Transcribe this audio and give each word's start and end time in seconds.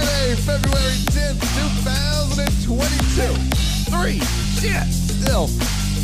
Friday, 0.00 0.32
February 0.36 0.96
10th, 1.12 1.40
2022. 1.84 3.36
Three, 3.90 4.20
shit, 4.58 4.88
still. 4.88 5.44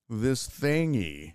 this 0.08 0.48
thingy. 0.48 1.34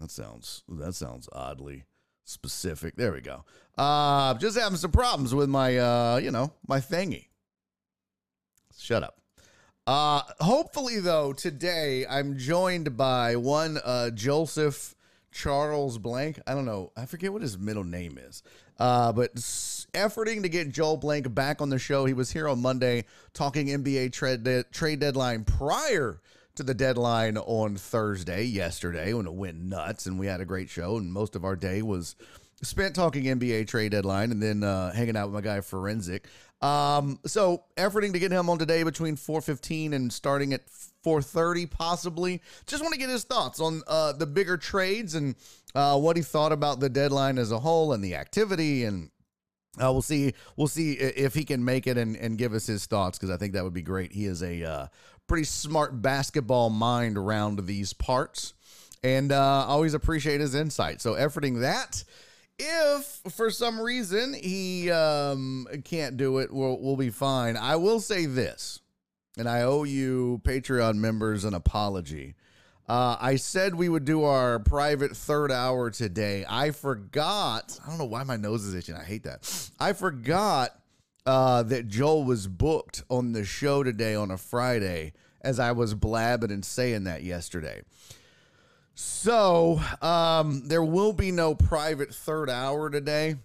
That 0.00 0.10
sounds 0.10 0.62
that 0.68 0.94
sounds 0.94 1.28
oddly 1.32 1.84
specific. 2.24 2.96
There 2.96 3.12
we 3.12 3.20
go. 3.20 3.44
Uh, 3.78 4.34
just 4.34 4.58
having 4.58 4.76
some 4.76 4.90
problems 4.90 5.34
with 5.34 5.48
my 5.48 5.78
uh, 5.78 6.16
you 6.16 6.32
know, 6.32 6.52
my 6.66 6.80
thingy. 6.80 7.28
Shut 8.76 9.04
up. 9.04 9.20
Uh, 9.86 10.22
hopefully, 10.40 10.98
though, 10.98 11.32
today 11.32 12.04
I'm 12.08 12.36
joined 12.38 12.96
by 12.96 13.36
one 13.36 13.78
uh, 13.84 14.10
Joseph 14.10 14.96
Charles 15.30 15.98
Blank. 15.98 16.40
I 16.44 16.54
don't 16.54 16.64
know. 16.64 16.90
I 16.96 17.06
forget 17.06 17.32
what 17.32 17.42
his 17.42 17.56
middle 17.56 17.84
name 17.84 18.18
is. 18.18 18.42
Uh, 18.80 19.12
but 19.12 19.34
efforting 19.36 20.42
to 20.42 20.48
get 20.48 20.72
Joel 20.72 20.96
Blank 20.96 21.32
back 21.32 21.62
on 21.62 21.68
the 21.70 21.78
show. 21.78 22.04
He 22.04 22.14
was 22.14 22.32
here 22.32 22.48
on 22.48 22.60
Monday 22.60 23.04
talking 23.32 23.68
NBA 23.68 24.12
trade, 24.12 24.42
de- 24.42 24.64
trade 24.64 24.98
deadline 24.98 25.44
prior 25.44 26.20
to 26.56 26.62
the 26.64 26.74
deadline 26.74 27.36
on 27.38 27.76
Thursday, 27.76 28.42
yesterday, 28.42 29.12
when 29.12 29.26
it 29.26 29.34
went 29.34 29.62
nuts 29.62 30.06
and 30.06 30.18
we 30.18 30.26
had 30.26 30.40
a 30.40 30.44
great 30.44 30.68
show. 30.68 30.96
And 30.96 31.12
most 31.12 31.36
of 31.36 31.44
our 31.44 31.54
day 31.54 31.80
was 31.82 32.16
spent 32.62 32.94
talking 32.94 33.24
NBA 33.24 33.68
trade 33.68 33.92
deadline 33.92 34.30
and 34.32 34.42
then 34.42 34.64
uh, 34.64 34.92
hanging 34.92 35.16
out 35.16 35.30
with 35.30 35.34
my 35.34 35.40
guy 35.42 35.60
Forensic. 35.60 36.26
Um, 36.62 37.18
so 37.26 37.64
efforting 37.76 38.12
to 38.14 38.18
get 38.18 38.32
him 38.32 38.48
on 38.48 38.58
today 38.58 38.82
between 38.82 39.16
4:15 39.16 39.92
and 39.92 40.12
starting 40.12 40.52
at 40.54 40.62
4:30 41.04 41.70
possibly. 41.70 42.42
Just 42.66 42.82
want 42.82 42.94
to 42.94 42.98
get 42.98 43.10
his 43.10 43.24
thoughts 43.24 43.60
on 43.60 43.82
uh, 43.86 44.12
the 44.12 44.26
bigger 44.26 44.56
trades 44.56 45.14
and 45.14 45.34
uh, 45.74 45.98
what 45.98 46.16
he 46.16 46.22
thought 46.22 46.52
about 46.52 46.80
the 46.80 46.88
deadline 46.88 47.38
as 47.38 47.52
a 47.52 47.58
whole 47.58 47.92
and 47.92 48.02
the 48.02 48.14
activity 48.14 48.84
and 48.84 49.10
uh, 49.78 49.92
we'll 49.92 50.02
see. 50.02 50.32
We'll 50.56 50.68
see 50.68 50.92
if 50.92 51.34
he 51.34 51.44
can 51.44 51.64
make 51.64 51.86
it 51.86 51.98
and, 51.98 52.16
and 52.16 52.38
give 52.38 52.54
us 52.54 52.66
his 52.66 52.86
thoughts 52.86 53.18
because 53.18 53.30
I 53.30 53.36
think 53.36 53.52
that 53.52 53.64
would 53.64 53.74
be 53.74 53.82
great. 53.82 54.12
He 54.12 54.24
is 54.24 54.42
a 54.42 54.64
uh, 54.64 54.86
pretty 55.26 55.44
smart 55.44 56.00
basketball 56.00 56.70
mind 56.70 57.18
around 57.18 57.66
these 57.66 57.92
parts, 57.92 58.54
and 59.02 59.32
uh, 59.32 59.66
always 59.66 59.94
appreciate 59.94 60.40
his 60.40 60.54
insight. 60.54 61.00
So 61.00 61.12
efforting 61.14 61.60
that. 61.60 62.04
If 62.58 63.20
for 63.30 63.50
some 63.50 63.78
reason 63.80 64.32
he 64.32 64.90
um, 64.90 65.66
can't 65.84 66.16
do 66.16 66.38
it, 66.38 66.52
we'll, 66.52 66.78
we'll 66.80 66.96
be 66.96 67.10
fine. 67.10 67.56
I 67.56 67.76
will 67.76 68.00
say 68.00 68.26
this, 68.26 68.80
and 69.36 69.48
I 69.48 69.62
owe 69.62 69.84
you 69.84 70.40
Patreon 70.44 70.94
members 70.94 71.44
an 71.44 71.52
apology. 71.52 72.34
Uh, 72.88 73.16
I 73.20 73.36
said 73.36 73.74
we 73.74 73.88
would 73.88 74.04
do 74.04 74.24
our 74.24 74.58
private 74.60 75.16
third 75.16 75.50
hour 75.50 75.90
today. 75.90 76.44
I 76.48 76.70
forgot. 76.70 77.78
I 77.84 77.88
don't 77.88 77.98
know 77.98 78.04
why 78.04 78.22
my 78.22 78.36
nose 78.36 78.64
is 78.64 78.74
itching. 78.74 78.94
I 78.94 79.02
hate 79.04 79.24
that. 79.24 79.70
I 79.78 79.92
forgot 79.92 80.70
uh, 81.26 81.64
that 81.64 81.88
Joel 81.88 82.24
was 82.24 82.46
booked 82.46 83.02
on 83.10 83.32
the 83.32 83.44
show 83.44 83.82
today 83.82 84.14
on 84.14 84.30
a 84.30 84.38
Friday 84.38 85.12
as 85.42 85.58
I 85.58 85.72
was 85.72 85.94
blabbing 85.94 86.52
and 86.52 86.64
saying 86.64 87.04
that 87.04 87.24
yesterday. 87.24 87.82
So 88.98 89.78
um, 90.00 90.66
there 90.66 90.82
will 90.82 91.12
be 91.12 91.30
no 91.30 91.54
private 91.54 92.14
third 92.14 92.48
hour 92.48 92.88
today 92.88 93.36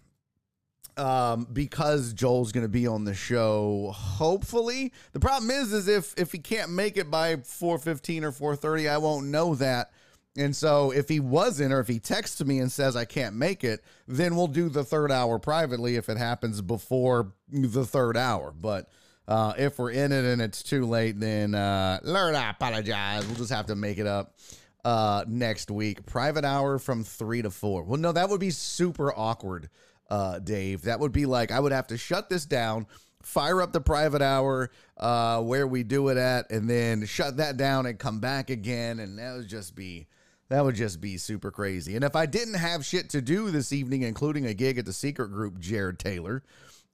um, 0.95 1.45
because 1.51 2.13
Joel's 2.13 2.53
going 2.53 2.65
to 2.65 2.69
be 2.69 2.87
on 2.87 3.03
the 3.03 3.13
show. 3.13 3.91
Hopefully, 3.93 4.93
the 5.11 5.19
problem 5.19 5.51
is, 5.51 5.73
is 5.73 5.89
if 5.89 6.13
if 6.17 6.31
he 6.31 6.39
can't 6.39 6.71
make 6.71 6.95
it 6.95 7.11
by 7.11 7.35
four 7.35 7.77
fifteen 7.77 8.23
or 8.23 8.31
four 8.31 8.55
thirty, 8.55 8.87
I 8.87 8.97
won't 8.97 9.27
know 9.27 9.53
that. 9.55 9.91
And 10.37 10.55
so, 10.55 10.91
if 10.91 11.09
he 11.09 11.19
wasn't, 11.19 11.73
or 11.73 11.81
if 11.81 11.89
he 11.89 11.99
texts 11.99 12.41
me 12.41 12.59
and 12.59 12.71
says 12.71 12.95
I 12.95 13.03
can't 13.03 13.35
make 13.35 13.65
it, 13.65 13.83
then 14.07 14.37
we'll 14.37 14.47
do 14.47 14.69
the 14.69 14.85
third 14.85 15.11
hour 15.11 15.37
privately 15.37 15.97
if 15.97 16.07
it 16.07 16.15
happens 16.15 16.61
before 16.61 17.33
the 17.49 17.85
third 17.85 18.15
hour. 18.15 18.53
But 18.57 18.89
uh, 19.27 19.51
if 19.57 19.77
we're 19.79 19.91
in 19.91 20.13
it 20.13 20.23
and 20.23 20.41
it's 20.41 20.63
too 20.63 20.85
late, 20.85 21.19
then 21.19 21.55
uh, 21.55 21.99
Lord, 22.03 22.35
I 22.35 22.51
apologize. 22.51 23.25
We'll 23.25 23.35
just 23.35 23.51
have 23.51 23.65
to 23.65 23.75
make 23.75 23.97
it 23.97 24.07
up 24.07 24.35
uh, 24.83 25.25
next 25.27 25.71
week. 25.71 26.05
Private 26.05 26.45
hour 26.45 26.79
from 26.79 27.03
three 27.03 27.41
to 27.41 27.51
four. 27.51 27.83
Well, 27.83 27.99
no, 27.99 28.11
that 28.11 28.29
would 28.29 28.39
be 28.39 28.51
super 28.51 29.13
awkward, 29.13 29.69
uh, 30.09 30.39
Dave. 30.39 30.83
That 30.83 30.99
would 30.99 31.11
be 31.11 31.25
like 31.25 31.51
I 31.51 31.59
would 31.59 31.71
have 31.71 31.87
to 31.87 31.97
shut 31.97 32.29
this 32.29 32.45
down, 32.45 32.87
fire 33.21 33.61
up 33.61 33.73
the 33.73 33.81
private 33.81 34.21
hour 34.21 34.71
uh, 34.97 35.41
where 35.41 35.67
we 35.67 35.83
do 35.83 36.09
it 36.09 36.17
at, 36.17 36.51
and 36.51 36.69
then 36.69 37.05
shut 37.05 37.37
that 37.37 37.57
down 37.57 37.85
and 37.85 37.99
come 37.99 38.19
back 38.19 38.49
again, 38.49 38.99
and 38.99 39.19
that 39.19 39.35
would 39.35 39.47
just 39.47 39.75
be. 39.75 40.07
That 40.49 40.65
would 40.65 40.75
just 40.75 40.99
be 40.99 41.17
super 41.17 41.49
crazy. 41.49 41.95
And 41.95 42.03
if 42.03 42.13
I 42.13 42.25
didn't 42.25 42.55
have 42.55 42.83
shit 42.83 43.11
to 43.11 43.21
do 43.21 43.51
this 43.51 43.71
evening, 43.71 44.01
including 44.01 44.45
a 44.45 44.53
gig 44.53 44.77
at 44.77 44.83
the 44.83 44.91
secret 44.91 45.29
group, 45.29 45.59
Jared 45.59 45.97
Taylor, 45.97 46.43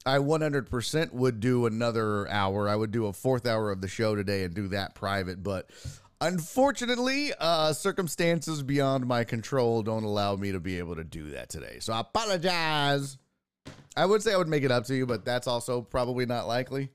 I 0.06 0.18
100% 0.18 1.12
would 1.12 1.40
do 1.40 1.66
another 1.66 2.28
hour. 2.28 2.68
I 2.68 2.76
would 2.76 2.92
do 2.92 3.06
a 3.06 3.12
fourth 3.12 3.46
hour 3.46 3.70
of 3.70 3.80
the 3.80 3.88
show 3.88 4.14
today 4.14 4.44
and 4.44 4.54
do 4.54 4.68
that 4.68 4.94
private. 4.94 5.42
But 5.42 5.70
unfortunately, 6.20 7.32
uh, 7.38 7.72
circumstances 7.72 8.62
beyond 8.62 9.06
my 9.06 9.24
control 9.24 9.82
don't 9.82 10.04
allow 10.04 10.36
me 10.36 10.52
to 10.52 10.60
be 10.60 10.78
able 10.78 10.96
to 10.96 11.04
do 11.04 11.30
that 11.30 11.48
today. 11.48 11.78
So 11.80 11.92
I 11.92 12.00
apologize. 12.00 13.18
I 13.96 14.06
would 14.06 14.22
say 14.22 14.32
I 14.32 14.36
would 14.36 14.48
make 14.48 14.62
it 14.62 14.70
up 14.70 14.84
to 14.86 14.94
you, 14.94 15.06
but 15.06 15.24
that's 15.24 15.46
also 15.46 15.82
probably 15.82 16.26
not 16.26 16.46
likely. 16.46 16.90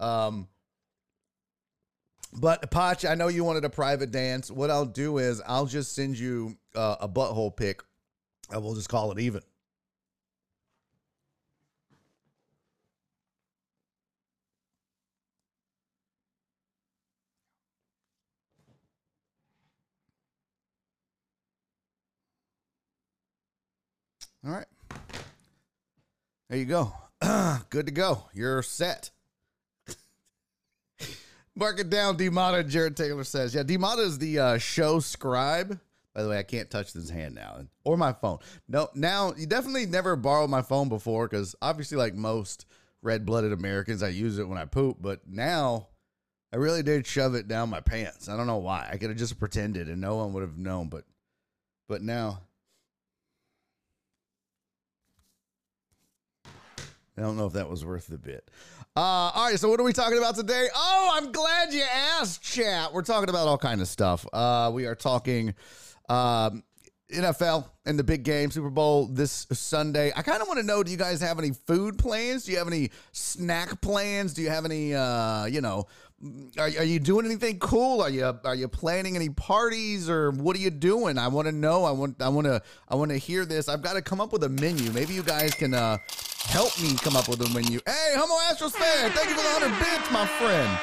Um, 0.00 0.48
but 2.34 2.70
Potch, 2.70 3.04
I 3.04 3.14
know 3.14 3.28
you 3.28 3.44
wanted 3.44 3.64
a 3.64 3.70
private 3.70 4.10
dance. 4.10 4.50
What 4.50 4.70
I'll 4.70 4.86
do 4.86 5.18
is 5.18 5.42
I'll 5.46 5.66
just 5.66 5.94
send 5.94 6.18
you 6.18 6.56
uh, 6.74 6.96
a 7.00 7.08
butthole 7.08 7.54
pic 7.54 7.82
And 8.50 8.62
we'll 8.62 8.74
just 8.74 8.88
call 8.88 9.12
it 9.12 9.18
even. 9.18 9.42
All 24.44 24.52
right. 24.52 24.66
There 26.48 26.58
you 26.58 26.64
go. 26.64 26.92
Good 27.70 27.86
to 27.86 27.92
go. 27.92 28.24
You're 28.34 28.62
set. 28.62 29.10
Mark 31.56 31.78
it 31.78 31.90
down, 31.90 32.16
Demata. 32.16 32.68
Jared 32.68 32.96
Taylor 32.96 33.24
says, 33.24 33.54
"Yeah, 33.54 33.62
Demata 33.62 34.00
is 34.00 34.18
the 34.18 34.38
uh, 34.38 34.58
show 34.58 35.00
scribe." 35.00 35.78
By 36.14 36.22
the 36.22 36.28
way, 36.28 36.38
I 36.38 36.42
can't 36.42 36.68
touch 36.68 36.92
this 36.92 37.08
hand 37.08 37.34
now 37.34 37.64
or 37.84 37.96
my 37.96 38.12
phone. 38.12 38.38
No, 38.68 38.88
now 38.94 39.32
you 39.36 39.46
definitely 39.46 39.86
never 39.86 40.14
borrowed 40.14 40.50
my 40.50 40.60
phone 40.60 40.90
before 40.90 41.26
because 41.26 41.54
obviously, 41.62 41.96
like 41.96 42.14
most 42.14 42.66
red-blooded 43.00 43.52
Americans, 43.52 44.02
I 44.02 44.08
use 44.08 44.38
it 44.38 44.46
when 44.46 44.58
I 44.58 44.66
poop. 44.66 44.98
But 45.00 45.20
now, 45.26 45.88
I 46.52 46.56
really 46.56 46.82
did 46.82 47.06
shove 47.06 47.34
it 47.34 47.48
down 47.48 47.70
my 47.70 47.80
pants. 47.80 48.28
I 48.28 48.36
don't 48.36 48.46
know 48.46 48.58
why. 48.58 48.88
I 48.90 48.98
could 48.98 49.08
have 49.08 49.18
just 49.18 49.38
pretended 49.38 49.88
and 49.88 50.00
no 50.00 50.16
one 50.16 50.34
would 50.34 50.42
have 50.42 50.58
known. 50.58 50.88
But, 50.88 51.04
but 51.88 52.02
now, 52.02 52.42
I 57.16 57.20
don't 57.20 57.36
know 57.36 57.46
if 57.46 57.52
that 57.54 57.68
was 57.68 57.84
worth 57.84 58.06
the 58.06 58.18
bit. 58.18 58.48
Uh, 58.96 59.00
all 59.34 59.48
right, 59.48 59.58
so 59.58 59.68
what 59.68 59.80
are 59.80 59.84
we 59.84 59.92
talking 59.92 60.18
about 60.18 60.34
today? 60.34 60.68
Oh, 60.74 61.10
I'm 61.14 61.32
glad 61.32 61.72
you 61.72 61.82
asked, 61.82 62.42
chat. 62.42 62.92
We're 62.92 63.02
talking 63.02 63.28
about 63.28 63.48
all 63.48 63.58
kind 63.58 63.80
of 63.80 63.88
stuff. 63.88 64.26
Uh, 64.32 64.70
we 64.72 64.86
are 64.86 64.94
talking 64.94 65.54
um, 66.08 66.62
NFL 67.12 67.68
and 67.84 67.98
the 67.98 68.04
big 68.04 68.22
game, 68.22 68.50
Super 68.50 68.70
Bowl 68.70 69.06
this 69.06 69.46
Sunday. 69.52 70.12
I 70.16 70.22
kind 70.22 70.40
of 70.40 70.48
want 70.48 70.60
to 70.60 70.66
know: 70.66 70.82
Do 70.82 70.90
you 70.90 70.96
guys 70.96 71.20
have 71.20 71.38
any 71.38 71.52
food 71.52 71.98
plans? 71.98 72.44
Do 72.44 72.52
you 72.52 72.58
have 72.58 72.66
any 72.66 72.90
snack 73.12 73.80
plans? 73.80 74.34
Do 74.34 74.42
you 74.42 74.50
have 74.50 74.64
any, 74.64 74.94
uh, 74.94 75.46
you 75.46 75.60
know, 75.60 75.86
are, 76.58 76.64
are 76.64 76.84
you 76.84 76.98
doing 76.98 77.26
anything 77.26 77.58
cool? 77.58 78.00
Are 78.00 78.10
you 78.10 78.38
are 78.44 78.54
you 78.54 78.68
planning 78.68 79.16
any 79.16 79.28
parties 79.28 80.08
or 80.08 80.30
what 80.30 80.56
are 80.56 80.60
you 80.60 80.70
doing? 80.70 81.18
I 81.18 81.28
want 81.28 81.46
to 81.46 81.52
know. 81.52 81.84
I 81.84 81.90
want 81.90 82.22
I 82.22 82.28
want 82.28 82.46
to 82.46 82.62
I 82.88 82.94
want 82.94 83.10
to 83.10 83.18
hear 83.18 83.44
this. 83.44 83.68
I've 83.68 83.82
got 83.82 83.94
to 83.94 84.02
come 84.02 84.20
up 84.20 84.32
with 84.32 84.44
a 84.44 84.48
menu. 84.48 84.90
Maybe 84.92 85.14
you 85.14 85.22
guys 85.22 85.54
can 85.54 85.74
uh, 85.74 85.98
help 86.44 86.78
me 86.80 86.94
come 86.96 87.16
up 87.16 87.28
with 87.28 87.40
a 87.40 87.48
menu. 87.54 87.80
Hey, 87.86 88.14
Homo 88.14 88.34
Astros 88.50 88.72
fan, 88.72 89.10
thank 89.12 89.28
you 89.28 89.34
for 89.34 89.42
the 89.42 89.48
hundred 89.48 89.78
bits, 89.78 90.10
my 90.10 90.26
friend. 90.26 90.78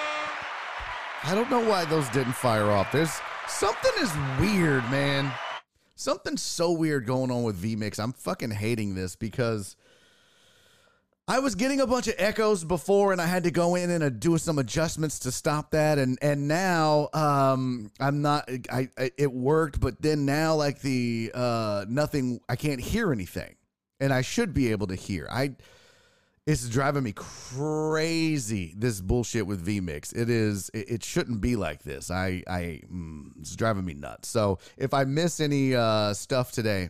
I 1.23 1.35
don't 1.35 1.49
know 1.49 1.67
why 1.67 1.85
those 1.85 2.07
didn't 2.09 2.33
fire 2.33 2.71
off. 2.71 2.91
There's 2.91 3.19
something 3.47 3.91
is 3.99 4.11
weird, 4.39 4.83
man. 4.89 5.31
Something 5.95 6.37
so 6.37 6.71
weird 6.71 7.05
going 7.05 7.29
on 7.29 7.43
with 7.43 7.61
vMix. 7.61 7.99
I'm 7.99 8.13
fucking 8.13 8.51
hating 8.51 8.95
this 8.95 9.17
because 9.17 9.75
I 11.29 11.39
was 11.39 11.53
getting 11.53 11.79
a 11.79 11.85
bunch 11.85 12.07
of 12.07 12.15
echoes 12.17 12.63
before, 12.63 13.11
and 13.11 13.21
I 13.21 13.27
had 13.27 13.43
to 13.43 13.51
go 13.51 13.75
in 13.75 13.91
and 13.91 14.03
uh, 14.03 14.09
do 14.09 14.35
some 14.39 14.57
adjustments 14.57 15.19
to 15.19 15.31
stop 15.31 15.69
that. 15.71 15.99
And 15.99 16.17
and 16.23 16.47
now 16.47 17.09
um, 17.13 17.91
I'm 17.99 18.23
not. 18.23 18.49
I, 18.71 18.89
I 18.97 19.11
it 19.15 19.31
worked, 19.31 19.79
but 19.79 20.01
then 20.01 20.25
now 20.25 20.55
like 20.55 20.81
the 20.81 21.31
uh, 21.35 21.85
nothing. 21.87 22.39
I 22.49 22.55
can't 22.55 22.79
hear 22.81 23.11
anything, 23.11 23.53
and 23.99 24.13
I 24.13 24.21
should 24.21 24.53
be 24.53 24.71
able 24.71 24.87
to 24.87 24.95
hear. 24.95 25.27
I 25.31 25.55
it's 26.49 26.67
driving 26.67 27.03
me 27.03 27.13
crazy. 27.13 28.73
This 28.75 29.01
bullshit 29.01 29.45
with 29.45 29.63
vMix. 29.63 30.15
It 30.15 30.31
is. 30.31 30.71
It, 30.73 30.89
it 30.89 31.03
shouldn't 31.03 31.41
be 31.41 31.55
like 31.55 31.83
this. 31.83 32.09
I. 32.09 32.43
I. 32.47 32.81
Mm, 32.91 33.39
it's 33.39 33.55
driving 33.55 33.85
me 33.85 33.93
nuts. 33.93 34.29
So 34.29 34.57
if 34.75 34.91
I 34.91 35.03
miss 35.03 35.39
any 35.39 35.75
uh, 35.75 36.15
stuff 36.15 36.51
today, 36.51 36.89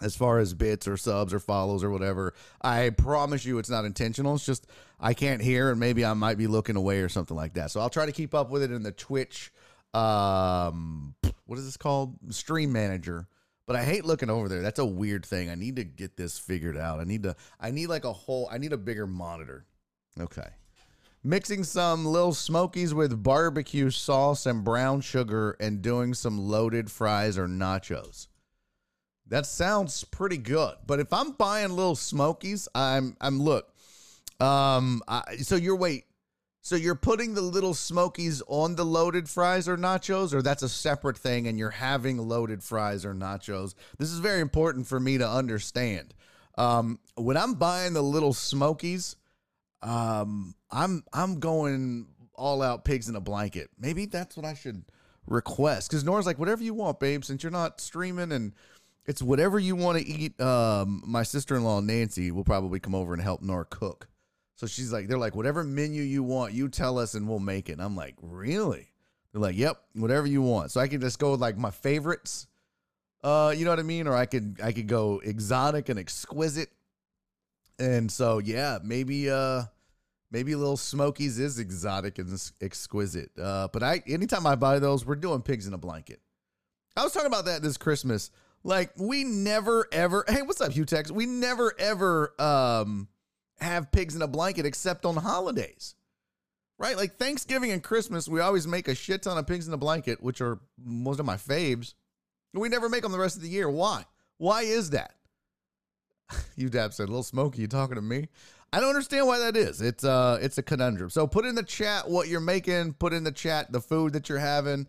as 0.00 0.16
far 0.16 0.38
as 0.38 0.54
bits 0.54 0.88
or 0.88 0.96
subs 0.96 1.34
or 1.34 1.40
follows 1.40 1.84
or 1.84 1.90
whatever, 1.90 2.32
I 2.62 2.88
promise 2.88 3.44
you 3.44 3.58
it's 3.58 3.68
not 3.68 3.84
intentional. 3.84 4.34
It's 4.36 4.46
just 4.46 4.66
I 4.98 5.12
can't 5.12 5.42
hear 5.42 5.70
and 5.70 5.78
maybe 5.78 6.02
I 6.04 6.14
might 6.14 6.38
be 6.38 6.46
looking 6.46 6.76
away 6.76 7.00
or 7.00 7.10
something 7.10 7.36
like 7.36 7.54
that. 7.54 7.70
So 7.70 7.80
I'll 7.80 7.90
try 7.90 8.06
to 8.06 8.12
keep 8.12 8.34
up 8.34 8.48
with 8.48 8.62
it 8.62 8.70
in 8.70 8.82
the 8.82 8.92
Twitch. 8.92 9.52
Um, 9.92 11.14
what 11.44 11.58
is 11.58 11.66
this 11.66 11.76
called? 11.76 12.16
Stream 12.30 12.72
Manager 12.72 13.28
but 13.66 13.76
I 13.76 13.84
hate 13.84 14.04
looking 14.04 14.30
over 14.30 14.48
there. 14.48 14.62
That's 14.62 14.78
a 14.78 14.84
weird 14.84 15.24
thing. 15.24 15.48
I 15.50 15.54
need 15.54 15.76
to 15.76 15.84
get 15.84 16.16
this 16.16 16.38
figured 16.38 16.76
out. 16.76 17.00
I 17.00 17.04
need 17.04 17.22
to 17.22 17.36
I 17.60 17.70
need 17.70 17.86
like 17.86 18.04
a 18.04 18.12
whole 18.12 18.48
I 18.50 18.58
need 18.58 18.72
a 18.72 18.78
bigger 18.78 19.06
monitor. 19.06 19.64
Okay. 20.18 20.48
Mixing 21.22 21.64
some 21.64 22.06
little 22.06 22.32
smokies 22.32 22.94
with 22.94 23.22
barbecue 23.22 23.90
sauce 23.90 24.46
and 24.46 24.64
brown 24.64 25.02
sugar 25.02 25.56
and 25.60 25.82
doing 25.82 26.14
some 26.14 26.38
loaded 26.38 26.90
fries 26.90 27.36
or 27.36 27.46
nachos. 27.46 28.28
That 29.28 29.46
sounds 29.46 30.02
pretty 30.02 30.38
good. 30.38 30.74
But 30.86 30.98
if 30.98 31.12
I'm 31.12 31.32
buying 31.32 31.70
little 31.70 31.94
smokies, 31.94 32.68
I'm 32.74 33.16
I'm 33.20 33.40
look. 33.40 33.72
Um 34.40 35.02
I, 35.06 35.36
so 35.36 35.56
you're 35.56 35.76
wait, 35.76 36.06
so 36.62 36.76
you're 36.76 36.94
putting 36.94 37.34
the 37.34 37.40
little 37.40 37.74
smokies 37.74 38.42
on 38.46 38.74
the 38.76 38.84
loaded 38.84 39.28
fries 39.28 39.68
or 39.68 39.76
nachos, 39.76 40.34
or 40.34 40.42
that's 40.42 40.62
a 40.62 40.68
separate 40.68 41.16
thing, 41.16 41.46
and 41.46 41.58
you're 41.58 41.70
having 41.70 42.18
loaded 42.18 42.62
fries 42.62 43.04
or 43.04 43.14
nachos. 43.14 43.74
This 43.98 44.10
is 44.10 44.18
very 44.18 44.40
important 44.40 44.86
for 44.86 45.00
me 45.00 45.18
to 45.18 45.28
understand. 45.28 46.14
Um, 46.58 46.98
when 47.16 47.36
I'm 47.36 47.54
buying 47.54 47.94
the 47.94 48.02
little 48.02 48.34
smokies, 48.34 49.16
um, 49.82 50.54
I'm 50.70 51.04
I'm 51.12 51.40
going 51.40 52.08
all 52.34 52.62
out 52.62 52.84
pigs 52.84 53.08
in 53.08 53.16
a 53.16 53.20
blanket. 53.20 53.70
Maybe 53.78 54.06
that's 54.06 54.36
what 54.36 54.44
I 54.44 54.54
should 54.54 54.84
request. 55.26 55.88
Because 55.88 56.04
Nora's 56.04 56.26
like, 56.26 56.38
whatever 56.38 56.62
you 56.62 56.74
want, 56.74 57.00
babe. 57.00 57.24
Since 57.24 57.42
you're 57.42 57.52
not 57.52 57.80
streaming 57.80 58.32
and 58.32 58.52
it's 59.06 59.22
whatever 59.22 59.58
you 59.58 59.76
want 59.76 59.98
to 59.98 60.06
eat. 60.06 60.38
Um, 60.40 61.02
my 61.06 61.22
sister 61.22 61.56
in 61.56 61.64
law 61.64 61.80
Nancy 61.80 62.30
will 62.30 62.44
probably 62.44 62.80
come 62.80 62.94
over 62.94 63.14
and 63.14 63.22
help 63.22 63.40
Nora 63.40 63.64
cook. 63.64 64.09
So 64.60 64.66
she's 64.66 64.92
like, 64.92 65.08
they're 65.08 65.16
like, 65.16 65.34
whatever 65.34 65.64
menu 65.64 66.02
you 66.02 66.22
want, 66.22 66.52
you 66.52 66.68
tell 66.68 66.98
us 66.98 67.14
and 67.14 67.26
we'll 67.26 67.38
make 67.38 67.70
it. 67.70 67.72
And 67.72 67.80
I'm 67.80 67.96
like, 67.96 68.14
really? 68.20 68.92
They're 69.32 69.40
like, 69.40 69.56
yep, 69.56 69.80
whatever 69.94 70.26
you 70.26 70.42
want. 70.42 70.70
So 70.70 70.82
I 70.82 70.86
can 70.86 71.00
just 71.00 71.18
go 71.18 71.30
with 71.30 71.40
like 71.40 71.56
my 71.56 71.70
favorites. 71.70 72.46
Uh, 73.24 73.54
you 73.56 73.64
know 73.64 73.70
what 73.70 73.78
I 73.78 73.84
mean? 73.84 74.06
Or 74.06 74.14
I 74.14 74.26
could 74.26 74.60
I 74.62 74.72
could 74.72 74.86
go 74.86 75.22
exotic 75.24 75.88
and 75.88 75.98
exquisite. 75.98 76.68
And 77.78 78.12
so 78.12 78.36
yeah, 78.36 78.80
maybe 78.84 79.30
uh 79.30 79.62
maybe 80.30 80.54
little 80.54 80.76
Smokies 80.76 81.38
is 81.38 81.58
exotic 81.58 82.18
and 82.18 82.52
exquisite. 82.60 83.30
Uh, 83.42 83.68
but 83.72 83.82
I 83.82 84.02
anytime 84.06 84.46
I 84.46 84.56
buy 84.56 84.78
those, 84.78 85.06
we're 85.06 85.14
doing 85.14 85.40
pigs 85.40 85.66
in 85.68 85.72
a 85.72 85.78
blanket. 85.78 86.20
I 86.98 87.02
was 87.02 87.14
talking 87.14 87.28
about 87.28 87.46
that 87.46 87.62
this 87.62 87.78
Christmas. 87.78 88.30
Like 88.62 88.92
we 88.98 89.24
never 89.24 89.86
ever. 89.90 90.26
Hey, 90.28 90.42
what's 90.42 90.60
up, 90.60 90.72
Hugh 90.72 90.84
Tex? 90.84 91.10
We 91.10 91.24
never 91.24 91.72
ever 91.78 92.34
um 92.38 93.08
have 93.60 93.92
pigs 93.92 94.16
in 94.16 94.22
a 94.22 94.28
blanket 94.28 94.66
except 94.66 95.04
on 95.04 95.16
holidays. 95.16 95.94
Right? 96.78 96.96
Like 96.96 97.16
Thanksgiving 97.16 97.72
and 97.72 97.82
Christmas, 97.82 98.26
we 98.26 98.40
always 98.40 98.66
make 98.66 98.88
a 98.88 98.94
shit 98.94 99.22
ton 99.22 99.36
of 99.36 99.46
pigs 99.46 99.68
in 99.68 99.74
a 99.74 99.78
blanket, 99.78 100.22
which 100.22 100.40
are 100.40 100.58
most 100.82 101.20
of 101.20 101.26
my 101.26 101.36
faves. 101.36 101.94
We 102.54 102.68
never 102.68 102.88
make 102.88 103.02
them 103.02 103.12
the 103.12 103.18
rest 103.18 103.36
of 103.36 103.42
the 103.42 103.48
year. 103.48 103.68
Why? 103.68 104.04
Why 104.38 104.62
is 104.62 104.90
that? 104.90 105.14
you 106.56 106.68
dab 106.68 106.94
said, 106.94 107.08
"Little 107.08 107.22
Smoky, 107.22 107.62
you 107.62 107.68
talking 107.68 107.96
to 107.96 108.02
me?" 108.02 108.28
I 108.72 108.78
don't 108.78 108.90
understand 108.90 109.26
why 109.26 109.38
that 109.40 109.56
is. 109.56 109.80
It's 109.80 110.04
uh, 110.04 110.38
it's 110.40 110.58
a 110.58 110.62
conundrum. 110.62 111.10
So 111.10 111.26
put 111.26 111.44
in 111.44 111.54
the 111.54 111.62
chat 111.62 112.08
what 112.08 112.28
you're 112.28 112.40
making. 112.40 112.94
Put 112.94 113.12
in 113.12 113.24
the 113.24 113.32
chat 113.32 113.72
the 113.72 113.80
food 113.80 114.12
that 114.12 114.28
you're 114.28 114.38
having. 114.38 114.86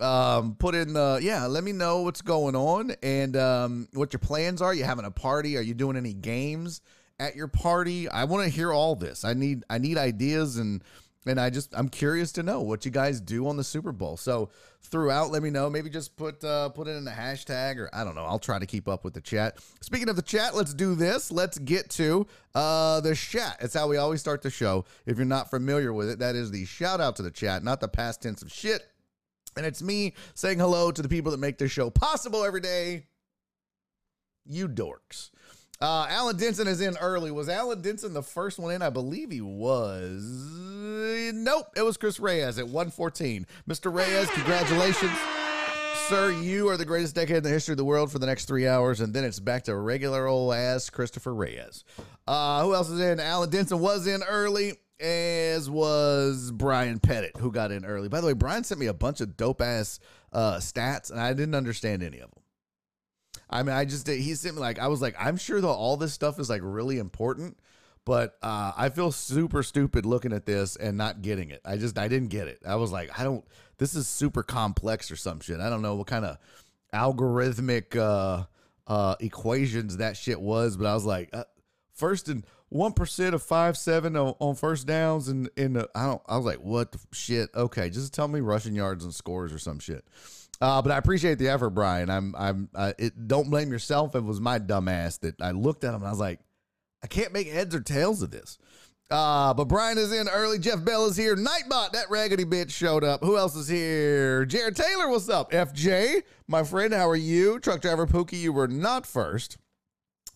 Um, 0.00 0.56
put 0.56 0.74
in 0.74 0.92
the 0.92 1.20
yeah. 1.22 1.46
Let 1.46 1.62
me 1.62 1.72
know 1.72 2.02
what's 2.02 2.22
going 2.22 2.56
on 2.56 2.94
and 3.02 3.36
um, 3.36 3.88
what 3.92 4.12
your 4.12 4.20
plans 4.20 4.60
are. 4.60 4.74
You 4.74 4.84
having 4.84 5.04
a 5.04 5.10
party? 5.10 5.56
Are 5.56 5.62
you 5.62 5.74
doing 5.74 5.96
any 5.96 6.12
games? 6.12 6.80
At 7.18 7.36
your 7.36 7.48
party? 7.48 8.08
I 8.08 8.24
want 8.24 8.44
to 8.44 8.50
hear 8.50 8.72
all 8.72 8.96
this. 8.96 9.24
I 9.24 9.34
need 9.34 9.64
I 9.70 9.78
need 9.78 9.98
ideas 9.98 10.56
and 10.56 10.82
and 11.26 11.40
I 11.40 11.50
just 11.50 11.72
I'm 11.76 11.88
curious 11.88 12.32
to 12.32 12.42
know 12.42 12.60
what 12.62 12.84
you 12.84 12.90
guys 12.90 13.20
do 13.20 13.46
on 13.46 13.56
the 13.56 13.64
Super 13.64 13.92
Bowl. 13.92 14.16
So 14.16 14.50
throughout, 14.80 15.30
let 15.30 15.42
me 15.42 15.50
know. 15.50 15.70
Maybe 15.70 15.88
just 15.88 16.16
put 16.16 16.42
uh, 16.42 16.70
put 16.70 16.88
it 16.88 16.92
in 16.92 17.06
a 17.06 17.12
hashtag 17.12 17.78
or 17.78 17.88
I 17.92 18.04
don't 18.04 18.14
know. 18.14 18.24
I'll 18.24 18.38
try 18.38 18.58
to 18.58 18.66
keep 18.66 18.88
up 18.88 19.04
with 19.04 19.14
the 19.14 19.20
chat. 19.20 19.58
Speaking 19.80 20.08
of 20.08 20.16
the 20.16 20.22
chat, 20.22 20.54
let's 20.54 20.74
do 20.74 20.94
this. 20.94 21.30
Let's 21.30 21.58
get 21.58 21.90
to 21.90 22.26
uh, 22.54 23.00
the 23.00 23.14
chat. 23.14 23.58
It's 23.60 23.74
how 23.74 23.88
we 23.88 23.96
always 23.96 24.20
start 24.20 24.42
the 24.42 24.50
show. 24.50 24.84
If 25.06 25.16
you're 25.16 25.26
not 25.26 25.50
familiar 25.50 25.92
with 25.92 26.10
it, 26.10 26.18
that 26.18 26.34
is 26.34 26.50
the 26.50 26.64
shout 26.64 27.00
out 27.00 27.16
to 27.16 27.22
the 27.22 27.30
chat, 27.30 27.62
not 27.62 27.80
the 27.80 27.88
past 27.88 28.22
tense 28.22 28.42
of 28.42 28.52
shit. 28.52 28.82
And 29.56 29.66
it's 29.66 29.82
me 29.82 30.14
saying 30.34 30.58
hello 30.58 30.90
to 30.90 31.02
the 31.02 31.08
people 31.08 31.30
that 31.32 31.38
make 31.38 31.58
this 31.58 31.70
show 31.70 31.90
possible 31.90 32.44
every 32.44 32.60
day. 32.60 33.06
You 34.44 34.68
dorks. 34.68 35.30
Uh, 35.82 36.06
Alan 36.08 36.36
Denson 36.36 36.68
is 36.68 36.80
in 36.80 36.96
early. 36.98 37.32
Was 37.32 37.48
Alan 37.48 37.80
Denson 37.80 38.12
the 38.12 38.22
first 38.22 38.56
one 38.56 38.72
in? 38.72 38.82
I 38.82 38.90
believe 38.90 39.32
he 39.32 39.40
was. 39.40 40.22
Nope, 41.34 41.66
it 41.76 41.82
was 41.82 41.96
Chris 41.96 42.20
Reyes 42.20 42.56
at 42.60 42.66
114. 42.66 43.44
Mr. 43.68 43.92
Reyes, 43.92 44.30
congratulations. 44.30 45.10
Sir, 46.06 46.30
you 46.40 46.68
are 46.68 46.76
the 46.76 46.84
greatest 46.84 47.16
deckhead 47.16 47.38
in 47.38 47.42
the 47.42 47.48
history 47.48 47.72
of 47.72 47.78
the 47.78 47.84
world 47.84 48.12
for 48.12 48.20
the 48.20 48.26
next 48.26 48.44
three 48.44 48.68
hours, 48.68 49.00
and 49.00 49.12
then 49.12 49.24
it's 49.24 49.40
back 49.40 49.64
to 49.64 49.74
regular 49.74 50.28
old 50.28 50.54
ass 50.54 50.88
Christopher 50.88 51.34
Reyes. 51.34 51.82
Uh, 52.28 52.62
who 52.62 52.76
else 52.76 52.88
is 52.88 53.00
in? 53.00 53.18
Alan 53.18 53.50
Denson 53.50 53.80
was 53.80 54.06
in 54.06 54.22
early, 54.22 54.74
as 55.00 55.68
was 55.68 56.52
Brian 56.52 57.00
Pettit, 57.00 57.36
who 57.38 57.50
got 57.50 57.72
in 57.72 57.84
early. 57.84 58.08
By 58.08 58.20
the 58.20 58.28
way, 58.28 58.34
Brian 58.34 58.62
sent 58.62 58.78
me 58.78 58.86
a 58.86 58.94
bunch 58.94 59.20
of 59.20 59.36
dope 59.36 59.60
ass 59.60 59.98
uh, 60.32 60.58
stats, 60.58 61.10
and 61.10 61.18
I 61.18 61.32
didn't 61.32 61.56
understand 61.56 62.04
any 62.04 62.20
of 62.20 62.30
them. 62.30 62.41
I 63.52 63.62
mean, 63.62 63.74
I 63.74 63.84
just 63.84 64.08
he 64.08 64.34
sent 64.34 64.54
me 64.56 64.60
like 64.60 64.78
I 64.78 64.88
was 64.88 65.02
like 65.02 65.14
I'm 65.18 65.36
sure 65.36 65.60
that 65.60 65.68
all 65.68 65.96
this 65.96 66.12
stuff 66.12 66.38
is 66.38 66.48
like 66.48 66.62
really 66.64 66.98
important, 66.98 67.58
but 68.04 68.36
uh, 68.42 68.72
I 68.76 68.88
feel 68.88 69.12
super 69.12 69.62
stupid 69.62 70.06
looking 70.06 70.32
at 70.32 70.46
this 70.46 70.76
and 70.76 70.96
not 70.96 71.22
getting 71.22 71.50
it. 71.50 71.60
I 71.64 71.76
just 71.76 71.98
I 71.98 72.08
didn't 72.08 72.28
get 72.28 72.48
it. 72.48 72.60
I 72.66 72.76
was 72.76 72.90
like 72.90 73.18
I 73.18 73.24
don't. 73.24 73.44
This 73.78 73.94
is 73.94 74.08
super 74.08 74.42
complex 74.42 75.10
or 75.10 75.16
some 75.16 75.40
shit. 75.40 75.60
I 75.60 75.68
don't 75.68 75.82
know 75.82 75.96
what 75.96 76.06
kind 76.06 76.24
of 76.24 76.38
algorithmic 76.94 77.96
uh, 77.96 78.44
uh, 78.86 79.16
equations 79.20 79.98
that 79.98 80.16
shit 80.16 80.40
was, 80.40 80.76
but 80.76 80.86
I 80.86 80.94
was 80.94 81.04
like 81.04 81.30
uh, 81.32 81.44
first 81.94 82.28
and 82.28 82.44
one 82.68 82.92
percent 82.92 83.34
of 83.34 83.42
five 83.42 83.76
seven 83.76 84.16
on, 84.16 84.34
on 84.38 84.54
first 84.54 84.86
downs 84.86 85.28
and 85.28 85.50
in 85.56 85.74
the 85.74 85.88
I 85.94 86.06
don't 86.06 86.22
I 86.26 86.36
was 86.36 86.46
like 86.46 86.60
what 86.60 86.92
the 86.92 86.98
shit 87.12 87.50
okay 87.54 87.90
just 87.90 88.14
tell 88.14 88.28
me 88.28 88.40
rushing 88.40 88.74
yards 88.74 89.04
and 89.04 89.14
scores 89.14 89.52
or 89.52 89.58
some 89.58 89.78
shit. 89.78 90.04
Uh, 90.62 90.80
but 90.80 90.92
I 90.92 90.96
appreciate 90.96 91.40
the 91.40 91.48
effort, 91.48 91.70
Brian. 91.70 92.08
I'm 92.08 92.36
I'm 92.38 92.68
uh, 92.72 92.92
it, 92.96 93.26
don't 93.26 93.50
blame 93.50 93.72
yourself. 93.72 94.14
It 94.14 94.22
was 94.22 94.40
my 94.40 94.60
dumbass 94.60 95.18
that 95.20 95.42
I 95.42 95.50
looked 95.50 95.82
at 95.82 95.88
him 95.88 95.96
and 95.96 96.06
I 96.06 96.10
was 96.10 96.20
like, 96.20 96.38
I 97.02 97.08
can't 97.08 97.32
make 97.32 97.48
heads 97.48 97.74
or 97.74 97.80
tails 97.80 98.22
of 98.22 98.30
this. 98.30 98.58
Uh, 99.10 99.52
but 99.54 99.64
Brian 99.64 99.98
is 99.98 100.12
in 100.12 100.28
early. 100.28 100.60
Jeff 100.60 100.84
Bell 100.84 101.06
is 101.06 101.16
here. 101.16 101.34
Nightbot, 101.34 101.90
that 101.92 102.08
raggedy 102.10 102.44
bitch 102.44 102.70
showed 102.70 103.02
up. 103.02 103.24
Who 103.24 103.36
else 103.36 103.56
is 103.56 103.66
here? 103.66 104.44
Jared 104.44 104.76
Taylor, 104.76 105.08
what's 105.08 105.28
up? 105.28 105.50
FJ, 105.50 106.22
my 106.46 106.62
friend, 106.62 106.94
how 106.94 107.10
are 107.10 107.16
you? 107.16 107.58
Truck 107.58 107.80
driver 107.80 108.06
Pookie, 108.06 108.40
you 108.40 108.52
were 108.52 108.68
not 108.68 109.04
first. 109.04 109.58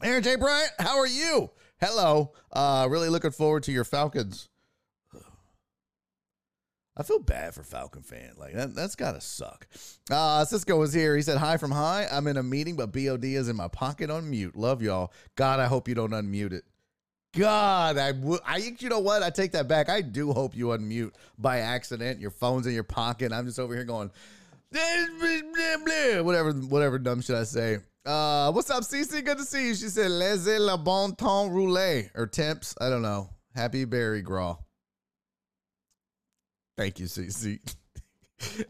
Aaron 0.03 0.25
J. 0.25 0.35
Bryant, 0.35 0.73
how 0.81 0.99
are 0.99 1.07
you? 1.07 1.53
Hello. 1.81 2.33
Uh, 2.53 2.89
really 2.91 3.09
looking 3.09 3.31
forward 3.31 3.63
to 3.63 3.73
your 3.73 3.85
Falcons. 3.85 4.49
I 6.97 7.03
feel 7.03 7.19
bad 7.19 7.55
for 7.55 7.63
Falcon 7.63 8.03
fan. 8.03 8.33
Like 8.39 8.55
that, 8.55 8.75
that's 8.75 8.97
gotta 8.97 9.21
suck. 9.21 9.67
Uh, 10.11 10.45
Cisco 10.45 10.79
was 10.79 10.93
here. 10.93 11.15
He 11.15 11.23
said, 11.23 11.37
"Hi 11.39 11.59
from 11.59 11.71
high. 11.71 12.07
I'm 12.11 12.27
in 12.27 12.39
a 12.39 12.43
meeting, 12.43 12.77
but 12.77 12.93
BOD 12.93 13.25
is 13.25 13.49
in 13.49 13.57
my 13.57 13.69
pocket 13.69 14.11
on 14.11 14.31
mute. 14.31 14.57
Love 14.57 14.81
y'all. 14.83 15.13
God, 15.35 15.61
I 15.61 15.67
hope 15.67 15.89
you 15.89 15.95
don't 15.95 16.13
unmute 16.13 16.53
it. 16.53 16.65
God, 17.37 17.99
I 17.99 18.13
would. 18.13 18.41
I 18.47 18.57
you 18.79 18.89
know 18.89 19.01
what? 19.01 19.23
I 19.23 19.29
take 19.29 19.53
that 19.53 19.69
back. 19.69 19.91
I 19.91 20.01
do 20.01 20.33
hope 20.33 20.57
you 20.57 20.69
unmute 20.69 21.13
by 21.39 21.59
accident. 21.59 22.19
Your 22.19 22.31
phone's 22.31 22.67
in 22.67 22.73
your 22.73 22.83
pocket. 22.83 23.31
I'm 23.31 23.45
just 23.45 23.59
over 23.59 23.75
here 23.75 23.85
going, 23.85 24.11
whatever, 26.23 26.53
whatever 26.53 26.99
dumb 26.99 27.21
should 27.21 27.37
I 27.37 27.45
say? 27.45 27.79
Uh, 28.07 28.53
what's 28.53 28.71
up, 28.71 28.85
CC? 28.85 29.23
Good 29.25 29.39
to 29.39 29.45
see 29.45 29.69
you. 29.69 29.75
She 29.75 29.89
said, 29.89 30.11
"Laissez 30.11 30.59
le 30.59 30.79
bon 30.79 31.15
temps 31.15 31.51
rouler" 31.51 32.11
or 32.15 32.27
temps. 32.27 32.75
I 32.81 32.89
don't 32.89 33.03
know. 33.03 33.29
Happy 33.55 33.85
Berry 33.85 34.23
Gras. 34.23 34.57
Thank 36.77 36.99
you, 36.99 37.07
CC. 37.07 37.61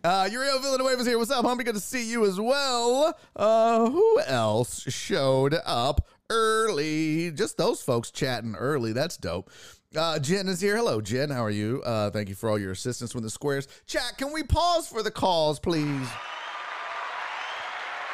Uh, 0.05 0.29
Uriel 0.31 0.61
Villanueva's 0.61 1.09
here. 1.09 1.19
What's 1.19 1.33
up, 1.33 1.45
homie? 1.45 1.65
Good 1.65 1.75
to 1.75 1.81
see 1.81 2.09
you 2.09 2.25
as 2.25 2.39
well. 2.39 3.19
Uh, 3.35 3.91
who 3.91 4.21
else 4.21 4.83
showed 4.83 5.57
up 5.67 6.07
early? 6.31 7.33
Just 7.33 7.57
those 7.57 7.83
folks 7.83 8.13
chatting 8.13 8.55
early. 8.55 8.93
That's 8.93 9.17
dope. 9.17 9.51
Uh, 9.97 10.21
Jen 10.21 10.47
is 10.47 10.61
here. 10.61 10.77
Hello, 10.77 11.01
Jen. 11.01 11.31
How 11.31 11.45
are 11.45 11.51
you? 11.51 11.83
Uh, 11.85 12.11
thank 12.11 12.29
you 12.29 12.37
for 12.37 12.49
all 12.49 12.61
your 12.61 12.71
assistance 12.71 13.13
with 13.13 13.25
the 13.25 13.31
squares. 13.31 13.67
Chat, 13.87 14.17
can 14.19 14.33
we 14.33 14.45
pause 14.45 14.87
for 14.87 15.03
the 15.03 15.11
calls, 15.11 15.59
please? 15.59 16.09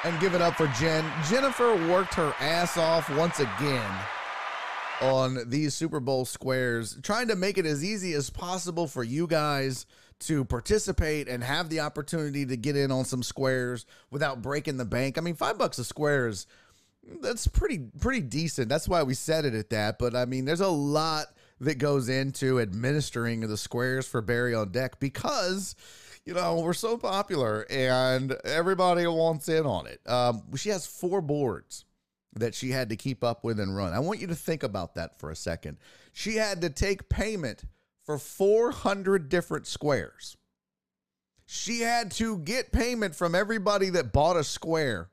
And 0.05 0.19
give 0.21 0.35
it 0.35 0.41
up 0.41 0.55
for 0.55 0.69
Jen. 0.69 1.05
Jennifer 1.29 1.75
worked 1.91 2.15
her 2.15 2.35
ass 2.41 2.79
off 2.79 3.11
once 3.11 3.41
again 3.41 3.93
on 5.03 5.39
these 5.49 5.75
Super 5.75 6.01
Bowl 6.01 6.25
squares, 6.25 6.99
trying 7.03 7.29
to 7.29 7.37
make 7.37 7.59
it 7.59 7.67
as 7.67 7.85
easy 7.85 8.15
as 8.15 8.31
possible 8.31 8.87
for 8.87 9.03
you 9.03 9.27
guys 9.27 9.87
to 10.21 10.45
participate 10.45 11.29
and 11.29 11.43
have 11.43 11.69
the 11.69 11.81
opportunity 11.81 12.47
to 12.47 12.57
get 12.57 12.77
in 12.77 12.93
on 12.93 13.05
some 13.05 13.23
squares 13.23 13.85
without 14.11 14.41
breaking 14.41 14.77
the 14.77 14.85
bank. 14.85 15.19
I 15.19 15.21
mean, 15.21 15.35
five 15.35 15.59
bucks 15.59 15.79
a 15.79 15.85
square 15.85 16.29
is 16.29 16.47
that's 17.21 17.49
pretty 17.49 17.79
pretty 18.01 18.21
decent. 18.21 18.69
That's 18.69 18.89
why 18.89 19.03
we 19.03 19.15
set 19.15 19.45
it 19.45 19.55
at 19.55 19.71
that. 19.71 19.99
But 19.99 20.15
I 20.15 20.25
mean, 20.25 20.45
there's 20.45 20.61
a 20.61 20.69
lot 20.69 21.27
that 21.61 21.79
goes 21.79 22.09
into 22.09 22.61
administering 22.61 23.41
the 23.41 23.57
squares 23.57 24.07
for 24.07 24.23
Barry 24.23 24.55
on 24.55 24.71
deck 24.71 25.01
because 25.01 25.75
you 26.25 26.35
know 26.35 26.61
we're 26.61 26.73
so 26.73 26.97
popular 26.97 27.67
and 27.69 28.37
everybody 28.45 29.07
wants 29.07 29.49
in 29.49 29.67
on 29.67 29.87
it. 29.87 30.01
Um, 30.07 30.43
she 30.57 30.69
has 30.69 30.87
four 30.87 31.21
boards 31.21 31.85
that 32.35 32.55
she 32.55 32.71
had 32.71 32.89
to 32.89 32.97
keep 32.97 33.23
up 33.23 33.45
with 33.45 33.61
and 33.61 33.77
run. 33.77 33.93
I 33.93 33.99
want 33.99 34.21
you 34.21 34.27
to 34.29 34.35
think 34.35 34.63
about 34.63 34.95
that 34.95 35.19
for 35.19 35.31
a 35.31 35.37
second. 35.37 35.79
She 36.13 36.37
had 36.37 36.61
to 36.63 36.71
take 36.71 37.09
payment 37.09 37.65
for 38.05 38.19
400 38.19 39.29
different 39.29 39.67
squares. 39.67 40.37
She 41.47 41.81
had 41.81 42.11
to 42.13 42.39
get 42.39 42.73
payment 42.73 43.15
from 43.15 43.35
everybody 43.35 43.91
that 43.91 44.13
bought 44.13 44.37
a 44.37 44.45
square 44.45 45.11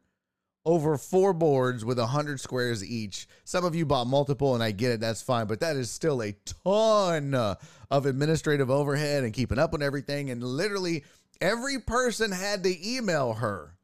over 0.65 0.97
four 0.97 1.33
boards 1.33 1.83
with 1.83 1.97
100 1.97 2.39
squares 2.39 2.83
each. 2.83 3.27
Some 3.43 3.65
of 3.65 3.75
you 3.75 3.85
bought 3.85 4.07
multiple, 4.07 4.53
and 4.53 4.63
I 4.63 4.71
get 4.71 4.91
it, 4.91 4.99
that's 4.99 5.21
fine, 5.21 5.47
but 5.47 5.59
that 5.61 5.75
is 5.75 5.89
still 5.89 6.21
a 6.21 6.35
ton 6.65 7.33
of 7.33 8.05
administrative 8.05 8.69
overhead 8.69 9.23
and 9.23 9.33
keeping 9.33 9.59
up 9.59 9.71
with 9.71 9.81
everything. 9.81 10.29
And 10.29 10.43
literally, 10.43 11.03
every 11.41 11.79
person 11.79 12.31
had 12.31 12.63
to 12.63 12.87
email 12.87 13.33
her 13.33 13.75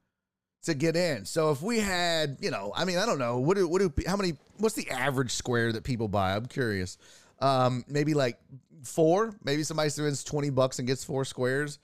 to 0.66 0.74
get 0.74 0.96
in. 0.96 1.26
So 1.26 1.52
if 1.52 1.62
we 1.62 1.80
had, 1.80 2.38
you 2.40 2.52
know, 2.52 2.72
I 2.76 2.86
mean, 2.86 2.98
I 2.98 3.06
don't 3.06 3.20
know, 3.20 3.40
what 3.40 3.58
do, 3.58 3.68
what 3.68 3.82
do, 3.82 3.92
how 4.08 4.16
many, 4.16 4.34
what's 4.58 4.76
the 4.76 4.90
average 4.90 5.32
square 5.32 5.72
that 5.72 5.84
people 5.84 6.08
buy? 6.08 6.36
I'm 6.36 6.46
curious. 6.46 6.98
Um, 7.40 7.84
maybe 7.88 8.14
like 8.14 8.38
four, 8.84 9.34
maybe 9.44 9.64
somebody 9.64 9.90
spends 9.90 10.24
20 10.24 10.50
bucks 10.52 10.80
and 10.80 10.88
gets 10.88 11.04
four 11.04 11.26
squares. 11.26 11.80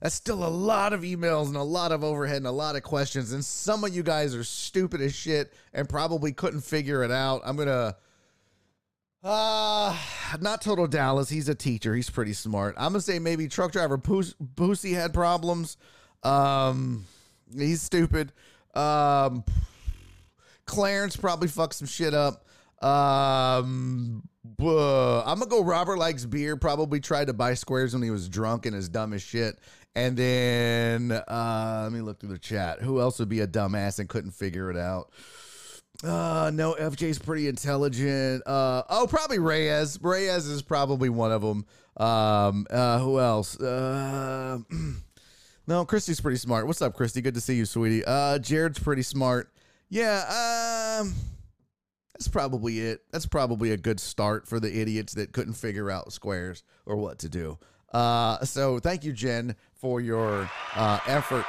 That's 0.00 0.14
still 0.14 0.44
a 0.44 0.48
lot 0.48 0.92
of 0.92 1.02
emails 1.02 1.46
and 1.46 1.56
a 1.56 1.62
lot 1.62 1.92
of 1.92 2.04
overhead 2.04 2.36
and 2.38 2.46
a 2.46 2.52
lot 2.52 2.76
of 2.76 2.82
questions. 2.82 3.32
And 3.32 3.44
some 3.44 3.84
of 3.84 3.94
you 3.94 4.02
guys 4.02 4.34
are 4.34 4.44
stupid 4.44 5.00
as 5.00 5.14
shit 5.14 5.52
and 5.72 5.88
probably 5.88 6.32
couldn't 6.32 6.60
figure 6.60 7.02
it 7.02 7.10
out. 7.10 7.40
I'm 7.44 7.56
to, 7.56 7.96
uh, 9.22 9.96
not 10.40 10.60
total 10.60 10.86
Dallas. 10.86 11.30
He's 11.30 11.48
a 11.48 11.54
teacher. 11.54 11.94
He's 11.94 12.10
pretty 12.10 12.34
smart. 12.34 12.74
I'm 12.76 12.92
to 12.92 13.00
say 13.00 13.18
maybe 13.18 13.48
truck 13.48 13.72
driver 13.72 13.96
Boosie 13.96 14.94
had 14.94 15.14
problems. 15.14 15.78
Um, 16.22 17.06
He's 17.52 17.82
stupid. 17.82 18.32
Um, 18.74 19.44
Clarence 20.66 21.16
probably 21.16 21.48
fucked 21.48 21.74
some 21.74 21.88
shit 21.88 22.14
up. 22.14 22.44
Um, 22.82 24.28
I'm 24.58 25.38
gonna 25.38 25.46
go. 25.46 25.62
Robert 25.62 25.98
likes 25.98 26.24
beer. 26.24 26.56
Probably 26.56 27.00
tried 27.00 27.28
to 27.28 27.32
buy 27.32 27.54
squares 27.54 27.94
when 27.94 28.02
he 28.02 28.10
was 28.10 28.28
drunk 28.28 28.66
and 28.66 28.74
is 28.76 28.88
dumb 28.88 29.12
as 29.12 29.22
shit. 29.22 29.58
And 29.96 30.16
then 30.16 31.12
uh, 31.12 31.80
let 31.84 31.92
me 31.92 32.00
look 32.00 32.20
through 32.20 32.30
the 32.30 32.38
chat. 32.38 32.80
Who 32.80 33.00
else 33.00 33.18
would 33.20 33.28
be 33.28 33.40
a 33.40 33.46
dumbass 33.46 34.00
and 34.00 34.08
couldn't 34.08 34.32
figure 34.32 34.70
it 34.70 34.76
out? 34.76 35.12
Uh, 36.02 36.50
no, 36.52 36.74
FJ's 36.74 37.18
pretty 37.18 37.46
intelligent. 37.48 38.42
Uh, 38.46 38.82
oh, 38.90 39.06
probably 39.08 39.38
Reyes. 39.38 39.98
Reyes 40.02 40.46
is 40.46 40.62
probably 40.62 41.08
one 41.08 41.30
of 41.30 41.42
them. 41.42 41.64
Um, 41.96 42.66
uh, 42.68 42.98
who 42.98 43.20
else? 43.20 43.58
Uh. 43.58 44.58
No, 45.66 45.84
Christy's 45.86 46.20
pretty 46.20 46.36
smart. 46.36 46.66
What's 46.66 46.82
up, 46.82 46.94
Christy? 46.94 47.22
Good 47.22 47.34
to 47.34 47.40
see 47.40 47.54
you, 47.54 47.64
sweetie. 47.64 48.04
Uh, 48.04 48.38
Jared's 48.38 48.78
pretty 48.78 49.02
smart. 49.02 49.50
Yeah, 49.88 50.98
um, 51.00 51.14
that's 52.12 52.28
probably 52.28 52.80
it. 52.80 53.00
That's 53.10 53.24
probably 53.26 53.70
a 53.70 53.76
good 53.78 53.98
start 53.98 54.46
for 54.46 54.60
the 54.60 54.80
idiots 54.80 55.14
that 55.14 55.32
couldn't 55.32 55.54
figure 55.54 55.90
out 55.90 56.12
squares 56.12 56.62
or 56.84 56.96
what 56.96 57.18
to 57.20 57.30
do. 57.30 57.58
Uh, 57.94 58.44
so 58.44 58.78
thank 58.78 59.04
you, 59.04 59.12
Jen, 59.12 59.56
for 59.72 60.02
your 60.02 60.50
uh, 60.74 60.98
effort 61.06 61.46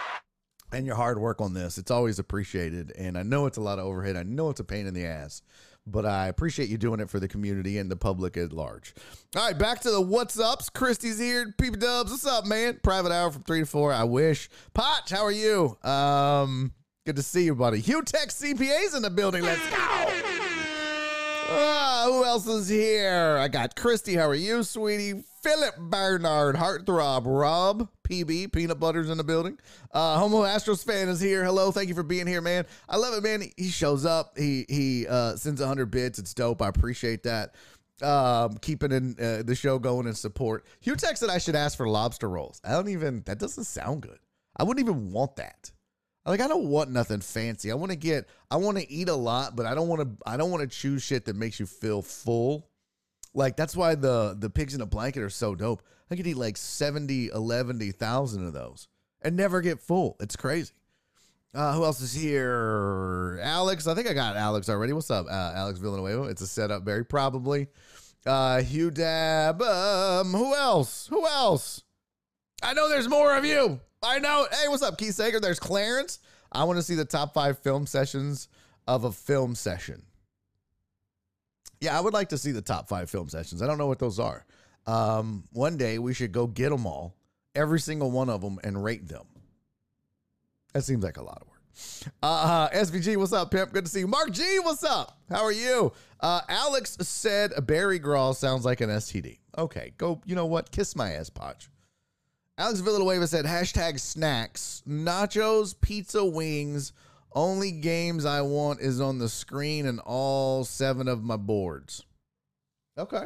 and 0.72 0.86
your 0.86 0.96
hard 0.96 1.20
work 1.20 1.42
on 1.42 1.54
this. 1.54 1.78
It's 1.78 1.92
always 1.92 2.18
appreciated, 2.18 2.94
and 2.98 3.18
I 3.18 3.24
know 3.24 3.48
it's 3.48 3.58
a 3.58 3.62
lot 3.62 3.80
of 3.80 3.86
overhead. 3.86 4.16
I 4.16 4.24
know 4.24 4.50
it's 4.50 4.62
a 4.62 4.66
pain 4.66 4.88
in 4.88 4.94
the 4.94 5.06
ass 5.06 5.42
but 5.88 6.06
I 6.06 6.28
appreciate 6.28 6.70
you 6.70 6.78
doing 6.78 7.00
it 7.00 7.10
for 7.10 7.20
the 7.20 7.28
community 7.28 7.78
and 7.78 7.90
the 7.90 7.96
public 7.96 8.38
at 8.38 8.52
large. 8.52 8.94
All 9.36 9.46
right, 9.46 9.58
back 9.58 9.82
to 9.82 9.92
the 9.92 10.02
what's 10.02 10.40
ups. 10.40 10.70
Christy's 10.70 11.20
here. 11.20 11.54
Peep 11.60 11.80
Dubs, 11.80 12.12
what's 12.12 12.26
up, 12.26 12.46
man? 12.46 12.80
Private 12.84 13.12
hour 13.12 13.32
from 13.32 13.44
three 13.44 13.60
to 13.62 13.66
four. 13.66 13.94
I 13.94 14.04
wish. 14.04 14.50
Potch, 14.74 15.12
how 15.12 15.24
are 15.24 15.32
you? 15.32 15.78
Um, 15.84 16.74
good 17.06 17.16
to 17.18 17.24
see 17.24 17.44
you, 17.44 17.56
buddy. 17.56 17.80
Hugh 17.80 18.02
Tech 18.02 18.30
CPA's 18.30 18.96
in 18.96 19.02
the 19.02 19.10
building. 19.10 19.44
Let's 19.44 19.62
go. 19.70 19.76
Uh, 21.48 22.06
who 22.06 22.26
else 22.26 22.48
is 22.48 22.68
here? 22.68 23.38
I 23.40 23.48
got 23.48 23.76
Christy. 23.76 24.16
How 24.16 24.28
are 24.28 24.36
you, 24.36 24.64
sweetie? 24.64 25.24
Philip 25.46 25.78
Bernard, 25.78 26.56
Heartthrob, 26.56 27.22
Rob, 27.28 27.88
PB, 28.02 28.52
Peanut 28.52 28.80
Butter's 28.80 29.12
in 29.12 29.18
the 29.20 29.24
building. 29.24 29.60
Uh, 29.92 30.18
Homo 30.18 30.38
Astros 30.42 30.84
fan 30.84 31.08
is 31.08 31.20
here. 31.20 31.46
Hello, 31.46 31.72
thank 31.72 31.88
you 31.88 31.94
for 31.94 32.02
being 32.02 32.26
here, 32.26 32.42
man. 32.42 32.66
I 32.90 32.98
love 32.98 33.14
it, 33.14 33.22
man. 33.22 33.48
He 33.56 33.70
shows 33.70 34.08
up. 34.08 34.36
He 34.36 34.66
he 34.68 35.06
uh, 35.08 35.36
sends 35.36 35.62
100 35.62 35.92
bits. 35.92 36.18
It's 36.18 36.34
dope. 36.34 36.64
I 36.64 36.68
appreciate 36.68 37.22
that. 37.24 37.54
Um, 38.02 38.58
keeping 38.58 38.92
in 38.92 39.16
uh, 39.22 39.44
the 39.44 39.54
show 39.54 39.78
going 39.78 40.08
and 40.08 40.18
support. 40.18 40.66
Hugh 40.80 40.96
texted 40.96 41.30
I 41.30 41.38
should 41.38 41.56
ask 41.56 41.78
for 41.78 41.88
lobster 41.88 42.28
rolls. 42.28 42.60
I 42.66 42.72
don't 42.72 42.90
even. 42.90 43.22
That 43.28 43.38
doesn't 43.38 43.66
sound 43.66 44.02
good. 44.02 44.18
I 44.58 44.64
wouldn't 44.64 44.84
even 44.84 45.12
want 45.12 45.36
that. 45.36 45.72
Like 46.26 46.42
I 46.42 46.48
don't 46.48 46.70
want 46.70 46.90
nothing 46.90 47.22
fancy. 47.22 47.72
I 47.72 47.76
want 47.76 47.92
to 47.92 47.98
get. 47.98 48.28
I 48.50 48.56
want 48.56 48.80
to 48.80 48.92
eat 48.92 49.10
a 49.10 49.16
lot, 49.16 49.56
but 49.56 49.68
I 49.68 49.76
don't 49.76 49.90
want 49.90 50.02
to. 50.02 50.18
I 50.26 50.38
don't 50.38 50.50
want 50.50 50.64
to 50.64 50.76
choose 50.76 51.04
shit 51.04 51.26
that 51.26 51.36
makes 51.36 51.60
you 51.60 51.68
feel 51.68 52.02
full 52.02 52.68
like 53.36 53.56
that's 53.56 53.76
why 53.76 53.96
the 53.96 54.36
the 54.38 54.50
pigs 54.50 54.74
in 54.74 54.82
a 54.82 54.86
blanket 54.86 55.22
are 55.22 55.30
so 55.30 55.54
dope. 55.54 55.84
I 56.10 56.16
could 56.16 56.28
eat 56.28 56.38
like 56.38 56.58
70, 56.58 57.30
11,000 57.30 58.48
of 58.48 58.54
those 58.54 58.88
and 59.22 59.36
never 59.36 59.62
get 59.62 59.82
full. 59.82 60.16
It's 60.20 60.36
crazy. 60.36 60.74
Uh, 61.54 61.74
who 61.74 61.84
else 61.84 62.02
is 62.02 62.14
here? 62.14 63.40
Alex. 63.42 63.88
I 63.88 63.96
think 63.96 64.10
I 64.10 64.14
got 64.14 64.36
Alex 64.36 64.70
already. 64.70 64.94
What's 64.94 65.10
up, 65.10 65.26
uh, 65.28 65.54
Alex 65.56 65.80
Villanueva? 65.80 66.24
It's 66.24 66.42
a 66.42 66.48
setup, 66.48 66.84
very 66.84 67.06
Probably. 67.06 67.68
Uh, 68.26 68.62
Hugh 68.62 68.92
Dab. 68.92 69.62
Um, 69.62 70.34
who 70.34 70.54
else? 70.56 71.08
Who 71.08 71.26
else? 71.26 71.84
I 72.64 72.74
know 72.74 72.90
there's 72.90 73.08
more 73.08 73.36
of 73.36 73.46
you. 73.46 73.80
I 74.04 74.20
know. 74.20 74.48
Hey, 74.52 74.68
what's 74.68 74.84
up, 74.84 74.98
Keith 74.98 75.16
Sager? 75.16 75.40
There's 75.40 75.60
Clarence. 75.60 76.20
I 76.52 76.64
want 76.64 76.78
to 76.78 76.84
see 76.84 76.96
the 76.96 77.06
top 77.06 77.34
five 77.34 77.60
film 77.60 77.86
sessions 77.86 78.48
of 78.88 79.04
a 79.04 79.12
film 79.12 79.56
session. 79.56 80.04
Yeah, 81.82 81.98
I 81.98 82.02
would 82.02 82.14
like 82.14 82.30
to 82.30 82.38
see 82.38 82.52
the 82.52 82.62
top 82.62 82.88
five 82.88 83.10
film 83.10 83.30
sessions. 83.30 83.62
I 83.62 83.68
don't 83.68 83.78
know 83.78 83.88
what 83.88 84.00
those 84.00 84.20
are. 84.20 84.46
Um, 84.88 85.44
one 85.52 85.78
day 85.78 86.00
we 86.00 86.14
should 86.14 86.32
go 86.32 86.48
get 86.48 86.70
them 86.70 86.86
all, 86.86 87.16
every 87.56 87.80
single 87.80 88.12
one 88.12 88.30
of 88.30 88.42
them, 88.42 88.60
and 88.64 88.84
rate 88.84 89.08
them. 89.08 89.26
That 90.74 90.84
seems 90.84 91.04
like 91.04 91.18
a 91.18 91.24
lot 91.24 91.42
of 91.42 91.48
work. 91.48 91.56
Uh, 92.24 92.70
SVG, 92.70 93.18
what's 93.18 93.34
up, 93.34 93.52
pimp? 93.52 93.74
Good 93.74 93.86
to 93.86 93.92
see 93.92 94.00
you. 94.00 94.08
Mark 94.08 94.32
G, 94.32 94.60
what's 94.60 94.84
up? 94.84 95.18
How 95.30 95.44
are 95.44 95.52
you? 95.52 95.92
Uh, 96.20 96.42
Alex 96.48 96.98
said 97.02 97.52
Barry 97.66 98.00
Grawl 98.00 98.36
sounds 98.36 98.66
like 98.66 98.82
an 98.82 98.90
STD. 98.90 99.40
Okay, 99.58 99.94
go. 99.98 100.22
You 100.26 100.36
know 100.36 100.46
what? 100.46 100.72
Kiss 100.72 100.96
my 100.96 101.14
ass, 101.14 101.30
Podge. 101.30 101.70
Alex 102.58 102.80
Villanueva 102.80 103.28
said 103.28 103.46
hashtag 103.46 104.00
snacks, 104.00 104.82
nachos, 104.88 105.76
pizza, 105.80 106.24
wings. 106.24 106.94
Only 107.36 107.74
games 107.74 108.26
I 108.26 108.42
want 108.42 108.80
is 108.80 109.02
on 109.02 109.20
the 109.20 109.28
screen 109.28 109.86
and 109.86 110.00
all 110.00 110.64
seven 110.64 111.10
of 111.10 111.22
my 111.22 111.36
boards. 111.36 112.04
Okay. 112.98 113.26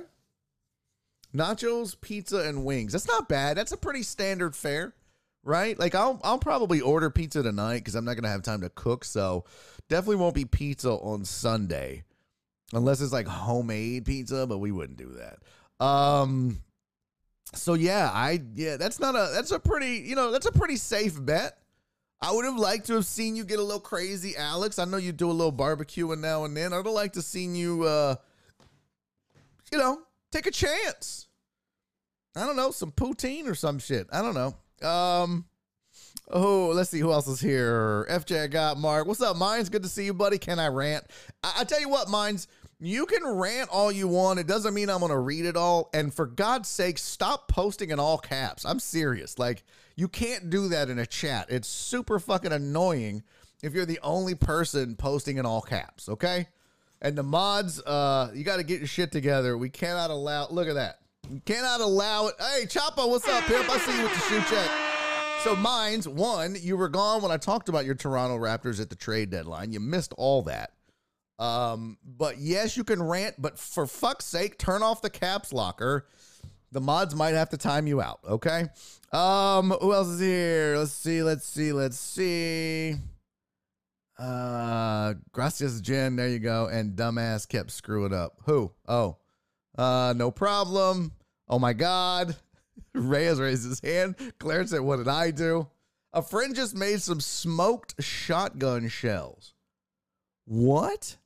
Nachos, 1.34 2.00
pizza, 2.02 2.40
and 2.40 2.66
wings. 2.66 2.94
That's 2.94 3.08
not 3.08 3.30
bad. 3.30 3.56
That's 3.56 3.72
a 3.72 3.78
pretty 3.78 4.02
standard 4.02 4.56
fare, 4.56 4.96
right? 5.44 5.78
Like 5.78 5.94
I'll 5.94 6.20
I'll 6.24 6.40
probably 6.40 6.82
order 6.82 7.12
pizza 7.12 7.44
tonight 7.44 7.80
because 7.80 7.94
I'm 7.94 8.04
not 8.04 8.16
gonna 8.16 8.30
have 8.30 8.42
time 8.42 8.62
to 8.62 8.70
cook. 8.70 9.06
So 9.06 9.46
definitely 9.90 10.16
won't 10.16 10.34
be 10.34 10.46
pizza 10.46 10.90
on 10.90 11.24
Sunday. 11.24 12.04
Unless 12.74 13.02
it's 13.02 13.14
like 13.14 13.28
homemade 13.28 14.06
pizza, 14.06 14.48
but 14.48 14.58
we 14.58 14.72
wouldn't 14.72 14.98
do 14.98 15.18
that. 15.20 15.86
Um 15.86 16.62
so 17.54 17.76
yeah, 17.76 18.10
I 18.12 18.42
yeah, 18.56 18.78
that's 18.78 19.00
not 19.00 19.14
a 19.14 19.30
that's 19.34 19.52
a 19.52 19.60
pretty, 19.60 19.98
you 19.98 20.16
know, 20.16 20.32
that's 20.32 20.48
a 20.48 20.52
pretty 20.52 20.78
safe 20.78 21.24
bet. 21.24 21.59
I 22.22 22.32
would 22.32 22.46
have 22.46 22.58
liked 22.58 22.88
to 22.88 22.96
have 22.96 23.06
seen 23.06 23.36
you 23.36 23.46
get 23.46 23.60
a 23.60 23.64
little 23.64 23.80
crazy, 23.80 24.36
Alex. 24.36 24.78
I 24.78 24.86
know 24.86 24.98
you 24.98 25.12
do 25.12 25.32
a 25.32 25.34
little 25.34 25.54
barbecuing 25.54 26.20
now 26.20 26.44
and 26.44 26.56
then. 26.56 26.74
I'd 26.74 26.78
have 26.78 26.86
liked 26.88 27.14
to 27.16 27.22
seen 27.22 27.56
you 27.56 27.84
uh 27.84 28.16
you 29.72 29.78
know, 29.78 30.02
take 30.32 30.48
a 30.48 30.52
chance. 30.52 31.28
I 32.36 32.46
don't 32.46 32.56
know, 32.56 32.72
some 32.72 32.92
poutine 32.92 33.48
or 33.48 33.56
some 33.56 33.80
shit. 33.80 34.08
I 34.12 34.22
don't 34.22 34.36
know. 34.36 34.88
Um 34.88 35.46
Oh, 36.32 36.68
let's 36.68 36.92
see 36.92 37.00
who 37.00 37.12
else 37.12 37.28
is 37.28 37.40
here. 37.40 38.06
FJ 38.10 38.52
got 38.52 38.78
Mark. 38.78 39.08
What's 39.08 39.22
up, 39.22 39.36
Mines? 39.36 39.70
Good 39.70 39.82
to 39.82 39.90
see 39.90 40.06
you, 40.06 40.14
buddy. 40.14 40.38
Can 40.38 40.60
I 40.60 40.68
rant? 40.68 41.06
I, 41.44 41.54
I 41.60 41.64
tell 41.64 41.80
you 41.80 41.90
what, 41.90 42.08
Mines, 42.08 42.48
you 42.80 43.08
can 43.08 43.26
rant 43.26 43.70
all 43.72 43.92
you 43.92 44.08
want. 44.08 44.40
It 44.40 44.46
doesn't 44.46 44.76
mean 44.76 44.90
I'm 44.90 45.00
going 45.00 45.12
to 45.12 45.18
read 45.18 45.46
it 45.46 45.58
all. 45.58 45.90
And 45.92 46.14
for 46.14 46.28
God's 46.28 46.70
sake, 46.70 47.00
stop 47.00 47.48
posting 47.48 47.90
in 47.90 48.00
all 48.00 48.20
caps. 48.20 48.64
I'm 48.64 48.80
serious. 48.80 49.40
Like, 49.40 49.64
you 50.00 50.08
can't 50.08 50.50
do 50.50 50.70
that 50.70 50.90
in 50.90 50.98
a 50.98 51.06
chat. 51.06 51.48
It's 51.50 51.68
super 51.68 52.20
fucking 52.20 52.54
annoying 52.54 53.22
if 53.62 53.74
you're 53.74 53.86
the 53.86 54.00
only 54.02 54.34
person 54.34 54.96
posting 54.96 55.38
in 55.38 55.46
all 55.46 55.62
caps, 55.62 56.08
okay? 56.08 56.48
And 57.02 57.18
the 57.18 57.24
mods, 57.24 57.82
uh, 57.82 58.32
you 58.34 58.46
got 58.46 58.58
to 58.58 58.64
get 58.64 58.80
your 58.80 58.88
shit 58.88 59.12
together. 59.12 59.58
We 59.58 59.70
cannot 59.70 60.10
allow, 60.10 60.48
look 60.50 60.70
at 60.70 60.76
that. 60.76 61.00
You 61.30 61.42
cannot 61.46 61.82
allow 61.82 62.28
it. 62.28 62.36
Hey, 62.40 62.66
Chapo, 62.66 63.10
what's 63.10 63.28
up, 63.28 63.44
pimp? 63.44 63.70
I 63.70 63.78
see 63.78 63.98
you 63.98 64.04
with 64.04 64.14
the 64.14 64.20
shoe 64.22 64.56
check. 64.56 64.72
So, 65.44 65.54
mines, 65.58 66.08
one, 66.08 66.56
you 66.58 66.78
were 66.78 66.90
gone 66.90 67.22
when 67.22 67.32
I 67.32 67.38
talked 67.38 67.68
about 67.68 67.86
your 67.86 67.96
Toronto 67.96 68.38
Raptors 68.38 68.82
at 68.82 68.90
the 68.90 68.96
trade 68.96 69.30
deadline. 69.30 69.74
You 69.74 69.82
missed 69.82 70.14
all 70.18 70.44
that. 70.44 70.72
Um, 71.40 71.98
but 72.06 72.38
yes, 72.38 72.78
you 72.78 72.86
can 72.86 73.04
rant, 73.04 73.36
but 73.38 73.60
for 73.60 73.86
fuck's 73.86 74.26
sake, 74.26 74.58
turn 74.58 74.82
off 74.82 75.02
the 75.02 75.10
caps 75.10 75.52
locker. 75.52 76.08
The 76.72 76.82
mods 76.82 77.16
might 77.16 77.34
have 77.34 77.50
to 77.50 77.58
time 77.58 77.88
you 77.88 78.02
out, 78.02 78.20
okay? 78.28 78.68
Um, 79.12 79.72
who 79.72 79.94
else 79.94 80.08
is 80.08 80.20
here? 80.20 80.76
Let's 80.78 80.92
see, 80.92 81.24
let's 81.24 81.46
see, 81.46 81.74
let's 81.74 81.98
see. 81.98 82.96
Uh 84.20 85.14
Gracias 85.32 85.80
Jen, 85.82 86.18
there 86.18 86.28
you 86.28 86.40
go. 86.40 86.68
And 86.68 86.96
dumbass 86.96 87.48
kept 87.48 87.72
screwing 87.72 88.14
up. 88.14 88.34
Who? 88.46 88.72
Oh. 88.88 89.18
Uh, 89.78 90.14
no 90.16 90.30
problem. 90.30 91.14
Oh 91.48 91.58
my 91.58 91.74
god. 91.74 92.36
Reyes 92.94 93.40
raised 93.40 93.66
his 93.66 93.80
hand. 93.80 94.16
Claire 94.40 94.68
said, 94.68 94.82
What 94.82 94.98
did 94.98 95.08
I 95.08 95.32
do? 95.32 95.68
A 96.12 96.22
friend 96.22 96.54
just 96.54 96.76
made 96.76 97.02
some 97.02 97.22
smoked 97.22 98.04
shotgun 98.04 98.90
shells. 98.90 99.54
What? 100.46 101.18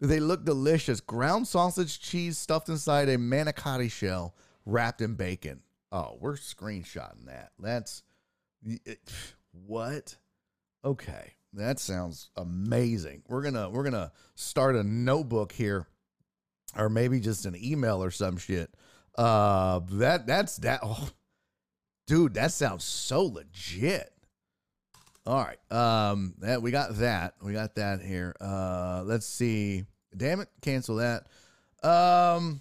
They 0.00 0.20
look 0.20 0.44
delicious. 0.44 1.00
Ground 1.00 1.46
sausage 1.46 2.00
cheese 2.00 2.38
stuffed 2.38 2.68
inside 2.68 3.08
a 3.08 3.18
manicotti 3.18 3.90
shell 3.90 4.34
wrapped 4.66 5.00
in 5.00 5.14
bacon. 5.14 5.62
Oh, 5.90 6.18
we're 6.20 6.34
screenshotting 6.34 7.26
that. 7.26 7.52
That's 7.58 8.02
it, 8.62 9.00
what? 9.52 10.16
Okay. 10.84 11.32
That 11.54 11.78
sounds 11.78 12.28
amazing. 12.36 13.22
We're 13.28 13.40
going 13.40 13.54
to 13.54 13.70
we're 13.70 13.84
going 13.84 13.94
to 13.94 14.12
start 14.34 14.76
a 14.76 14.82
notebook 14.82 15.52
here 15.52 15.86
or 16.76 16.88
maybe 16.88 17.20
just 17.20 17.46
an 17.46 17.56
email 17.56 18.02
or 18.02 18.10
some 18.10 18.36
shit. 18.36 18.70
Uh 19.16 19.80
that 19.92 20.26
that's 20.26 20.56
that 20.58 20.80
oh, 20.82 21.08
dude, 22.06 22.34
that 22.34 22.52
sounds 22.52 22.84
so 22.84 23.24
legit. 23.24 24.12
All 25.24 25.42
right. 25.42 25.72
Um 25.72 26.34
that 26.40 26.60
we 26.60 26.70
got 26.70 26.96
that. 26.98 27.34
We 27.42 27.54
got 27.54 27.76
that 27.76 28.02
here. 28.02 28.34
Uh 28.40 29.02
let's 29.06 29.26
see. 29.26 29.84
Damn 30.14 30.40
it, 30.40 30.48
cancel 30.60 30.96
that. 30.96 31.26
Um 31.82 32.60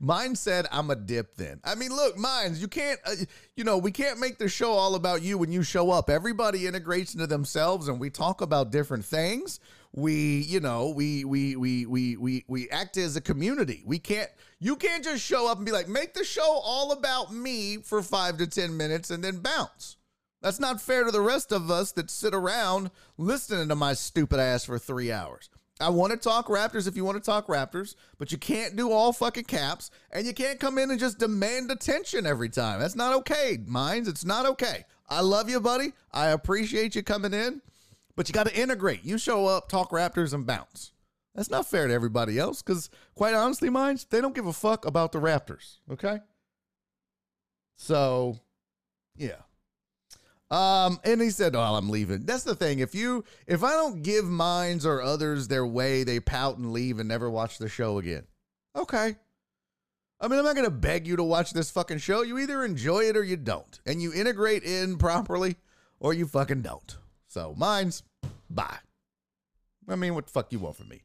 Mine 0.00 0.34
said 0.34 0.66
I'm 0.70 0.90
a 0.90 0.96
dip 0.96 1.36
then. 1.36 1.60
I 1.64 1.74
mean, 1.74 1.90
look, 1.90 2.16
mines, 2.16 2.60
you 2.60 2.68
can't 2.68 3.00
uh, 3.04 3.14
you 3.56 3.64
know, 3.64 3.78
we 3.78 3.90
can't 3.90 4.18
make 4.18 4.38
the 4.38 4.48
show 4.48 4.72
all 4.72 4.94
about 4.94 5.22
you 5.22 5.38
when 5.38 5.52
you 5.52 5.62
show 5.62 5.90
up. 5.90 6.10
Everybody 6.10 6.66
integrates 6.66 7.14
into 7.14 7.26
themselves 7.26 7.88
and 7.88 8.00
we 8.00 8.10
talk 8.10 8.40
about 8.40 8.70
different 8.70 9.04
things. 9.04 9.60
We, 9.92 10.40
you 10.42 10.60
know, 10.60 10.90
we 10.90 11.24
we 11.24 11.56
we 11.56 11.86
we 11.86 12.16
we 12.16 12.44
we 12.46 12.70
act 12.70 12.96
as 12.96 13.16
a 13.16 13.20
community. 13.20 13.82
We 13.84 13.98
can't 13.98 14.30
you 14.60 14.76
can't 14.76 15.02
just 15.02 15.24
show 15.24 15.50
up 15.50 15.56
and 15.56 15.66
be 15.66 15.72
like, 15.72 15.88
"Make 15.88 16.14
the 16.14 16.24
show 16.24 16.60
all 16.62 16.92
about 16.92 17.32
me 17.32 17.78
for 17.78 18.02
5 18.02 18.38
to 18.38 18.46
10 18.46 18.76
minutes 18.76 19.10
and 19.10 19.24
then 19.24 19.38
bounce." 19.38 19.96
That's 20.42 20.60
not 20.60 20.80
fair 20.80 21.04
to 21.04 21.10
the 21.10 21.20
rest 21.20 21.52
of 21.52 21.70
us 21.70 21.92
that 21.92 22.10
sit 22.10 22.34
around 22.34 22.90
listening 23.18 23.68
to 23.68 23.74
my 23.74 23.92
stupid 23.92 24.40
ass 24.40 24.64
for 24.64 24.78
3 24.78 25.12
hours. 25.12 25.50
I 25.80 25.88
want 25.88 26.12
to 26.12 26.18
talk 26.18 26.48
Raptors 26.48 26.86
if 26.86 26.96
you 26.96 27.04
want 27.04 27.16
to 27.16 27.24
talk 27.24 27.46
Raptors, 27.46 27.94
but 28.18 28.30
you 28.32 28.38
can't 28.38 28.76
do 28.76 28.92
all 28.92 29.12
fucking 29.12 29.44
caps 29.44 29.90
and 30.10 30.26
you 30.26 30.34
can't 30.34 30.60
come 30.60 30.78
in 30.78 30.90
and 30.90 31.00
just 31.00 31.18
demand 31.18 31.70
attention 31.70 32.26
every 32.26 32.48
time. 32.48 32.80
That's 32.80 32.96
not 32.96 33.14
okay, 33.14 33.58
Minds. 33.66 34.08
It's 34.08 34.24
not 34.24 34.46
okay. 34.46 34.84
I 35.08 35.20
love 35.20 35.48
you, 35.48 35.60
buddy. 35.60 35.92
I 36.12 36.28
appreciate 36.28 36.94
you 36.94 37.02
coming 37.02 37.34
in, 37.34 37.62
but 38.14 38.28
you 38.28 38.32
got 38.32 38.46
to 38.46 38.56
integrate. 38.56 39.04
You 39.04 39.18
show 39.18 39.46
up, 39.46 39.68
talk 39.68 39.90
Raptors, 39.90 40.32
and 40.32 40.46
bounce. 40.46 40.92
That's 41.34 41.50
not 41.50 41.66
fair 41.66 41.86
to 41.86 41.94
everybody 41.94 42.38
else 42.38 42.62
because, 42.62 42.90
quite 43.14 43.34
honestly, 43.34 43.70
Minds, 43.70 44.04
they 44.04 44.20
don't 44.20 44.34
give 44.34 44.46
a 44.46 44.52
fuck 44.52 44.84
about 44.84 45.12
the 45.12 45.20
Raptors, 45.20 45.78
okay? 45.90 46.18
So, 47.76 48.38
yeah. 49.16 49.36
Um, 50.50 50.98
and 51.04 51.20
he 51.20 51.30
said, 51.30 51.54
"Oh, 51.54 51.60
I'm 51.60 51.88
leaving." 51.88 52.24
That's 52.24 52.42
the 52.42 52.56
thing. 52.56 52.80
If 52.80 52.94
you, 52.94 53.24
if 53.46 53.62
I 53.62 53.70
don't 53.70 54.02
give 54.02 54.24
minds 54.24 54.84
or 54.84 55.00
others 55.00 55.46
their 55.46 55.66
way, 55.66 56.02
they 56.02 56.18
pout 56.18 56.58
and 56.58 56.72
leave 56.72 56.98
and 56.98 57.08
never 57.08 57.30
watch 57.30 57.58
the 57.58 57.68
show 57.68 57.98
again. 57.98 58.24
Okay. 58.74 59.16
I 60.20 60.28
mean, 60.28 60.38
I'm 60.38 60.44
not 60.44 60.56
gonna 60.56 60.70
beg 60.70 61.06
you 61.06 61.16
to 61.16 61.22
watch 61.22 61.52
this 61.52 61.70
fucking 61.70 61.98
show. 61.98 62.22
You 62.22 62.38
either 62.38 62.64
enjoy 62.64 63.04
it 63.04 63.16
or 63.16 63.24
you 63.24 63.36
don't, 63.36 63.80
and 63.86 64.02
you 64.02 64.12
integrate 64.12 64.64
in 64.64 64.98
properly, 64.98 65.56
or 65.98 66.12
you 66.12 66.26
fucking 66.26 66.62
don't. 66.62 66.96
So, 67.28 67.54
mines, 67.56 68.02
bye. 68.50 68.78
I 69.88 69.96
mean, 69.96 70.14
what 70.14 70.26
the 70.26 70.32
fuck 70.32 70.52
you 70.52 70.58
want 70.58 70.76
from 70.76 70.88
me? 70.88 71.02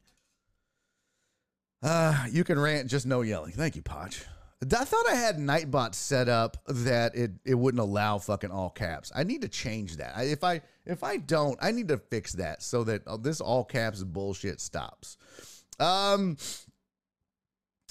Uh, 1.84 2.26
you 2.32 2.44
can 2.44 2.60
rant, 2.60 2.90
just 2.90 3.06
no 3.06 3.22
yelling. 3.22 3.52
Thank 3.52 3.76
you, 3.76 3.84
Podge. 3.84 4.26
I 4.64 4.86
thought 4.86 5.08
I 5.10 5.16
had 5.16 5.38
Nightbot 5.38 5.94
set 5.94 6.30
up 6.30 6.58
that 6.68 7.16
it 7.16 7.32
it 7.44 7.56
wouldn't 7.56 7.82
allow 7.82 8.18
fucking 8.18 8.52
all 8.52 8.70
caps. 8.70 9.12
I 9.14 9.24
need 9.24 9.42
to 9.42 9.50
change 9.50 9.98
that. 9.98 10.14
If 10.18 10.44
I 10.44 10.62
if 10.86 11.04
I 11.04 11.18
don't, 11.18 11.58
I 11.62 11.72
need 11.72 11.90
to 11.90 11.98
fix 11.98 12.34
that 12.34 12.64
so 12.64 12.84
that 12.86 13.06
uh, 13.08 13.18
this 13.18 13.42
all 13.42 13.64
caps 13.66 14.04
bullshit 14.04 14.62
stops. 14.62 15.18
Um, 15.80 16.38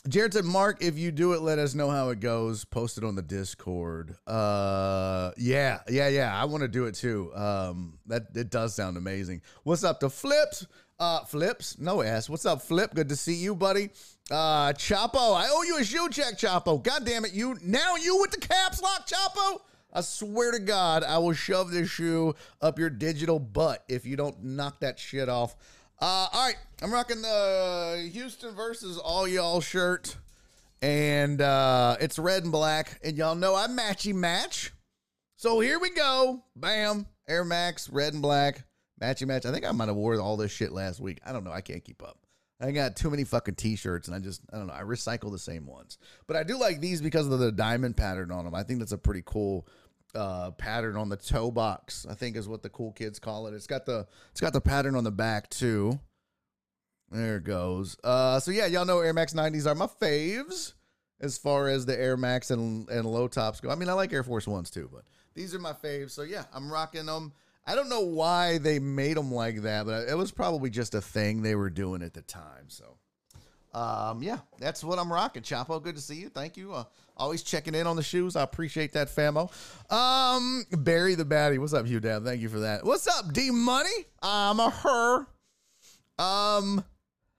Jared 0.08 0.34
said, 0.34 0.44
"Mark, 0.44 0.82
if 0.82 0.98
you 0.98 1.10
do 1.10 1.32
it, 1.32 1.42
let 1.42 1.58
us 1.58 1.74
know 1.74 1.90
how 1.90 2.10
it 2.10 2.20
goes. 2.20 2.64
Post 2.64 2.98
it 2.98 3.04
on 3.04 3.14
the 3.14 3.22
Discord." 3.22 4.16
Uh, 4.26 5.32
yeah, 5.36 5.80
yeah, 5.88 6.08
yeah. 6.08 6.34
I 6.34 6.44
want 6.44 6.62
to 6.62 6.68
do 6.68 6.86
it 6.86 6.94
too. 6.94 7.34
Um, 7.34 7.98
that 8.06 8.24
it 8.34 8.50
does 8.50 8.74
sound 8.74 8.96
amazing. 8.96 9.42
What's 9.62 9.84
up, 9.84 10.00
the 10.00 10.10
flips? 10.10 10.66
Uh, 11.04 11.22
flips, 11.22 11.78
no 11.78 12.00
ass. 12.00 12.30
What's 12.30 12.46
up, 12.46 12.62
Flip? 12.62 12.94
Good 12.94 13.10
to 13.10 13.16
see 13.16 13.34
you, 13.34 13.54
buddy. 13.54 13.90
Uh, 14.30 14.72
Chapo, 14.72 15.36
I 15.36 15.48
owe 15.50 15.62
you 15.62 15.76
a 15.76 15.84
shoe 15.84 16.08
check, 16.08 16.38
Chapo. 16.38 16.82
God 16.82 17.04
damn 17.04 17.26
it, 17.26 17.34
you 17.34 17.58
now 17.62 17.96
you 17.96 18.18
with 18.22 18.30
the 18.30 18.40
caps 18.40 18.80
lock, 18.80 19.06
Chapo. 19.06 19.60
I 19.92 20.00
swear 20.00 20.52
to 20.52 20.58
God, 20.58 21.04
I 21.04 21.18
will 21.18 21.34
shove 21.34 21.70
this 21.70 21.90
shoe 21.90 22.34
up 22.62 22.78
your 22.78 22.88
digital 22.88 23.38
butt 23.38 23.84
if 23.86 24.06
you 24.06 24.16
don't 24.16 24.42
knock 24.42 24.80
that 24.80 24.98
shit 24.98 25.28
off. 25.28 25.54
Uh, 26.00 26.28
all 26.32 26.46
right, 26.46 26.56
I'm 26.80 26.90
rocking 26.90 27.20
the 27.20 28.08
Houston 28.10 28.54
versus 28.54 28.96
all 28.96 29.28
y'all 29.28 29.60
shirt, 29.60 30.16
and 30.80 31.38
uh, 31.42 31.98
it's 32.00 32.18
red 32.18 32.44
and 32.44 32.52
black, 32.52 32.98
and 33.04 33.14
y'all 33.18 33.34
know 33.34 33.54
I 33.54 33.66
matchy 33.66 34.14
match. 34.14 34.72
So 35.36 35.60
here 35.60 35.78
we 35.78 35.90
go. 35.90 36.44
Bam, 36.56 37.04
Air 37.28 37.44
Max, 37.44 37.90
red 37.90 38.14
and 38.14 38.22
black, 38.22 38.64
matchy 39.04 39.26
match. 39.26 39.46
I 39.46 39.52
think 39.52 39.64
I 39.64 39.72
might 39.72 39.88
have 39.88 39.96
wore 39.96 40.18
all 40.20 40.36
this 40.36 40.52
shit 40.52 40.72
last 40.72 41.00
week. 41.00 41.20
I 41.24 41.32
don't 41.32 41.44
know. 41.44 41.52
I 41.52 41.60
can't 41.60 41.84
keep 41.84 42.02
up. 42.02 42.18
I 42.60 42.70
got 42.70 42.96
too 42.96 43.10
many 43.10 43.24
fucking 43.24 43.56
t-shirts 43.56 44.08
and 44.08 44.16
I 44.16 44.20
just 44.20 44.42
I 44.52 44.56
don't 44.56 44.68
know, 44.68 44.72
I 44.72 44.82
recycle 44.82 45.30
the 45.30 45.38
same 45.38 45.66
ones. 45.66 45.98
But 46.26 46.36
I 46.36 46.44
do 46.44 46.58
like 46.58 46.80
these 46.80 47.00
because 47.02 47.26
of 47.26 47.38
the 47.38 47.52
diamond 47.52 47.96
pattern 47.96 48.30
on 48.30 48.44
them. 48.44 48.54
I 48.54 48.62
think 48.62 48.78
that's 48.78 48.92
a 48.92 48.98
pretty 48.98 49.22
cool 49.24 49.66
uh, 50.14 50.52
pattern 50.52 50.96
on 50.96 51.08
the 51.08 51.16
toe 51.16 51.50
box. 51.50 52.06
I 52.08 52.14
think 52.14 52.36
is 52.36 52.48
what 52.48 52.62
the 52.62 52.70
cool 52.70 52.92
kids 52.92 53.18
call 53.18 53.48
it. 53.48 53.54
It's 53.54 53.66
got 53.66 53.86
the 53.86 54.06
it's 54.30 54.40
got 54.40 54.52
the 54.52 54.60
pattern 54.60 54.94
on 54.94 55.04
the 55.04 55.10
back 55.10 55.50
too. 55.50 55.98
There 57.10 57.36
it 57.36 57.44
goes. 57.44 57.96
Uh, 58.02 58.40
so 58.40 58.50
yeah, 58.50 58.66
y'all 58.66 58.84
know 58.84 59.00
Air 59.00 59.12
Max 59.12 59.34
90s 59.34 59.66
are 59.66 59.74
my 59.74 59.86
faves 59.86 60.72
as 61.20 61.38
far 61.38 61.68
as 61.68 61.86
the 61.86 61.98
Air 61.98 62.16
Max 62.16 62.50
and 62.50 62.88
and 62.88 63.04
low 63.06 63.28
tops 63.28 63.60
go. 63.60 63.70
I 63.70 63.74
mean, 63.74 63.88
I 63.88 63.92
like 63.92 64.12
Air 64.12 64.22
Force 64.22 64.46
Ones 64.46 64.70
too, 64.70 64.88
but 64.92 65.02
these 65.34 65.54
are 65.54 65.58
my 65.58 65.72
faves. 65.72 66.10
So 66.12 66.22
yeah, 66.22 66.44
I'm 66.52 66.72
rocking 66.72 67.06
them. 67.06 67.32
I 67.66 67.74
don't 67.74 67.88
know 67.88 68.02
why 68.02 68.58
they 68.58 68.78
made 68.78 69.16
them 69.16 69.32
like 69.32 69.62
that, 69.62 69.86
but 69.86 70.08
it 70.08 70.16
was 70.16 70.30
probably 70.30 70.68
just 70.70 70.94
a 70.94 71.00
thing 71.00 71.42
they 71.42 71.54
were 71.54 71.70
doing 71.70 72.02
at 72.02 72.12
the 72.12 72.20
time. 72.22 72.68
So, 72.68 72.98
um, 73.72 74.22
yeah, 74.22 74.38
that's 74.58 74.84
what 74.84 74.98
I'm 74.98 75.10
rocking. 75.10 75.42
Chapo, 75.42 75.82
good 75.82 75.96
to 75.96 76.02
see 76.02 76.16
you. 76.16 76.28
Thank 76.28 76.58
you. 76.58 76.74
Uh, 76.74 76.84
always 77.16 77.42
checking 77.42 77.74
in 77.74 77.86
on 77.86 77.96
the 77.96 78.02
shoes. 78.02 78.36
I 78.36 78.42
appreciate 78.42 78.92
that, 78.92 79.08
famo. 79.08 79.50
Um, 79.90 80.64
Barry 80.70 81.14
the 81.14 81.24
Batty. 81.24 81.56
What's 81.56 81.72
up, 81.72 81.86
Hugh 81.86 82.00
Dad? 82.00 82.24
Thank 82.24 82.42
you 82.42 82.50
for 82.50 82.60
that. 82.60 82.84
What's 82.84 83.06
up, 83.06 83.32
D 83.32 83.50
Money? 83.50 84.06
I'm 84.22 84.60
a 84.60 84.68
her. 84.68 85.20
Um, 86.16 86.84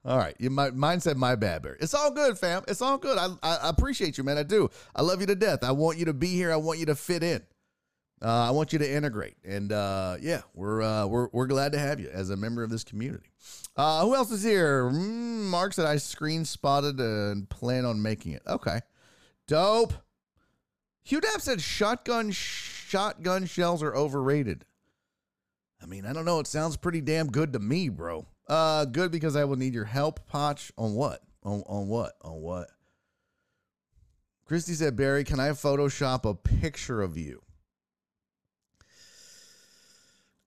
all 0.04 0.18
right, 0.18 0.36
you 0.40 0.50
might 0.50 0.76
mine 0.76 1.02
said 1.02 1.18
my 1.18 1.36
bad, 1.36 1.62
Barry. 1.62 1.78
It's 1.80 1.94
all 1.94 2.12
good, 2.12 2.38
fam. 2.38 2.64
It's 2.68 2.82
all 2.82 2.98
good. 2.98 3.18
I 3.18 3.30
I 3.44 3.70
appreciate 3.70 4.18
you, 4.18 4.24
man. 4.24 4.40
I 4.40 4.44
do. 4.44 4.70
I 4.96 5.04
love 5.04 5.22
you 5.22 5.28
to 5.28 5.36
death. 5.36 5.64
I 5.64 5.72
want 5.72 6.00
you 6.00 6.06
to 6.06 6.14
be 6.14 6.30
here. 6.30 6.52
I 6.52 6.58
want 6.58 6.80
you 6.80 6.88
to 6.88 6.96
fit 6.96 7.22
in. 7.22 7.44
Uh, 8.26 8.48
I 8.48 8.52
want 8.52 8.74
you 8.74 8.80
to 8.80 8.92
integrate, 8.92 9.36
and 9.44 9.72
uh, 9.72 10.18
yeah, 10.20 10.42
we're 10.56 10.82
uh, 10.82 11.06
we're 11.06 11.28
we're 11.32 11.46
glad 11.46 11.74
to 11.74 11.78
have 11.78 12.00
you 12.00 12.10
as 12.10 12.32
a 12.32 12.36
member 12.36 12.64
of 12.64 12.72
this 12.72 12.84
community. 12.84 13.30
Who 13.78 14.16
else 14.16 14.32
is 14.32 14.42
here? 14.42 14.86
Mm, 14.86 15.44
Mark 15.44 15.74
said 15.74 15.86
I 15.86 15.98
screen 15.98 16.44
spotted 16.44 17.00
and 17.00 17.48
plan 17.48 17.86
on 17.86 18.02
making 18.02 18.32
it. 18.32 18.42
Okay, 18.48 18.80
dope. 19.48 19.94
Hugh 21.04 21.22
Dap 21.22 21.40
said 21.40 21.62
shotgun 21.62 22.32
shotgun 22.32 23.46
shells 23.46 23.84
are 23.84 23.96
overrated. 23.96 24.66
I 25.80 25.86
mean, 25.86 26.08
I 26.08 26.12
don't 26.12 26.26
know. 26.26 26.40
It 26.40 26.48
sounds 26.48 26.78
pretty 26.78 27.02
damn 27.02 27.28
good 27.28 27.54
to 27.54 27.60
me, 27.60 27.90
bro. 27.90 28.26
Uh, 28.48 28.86
good 28.86 29.12
because 29.12 29.36
I 29.36 29.44
will 29.44 29.58
need 29.58 29.76
your 29.76 29.86
help, 29.86 30.26
Potch. 30.26 30.72
On 30.80 30.96
what? 30.96 31.22
On 31.44 31.62
on 31.68 31.88
what? 31.90 32.14
On 32.24 32.42
what? 32.42 32.72
Christy 34.46 34.74
said, 34.74 34.96
Barry, 34.96 35.24
can 35.24 35.40
I 35.40 35.50
Photoshop 35.50 36.28
a 36.28 36.34
picture 36.34 37.04
of 37.04 37.18
you? 37.18 37.45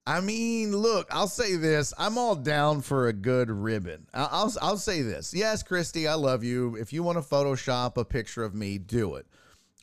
I 0.09 0.23
mean, 0.23 0.75
look, 0.75 1.07
I'll 1.11 1.29
say 1.29 1.57
this. 1.57 1.93
I'm 1.99 2.17
all 2.17 2.35
down 2.35 2.81
for 2.81 3.09
a 3.09 3.13
good 3.13 3.51
ribbon. 3.51 4.07
I'll, 4.15 4.51
I'll, 4.63 4.79
say 4.79 5.03
this. 5.03 5.35
Yes, 5.35 5.63
Christy, 5.63 6.09
I 6.09 6.15
love 6.15 6.43
you. 6.43 6.77
If 6.77 6.95
you 6.95 7.03
want 7.03 7.19
to 7.19 7.23
Photoshop 7.23 7.99
a 7.99 8.07
picture 8.07 8.43
of 8.43 8.55
me, 8.55 8.79
do 8.79 9.17
it. 9.17 9.27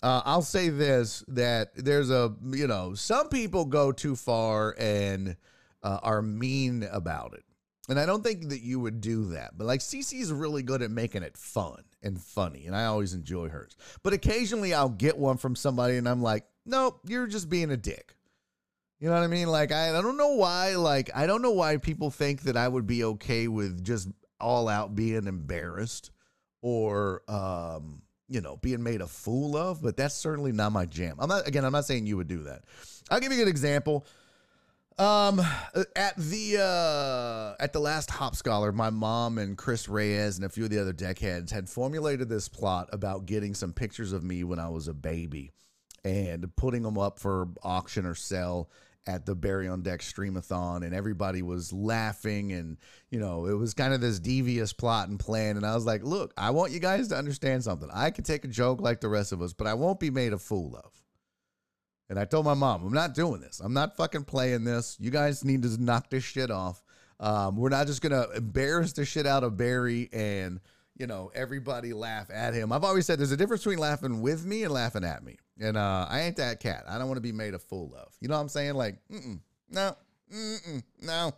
Uh, 0.01 0.23
I'll 0.25 0.41
say 0.41 0.69
this 0.69 1.23
that 1.27 1.75
there's 1.75 2.09
a, 2.09 2.33
you 2.43 2.65
know, 2.65 2.95
some 2.95 3.29
people 3.29 3.65
go 3.65 3.91
too 3.91 4.15
far 4.15 4.75
and 4.79 5.37
uh, 5.83 5.99
are 6.01 6.23
mean 6.23 6.87
about 6.91 7.35
it. 7.35 7.43
And 7.87 7.99
I 7.99 8.07
don't 8.07 8.23
think 8.23 8.49
that 8.49 8.63
you 8.63 8.79
would 8.79 9.01
do 9.01 9.25
that. 9.25 9.55
But 9.55 9.67
like 9.67 9.81
CC 9.81 10.19
is 10.19 10.33
really 10.33 10.63
good 10.63 10.81
at 10.81 10.89
making 10.89 11.21
it 11.21 11.37
fun 11.37 11.83
and 12.01 12.19
funny. 12.19 12.65
And 12.65 12.75
I 12.75 12.85
always 12.85 13.13
enjoy 13.13 13.49
hers. 13.49 13.77
But 14.01 14.13
occasionally 14.13 14.73
I'll 14.73 14.89
get 14.89 15.19
one 15.19 15.37
from 15.37 15.55
somebody 15.55 15.97
and 15.97 16.09
I'm 16.09 16.23
like, 16.23 16.45
nope, 16.65 17.01
you're 17.07 17.27
just 17.27 17.47
being 17.47 17.69
a 17.69 17.77
dick. 17.77 18.14
You 19.05 19.11
know 19.11 19.17
what 19.17 19.23
I 19.23 19.27
mean? 19.27 19.49
Like 19.49 19.71
I, 19.71 19.95
I 19.95 20.01
don't 20.01 20.17
know 20.17 20.33
why 20.33 20.77
like 20.77 21.11
I 21.13 21.27
don't 21.27 21.43
know 21.43 21.51
why 21.51 21.77
people 21.77 22.09
think 22.09 22.41
that 22.41 22.57
I 22.57 22.67
would 22.67 22.87
be 22.87 23.03
okay 23.03 23.47
with 23.47 23.83
just 23.83 24.07
all 24.41 24.67
out 24.67 24.95
being 24.95 25.27
embarrassed 25.27 26.09
or 26.63 27.21
um 27.27 28.01
you 28.27 28.41
know 28.41 28.57
being 28.57 28.81
made 28.81 29.01
a 29.01 29.05
fool 29.05 29.55
of, 29.55 29.79
but 29.79 29.95
that's 29.95 30.15
certainly 30.15 30.51
not 30.51 30.71
my 30.71 30.87
jam. 30.87 31.17
I'm 31.19 31.29
not 31.29 31.47
again, 31.47 31.63
I'm 31.63 31.71
not 31.71 31.85
saying 31.85 32.07
you 32.07 32.17
would 32.17 32.27
do 32.27 32.45
that. 32.45 32.63
I'll 33.11 33.19
give 33.19 33.31
you 33.31 33.43
an 33.43 33.47
example. 33.47 34.07
Um 34.97 35.39
at 35.95 36.17
the 36.17 36.57
uh 36.59 37.61
at 37.61 37.73
the 37.73 37.79
last 37.79 38.09
Hop 38.09 38.35
Scholar, 38.35 38.71
my 38.71 38.89
mom 38.89 39.37
and 39.37 39.55
Chris 39.55 39.87
Reyes 39.87 40.37
and 40.37 40.45
a 40.45 40.49
few 40.49 40.63
of 40.63 40.71
the 40.71 40.81
other 40.81 40.93
deckheads 40.93 41.51
had 41.51 41.69
formulated 41.69 42.27
this 42.27 42.49
plot 42.49 42.89
about 42.91 43.27
getting 43.27 43.53
some 43.53 43.71
pictures 43.71 44.13
of 44.13 44.23
me 44.23 44.43
when 44.43 44.57
I 44.57 44.69
was 44.69 44.87
a 44.87 44.95
baby 44.95 45.51
and 46.03 46.55
putting 46.55 46.81
them 46.81 46.97
up 46.97 47.19
for 47.19 47.49
auction 47.61 48.07
or 48.07 48.15
sell 48.15 48.67
at 49.07 49.25
the 49.25 49.35
Barry 49.35 49.67
on 49.67 49.81
Deck 49.81 50.01
streamathon 50.01 50.83
and 50.83 50.93
everybody 50.93 51.41
was 51.41 51.71
laughing 51.71 52.51
and 52.53 52.77
you 53.09 53.19
know 53.19 53.45
it 53.45 53.53
was 53.53 53.73
kind 53.73 53.93
of 53.93 54.01
this 54.01 54.19
devious 54.19 54.73
plot 54.73 55.09
and 55.09 55.19
plan 55.19 55.57
and 55.57 55.65
I 55.65 55.75
was 55.75 55.85
like 55.85 56.03
look 56.03 56.33
I 56.37 56.51
want 56.51 56.71
you 56.71 56.79
guys 56.79 57.07
to 57.09 57.17
understand 57.17 57.63
something. 57.63 57.89
I 57.93 58.09
can 58.09 58.23
take 58.23 58.45
a 58.45 58.49
joke 58.49 58.81
like 58.81 59.01
the 59.01 59.09
rest 59.09 59.31
of 59.31 59.41
us 59.41 59.53
but 59.53 59.67
I 59.67 59.73
won't 59.73 59.99
be 59.99 60.09
made 60.09 60.33
a 60.33 60.37
fool 60.39 60.75
of. 60.75 60.91
And 62.07 62.19
I 62.19 62.25
told 62.25 62.45
my 62.45 62.53
mom 62.53 62.85
I'm 62.85 62.93
not 62.93 63.13
doing 63.13 63.41
this. 63.41 63.59
I'm 63.59 63.73
not 63.73 63.95
fucking 63.97 64.25
playing 64.25 64.63
this. 64.63 64.97
You 64.99 65.11
guys 65.11 65.43
need 65.43 65.63
to 65.63 65.83
knock 65.83 66.09
this 66.09 66.23
shit 66.23 66.51
off. 66.51 66.83
Um, 67.19 67.55
we're 67.55 67.69
not 67.69 67.87
just 67.87 68.01
gonna 68.01 68.27
embarrass 68.35 68.93
the 68.93 69.05
shit 69.05 69.25
out 69.25 69.43
of 69.43 69.57
Barry 69.57 70.09
and 70.11 70.59
you 70.97 71.07
know, 71.07 71.29
everybody 71.35 71.93
laugh 71.93 72.29
at 72.31 72.53
him. 72.53 72.71
I've 72.71 72.83
always 72.83 73.05
said 73.05 73.19
there's 73.19 73.31
a 73.31 73.37
difference 73.37 73.63
between 73.63 73.79
laughing 73.79 74.21
with 74.21 74.45
me 74.45 74.63
and 74.63 74.73
laughing 74.73 75.03
at 75.03 75.23
me. 75.23 75.37
And 75.59 75.77
uh, 75.77 76.05
I 76.09 76.21
ain't 76.21 76.35
that 76.37 76.59
cat. 76.59 76.83
I 76.87 76.97
don't 76.97 77.07
want 77.07 77.17
to 77.17 77.21
be 77.21 77.31
made 77.31 77.53
a 77.53 77.59
fool 77.59 77.93
of. 77.97 78.13
You 78.19 78.27
know 78.27 78.35
what 78.35 78.41
I'm 78.41 78.49
saying? 78.49 78.73
Like, 78.73 78.97
mm-mm, 79.09 79.39
no, 79.69 79.95
mm-mm, 80.33 80.83
no, 81.01 81.31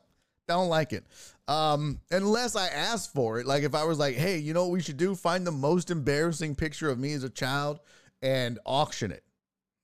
don't 0.47 0.69
like 0.69 0.93
it. 0.93 1.05
Um, 1.47 1.99
unless 2.09 2.55
I 2.55 2.67
ask 2.67 3.13
for 3.13 3.39
it. 3.39 3.45
Like 3.45 3.63
if 3.63 3.75
I 3.75 3.83
was 3.83 3.99
like, 3.99 4.15
hey, 4.15 4.37
you 4.37 4.53
know 4.53 4.63
what 4.63 4.71
we 4.71 4.81
should 4.81 4.97
do? 4.97 5.15
Find 5.15 5.45
the 5.45 5.51
most 5.51 5.91
embarrassing 5.91 6.55
picture 6.55 6.89
of 6.89 6.97
me 6.97 7.13
as 7.13 7.23
a 7.23 7.29
child 7.29 7.79
and 8.21 8.59
auction 8.65 9.11
it. 9.11 9.23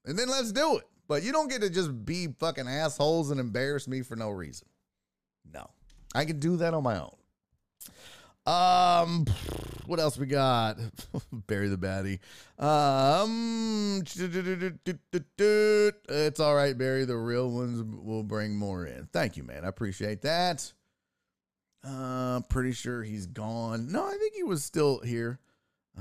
And 0.06 0.18
then 0.18 0.30
let's 0.30 0.52
do 0.52 0.78
it. 0.78 0.84
But 1.08 1.24
you 1.24 1.32
don't 1.32 1.50
get 1.50 1.62
to 1.62 1.70
just 1.70 2.06
be 2.06 2.28
fucking 2.40 2.68
assholes 2.68 3.30
and 3.30 3.40
embarrass 3.40 3.88
me 3.88 4.02
for 4.02 4.16
no 4.16 4.30
reason. 4.30 4.68
No. 5.54 5.70
I 6.16 6.26
can 6.26 6.40
do 6.40 6.58
that 6.58 6.74
on 6.74 6.84
my 6.84 7.00
own. 7.00 7.16
Um, 8.46 9.26
what 9.86 10.00
else 10.00 10.18
we 10.18 10.26
got? 10.26 10.78
Bury 11.48 11.70
the 11.70 11.78
baddie. 11.78 12.20
Um, 12.62 14.04
it's 16.10 16.40
all 16.40 16.56
right, 16.56 16.78
Barry. 16.78 17.06
The 17.06 17.18
real 17.18 17.50
ones 17.50 17.84
will 17.84 18.24
bring 18.24 18.56
more 18.56 18.86
in. 18.86 19.08
Thank 19.14 19.38
you, 19.38 19.44
man. 19.44 19.64
I 19.66 19.70
appreciate 19.70 20.22
that. 20.24 20.72
Uh, 21.86 22.42
pretty 22.50 22.72
sure 22.72 23.04
he's 23.04 23.26
gone. 23.26 23.92
No, 23.92 24.06
I 24.06 24.18
think 24.18 24.34
he 24.36 24.44
was 24.44 24.64
still 24.64 25.00
here. 25.00 25.40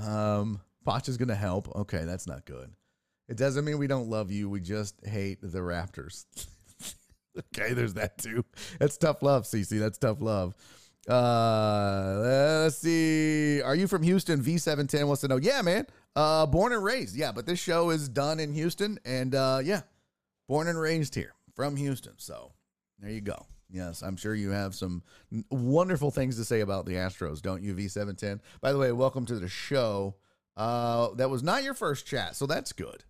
Um, 0.00 0.60
is 1.06 1.16
gonna 1.16 1.34
help. 1.34 1.74
Okay, 1.76 2.04
that's 2.04 2.26
not 2.26 2.44
good. 2.44 2.70
It 3.28 3.36
doesn't 3.36 3.64
mean 3.64 3.78
we 3.78 3.86
don't 3.86 4.08
love 4.08 4.30
you. 4.30 4.48
We 4.48 4.60
just 4.60 4.94
hate 5.06 5.38
the 5.42 5.60
Raptors. 5.60 6.26
okay, 7.56 7.72
there's 7.72 7.94
that 7.94 8.18
too. 8.18 8.44
That's 8.78 8.96
tough 8.96 9.22
love, 9.22 9.44
CC. 9.44 9.78
That's 9.78 9.98
tough 9.98 10.20
love. 10.20 10.54
Uh, 11.08 12.18
let's 12.20 12.78
see. 12.78 13.60
Are 13.60 13.74
you 13.74 13.88
from 13.88 14.02
Houston? 14.02 14.42
V710 14.42 15.06
wants 15.06 15.22
to 15.22 15.28
know. 15.28 15.36
Yeah, 15.36 15.62
man. 15.62 15.86
Uh, 16.14 16.46
born 16.46 16.72
and 16.72 16.84
raised. 16.84 17.16
Yeah, 17.16 17.32
but 17.32 17.46
this 17.46 17.58
show 17.58 17.90
is 17.90 18.08
done 18.08 18.38
in 18.38 18.52
Houston, 18.52 18.98
and 19.04 19.34
uh, 19.34 19.60
yeah, 19.62 19.82
born 20.48 20.68
and 20.68 20.78
raised 20.78 21.14
here 21.14 21.34
from 21.54 21.76
Houston. 21.76 22.14
So 22.18 22.52
there 22.98 23.10
you 23.10 23.20
go. 23.20 23.46
Yes, 23.70 24.02
I'm 24.02 24.16
sure 24.16 24.34
you 24.34 24.50
have 24.50 24.74
some 24.74 25.02
wonderful 25.50 26.10
things 26.10 26.36
to 26.36 26.44
say 26.44 26.60
about 26.60 26.84
the 26.84 26.94
Astros, 26.94 27.40
don't 27.40 27.62
you, 27.62 27.74
V710? 27.74 28.40
By 28.60 28.70
the 28.72 28.78
way, 28.78 28.92
welcome 28.92 29.24
to 29.26 29.38
the 29.38 29.48
show. 29.48 30.16
Uh, 30.58 31.08
that 31.14 31.30
was 31.30 31.42
not 31.42 31.64
your 31.64 31.72
first 31.72 32.06
chat, 32.06 32.36
so 32.36 32.46
that's 32.46 32.72
good. 32.72 33.04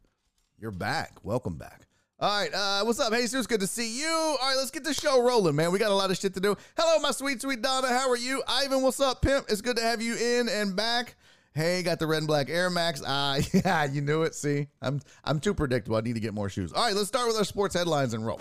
You're 0.58 0.70
back. 0.70 1.16
Welcome 1.24 1.56
back. 1.56 1.88
All 2.22 2.28
right, 2.28 2.54
uh, 2.54 2.84
what's 2.84 3.00
up, 3.00 3.12
Jesus? 3.12 3.48
Good 3.48 3.58
to 3.62 3.66
see 3.66 3.98
you. 3.98 4.06
All 4.06 4.38
right, 4.40 4.54
let's 4.56 4.70
get 4.70 4.84
the 4.84 4.94
show 4.94 5.20
rolling, 5.20 5.56
man. 5.56 5.72
We 5.72 5.80
got 5.80 5.90
a 5.90 5.94
lot 5.94 6.12
of 6.12 6.16
shit 6.16 6.34
to 6.34 6.40
do. 6.40 6.56
Hello, 6.78 7.00
my 7.00 7.10
sweet, 7.10 7.42
sweet 7.42 7.62
Donna. 7.62 7.88
How 7.88 8.08
are 8.08 8.16
you? 8.16 8.44
Ivan, 8.46 8.80
what's 8.80 9.00
up, 9.00 9.22
pimp? 9.22 9.46
It's 9.48 9.60
good 9.60 9.74
to 9.74 9.82
have 9.82 10.00
you 10.00 10.14
in 10.14 10.48
and 10.48 10.76
back. 10.76 11.16
Hey, 11.52 11.82
got 11.82 11.98
the 11.98 12.06
red 12.06 12.18
and 12.18 12.28
black 12.28 12.48
Air 12.48 12.70
Max. 12.70 13.02
Ah, 13.08 13.40
yeah, 13.52 13.86
you 13.86 14.02
knew 14.02 14.22
it. 14.22 14.36
See, 14.36 14.68
I'm 14.80 15.00
I'm 15.24 15.40
too 15.40 15.52
predictable. 15.52 15.96
I 15.96 16.00
need 16.02 16.14
to 16.14 16.20
get 16.20 16.32
more 16.32 16.48
shoes. 16.48 16.72
All 16.72 16.84
right, 16.84 16.94
let's 16.94 17.08
start 17.08 17.26
with 17.26 17.36
our 17.36 17.44
sports 17.44 17.74
headlines 17.74 18.14
and 18.14 18.24
roll. 18.24 18.38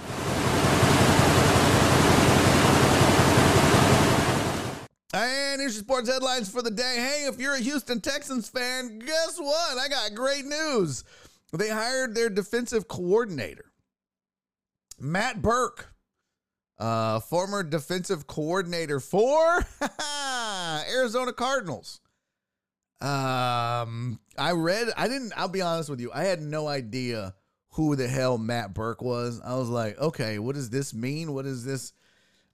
And 5.12 5.60
here's 5.60 5.74
your 5.74 5.84
sports 5.84 6.08
headlines 6.08 6.52
for 6.52 6.62
the 6.62 6.70
day. 6.70 6.98
Hey, 6.98 7.26
if 7.28 7.40
you're 7.40 7.56
a 7.56 7.60
Houston 7.60 8.00
Texans 8.00 8.48
fan, 8.48 9.00
guess 9.00 9.40
what? 9.40 9.80
I 9.80 9.88
got 9.88 10.14
great 10.14 10.46
news. 10.46 11.04
they 11.52 11.70
hired 11.70 12.14
their 12.14 12.30
defensive 12.30 12.88
coordinator, 12.88 13.71
Matt 15.02 15.42
Burke, 15.42 15.94
uh, 16.78 17.20
former 17.20 17.64
defensive 17.64 18.28
coordinator 18.28 19.00
for 19.00 19.66
Arizona 20.94 21.34
Cardinals. 21.34 22.02
Um, 23.02 24.20
I 24.38 24.52
read, 24.52 24.90
I 24.96 25.08
didn't, 25.08 25.34
I'll 25.36 25.48
be 25.48 25.62
honest 25.62 25.90
with 25.90 26.00
you, 26.00 26.12
I 26.14 26.24
had 26.24 26.42
no 26.42 26.68
idea 26.68 27.34
who 27.72 27.96
the 27.96 28.08
hell 28.08 28.38
Matt 28.38 28.74
Burke 28.74 29.02
was. 29.02 29.42
I 29.44 29.56
was 29.56 29.70
like, 29.70 29.98
okay, 29.98 30.38
what 30.38 30.56
does 30.56 30.70
this 30.70 30.94
mean? 30.94 31.34
What 31.34 31.46
is 31.46 31.66
this? 31.66 31.94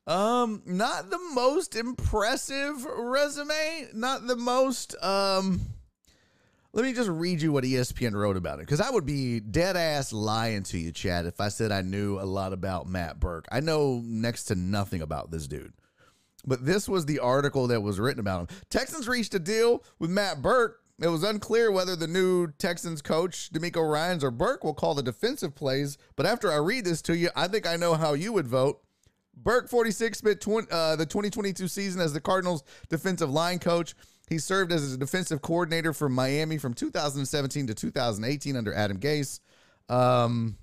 Um, 0.05 0.61
not 0.65 1.09
the 1.09 1.19
most 1.33 1.75
impressive 1.75 2.85
resume, 2.85 3.89
not 3.93 4.25
the 4.25 4.37
most, 4.37 4.95
um, 5.03 5.59
let 6.73 6.83
me 6.85 6.93
just 6.93 7.09
read 7.09 7.41
you 7.41 7.51
what 7.51 7.63
ESPN 7.63 8.13
wrote 8.13 8.37
about 8.37 8.59
it 8.59 8.67
because 8.67 8.81
I 8.81 8.89
would 8.89 9.05
be 9.05 9.39
dead 9.39 9.75
ass 9.75 10.13
lying 10.13 10.63
to 10.63 10.77
you, 10.77 10.91
Chad, 10.91 11.25
if 11.25 11.39
I 11.39 11.49
said 11.49 11.71
I 11.71 11.81
knew 11.81 12.19
a 12.19 12.21
lot 12.21 12.53
about 12.53 12.87
Matt 12.87 13.19
Burke. 13.19 13.47
I 13.51 13.59
know 13.59 14.01
next 14.03 14.45
to 14.45 14.55
nothing 14.55 15.01
about 15.01 15.31
this 15.31 15.47
dude. 15.47 15.73
But 16.45 16.65
this 16.65 16.87
was 16.87 17.05
the 17.05 17.19
article 17.19 17.67
that 17.67 17.81
was 17.81 17.99
written 17.99 18.19
about 18.19 18.41
him. 18.41 18.57
Texans 18.69 19.07
reached 19.07 19.33
a 19.33 19.39
deal 19.39 19.83
with 19.99 20.09
Matt 20.09 20.41
Burke. 20.41 20.79
It 20.99 21.07
was 21.07 21.23
unclear 21.23 21.71
whether 21.71 21.95
the 21.95 22.07
new 22.07 22.47
Texans 22.57 23.01
coach, 23.01 23.51
DeMeco 23.53 23.87
Ryans 23.91 24.23
or 24.23 24.31
Burke, 24.31 24.63
will 24.63 24.73
call 24.73 24.95
the 24.95 25.03
defensive 25.03 25.55
plays. 25.55 25.97
But 26.15 26.25
after 26.25 26.51
I 26.51 26.57
read 26.57 26.85
this 26.85 27.01
to 27.03 27.17
you, 27.17 27.29
I 27.35 27.47
think 27.47 27.67
I 27.67 27.75
know 27.75 27.93
how 27.93 28.13
you 28.13 28.33
would 28.33 28.47
vote. 28.47 28.81
Burke, 29.35 29.69
46, 29.69 30.17
spent 30.17 30.41
20, 30.41 30.67
uh, 30.71 30.95
the 30.95 31.05
2022 31.05 31.67
season 31.67 32.01
as 32.01 32.13
the 32.13 32.21
Cardinals 32.21 32.63
defensive 32.89 33.29
line 33.29 33.59
coach. 33.59 33.93
He 34.27 34.39
served 34.39 34.71
as 34.71 34.93
a 34.93 34.97
defensive 34.97 35.41
coordinator 35.41 35.93
for 35.93 36.09
Miami 36.09 36.57
from 36.57 36.73
2017 36.73 37.67
to 37.67 37.73
2018 37.73 38.55
under 38.57 38.73
Adam 38.73 38.99
Gase. 38.99 39.39
Um, 39.87 40.57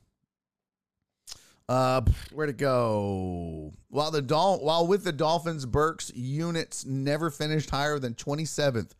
uh, 1.66 2.02
where 2.32 2.46
to 2.46 2.52
go? 2.52 3.72
While 3.88 4.10
the 4.10 4.20
Dol- 4.20 4.62
while 4.62 4.86
with 4.86 5.04
the 5.04 5.12
Dolphins, 5.12 5.64
Burke's 5.64 6.12
units 6.14 6.84
never 6.84 7.30
finished 7.30 7.70
higher 7.70 7.98
than 7.98 8.14
27th 8.14 8.90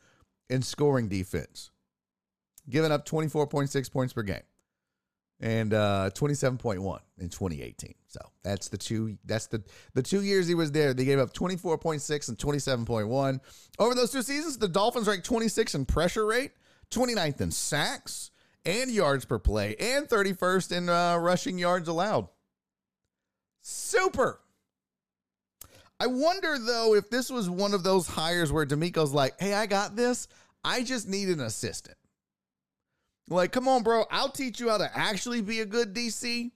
in 0.48 0.62
scoring 0.62 1.08
defense, 1.08 1.70
giving 2.68 2.90
up 2.90 3.06
24.6 3.06 3.92
points 3.92 4.14
per 4.14 4.22
game 4.22 4.42
and 5.40 5.74
uh 5.74 6.10
27.1 6.14 7.00
in 7.18 7.28
2018. 7.28 7.94
So 8.14 8.20
that's 8.44 8.68
the 8.68 8.78
two 8.78 9.18
that's 9.24 9.48
the 9.48 9.60
the 9.94 10.02
two 10.02 10.22
years 10.22 10.46
he 10.46 10.54
was 10.54 10.70
there. 10.70 10.94
They 10.94 11.04
gave 11.04 11.18
up 11.18 11.34
24.6 11.34 12.28
and 12.28 12.38
27.1. 12.38 13.40
Over 13.80 13.94
those 13.96 14.12
two 14.12 14.22
seasons, 14.22 14.56
the 14.56 14.68
Dolphins 14.68 15.08
ranked 15.08 15.26
26 15.26 15.74
in 15.74 15.84
pressure 15.84 16.24
rate, 16.24 16.52
29th 16.92 17.40
in 17.40 17.50
sacks 17.50 18.30
and 18.64 18.88
yards 18.88 19.24
per 19.24 19.40
play, 19.40 19.74
and 19.80 20.08
31st 20.08 20.76
in 20.76 20.88
uh, 20.88 21.16
rushing 21.16 21.58
yards 21.58 21.88
allowed. 21.88 22.28
Super. 23.62 24.40
I 25.98 26.06
wonder 26.06 26.56
though 26.56 26.94
if 26.94 27.10
this 27.10 27.30
was 27.30 27.50
one 27.50 27.74
of 27.74 27.82
those 27.82 28.06
hires 28.06 28.52
where 28.52 28.64
DeMeco's 28.64 29.12
like, 29.12 29.40
"Hey, 29.40 29.54
I 29.54 29.66
got 29.66 29.96
this. 29.96 30.28
I 30.62 30.84
just 30.84 31.08
need 31.08 31.30
an 31.30 31.40
assistant." 31.40 31.98
Like, 33.28 33.50
come 33.50 33.66
on, 33.66 33.82
bro. 33.82 34.04
I'll 34.08 34.30
teach 34.30 34.60
you 34.60 34.68
how 34.68 34.78
to 34.78 34.96
actually 34.96 35.40
be 35.40 35.58
a 35.58 35.66
good 35.66 35.94
DC. 35.94 36.52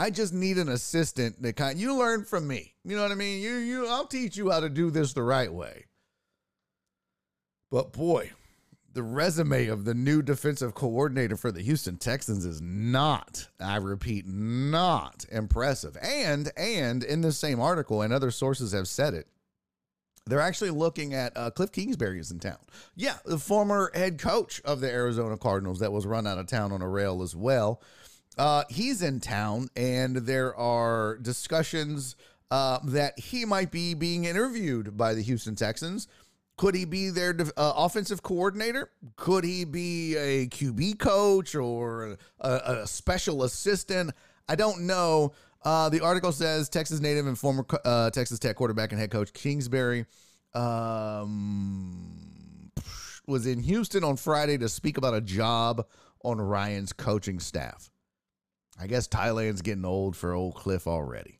I 0.00 0.08
just 0.08 0.32
need 0.32 0.56
an 0.56 0.70
assistant 0.70 1.42
that 1.42 1.56
kind 1.56 1.78
you 1.78 1.94
learn 1.94 2.24
from 2.24 2.48
me. 2.48 2.72
You 2.86 2.96
know 2.96 3.02
what 3.02 3.12
I 3.12 3.16
mean? 3.16 3.42
You 3.42 3.56
you 3.56 3.86
I'll 3.86 4.06
teach 4.06 4.34
you 4.34 4.50
how 4.50 4.60
to 4.60 4.70
do 4.70 4.90
this 4.90 5.12
the 5.12 5.22
right 5.22 5.52
way. 5.52 5.84
But 7.70 7.92
boy, 7.92 8.30
the 8.94 9.02
resume 9.02 9.66
of 9.66 9.84
the 9.84 9.92
new 9.92 10.22
defensive 10.22 10.74
coordinator 10.74 11.36
for 11.36 11.52
the 11.52 11.60
Houston 11.60 11.98
Texans 11.98 12.46
is 12.46 12.62
not, 12.62 13.48
I 13.60 13.76
repeat, 13.76 14.24
not 14.26 15.26
impressive. 15.30 15.98
And 16.00 16.50
and 16.56 17.04
in 17.04 17.20
the 17.20 17.30
same 17.30 17.60
article, 17.60 18.00
and 18.00 18.10
other 18.10 18.30
sources 18.30 18.72
have 18.72 18.88
said 18.88 19.12
it, 19.12 19.26
they're 20.24 20.40
actually 20.40 20.70
looking 20.70 21.12
at 21.12 21.36
uh, 21.36 21.50
Cliff 21.50 21.72
Kingsbury 21.72 22.20
is 22.20 22.30
in 22.30 22.38
town. 22.38 22.56
Yeah, 22.96 23.18
the 23.26 23.36
former 23.36 23.90
head 23.92 24.18
coach 24.18 24.62
of 24.64 24.80
the 24.80 24.90
Arizona 24.90 25.36
Cardinals 25.36 25.80
that 25.80 25.92
was 25.92 26.06
run 26.06 26.26
out 26.26 26.38
of 26.38 26.46
town 26.46 26.72
on 26.72 26.80
a 26.80 26.88
rail 26.88 27.20
as 27.20 27.36
well. 27.36 27.82
Uh, 28.38 28.64
he's 28.68 29.02
in 29.02 29.20
town, 29.20 29.68
and 29.76 30.16
there 30.16 30.54
are 30.56 31.18
discussions 31.18 32.16
uh, 32.50 32.78
that 32.84 33.18
he 33.18 33.44
might 33.44 33.70
be 33.70 33.94
being 33.94 34.24
interviewed 34.24 34.96
by 34.96 35.14
the 35.14 35.22
Houston 35.22 35.54
Texans. 35.54 36.08
Could 36.56 36.74
he 36.74 36.84
be 36.84 37.10
their 37.10 37.34
uh, 37.56 37.72
offensive 37.76 38.22
coordinator? 38.22 38.90
Could 39.16 39.44
he 39.44 39.64
be 39.64 40.16
a 40.16 40.46
QB 40.48 40.98
coach 40.98 41.54
or 41.54 42.18
a, 42.40 42.50
a 42.50 42.86
special 42.86 43.44
assistant? 43.44 44.12
I 44.48 44.56
don't 44.56 44.82
know. 44.82 45.32
Uh, 45.62 45.88
the 45.88 46.00
article 46.00 46.32
says 46.32 46.68
Texas 46.68 47.00
native 47.00 47.26
and 47.26 47.38
former 47.38 47.64
uh, 47.84 48.10
Texas 48.10 48.38
Tech 48.38 48.56
quarterback 48.56 48.92
and 48.92 49.00
head 49.00 49.10
coach 49.10 49.32
Kingsbury 49.32 50.06
um, 50.54 52.10
was 53.26 53.46
in 53.46 53.60
Houston 53.60 54.04
on 54.04 54.16
Friday 54.16 54.58
to 54.58 54.68
speak 54.68 54.96
about 54.98 55.14
a 55.14 55.20
job 55.20 55.86
on 56.24 56.40
Ryans' 56.40 56.92
coaching 56.92 57.40
staff. 57.40 57.89
I 58.80 58.86
guess 58.86 59.06
Thailand's 59.06 59.60
getting 59.60 59.84
old 59.84 60.16
for 60.16 60.32
old 60.32 60.54
Cliff 60.54 60.86
already. 60.86 61.38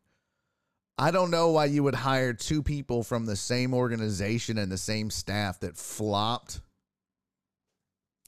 I 0.99 1.11
don't 1.11 1.31
know 1.31 1.53
why 1.53 1.65
you 1.65 1.83
would 1.83 1.95
hire 1.95 2.35
two 2.35 2.63
people 2.63 3.03
from 3.03 3.25
the 3.25 3.37
same 3.37 3.73
organization 3.73 4.59
and 4.59 4.71
the 4.71 4.77
same 4.77 5.09
staff 5.09 5.59
that 5.61 5.79
flopped. 5.79 6.61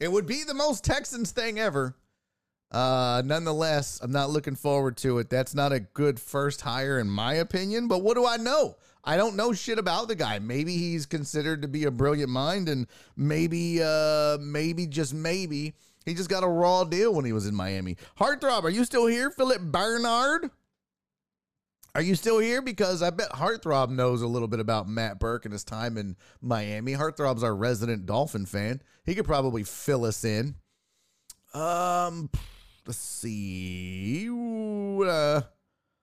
It 0.01 0.11
would 0.11 0.27
be 0.27 0.45
the 0.45 0.55
most 0.55 0.83
Texans 0.83 1.31
thing 1.31 1.61
ever. 1.61 1.95
Uh, 2.71 3.21
nonetheless, 3.27 4.01
I'm 4.03 4.13
not 4.13 4.31
looking 4.31 4.55
forward 4.55 4.97
to 4.99 5.19
it. 5.19 5.29
That's 5.29 5.55
not 5.55 5.73
a 5.73 5.81
good 5.81 6.19
first 6.19 6.63
hire, 6.63 6.99
in 6.99 7.11
my 7.11 7.35
opinion. 7.35 7.89
But 7.89 8.03
what 8.03 8.17
do 8.17 8.27
I 8.27 8.39
know? 8.39 8.79
I 9.05 9.19
don't 9.19 9.37
know 9.37 9.53
shit 9.53 9.79
about 9.79 10.09
the 10.09 10.15
guy. 10.15 10.39
Maybe 10.39 10.79
he's 10.79 11.05
considered 11.05 11.61
to 11.63 11.69
be 11.69 11.85
a 11.85 11.91
brilliant 11.91 12.31
mind, 12.31 12.71
and 12.71 12.87
maybe, 13.15 13.83
uh, 13.83 14.39
maybe 14.41 14.87
just 14.87 15.13
maybe 15.13 15.75
he 16.05 16.15
just 16.15 16.31
got 16.31 16.45
a 16.45 16.49
raw 16.49 16.85
deal 16.85 17.15
when 17.15 17.25
he 17.25 17.33
was 17.33 17.47
in 17.47 17.55
Miami. 17.55 17.97
Heartthrob, 18.19 18.65
are 18.65 18.71
you 18.71 18.85
still 18.85 19.07
here, 19.07 19.31
Philip 19.31 19.61
Bernard? 19.63 20.51
Are 21.95 22.03
you 22.03 22.15
still 22.15 22.39
here? 22.39 22.63
Because 22.63 23.03
I 23.03 23.11
bet 23.11 23.31
Heartthrob 23.31 23.91
knows 23.91 24.23
a 24.23 24.27
little 24.27 24.49
bit 24.49 24.61
about 24.61 24.89
Matt 24.89 25.19
Burke 25.19 25.45
and 25.45 25.53
his 25.53 25.65
time 25.65 25.99
in 25.99 26.17
Miami. 26.41 26.95
Heartthrob's 26.95 27.43
our 27.43 27.55
resident 27.55 28.07
Dolphin 28.07 28.47
fan. 28.47 28.83
He 29.05 29.15
could 29.15 29.27
probably 29.27 29.63
fill 29.63 30.07
us 30.07 30.25
in. 30.25 30.55
Um, 31.53 32.31
let's 32.87 32.99
see. 32.99 34.27
Uh, 34.27 35.43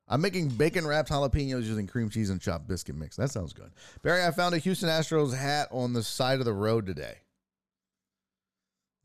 I'm 0.07 0.21
making 0.21 0.49
bacon 0.49 0.85
wrapped 0.85 1.09
jalapenos 1.09 1.63
using 1.63 1.87
cream 1.87 2.09
cheese 2.09 2.29
and 2.29 2.39
chopped 2.39 2.67
biscuit 2.67 2.95
mix. 2.95 3.15
That 3.15 3.31
sounds 3.31 3.53
good. 3.53 3.71
Barry, 4.03 4.23
I 4.23 4.29
found 4.29 4.53
a 4.53 4.59
Houston 4.59 4.89
Astros 4.89 5.35
hat 5.35 5.69
on 5.71 5.93
the 5.93 6.03
side 6.03 6.37
of 6.37 6.45
the 6.45 6.53
road 6.53 6.85
today. 6.85 7.15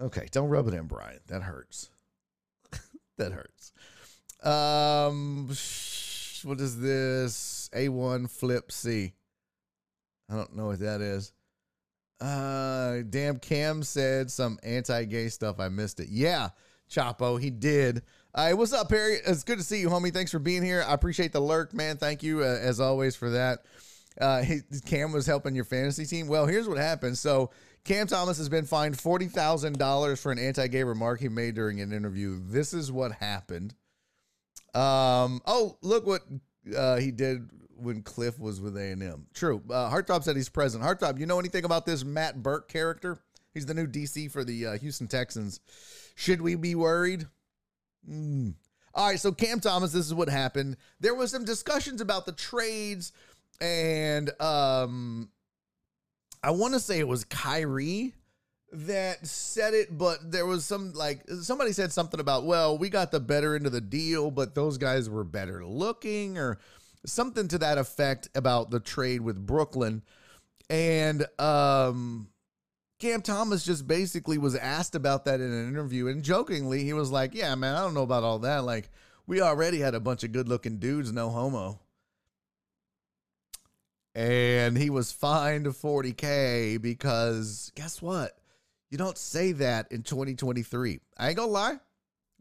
Okay, 0.05 0.29
don't 0.33 0.51
rub 0.51 0.69
it 0.69 0.75
in, 0.75 0.87
Brian. 0.87 1.21
That 1.29 1.43
hurts. 1.43 1.89
that 3.17 3.33
hurts. 3.33 3.73
Um, 4.43 5.49
what 6.43 6.61
is 6.61 6.79
this? 6.79 7.71
A1 7.73 8.31
Flip 8.31 8.71
C. 8.71 9.15
I 10.31 10.35
don't 10.37 10.55
know 10.55 10.67
what 10.67 10.81
that 10.81 11.01
is. 11.01 11.33
Uh, 12.21 12.99
damn, 13.09 13.39
Cam 13.39 13.83
said 13.83 14.31
some 14.31 14.59
anti-gay 14.63 15.29
stuff. 15.29 15.59
I 15.59 15.71
missed 15.71 16.01
it. 16.01 16.09
Yeah, 16.11 16.51
Chapo, 16.91 17.41
he 17.41 17.49
did. 17.49 18.03
Right, 18.37 18.53
what's 18.53 18.75
up, 18.75 18.91
Perry? 18.91 19.21
It's 19.27 19.43
good 19.43 19.59
to 19.59 19.65
see 19.65 19.81
you, 19.81 19.89
homie. 19.89 20.13
Thanks 20.13 20.31
for 20.31 20.39
being 20.39 20.63
here. 20.63 20.85
I 20.87 20.93
appreciate 20.93 21.33
the 21.33 21.41
lurk, 21.41 21.73
man. 21.73 21.97
Thank 21.97 22.23
you 22.23 22.43
uh, 22.43 22.59
as 22.61 22.79
always 22.79 23.17
for 23.17 23.31
that. 23.31 23.61
Uh, 24.21 24.43
he, 24.43 24.61
Cam 24.85 25.13
was 25.13 25.27
helping 25.27 25.55
your 25.55 25.65
fantasy 25.65 26.05
team. 26.05 26.29
Well, 26.29 26.47
here's 26.47 26.69
what 26.69 26.79
happened. 26.79 27.17
So 27.17 27.51
Cam 27.85 28.07
Thomas 28.07 28.39
has 28.39 28.49
been 28.49 28.65
fined 28.65 28.99
forty 28.99 29.27
thousand 29.27 29.79
dollars 29.79 30.21
for 30.21 30.33
an 30.33 30.39
anti-gay 30.39 30.85
remark 30.85 31.21
he 31.21 31.29
made 31.29 31.55
during 31.55 31.81
an 31.81 31.93
interview. 31.93 32.41
This 32.43 32.73
is 32.73 32.91
what 32.91 33.13
happened. 33.13 33.75
Um. 34.75 35.41
Oh, 35.47 35.77
look 35.83 36.07
what 36.07 36.23
uh, 36.77 36.97
he 36.97 37.11
did 37.11 37.49
when 37.77 38.03
Cliff 38.03 38.39
was 38.39 38.61
with 38.61 38.77
A 38.77 38.93
and 38.93 39.03
M. 39.03 39.27
True. 39.35 39.63
Uh, 39.69 39.91
Heartthrob 39.91 40.23
said 40.23 40.37
he's 40.37 40.49
present. 40.49 40.83
Heartthrob, 40.83 41.19
you 41.19 41.27
know 41.27 41.39
anything 41.39 41.65
about 41.65 41.87
this 41.87 42.05
Matt 42.05 42.43
Burke 42.43 42.69
character? 42.69 43.19
He's 43.53 43.67
the 43.67 43.75
new 43.75 43.87
DC 43.87 44.31
for 44.31 44.45
the 44.45 44.67
uh, 44.67 44.79
Houston 44.79 45.07
Texans. 45.07 45.61
Should 46.17 46.41
we 46.41 46.57
be 46.57 46.75
worried? 46.75 47.27
Mm. 48.09 48.55
All 48.95 49.09
right. 49.09 49.21
So 49.21 49.33
Cam 49.33 49.61
Thomas, 49.61 49.93
this 49.93 50.07
is 50.07 50.15
what 50.15 50.29
happened. 50.29 50.77
There 51.01 51.15
was 51.15 51.31
some 51.31 51.45
discussions 51.45 52.01
about 52.01 52.27
the 52.27 52.33
trades, 52.33 53.13
and 53.61 54.31
um, 54.41 55.31
I 56.45 56.51
want 56.51 56.75
to 56.75 56.81
say 56.81 56.99
it 56.99 57.09
was 57.09 57.25
Kyrie 57.25 58.13
that 58.73 59.27
said 59.27 59.73
it, 59.73 59.97
but 59.97 60.31
there 60.31 60.45
was 60.45 60.65
some 60.65 60.93
like 60.93 61.23
somebody 61.41 61.73
said 61.73 61.91
something 61.91 62.21
about, 62.21 62.45
well, 62.45 62.77
we 62.77 62.91
got 62.91 63.11
the 63.11 63.21
better 63.21 63.55
end 63.55 63.65
of 63.65 63.73
the 63.73 63.81
deal, 63.81 64.31
but 64.31 64.55
those 64.55 64.77
guys 64.77 65.09
were 65.09 65.25
better 65.25 65.65
looking 65.65 66.37
or 66.37 66.59
something 67.07 67.49
to 67.49 67.59
that 67.59 67.79
effect 67.79 68.29
about 68.35 68.71
the 68.71 68.81
trade 68.81 69.23
with 69.23 69.47
Brooklyn. 69.47 70.03
And 70.69 71.27
um 71.39 72.29
Cam 72.99 73.23
Thomas 73.23 73.65
just 73.65 73.87
basically 73.87 74.37
was 74.37 74.55
asked 74.55 74.95
about 74.95 75.25
that 75.25 75.41
in 75.41 75.51
an 75.51 75.69
interview, 75.69 76.09
and 76.09 76.23
jokingly, 76.23 76.85
he 76.85 76.93
was 76.93 77.11
like, 77.11 77.35
Yeah, 77.35 77.55
man, 77.55 77.75
I 77.75 77.81
don't 77.81 77.95
know 77.95 78.03
about 78.03 78.23
all 78.23 78.41
that. 78.41 78.65
Like, 78.65 78.91
we 79.27 79.41
already 79.41 79.79
had 79.79 79.95
a 79.95 80.01
bunch 80.01 80.25
of 80.25 80.33
good 80.33 80.49
looking 80.49 80.79
dudes, 80.79 81.11
no 81.11 81.31
homo. 81.31 81.81
And 84.15 84.79
he 84.79 84.91
was 84.91 85.11
fined 85.11 85.67
40K 85.67 86.81
because 86.81 87.73
guess 87.75 88.01
what? 88.01 88.39
You 88.91 88.99
don't 88.99 89.19
say 89.19 89.53
that 89.53 89.91
in 89.91 90.03
2023. 90.03 91.01
I 91.19 91.29
ain't 91.29 91.37
gonna 91.37 91.51
lie. 91.51 91.81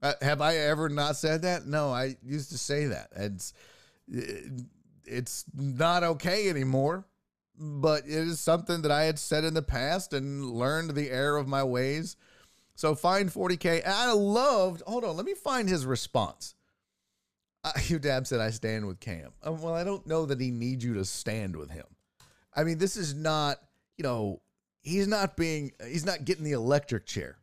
Uh, 0.04 0.14
have 0.22 0.42
I 0.42 0.58
ever 0.58 0.90
not 0.90 1.16
said 1.16 1.42
that? 1.44 1.66
No, 1.66 1.90
I 1.90 2.18
used 2.22 2.52
to 2.52 2.58
say 2.58 2.86
that. 2.88 3.08
It's 3.16 3.54
it's 5.06 5.46
not 5.56 6.04
okay 6.04 6.50
anymore, 6.50 7.06
but 7.58 8.04
it 8.06 8.12
is 8.12 8.40
something 8.40 8.82
that 8.82 8.92
I 8.92 9.06
had 9.06 9.18
said 9.18 9.44
in 9.44 9.54
the 9.54 9.62
past 9.62 10.14
and 10.14 10.52
learned 10.52 10.92
the 10.92 11.10
error 11.10 11.38
of 11.38 11.48
my 11.48 11.64
ways. 11.64 12.18
So 12.76 12.96
fine 12.96 13.30
40k. 13.30 13.88
I 13.88 14.12
loved. 14.12 14.84
Hold 14.86 15.06
on, 15.06 15.16
let 15.16 15.26
me 15.26 15.34
find 15.34 15.70
his 15.70 15.86
response. 15.86 16.56
Uh, 17.64 17.72
Dab 18.02 18.28
said 18.28 18.40
I 18.40 18.50
stand 18.50 18.86
with 18.86 19.00
Cam. 19.00 19.32
Um, 19.44 19.62
well, 19.62 19.74
I 19.74 19.84
don't 19.84 20.06
know 20.06 20.26
that 20.26 20.40
he 20.40 20.52
needs 20.52 20.84
you 20.84 20.96
to 20.96 21.06
stand 21.06 21.56
with 21.56 21.70
him. 21.70 21.86
I 22.56 22.64
mean, 22.64 22.78
this 22.78 22.98
is 22.98 23.14
not. 23.14 23.60
You 23.98 24.04
know, 24.04 24.42
he's 24.82 25.08
not 25.08 25.38
being. 25.38 25.72
He's 25.86 26.06
not 26.06 26.26
getting 26.26 26.44
the 26.44 26.52
electric 26.54 27.06
chair. 27.06 27.38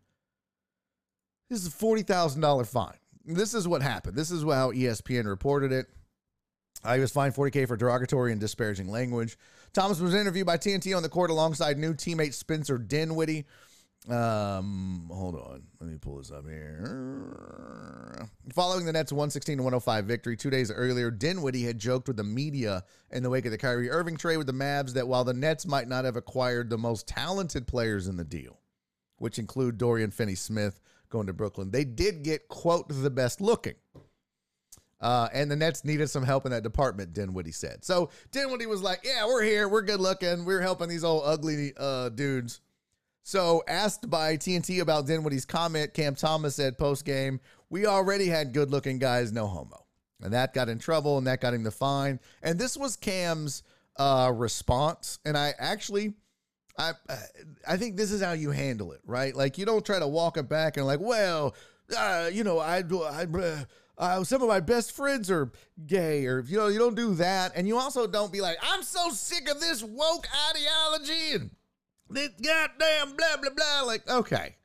This 1.48 1.60
is 1.60 1.68
a 1.68 1.70
forty 1.70 2.02
thousand 2.02 2.40
dollar 2.40 2.64
fine. 2.64 2.96
This 3.24 3.54
is 3.54 3.68
what 3.68 3.82
happened. 3.82 4.16
This 4.16 4.30
is 4.30 4.42
how 4.42 4.72
ESPN 4.72 5.26
reported 5.26 5.72
it. 5.72 5.86
Uh, 6.82 6.94
he 6.94 7.00
was 7.00 7.12
fined 7.12 7.34
40K 7.34 7.68
for 7.68 7.76
derogatory 7.76 8.32
and 8.32 8.40
disparaging 8.40 8.88
language. 8.88 9.36
Thomas 9.72 10.00
was 10.00 10.14
interviewed 10.14 10.46
by 10.46 10.56
TNT 10.56 10.96
on 10.96 11.02
the 11.02 11.08
court 11.08 11.30
alongside 11.30 11.78
new 11.78 11.92
teammate 11.92 12.32
Spencer 12.32 12.78
Dinwiddie. 12.78 13.44
Um, 14.08 15.10
hold 15.12 15.34
on. 15.36 15.62
Let 15.78 15.90
me 15.90 15.98
pull 15.98 16.16
this 16.16 16.30
up 16.30 16.48
here. 16.48 18.28
Following 18.54 18.86
the 18.86 18.92
Nets' 18.92 19.12
116 19.12 19.58
to 19.58 19.62
105 19.62 20.04
victory 20.06 20.36
two 20.36 20.50
days 20.50 20.70
earlier, 20.72 21.10
Dinwiddie 21.10 21.64
had 21.64 21.78
joked 21.78 22.08
with 22.08 22.16
the 22.16 22.24
media 22.24 22.82
in 23.10 23.22
the 23.22 23.30
wake 23.30 23.44
of 23.44 23.50
the 23.52 23.58
Kyrie 23.58 23.90
Irving 23.90 24.16
trade 24.16 24.38
with 24.38 24.46
the 24.46 24.52
Mavs 24.52 24.94
that 24.94 25.06
while 25.06 25.24
the 25.24 25.34
Nets 25.34 25.66
might 25.66 25.86
not 25.86 26.04
have 26.04 26.16
acquired 26.16 26.70
the 26.70 26.78
most 26.78 27.06
talented 27.06 27.66
players 27.66 28.08
in 28.08 28.16
the 28.16 28.24
deal, 28.24 28.58
which 29.18 29.38
include 29.38 29.76
Dorian 29.76 30.10
Finney 30.10 30.34
Smith 30.34 30.80
going 31.10 31.26
to 31.26 31.32
Brooklyn, 31.32 31.70
they 31.70 31.84
did 31.84 32.22
get, 32.22 32.48
quote, 32.48 32.86
the 32.88 33.10
best 33.10 33.40
looking. 33.40 33.74
Uh, 35.00 35.28
and 35.32 35.50
the 35.50 35.56
Nets 35.56 35.84
needed 35.84 36.08
some 36.08 36.22
help 36.22 36.44
in 36.44 36.52
that 36.52 36.62
department, 36.62 37.12
Dinwiddie 37.12 37.52
said. 37.52 37.84
So 37.84 38.10
Dinwiddie 38.32 38.66
was 38.66 38.82
like, 38.82 39.00
Yeah, 39.02 39.26
we're 39.26 39.42
here. 39.42 39.66
We're 39.66 39.82
good 39.82 40.00
looking. 40.00 40.44
We're 40.44 40.60
helping 40.60 40.88
these 40.88 41.04
old 41.04 41.22
ugly 41.24 41.72
uh, 41.76 42.10
dudes. 42.10 42.60
So, 43.30 43.62
asked 43.68 44.10
by 44.10 44.36
TNT 44.36 44.80
about 44.80 45.06
Dinwiddie's 45.06 45.44
comment, 45.44 45.94
Cam 45.94 46.16
Thomas 46.16 46.56
said 46.56 46.76
post 46.76 47.04
game, 47.04 47.38
We 47.68 47.86
already 47.86 48.26
had 48.26 48.52
good 48.52 48.72
looking 48.72 48.98
guys, 48.98 49.30
no 49.30 49.46
homo. 49.46 49.86
And 50.20 50.32
that 50.32 50.52
got 50.52 50.68
in 50.68 50.80
trouble 50.80 51.16
and 51.16 51.28
that 51.28 51.40
got 51.40 51.54
him 51.54 51.62
the 51.62 51.70
fine. 51.70 52.18
And 52.42 52.58
this 52.58 52.76
was 52.76 52.96
Cam's 52.96 53.62
uh, 53.96 54.32
response. 54.34 55.20
And 55.24 55.38
I 55.38 55.54
actually. 55.60 56.14
I 56.76 56.94
I 57.68 57.76
think 57.76 57.96
this 57.96 58.10
is 58.10 58.20
how 58.20 58.32
you 58.32 58.50
handle 58.50 58.90
it, 58.90 59.00
right? 59.04 59.32
Like 59.32 59.58
you 59.58 59.64
don't 59.64 59.86
try 59.86 60.00
to 60.00 60.08
walk 60.08 60.36
it 60.36 60.48
back 60.48 60.76
and 60.76 60.84
like, 60.84 60.98
well, 60.98 61.54
uh, 61.96 62.30
you 62.32 62.42
know, 62.42 62.58
I, 62.58 62.82
I 62.82 63.26
uh, 63.96 64.24
some 64.24 64.42
of 64.42 64.48
my 64.48 64.58
best 64.58 64.90
friends 64.90 65.30
are 65.30 65.52
gay, 65.86 66.26
or 66.26 66.40
you 66.40 66.56
know, 66.56 66.66
you 66.66 66.80
don't 66.80 66.96
do 66.96 67.14
that, 67.14 67.52
and 67.54 67.68
you 67.68 67.76
also 67.76 68.08
don't 68.08 68.32
be 68.32 68.40
like, 68.40 68.56
I'm 68.60 68.82
so 68.82 69.10
sick 69.10 69.48
of 69.48 69.60
this 69.60 69.84
woke 69.84 70.26
ideology 70.50 71.32
and 71.34 71.50
this 72.10 72.28
goddamn 72.28 73.16
blah 73.16 73.36
blah 73.40 73.50
blah. 73.54 73.82
Like, 73.86 74.08
okay, 74.08 74.56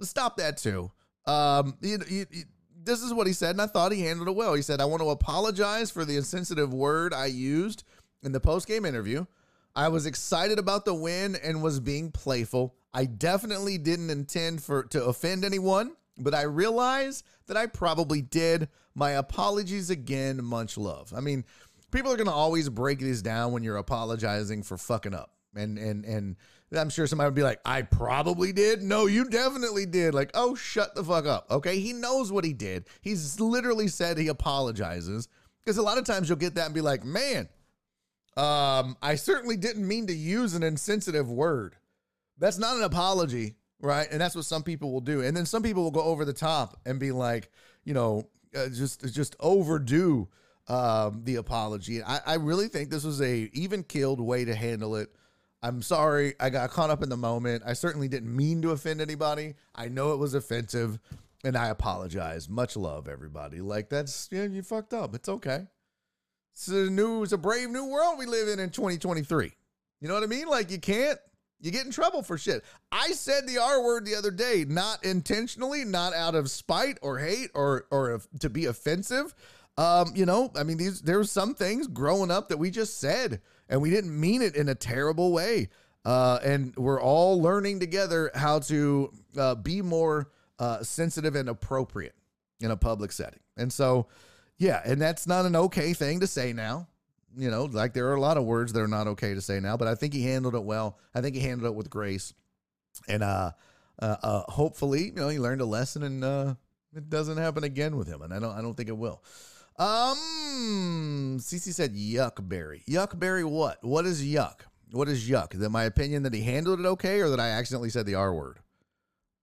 stop 0.00 0.36
that 0.36 0.56
too. 0.56 0.90
Um, 1.26 1.76
you, 1.80 1.98
you, 2.08 2.26
you, 2.30 2.44
this 2.84 3.02
is 3.02 3.14
what 3.14 3.26
he 3.26 3.32
said, 3.32 3.50
and 3.50 3.62
I 3.62 3.66
thought 3.66 3.92
he 3.92 4.02
handled 4.02 4.28
it 4.28 4.34
well. 4.34 4.54
He 4.54 4.62
said, 4.62 4.80
"I 4.80 4.84
want 4.84 5.02
to 5.02 5.10
apologize 5.10 5.90
for 5.90 6.04
the 6.04 6.16
insensitive 6.16 6.72
word 6.72 7.14
I 7.14 7.26
used 7.26 7.84
in 8.22 8.32
the 8.32 8.40
post 8.40 8.66
game 8.66 8.84
interview. 8.84 9.26
I 9.74 9.88
was 9.88 10.06
excited 10.06 10.58
about 10.58 10.84
the 10.84 10.94
win 10.94 11.36
and 11.36 11.62
was 11.62 11.80
being 11.80 12.10
playful. 12.10 12.74
I 12.92 13.06
definitely 13.06 13.78
didn't 13.78 14.10
intend 14.10 14.62
for 14.62 14.84
to 14.84 15.04
offend 15.04 15.44
anyone." 15.44 15.92
but 16.18 16.34
I 16.34 16.42
realize 16.42 17.22
that 17.46 17.56
I 17.56 17.66
probably 17.66 18.22
did. 18.22 18.68
My 18.94 19.12
apologies 19.12 19.90
again, 19.90 20.42
much 20.44 20.76
love. 20.76 21.12
I 21.16 21.20
mean, 21.20 21.44
people 21.90 22.12
are 22.12 22.16
going 22.16 22.26
to 22.26 22.32
always 22.32 22.68
break 22.68 22.98
these 22.98 23.22
down 23.22 23.52
when 23.52 23.62
you're 23.62 23.76
apologizing 23.76 24.62
for 24.62 24.76
fucking 24.76 25.14
up. 25.14 25.30
And 25.54 25.78
and 25.78 26.04
and 26.04 26.36
I'm 26.74 26.90
sure 26.90 27.06
somebody 27.06 27.28
would 27.28 27.34
be 27.34 27.42
like, 27.42 27.60
"I 27.64 27.82
probably 27.82 28.52
did." 28.52 28.82
No, 28.82 29.06
you 29.06 29.24
definitely 29.24 29.86
did. 29.86 30.14
Like, 30.14 30.30
"Oh, 30.34 30.54
shut 30.54 30.94
the 30.94 31.04
fuck 31.04 31.26
up." 31.26 31.50
Okay? 31.50 31.78
He 31.78 31.92
knows 31.92 32.32
what 32.32 32.44
he 32.44 32.52
did. 32.52 32.86
He's 33.00 33.38
literally 33.40 33.88
said 33.88 34.18
he 34.18 34.28
apologizes 34.28 35.28
because 35.64 35.78
a 35.78 35.82
lot 35.82 35.98
of 35.98 36.04
times 36.04 36.28
you'll 36.28 36.38
get 36.38 36.54
that 36.54 36.66
and 36.66 36.74
be 36.74 36.80
like, 36.80 37.04
"Man, 37.04 37.48
um, 38.36 38.96
I 39.02 39.16
certainly 39.16 39.56
didn't 39.56 39.86
mean 39.86 40.06
to 40.06 40.14
use 40.14 40.54
an 40.54 40.62
insensitive 40.62 41.30
word." 41.30 41.76
That's 42.38 42.58
not 42.58 42.76
an 42.76 42.82
apology 42.82 43.56
right? 43.82 44.06
And 44.10 44.20
that's 44.20 44.34
what 44.34 44.46
some 44.46 44.62
people 44.62 44.92
will 44.92 45.00
do. 45.00 45.20
And 45.20 45.36
then 45.36 45.44
some 45.44 45.62
people 45.62 45.82
will 45.82 45.90
go 45.90 46.02
over 46.02 46.24
the 46.24 46.32
top 46.32 46.80
and 46.86 46.98
be 46.98 47.12
like, 47.12 47.50
you 47.84 47.92
know, 47.92 48.28
uh, 48.56 48.68
just 48.68 49.12
just 49.12 49.36
overdo 49.40 50.28
um, 50.68 51.22
the 51.24 51.36
apology. 51.36 52.02
I, 52.02 52.20
I 52.24 52.34
really 52.34 52.68
think 52.68 52.88
this 52.88 53.04
was 53.04 53.20
a 53.20 53.50
even 53.52 53.82
killed 53.82 54.20
way 54.20 54.44
to 54.44 54.54
handle 54.54 54.96
it. 54.96 55.10
I'm 55.62 55.82
sorry, 55.82 56.34
I 56.40 56.50
got 56.50 56.70
caught 56.70 56.90
up 56.90 57.02
in 57.02 57.08
the 57.08 57.16
moment. 57.16 57.62
I 57.64 57.74
certainly 57.74 58.08
didn't 58.08 58.34
mean 58.34 58.62
to 58.62 58.70
offend 58.70 59.00
anybody. 59.00 59.54
I 59.74 59.88
know 59.88 60.12
it 60.12 60.18
was 60.18 60.34
offensive, 60.34 60.98
and 61.44 61.56
I 61.56 61.68
apologize. 61.68 62.48
Much 62.48 62.76
love, 62.76 63.08
everybody. 63.08 63.60
Like 63.60 63.88
that's 63.88 64.28
yeah, 64.32 64.44
you 64.44 64.62
fucked 64.62 64.92
up. 64.92 65.14
It's 65.14 65.28
okay. 65.28 65.66
It's 66.52 66.68
a 66.68 66.90
new, 66.90 67.22
it's 67.22 67.32
a 67.32 67.38
brave 67.38 67.70
new 67.70 67.86
world 67.86 68.18
we 68.18 68.26
live 68.26 68.48
in 68.48 68.58
in 68.58 68.70
2023. 68.70 69.52
You 70.00 70.08
know 70.08 70.14
what 70.14 70.22
I 70.22 70.26
mean? 70.26 70.48
Like 70.48 70.70
you 70.70 70.78
can't 70.78 71.18
you 71.62 71.70
get 71.70 71.86
in 71.86 71.92
trouble 71.92 72.22
for 72.22 72.36
shit. 72.36 72.64
I 72.90 73.12
said 73.12 73.46
the 73.46 73.58
R 73.58 73.84
word 73.84 74.04
the 74.04 74.16
other 74.16 74.32
day, 74.32 74.64
not 74.68 75.04
intentionally, 75.04 75.84
not 75.84 76.12
out 76.12 76.34
of 76.34 76.50
spite 76.50 76.98
or 77.02 77.18
hate 77.18 77.50
or 77.54 77.86
or 77.90 78.20
to 78.40 78.50
be 78.50 78.66
offensive. 78.66 79.32
Um, 79.78 80.12
you 80.14 80.26
know, 80.26 80.50
I 80.56 80.64
mean, 80.64 80.76
these 80.76 81.00
there's 81.00 81.30
some 81.30 81.54
things 81.54 81.86
growing 81.86 82.30
up 82.32 82.48
that 82.48 82.58
we 82.58 82.70
just 82.70 82.98
said, 82.98 83.40
and 83.72 83.82
we 83.82 83.90
didn't 83.90 84.18
mean 84.18 84.40
it 84.40 84.54
in 84.54 84.68
a 84.68 84.74
terrible 84.76 85.32
way. 85.32 85.68
Uh, 86.04 86.38
and 86.44 86.76
we're 86.76 87.00
all 87.00 87.40
learning 87.42 87.80
together 87.80 88.30
how 88.34 88.60
to 88.60 89.12
uh, 89.36 89.54
be 89.56 89.82
more 89.82 90.30
uh, 90.60 90.82
sensitive 90.82 91.34
and 91.34 91.48
appropriate 91.48 92.14
in 92.60 92.70
a 92.70 92.76
public 92.76 93.10
setting. 93.10 93.40
And 93.56 93.72
so, 93.72 94.06
yeah, 94.58 94.80
and 94.84 95.00
that's 95.00 95.26
not 95.26 95.46
an 95.46 95.56
okay 95.56 95.92
thing 95.92 96.20
to 96.20 96.26
say 96.26 96.52
now 96.52 96.86
you 97.36 97.50
know, 97.50 97.64
like 97.64 97.92
there 97.92 98.08
are 98.08 98.14
a 98.14 98.20
lot 98.20 98.36
of 98.36 98.44
words 98.44 98.72
that 98.72 98.80
are 98.80 98.88
not 98.88 99.06
okay 99.08 99.34
to 99.34 99.40
say 99.40 99.60
now, 99.60 99.76
but 99.76 99.88
I 99.88 99.94
think 99.94 100.12
he 100.12 100.24
handled 100.24 100.54
it 100.54 100.62
well. 100.62 100.98
I 101.14 101.20
think 101.20 101.34
he 101.34 101.40
handled 101.40 101.72
it 101.72 101.74
with 101.74 101.88
grace, 101.88 102.34
and 103.08 103.22
uh, 103.22 103.52
uh, 103.98 104.16
uh 104.22 104.42
hopefully, 104.50 105.06
you 105.06 105.12
know, 105.12 105.28
he 105.28 105.38
learned 105.38 105.60
a 105.60 105.66
lesson, 105.66 106.02
and 106.02 106.24
uh, 106.24 106.54
it 106.94 107.08
doesn't 107.08 107.38
happen 107.38 107.64
again 107.64 107.96
with 107.96 108.06
him. 108.06 108.22
And 108.22 108.34
I 108.34 108.38
don't, 108.38 108.56
I 108.56 108.60
don't 108.60 108.74
think 108.74 108.88
it 108.88 108.96
will. 108.96 109.22
Um, 109.78 111.38
CC 111.40 111.72
said 111.72 111.94
yuck 111.94 112.46
berry. 112.48 112.82
Yuck 112.88 113.18
berry. 113.18 113.44
What? 113.44 113.82
What 113.82 114.06
is 114.06 114.22
yuck? 114.22 114.60
What 114.90 115.08
is 115.08 115.28
yuck? 115.28 115.54
Is 115.54 115.62
it 115.62 115.70
my 115.70 115.84
opinion 115.84 116.22
that 116.24 116.34
he 116.34 116.42
handled 116.42 116.80
it 116.80 116.86
okay, 116.86 117.20
or 117.20 117.30
that 117.30 117.40
I 117.40 117.48
accidentally 117.50 117.90
said 117.90 118.06
the 118.06 118.14
R 118.14 118.34
word? 118.34 118.58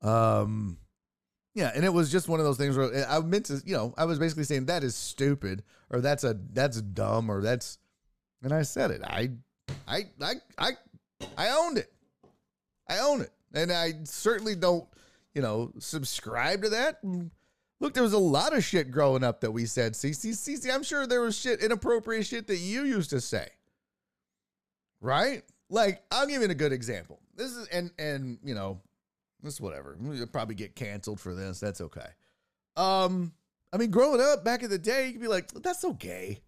Um, 0.01 0.77
yeah, 1.55 1.71
and 1.75 1.84
it 1.84 1.93
was 1.93 2.11
just 2.11 2.30
one 2.30 2.39
of 2.39 2.45
those 2.45 2.57
things 2.57 2.77
where 2.77 3.05
I 3.09 3.19
meant 3.19 3.47
to, 3.47 3.61
you 3.65 3.75
know, 3.75 3.93
I 3.97 4.05
was 4.05 4.19
basically 4.19 4.43
saying 4.43 4.65
that 4.67 4.84
is 4.84 4.95
stupid 4.95 5.63
or 5.89 5.99
that's 5.99 6.23
a 6.23 6.38
that's 6.53 6.82
dumb 6.82 7.30
or 7.30 7.41
that's 7.41 7.80
and 8.43 8.53
I 8.53 8.61
said 8.61 8.91
it. 8.91 9.01
I 9.03 9.32
I 9.88 10.05
I 10.21 10.34
I 10.57 10.71
I 11.38 11.49
owned 11.49 11.77
it. 11.77 11.91
I 12.88 12.99
own 12.99 13.21
it. 13.21 13.32
And 13.53 13.71
I 13.71 13.93
certainly 14.03 14.55
don't, 14.55 14.88
you 15.34 15.41
know, 15.41 15.71
subscribe 15.80 16.63
to 16.63 16.69
that. 16.69 16.99
Look, 17.80 17.93
there 17.93 18.03
was 18.03 18.13
a 18.13 18.17
lot 18.19 18.55
of 18.55 18.63
shit 18.63 18.91
growing 18.91 19.23
up 19.23 19.41
that 19.41 19.51
we 19.51 19.65
said. 19.65 19.93
CC, 19.93 20.32
CC, 20.32 20.73
I'm 20.73 20.84
sure 20.84 21.07
there 21.07 21.21
was 21.21 21.38
shit, 21.38 21.63
inappropriate 21.63 22.25
shit 22.25 22.47
that 22.47 22.57
you 22.57 22.84
used 22.84 23.09
to 23.11 23.21
say. 23.21 23.47
Right? 25.01 25.43
Like, 25.69 26.03
I'll 26.11 26.27
give 26.27 26.41
you 26.41 26.49
a 26.49 26.55
good 26.55 26.73
example. 26.73 27.19
This 27.36 27.55
is, 27.55 27.67
and, 27.67 27.91
and, 27.97 28.38
you 28.43 28.53
know, 28.53 28.82
this 29.41 29.53
is 29.53 29.61
whatever. 29.61 29.97
You'll 30.01 30.27
probably 30.27 30.55
get 30.55 30.75
canceled 30.75 31.21
for 31.21 31.34
this. 31.34 31.59
That's 31.59 31.80
okay. 31.80 32.07
Um, 32.75 33.32
I 33.71 33.77
mean, 33.77 33.91
growing 33.91 34.19
up 34.19 34.43
back 34.43 34.63
in 34.63 34.69
the 34.69 34.77
day, 34.77 35.07
you 35.07 35.13
could 35.13 35.21
be 35.21 35.27
like, 35.27 35.51
that's 35.51 35.80
so 35.80 35.93
gay. 35.93 36.41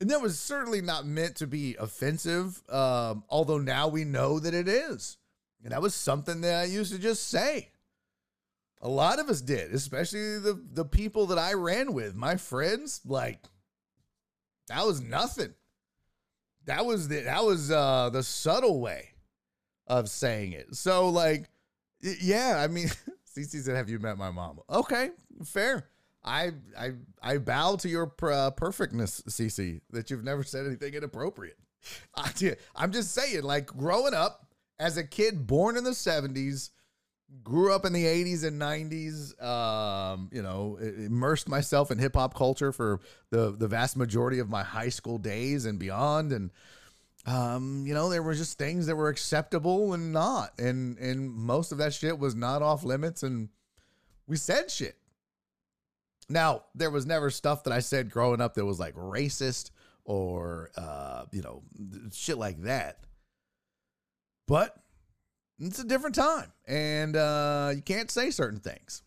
And 0.00 0.10
that 0.10 0.20
was 0.20 0.38
certainly 0.38 0.82
not 0.82 1.06
meant 1.06 1.36
to 1.36 1.46
be 1.46 1.74
offensive, 1.78 2.62
um, 2.68 3.24
although 3.30 3.58
now 3.58 3.88
we 3.88 4.04
know 4.04 4.38
that 4.38 4.52
it 4.52 4.68
is. 4.68 5.16
And 5.62 5.72
that 5.72 5.80
was 5.80 5.94
something 5.94 6.42
that 6.42 6.54
I 6.54 6.64
used 6.64 6.92
to 6.92 6.98
just 6.98 7.28
say. 7.28 7.70
A 8.82 8.88
lot 8.88 9.18
of 9.18 9.28
us 9.28 9.40
did, 9.40 9.72
especially 9.72 10.38
the, 10.38 10.62
the 10.72 10.84
people 10.84 11.26
that 11.26 11.38
I 11.38 11.54
ran 11.54 11.92
with, 11.92 12.14
my 12.14 12.36
friends. 12.36 13.00
Like, 13.04 13.40
that 14.68 14.84
was 14.86 15.00
nothing. 15.00 15.54
That 16.66 16.84
was 16.84 17.08
the, 17.08 17.20
that 17.20 17.44
was 17.44 17.70
uh, 17.70 18.10
the 18.10 18.22
subtle 18.22 18.80
way 18.80 19.10
of 19.86 20.08
saying 20.08 20.52
it. 20.52 20.74
So 20.74 21.08
like, 21.08 21.48
yeah, 22.00 22.56
I 22.62 22.66
mean, 22.66 22.88
CC 23.36 23.62
said, 23.62 23.76
"Have 23.76 23.88
you 23.88 23.98
met 23.98 24.18
my 24.18 24.30
mom?" 24.30 24.60
Okay, 24.70 25.10
fair. 25.44 25.88
I 26.24 26.52
I 26.78 26.92
I 27.22 27.38
bow 27.38 27.76
to 27.76 27.88
your 27.88 28.12
uh, 28.22 28.50
perfectness, 28.50 29.22
CC, 29.28 29.80
that 29.90 30.10
you've 30.10 30.24
never 30.24 30.42
said 30.42 30.66
anything 30.66 30.94
inappropriate. 30.94 31.56
I, 32.16 32.56
I'm 32.74 32.92
just 32.92 33.12
saying, 33.12 33.42
like 33.42 33.66
growing 33.66 34.14
up 34.14 34.46
as 34.78 34.96
a 34.96 35.04
kid 35.04 35.46
born 35.46 35.76
in 35.76 35.84
the 35.84 35.90
'70s, 35.90 36.70
grew 37.42 37.72
up 37.72 37.84
in 37.84 37.92
the 37.92 38.04
80s 38.04 38.44
and 38.44 38.60
90s 38.60 39.42
um, 39.42 40.28
you 40.32 40.42
know 40.42 40.76
immersed 40.76 41.48
myself 41.48 41.90
in 41.90 41.98
hip-hop 41.98 42.34
culture 42.34 42.72
for 42.72 43.00
the 43.30 43.50
the 43.50 43.68
vast 43.68 43.96
majority 43.96 44.38
of 44.38 44.48
my 44.48 44.62
high 44.62 44.88
school 44.88 45.18
days 45.18 45.64
and 45.64 45.78
beyond. 45.78 46.32
And 46.32 46.50
um, 47.26 47.84
you 47.86 47.94
know 47.94 48.08
there 48.08 48.22
were 48.22 48.34
just 48.34 48.58
things 48.58 48.86
that 48.86 48.96
were 48.96 49.08
acceptable 49.08 49.92
and 49.94 50.12
not. 50.12 50.58
And 50.58 50.98
and 50.98 51.30
most 51.30 51.72
of 51.72 51.78
that 51.78 51.94
shit 51.94 52.18
was 52.18 52.34
not 52.34 52.62
off 52.62 52.84
limits 52.84 53.22
and 53.22 53.48
we 54.26 54.36
said 54.36 54.70
shit. 54.70 54.96
Now 56.28 56.64
there 56.74 56.90
was 56.90 57.06
never 57.06 57.30
stuff 57.30 57.64
that 57.64 57.72
i 57.72 57.78
said 57.80 58.10
growing 58.10 58.40
up 58.40 58.54
that 58.54 58.64
was 58.64 58.80
like 58.80 58.94
racist 58.94 59.70
or 60.04 60.70
uh, 60.76 61.24
you 61.32 61.42
know 61.42 61.62
shit 62.12 62.38
like 62.38 62.62
that. 62.62 63.00
But 64.46 64.76
it's 65.58 65.78
a 65.78 65.84
different 65.84 66.14
time 66.14 66.52
and 66.66 67.16
uh, 67.16 67.72
you 67.74 67.82
can't 67.82 68.10
say 68.10 68.30
certain 68.30 68.60
things. 68.60 69.02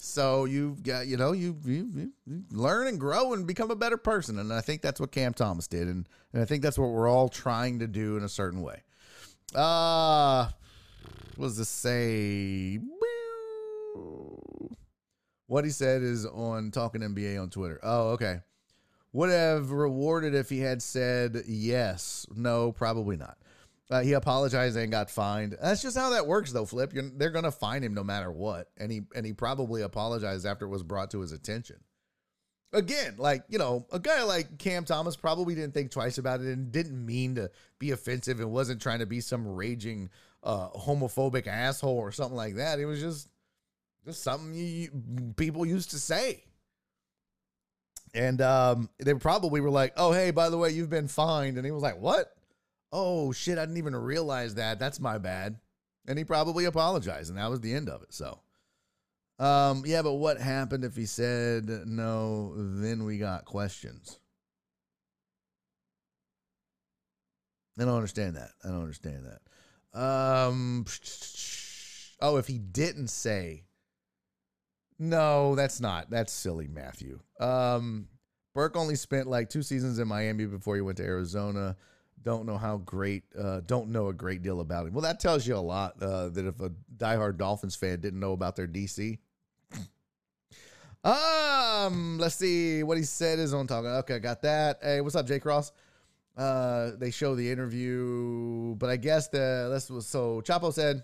So 0.00 0.44
you've 0.44 0.84
got 0.84 1.08
you 1.08 1.16
know 1.16 1.32
you, 1.32 1.56
you, 1.64 2.12
you 2.24 2.42
learn 2.52 2.86
and 2.86 3.00
grow 3.00 3.32
and 3.32 3.46
become 3.46 3.72
a 3.72 3.76
better 3.76 3.96
person 3.96 4.38
and 4.38 4.52
i 4.52 4.60
think 4.60 4.80
that's 4.80 5.00
what 5.00 5.10
cam 5.10 5.34
thomas 5.34 5.66
did 5.66 5.88
and, 5.88 6.08
and 6.32 6.40
i 6.40 6.44
think 6.44 6.62
that's 6.62 6.78
what 6.78 6.90
we're 6.90 7.08
all 7.08 7.28
trying 7.28 7.80
to 7.80 7.88
do 7.88 8.16
in 8.16 8.22
a 8.22 8.28
certain 8.28 8.62
way. 8.62 8.82
Uh 9.54 10.48
what 11.36 11.56
this 11.56 11.68
say? 11.68 12.78
What 15.46 15.64
he 15.64 15.70
said 15.70 16.02
is 16.02 16.26
on 16.26 16.70
talking 16.70 17.00
nba 17.00 17.42
on 17.42 17.50
twitter. 17.50 17.80
Oh 17.82 18.10
okay. 18.10 18.40
Would 19.12 19.30
have 19.30 19.72
rewarded 19.72 20.34
if 20.34 20.48
he 20.48 20.60
had 20.60 20.80
said 20.80 21.42
yes. 21.48 22.24
No 22.36 22.70
probably 22.70 23.16
not 23.16 23.36
uh, 23.90 24.00
he 24.00 24.12
apologized 24.12 24.76
and 24.76 24.90
got 24.92 25.10
fined. 25.10 25.56
That's 25.60 25.80
just 25.80 25.96
how 25.96 26.10
that 26.10 26.26
works, 26.26 26.52
though. 26.52 26.66
Flip, 26.66 26.92
You're, 26.92 27.10
they're 27.16 27.30
gonna 27.30 27.50
fine 27.50 27.82
him 27.82 27.94
no 27.94 28.04
matter 28.04 28.30
what, 28.30 28.70
and 28.76 28.92
he 28.92 29.02
and 29.14 29.24
he 29.24 29.32
probably 29.32 29.82
apologized 29.82 30.46
after 30.46 30.66
it 30.66 30.70
was 30.70 30.82
brought 30.82 31.10
to 31.12 31.20
his 31.20 31.32
attention. 31.32 31.76
Again, 32.72 33.14
like 33.16 33.44
you 33.48 33.58
know, 33.58 33.86
a 33.90 33.98
guy 33.98 34.22
like 34.24 34.58
Cam 34.58 34.84
Thomas 34.84 35.16
probably 35.16 35.54
didn't 35.54 35.72
think 35.72 35.90
twice 35.90 36.18
about 36.18 36.40
it 36.40 36.48
and 36.48 36.70
didn't 36.70 37.04
mean 37.04 37.36
to 37.36 37.50
be 37.78 37.92
offensive 37.92 38.40
and 38.40 38.50
wasn't 38.50 38.82
trying 38.82 38.98
to 38.98 39.06
be 39.06 39.20
some 39.20 39.48
raging 39.48 40.10
uh, 40.42 40.68
homophobic 40.70 41.46
asshole 41.46 41.96
or 41.96 42.12
something 42.12 42.36
like 42.36 42.56
that. 42.56 42.78
It 42.78 42.84
was 42.84 43.00
just 43.00 43.30
just 44.04 44.22
something 44.22 44.54
you, 44.54 44.90
people 45.36 45.64
used 45.64 45.90
to 45.92 45.98
say. 45.98 46.44
And 48.14 48.40
um, 48.40 48.90
they 48.98 49.14
probably 49.14 49.62
were 49.62 49.70
like, 49.70 49.94
"Oh, 49.96 50.12
hey, 50.12 50.30
by 50.30 50.50
the 50.50 50.58
way, 50.58 50.70
you've 50.70 50.90
been 50.90 51.08
fined," 51.08 51.56
and 51.56 51.64
he 51.64 51.72
was 51.72 51.82
like, 51.82 51.98
"What?" 51.98 52.34
Oh 52.92 53.32
shit, 53.32 53.58
I 53.58 53.62
didn't 53.62 53.78
even 53.78 53.96
realize 53.96 54.54
that. 54.54 54.78
That's 54.78 55.00
my 55.00 55.18
bad. 55.18 55.56
And 56.06 56.18
he 56.18 56.24
probably 56.24 56.64
apologized, 56.64 57.28
and 57.28 57.38
that 57.38 57.50
was 57.50 57.60
the 57.60 57.74
end 57.74 57.88
of 57.88 58.02
it. 58.02 58.14
So, 58.14 58.40
um, 59.38 59.82
yeah, 59.86 60.02
but 60.02 60.14
what 60.14 60.40
happened 60.40 60.84
if 60.84 60.96
he 60.96 61.06
said 61.06 61.68
no? 61.68 62.54
Then 62.56 63.04
we 63.04 63.18
got 63.18 63.44
questions. 63.44 64.18
I 67.78 67.84
don't 67.84 67.94
understand 67.94 68.36
that. 68.36 68.50
I 68.64 68.68
don't 68.68 68.80
understand 68.80 69.26
that. 69.26 69.98
Um, 69.98 70.84
oh, 72.20 72.36
if 72.36 72.46
he 72.46 72.58
didn't 72.58 73.08
say, 73.08 73.64
no, 74.98 75.54
that's 75.54 75.80
not. 75.80 76.10
That's 76.10 76.32
silly, 76.32 76.66
Matthew. 76.66 77.20
Um, 77.38 78.08
Burke 78.54 78.76
only 78.76 78.96
spent 78.96 79.28
like 79.28 79.48
two 79.48 79.62
seasons 79.62 79.98
in 80.00 80.08
Miami 80.08 80.46
before 80.46 80.74
he 80.74 80.80
went 80.80 80.98
to 80.98 81.04
Arizona 81.04 81.76
don't 82.22 82.46
know 82.46 82.58
how 82.58 82.78
great, 82.78 83.24
uh, 83.38 83.60
don't 83.66 83.90
know 83.90 84.08
a 84.08 84.12
great 84.12 84.42
deal 84.42 84.60
about 84.60 84.86
him. 84.86 84.94
Well, 84.94 85.02
that 85.02 85.20
tells 85.20 85.46
you 85.46 85.56
a 85.56 85.58
lot 85.58 86.02
uh, 86.02 86.28
that 86.30 86.46
if 86.46 86.60
a 86.60 86.70
diehard 86.96 87.36
Dolphins 87.36 87.76
fan 87.76 88.00
didn't 88.00 88.20
know 88.20 88.32
about 88.32 88.56
their 88.56 88.66
DC. 88.66 89.18
um, 91.04 92.18
let's 92.18 92.34
see 92.34 92.82
what 92.82 92.98
he 92.98 93.04
said 93.04 93.38
is 93.38 93.54
on 93.54 93.66
talking. 93.66 93.90
Okay, 93.90 94.18
got 94.18 94.42
that. 94.42 94.78
Hey, 94.82 95.00
what's 95.00 95.16
up, 95.16 95.26
Jay 95.26 95.38
Cross? 95.38 95.72
Uh, 96.36 96.92
they 96.98 97.10
show 97.10 97.34
the 97.34 97.50
interview, 97.50 98.76
but 98.76 98.88
I 98.88 98.96
guess 98.96 99.26
the 99.26 99.68
let's 99.70 99.86
so 100.06 100.40
Chapo 100.40 100.72
said, 100.72 101.02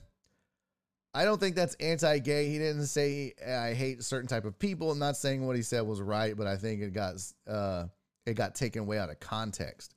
I 1.13 1.25
don't 1.25 1.41
think 1.41 1.57
that's 1.57 1.75
anti-gay. 1.77 2.49
He 2.49 2.59
didn't 2.59 2.87
say 2.87 3.35
I 3.45 3.73
hate 3.73 4.05
certain 4.05 4.29
type 4.29 4.45
of 4.45 4.59
people. 4.59 4.93
I'm 4.93 4.99
not 4.99 5.17
saying 5.17 5.45
what 5.45 5.57
he 5.57 5.63
said 5.63 5.83
was 5.83 6.01
right, 6.01 6.37
but 6.37 6.47
I 6.47 6.57
think 6.57 6.83
it 6.83 6.93
got 6.93 7.15
uh 7.49 7.87
it 8.27 8.35
got 8.35 8.55
taken 8.55 8.87
way 8.87 8.99
out 8.99 9.11
of 9.11 9.21
context. 9.21 9.94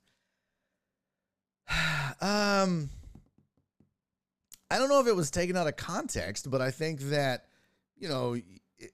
um, 2.22 2.90
I 4.70 4.78
don't 4.78 4.90
know 4.90 5.00
if 5.00 5.08
it 5.08 5.16
was 5.16 5.32
taken 5.32 5.56
out 5.56 5.68
of 5.68 5.76
context, 5.76 6.50
but 6.50 6.62
I 6.62 6.72
think 6.72 7.00
that, 7.10 7.46
you 7.98 8.10
know, 8.10 8.36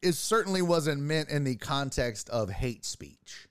it 0.02 0.14
certainly 0.14 0.62
wasn't 0.62 1.02
meant 1.02 1.30
in 1.30 1.44
the 1.44 1.56
context 1.56 2.30
of 2.30 2.50
hate 2.50 2.86
speech. 2.86 3.48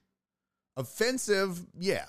Offensive, 0.76 1.66
yeah. 1.78 2.06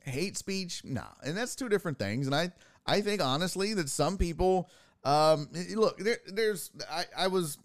Hate 0.00 0.36
speech, 0.36 0.82
nah. 0.84 1.02
And 1.24 1.36
that's 1.36 1.54
two 1.54 1.68
different 1.68 1.98
things. 1.98 2.26
And 2.26 2.34
I, 2.34 2.52
I 2.86 3.00
think 3.00 3.22
honestly 3.22 3.74
that 3.74 3.88
some 3.88 4.16
people, 4.16 4.70
um, 5.02 5.48
look, 5.74 5.98
there, 5.98 6.18
there's, 6.26 6.70
I, 6.90 7.04
I 7.16 7.26
was, 7.26 7.58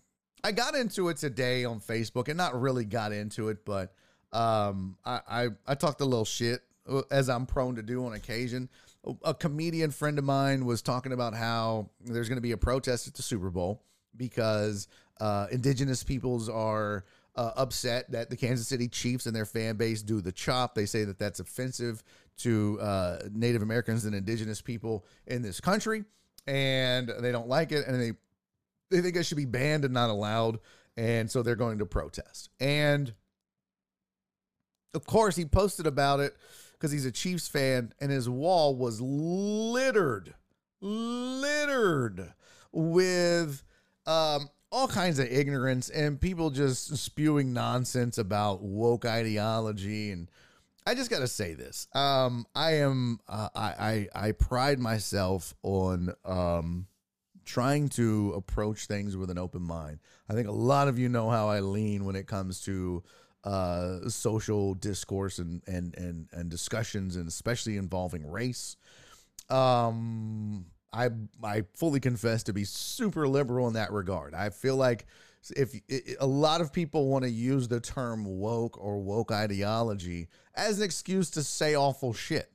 I 0.44 0.52
got 0.52 0.76
into 0.76 1.10
it 1.10 1.18
today 1.18 1.66
on 1.66 1.80
Facebook 1.80 2.30
and 2.30 2.38
not 2.38 2.60
really 2.60 2.86
got 2.86 3.12
into 3.12 3.50
it, 3.50 3.64
but 3.66 3.94
um, 4.32 4.98
I, 5.06 5.22
I, 5.30 5.48
I 5.68 5.76
talked 5.76 6.02
a 6.02 6.06
little 6.06 6.26
shit 6.26 6.62
as 7.12 7.30
I'm 7.30 7.46
prone 7.46 7.76
to 7.76 7.84
do 7.84 8.06
on 8.06 8.14
occasion. 8.14 8.70
A 9.24 9.34
comedian 9.34 9.92
friend 9.92 10.20
of 10.20 10.26
mine 10.26 10.66
was 10.66 10.82
talking 10.82 11.14
about 11.14 11.34
how 11.34 11.90
there's 12.02 12.28
going 12.28 12.38
to 12.38 12.42
be 12.42 12.52
a 12.52 12.58
protest 12.58 13.08
at 13.08 13.14
the 13.14 13.22
Super 13.22 13.50
Bowl 13.50 13.82
because 14.16 14.88
uh, 15.22 15.48
indigenous 15.52 16.04
peoples 16.04 16.50
are 16.50 17.06
uh, 17.36 17.52
upset 17.56 18.12
that 18.12 18.30
the 18.30 18.36
Kansas 18.36 18.68
City 18.68 18.88
Chiefs 18.88 19.26
and 19.26 19.36
their 19.36 19.46
fan 19.46 19.78
base 19.78 20.02
do 20.02 20.20
the 20.20 20.32
chop. 20.32 20.76
They 20.76 20.86
say 20.86 21.06
that 21.06 21.18
that's 21.18 21.40
offensive 21.40 22.04
to 22.40 22.80
uh, 22.82 23.20
Native 23.32 23.62
Americans 23.62 24.06
and 24.06 24.14
indigenous 24.14 24.62
people 24.62 25.06
in 25.28 25.42
this 25.42 25.62
country, 25.62 26.04
and 26.48 27.10
they 27.22 27.32
don't 27.32 27.48
like 27.48 27.72
it, 27.72 27.88
and 27.88 28.02
they 28.02 28.12
they 28.90 29.02
think 29.02 29.16
it 29.16 29.24
should 29.24 29.38
be 29.38 29.46
banned 29.46 29.86
and 29.86 29.94
not 29.94 30.10
allowed, 30.10 30.60
and 30.98 31.30
so 31.30 31.44
they're 31.44 31.56
going 31.56 31.80
to 31.80 31.86
protest. 31.86 32.50
And 32.60 33.14
of 34.94 35.06
course, 35.06 35.36
he 35.36 35.46
posted 35.46 35.86
about 35.88 36.20
it 36.20 36.36
because 36.80 36.92
he's 36.92 37.06
a 37.06 37.12
Chiefs 37.12 37.48
fan, 37.48 37.94
and 38.00 38.12
his 38.12 38.30
wall 38.30 38.76
was 38.76 39.02
littered, 39.02 40.34
littered 40.80 42.34
with 42.72 43.64
um, 44.06 44.50
all 44.72 44.88
kinds 44.88 45.20
of 45.20 45.28
ignorance 45.28 45.90
and 45.90 46.22
people 46.22 46.50
just 46.50 46.96
spewing 46.98 47.54
nonsense 47.54 48.18
about 48.18 48.62
woke 48.62 49.06
ideology. 49.06 50.12
And 50.12 50.30
I 50.86 50.96
just 50.96 51.10
got 51.10 51.20
to 51.20 51.28
say 51.28 51.54
this: 51.54 51.88
um, 51.94 52.46
I 52.56 52.76
am 52.76 53.20
uh, 53.28 53.50
I, 53.54 54.08
I 54.14 54.28
I 54.28 54.32
pride 54.32 54.80
myself 54.80 55.54
on 55.64 56.14
um, 56.24 56.88
trying 57.46 57.90
to 57.90 58.34
approach 58.36 58.86
things 58.86 59.18
with 59.18 59.30
an 59.30 59.38
open 59.38 59.64
mind. 59.64 60.00
I 60.30 60.34
think 60.34 60.48
a 60.48 60.54
lot 60.54 60.88
of 60.88 60.98
you 60.98 61.10
know 61.10 61.30
how 61.30 61.50
I 61.50 61.60
lean 61.60 62.06
when 62.06 62.16
it 62.16 62.28
comes 62.28 62.62
to 62.62 63.04
uh, 63.44 64.10
social 64.10 64.74
discourse 64.74 65.40
and, 65.40 65.62
and 65.68 65.96
and 65.98 66.28
and 66.32 66.50
discussions, 66.50 67.16
and 67.16 67.28
especially 67.28 67.78
involving 67.78 68.30
race. 68.30 68.76
Um, 69.50 70.66
I 70.94 71.10
I 71.44 71.64
fully 71.76 72.00
confess 72.00 72.44
to 72.44 72.54
be 72.54 72.66
super 72.66 73.28
liberal 73.28 73.68
in 73.68 73.74
that 73.74 73.92
regard. 73.92 74.34
I 74.34 74.50
feel 74.50 74.76
like 74.76 75.06
if 75.56 75.74
a 76.20 76.28
lot 76.28 76.62
of 76.62 76.74
people 76.74 77.08
want 77.08 77.24
to 77.24 77.30
use 77.30 77.68
the 77.68 77.80
term 77.80 78.26
woke 78.26 78.78
or 78.78 79.00
woke 79.00 79.32
ideology 79.32 80.28
as 80.54 80.80
an 80.80 80.86
excuse 80.86 81.30
to 81.32 81.44
say 81.44 81.76
awful 81.76 82.14
shit. 82.14 82.52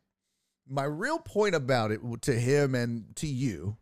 My 0.69 0.85
real 0.85 1.19
point 1.19 1.55
about 1.55 1.91
it 1.91 2.01
to 2.23 2.33
him 2.33 2.75
and 2.75 3.15
to 3.17 3.27
you 3.27 3.77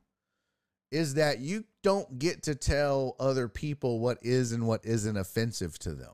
is 0.90 1.14
that 1.14 1.38
you 1.38 1.64
don't 1.82 2.18
get 2.18 2.42
to 2.44 2.54
tell 2.54 3.16
other 3.18 3.48
people 3.48 4.00
what 4.00 4.18
is 4.22 4.52
and 4.52 4.66
what 4.66 4.84
isn't 4.84 5.16
offensive 5.16 5.78
to 5.80 5.94
them. 5.94 6.12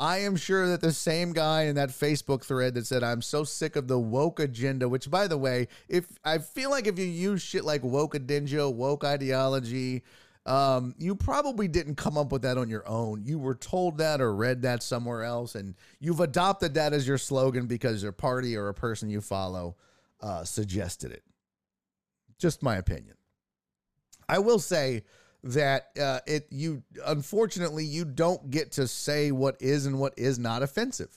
I 0.00 0.18
am 0.18 0.36
sure 0.36 0.68
that 0.68 0.80
the 0.80 0.92
same 0.92 1.32
guy 1.32 1.62
in 1.62 1.74
that 1.74 1.88
Facebook 1.88 2.44
thread 2.44 2.74
that 2.74 2.86
said, 2.86 3.02
I'm 3.02 3.20
so 3.20 3.42
sick 3.42 3.74
of 3.74 3.88
the 3.88 3.98
woke 3.98 4.38
agenda, 4.38 4.88
which 4.88 5.10
by 5.10 5.26
the 5.26 5.38
way, 5.38 5.66
if 5.88 6.06
I 6.24 6.38
feel 6.38 6.70
like 6.70 6.86
if 6.86 6.98
you 6.98 7.04
use 7.04 7.42
shit 7.42 7.64
like 7.64 7.82
woke 7.82 8.14
agenda, 8.14 8.70
woke 8.70 9.02
ideology, 9.02 10.04
um, 10.46 10.94
you 10.98 11.16
probably 11.16 11.66
didn't 11.66 11.96
come 11.96 12.16
up 12.16 12.30
with 12.30 12.42
that 12.42 12.56
on 12.56 12.68
your 12.68 12.88
own. 12.88 13.24
You 13.24 13.38
were 13.38 13.56
told 13.56 13.98
that 13.98 14.20
or 14.20 14.32
read 14.34 14.62
that 14.62 14.84
somewhere 14.84 15.24
else, 15.24 15.56
and 15.56 15.74
you've 15.98 16.20
adopted 16.20 16.74
that 16.74 16.92
as 16.92 17.06
your 17.06 17.18
slogan 17.18 17.66
because 17.66 18.02
your 18.02 18.12
party 18.12 18.56
or 18.56 18.68
a 18.68 18.74
person 18.74 19.10
you 19.10 19.20
follow 19.20 19.76
uh, 20.20 20.44
suggested 20.44 21.10
it. 21.10 21.24
Just 22.38 22.62
my 22.62 22.76
opinion. 22.76 23.16
I 24.28 24.38
will 24.38 24.58
say 24.60 25.02
that 25.44 25.88
uh, 26.00 26.20
it 26.26 26.46
you 26.50 26.82
unfortunately 27.06 27.84
you 27.84 28.04
don't 28.04 28.50
get 28.50 28.72
to 28.72 28.88
say 28.88 29.30
what 29.30 29.56
is 29.60 29.86
and 29.86 29.98
what 30.00 30.14
is 30.16 30.38
not 30.38 30.62
offensive. 30.62 31.14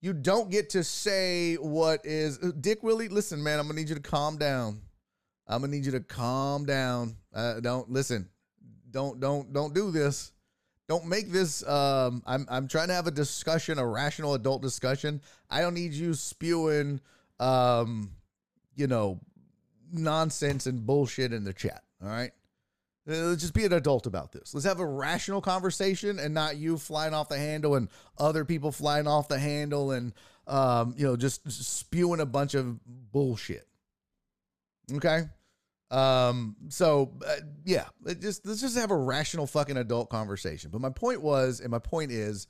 You 0.00 0.12
don't 0.12 0.50
get 0.50 0.70
to 0.70 0.84
say 0.84 1.56
what 1.56 2.00
is 2.04 2.38
uh, 2.42 2.52
Dick 2.58 2.82
Willie. 2.82 3.08
Listen, 3.08 3.42
man, 3.42 3.58
I'm 3.58 3.66
gonna 3.66 3.78
need 3.78 3.88
you 3.88 3.96
to 3.96 4.00
calm 4.00 4.38
down. 4.38 4.80
I'm 5.46 5.60
gonna 5.60 5.72
need 5.72 5.86
you 5.86 5.92
to 5.92 6.00
calm 6.00 6.64
down. 6.64 7.16
Uh, 7.34 7.60
don't 7.60 7.90
listen. 7.90 8.28
Don't 8.90 9.20
don't 9.20 9.52
don't 9.52 9.74
do 9.74 9.90
this. 9.90 10.32
Don't 10.88 11.06
make 11.06 11.30
this. 11.30 11.66
Um, 11.66 12.22
I'm 12.26 12.46
I'm 12.48 12.68
trying 12.68 12.88
to 12.88 12.94
have 12.94 13.06
a 13.06 13.12
discussion, 13.12 13.78
a 13.78 13.86
rational 13.86 14.34
adult 14.34 14.62
discussion. 14.62 15.20
I 15.50 15.60
don't 15.60 15.74
need 15.74 15.92
you 15.92 16.14
spewing, 16.14 17.00
um, 17.38 18.12
you 18.74 18.86
know, 18.86 19.20
nonsense 19.92 20.66
and 20.66 20.86
bullshit 20.86 21.32
in 21.32 21.44
the 21.44 21.52
chat. 21.52 21.82
All 22.02 22.08
right. 22.08 22.30
Uh, 23.08 23.28
let's 23.28 23.40
just 23.40 23.54
be 23.54 23.64
an 23.64 23.72
adult 23.72 24.06
about 24.06 24.32
this. 24.32 24.52
Let's 24.52 24.66
have 24.66 24.80
a 24.80 24.86
rational 24.86 25.40
conversation 25.40 26.18
and 26.18 26.34
not 26.34 26.56
you 26.56 26.76
flying 26.76 27.14
off 27.14 27.28
the 27.28 27.38
handle 27.38 27.74
and 27.74 27.88
other 28.18 28.44
people 28.44 28.70
flying 28.70 29.06
off 29.06 29.28
the 29.28 29.38
handle 29.38 29.92
and 29.92 30.12
um, 30.46 30.94
you 30.96 31.06
know 31.06 31.16
just 31.16 31.50
spewing 31.50 32.20
a 32.20 32.26
bunch 32.26 32.54
of 32.54 32.78
bullshit. 32.86 33.66
Okay. 34.92 35.24
Um, 35.90 36.56
so 36.68 37.12
uh, 37.26 37.36
yeah, 37.64 37.86
just 38.20 38.46
let's 38.46 38.60
just 38.60 38.76
have 38.76 38.90
a 38.90 38.96
rational 38.96 39.46
fucking 39.46 39.78
adult 39.78 40.10
conversation. 40.10 40.70
But 40.70 40.82
my 40.82 40.90
point 40.90 41.22
was, 41.22 41.60
and 41.60 41.70
my 41.70 41.78
point 41.78 42.12
is, 42.12 42.46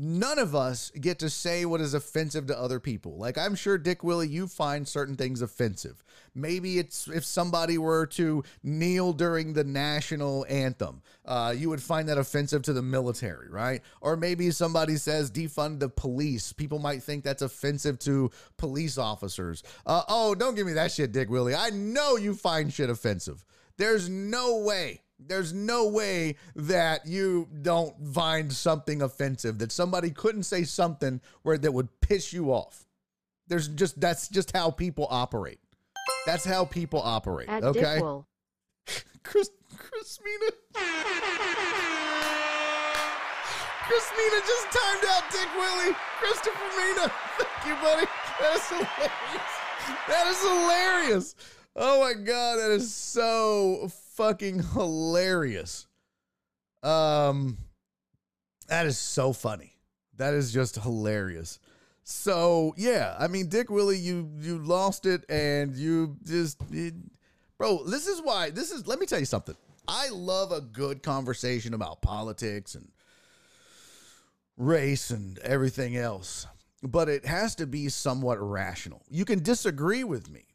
none 0.00 0.38
of 0.38 0.54
us 0.54 0.92
get 0.92 1.18
to 1.18 1.28
say 1.28 1.64
what 1.64 1.80
is 1.80 1.92
offensive 1.92 2.46
to 2.46 2.56
other 2.56 2.78
people. 2.78 3.18
Like 3.18 3.36
I'm 3.36 3.56
sure 3.56 3.76
Dick 3.76 4.04
Willie, 4.04 4.28
you 4.28 4.46
find 4.46 4.86
certain 4.86 5.16
things 5.16 5.42
offensive. 5.42 6.04
Maybe 6.36 6.78
it's 6.78 7.08
if 7.08 7.24
somebody 7.24 7.78
were 7.78 8.06
to 8.06 8.44
kneel 8.62 9.12
during 9.12 9.54
the 9.54 9.64
national 9.64 10.46
anthem, 10.48 11.02
uh, 11.24 11.52
you 11.56 11.68
would 11.68 11.82
find 11.82 12.08
that 12.08 12.16
offensive 12.16 12.62
to 12.62 12.72
the 12.72 12.82
military, 12.82 13.50
right? 13.50 13.82
Or 14.00 14.16
maybe 14.16 14.52
somebody 14.52 14.96
says 14.96 15.32
defund 15.32 15.80
the 15.80 15.88
police. 15.88 16.52
People 16.52 16.78
might 16.78 17.02
think 17.02 17.24
that's 17.24 17.42
offensive 17.42 17.98
to 18.00 18.30
police 18.56 18.98
officers. 18.98 19.64
Uh, 19.84 20.02
oh, 20.08 20.36
don't 20.36 20.54
give 20.54 20.66
me 20.66 20.74
that 20.74 20.92
shit, 20.92 21.10
Dick 21.10 21.28
Willie. 21.28 21.56
I 21.56 21.70
know 21.70 22.16
you 22.16 22.34
find 22.34 22.72
shit 22.72 22.88
offensive. 22.88 23.44
There's 23.78 24.08
no 24.08 24.58
way 24.58 25.02
there's 25.18 25.52
no 25.52 25.88
way 25.88 26.36
that 26.54 27.06
you 27.06 27.48
don't 27.62 27.94
find 28.14 28.52
something 28.52 29.02
offensive 29.02 29.58
that 29.58 29.72
somebody 29.72 30.10
couldn't 30.10 30.44
say 30.44 30.64
something 30.64 31.20
where 31.42 31.58
that 31.58 31.72
would 31.72 31.88
piss 32.00 32.32
you 32.32 32.52
off. 32.52 32.86
There's 33.48 33.68
just 33.68 34.00
that's 34.00 34.28
just 34.28 34.56
how 34.56 34.70
people 34.70 35.06
operate. 35.10 35.58
That's 36.26 36.44
how 36.44 36.64
people 36.64 37.00
operate. 37.02 37.48
At 37.48 37.64
okay. 37.64 38.00
Chris 39.22 39.50
Chris 39.76 40.18
Mina. 40.24 40.52
Chris 43.86 44.10
Mina 44.16 44.40
just 44.46 44.66
timed 44.70 45.04
out 45.08 45.22
Dick 45.32 45.48
Willie. 45.56 45.96
Christopher 46.18 46.70
Mina. 46.76 47.12
Thank 47.38 47.66
you, 47.66 47.74
buddy. 47.82 48.06
That 48.38 48.54
is 48.54 48.68
hilarious. 48.68 49.58
That 50.06 50.26
is 50.26 50.40
hilarious. 50.42 51.34
Oh 51.74 52.00
my 52.00 52.12
god, 52.12 52.56
that 52.56 52.70
is 52.70 52.92
so 52.92 53.90
fucking 54.18 54.62
hilarious. 54.74 55.86
Um 56.82 57.58
that 58.68 58.84
is 58.86 58.98
so 58.98 59.32
funny. 59.32 59.72
That 60.16 60.34
is 60.34 60.52
just 60.52 60.76
hilarious. 60.76 61.58
So 62.04 62.74
yeah, 62.78 63.14
I 63.18 63.28
mean, 63.28 63.48
Dick 63.48 63.70
Willie, 63.70 63.98
you 63.98 64.30
you 64.40 64.58
lost 64.58 65.04
it, 65.04 65.28
and 65.28 65.76
you 65.76 66.16
just, 66.24 66.58
it, 66.70 66.94
bro. 67.58 67.84
This 67.84 68.06
is 68.06 68.22
why. 68.22 68.48
This 68.48 68.70
is. 68.70 68.86
Let 68.86 68.98
me 68.98 69.04
tell 69.04 69.18
you 69.18 69.26
something. 69.26 69.54
I 69.86 70.08
love 70.08 70.50
a 70.50 70.62
good 70.62 71.02
conversation 71.02 71.74
about 71.74 72.00
politics 72.00 72.74
and 72.74 72.88
race 74.56 75.10
and 75.10 75.38
everything 75.40 75.96
else, 75.96 76.46
but 76.82 77.10
it 77.10 77.26
has 77.26 77.54
to 77.56 77.66
be 77.66 77.90
somewhat 77.90 78.40
rational. 78.40 79.02
You 79.10 79.26
can 79.26 79.42
disagree 79.42 80.02
with 80.02 80.30
me, 80.30 80.46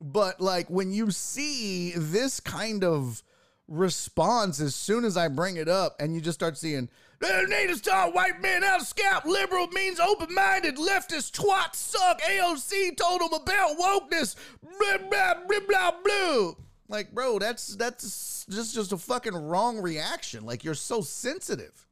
but 0.00 0.40
like 0.40 0.68
when 0.70 0.92
you 0.92 1.10
see 1.10 1.92
this 1.96 2.40
kind 2.40 2.84
of 2.84 3.22
response 3.70 4.60
as 4.60 4.74
soon 4.74 5.04
as 5.04 5.16
I 5.16 5.28
bring 5.28 5.56
it 5.56 5.68
up, 5.68 5.96
and 6.00 6.14
you 6.14 6.20
just 6.20 6.38
start 6.38 6.58
seeing, 6.58 6.88
they 7.20 7.44
need 7.44 7.68
to 7.68 7.76
start 7.76 8.14
white 8.14 8.40
men 8.42 8.64
out 8.64 8.80
of 8.80 8.86
scalp. 8.86 9.24
Liberal 9.24 9.68
means 9.68 10.00
open 10.00 10.34
minded. 10.34 10.76
Leftist 10.76 11.32
twat 11.32 11.74
suck. 11.74 12.20
AOC 12.22 12.96
told 12.96 13.20
them 13.20 13.32
about 13.32 13.78
wokeness. 13.78 14.36
Blah, 14.62 15.08
blah, 15.08 15.34
blah, 15.46 15.60
blah, 15.68 15.92
blah. 16.02 16.52
Like, 16.88 17.12
bro, 17.12 17.38
that's 17.38 17.76
that's 17.76 18.46
just 18.50 18.74
just 18.74 18.92
a 18.92 18.96
fucking 18.96 19.34
wrong 19.34 19.80
reaction. 19.80 20.44
Like, 20.44 20.64
you're 20.64 20.74
so 20.74 21.02
sensitive. 21.02 21.86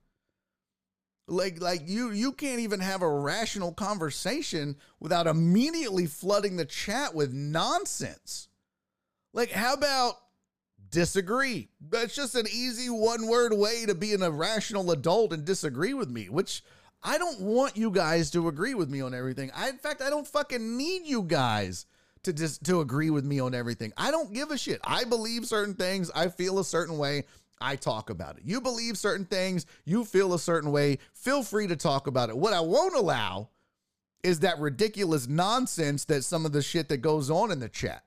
Like, 1.29 1.61
like 1.61 1.83
you 1.85 2.11
you 2.11 2.33
can't 2.33 2.61
even 2.61 2.81
have 2.81 3.03
a 3.03 3.09
rational 3.09 3.73
conversation 3.73 4.77
without 4.99 5.27
immediately 5.27 6.07
flooding 6.07 6.57
the 6.57 6.65
chat 6.65 7.15
with 7.15 7.33
nonsense. 7.33 8.49
Like, 9.35 9.51
how 9.51 9.75
about 9.75 10.15
disagree? 10.91 11.69
That's 11.81 12.15
just 12.15 12.35
an 12.35 12.47
easy 12.51 12.89
one 12.89 13.27
word 13.27 13.53
way 13.53 13.85
to 13.87 13.95
be 13.95 14.15
an 14.15 14.23
irrational 14.23 14.91
adult 14.91 15.35
and 15.35 15.45
disagree 15.45 15.93
with 15.93 16.09
me, 16.09 16.31
which 16.31 16.63
I 17.03 17.19
don't 17.19 17.41
want 17.41 17.77
you 17.77 17.91
guys 17.91 18.31
to 18.33 18.49
agree 18.49 18.75
with 18.75 18.89
me 18.89 19.03
on 19.03 19.15
everything. 19.15 19.51
I, 19.55 19.69
in 19.69 19.79
fact, 19.79 20.03
I 20.03 20.11
don't 20.11 20.27
fucking 20.27 20.77
need 20.77 21.07
you 21.07 21.23
guys 21.23 21.87
to 22.25 22.33
just 22.33 22.65
to 22.65 22.81
agree 22.81 23.11
with 23.11 23.25
me 23.25 23.39
on 23.39 23.55
everything. 23.55 23.93
I 23.97 24.11
don't 24.11 24.33
give 24.33 24.51
a 24.51 24.59
shit. 24.59 24.81
I 24.83 25.05
believe 25.05 25.47
certain 25.47 25.75
things. 25.75 26.11
I 26.15 26.29
feel 26.29 26.59
a 26.59 26.65
certain 26.65 26.99
way. 26.99 27.25
I 27.61 27.77
talk 27.77 28.11
about 28.11 28.37
it. 28.37 28.43
You 28.45 28.61
believe 28.61 28.97
certain 28.97 29.27
things, 29.27 29.67
you 29.85 30.05
feel 30.05 30.35
a 30.35 30.39
certain 30.39 30.71
way, 30.71 30.99
feel 31.13 31.43
free 31.43 31.67
to 31.67 31.77
talk 31.77 32.07
about 32.07 32.29
it. 32.29 32.37
What 32.37 32.53
I 32.53 32.61
won't 32.61 32.95
allow 32.95 33.49
is 34.23 34.41
that 34.41 34.59
ridiculous 34.59 35.29
nonsense 35.29 36.05
that 36.07 36.25
some 36.25 36.45
of 36.45 36.53
the 36.53 36.63
shit 36.63 36.89
that 36.89 36.99
goes 36.99 37.31
on 37.31 37.51
in 37.51 37.61
the 37.61 37.69
chat. 37.69 38.03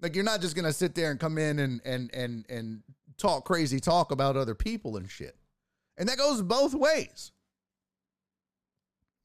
Like 0.00 0.14
you're 0.14 0.24
not 0.24 0.40
just 0.40 0.54
gonna 0.54 0.72
sit 0.72 0.94
there 0.94 1.10
and 1.10 1.18
come 1.18 1.38
in 1.38 1.58
and 1.58 1.80
and 1.84 2.10
and 2.14 2.44
and 2.48 2.82
talk 3.16 3.44
crazy 3.44 3.80
talk 3.80 4.12
about 4.12 4.36
other 4.36 4.54
people 4.54 4.96
and 4.96 5.10
shit. 5.10 5.36
And 5.96 6.08
that 6.08 6.18
goes 6.18 6.40
both 6.42 6.74
ways. 6.74 7.32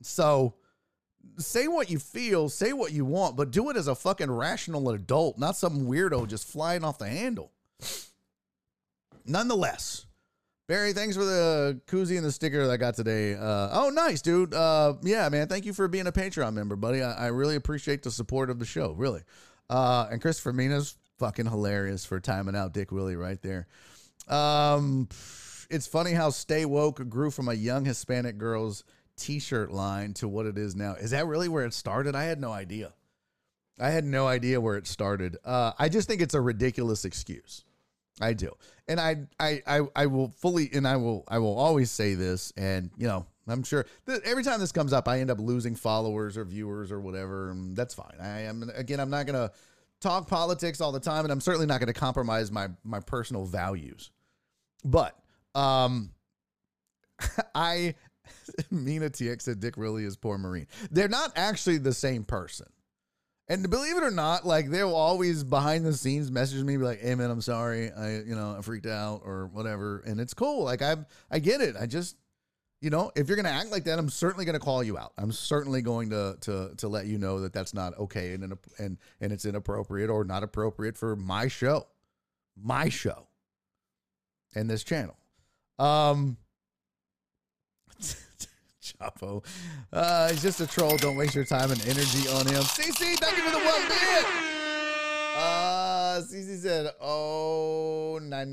So 0.02 0.56
say 1.38 1.68
what 1.68 1.90
you 1.90 2.00
feel, 2.00 2.50
say 2.50 2.74
what 2.74 2.92
you 2.92 3.06
want, 3.06 3.38
but 3.38 3.52
do 3.52 3.70
it 3.70 3.78
as 3.78 3.88
a 3.88 3.96
fucking 3.96 4.32
rational 4.32 4.90
adult, 4.90 5.38
not 5.38 5.56
some 5.56 5.86
weirdo 5.88 6.28
just 6.28 6.48
flying 6.48 6.84
off 6.84 6.98
the 6.98 7.08
handle 7.08 7.52
nonetheless, 9.26 10.06
Barry, 10.68 10.94
thanks 10.94 11.18
for 11.18 11.26
the 11.26 11.82
koozie 11.88 12.16
and 12.16 12.26
the 12.26 12.32
sticker 12.32 12.66
that 12.66 12.72
I 12.72 12.78
got 12.78 12.96
today. 12.96 13.34
Uh, 13.34 13.70
oh, 13.72 13.92
nice, 13.94 14.22
dude. 14.22 14.54
Uh, 14.54 14.94
yeah, 15.04 15.28
man. 15.28 15.48
Thank 15.48 15.66
you 15.66 15.74
for 15.74 15.88
being 15.88 16.08
a 16.08 16.12
Patreon 16.12 16.54
member, 16.54 16.78
buddy. 16.78 17.02
I, 17.02 17.26
I 17.26 17.28
really 17.28 17.56
appreciate 17.56 18.02
the 18.02 18.12
support 18.12 18.50
of 18.50 18.60
the 18.60 18.66
show, 18.66 18.92
really. 18.94 19.22
Uh, 19.70 20.08
and 20.10 20.22
Christopher 20.22 20.54
Mina's 20.54 20.96
fucking 21.20 21.48
hilarious 21.48 22.06
for 22.06 22.20
timing 22.20 22.56
out 22.56 22.74
Dick 22.74 22.92
Willie 22.92 23.18
right 23.18 23.42
there. 23.42 23.68
Um, 24.30 25.10
it's 25.70 25.86
funny 25.86 26.12
how 26.12 26.30
Stay 26.30 26.66
Woke 26.66 27.10
grew 27.10 27.30
from 27.30 27.50
a 27.50 27.54
young 27.54 27.84
Hispanic 27.84 28.38
girl's 28.38 28.86
t-shirt 29.18 29.72
line 29.72 30.14
to 30.16 30.28
what 30.28 30.46
it 30.46 30.58
is 30.58 30.76
now. 30.76 30.94
Is 30.94 31.12
that 31.12 31.28
really 31.28 31.50
where 31.50 31.66
it 31.66 31.74
started? 31.74 32.16
I 32.16 32.24
had 32.24 32.40
no 32.40 32.52
idea. 32.52 32.94
I 33.80 33.90
had 33.90 34.06
no 34.06 34.28
idea 34.28 34.62
where 34.62 34.78
it 34.78 34.88
started. 34.88 35.38
Uh, 35.44 35.74
I 35.78 35.90
just 35.90 36.08
think 36.08 36.22
it's 36.22 36.36
a 36.36 36.42
ridiculous 36.42 37.06
excuse. 37.06 37.66
I 38.22 38.34
do. 38.34 38.52
And 38.88 39.00
I, 39.00 39.28
I, 39.40 39.62
I, 39.66 39.82
I 39.96 40.06
will 40.06 40.30
fully, 40.30 40.70
and 40.74 40.88
I 40.88 40.98
will, 40.98 41.24
I 41.28 41.40
will 41.40 41.58
always 41.58 41.90
say 41.90 42.14
this. 42.16 42.54
And, 42.58 42.92
you 42.98 43.08
know, 43.08 43.26
I'm 43.48 43.64
sure 43.64 43.86
every 44.24 44.44
time 44.44 44.60
this 44.60 44.72
comes 44.72 44.94
up, 44.94 45.08
I 45.08 45.20
end 45.20 45.32
up 45.32 45.40
losing 45.40 45.76
followers 45.76 46.38
or 46.38 46.46
viewers 46.46 46.92
or 46.92 47.00
whatever. 47.00 47.50
And 47.52 47.76
that's 47.76 47.94
fine. 47.94 48.18
I 48.22 48.42
am, 48.42 48.70
again, 48.76 49.00
I'm 49.00 49.10
not 49.10 49.26
going 49.26 49.36
to 49.36 49.52
talk 50.00 50.28
politics 50.28 50.82
all 50.82 50.92
the 50.92 51.00
time. 51.00 51.26
And 51.26 51.32
I'm 51.32 51.42
certainly 51.42 51.68
not 51.68 51.80
going 51.80 51.92
to 51.92 52.00
compromise 52.00 52.52
my, 52.52 52.68
my 52.84 53.00
personal 53.00 53.46
values. 53.46 54.12
But, 54.86 55.18
um, 55.56 56.12
I, 57.56 57.96
Mina 58.72 59.10
TX 59.10 59.42
said 59.42 59.60
Dick 59.60 59.76
really 59.78 60.04
is 60.04 60.18
poor 60.18 60.38
Marine. 60.38 60.68
They're 60.92 61.08
not 61.08 61.32
actually 61.36 61.78
the 61.78 61.94
same 61.94 62.24
person. 62.24 62.68
And 63.50 63.70
believe 63.70 63.98
it 63.98 64.04
or 64.04 64.12
not, 64.12 64.46
like 64.46 64.70
they'll 64.70 64.96
always 64.96 65.44
behind 65.44 65.86
the 65.86 65.94
scenes 65.94 66.32
message 66.32 66.64
me, 66.64 66.78
be 66.78 66.84
like, 66.84 67.02
"Hey 67.02 67.14
man, 67.16 67.30
I'm 67.30 67.42
sorry, 67.42 67.92
I 67.92 68.20
you 68.20 68.36
know 68.36 68.56
I 68.58 68.62
freaked 68.62 68.86
out 68.86 69.22
or 69.26 69.48
whatever," 69.48 70.00
and 70.06 70.20
it's 70.22 70.34
cool. 70.34 70.64
Like 70.64 70.82
I 70.82 70.96
I 71.30 71.40
get 71.40 71.60
it. 71.60 71.76
I 71.78 71.86
just 71.86 72.16
you 72.80 72.90
know 72.90 73.12
if 73.18 73.28
you're 73.28 73.36
gonna 73.36 73.50
act 73.50 73.70
like 73.70 73.84
that, 73.84 74.00
I'm 74.00 74.10
certainly 74.10 74.46
gonna 74.46 74.60
call 74.60 74.82
you 74.82 74.98
out. 74.98 75.12
I'm 75.18 75.34
certainly 75.34 75.82
going 75.82 76.12
to 76.12 76.38
to 76.42 76.72
to 76.78 76.88
let 76.88 77.06
you 77.08 77.18
know 77.18 77.42
that 77.42 77.52
that's 77.52 77.74
not 77.74 77.98
okay 77.98 78.34
and 78.34 78.58
and 78.80 78.98
and 79.20 79.34
it's 79.34 79.44
inappropriate 79.44 80.10
or 80.10 80.24
not 80.24 80.44
appropriate 80.44 80.98
for 80.98 81.18
my 81.18 81.50
show, 81.50 81.88
my 82.56 82.88
show, 82.88 83.28
and 84.56 84.70
this 84.70 84.86
channel. 84.86 85.18
Um. 85.80 86.38
Chapo. 88.84 89.44
Uh, 89.92 90.30
he's 90.30 90.42
just 90.42 90.60
a 90.60 90.68
troll. 90.68 90.98
Don't 90.98 91.16
waste 91.16 91.36
your 91.36 91.46
time 91.46 91.72
and 91.72 91.82
energy 91.88 92.28
on 92.30 92.46
him. 92.46 92.62
CC, 92.64 93.16
thank 93.18 93.38
you 93.38 93.44
for 93.44 93.52
the 93.52 93.64
one 93.64 93.88
bit. 93.88 94.26
Uh, 95.36 96.22
CC 96.22 96.58
said, 96.60 96.92
oh, 97.02 98.16
I 98.16 98.46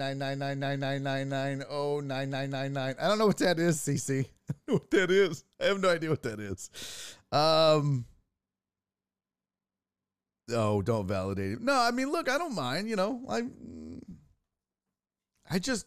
don't 3.09 3.19
know 3.19 3.27
what 3.27 3.39
that 3.39 3.59
is, 3.59 3.79
CC. 3.79 4.27
I 4.49 4.55
know 4.67 4.75
what 4.75 4.91
that 4.91 5.11
is. 5.11 5.45
I 5.61 5.65
have 5.67 5.81
no 5.81 5.91
idea 5.91 6.11
what 6.11 6.23
that 6.23 6.41
is. 6.41 6.71
Um, 7.33 8.07
oh, 10.53 10.81
don't 10.81 11.07
validate 11.07 11.53
it. 11.53 11.61
No, 11.61 11.75
I 11.75 11.91
mean, 11.91 12.11
look, 12.11 12.29
I 12.29 12.39
don't 12.39 12.55
mind, 12.55 12.89
you 12.89 12.97
know, 12.97 13.21
I, 13.29 13.43
I 15.51 15.59
just, 15.59 15.87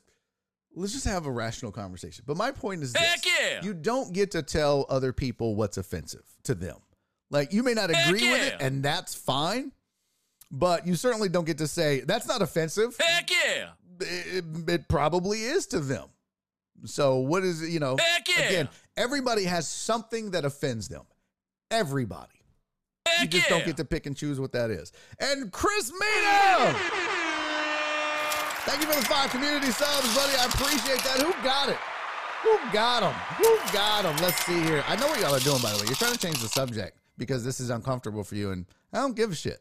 let's 0.75 0.93
just 0.93 1.05
have 1.05 1.25
a 1.25 1.31
rational 1.31 1.71
conversation. 1.71 2.23
But 2.27 2.37
my 2.37 2.51
point 2.51 2.83
is 2.83 2.93
this. 2.93 3.25
Yeah! 3.25 3.61
You 3.63 3.73
don't 3.73 4.13
get 4.13 4.31
to 4.31 4.41
tell 4.41 4.85
other 4.89 5.13
people 5.13 5.55
what's 5.55 5.77
offensive 5.77 6.23
to 6.43 6.55
them. 6.55 6.77
Like 7.29 7.53
you 7.53 7.63
may 7.63 7.73
not 7.73 7.89
Heck 7.89 8.07
agree 8.07 8.29
with 8.29 8.41
it, 8.41 8.55
and 8.59 8.83
that's 8.83 9.15
fine. 9.15 9.71
But 10.51 10.85
you 10.85 10.95
certainly 10.95 11.29
don't 11.29 11.45
get 11.45 11.57
to 11.59 11.67
say 11.67 12.01
that's 12.01 12.27
not 12.27 12.41
offensive. 12.41 12.95
Heck 12.99 13.29
yeah! 13.29 13.69
It, 13.99 14.45
it 14.67 14.87
probably 14.87 15.43
is 15.43 15.65
to 15.67 15.79
them. 15.79 16.09
So 16.85 17.17
what 17.17 17.43
is 17.43 17.61
it? 17.61 17.69
You 17.69 17.79
know, 17.79 17.97
Heck 17.99 18.27
yeah! 18.27 18.43
again, 18.43 18.69
everybody 18.97 19.45
has 19.45 19.67
something 19.67 20.31
that 20.31 20.45
offends 20.45 20.89
them. 20.89 21.03
Everybody. 21.71 22.29
Heck 23.07 23.21
You 23.21 23.27
just 23.27 23.49
yeah! 23.49 23.57
don't 23.57 23.65
get 23.65 23.77
to 23.77 23.85
pick 23.85 24.05
and 24.05 24.15
choose 24.15 24.39
what 24.39 24.51
that 24.53 24.69
is. 24.69 24.91
And 25.19 25.51
Chris 25.51 25.91
Mina! 25.91 26.75
Thank 28.65 28.81
you 28.81 28.87
for 28.87 28.97
the 28.97 29.05
five 29.05 29.29
community 29.29 29.71
subs, 29.71 30.15
buddy. 30.15 30.37
I 30.37 30.45
appreciate 30.45 31.03
that. 31.03 31.19
Who 31.19 31.33
got 31.43 31.67
it? 31.67 31.77
Who 32.43 32.57
got 32.71 33.01
them? 33.01 33.13
Who 33.37 33.73
got 33.73 34.03
them? 34.03 34.15
Let's 34.17 34.37
see 34.45 34.61
here. 34.61 34.83
I 34.87 34.95
know 34.95 35.07
what 35.07 35.19
y'all 35.19 35.35
are 35.35 35.39
doing, 35.39 35.61
by 35.61 35.71
the 35.71 35.79
way. 35.79 35.85
You're 35.85 35.95
trying 35.95 36.13
to 36.13 36.17
change 36.17 36.39
the 36.39 36.47
subject 36.47 36.97
because 37.17 37.43
this 37.43 37.59
is 37.59 37.69
uncomfortable 37.69 38.23
for 38.23 38.35
you, 38.35 38.51
and 38.51 38.65
I 38.93 38.99
don't 38.99 39.17
give 39.17 39.33
a 39.33 39.35
shit. 39.35 39.59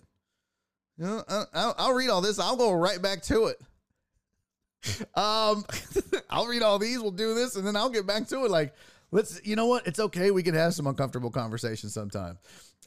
You 0.98 1.06
know, 1.06 1.24
I, 1.28 1.44
I'll, 1.52 1.74
I'll 1.78 1.94
read 1.94 2.10
all 2.10 2.20
this. 2.20 2.38
I'll 2.38 2.56
go 2.56 2.72
right 2.72 3.02
back 3.02 3.22
to 3.24 3.46
it. 3.46 3.60
Um, 5.14 5.64
I'll 6.30 6.46
read 6.46 6.62
all 6.62 6.76
these. 6.76 6.98
We'll 6.98 7.12
do 7.12 7.34
this, 7.34 7.54
and 7.54 7.64
then 7.64 7.76
I'll 7.76 7.90
get 7.90 8.04
back 8.04 8.26
to 8.28 8.44
it. 8.44 8.50
Like, 8.50 8.74
let's. 9.12 9.40
You 9.44 9.54
know 9.54 9.66
what? 9.66 9.86
It's 9.86 10.00
okay. 10.00 10.32
We 10.32 10.42
can 10.42 10.54
have 10.54 10.74
some 10.74 10.88
uncomfortable 10.88 11.30
conversations 11.30 11.94
sometime. 11.94 12.36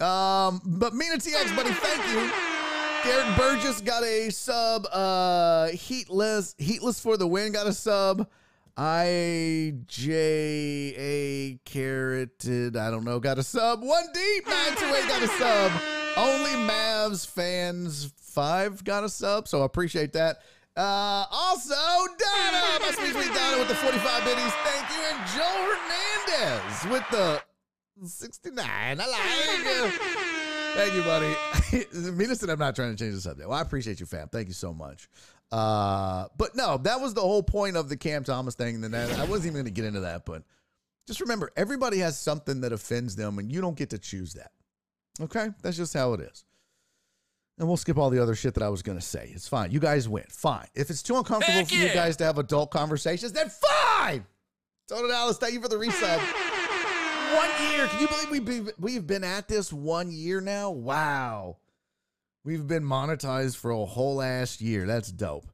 Um, 0.01 0.59
but 0.66 0.93
Mina 0.93 1.16
TX, 1.16 1.55
buddy, 1.55 1.72
thank 1.72 2.05
you. 2.11 2.55
Garrett 3.06 3.38
Burgess 3.38 3.82
got 3.82 4.03
a 4.03 4.32
sub. 4.32 4.88
Uh, 4.91 5.68
heatless, 5.68 6.56
heatless 6.58 6.99
for 6.99 7.18
the 7.18 7.28
win. 7.28 7.51
Got 7.51 7.68
a 7.68 7.74
sub. 7.74 8.28
I 8.76 9.76
J 9.86 10.93
A 10.97 11.60
carroted. 11.64 12.76
I 12.76 12.89
don't 12.89 13.03
know. 13.03 13.20
Got 13.20 13.38
a 13.38 13.43
sub. 13.43 13.84
One 13.84 14.06
deep. 14.14 14.47
Nine 14.47 14.76
two 14.76 14.86
eight 14.86 15.08
got 15.08 15.22
a 15.22 15.28
sub. 15.28 15.72
Only 16.18 16.51
Mavs 16.68 17.28
fans 17.28 18.12
five 18.18 18.84
got 18.84 19.03
a 19.03 19.10
sub. 19.10 19.47
So 19.47 19.62
I 19.62 19.66
appreciate 19.66 20.14
that. 20.14 20.39
Uh, 20.76 21.26
also, 21.32 21.74
Donna, 21.74 22.80
my 22.82 22.91
sweet 22.95 23.14
sweet 23.14 23.34
Donna 23.34 23.60
with 23.60 23.70
the 23.70 23.76
45 23.76 24.26
biddies. 24.26 24.51
Thank 24.66 24.89
you. 24.89 25.01
And 25.10 25.28
Joe 25.34 25.78
Hernandez 26.41 26.91
with 26.91 27.03
the 27.12 27.41
69. 28.06 28.66
I 28.68 28.93
like 28.95 30.24
you. 30.24 30.35
Thank 30.76 30.93
you, 30.93 31.03
buddy. 31.03 31.34
Said 32.36 32.49
I'm 32.49 32.59
not 32.59 32.76
trying 32.76 32.95
to 32.95 33.01
change 33.01 33.15
the 33.15 33.21
subject. 33.21 33.47
Well, 33.47 33.57
I 33.57 33.61
appreciate 33.61 33.99
you, 33.99 34.05
fam. 34.05 34.28
Thank 34.28 34.49
you 34.49 34.53
so 34.53 34.73
much. 34.73 35.07
Uh, 35.51 36.28
but 36.38 36.55
no, 36.55 36.78
that 36.78 36.99
was 36.99 37.13
the 37.13 37.21
whole 37.21 37.43
point 37.43 37.78
of 37.78 37.88
the 37.88 37.95
Cam 37.95 38.23
Thomas 38.23 38.55
thing. 38.55 38.84
And 38.84 38.93
that 38.93 39.11
I 39.17 39.26
wasn't 39.26 39.45
even 39.45 39.53
going 39.53 39.65
to 39.65 39.71
get 39.71 39.86
into 39.86 40.01
that, 40.01 40.26
but 40.26 40.43
just 41.07 41.21
remember, 41.21 41.51
everybody 41.55 41.99
has 41.99 42.19
something 42.19 42.61
that 42.61 42.73
offends 42.73 43.15
them, 43.15 43.39
and 43.39 43.51
you 43.51 43.61
don't 43.61 43.78
get 43.78 43.91
to 43.91 43.97
choose 43.97 44.34
that. 44.34 44.51
Okay, 45.21 45.49
that's 45.61 45.78
just 45.78 45.93
how 45.93 46.13
it 46.13 46.19
is. 46.19 46.43
And 47.57 47.67
we'll 47.67 47.78
skip 47.78 47.97
all 47.97 48.09
the 48.09 48.21
other 48.21 48.36
shit 48.36 48.53
that 48.55 48.63
I 48.63 48.69
was 48.69 48.82
going 48.82 48.97
to 48.97 49.03
say. 49.03 49.32
It's 49.34 49.47
fine. 49.47 49.71
You 49.71 49.80
guys 49.80 50.09
win. 50.09 50.26
Fine. 50.30 50.67
If 50.76 50.89
it's 50.89 51.01
too 51.01 51.15
uncomfortable 51.15 51.59
Heck 51.59 51.69
for 51.69 51.76
you 51.76 51.93
guys 51.93 52.17
to 52.17 52.26
have 52.26 52.38
adult 52.38 52.69
conversations, 52.69 53.32
then 53.32 53.49
fine. 53.49 54.26
Tony 54.89 55.07
Dallas, 55.07 55.38
thank 55.38 55.53
you 55.53 55.61
for 55.61 55.69
the 55.69 55.78
resub. 55.78 56.51
One 57.34 57.49
year. 57.71 57.88
Can 57.88 58.01
you 58.01 58.07
believe 58.07 58.30
we've 58.30 58.45
been, 58.45 58.71
we've 58.80 59.07
been 59.07 59.23
at 59.23 59.47
this 59.47 59.71
one 59.73 60.11
year 60.11 60.41
now? 60.41 60.71
Wow. 60.71 61.57
We've 62.43 62.67
been 62.67 62.84
monetized 62.84 63.57
for 63.57 63.71
a 63.71 63.86
whole 63.86 64.21
ass 64.21 64.61
year. 64.61 64.86
That's 64.86 65.11
dope. 65.11 65.47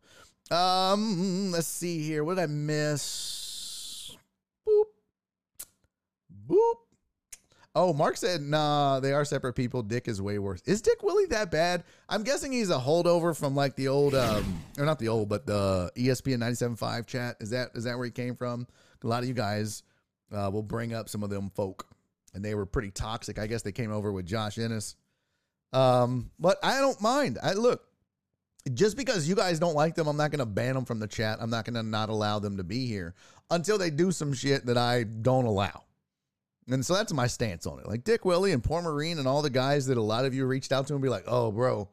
Um, 0.51 1.51
let's 1.51 1.67
see 1.67 2.03
here. 2.03 2.23
What 2.23 2.35
did 2.35 2.43
I 2.43 2.47
miss? 2.47 4.15
Boop. 4.67 4.83
Boop. 6.49 6.73
Oh, 7.73 7.93
Mark 7.93 8.17
said, 8.17 8.41
nah, 8.41 8.99
they 8.99 9.13
are 9.13 9.23
separate 9.23 9.53
people. 9.53 9.81
Dick 9.81 10.09
is 10.09 10.21
way 10.21 10.39
worse. 10.39 10.61
Is 10.65 10.81
Dick 10.81 11.01
Willie 11.01 11.27
that 11.27 11.49
bad? 11.51 11.85
I'm 12.09 12.23
guessing 12.23 12.51
he's 12.51 12.69
a 12.69 12.77
holdover 12.77 13.37
from 13.37 13.55
like 13.55 13.77
the 13.77 13.87
old, 13.87 14.13
um, 14.13 14.61
or 14.77 14.85
not 14.85 14.99
the 14.99 15.07
old, 15.07 15.29
but 15.29 15.45
the 15.45 15.89
ESPN 15.95 16.39
97.5 16.39 17.07
chat. 17.07 17.37
Is 17.39 17.51
that 17.51 17.69
is 17.73 17.85
that 17.85 17.95
where 17.95 18.05
he 18.05 18.11
came 18.11 18.35
from? 18.35 18.67
A 19.03 19.07
lot 19.07 19.23
of 19.23 19.29
you 19.29 19.33
guys 19.33 19.83
uh, 20.31 20.49
we'll 20.51 20.63
bring 20.63 20.93
up 20.93 21.09
some 21.09 21.23
of 21.23 21.29
them 21.29 21.51
folk, 21.55 21.87
and 22.33 22.43
they 22.43 22.55
were 22.55 22.65
pretty 22.65 22.91
toxic. 22.91 23.39
I 23.39 23.47
guess 23.47 23.61
they 23.61 23.71
came 23.71 23.91
over 23.91 24.11
with 24.11 24.25
Josh 24.25 24.57
Ennis. 24.57 24.95
Um, 25.73 26.31
but 26.39 26.57
I 26.63 26.79
don't 26.79 26.99
mind. 27.01 27.37
I 27.41 27.53
look, 27.53 27.83
just 28.73 28.97
because 28.97 29.27
you 29.27 29.35
guys 29.35 29.59
don't 29.59 29.75
like 29.75 29.95
them, 29.95 30.07
I'm 30.07 30.17
not 30.17 30.31
going 30.31 30.39
to 30.39 30.45
ban 30.45 30.75
them 30.75 30.85
from 30.85 30.99
the 30.99 31.07
chat. 31.07 31.39
I'm 31.41 31.49
not 31.49 31.65
going 31.65 31.75
to 31.75 31.83
not 31.83 32.09
allow 32.09 32.39
them 32.39 32.57
to 32.57 32.63
be 32.63 32.87
here 32.87 33.15
until 33.49 33.77
they 33.77 33.89
do 33.89 34.11
some 34.11 34.33
shit 34.33 34.65
that 34.65 34.77
I 34.77 35.03
don't 35.03 35.45
allow. 35.45 35.83
And 36.69 36.85
so 36.85 36.93
that's 36.93 37.11
my 37.11 37.27
stance 37.27 37.65
on 37.65 37.79
it. 37.79 37.87
Like 37.87 38.03
Dick 38.03 38.23
Willie 38.23 38.51
and 38.51 38.63
Poor 38.63 38.81
Marine 38.81 39.17
and 39.17 39.27
all 39.27 39.41
the 39.41 39.49
guys 39.49 39.87
that 39.87 39.97
a 39.97 40.01
lot 40.01 40.25
of 40.25 40.33
you 40.33 40.45
reached 40.45 40.71
out 40.71 40.87
to 40.87 40.93
and 40.93 41.01
be 41.01 41.09
like, 41.09 41.23
oh, 41.27 41.51
bro, 41.51 41.89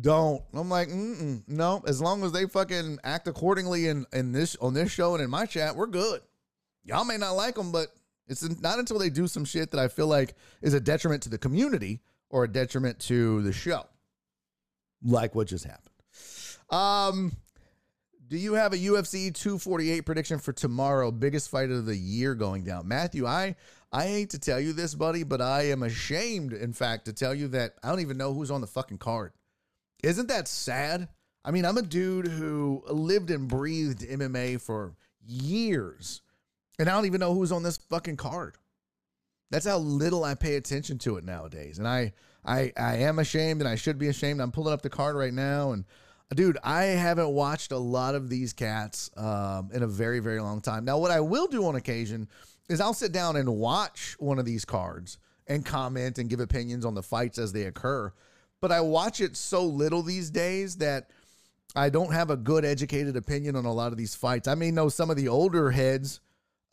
don't. 0.00 0.42
I'm 0.54 0.68
like, 0.68 0.88
no. 0.90 1.82
As 1.86 2.00
long 2.00 2.22
as 2.22 2.32
they 2.32 2.46
fucking 2.46 2.98
act 3.02 3.28
accordingly 3.28 3.88
in, 3.88 4.06
in 4.12 4.32
this 4.32 4.56
on 4.56 4.72
this 4.72 4.90
show 4.90 5.14
and 5.14 5.22
in 5.22 5.30
my 5.30 5.46
chat, 5.46 5.74
we're 5.74 5.86
good. 5.86 6.20
Y'all 6.86 7.04
may 7.04 7.18
not 7.18 7.32
like 7.32 7.56
them, 7.56 7.72
but 7.72 7.88
it's 8.28 8.48
not 8.60 8.78
until 8.78 8.98
they 8.98 9.10
do 9.10 9.26
some 9.26 9.44
shit 9.44 9.72
that 9.72 9.80
I 9.80 9.88
feel 9.88 10.06
like 10.06 10.34
is 10.62 10.72
a 10.72 10.80
detriment 10.80 11.24
to 11.24 11.28
the 11.28 11.38
community 11.38 12.00
or 12.30 12.44
a 12.44 12.48
detriment 12.48 13.00
to 13.00 13.42
the 13.42 13.52
show, 13.52 13.84
like 15.02 15.34
what 15.34 15.48
just 15.48 15.64
happened. 15.64 15.90
Um, 16.70 17.32
do 18.28 18.36
you 18.36 18.54
have 18.54 18.72
a 18.72 18.76
UFC 18.76 19.34
248 19.34 20.00
prediction 20.02 20.38
for 20.38 20.52
tomorrow? 20.52 21.10
Biggest 21.10 21.50
fight 21.50 21.70
of 21.70 21.86
the 21.86 21.96
year 21.96 22.34
going 22.34 22.64
down. 22.64 22.88
Matthew, 22.88 23.26
I 23.26 23.56
I 23.92 24.06
hate 24.06 24.30
to 24.30 24.38
tell 24.38 24.60
you 24.60 24.72
this, 24.72 24.94
buddy, 24.94 25.22
but 25.22 25.40
I 25.40 25.70
am 25.70 25.82
ashamed, 25.82 26.52
in 26.52 26.72
fact, 26.72 27.04
to 27.04 27.12
tell 27.12 27.34
you 27.34 27.48
that 27.48 27.74
I 27.82 27.88
don't 27.88 28.00
even 28.00 28.18
know 28.18 28.34
who's 28.34 28.50
on 28.50 28.60
the 28.60 28.66
fucking 28.66 28.98
card. 28.98 29.32
Isn't 30.02 30.28
that 30.28 30.48
sad? 30.48 31.08
I 31.44 31.52
mean, 31.52 31.64
I'm 31.64 31.78
a 31.78 31.82
dude 31.82 32.26
who 32.26 32.82
lived 32.88 33.30
and 33.30 33.46
breathed 33.46 34.00
MMA 34.00 34.60
for 34.60 34.96
years, 35.24 36.20
and 36.78 36.88
I 36.88 36.92
don't 36.92 37.06
even 37.06 37.20
know 37.20 37.34
who's 37.34 37.52
on 37.52 37.62
this 37.62 37.76
fucking 37.76 38.16
card. 38.16 38.56
That's 39.50 39.66
how 39.66 39.78
little 39.78 40.24
I 40.24 40.34
pay 40.34 40.56
attention 40.56 40.98
to 40.98 41.16
it 41.16 41.24
nowadays. 41.24 41.78
And 41.78 41.86
I 41.86 42.12
I 42.44 42.72
I 42.76 42.96
am 42.98 43.18
ashamed 43.18 43.60
and 43.60 43.68
I 43.68 43.76
should 43.76 43.98
be 43.98 44.08
ashamed. 44.08 44.40
I'm 44.40 44.52
pulling 44.52 44.72
up 44.72 44.82
the 44.82 44.90
card 44.90 45.16
right 45.16 45.32
now 45.32 45.72
and 45.72 45.84
dude, 46.34 46.58
I 46.64 46.84
haven't 46.84 47.28
watched 47.28 47.70
a 47.70 47.78
lot 47.78 48.16
of 48.16 48.28
these 48.28 48.52
cats 48.52 49.10
um, 49.16 49.70
in 49.72 49.82
a 49.82 49.86
very 49.86 50.18
very 50.18 50.40
long 50.40 50.60
time. 50.60 50.84
Now 50.84 50.98
what 50.98 51.10
I 51.10 51.20
will 51.20 51.46
do 51.46 51.66
on 51.66 51.76
occasion 51.76 52.28
is 52.68 52.80
I'll 52.80 52.94
sit 52.94 53.12
down 53.12 53.36
and 53.36 53.48
watch 53.48 54.16
one 54.18 54.38
of 54.38 54.44
these 54.44 54.64
cards 54.64 55.18
and 55.46 55.64
comment 55.64 56.18
and 56.18 56.28
give 56.28 56.40
opinions 56.40 56.84
on 56.84 56.94
the 56.94 57.02
fights 57.02 57.38
as 57.38 57.52
they 57.52 57.62
occur. 57.62 58.12
But 58.60 58.72
I 58.72 58.80
watch 58.80 59.20
it 59.20 59.36
so 59.36 59.64
little 59.64 60.02
these 60.02 60.30
days 60.30 60.76
that 60.78 61.10
I 61.76 61.90
don't 61.90 62.12
have 62.12 62.30
a 62.30 62.36
good 62.36 62.64
educated 62.64 63.16
opinion 63.16 63.54
on 63.54 63.64
a 63.64 63.72
lot 63.72 63.92
of 63.92 63.98
these 63.98 64.14
fights. 64.14 64.48
I 64.48 64.54
may 64.54 64.70
know 64.70 64.88
some 64.88 65.10
of 65.10 65.16
the 65.16 65.28
older 65.28 65.70
heads 65.70 66.20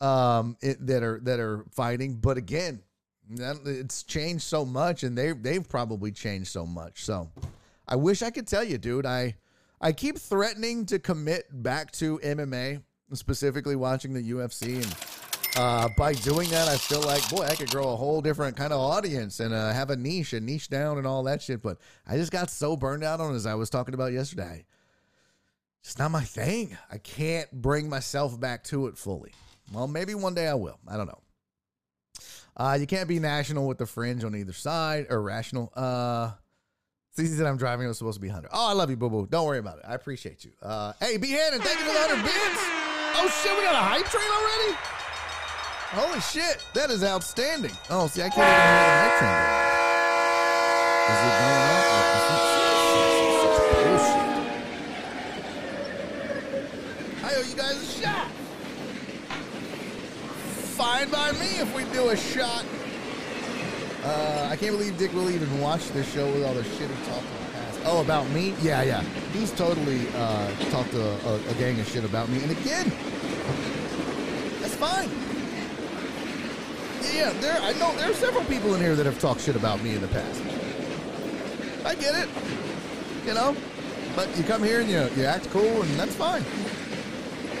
um, 0.00 0.56
it, 0.60 0.84
that 0.86 1.02
are 1.02 1.20
that 1.24 1.40
are 1.40 1.64
fighting, 1.70 2.16
but 2.16 2.36
again, 2.36 2.82
that, 3.30 3.60
it's 3.64 4.02
changed 4.02 4.44
so 4.44 4.64
much, 4.64 5.02
and 5.02 5.16
they 5.16 5.32
they've 5.32 5.66
probably 5.66 6.12
changed 6.12 6.48
so 6.48 6.66
much. 6.66 7.04
So, 7.04 7.30
I 7.88 7.96
wish 7.96 8.22
I 8.22 8.30
could 8.30 8.46
tell 8.46 8.64
you, 8.64 8.78
dude. 8.78 9.06
I 9.06 9.36
I 9.80 9.92
keep 9.92 10.18
threatening 10.18 10.86
to 10.86 10.98
commit 10.98 11.46
back 11.50 11.92
to 11.92 12.18
MMA, 12.18 12.82
specifically 13.12 13.76
watching 13.76 14.12
the 14.12 14.30
UFC, 14.32 14.82
and 14.82 14.96
uh, 15.56 15.88
by 15.96 16.12
doing 16.12 16.50
that, 16.50 16.68
I 16.68 16.76
feel 16.76 17.02
like 17.02 17.28
boy, 17.30 17.44
I 17.44 17.54
could 17.54 17.70
grow 17.70 17.92
a 17.92 17.96
whole 17.96 18.20
different 18.20 18.56
kind 18.56 18.72
of 18.72 18.80
audience 18.80 19.40
and 19.40 19.54
uh, 19.54 19.72
have 19.72 19.90
a 19.90 19.96
niche 19.96 20.32
and 20.32 20.44
niche 20.44 20.68
down 20.68 20.98
and 20.98 21.06
all 21.06 21.22
that 21.24 21.42
shit. 21.42 21.62
But 21.62 21.78
I 22.06 22.16
just 22.16 22.32
got 22.32 22.50
so 22.50 22.76
burned 22.76 23.04
out 23.04 23.20
on 23.20 23.32
it, 23.32 23.36
as 23.36 23.46
I 23.46 23.54
was 23.54 23.70
talking 23.70 23.94
about 23.94 24.12
yesterday. 24.12 24.64
It's 25.82 25.98
not 25.98 26.10
my 26.10 26.24
thing. 26.24 26.76
I 26.90 26.98
can't 26.98 27.50
bring 27.52 27.90
myself 27.90 28.40
back 28.40 28.64
to 28.64 28.86
it 28.86 28.96
fully. 28.96 29.32
Well, 29.72 29.86
maybe 29.88 30.14
one 30.14 30.34
day 30.34 30.46
I 30.48 30.54
will. 30.54 30.78
I 30.88 30.96
don't 30.96 31.06
know. 31.06 31.20
Uh, 32.56 32.76
you 32.78 32.86
can't 32.86 33.08
be 33.08 33.18
national 33.18 33.66
with 33.66 33.78
the 33.78 33.86
fringe 33.86 34.22
on 34.24 34.36
either 34.36 34.52
side 34.52 35.06
or 35.10 35.20
rational. 35.22 35.72
Uh, 35.74 36.30
CC 37.16 37.36
said 37.36 37.46
I'm 37.46 37.56
driving. 37.56 37.84
It 37.86 37.88
was 37.88 37.98
supposed 37.98 38.16
to 38.16 38.20
be 38.20 38.28
100. 38.28 38.50
Oh, 38.52 38.68
I 38.68 38.72
love 38.72 38.90
you, 38.90 38.96
boo 38.96 39.10
boo. 39.10 39.26
Don't 39.28 39.46
worry 39.46 39.58
about 39.58 39.78
it. 39.78 39.84
I 39.88 39.94
appreciate 39.94 40.44
you. 40.44 40.52
Uh, 40.62 40.92
hey, 41.00 41.16
B 41.16 41.30
Hannon, 41.30 41.60
thank 41.60 41.78
you 41.78 41.86
for 41.86 41.92
the 41.92 41.98
100 41.98 42.22
bits. 42.22 42.34
Oh, 43.16 43.28
shit, 43.42 43.56
we 43.56 43.62
got 43.64 43.74
a 43.74 43.78
hype 43.78 44.06
train 44.06 44.24
already? 44.24 44.76
Holy 45.94 46.20
shit, 46.20 46.64
that 46.74 46.90
is 46.90 47.04
outstanding. 47.04 47.70
Oh, 47.90 48.06
see, 48.08 48.22
I 48.22 48.28
can't 48.28 48.38
even 48.38 48.50
hear 48.50 48.84
the 48.86 48.98
hype 49.02 49.18
train. 49.18 49.30
Is 51.10 51.20
it 51.22 51.34
going 51.38 51.62
off? 51.70 51.84
Oh, 51.86 52.18
is 52.18 52.50
it- 52.50 52.54
fine 61.06 61.32
by 61.32 61.38
me 61.38 61.58
if 61.58 61.74
we 61.74 61.84
do 61.92 62.10
a 62.10 62.16
shot. 62.16 62.64
Uh, 64.04 64.48
I 64.50 64.56
can't 64.56 64.76
believe 64.76 64.98
Dick 64.98 65.12
will 65.14 65.30
even 65.30 65.60
watch 65.60 65.88
this 65.90 66.10
show 66.12 66.26
with 66.30 66.44
all 66.44 66.54
the 66.54 66.64
shit 66.64 66.90
he 66.90 67.06
talked 67.06 67.24
in 67.24 67.46
the 67.46 67.52
past. 67.52 67.80
Oh, 67.84 68.00
about 68.00 68.28
me? 68.30 68.54
Yeah, 68.60 68.82
yeah. 68.82 69.02
He's 69.32 69.50
totally 69.52 70.06
uh, 70.14 70.50
talked 70.70 70.92
a, 70.94 71.28
a, 71.28 71.50
a 71.50 71.54
gang 71.54 71.80
of 71.80 71.88
shit 71.88 72.04
about 72.04 72.28
me. 72.28 72.42
And 72.42 72.50
again, 72.50 72.90
that's 74.60 74.74
fine. 74.76 75.08
Yeah, 77.14 77.32
there. 77.40 77.60
I 77.60 77.72
know 77.74 77.94
there 77.96 78.10
are 78.10 78.14
several 78.14 78.44
people 78.44 78.74
in 78.74 78.80
here 78.80 78.94
that 78.96 79.06
have 79.06 79.20
talked 79.20 79.40
shit 79.40 79.56
about 79.56 79.82
me 79.82 79.94
in 79.94 80.00
the 80.00 80.08
past. 80.08 80.42
I 81.84 81.94
get 81.94 82.14
it, 82.14 82.28
you 83.26 83.34
know. 83.34 83.56
But 84.16 84.36
you 84.36 84.44
come 84.44 84.62
here 84.62 84.80
and 84.80 84.90
you 84.90 85.08
you 85.16 85.24
act 85.24 85.48
cool, 85.50 85.82
and 85.82 85.90
that's 85.98 86.14
fine. 86.16 86.44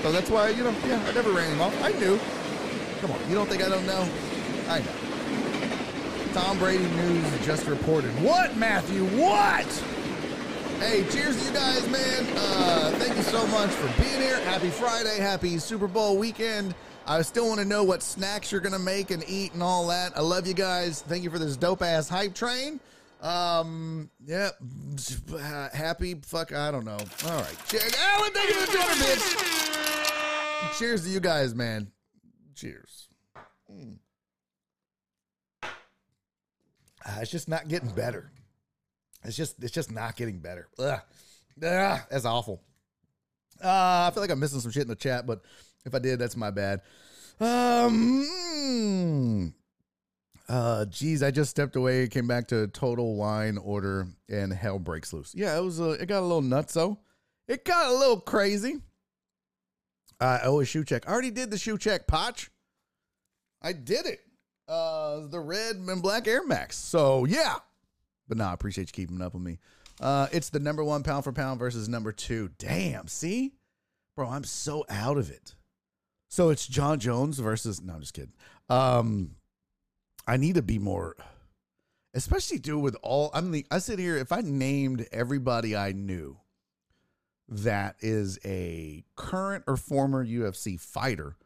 So 0.02 0.12
that's 0.12 0.30
why 0.30 0.48
you 0.50 0.64
know, 0.64 0.74
yeah, 0.86 1.02
I 1.06 1.12
never 1.12 1.30
ran 1.30 1.52
him 1.52 1.60
off. 1.60 1.82
I 1.82 1.92
knew. 1.92 2.18
Come 3.04 3.12
on, 3.12 3.28
you 3.28 3.34
don't 3.34 3.46
think 3.46 3.62
I 3.62 3.68
don't 3.68 3.84
know? 3.84 4.08
I 4.66 4.78
know. 4.78 6.32
Tom 6.32 6.58
Brady 6.58 6.84
news 6.84 7.44
just 7.44 7.66
reported. 7.66 8.10
What, 8.22 8.56
Matthew? 8.56 9.04
What? 9.04 9.66
Hey, 10.78 11.04
cheers 11.10 11.38
to 11.38 11.48
you 11.48 11.52
guys, 11.52 11.86
man. 11.90 12.26
Uh, 12.34 12.92
thank 12.96 13.14
you 13.14 13.22
so 13.24 13.46
much 13.48 13.68
for 13.68 14.02
being 14.02 14.22
here. 14.22 14.40
Happy 14.44 14.70
Friday. 14.70 15.18
Happy 15.18 15.58
Super 15.58 15.86
Bowl 15.86 16.16
weekend. 16.16 16.74
I 17.06 17.20
still 17.20 17.46
want 17.46 17.60
to 17.60 17.66
know 17.66 17.84
what 17.84 18.02
snacks 18.02 18.50
you're 18.50 18.62
going 18.62 18.72
to 18.72 18.78
make 18.78 19.10
and 19.10 19.22
eat 19.28 19.52
and 19.52 19.62
all 19.62 19.86
that. 19.88 20.16
I 20.16 20.22
love 20.22 20.46
you 20.46 20.54
guys. 20.54 21.02
Thank 21.02 21.24
you 21.24 21.30
for 21.30 21.38
this 21.38 21.58
dope 21.58 21.82
ass 21.82 22.08
hype 22.08 22.32
train. 22.32 22.80
Um, 23.20 24.08
yeah, 24.24 24.48
happy 25.74 26.14
fuck, 26.24 26.54
I 26.54 26.70
don't 26.70 26.86
know. 26.86 26.96
All 27.26 27.38
right. 27.38 27.56
Cheers. 27.68 27.94
Alan, 28.00 28.32
thank 28.32 28.48
you 28.48 28.54
for 28.54 28.72
the 28.72 29.04
dinner. 29.04 30.72
Cheers 30.78 31.04
to 31.04 31.10
you 31.10 31.20
guys, 31.20 31.54
man. 31.54 31.90
Cheers. 32.54 33.08
Mm. 33.70 33.96
Uh, 35.62 37.18
it's 37.20 37.30
just 37.30 37.48
not 37.48 37.68
getting 37.68 37.90
better. 37.90 38.30
It's 39.24 39.36
just 39.36 39.62
it's 39.62 39.72
just 39.72 39.90
not 39.90 40.16
getting 40.16 40.38
better. 40.38 40.68
Ugh. 40.78 41.00
Ugh, 41.62 42.00
that's 42.10 42.24
awful. 42.24 42.62
Uh, 43.62 44.08
I 44.08 44.10
feel 44.12 44.22
like 44.22 44.30
I'm 44.30 44.40
missing 44.40 44.60
some 44.60 44.70
shit 44.70 44.82
in 44.82 44.88
the 44.88 44.96
chat, 44.96 45.26
but 45.26 45.42
if 45.84 45.94
I 45.94 45.98
did, 45.98 46.18
that's 46.18 46.36
my 46.36 46.50
bad. 46.50 46.80
Um, 47.40 48.24
uh, 50.48 50.84
geez, 50.86 51.22
I 51.22 51.30
just 51.30 51.50
stepped 51.50 51.76
away, 51.76 52.08
came 52.08 52.26
back 52.26 52.48
to 52.48 52.66
total 52.68 53.16
wine 53.16 53.58
order, 53.58 54.08
and 54.28 54.52
hell 54.52 54.78
breaks 54.78 55.12
loose. 55.12 55.32
Yeah, 55.34 55.56
it 55.56 55.62
was. 55.62 55.80
Uh, 55.80 55.90
it 55.90 56.06
got 56.06 56.20
a 56.20 56.26
little 56.26 56.42
nuts 56.42 56.74
though. 56.74 56.98
It 57.46 57.64
got 57.64 57.90
a 57.90 57.94
little 57.94 58.20
crazy. 58.20 58.80
Uh, 60.20 60.38
oh, 60.44 60.60
a 60.60 60.64
shoe 60.64 60.84
check. 60.84 61.08
I 61.08 61.12
already 61.12 61.30
did 61.30 61.50
the 61.50 61.58
shoe 61.58 61.78
check, 61.78 62.06
Potch. 62.06 62.50
I 63.62 63.72
did 63.72 64.06
it. 64.06 64.20
Uh, 64.68 65.26
the 65.26 65.40
red 65.40 65.76
and 65.76 66.02
black 66.02 66.26
Air 66.26 66.46
Max. 66.46 66.76
So 66.76 67.24
yeah, 67.24 67.56
but 68.28 68.38
nah, 68.38 68.50
I 68.50 68.54
appreciate 68.54 68.88
you 68.88 68.92
keeping 68.92 69.20
up 69.20 69.34
with 69.34 69.42
me. 69.42 69.58
Uh, 70.00 70.28
it's 70.32 70.50
the 70.50 70.58
number 70.58 70.82
one 70.82 71.02
pound 71.02 71.24
for 71.24 71.32
pound 71.32 71.58
versus 71.58 71.88
number 71.88 72.12
two. 72.12 72.50
Damn, 72.58 73.06
see, 73.06 73.52
bro, 74.16 74.28
I'm 74.28 74.44
so 74.44 74.84
out 74.88 75.18
of 75.18 75.30
it. 75.30 75.54
So 76.30 76.50
it's 76.50 76.66
Jon 76.66 76.98
Jones 76.98 77.38
versus. 77.38 77.80
No, 77.82 77.94
I'm 77.94 78.00
just 78.00 78.14
kidding. 78.14 78.32
Um, 78.68 79.36
I 80.26 80.36
need 80.36 80.54
to 80.54 80.62
be 80.62 80.78
more, 80.78 81.16
especially 82.14 82.58
do 82.58 82.78
with 82.78 82.96
all. 83.02 83.30
I'm 83.34 83.50
the. 83.50 83.66
I 83.70 83.78
sit 83.78 83.98
here. 83.98 84.16
If 84.16 84.32
I 84.32 84.40
named 84.40 85.06
everybody 85.12 85.76
I 85.76 85.92
knew 85.92 86.38
that 87.48 87.96
is 88.00 88.38
a 88.44 89.04
current 89.16 89.64
or 89.66 89.76
former 89.76 90.24
UFC 90.24 90.80
fighter, 90.80 91.36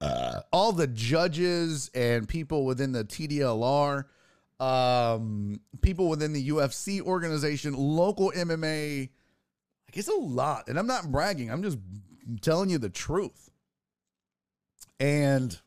uh, 0.00 0.40
all 0.52 0.72
the 0.72 0.86
judges 0.86 1.90
and 1.94 2.28
people 2.28 2.64
within 2.64 2.92
the 2.92 3.04
TDLR, 3.04 4.04
um, 4.60 5.60
people 5.82 6.08
within 6.08 6.32
the 6.32 6.48
UFC 6.48 7.00
organization, 7.00 7.74
local 7.74 8.32
MMA, 8.34 9.00
like 9.88 9.96
it's 9.96 10.08
a 10.08 10.14
lot. 10.14 10.68
And 10.68 10.78
I'm 10.78 10.86
not 10.86 11.10
bragging. 11.10 11.50
I'm 11.50 11.62
just 11.62 11.78
telling 12.40 12.70
you 12.70 12.78
the 12.78 12.90
truth. 12.90 13.50
And 15.00 15.58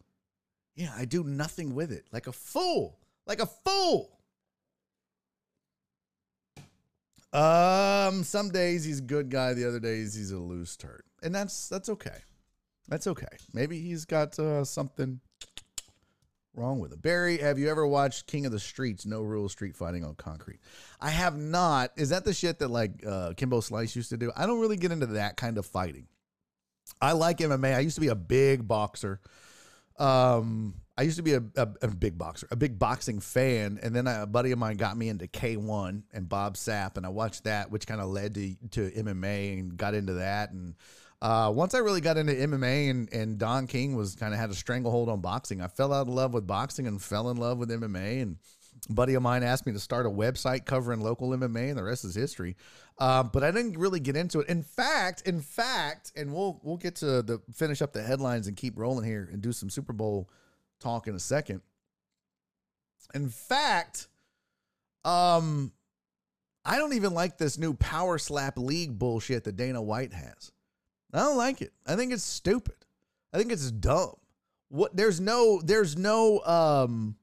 yeah, 0.75 0.93
I 0.97 1.05
do 1.05 1.23
nothing 1.23 1.75
with 1.75 1.91
it. 1.91 2.05
Like 2.11 2.27
a 2.27 2.31
fool. 2.31 2.99
Like 3.25 3.39
a 3.39 3.45
fool. 3.45 4.19
Um, 7.33 8.23
some 8.23 8.49
days 8.49 8.83
he's 8.83 8.99
a 8.99 9.03
good 9.03 9.29
guy, 9.29 9.53
the 9.53 9.67
other 9.67 9.79
days 9.79 10.13
he's 10.13 10.31
a 10.31 10.37
loose 10.37 10.75
turd. 10.75 11.03
And 11.23 11.33
that's 11.33 11.69
that's 11.69 11.89
okay. 11.89 12.17
That's 12.87 13.07
okay. 13.07 13.27
Maybe 13.53 13.79
he's 13.79 14.05
got 14.05 14.37
uh, 14.37 14.65
something 14.65 15.21
wrong 16.53 16.79
with 16.79 16.91
him. 16.91 16.99
Barry, 16.99 17.37
have 17.37 17.57
you 17.57 17.69
ever 17.69 17.87
watched 17.87 18.27
King 18.27 18.45
of 18.45 18.51
the 18.51 18.59
Streets, 18.59 19.05
No 19.05 19.21
Rules 19.21 19.53
Street 19.53 19.77
Fighting 19.77 20.03
on 20.03 20.15
Concrete? 20.15 20.59
I 20.99 21.09
have 21.09 21.37
not. 21.37 21.91
Is 21.95 22.09
that 22.09 22.25
the 22.25 22.33
shit 22.33 22.59
that 22.59 22.69
like 22.69 23.05
uh, 23.05 23.33
Kimbo 23.37 23.61
Slice 23.61 23.95
used 23.95 24.09
to 24.09 24.17
do? 24.17 24.31
I 24.35 24.45
don't 24.45 24.59
really 24.59 24.77
get 24.77 24.91
into 24.91 25.05
that 25.07 25.37
kind 25.37 25.57
of 25.57 25.65
fighting. 25.65 26.07
I 27.01 27.13
like 27.13 27.37
MMA. 27.37 27.75
I 27.75 27.79
used 27.79 27.95
to 27.95 28.01
be 28.01 28.09
a 28.09 28.15
big 28.15 28.67
boxer. 28.67 29.21
Um, 29.97 30.80
I 30.97 31.03
used 31.03 31.17
to 31.17 31.23
be 31.23 31.33
a, 31.33 31.43
a, 31.55 31.67
a, 31.81 31.87
big 31.87 32.17
boxer, 32.17 32.47
a 32.51 32.55
big 32.55 32.77
boxing 32.77 33.21
fan, 33.21 33.79
and 33.81 33.95
then 33.95 34.07
a 34.07 34.27
buddy 34.27 34.51
of 34.51 34.59
mine 34.59 34.75
got 34.75 34.97
me 34.97 35.09
into 35.09 35.25
K1 35.25 36.03
and 36.11 36.27
Bob 36.27 36.55
Sapp, 36.55 36.97
and 36.97 37.05
I 37.05 37.09
watched 37.09 37.45
that, 37.45 37.71
which 37.71 37.87
kind 37.87 38.01
of 38.01 38.09
led 38.09 38.35
to 38.35 38.55
to 38.71 38.91
MMA 38.91 39.59
and 39.59 39.77
got 39.77 39.93
into 39.93 40.13
that. 40.13 40.51
And 40.51 40.75
uh, 41.21 41.51
once 41.55 41.73
I 41.73 41.79
really 41.79 42.01
got 42.01 42.17
into 42.17 42.33
MMA 42.33 42.89
and 42.89 43.13
and 43.13 43.37
Don 43.37 43.67
King 43.67 43.95
was 43.95 44.15
kind 44.15 44.33
of 44.33 44.39
had 44.39 44.49
a 44.49 44.53
stranglehold 44.53 45.07
on 45.07 45.21
boxing, 45.21 45.61
I 45.61 45.67
fell 45.67 45.93
out 45.93 46.07
of 46.07 46.13
love 46.13 46.33
with 46.33 46.45
boxing 46.45 46.87
and 46.87 47.01
fell 47.01 47.29
in 47.29 47.37
love 47.37 47.57
with 47.57 47.69
MMA. 47.69 48.21
And 48.21 48.37
a 48.89 48.93
buddy 48.93 49.13
of 49.13 49.23
mine 49.23 49.43
asked 49.43 49.65
me 49.65 49.71
to 49.73 49.79
start 49.79 50.05
a 50.05 50.09
website 50.09 50.65
covering 50.65 50.99
local 50.99 51.29
MMA, 51.29 51.69
and 51.69 51.77
the 51.77 51.83
rest 51.83 52.03
is 52.03 52.15
history. 52.15 52.57
Uh, 52.99 53.23
but 53.23 53.43
I 53.43 53.51
didn't 53.51 53.77
really 53.77 54.01
get 54.01 54.17
into 54.17 54.41
it. 54.41 54.49
In 54.49 54.61
fact, 54.61 55.23
in 55.25 55.39
fact, 55.39 56.11
and 56.17 56.33
we'll 56.33 56.59
we'll 56.63 56.77
get 56.77 56.97
to 56.97 57.21
the 57.21 57.41
finish 57.53 57.81
up 57.81 57.93
the 57.93 58.03
headlines 58.03 58.47
and 58.47 58.57
keep 58.57 58.77
rolling 58.77 59.05
here 59.05 59.29
and 59.31 59.41
do 59.41 59.53
some 59.53 59.69
Super 59.69 59.93
Bowl 59.93 60.29
talk 60.81 61.07
in 61.07 61.15
a 61.15 61.19
second. 61.19 61.61
In 63.13 63.29
fact, 63.29 64.07
um, 65.03 65.71
I 66.63 66.77
don't 66.77 66.93
even 66.93 67.13
like 67.13 67.37
this 67.37 67.57
new 67.57 67.73
power 67.73 68.17
slap 68.17 68.57
league 68.57 68.97
bullshit 68.97 69.43
that 69.45 69.55
Dana 69.55 69.81
White 69.81 70.13
has. 70.13 70.51
I 71.13 71.19
don't 71.19 71.37
like 71.37 71.61
it. 71.61 71.73
I 71.85 71.95
think 71.95 72.13
it's 72.13 72.23
stupid. 72.23 72.75
I 73.33 73.37
think 73.37 73.51
it's 73.51 73.71
dumb. 73.71 74.15
What 74.69 74.95
there's 74.95 75.19
no 75.19 75.61
there's 75.61 75.97
no 75.97 76.39
um 76.45 77.15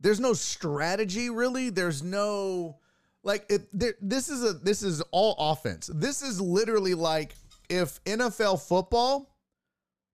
there's 0.00 0.20
no 0.20 0.34
strategy 0.34 1.30
really. 1.30 1.70
There's 1.70 2.02
no 2.02 2.78
like 3.22 3.46
it, 3.48 3.68
there, 3.72 3.94
this 4.00 4.28
is 4.28 4.44
a 4.44 4.52
this 4.54 4.82
is 4.82 5.00
all 5.10 5.36
offense. 5.38 5.90
This 5.94 6.22
is 6.22 6.40
literally 6.40 6.94
like 6.94 7.34
if 7.68 8.02
NFL 8.04 8.66
football 8.66 9.29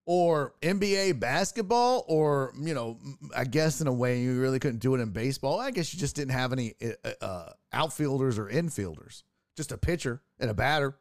or 0.07 0.53
NBA 0.61 1.19
basketball 1.19 2.05
or 2.07 2.53
you 2.59 2.73
know 2.73 2.97
I 3.35 3.43
guess 3.43 3.81
in 3.81 3.87
a 3.87 3.93
way 3.93 4.21
you 4.21 4.39
really 4.39 4.57
couldn't 4.57 4.79
do 4.79 4.95
it 4.95 5.01
in 5.01 5.11
baseball. 5.11 5.59
I 5.59 5.69
guess 5.69 5.93
you 5.93 5.99
just 5.99 6.15
didn't 6.15 6.31
have 6.31 6.53
any 6.53 6.73
uh, 6.81 7.09
uh, 7.21 7.49
outfielders 7.73 8.39
or 8.39 8.47
infielders. 8.47 9.23
Just 9.57 9.73
a 9.73 9.77
pitcher 9.77 10.21
and 10.39 10.49
a 10.49 10.53
batter. 10.53 10.95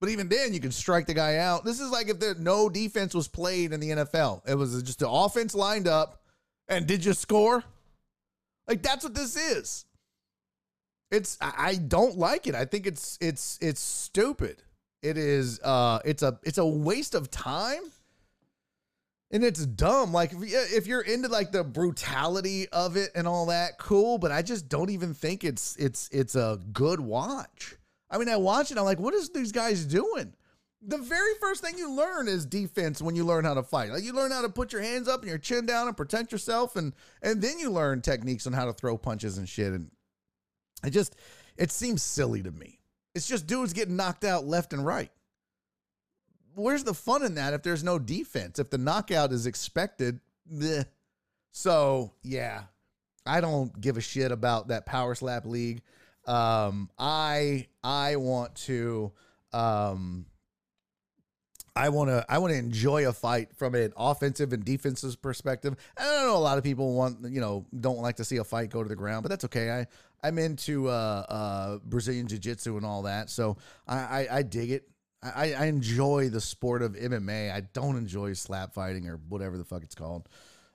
But 0.00 0.10
even 0.10 0.28
then, 0.28 0.54
you 0.54 0.60
could 0.60 0.74
strike 0.74 1.06
the 1.06 1.14
guy 1.14 1.38
out. 1.38 1.64
This 1.64 1.80
is 1.80 1.90
like 1.90 2.08
if 2.08 2.20
there 2.20 2.34
no 2.34 2.68
defense 2.68 3.12
was 3.12 3.28
played 3.28 3.72
in 3.72 3.80
the 3.80 3.90
NFL. 3.90 4.48
It 4.48 4.54
was 4.54 4.82
just 4.82 5.00
the 5.00 5.10
offense 5.10 5.54
lined 5.54 5.88
up, 5.88 6.22
and 6.68 6.86
did 6.86 7.04
you 7.04 7.12
score? 7.12 7.64
Like 8.68 8.82
that's 8.82 9.04
what 9.04 9.14
this 9.14 9.36
is. 9.36 9.84
It's 11.10 11.38
I 11.40 11.76
don't 11.76 12.18
like 12.18 12.46
it. 12.46 12.54
I 12.54 12.66
think 12.66 12.86
it's 12.86 13.18
it's 13.20 13.58
it's 13.60 13.80
stupid. 13.80 14.62
It 15.02 15.16
is 15.18 15.60
uh 15.62 16.00
it's 16.04 16.22
a 16.22 16.38
it's 16.44 16.58
a 16.58 16.66
waste 16.66 17.14
of 17.14 17.30
time. 17.30 17.82
And 19.30 19.44
it's 19.44 19.66
dumb. 19.66 20.12
Like 20.12 20.32
if 20.34 20.86
you're 20.86 21.00
into 21.00 21.28
like 21.28 21.50
the 21.50 21.64
brutality 21.64 22.68
of 22.68 22.96
it 22.96 23.10
and 23.14 23.26
all 23.26 23.46
that, 23.46 23.78
cool, 23.78 24.18
but 24.18 24.30
I 24.30 24.42
just 24.42 24.68
don't 24.68 24.90
even 24.90 25.14
think 25.14 25.42
it's 25.42 25.74
it's 25.76 26.08
it's 26.12 26.36
a 26.36 26.60
good 26.72 27.00
watch. 27.00 27.74
I 28.08 28.18
mean, 28.18 28.28
I 28.28 28.36
watch 28.36 28.70
it, 28.70 28.78
I'm 28.78 28.84
like, 28.84 29.00
what 29.00 29.14
is 29.14 29.30
these 29.30 29.50
guys 29.50 29.84
doing? 29.84 30.32
The 30.80 30.98
very 30.98 31.34
first 31.40 31.60
thing 31.60 31.76
you 31.76 31.90
learn 31.90 32.28
is 32.28 32.46
defense 32.46 33.02
when 33.02 33.16
you 33.16 33.24
learn 33.24 33.44
how 33.44 33.54
to 33.54 33.64
fight. 33.64 33.90
Like 33.90 34.04
you 34.04 34.12
learn 34.12 34.30
how 34.30 34.42
to 34.42 34.48
put 34.48 34.72
your 34.72 34.82
hands 34.82 35.08
up 35.08 35.22
and 35.22 35.28
your 35.28 35.38
chin 35.38 35.66
down 35.66 35.88
and 35.88 35.96
protect 35.96 36.30
yourself 36.30 36.76
and 36.76 36.94
and 37.22 37.42
then 37.42 37.58
you 37.58 37.70
learn 37.70 38.02
techniques 38.02 38.46
on 38.46 38.52
how 38.52 38.66
to 38.66 38.72
throw 38.72 38.96
punches 38.96 39.38
and 39.38 39.48
shit 39.48 39.72
and 39.72 39.90
it 40.84 40.90
just 40.90 41.16
it 41.56 41.72
seems 41.72 42.02
silly 42.02 42.42
to 42.42 42.52
me. 42.52 42.78
It's 43.16 43.26
just 43.26 43.46
dudes 43.46 43.72
getting 43.72 43.96
knocked 43.96 44.24
out 44.24 44.46
left 44.46 44.72
and 44.72 44.84
right. 44.84 45.10
Where's 46.56 46.84
the 46.84 46.94
fun 46.94 47.22
in 47.22 47.34
that 47.34 47.52
if 47.52 47.62
there's 47.62 47.84
no 47.84 47.98
defense? 47.98 48.58
If 48.58 48.70
the 48.70 48.78
knockout 48.78 49.30
is 49.30 49.46
expected, 49.46 50.20
bleh. 50.50 50.86
so 51.52 52.12
yeah, 52.22 52.62
I 53.26 53.42
don't 53.42 53.78
give 53.78 53.98
a 53.98 54.00
shit 54.00 54.32
about 54.32 54.68
that 54.68 54.86
power 54.86 55.14
slap 55.14 55.44
league. 55.44 55.82
Um, 56.26 56.90
I 56.98 57.66
I 57.84 58.16
want 58.16 58.54
to 58.66 59.12
um, 59.52 60.24
I 61.76 61.90
want 61.90 62.08
to 62.08 62.24
I 62.26 62.38
want 62.38 62.52
to 62.54 62.58
enjoy 62.58 63.06
a 63.06 63.12
fight 63.12 63.54
from 63.54 63.74
an 63.74 63.92
offensive 63.94 64.54
and 64.54 64.64
defensive 64.64 65.20
perspective. 65.20 65.76
I 65.98 66.04
don't 66.04 66.26
know 66.26 66.36
a 66.36 66.38
lot 66.38 66.56
of 66.56 66.64
people 66.64 66.94
want 66.94 67.18
you 67.30 67.40
know 67.40 67.66
don't 67.78 67.98
like 67.98 68.16
to 68.16 68.24
see 68.24 68.38
a 68.38 68.44
fight 68.44 68.70
go 68.70 68.82
to 68.82 68.88
the 68.88 68.96
ground, 68.96 69.24
but 69.24 69.28
that's 69.28 69.44
okay. 69.44 69.70
I 69.70 69.86
I'm 70.26 70.38
into 70.38 70.88
uh, 70.88 71.26
uh, 71.28 71.78
Brazilian 71.84 72.26
jiu 72.26 72.38
jitsu 72.38 72.78
and 72.78 72.86
all 72.86 73.02
that, 73.02 73.28
so 73.28 73.58
I, 73.86 73.96
I, 73.96 74.28
I 74.38 74.42
dig 74.42 74.70
it. 74.70 74.88
I, 75.34 75.52
I 75.52 75.64
enjoy 75.66 76.28
the 76.28 76.40
sport 76.40 76.82
of 76.82 76.92
MMA. 76.92 77.52
I 77.52 77.60
don't 77.72 77.96
enjoy 77.96 78.32
slap 78.34 78.74
fighting 78.74 79.08
or 79.08 79.20
whatever 79.28 79.56
the 79.58 79.64
fuck 79.64 79.82
it's 79.82 79.94
called. 79.94 80.28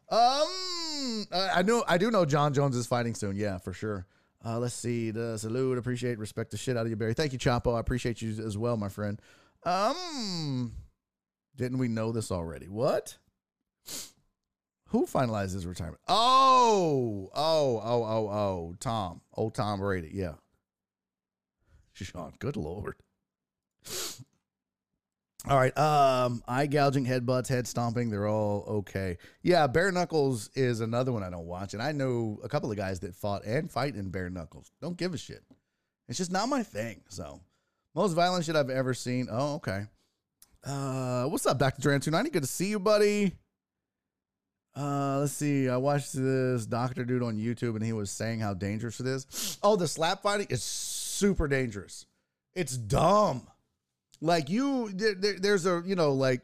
Um, 0.09 1.25
I 1.31 1.63
know 1.65 1.83
I 1.87 1.97
do 1.97 2.11
know 2.11 2.25
Jon 2.25 2.53
Jones 2.53 2.75
is 2.75 2.85
fighting 2.85 3.15
soon. 3.15 3.37
Yeah, 3.37 3.57
for 3.59 3.71
sure. 3.71 4.05
Uh, 4.43 4.59
let's 4.59 4.73
see. 4.73 5.11
The 5.11 5.37
salute, 5.37 5.77
appreciate, 5.77 6.19
respect 6.19 6.51
the 6.51 6.57
shit 6.57 6.75
out 6.75 6.85
of 6.85 6.89
you, 6.89 6.95
Barry. 6.95 7.13
Thank 7.13 7.31
you, 7.31 7.39
Chapo. 7.39 7.75
I 7.75 7.79
appreciate 7.79 8.21
you 8.21 8.43
as 8.43 8.57
well, 8.57 8.75
my 8.75 8.89
friend. 8.89 9.21
Um, 9.63 10.73
didn't 11.55 11.77
we 11.77 11.87
know 11.87 12.11
this 12.11 12.31
already? 12.31 12.67
What? 12.67 13.17
Who 14.87 15.05
finalized 15.05 15.53
his 15.53 15.65
retirement? 15.65 16.01
Oh, 16.07 17.29
oh, 17.33 17.81
oh, 17.83 18.03
oh, 18.03 18.29
oh, 18.29 18.75
Tom. 18.79 19.21
Old 19.33 19.55
Tom 19.55 19.79
Brady. 19.79 20.11
Yeah. 20.13 20.33
Sean, 21.93 22.33
good 22.39 22.57
lord. 22.57 22.95
All 25.49 25.57
right. 25.57 25.75
Um, 25.75 26.43
eye 26.47 26.67
gouging, 26.67 27.05
headbutts, 27.05 27.47
head 27.47 27.67
stomping, 27.67 28.11
they're 28.11 28.27
all 28.27 28.63
okay. 28.67 29.17
Yeah, 29.41 29.65
bare 29.67 29.91
knuckles 29.91 30.51
is 30.53 30.81
another 30.81 31.11
one 31.11 31.23
I 31.23 31.31
don't 31.31 31.47
watch. 31.47 31.73
And 31.73 31.81
I 31.81 31.91
know 31.91 32.39
a 32.43 32.49
couple 32.49 32.69
of 32.69 32.77
guys 32.77 32.99
that 32.99 33.15
fought 33.15 33.43
and 33.45 33.71
fight 33.71 33.95
in 33.95 34.09
bare 34.09 34.29
knuckles. 34.29 34.71
Don't 34.81 34.97
give 34.97 35.13
a 35.13 35.17
shit. 35.17 35.43
It's 36.07 36.17
just 36.17 36.31
not 36.31 36.47
my 36.47 36.61
thing. 36.61 37.01
So 37.09 37.39
most 37.95 38.13
violent 38.13 38.45
shit 38.45 38.55
I've 38.55 38.69
ever 38.69 38.93
seen. 38.93 39.27
Oh, 39.31 39.55
okay. 39.55 39.85
Uh, 40.63 41.25
what's 41.25 41.47
up, 41.47 41.57
Dr. 41.57 41.81
Duran 41.81 42.01
290? 42.01 42.29
Good 42.31 42.43
to 42.43 42.47
see 42.47 42.69
you, 42.69 42.79
buddy. 42.79 43.35
Uh, 44.77 45.19
let's 45.21 45.33
see. 45.33 45.67
I 45.67 45.77
watched 45.77 46.13
this 46.13 46.67
doctor 46.67 47.03
dude 47.03 47.23
on 47.23 47.37
YouTube 47.37 47.75
and 47.75 47.83
he 47.83 47.93
was 47.93 48.11
saying 48.11 48.39
how 48.41 48.53
dangerous 48.53 48.99
it 48.99 49.07
is. 49.07 49.57
Oh, 49.63 49.75
the 49.75 49.87
slap 49.87 50.21
fighting 50.21 50.47
is 50.49 50.61
super 50.61 51.47
dangerous. 51.47 52.05
It's 52.53 52.77
dumb. 52.77 53.47
Like 54.21 54.49
you, 54.49 54.89
there, 54.93 55.15
there's 55.39 55.65
a 55.65 55.81
you 55.85 55.95
know 55.95 56.13
like 56.13 56.41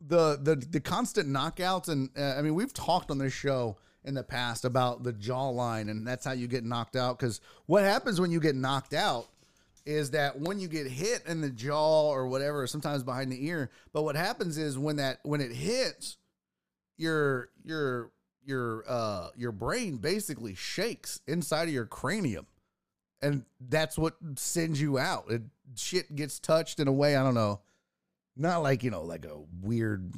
the 0.00 0.38
the 0.42 0.56
the 0.56 0.80
constant 0.80 1.28
knockouts 1.28 1.88
and 1.88 2.10
uh, 2.18 2.34
I 2.36 2.42
mean 2.42 2.54
we've 2.54 2.74
talked 2.74 3.10
on 3.10 3.18
this 3.18 3.32
show 3.32 3.76
in 4.04 4.14
the 4.14 4.22
past 4.22 4.64
about 4.64 5.02
the 5.02 5.12
jawline 5.12 5.90
and 5.90 6.06
that's 6.06 6.24
how 6.24 6.32
you 6.32 6.46
get 6.46 6.64
knocked 6.64 6.96
out. 6.96 7.18
Because 7.18 7.40
what 7.66 7.84
happens 7.84 8.20
when 8.20 8.30
you 8.30 8.40
get 8.40 8.54
knocked 8.54 8.94
out 8.94 9.28
is 9.86 10.10
that 10.10 10.38
when 10.40 10.58
you 10.58 10.68
get 10.68 10.86
hit 10.88 11.22
in 11.26 11.40
the 11.40 11.50
jaw 11.50 12.10
or 12.10 12.26
whatever 12.26 12.66
sometimes 12.66 13.04
behind 13.04 13.30
the 13.30 13.46
ear 13.46 13.70
but 13.92 14.02
what 14.02 14.16
happens 14.16 14.58
is 14.58 14.76
when 14.76 14.96
that 14.96 15.20
when 15.22 15.40
it 15.40 15.52
hits 15.52 16.18
your 16.98 17.50
your 17.64 18.10
your 18.44 18.84
uh 18.88 19.28
your 19.36 19.52
brain 19.52 19.96
basically 19.96 20.54
shakes 20.54 21.20
inside 21.28 21.68
of 21.68 21.74
your 21.74 21.86
cranium 21.86 22.46
and 23.22 23.44
that's 23.60 23.98
what 23.98 24.14
sends 24.36 24.80
you 24.80 24.98
out. 24.98 25.30
It 25.30 25.42
shit 25.74 26.14
gets 26.14 26.38
touched 26.38 26.80
in 26.80 26.88
a 26.88 26.92
way 26.92 27.16
i 27.16 27.22
don't 27.22 27.34
know 27.34 27.60
not 28.36 28.58
like 28.58 28.82
you 28.82 28.90
know 28.90 29.02
like 29.02 29.24
a 29.24 29.36
weird 29.62 30.14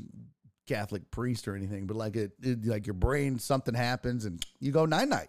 catholic 0.66 1.10
priest 1.10 1.48
or 1.48 1.56
anything 1.56 1.86
but 1.86 1.96
like 1.96 2.16
it, 2.16 2.32
it 2.42 2.64
like 2.66 2.86
your 2.86 2.94
brain 2.94 3.38
something 3.38 3.74
happens 3.74 4.24
and 4.24 4.44
you 4.60 4.72
go 4.72 4.84
night 4.84 5.08
night. 5.08 5.28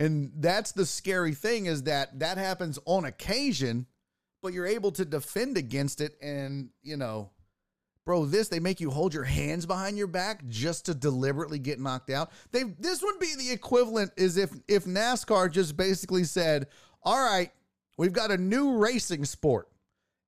And 0.00 0.30
that's 0.36 0.70
the 0.70 0.86
scary 0.86 1.34
thing 1.34 1.66
is 1.66 1.82
that 1.82 2.20
that 2.20 2.38
happens 2.38 2.78
on 2.86 3.04
occasion 3.04 3.86
but 4.42 4.52
you're 4.52 4.66
able 4.66 4.92
to 4.92 5.04
defend 5.04 5.56
against 5.56 6.00
it 6.00 6.16
and 6.22 6.70
you 6.82 6.96
know 6.96 7.30
Bro, 8.08 8.24
this 8.24 8.48
they 8.48 8.58
make 8.58 8.80
you 8.80 8.90
hold 8.90 9.12
your 9.12 9.24
hands 9.24 9.66
behind 9.66 9.98
your 9.98 10.06
back 10.06 10.48
just 10.48 10.86
to 10.86 10.94
deliberately 10.94 11.58
get 11.58 11.78
knocked 11.78 12.08
out. 12.08 12.30
They 12.52 12.62
this 12.62 13.02
would 13.02 13.18
be 13.18 13.34
the 13.36 13.50
equivalent 13.50 14.12
is 14.16 14.38
if 14.38 14.50
if 14.66 14.86
NASCAR 14.86 15.52
just 15.52 15.76
basically 15.76 16.24
said, 16.24 16.68
"All 17.02 17.22
right, 17.22 17.52
we've 17.98 18.14
got 18.14 18.30
a 18.30 18.38
new 18.38 18.78
racing 18.78 19.26
sport." 19.26 19.68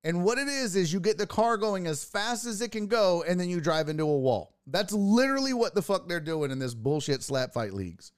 And 0.03 0.23
what 0.23 0.37
it 0.37 0.47
is 0.47 0.75
is 0.75 0.93
you 0.93 0.99
get 0.99 1.17
the 1.17 1.25
car 1.25 1.57
going 1.57 1.87
as 1.87 2.03
fast 2.03 2.45
as 2.45 2.61
it 2.61 2.71
can 2.71 2.85
go 2.85 3.23
and 3.23 3.39
then 3.39 3.49
you 3.49 3.59
drive 3.59 3.89
into 3.89 4.03
a 4.03 4.19
wall. 4.19 4.53
That's 4.67 4.93
literally 4.93 5.53
what 5.53 5.73
the 5.73 5.81
fuck 5.81 6.07
they're 6.07 6.19
doing 6.19 6.51
in 6.51 6.59
this 6.59 6.75
bullshit 6.75 7.23
slap 7.23 7.51
fight 7.51 7.73
leagues. 7.73 8.11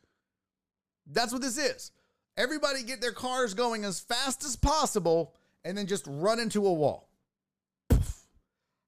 That's 1.07 1.31
what 1.31 1.41
this 1.41 1.57
is. 1.57 1.93
Everybody 2.35 2.83
get 2.83 2.99
their 2.99 3.13
cars 3.13 3.53
going 3.53 3.85
as 3.85 4.01
fast 4.01 4.43
as 4.43 4.57
possible 4.57 5.35
and 5.63 5.77
then 5.77 5.87
just 5.87 6.03
run 6.05 6.41
into 6.41 6.67
a 6.67 6.73
wall. 6.73 7.12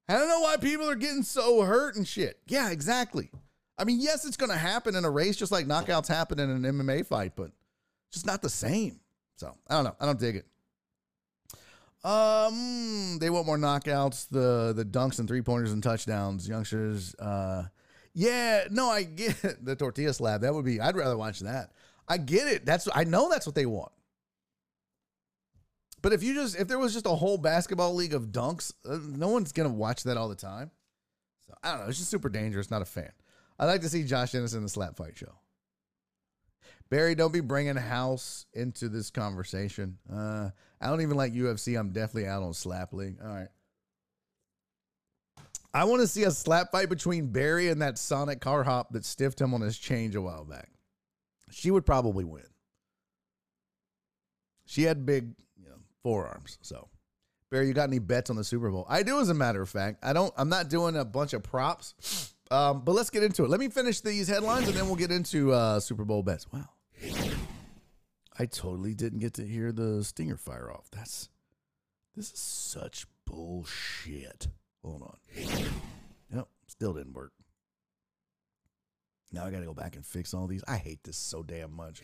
I 0.08 0.14
don't 0.14 0.28
know 0.28 0.41
why 0.41 0.58
people 0.58 0.89
are 0.89 0.95
getting 0.95 1.24
so 1.24 1.62
hurt 1.62 1.95
and 1.95 2.08
shit. 2.08 2.39
Yeah, 2.47 2.70
exactly. 2.70 3.32
I 3.78 3.84
mean, 3.84 3.99
yes, 3.99 4.26
it's 4.26 4.38
going 4.38 4.51
to 4.51 4.58
happen 4.58 4.95
in 4.95 5.03
a 5.03 5.10
race 5.10 5.36
just 5.36 5.51
like 5.51 5.66
knockouts 5.66 6.08
happen 6.08 6.39
in 6.39 6.49
an 6.49 6.62
MMA 6.62 7.06
fight, 7.06 7.34
but 7.36 7.51
just 8.12 8.26
not 8.26 8.41
the 8.41 8.49
same. 8.49 8.99
So 9.38 9.56
I 9.68 9.76
don't 9.76 9.84
know. 9.84 9.95
I 9.99 10.06
don't 10.06 10.20
dig 10.20 10.38
it. 10.38 10.45
Um, 12.06 13.18
they 13.20 13.32
want 13.32 13.47
more 13.47 13.58
knockouts, 13.58 14.28
the 14.30 14.74
the 14.76 14.86
dunks 14.86 15.18
and 15.18 15.28
three 15.28 15.41
pointers 15.41 15.72
and 15.72 15.82
touchdowns, 15.82 16.47
youngsters. 16.47 17.16
Uh, 17.16 17.64
yeah, 18.14 18.66
no, 18.70 18.89
I 18.89 19.03
get 19.03 19.43
it. 19.43 19.66
the 19.66 19.76
tortilla 19.76 20.14
slab. 20.14 20.41
That 20.41 20.53
would 20.53 20.66
be. 20.66 20.80
I'd 20.80 20.95
rather 20.95 21.18
watch 21.18 21.39
that. 21.39 21.72
I 22.08 22.18
get 22.18 22.47
it. 22.47 22.66
That's 22.66 22.88
I 22.93 23.06
know 23.06 23.30
that's 23.30 23.47
what 23.47 23.56
they 23.56 23.66
want. 23.66 23.91
But 26.06 26.14
if 26.14 26.22
you 26.22 26.36
just 26.36 26.56
if 26.56 26.68
there 26.68 26.78
was 26.78 26.93
just 26.93 27.08
a 27.08 27.16
whole 27.16 27.39
basketball 27.39 27.95
league 27.95 28.14
of 28.14 28.28
dunks, 28.28 28.72
uh, 28.88 28.99
no 29.08 29.30
one's 29.30 29.51
gonna 29.51 29.70
watch 29.70 30.03
that 30.03 30.18
all 30.18 30.30
the 30.30 30.36
time. 30.36 30.70
So 31.47 31.56
I 31.64 31.72
don't 31.72 31.80
know. 31.80 31.88
It's 31.88 31.97
just 31.97 32.12
super 32.12 32.30
dangerous. 32.30 32.70
Not 32.70 32.84
a 32.84 32.86
fan. 32.86 33.10
I'd 33.58 33.66
like 33.66 33.82
to 33.82 33.89
see 33.89 34.03
Josh 34.03 34.36
Ennis 34.36 34.53
in 34.53 34.62
the 34.62 34.70
slap 34.70 34.97
fight 34.97 35.18
show. 35.18 35.34
Barry, 36.91 37.16
don't 37.16 37.34
be 37.34 37.39
bringing 37.39 37.76
House 37.76 38.45
into 38.53 38.88
this 38.88 39.10
conversation. 39.10 39.97
Uh, 40.08 40.51
I 40.80 40.89
don't 40.91 41.01
even 41.01 41.18
like 41.18 41.34
UFC. 41.34 41.76
I'm 41.76 41.89
definitely 41.89 42.30
out 42.30 42.43
on 42.43 42.53
slap 42.53 42.93
league. 42.93 43.18
All 43.20 43.28
right. 43.28 43.49
I 45.74 45.86
want 45.86 46.01
to 46.01 46.08
see 46.08 46.26
a 46.26 46.30
slap 46.30 46.72
fight 46.72 46.89
between 46.89 47.32
Barry 47.32 47.70
and 47.70 47.82
that 47.82 47.97
Sonic 47.97 48.41
car 48.41 48.64
hop 48.64 48.91
that 48.91 49.06
stiffed 49.06 49.41
him 49.41 49.56
on 49.56 49.62
his 49.62 49.76
change 49.76 50.14
a 50.14 50.22
while 50.22 50.45
back. 50.45 50.70
She 51.49 51.72
would 51.72 51.84
probably 51.84 52.26
win. 52.26 52.45
She 54.68 54.84
had 54.84 55.08
big 55.08 55.34
forearms. 56.06 56.60
So, 56.62 56.88
Barry, 57.49 57.68
you 57.68 57.74
got 57.74 57.89
any 57.89 57.97
bets 57.97 58.30
on 58.30 58.36
the 58.36 58.43
Super 58.43 58.70
Bowl? 58.70 58.86
I 58.88 59.01
do, 59.01 59.20
as 59.20 59.30
a 59.30 59.34
matter 59.34 59.60
of 59.60 59.70
fact. 59.70 60.06
I 60.06 60.14
don't. 60.14 60.32
I'm 60.38 60.49
not 60.49 60.70
doing 60.70 60.95
a 60.95 61.03
bunch 61.03 61.34
of 61.34 61.41
props. 61.41 62.32
Um, 62.51 62.86
but 62.86 62.91
let's 62.91 63.10
get 63.10 63.24
into 63.24 63.43
it. 63.43 63.49
Let 63.49 63.60
me 63.60 63.70
finish 63.70 64.01
these 64.01 64.28
headlines, 64.28 64.68
and 64.68 64.78
then 64.78 64.86
we'll 64.86 64.97
get 64.97 65.10
into 65.10 65.51
uh, 65.51 65.80
Super 65.80 66.06
Bowl 66.06 66.22
bets. 66.22 66.45
Wow, 66.53 66.70
I 68.38 68.45
totally 68.45 68.93
didn't 68.93 69.18
get 69.18 69.34
to 69.34 69.47
hear 69.47 69.72
the 69.72 70.03
stinger 70.03 70.38
fire 70.38 70.72
off. 70.72 70.91
That's 70.91 71.30
this 72.16 72.32
is 72.32 72.39
such 72.39 73.08
bullshit. 73.26 74.49
Hold 74.84 75.01
on. 75.01 75.18
Yep, 76.36 76.47
still 76.68 76.93
didn't 76.93 77.14
work. 77.14 77.32
Now 79.32 79.43
I 79.43 79.49
got 79.49 79.62
to 79.62 79.66
go 79.66 79.74
back 79.74 79.95
and 79.95 80.06
fix 80.06 80.36
all 80.36 80.45
these. 80.45 80.64
I 80.68 80.78
hate 80.78 81.03
this 81.03 81.18
so 81.18 81.41
damn 81.41 81.76
much. 81.76 82.03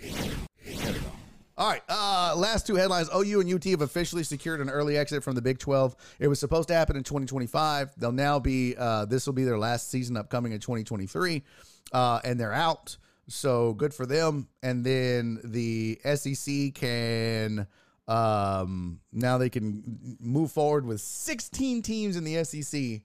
All 1.58 1.70
right. 1.70 1.82
Uh, 1.90 2.34
last 2.36 2.66
two 2.66 2.76
headlines. 2.76 3.10
OU 3.16 3.42
and 3.42 3.54
UT 3.54 3.64
have 3.66 3.82
officially 3.82 4.24
secured 4.24 4.62
an 4.62 4.70
early 4.70 4.98
exit 4.98 5.24
from 5.24 5.36
the 5.36 5.42
Big 5.42 5.60
12. 5.60 5.96
It 6.20 6.28
was 6.28 6.40
supposed 6.40 6.70
to 6.70 6.74
happen 6.74 6.96
in 6.96 7.04
2025. 7.04 7.92
They'll 7.98 8.12
now 8.12 8.40
be, 8.40 8.76
uh, 8.78 9.06
this 9.06 9.26
will 9.26 9.34
be 9.34 9.44
their 9.44 9.60
last 9.60 9.90
season 9.90 10.18
upcoming 10.18 10.54
in 10.54 10.60
2023. 10.60 11.44
Uh, 11.92 12.20
and 12.24 12.40
they're 12.40 12.54
out. 12.54 12.98
So 13.28 13.74
good 13.74 13.94
for 13.94 14.06
them. 14.06 14.48
And 14.64 14.84
then 14.84 15.40
the 15.44 16.00
SEC 16.16 16.74
can, 16.74 17.68
um, 18.08 19.00
now 19.12 19.38
they 19.38 19.50
can 19.50 20.18
move 20.20 20.52
forward 20.52 20.86
with 20.86 21.02
16 21.02 21.82
teams 21.82 22.16
in 22.16 22.24
the 22.24 22.44
SEC. 22.44 23.02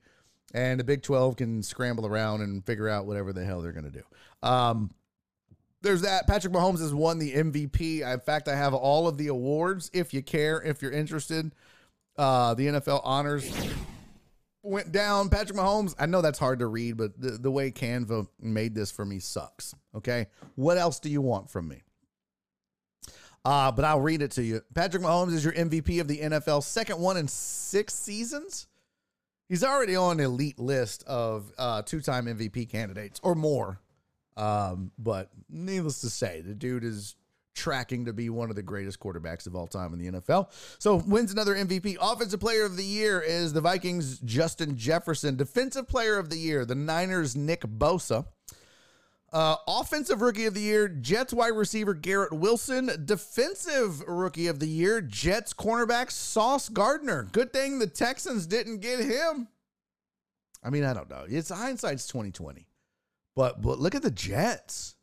And 0.54 0.80
the 0.80 0.84
Big 0.84 1.02
12 1.02 1.36
can 1.36 1.62
scramble 1.62 2.06
around 2.06 2.40
and 2.40 2.64
figure 2.64 2.88
out 2.88 3.06
whatever 3.06 3.32
the 3.32 3.44
hell 3.44 3.60
they're 3.60 3.72
going 3.72 3.90
to 3.90 3.90
do. 3.90 4.04
Um, 4.42 4.90
there's 5.82 6.02
that. 6.02 6.26
Patrick 6.26 6.52
Mahomes 6.52 6.80
has 6.80 6.94
won 6.94 7.18
the 7.18 7.32
MVP. 7.32 8.00
In 8.00 8.20
fact, 8.20 8.48
I 8.48 8.56
have 8.56 8.74
all 8.74 9.06
of 9.08 9.18
the 9.18 9.28
awards 9.28 9.90
if 9.92 10.12
you 10.12 10.22
care, 10.22 10.62
if 10.62 10.82
you're 10.82 10.92
interested. 10.92 11.52
Uh, 12.16 12.54
the 12.54 12.66
NFL 12.66 13.02
honors 13.04 13.50
went 14.62 14.90
down. 14.90 15.28
Patrick 15.28 15.58
Mahomes, 15.58 15.94
I 15.98 16.06
know 16.06 16.22
that's 16.22 16.38
hard 16.38 16.60
to 16.60 16.66
read, 16.66 16.96
but 16.96 17.20
the, 17.20 17.32
the 17.32 17.50
way 17.50 17.70
Canva 17.70 18.26
made 18.40 18.74
this 18.74 18.90
for 18.90 19.04
me 19.04 19.18
sucks. 19.18 19.74
Okay. 19.94 20.26
What 20.54 20.78
else 20.78 20.98
do 20.98 21.08
you 21.08 21.20
want 21.20 21.50
from 21.50 21.68
me? 21.68 21.82
Uh, 23.44 23.70
but 23.70 23.84
I'll 23.84 24.00
read 24.00 24.22
it 24.22 24.32
to 24.32 24.42
you. 24.42 24.62
Patrick 24.74 25.04
Mahomes 25.04 25.32
is 25.32 25.44
your 25.44 25.52
MVP 25.52 26.00
of 26.00 26.08
the 26.08 26.18
NFL, 26.18 26.64
second 26.64 26.98
one 26.98 27.16
in 27.16 27.28
six 27.28 27.94
seasons. 27.94 28.66
He's 29.48 29.62
already 29.62 29.94
on 29.94 30.18
elite 30.18 30.58
list 30.58 31.04
of 31.04 31.52
uh, 31.56 31.82
two 31.82 32.00
time 32.00 32.26
MVP 32.26 32.68
candidates 32.68 33.20
or 33.22 33.36
more 33.36 33.78
um, 34.36 34.90
but 34.98 35.30
needless 35.48 36.00
to 36.02 36.10
say, 36.10 36.40
the 36.40 36.54
dude 36.54 36.84
is 36.84 37.16
tracking 37.54 38.04
to 38.04 38.12
be 38.12 38.28
one 38.28 38.50
of 38.50 38.56
the 38.56 38.62
greatest 38.62 39.00
quarterbacks 39.00 39.46
of 39.46 39.56
all 39.56 39.66
time 39.66 39.92
in 39.92 39.98
the 39.98 40.20
NFL. 40.20 40.50
So 40.78 40.96
wins 40.96 41.32
another 41.32 41.54
MVP. 41.54 41.96
Offensive 42.00 42.38
player 42.38 42.64
of 42.64 42.76
the 42.76 42.84
year 42.84 43.20
is 43.20 43.52
the 43.52 43.62
Vikings 43.62 44.18
Justin 44.20 44.76
Jefferson. 44.76 45.36
Defensive 45.36 45.88
player 45.88 46.18
of 46.18 46.28
the 46.28 46.36
year, 46.36 46.64
the 46.64 46.74
Niners 46.74 47.34
Nick 47.34 47.62
Bosa. 47.62 48.26
Uh, 49.32 49.56
offensive 49.66 50.20
rookie 50.20 50.46
of 50.46 50.54
the 50.54 50.60
year, 50.60 50.86
Jets 50.88 51.32
wide 51.32 51.48
receiver 51.48 51.94
Garrett 51.94 52.32
Wilson. 52.32 52.90
Defensive 53.04 54.00
rookie 54.06 54.46
of 54.46 54.60
the 54.60 54.68
year, 54.68 55.00
Jets 55.00 55.52
cornerback 55.52 56.10
Sauce 56.10 56.68
Gardner. 56.68 57.28
Good 57.32 57.52
thing 57.52 57.78
the 57.78 57.86
Texans 57.86 58.46
didn't 58.46 58.78
get 58.78 59.00
him. 59.00 59.48
I 60.62 60.70
mean, 60.70 60.84
I 60.84 60.94
don't 60.94 61.10
know. 61.10 61.24
It's 61.28 61.50
hindsight's 61.50 62.06
2020. 62.06 62.65
But 63.36 63.62
but 63.62 63.78
look 63.78 63.94
at 63.94 64.02
the 64.02 64.10
Jets. 64.10 64.96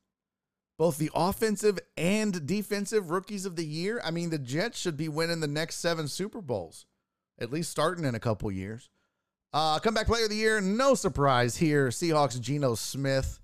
Both 0.79 0.97
the 0.97 1.11
offensive 1.13 1.77
and 1.95 2.45
defensive 2.47 3.11
rookies 3.11 3.45
of 3.45 3.55
the 3.55 3.65
year. 3.65 4.01
I 4.03 4.09
mean, 4.09 4.31
the 4.31 4.39
Jets 4.39 4.79
should 4.79 4.97
be 4.97 5.07
winning 5.07 5.39
the 5.39 5.47
next 5.47 5.75
seven 5.75 6.07
Super 6.07 6.41
Bowls, 6.41 6.87
at 7.39 7.51
least 7.51 7.69
starting 7.69 8.05
in 8.05 8.15
a 8.15 8.19
couple 8.19 8.51
years. 8.51 8.89
Uh, 9.53 9.77
comeback 9.77 10.07
player 10.07 10.23
of 10.23 10.31
the 10.31 10.35
year, 10.35 10.59
no 10.59 10.95
surprise 10.95 11.55
here. 11.55 11.89
Seahawks 11.89 12.41
Geno 12.41 12.73
Smith. 12.73 13.39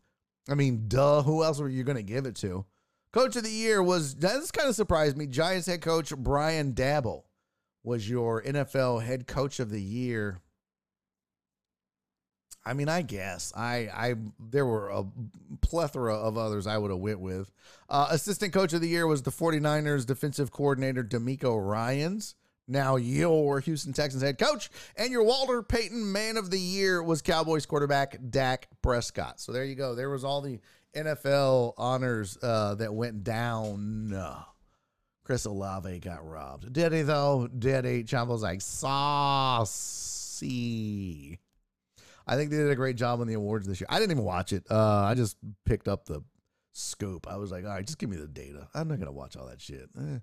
I 0.49 0.55
mean, 0.55 0.85
duh. 0.87 1.21
Who 1.21 1.43
else 1.43 1.59
were 1.59 1.69
you 1.69 1.83
going 1.83 1.97
to 1.97 2.03
give 2.03 2.25
it 2.25 2.35
to? 2.37 2.65
Coach 3.13 3.35
of 3.35 3.43
the 3.43 3.51
year 3.51 3.81
was, 3.81 4.15
this 4.15 4.49
kind 4.49 4.67
of 4.67 4.75
surprised 4.75 5.15
me. 5.15 5.27
Giants 5.27 5.67
head 5.67 5.81
coach 5.81 6.15
Brian 6.17 6.73
Daboll 6.73 7.25
was 7.83 8.09
your 8.09 8.41
NFL 8.41 9.03
head 9.03 9.27
coach 9.27 9.59
of 9.59 9.69
the 9.69 9.81
year. 9.81 10.41
I 12.70 12.74
mean, 12.74 12.88
I 12.88 13.01
guess 13.01 13.51
I, 13.57 13.89
I, 13.91 14.13
there 14.39 14.63
were 14.65 14.89
a 14.89 15.03
plethora 15.61 16.13
of 16.15 16.38
others 16.38 16.67
I 16.67 16.78
would 16.78 16.91
have 16.91 16.99
went 16.99 17.20
with. 17.20 17.51
Uh, 17.89 18.09
assistant 18.11 18.53
coach 18.53 18.74
of 18.74 18.82
the 18.82 18.88
year 18.88 19.07
was 19.07 19.24
the 19.24 19.32
49ers 19.32 20.05
defensive 20.05 20.51
coordinator 20.51 21.03
DeMeco 21.03 21.59
Ryans. 21.67 22.36
Now 22.67 22.97
your 22.97 23.59
Houston 23.61 23.91
Texans 23.91 24.22
head 24.22 24.38
coach 24.38 24.70
and 24.95 25.09
your 25.11 25.24
Walter 25.24 25.63
Payton 25.63 26.11
man 26.11 26.38
of 26.38 26.51
the 26.51 26.59
year 26.59 27.01
was 27.01 27.24
Cowboys 27.24 27.65
quarterback 27.65 28.20
Dak 28.30 28.67
Prescott. 28.84 29.39
So 29.39 29.51
there 29.51 29.65
you 29.65 29.74
go. 29.74 29.95
There 29.95 30.11
was 30.11 30.24
all 30.24 30.41
the 30.41 30.59
NFL 30.95 31.74
honors 31.76 32.38
uh, 32.43 32.76
that 32.76 32.93
went 32.93 33.24
down. 33.24 34.15
Chris 35.24 35.45
Olave 35.45 35.97
got 36.01 36.24
robbed. 36.24 36.72
Did 36.72 36.93
he 36.93 37.01
though? 37.01 37.47
Did 37.47 37.86
he? 37.86 38.03
Chambo's 38.03 38.43
like 38.43 38.61
saucy. 38.61 39.80
I 42.30 42.36
think 42.36 42.51
they 42.51 42.57
did 42.57 42.69
a 42.69 42.75
great 42.75 42.95
job 42.95 43.21
on 43.21 43.27
the 43.27 43.34
awards 43.34 43.67
this 43.67 43.82
year. 43.82 43.88
I 43.89 43.97
didn't 43.97 44.11
even 44.11 44.23
watch 44.23 44.53
it. 44.53 44.63
Uh, 44.69 45.01
I 45.01 45.15
just 45.15 45.36
picked 45.65 45.88
up 45.88 46.05
the 46.05 46.21
scoop. 46.73 47.27
I 47.27 47.38
was 47.38 47.51
like, 47.51 47.65
all 47.65 47.71
right, 47.71 47.86
just 47.86 47.97
give 47.97 48.07
me 48.07 48.17
the 48.17 48.27
data. 48.27 48.67
I'm 48.75 48.88
not 48.88 48.99
gonna 48.99 49.11
watch 49.11 49.36
all 49.36 49.47
that 49.47 49.59
shit. 49.59 49.89
Eh. 49.99 50.19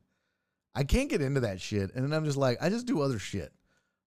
I 0.72 0.84
can't 0.84 1.10
get 1.10 1.20
into 1.20 1.40
that 1.40 1.60
shit, 1.60 1.92
and 1.94 2.04
then 2.04 2.12
I'm 2.12 2.24
just 2.24 2.36
like, 2.36 2.58
I 2.60 2.68
just 2.68 2.86
do 2.86 3.00
other 3.00 3.18
shit. 3.18 3.52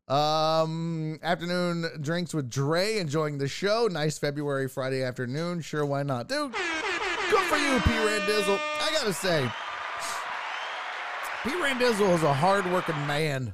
Um, 0.08 1.20
afternoon 1.22 1.86
drinks 2.00 2.34
with 2.34 2.50
Dre, 2.50 3.00
enjoying 3.00 3.38
the 3.38 3.50
show. 3.50 3.90
Nice 3.92 4.18
February 4.18 4.70
Friday 4.70 5.04
afternoon. 5.04 5.60
Sure, 5.60 5.86
why 5.86 6.04
not, 6.04 6.30
dude? 6.30 6.54
Good 6.54 7.42
for 7.42 7.58
you, 7.58 7.80
P. 7.82 7.90
Randizzle. 7.90 8.60
I 8.82 8.92
gotta 8.94 9.14
say, 9.14 9.52
P. 11.44 11.50
Randizzle 11.50 12.16
is 12.16 12.24
a 12.24 12.34
hardworking 12.34 13.06
man. 13.08 13.54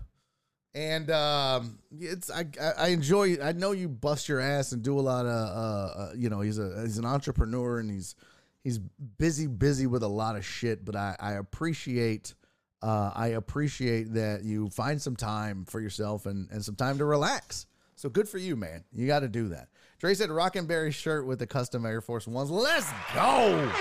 And 0.76 1.09
um, 1.09 1.80
it's 1.97 2.30
I, 2.30 2.45
I 2.78 2.89
enjoy. 2.89 3.41
I 3.41 3.53
know 3.53 3.71
you 3.71 3.88
bust 3.88 4.28
your 4.28 4.41
ass 4.41 4.73
and 4.73 4.84
do 4.84 4.99
a 4.99 5.01
lot 5.01 5.26
of 5.26 5.32
uh, 5.32 5.99
uh, 5.99 6.11
you 6.15 6.30
know 6.30 6.41
he's 6.41 6.59
a 6.59 6.82
he's 6.82 6.97
an 6.97 7.05
entrepreneur 7.05 7.80
and 7.80 7.89
he's 7.89 8.15
he's 8.61 8.78
busy 8.78 9.47
busy 9.47 9.88
with 9.88 10.03
a 10.03 10.07
lot 10.07 10.36
of 10.36 10.45
shit. 10.45 10.84
But 10.84 10.97
I 10.97 11.15
I 11.17 11.32
appreciate 11.34 12.34
uh, 12.82 13.11
I 13.15 13.28
appreciate 13.28 14.13
that 14.15 14.43
you 14.43 14.69
find 14.69 15.01
some 15.01 15.15
time 15.15 15.63
for 15.63 15.80
yourself 15.80 16.26
and 16.26 16.51
and 16.51 16.63
some 16.63 16.76
time 16.76 16.97
to 16.97 17.05
relax. 17.05 17.67
So 17.95 18.09
good 18.09 18.28
for 18.28 18.38
you, 18.38 18.57
man. 18.57 18.84
You 18.91 19.07
got 19.07 19.21
to 19.21 19.30
do 19.30 19.47
that. 19.49 19.69
Dre 19.99 20.13
said 20.13 20.30
Rockenberry 20.30 20.93
shirt 20.93 21.26
with 21.26 21.39
the 21.39 21.47
custom 21.47 21.86
Air 21.86 22.01
Force 22.01 22.28
Ones. 22.28 22.51
Let's 22.51 22.91
go. 23.13 23.71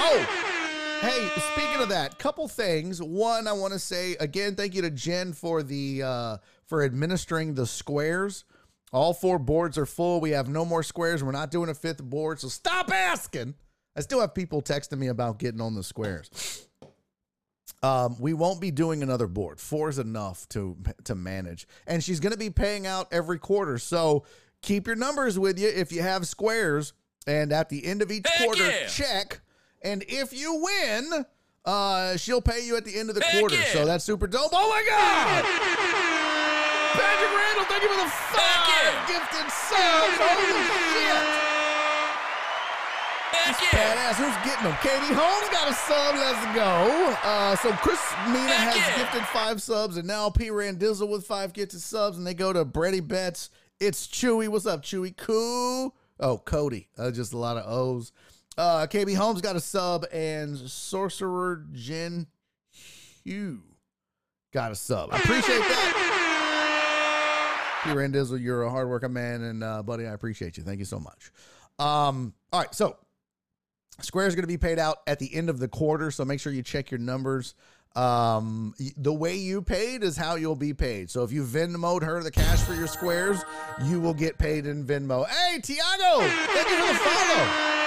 Oh. 0.00 0.47
Hey, 1.00 1.28
speaking 1.52 1.80
of 1.80 1.88
that, 1.90 2.18
couple 2.18 2.48
things. 2.48 3.00
One, 3.00 3.46
I 3.46 3.52
want 3.52 3.72
to 3.72 3.78
say 3.78 4.16
again, 4.18 4.56
thank 4.56 4.74
you 4.74 4.82
to 4.82 4.90
Jen 4.90 5.32
for 5.32 5.62
the 5.62 6.02
uh, 6.02 6.36
for 6.66 6.82
administering 6.82 7.54
the 7.54 7.66
squares. 7.66 8.44
All 8.92 9.14
four 9.14 9.38
boards 9.38 9.78
are 9.78 9.86
full. 9.86 10.20
We 10.20 10.30
have 10.30 10.48
no 10.48 10.64
more 10.64 10.82
squares. 10.82 11.22
We're 11.22 11.30
not 11.30 11.50
doing 11.50 11.68
a 11.68 11.74
fifth 11.74 12.02
board, 12.02 12.40
so 12.40 12.48
stop 12.48 12.90
asking. 12.90 13.54
I 13.96 14.00
still 14.00 14.20
have 14.20 14.34
people 14.34 14.60
texting 14.60 14.98
me 14.98 15.08
about 15.08 15.38
getting 15.38 15.60
on 15.60 15.74
the 15.74 15.82
squares. 15.82 16.66
Um, 17.82 18.16
we 18.18 18.32
won't 18.32 18.60
be 18.60 18.70
doing 18.70 19.02
another 19.02 19.28
board. 19.28 19.60
Four 19.60 19.88
is 19.88 19.98
enough 20.00 20.48
to 20.50 20.76
to 21.04 21.14
manage, 21.14 21.68
and 21.86 22.02
she's 22.02 22.18
going 22.18 22.32
to 22.32 22.38
be 22.38 22.50
paying 22.50 22.86
out 22.86 23.06
every 23.12 23.38
quarter. 23.38 23.78
So 23.78 24.24
keep 24.62 24.88
your 24.88 24.96
numbers 24.96 25.38
with 25.38 25.60
you 25.60 25.68
if 25.68 25.92
you 25.92 26.02
have 26.02 26.26
squares, 26.26 26.92
and 27.26 27.52
at 27.52 27.68
the 27.68 27.84
end 27.86 28.02
of 28.02 28.10
each 28.10 28.26
Heck 28.26 28.44
quarter, 28.46 28.66
yeah. 28.66 28.86
check. 28.88 29.40
And 29.82 30.04
if 30.08 30.32
you 30.32 30.54
win, 30.54 31.24
uh, 31.64 32.16
she'll 32.16 32.40
pay 32.42 32.64
you 32.64 32.76
at 32.76 32.84
the 32.84 32.98
end 32.98 33.08
of 33.10 33.14
the 33.14 33.22
Heck 33.22 33.40
quarter. 33.40 33.54
yeah. 33.56 33.72
So 33.72 33.84
that's 33.84 34.04
super 34.04 34.26
dope. 34.26 34.50
Oh 34.52 34.68
my 34.70 34.82
God! 34.88 35.44
Patrick 36.94 37.30
Randall, 37.30 37.64
thank 37.68 37.82
you 37.82 37.88
for 37.90 38.00
the 38.02 38.10
five 38.10 38.64
yeah. 38.66 39.06
gifted 39.06 39.46
subs. 39.52 40.18
Holy 40.18 40.48
shit! 40.96 41.48
Heck 43.30 43.60
yeah. 43.72 43.78
Badass. 43.78 44.16
Who's 44.16 44.36
getting 44.44 44.64
them? 44.64 44.76
Katie 44.82 45.14
Holmes 45.14 45.48
got 45.50 45.70
a 45.70 45.74
sub. 45.74 46.14
Let's 46.16 46.44
go. 46.56 47.16
Uh, 47.22 47.54
so 47.56 47.72
Chris 47.74 48.00
Mina 48.26 48.48
Heck 48.52 48.74
has 48.74 48.76
yeah. 48.76 49.04
gifted 49.04 49.22
five 49.28 49.62
subs, 49.62 49.96
and 49.96 50.08
now 50.08 50.30
P 50.30 50.48
Randizzle 50.48 51.08
with 51.08 51.26
five 51.26 51.52
gifted 51.52 51.80
subs, 51.80 52.18
and 52.18 52.26
they 52.26 52.34
go 52.34 52.52
to 52.52 52.64
Brady 52.64 53.00
Betts. 53.00 53.50
It's 53.78 54.08
Chewy. 54.08 54.48
What's 54.48 54.66
up, 54.66 54.82
Chewy? 54.82 55.16
Cool. 55.16 55.94
Oh, 56.18 56.38
Cody. 56.38 56.88
Uh, 56.98 57.12
just 57.12 57.32
a 57.32 57.38
lot 57.38 57.56
of 57.56 57.64
O's. 57.70 58.10
Uh, 58.58 58.86
KB 58.88 59.14
Holmes 59.14 59.40
got 59.40 59.54
a 59.54 59.60
sub, 59.60 60.04
and 60.12 60.58
Sorcerer 60.58 61.64
Jen 61.72 62.26
Hugh 63.22 63.62
got 64.52 64.72
a 64.72 64.74
sub. 64.74 65.10
I 65.12 65.18
appreciate 65.18 65.60
that. 65.60 66.14
P 67.84 67.90
Randizzle, 67.90 68.42
you're 68.42 68.64
a 68.64 68.70
hardworking 68.70 69.12
man, 69.12 69.42
and 69.42 69.62
uh, 69.62 69.84
buddy, 69.84 70.08
I 70.08 70.12
appreciate 70.12 70.56
you. 70.56 70.64
Thank 70.64 70.80
you 70.80 70.84
so 70.84 70.98
much. 70.98 71.30
Um, 71.78 72.34
all 72.52 72.60
right, 72.60 72.74
so 72.74 72.96
Square 74.00 74.26
is 74.26 74.34
going 74.34 74.42
to 74.42 74.48
be 74.48 74.58
paid 74.58 74.80
out 74.80 74.98
at 75.06 75.20
the 75.20 75.32
end 75.32 75.50
of 75.50 75.60
the 75.60 75.68
quarter, 75.68 76.10
so 76.10 76.24
make 76.24 76.40
sure 76.40 76.52
you 76.52 76.64
check 76.64 76.90
your 76.90 76.98
numbers. 76.98 77.54
Um, 77.94 78.74
the 78.96 79.12
way 79.12 79.36
you 79.36 79.62
paid 79.62 80.02
is 80.02 80.16
how 80.16 80.34
you'll 80.34 80.56
be 80.56 80.74
paid. 80.74 81.10
So 81.10 81.22
if 81.22 81.30
you 81.30 81.44
Venmoed 81.44 82.02
her 82.02 82.24
the 82.24 82.32
cash 82.32 82.60
for 82.62 82.74
your 82.74 82.88
squares, 82.88 83.40
you 83.84 84.00
will 84.00 84.14
get 84.14 84.36
paid 84.36 84.66
in 84.66 84.84
Venmo. 84.84 85.28
Hey, 85.28 85.60
Tiago, 85.60 86.18
thank 86.20 86.68
you 86.68 86.76
for 86.76 86.92
the 86.92 86.98
follow. 86.98 87.77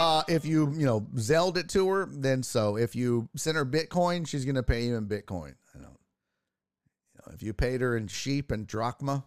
Uh, 0.00 0.22
if 0.28 0.46
you 0.46 0.72
you 0.76 0.86
know 0.86 1.06
Zelled 1.16 1.58
it 1.58 1.68
to 1.70 1.88
her, 1.88 2.08
then 2.10 2.42
so. 2.42 2.76
If 2.76 2.96
you 2.96 3.28
send 3.36 3.56
her 3.56 3.66
Bitcoin, 3.66 4.26
she's 4.26 4.44
to 4.54 4.62
pay 4.62 4.84
you 4.84 4.96
in 4.96 5.06
Bitcoin. 5.06 5.54
Don't. 5.74 5.98
You 7.14 7.20
know, 7.26 7.32
if 7.34 7.42
you 7.42 7.52
paid 7.52 7.82
her 7.82 7.96
in 7.96 8.08
sheep 8.08 8.50
and 8.50 8.66
drachma, 8.66 9.24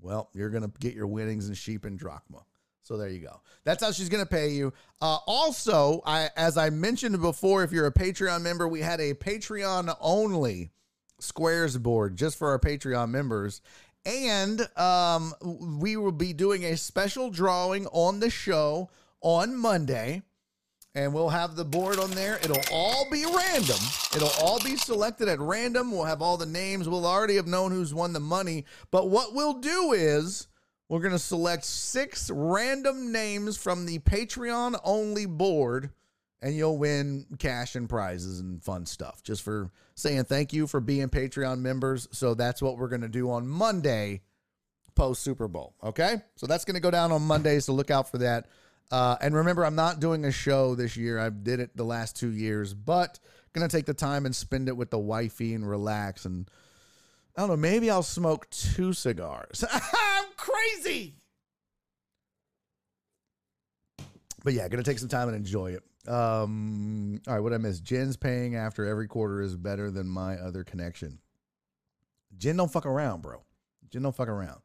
well, 0.00 0.30
you're 0.32 0.50
to 0.62 0.72
get 0.78 0.94
your 0.94 1.08
winnings 1.08 1.48
in 1.48 1.54
sheep 1.54 1.84
and 1.84 1.98
drachma. 1.98 2.44
So 2.84 2.96
there 2.96 3.08
you 3.08 3.20
go. 3.20 3.40
That's 3.64 3.82
how 3.82 3.92
she's 3.92 4.08
going 4.08 4.24
to 4.24 4.30
pay 4.30 4.50
you. 4.50 4.72
Uh, 5.00 5.18
also, 5.26 6.02
I 6.04 6.30
as 6.36 6.56
I 6.56 6.70
mentioned 6.70 7.20
before, 7.20 7.64
if 7.64 7.72
you're 7.72 7.86
a 7.86 7.92
Patreon 7.92 8.42
member, 8.42 8.68
we 8.68 8.80
had 8.80 9.00
a 9.00 9.14
Patreon 9.14 9.94
only 10.00 10.70
Squares 11.20 11.78
board 11.78 12.16
just 12.16 12.38
for 12.38 12.50
our 12.50 12.58
Patreon 12.58 13.10
members. 13.10 13.60
And 14.04 14.68
um, 14.76 15.34
we 15.80 15.96
will 15.96 16.12
be 16.12 16.32
doing 16.32 16.64
a 16.64 16.76
special 16.76 17.30
drawing 17.30 17.86
on 17.86 18.18
the 18.18 18.30
show 18.30 18.90
on 19.22 19.56
Monday. 19.56 20.22
And 20.94 21.14
we'll 21.14 21.30
have 21.30 21.56
the 21.56 21.64
board 21.64 21.98
on 21.98 22.10
there. 22.10 22.36
It'll 22.42 22.60
all 22.70 23.08
be 23.10 23.24
random. 23.24 23.78
It'll 24.14 24.28
all 24.42 24.60
be 24.62 24.76
selected 24.76 25.26
at 25.26 25.40
random. 25.40 25.90
We'll 25.90 26.04
have 26.04 26.20
all 26.20 26.36
the 26.36 26.44
names. 26.44 26.86
We'll 26.86 27.06
already 27.06 27.36
have 27.36 27.46
known 27.46 27.70
who's 27.70 27.94
won 27.94 28.12
the 28.12 28.20
money. 28.20 28.66
But 28.90 29.08
what 29.08 29.34
we'll 29.34 29.54
do 29.54 29.92
is 29.94 30.48
we're 30.90 31.00
going 31.00 31.12
to 31.12 31.18
select 31.18 31.64
six 31.64 32.30
random 32.30 33.10
names 33.10 33.56
from 33.56 33.86
the 33.86 34.00
Patreon 34.00 34.78
only 34.84 35.24
board, 35.24 35.88
and 36.42 36.54
you'll 36.54 36.76
win 36.76 37.24
cash 37.38 37.74
and 37.74 37.88
prizes 37.88 38.40
and 38.40 38.62
fun 38.62 38.84
stuff 38.84 39.22
just 39.22 39.40
for 39.40 39.70
saying 39.94 40.24
thank 40.24 40.52
you 40.52 40.66
for 40.66 40.80
being 40.80 41.08
Patreon 41.08 41.60
members. 41.60 42.06
So 42.12 42.34
that's 42.34 42.60
what 42.60 42.76
we're 42.76 42.88
going 42.88 43.00
to 43.00 43.08
do 43.08 43.30
on 43.30 43.48
Monday 43.48 44.20
post 44.94 45.22
Super 45.22 45.48
Bowl. 45.48 45.74
Okay. 45.82 46.20
So 46.36 46.46
that's 46.46 46.66
going 46.66 46.74
to 46.74 46.80
go 46.80 46.90
down 46.90 47.12
on 47.12 47.22
Monday. 47.22 47.60
So 47.60 47.72
look 47.72 47.90
out 47.90 48.10
for 48.10 48.18
that. 48.18 48.48
Uh, 48.90 49.16
and 49.20 49.34
remember, 49.34 49.64
I'm 49.64 49.74
not 49.74 50.00
doing 50.00 50.24
a 50.24 50.32
show 50.32 50.74
this 50.74 50.96
year. 50.96 51.18
I 51.18 51.30
did 51.30 51.60
it 51.60 51.76
the 51.76 51.84
last 51.84 52.16
two 52.16 52.30
years, 52.30 52.74
but 52.74 53.18
to 53.54 53.68
take 53.68 53.86
the 53.86 53.94
time 53.94 54.26
and 54.26 54.34
spend 54.34 54.68
it 54.68 54.76
with 54.76 54.90
the 54.90 54.98
wifey 54.98 55.54
and 55.54 55.68
relax 55.68 56.24
and 56.24 56.48
I 57.36 57.40
don't 57.40 57.50
know. 57.50 57.56
Maybe 57.56 57.90
I'll 57.90 58.02
smoke 58.02 58.48
two 58.50 58.92
cigars. 58.92 59.64
I'm 59.72 60.24
crazy. 60.36 61.14
But 64.44 64.52
yeah, 64.52 64.68
gonna 64.68 64.82
take 64.82 64.98
some 64.98 65.08
time 65.08 65.28
and 65.28 65.36
enjoy 65.36 65.72
it. 65.72 65.82
Um, 66.08 67.20
all 67.26 67.34
right, 67.34 67.40
what 67.40 67.52
I 67.52 67.58
miss? 67.58 67.80
Jen's 67.80 68.16
paying 68.16 68.56
after 68.56 68.84
every 68.86 69.06
quarter 69.06 69.40
is 69.40 69.56
better 69.56 69.90
than 69.90 70.08
my 70.08 70.36
other 70.36 70.64
connection. 70.64 71.20
Jen 72.36 72.56
don't 72.56 72.72
fuck 72.72 72.86
around, 72.86 73.22
bro. 73.22 73.42
Jen 73.90 74.02
don't 74.02 74.14
fuck 74.14 74.28
around. 74.28 74.60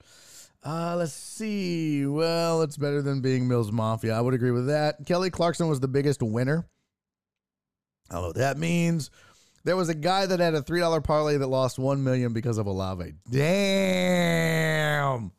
Uh, 0.66 0.96
let's 0.98 1.14
see. 1.14 2.06
Well, 2.06 2.62
it's 2.62 2.78
better 2.78 3.02
than 3.02 3.22
being 3.22 3.48
Mills 3.48 3.72
Mafia. 3.72 4.16
I 4.16 4.22
would 4.22 4.34
agree 4.34 4.52
with 4.52 4.68
that. 4.68 5.06
Kelly 5.06 5.30
Clarkson 5.30 5.68
was 5.68 5.80
the 5.80 5.88
biggest 5.88 6.22
winner. 6.22 6.68
I 8.10 8.16
don't 8.16 8.22
know 8.22 8.28
what 8.30 8.38
that 8.38 8.58
means. 8.58 9.10
There 9.64 9.76
was 9.76 9.90
a 9.90 9.96
guy 9.96 10.26
that 10.26 10.40
had 10.40 10.56
a 10.56 10.62
three 10.62 10.80
dollar 10.80 11.02
parlay 11.02 11.38
that 11.38 11.48
lost 11.48 11.78
one 11.78 12.04
million 12.04 12.34
because 12.34 12.58
of 12.58 12.68
Olave. 12.68 13.14
Damn. 13.30 15.32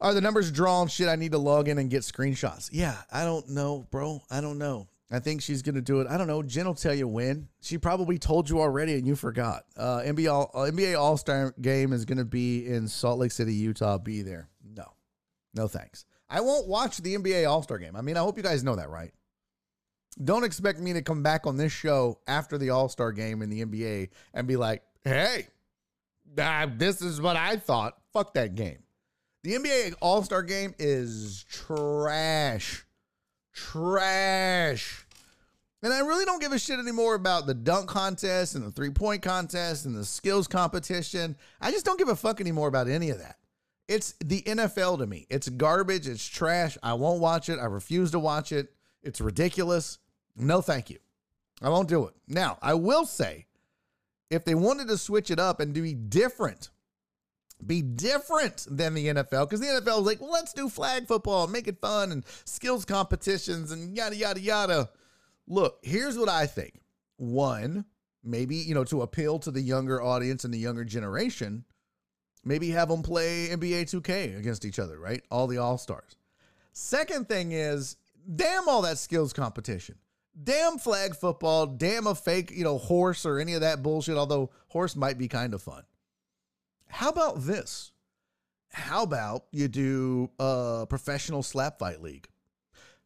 Are 0.00 0.14
the 0.14 0.20
numbers 0.20 0.50
drawn? 0.50 0.88
Shit, 0.88 1.08
I 1.08 1.16
need 1.16 1.32
to 1.32 1.38
log 1.38 1.68
in 1.68 1.78
and 1.78 1.90
get 1.90 2.02
screenshots. 2.02 2.70
Yeah, 2.72 2.96
I 3.12 3.24
don't 3.24 3.48
know, 3.50 3.86
bro. 3.90 4.22
I 4.30 4.40
don't 4.40 4.58
know. 4.58 4.88
I 5.12 5.18
think 5.18 5.42
she's 5.42 5.62
gonna 5.62 5.80
do 5.80 6.00
it. 6.00 6.06
I 6.06 6.16
don't 6.16 6.28
know. 6.28 6.42
Jen 6.42 6.66
will 6.66 6.74
tell 6.74 6.94
you 6.94 7.08
when. 7.08 7.48
She 7.60 7.78
probably 7.78 8.16
told 8.18 8.48
you 8.48 8.60
already 8.60 8.94
and 8.94 9.06
you 9.06 9.16
forgot. 9.16 9.64
Uh, 9.76 10.02
NBA 10.04 10.32
All, 10.32 10.50
uh, 10.54 10.70
NBA 10.70 10.98
All 10.98 11.16
Star 11.16 11.52
Game 11.60 11.92
is 11.92 12.04
gonna 12.04 12.24
be 12.24 12.66
in 12.66 12.86
Salt 12.86 13.18
Lake 13.18 13.32
City, 13.32 13.52
Utah. 13.54 13.98
Be 13.98 14.22
there. 14.22 14.48
No, 14.64 14.84
no 15.52 15.66
thanks. 15.66 16.04
I 16.28 16.40
won't 16.40 16.68
watch 16.68 16.98
the 16.98 17.16
NBA 17.16 17.48
All 17.50 17.62
Star 17.62 17.78
Game. 17.78 17.96
I 17.96 18.02
mean, 18.02 18.16
I 18.16 18.20
hope 18.20 18.36
you 18.36 18.42
guys 18.44 18.62
know 18.62 18.76
that, 18.76 18.88
right? 18.88 19.12
Don't 20.22 20.44
expect 20.44 20.78
me 20.78 20.92
to 20.92 21.02
come 21.02 21.22
back 21.22 21.46
on 21.46 21.56
this 21.56 21.72
show 21.72 22.20
after 22.28 22.56
the 22.56 22.70
All 22.70 22.88
Star 22.88 23.10
Game 23.10 23.42
in 23.42 23.50
the 23.50 23.64
NBA 23.64 24.10
and 24.32 24.46
be 24.46 24.56
like, 24.56 24.82
"Hey, 25.02 25.48
uh, 26.38 26.68
this 26.76 27.02
is 27.02 27.20
what 27.20 27.36
I 27.36 27.56
thought." 27.56 27.98
Fuck 28.12 28.34
that 28.34 28.54
game. 28.54 28.84
The 29.42 29.54
NBA 29.54 29.94
All 30.00 30.22
Star 30.22 30.44
Game 30.44 30.72
is 30.78 31.44
trash 31.48 32.86
trash. 33.52 35.06
And 35.82 35.92
I 35.92 36.00
really 36.00 36.26
don't 36.26 36.42
give 36.42 36.52
a 36.52 36.58
shit 36.58 36.78
anymore 36.78 37.14
about 37.14 37.46
the 37.46 37.54
dunk 37.54 37.88
contest 37.88 38.54
and 38.54 38.64
the 38.64 38.70
three 38.70 38.90
point 38.90 39.22
contest 39.22 39.86
and 39.86 39.94
the 39.94 40.04
skills 40.04 40.46
competition. 40.46 41.36
I 41.60 41.70
just 41.70 41.86
don't 41.86 41.98
give 41.98 42.08
a 42.08 42.16
fuck 42.16 42.40
anymore 42.40 42.68
about 42.68 42.88
any 42.88 43.10
of 43.10 43.18
that. 43.18 43.36
It's 43.88 44.14
the 44.24 44.42
NFL 44.42 44.98
to 44.98 45.06
me. 45.06 45.26
It's 45.30 45.48
garbage. 45.48 46.06
It's 46.06 46.24
trash. 46.24 46.76
I 46.82 46.92
won't 46.94 47.20
watch 47.20 47.48
it. 47.48 47.58
I 47.58 47.64
refuse 47.64 48.10
to 48.12 48.18
watch 48.18 48.52
it. 48.52 48.72
It's 49.02 49.20
ridiculous. 49.20 49.98
No, 50.36 50.60
thank 50.60 50.90
you. 50.90 50.98
I 51.62 51.70
won't 51.70 51.88
do 51.88 52.06
it. 52.06 52.14
Now, 52.28 52.58
I 52.62 52.74
will 52.74 53.04
say 53.04 53.46
if 54.30 54.44
they 54.44 54.54
wanted 54.54 54.88
to 54.88 54.98
switch 54.98 55.30
it 55.30 55.38
up 55.38 55.60
and 55.60 55.74
be 55.74 55.94
different, 55.94 56.70
be 57.66 57.82
different 57.82 58.66
than 58.70 58.94
the 58.94 59.06
NFL 59.08 59.48
because 59.48 59.60
the 59.60 59.66
NFL 59.66 60.00
is 60.00 60.06
like, 60.06 60.20
well, 60.20 60.32
let's 60.32 60.52
do 60.52 60.68
flag 60.68 61.06
football, 61.06 61.46
make 61.46 61.68
it 61.68 61.80
fun 61.80 62.12
and 62.12 62.24
skills 62.44 62.84
competitions 62.84 63.72
and 63.72 63.96
yada, 63.96 64.16
yada, 64.16 64.40
yada. 64.40 64.90
Look, 65.46 65.78
here's 65.82 66.18
what 66.18 66.28
I 66.28 66.46
think. 66.46 66.80
One, 67.16 67.84
maybe, 68.22 68.56
you 68.56 68.74
know, 68.74 68.84
to 68.84 69.02
appeal 69.02 69.38
to 69.40 69.50
the 69.50 69.60
younger 69.60 70.02
audience 70.02 70.44
and 70.44 70.54
the 70.54 70.58
younger 70.58 70.84
generation, 70.84 71.64
maybe 72.44 72.70
have 72.70 72.88
them 72.88 73.02
play 73.02 73.48
NBA 73.48 73.82
2K 73.82 74.38
against 74.38 74.64
each 74.64 74.78
other, 74.78 74.98
right? 74.98 75.22
All 75.30 75.46
the 75.46 75.58
All 75.58 75.78
Stars. 75.78 76.16
Second 76.72 77.28
thing 77.28 77.52
is, 77.52 77.96
damn 78.36 78.68
all 78.68 78.82
that 78.82 78.98
skills 78.98 79.32
competition. 79.32 79.96
Damn 80.42 80.78
flag 80.78 81.16
football, 81.16 81.66
damn 81.66 82.06
a 82.06 82.14
fake, 82.14 82.50
you 82.52 82.64
know, 82.64 82.78
horse 82.78 83.26
or 83.26 83.38
any 83.38 83.54
of 83.54 83.60
that 83.62 83.82
bullshit, 83.82 84.16
although 84.16 84.50
horse 84.68 84.94
might 84.94 85.18
be 85.18 85.28
kind 85.28 85.52
of 85.52 85.62
fun. 85.62 85.82
How 86.90 87.08
about 87.08 87.42
this? 87.42 87.92
How 88.72 89.02
about 89.02 89.44
you 89.52 89.68
do 89.68 90.30
a 90.38 90.86
professional 90.88 91.42
slap 91.42 91.78
fight 91.78 92.02
league? 92.02 92.28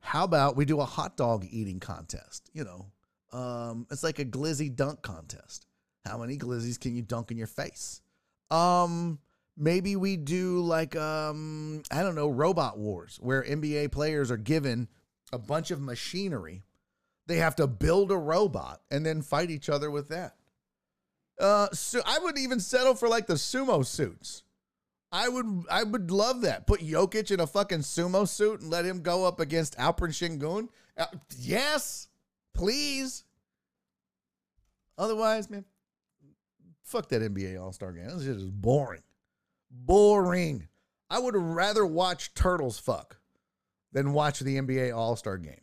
How 0.01 0.25
about 0.25 0.57
we 0.57 0.65
do 0.65 0.81
a 0.81 0.85
hot 0.85 1.17
dog 1.17 1.47
eating 1.49 1.81
contest? 1.81 2.51
You 2.53 2.65
know, 2.65 3.39
um, 3.39 3.87
it's 3.91 4.03
like 4.03 4.19
a 4.19 4.25
glizzy 4.25 4.75
dunk 4.75 5.03
contest. 5.03 5.67
How 6.05 6.19
many 6.19 6.37
glizzies 6.37 6.79
can 6.79 6.95
you 6.95 7.03
dunk 7.03 7.31
in 7.31 7.39
your 7.39 7.47
face? 7.47 8.03
Um, 8.51 9.19
maybe 9.57 9.97
we 9.97 10.17
do 10.17 10.61
like 10.61 10.97
um, 10.97 11.83
I 11.91 12.03
don't 12.03 12.15
know, 12.15 12.29
robot 12.29 12.79
wars 12.79 13.19
where 13.21 13.43
NBA 13.43 13.93
players 13.93 14.31
are 14.31 14.37
given 14.37 14.89
a 15.33 15.39
bunch 15.39 15.71
of 15.71 15.81
machinery. 15.81 16.65
They 17.27 17.37
have 17.37 17.57
to 17.57 17.67
build 17.67 18.11
a 18.11 18.19
robot 18.19 18.83
and 18.91 19.07
then 19.07 19.23
fight 19.23 19.51
each 19.51 19.71
other 19.71 19.91
with 19.91 20.11
that. 20.11 20.37
Uh, 21.39 21.69
so 21.73 22.01
I 22.07 22.19
would 22.21 22.39
even 22.39 22.61
settle 22.61 22.95
for 22.95 23.09
like 23.09 23.27
the 23.27 23.35
sumo 23.35 23.85
suits. 23.85 24.43
I 25.11 25.29
would 25.29 25.47
I 25.71 25.85
would 25.85 26.11
love 26.11 26.41
that. 26.41 26.67
Put 26.67 26.81
Jokic 26.81 27.31
in 27.31 27.41
a 27.41 27.47
fucking 27.47 27.81
sumo 27.81 28.27
suit 28.27 28.61
and 28.61 28.71
let 28.71 28.85
him 28.85 29.01
go 29.01 29.25
up 29.25 29.41
against 29.41 29.79
Alperen 29.79 30.11
Sengun. 30.11 30.69
Uh, 30.97 31.07
yes, 31.39 32.09
please. 32.53 33.25
Otherwise, 34.99 35.51
man, 35.51 35.65
fuck 36.83 37.09
that 37.09 37.23
NBA 37.23 37.61
All 37.61 37.73
Star 37.73 37.93
game. 37.93 38.09
This 38.09 38.25
shit 38.25 38.37
is 38.37 38.51
boring. 38.51 39.03
Boring. 39.71 40.69
I 41.11 41.19
would 41.19 41.37
rather 41.37 41.87
watch 41.87 42.35
Turtles 42.35 42.79
fuck 42.79 43.19
than 43.93 44.13
watch 44.13 44.41
the 44.41 44.57
NBA 44.57 44.97
All 44.97 45.15
Star 45.17 45.39
game. 45.39 45.61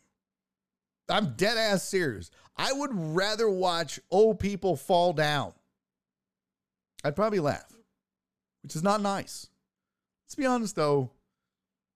I'm 1.08 1.34
dead 1.36 1.58
ass 1.58 1.82
serious. 1.82 2.30
I 2.56 2.72
would 2.72 2.90
rather 2.92 3.50
watch 3.50 4.00
old 4.10 4.38
people 4.38 4.76
fall 4.76 5.12
down 5.12 5.52
I'd 7.04 7.16
probably 7.16 7.40
laugh, 7.40 7.72
which 8.62 8.76
is 8.76 8.82
not 8.82 9.00
nice. 9.00 9.48
Let's 10.26 10.34
be 10.34 10.46
honest 10.46 10.76
though. 10.76 11.10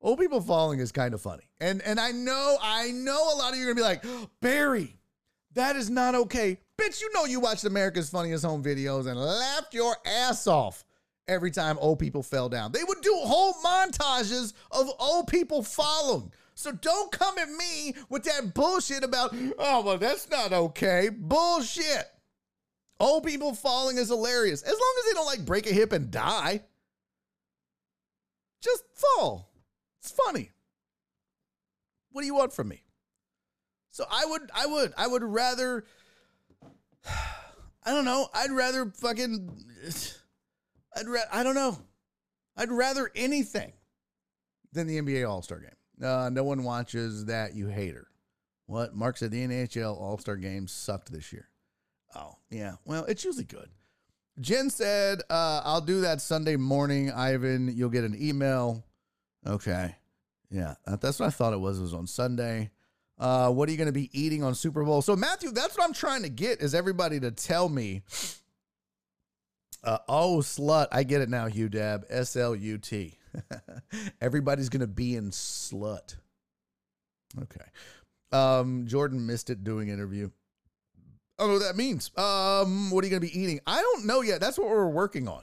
Old 0.01 0.19
people 0.19 0.41
falling 0.41 0.79
is 0.79 0.93
kind 0.93 1.15
of 1.15 1.21
funny. 1.21 1.49
And 1.61 1.81
and 1.83 1.99
I 1.99 2.13
know, 2.13 2.57
I 2.61 2.91
know 2.91 3.35
a 3.35 3.37
lot 3.37 3.53
of 3.53 3.59
you 3.59 3.65
are 3.65 3.75
gonna 3.75 3.77
be 3.77 3.83
like, 3.83 4.05
Barry, 4.41 4.97
that 5.55 5.77
is 5.77 5.89
not 5.89 6.15
okay. 6.15 6.59
Bitch, 6.79 7.01
you 7.01 7.11
know 7.15 7.25
you 7.25 7.41
watched 7.41 7.65
America's 7.65 8.11
Funniest 8.11 8.45
Home 8.45 8.63
Videos 8.63 9.07
and 9.07 9.19
laughed 9.19 9.73
your 9.73 9.97
ass 10.05 10.47
off 10.47 10.85
every 11.29 11.51
time 11.51 11.79
old 11.81 11.99
people 11.99 12.23
fell 12.23 12.49
down. 12.49 12.73
They 12.73 12.85
would 12.85 13.01
do 13.01 13.15
whole 13.15 13.55
montages 13.55 14.53
of 14.71 14.89
old 14.99 15.29
people 15.29 15.63
falling. 15.63 16.33
So 16.55 16.73
don't 16.73 17.13
come 17.13 17.39
at 17.39 17.51
me 17.51 17.95
with 18.09 18.25
that 18.25 18.55
bullshit 18.55 19.05
about, 19.05 19.35
oh, 19.59 19.83
well, 19.83 19.99
that's 19.99 20.31
not 20.31 20.53
okay. 20.53 21.11
Bullshit. 21.11 22.11
Old 22.99 23.25
people 23.25 23.55
falling 23.55 23.99
is 23.99 24.09
hilarious. 24.09 24.63
As 24.63 24.73
long 24.73 24.95
as 24.99 25.05
they 25.05 25.15
don't 25.15 25.27
like 25.27 25.45
break 25.45 25.67
a 25.67 25.75
hip 25.75 25.93
and 25.93 26.11
die. 26.11 26.63
Just 28.63 28.85
fall. 28.95 29.51
It's 30.01 30.11
funny. 30.11 30.51
What 32.11 32.23
do 32.23 32.27
you 32.27 32.35
want 32.35 32.53
from 32.53 32.69
me? 32.69 32.83
So 33.91 34.05
I 34.11 34.25
would 34.27 34.51
I 34.55 34.67
would 34.67 34.93
I 34.97 35.07
would 35.07 35.23
rather 35.23 35.85
I 37.07 37.91
don't 37.93 38.05
know. 38.05 38.29
I'd 38.35 38.51
rather 38.51 38.87
fucking 38.87 39.65
I'd 40.97 41.07
ra- 41.07 41.21
I 41.33 41.43
don't 41.43 41.55
know. 41.55 41.79
I'd 42.57 42.71
rather 42.71 43.11
anything 43.15 43.73
than 44.73 44.87
the 44.87 45.01
NBA 45.01 45.29
All-Star 45.29 45.61
game. 45.61 46.07
Uh, 46.09 46.31
no 46.31 46.43
one 46.43 46.65
watches 46.65 47.27
that, 47.27 47.55
you 47.55 47.69
hater. 47.69 48.09
What? 48.67 48.95
Mark 48.95 49.19
said 49.19 49.31
the 49.31 49.47
NHL 49.47 49.99
All-Star 50.01 50.37
game 50.37 50.67
sucked 50.67 51.13
this 51.13 51.33
year. 51.33 51.49
Oh, 52.17 52.37
yeah. 52.51 52.75
Well, 52.85 53.05
it's 53.05 53.25
usually 53.25 53.45
good. 53.45 53.69
Jen 54.41 54.71
said, 54.71 55.23
uh, 55.31 55.63
I'll 55.65 55.81
do 55.81 56.03
that 56.03 56.21
Sunday 56.21 56.57
morning, 56.57 57.11
Ivan. 57.11 57.73
You'll 57.75 57.91
get 57.91 58.05
an 58.05 58.17
email. 58.21 58.85
Okay. 59.47 59.95
Yeah, 60.51 60.75
that's 60.87 61.19
what 61.19 61.27
I 61.27 61.31
thought 61.31 61.53
it 61.53 61.61
was. 61.61 61.79
It 61.79 61.83
was 61.83 61.95
on 61.95 62.07
Sunday. 62.07 62.71
Uh, 63.19 63.51
what 63.51 63.69
are 63.69 63.73
you 63.73 63.79
going 63.79 63.87
to 63.87 63.93
be 63.93 64.11
eating 64.13 64.43
on 64.43 64.55
Super 64.55 64.85
Bowl? 64.85 65.03
So, 65.03 65.17
Matthew, 65.17 65.51
that's 65.51 65.77
what 65.77 65.85
I'm 65.85 65.95
trying 65.95 66.23
to 66.23 66.29
get 66.29 66.61
is 66.61 66.75
everybody 66.75 67.19
to 67.21 67.31
tell 67.31 67.69
me. 67.69 68.03
Uh, 69.83 69.99
oh, 70.09 70.39
slut. 70.39 70.89
I 70.93 71.03
get 71.03 71.21
it 71.21 71.29
now, 71.29 71.47
Hugh 71.47 71.69
Dab. 71.69 72.05
S 72.11 72.37
L 72.37 72.55
U 72.55 72.79
T. 72.79 73.19
Everybody's 74.21 74.69
going 74.69 74.81
to 74.81 74.87
be 74.87 75.17
in 75.17 75.31
slut. 75.31 76.17
Okay. 77.41 77.65
Um, 78.33 78.87
Jordan 78.87 79.27
missed 79.27 79.51
it 79.51 79.65
doing 79.65 79.89
interview. 79.89 80.31
I 81.39 81.43
don't 81.43 81.49
know 81.49 81.59
what 81.59 81.65
that 81.65 81.77
means. 81.77 82.11
Um, 82.17 82.91
what 82.91 83.05
are 83.05 83.07
you 83.07 83.11
going 83.11 83.23
to 83.23 83.29
be 83.29 83.39
eating? 83.39 83.61
I 83.67 83.81
don't 83.81 84.07
know 84.07 84.23
yet. 84.23 84.41
That's 84.41 84.59
what 84.59 84.69
we're 84.69 84.89
working 84.89 85.29
on. 85.29 85.43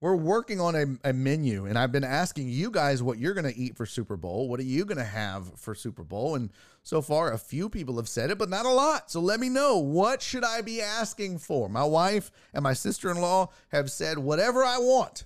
We're 0.00 0.14
working 0.14 0.60
on 0.60 0.76
a, 0.76 1.08
a 1.08 1.12
menu, 1.12 1.66
and 1.66 1.76
I've 1.76 1.90
been 1.90 2.04
asking 2.04 2.48
you 2.50 2.70
guys 2.70 3.02
what 3.02 3.18
you're 3.18 3.34
going 3.34 3.52
to 3.52 3.58
eat 3.58 3.76
for 3.76 3.84
Super 3.84 4.16
Bowl. 4.16 4.48
What 4.48 4.60
are 4.60 4.64
you 4.64 4.84
going 4.84 4.98
to 4.98 5.04
have 5.04 5.58
for 5.58 5.74
Super 5.74 6.04
Bowl? 6.04 6.36
And 6.36 6.50
so 6.84 7.02
far, 7.02 7.32
a 7.32 7.38
few 7.38 7.68
people 7.68 7.96
have 7.96 8.08
said 8.08 8.30
it, 8.30 8.38
but 8.38 8.48
not 8.48 8.64
a 8.64 8.70
lot. 8.70 9.10
So 9.10 9.18
let 9.18 9.40
me 9.40 9.48
know 9.48 9.78
what 9.78 10.22
should 10.22 10.44
I 10.44 10.60
be 10.60 10.80
asking 10.80 11.38
for. 11.38 11.68
My 11.68 11.82
wife 11.82 12.30
and 12.54 12.62
my 12.62 12.74
sister-in-law 12.74 13.48
have 13.70 13.90
said 13.90 14.18
whatever 14.18 14.62
I 14.62 14.78
want, 14.78 15.24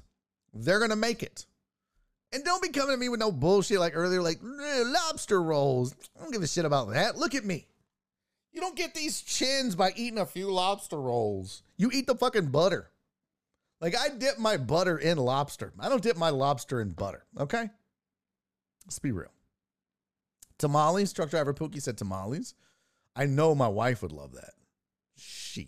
they're 0.54 0.78
going 0.78 0.90
to 0.90 0.96
make 0.96 1.22
it. 1.22 1.44
And 2.32 2.42
don't 2.42 2.62
be 2.62 2.70
coming 2.70 2.94
to 2.94 3.00
me 3.00 3.10
with 3.10 3.20
no 3.20 3.30
bullshit 3.30 3.78
like 3.78 3.92
earlier, 3.94 4.22
like 4.22 4.38
lobster 4.42 5.42
rolls. 5.42 5.94
I 6.16 6.22
don't 6.22 6.32
give 6.32 6.42
a 6.42 6.46
shit 6.46 6.64
about 6.64 6.90
that. 6.94 7.18
Look 7.18 7.34
at 7.34 7.44
me. 7.44 7.66
You 8.52 8.60
don't 8.60 8.76
get 8.76 8.94
these 8.94 9.22
chins 9.22 9.74
by 9.74 9.92
eating 9.96 10.18
a 10.18 10.26
few 10.26 10.50
lobster 10.50 11.00
rolls. 11.00 11.62
You 11.78 11.90
eat 11.92 12.06
the 12.06 12.14
fucking 12.14 12.48
butter. 12.48 12.90
Like 13.80 13.96
I 13.98 14.10
dip 14.10 14.38
my 14.38 14.58
butter 14.58 14.98
in 14.98 15.18
lobster. 15.18 15.72
I 15.80 15.88
don't 15.88 16.02
dip 16.02 16.16
my 16.16 16.28
lobster 16.30 16.80
in 16.80 16.90
butter. 16.90 17.24
Okay? 17.38 17.68
Let's 18.86 18.98
be 18.98 19.10
real. 19.10 19.32
Tamales. 20.58 21.12
Truck 21.12 21.30
driver 21.30 21.54
Pookie 21.54 21.82
said 21.82 21.98
tamales. 21.98 22.54
I 23.16 23.26
know 23.26 23.54
my 23.54 23.68
wife 23.68 24.02
would 24.02 24.12
love 24.12 24.32
that. 24.34 24.52
Shit. 25.16 25.66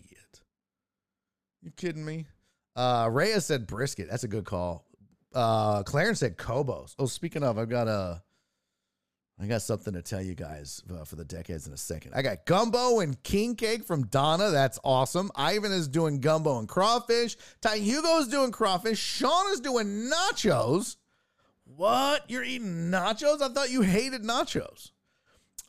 You 1.61 1.71
kidding 1.71 2.05
me? 2.05 2.27
Uh 2.75 3.09
Rhea 3.11 3.41
said 3.41 3.67
brisket. 3.67 4.09
That's 4.09 4.23
a 4.23 4.29
good 4.29 4.45
call. 4.45 4.85
Uh 5.33 5.83
Clarence 5.83 6.19
said 6.19 6.37
Kobos. 6.37 6.95
Oh, 6.99 7.07
speaking 7.07 7.43
of, 7.43 7.57
I've 7.57 7.69
got 7.69 7.87
a 7.87 8.21
I 9.39 9.47
got 9.47 9.61
something 9.61 9.93
to 9.93 10.01
tell 10.01 10.21
you 10.21 10.33
guys 10.33 10.81
uh, 10.89 11.03
for 11.03 11.17
the 11.17 11.25
deckheads 11.25 11.67
in 11.67 11.73
a 11.73 11.77
second. 11.77 12.13
I 12.15 12.21
got 12.21 12.45
gumbo 12.45 13.01
and 13.01 13.21
king 13.23 13.55
cake 13.55 13.83
from 13.83 14.07
Donna. 14.07 14.49
That's 14.49 14.79
awesome. 14.83 15.29
Ivan 15.35 15.73
is 15.73 15.89
doing 15.89 16.21
gumbo 16.21 16.57
and 16.57 16.69
crawfish. 16.69 17.35
Ty 17.59 17.77
Hugo's 17.77 18.29
doing 18.29 18.51
crawfish. 18.51 18.97
Sean 18.97 19.51
is 19.51 19.59
doing 19.59 20.09
nachos. 20.09 20.95
What? 21.65 22.29
You're 22.29 22.45
eating 22.45 22.89
nachos? 22.89 23.41
I 23.41 23.49
thought 23.49 23.71
you 23.71 23.81
hated 23.81 24.23
nachos. 24.23 24.91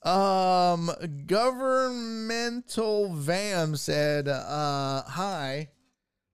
Um, 0.04 0.92
governmental 1.26 3.08
Vam 3.08 3.76
said, 3.76 4.28
uh, 4.28 5.02
hi. 5.02 5.70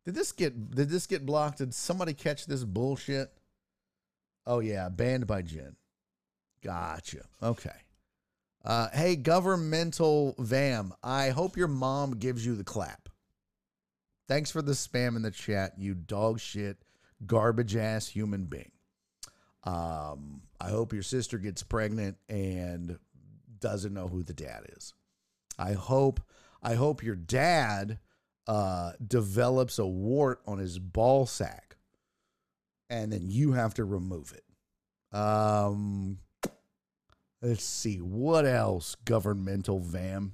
Did 0.04 0.14
this 0.14 0.32
get 0.32 0.72
did 0.72 0.90
this 0.90 1.06
get 1.06 1.24
blocked? 1.24 1.58
Did 1.58 1.72
somebody 1.72 2.12
catch 2.12 2.46
this 2.46 2.64
bullshit? 2.64 3.32
Oh 4.46 4.58
yeah, 4.58 4.88
banned 4.88 5.26
by 5.26 5.42
Jen. 5.42 5.76
Gotcha. 6.62 7.22
Okay. 7.42 7.70
Uh, 8.64 8.88
hey, 8.92 9.16
governmental 9.16 10.34
Vam, 10.38 10.92
I 11.02 11.30
hope 11.30 11.56
your 11.56 11.68
mom 11.68 12.12
gives 12.12 12.46
you 12.46 12.54
the 12.54 12.64
clap. 12.64 13.08
Thanks 14.28 14.50
for 14.50 14.62
the 14.62 14.72
spam 14.72 15.16
in 15.16 15.22
the 15.22 15.32
chat, 15.32 15.72
you 15.78 15.94
dog 15.94 16.38
shit, 16.38 16.78
garbage 17.26 17.74
ass 17.74 18.06
human 18.06 18.44
being. 18.44 18.70
Um, 19.64 20.42
I 20.60 20.68
hope 20.68 20.92
your 20.92 21.02
sister 21.02 21.38
gets 21.38 21.62
pregnant 21.62 22.16
and 22.28 22.98
doesn't 23.58 23.94
know 23.94 24.08
who 24.08 24.22
the 24.22 24.32
dad 24.32 24.66
is. 24.76 24.94
I 25.58 25.72
hope 25.72 26.20
I 26.62 26.74
hope 26.74 27.02
your 27.02 27.16
dad 27.16 27.98
uh, 28.46 28.92
develops 29.04 29.78
a 29.78 29.86
wart 29.86 30.40
on 30.46 30.58
his 30.58 30.78
ball 30.78 31.26
sack, 31.26 31.76
and 32.88 33.12
then 33.12 33.28
you 33.28 33.52
have 33.52 33.74
to 33.74 33.84
remove 33.84 34.32
it. 34.32 35.16
Um, 35.16 36.18
let's 37.42 37.64
see 37.64 37.98
what 37.98 38.46
else. 38.46 38.96
Governmental 39.04 39.80
vam. 39.80 40.30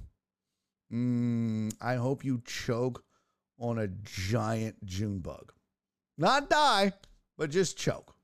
Mm, 0.93 1.73
I 1.81 1.95
hope 1.95 2.23
you 2.23 2.41
choke 2.45 3.03
on 3.59 3.77
a 3.77 3.87
giant 3.87 4.83
June 4.85 5.19
bug, 5.19 5.51
not 6.17 6.49
die, 6.49 6.93
but 7.37 7.51
just 7.51 7.77
choke. 7.77 8.15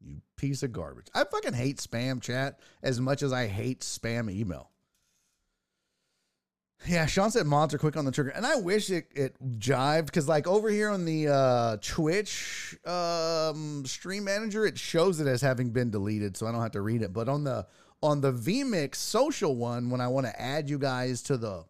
You 0.00 0.20
piece 0.36 0.62
of 0.62 0.72
garbage. 0.72 1.06
I 1.14 1.24
fucking 1.24 1.52
hate 1.52 1.76
spam 1.76 2.20
chat 2.20 2.58
as 2.82 3.00
much 3.00 3.22
as 3.22 3.32
I 3.32 3.46
hate 3.46 3.80
spam 3.80 4.32
email. 4.32 4.70
Yeah, 6.86 7.06
Sean 7.06 7.30
said 7.30 7.46
mods 7.46 7.72
are 7.74 7.78
quick 7.78 7.96
on 7.96 8.04
the 8.04 8.10
trigger, 8.10 8.30
and 8.30 8.44
I 8.44 8.56
wish 8.56 8.90
it 8.90 9.06
it 9.14 9.36
jived 9.58 10.06
because 10.06 10.26
like 10.26 10.48
over 10.48 10.68
here 10.68 10.90
on 10.90 11.04
the 11.04 11.28
uh, 11.28 11.76
Twitch 11.80 12.76
um, 12.84 13.84
stream 13.86 14.24
manager, 14.24 14.66
it 14.66 14.76
shows 14.76 15.20
it 15.20 15.28
as 15.28 15.40
having 15.40 15.70
been 15.70 15.90
deleted, 15.90 16.36
so 16.36 16.46
I 16.46 16.52
don't 16.52 16.60
have 16.60 16.72
to 16.72 16.80
read 16.80 17.02
it. 17.02 17.12
But 17.12 17.28
on 17.28 17.44
the 17.44 17.68
on 18.02 18.20
the 18.20 18.32
vMix 18.32 18.96
social 18.96 19.56
one, 19.56 19.90
when 19.90 20.00
I 20.00 20.08
want 20.08 20.26
to 20.26 20.40
add 20.40 20.68
you 20.68 20.78
guys 20.78 21.22
to 21.24 21.36
the, 21.36 21.64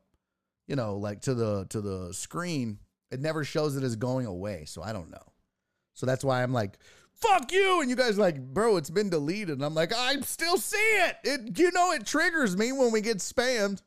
you 0.66 0.76
know, 0.76 0.96
like 0.96 1.20
to 1.22 1.34
the 1.34 1.66
to 1.70 1.80
the 1.80 2.12
screen, 2.12 2.78
it 3.10 3.20
never 3.20 3.44
shows 3.44 3.76
it 3.76 3.82
as 3.82 3.96
going 3.96 4.26
away, 4.26 4.64
so 4.64 4.82
I 4.82 4.92
don't 4.92 5.10
know. 5.10 5.32
So 5.94 6.06
that's 6.06 6.24
why 6.24 6.42
I'm 6.42 6.52
like, 6.52 6.78
fuck 7.12 7.52
you. 7.52 7.80
And 7.80 7.90
you 7.90 7.96
guys 7.96 8.18
like, 8.18 8.40
bro, 8.40 8.76
it's 8.76 8.90
been 8.90 9.10
deleted. 9.10 9.50
And 9.50 9.64
I'm 9.64 9.74
like, 9.74 9.92
I 9.94 10.20
still 10.20 10.56
see 10.56 10.76
it. 10.76 11.16
It 11.24 11.58
you 11.58 11.70
know 11.72 11.92
it 11.92 12.06
triggers 12.06 12.56
me 12.56 12.72
when 12.72 12.90
we 12.92 13.00
get 13.00 13.18
spammed. 13.18 13.82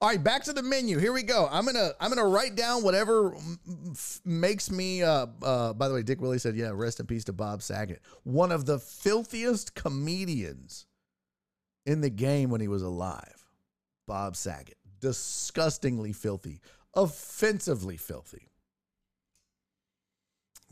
All 0.00 0.08
right, 0.08 0.22
back 0.22 0.44
to 0.44 0.52
the 0.52 0.62
menu. 0.62 0.98
Here 0.98 1.12
we 1.12 1.22
go. 1.22 1.46
I'm 1.50 1.66
gonna 1.66 1.90
I'm 2.00 2.08
gonna 2.08 2.26
write 2.26 2.56
down 2.56 2.82
whatever 2.82 3.36
f- 3.92 4.20
makes 4.24 4.70
me. 4.70 5.02
Uh, 5.02 5.26
uh, 5.42 5.72
by 5.74 5.88
the 5.88 5.94
way, 5.94 6.02
Dick 6.02 6.20
Willie 6.20 6.38
said, 6.38 6.56
"Yeah, 6.56 6.70
rest 6.72 6.98
in 7.00 7.06
peace 7.06 7.24
to 7.24 7.32
Bob 7.32 7.62
Saget, 7.62 8.00
one 8.24 8.50
of 8.50 8.64
the 8.64 8.78
filthiest 8.78 9.74
comedians 9.74 10.86
in 11.86 12.00
the 12.00 12.10
game 12.10 12.50
when 12.50 12.60
he 12.60 12.68
was 12.68 12.82
alive." 12.82 13.46
Bob 14.06 14.36
Saget, 14.36 14.78
disgustingly 15.00 16.12
filthy, 16.12 16.60
offensively 16.94 17.96
filthy. 17.96 18.48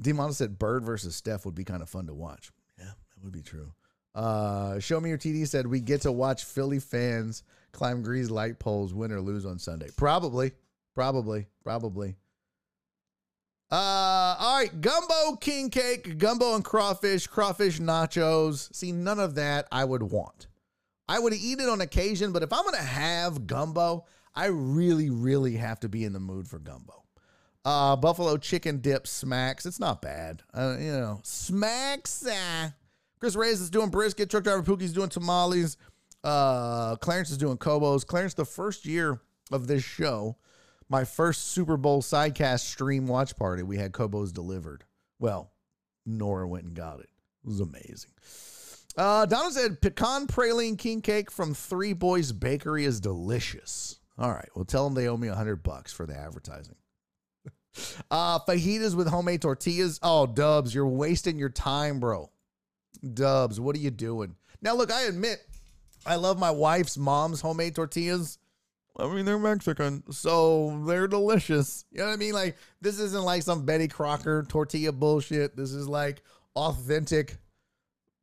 Demon 0.00 0.32
said, 0.32 0.58
"Bird 0.58 0.84
versus 0.84 1.16
Steph 1.16 1.44
would 1.44 1.54
be 1.54 1.64
kind 1.64 1.82
of 1.82 1.88
fun 1.88 2.06
to 2.06 2.14
watch." 2.14 2.50
Yeah, 2.78 2.84
that 2.86 3.24
would 3.24 3.32
be 3.32 3.42
true. 3.42 3.72
Uh, 4.14 4.78
Show 4.80 5.00
me 5.00 5.10
your 5.10 5.18
TD 5.18 5.46
said 5.46 5.66
we 5.66 5.80
get 5.80 6.02
to 6.02 6.12
watch 6.12 6.44
Philly 6.44 6.80
fans 6.80 7.42
climb 7.72 8.02
Grease 8.02 8.30
light 8.30 8.58
poles, 8.58 8.94
win 8.94 9.12
or 9.12 9.20
lose 9.20 9.46
on 9.46 9.58
Sunday. 9.58 9.88
Probably, 9.96 10.52
probably, 10.94 11.46
probably. 11.62 12.16
Uh, 13.70 14.34
all 14.38 14.58
right, 14.58 14.80
gumbo 14.80 15.36
king 15.36 15.68
cake, 15.68 16.16
gumbo 16.18 16.54
and 16.54 16.64
crawfish, 16.64 17.26
crawfish 17.26 17.78
nachos. 17.78 18.74
See, 18.74 18.92
none 18.92 19.20
of 19.20 19.34
that 19.34 19.68
I 19.70 19.84
would 19.84 20.02
want. 20.02 20.46
I 21.08 21.18
would 21.18 21.32
eat 21.32 21.60
it 21.60 21.68
on 21.68 21.80
occasion, 21.80 22.32
but 22.32 22.42
if 22.42 22.52
I'm 22.52 22.64
gonna 22.64 22.78
have 22.78 23.46
gumbo, 23.46 24.04
I 24.34 24.46
really, 24.46 25.10
really 25.10 25.56
have 25.56 25.80
to 25.80 25.88
be 25.88 26.04
in 26.04 26.12
the 26.12 26.20
mood 26.20 26.46
for 26.46 26.58
gumbo. 26.58 27.04
Uh, 27.64 27.96
buffalo 27.96 28.36
chicken 28.36 28.80
dip 28.80 29.06
smacks. 29.06 29.66
It's 29.66 29.80
not 29.80 30.00
bad. 30.00 30.42
Uh, 30.54 30.76
you 30.78 30.92
know, 30.92 31.20
smacks. 31.22 32.26
Uh. 32.26 32.70
Chris 33.18 33.34
Reyes 33.34 33.60
is 33.60 33.70
doing 33.70 33.90
brisket. 33.90 34.30
Truck 34.30 34.44
driver 34.44 34.62
Pookie's 34.62 34.92
doing 34.92 35.08
tamales. 35.08 35.76
Uh, 36.22 36.96
Clarence 36.96 37.30
is 37.30 37.38
doing 37.38 37.58
Kobos. 37.58 38.06
Clarence, 38.06 38.34
the 38.34 38.44
first 38.44 38.86
year 38.86 39.20
of 39.50 39.66
this 39.66 39.82
show, 39.82 40.36
my 40.88 41.04
first 41.04 41.48
Super 41.48 41.76
Bowl 41.76 42.00
sidecast 42.00 42.60
stream 42.60 43.06
watch 43.06 43.36
party, 43.36 43.62
we 43.62 43.76
had 43.76 43.92
Kobos 43.92 44.32
delivered. 44.32 44.84
Well, 45.18 45.52
Nora 46.06 46.46
went 46.46 46.64
and 46.64 46.74
got 46.74 47.00
it. 47.00 47.08
It 47.44 47.48
was 47.48 47.60
amazing. 47.60 48.10
Uh, 48.98 49.24
Donna 49.26 49.52
said 49.52 49.80
pecan 49.80 50.26
praline 50.26 50.76
king 50.76 51.00
cake 51.00 51.30
from 51.30 51.54
Three 51.54 51.92
Boys 51.92 52.32
Bakery 52.32 52.84
is 52.84 53.00
delicious. 53.00 54.00
All 54.18 54.32
right, 54.32 54.48
well, 54.56 54.64
tell 54.64 54.84
them 54.84 54.94
they 54.94 55.06
owe 55.06 55.16
me 55.16 55.28
a 55.28 55.36
hundred 55.36 55.62
bucks 55.62 55.92
for 55.92 56.04
the 56.04 56.16
advertising. 56.16 56.74
Uh, 58.10 58.40
fajitas 58.40 58.96
with 58.96 59.06
homemade 59.06 59.40
tortillas. 59.40 60.00
Oh, 60.02 60.26
Dubs, 60.26 60.74
you're 60.74 60.88
wasting 60.88 61.38
your 61.38 61.50
time, 61.50 62.00
bro. 62.00 62.28
Dubs, 63.14 63.60
what 63.60 63.76
are 63.76 63.78
you 63.78 63.92
doing? 63.92 64.34
Now, 64.60 64.74
look, 64.74 64.90
I 64.90 65.02
admit 65.02 65.38
I 66.04 66.16
love 66.16 66.40
my 66.40 66.50
wife's 66.50 66.98
mom's 66.98 67.40
homemade 67.40 67.76
tortillas. 67.76 68.38
I 68.98 69.06
mean, 69.14 69.24
they're 69.24 69.38
Mexican, 69.38 70.02
so 70.10 70.82
they're 70.86 71.06
delicious. 71.06 71.84
You 71.92 71.98
know 71.98 72.06
what 72.06 72.14
I 72.14 72.16
mean? 72.16 72.34
Like, 72.34 72.56
this 72.80 72.98
isn't 72.98 73.22
like 73.22 73.42
some 73.42 73.64
Betty 73.64 73.86
Crocker 73.86 74.42
tortilla 74.48 74.90
bullshit. 74.90 75.56
This 75.56 75.70
is 75.70 75.86
like 75.86 76.22
authentic, 76.56 77.36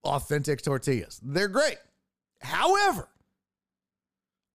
authentic 0.05 0.61
tortillas. 0.61 1.19
They're 1.23 1.47
great. 1.47 1.77
However, 2.41 3.09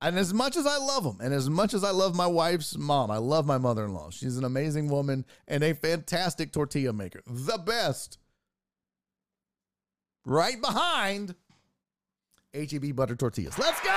and 0.00 0.18
as 0.18 0.32
much 0.32 0.56
as 0.56 0.66
I 0.66 0.78
love 0.78 1.04
them, 1.04 1.18
and 1.20 1.34
as 1.34 1.50
much 1.50 1.74
as 1.74 1.84
I 1.84 1.90
love 1.90 2.14
my 2.14 2.26
wife's 2.26 2.76
mom, 2.76 3.10
I 3.10 3.18
love 3.18 3.46
my 3.46 3.58
mother 3.58 3.84
in 3.84 3.92
law. 3.92 4.10
She's 4.10 4.38
an 4.38 4.44
amazing 4.44 4.88
woman 4.88 5.26
and 5.46 5.62
a 5.62 5.74
fantastic 5.74 6.52
tortilla 6.52 6.92
maker. 6.92 7.20
The 7.26 7.58
best. 7.58 8.18
Right 10.24 10.60
behind 10.60 11.34
HEB 12.54 12.96
butter 12.96 13.16
tortillas. 13.16 13.58
Let's 13.58 13.80
go! 13.80 13.90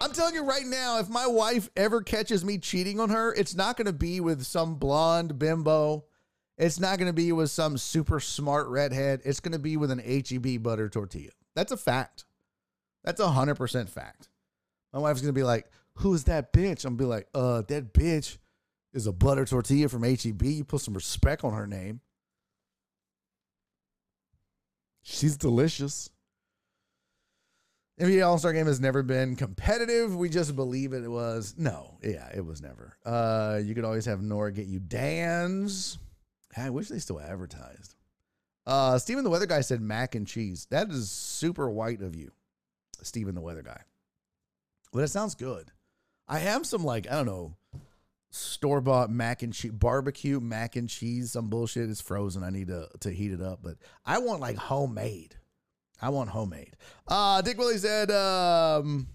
I'm 0.00 0.12
telling 0.12 0.34
you 0.34 0.44
right 0.44 0.66
now, 0.66 0.98
if 0.98 1.08
my 1.08 1.26
wife 1.26 1.70
ever 1.76 2.02
catches 2.02 2.44
me 2.44 2.58
cheating 2.58 3.00
on 3.00 3.08
her, 3.10 3.32
it's 3.32 3.54
not 3.54 3.76
going 3.76 3.86
to 3.86 3.92
be 3.92 4.20
with 4.20 4.42
some 4.42 4.74
blonde 4.74 5.38
bimbo. 5.38 6.04
It's 6.62 6.78
not 6.78 6.96
going 6.96 7.08
to 7.08 7.12
be 7.12 7.32
with 7.32 7.50
some 7.50 7.76
super 7.76 8.20
smart 8.20 8.68
redhead. 8.68 9.22
It's 9.24 9.40
going 9.40 9.50
to 9.50 9.58
be 9.58 9.76
with 9.76 9.90
an 9.90 9.98
HEB 9.98 10.62
butter 10.62 10.88
tortilla. 10.88 11.32
That's 11.56 11.72
a 11.72 11.76
fact. 11.76 12.24
That's 13.02 13.20
a 13.20 13.24
100% 13.24 13.88
fact. 13.88 14.28
My 14.92 15.00
wife's 15.00 15.20
going 15.20 15.34
to 15.34 15.38
be 15.38 15.42
like, 15.42 15.66
Who's 15.96 16.22
that 16.24 16.52
bitch? 16.52 16.84
I'm 16.84 16.96
going 16.96 16.98
to 16.98 17.02
be 17.02 17.04
like, 17.04 17.28
Uh, 17.34 17.62
that 17.62 17.92
bitch 17.92 18.38
is 18.94 19.08
a 19.08 19.12
butter 19.12 19.44
tortilla 19.44 19.88
from 19.88 20.04
HEB. 20.04 20.40
You 20.44 20.62
put 20.62 20.82
some 20.82 20.94
respect 20.94 21.42
on 21.42 21.52
her 21.52 21.66
name. 21.66 22.00
She's 25.02 25.36
delicious. 25.36 26.10
NBA 28.00 28.24
All 28.24 28.38
Star 28.38 28.52
Game 28.52 28.66
has 28.66 28.78
never 28.78 29.02
been 29.02 29.34
competitive. 29.34 30.14
We 30.14 30.28
just 30.28 30.54
believe 30.54 30.92
it 30.92 31.10
was. 31.10 31.56
No, 31.58 31.98
yeah, 32.04 32.28
it 32.32 32.46
was 32.46 32.62
never. 32.62 32.96
Uh, 33.04 33.58
you 33.60 33.74
could 33.74 33.84
always 33.84 34.04
have 34.04 34.22
Nora 34.22 34.52
get 34.52 34.66
you 34.66 34.78
Dan's. 34.78 35.98
I 36.56 36.70
wish 36.70 36.88
they 36.88 36.98
still 36.98 37.20
advertised. 37.20 37.94
Uh, 38.66 38.98
Steven 38.98 39.24
the 39.24 39.30
Weather 39.30 39.46
Guy 39.46 39.60
said 39.60 39.80
mac 39.80 40.14
and 40.14 40.26
cheese. 40.26 40.66
That 40.70 40.90
is 40.90 41.10
super 41.10 41.68
white 41.68 42.02
of 42.02 42.14
you, 42.14 42.30
Steven 43.02 43.34
the 43.34 43.40
Weather 43.40 43.62
Guy. 43.62 43.80
But 44.92 45.04
it 45.04 45.08
sounds 45.08 45.34
good. 45.34 45.70
I 46.28 46.38
have 46.38 46.66
some 46.66 46.84
like 46.84 47.10
I 47.10 47.14
don't 47.14 47.26
know 47.26 47.56
store 48.30 48.80
bought 48.80 49.10
mac 49.10 49.42
and 49.42 49.52
cheese 49.52 49.72
barbecue 49.72 50.40
mac 50.40 50.76
and 50.76 50.88
cheese. 50.88 51.32
Some 51.32 51.48
bullshit 51.48 51.90
is 51.90 52.00
frozen. 52.00 52.42
I 52.42 52.50
need 52.50 52.68
to 52.68 52.88
to 53.00 53.10
heat 53.10 53.32
it 53.32 53.40
up, 53.40 53.60
but 53.62 53.76
I 54.04 54.18
want 54.18 54.40
like 54.40 54.56
homemade. 54.56 55.36
I 56.00 56.08
want 56.08 56.30
homemade. 56.30 56.76
Uh, 57.06 57.42
Dick 57.42 57.58
Willie 57.58 57.78
said 57.78 58.10
um, 58.10 59.06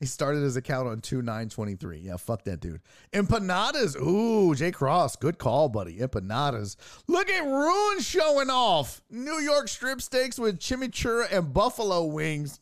he 0.00 0.06
started 0.06 0.42
his 0.42 0.56
account 0.56 0.88
on 0.88 1.00
2 1.00 1.16
923. 1.20 1.98
Yeah, 1.98 2.16
fuck 2.16 2.44
that 2.44 2.60
dude. 2.60 2.80
Empanadas. 3.12 4.00
Ooh, 4.00 4.54
Jay 4.54 4.70
Cross. 4.70 5.16
Good 5.16 5.36
call, 5.36 5.68
buddy. 5.68 5.98
Empanadas. 5.98 6.76
Look 7.06 7.28
at 7.28 7.44
Ruin 7.44 8.00
showing 8.00 8.48
off. 8.48 9.02
New 9.10 9.38
York 9.40 9.68
strip 9.68 10.00
steaks 10.00 10.38
with 10.38 10.58
chimichurri 10.58 11.30
and 11.30 11.52
buffalo 11.52 12.06
wings. 12.06 12.60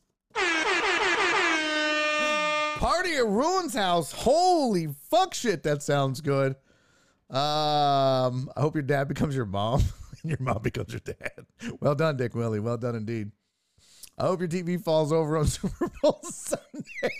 Party 2.79 3.15
at 3.15 3.27
Ruin's 3.27 3.75
house. 3.75 4.11
Holy 4.11 4.89
fuck 5.09 5.33
shit, 5.33 5.63
that 5.63 5.83
sounds 5.83 6.21
good. 6.21 6.57
Um, 7.31 8.51
I 8.57 8.61
hope 8.61 8.75
your 8.75 8.83
dad 8.83 9.07
becomes 9.07 9.37
your 9.37 9.47
mom 9.47 9.81
and 10.23 10.31
your 10.31 10.39
mom 10.41 10.63
becomes 10.63 10.93
your 10.93 11.01
dad. 11.01 11.47
Well 11.81 11.95
done, 11.95 12.17
Dick 12.17 12.35
Willie. 12.35 12.61
Well 12.61 12.79
done 12.79 12.97
indeed. 12.97 13.31
I 14.19 14.27
hope 14.27 14.41
your 14.41 14.49
TV 14.49 14.83
falls 14.83 15.13
over 15.13 15.37
on 15.37 15.47
Super 15.49 15.91
Bowl 16.03 16.19
Sunday. 16.23 17.13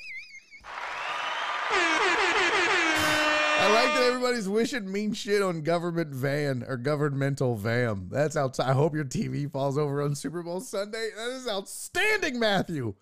I 3.61 3.73
like 3.73 3.95
that 3.95 4.03
everybody's 4.03 4.49
wishing 4.49 4.91
mean 4.91 5.13
shit 5.13 5.43
on 5.43 5.63
government 5.63 6.13
van 6.13 6.65
or 6.67 6.77
governmental 6.77 7.57
vam. 7.57 8.11
That's 8.11 8.37
outside. 8.37 8.71
I 8.71 8.73
hope 8.73 8.95
your 8.95 9.05
TV 9.05 9.51
falls 9.51 9.79
over 9.79 10.03
on 10.03 10.17
Super 10.17 10.43
Bowl 10.43 10.61
Sunday. 10.61 11.11
That 11.17 11.31
is 11.31 11.47
outstanding, 11.49 12.41
Matthew. 12.41 12.95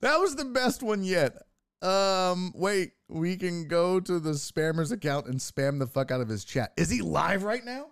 That 0.00 0.20
was 0.20 0.34
the 0.34 0.44
best 0.44 0.82
one 0.82 1.04
yet. 1.04 1.36
Um, 1.82 2.52
wait, 2.54 2.92
we 3.08 3.36
can 3.36 3.68
go 3.68 4.00
to 4.00 4.18
the 4.18 4.30
spammer's 4.30 4.90
account 4.90 5.26
and 5.26 5.38
spam 5.38 5.78
the 5.78 5.86
fuck 5.86 6.10
out 6.10 6.20
of 6.20 6.28
his 6.28 6.44
chat. 6.44 6.72
Is 6.76 6.90
he 6.90 7.00
live 7.00 7.44
right 7.44 7.64
now? 7.64 7.86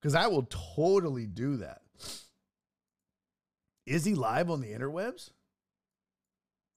Because 0.00 0.14
I 0.14 0.28
will 0.28 0.46
totally 0.76 1.26
do 1.26 1.56
that. 1.56 1.82
Is 3.90 4.04
he 4.04 4.14
live 4.14 4.50
on 4.50 4.60
the 4.60 4.68
interwebs? 4.68 5.30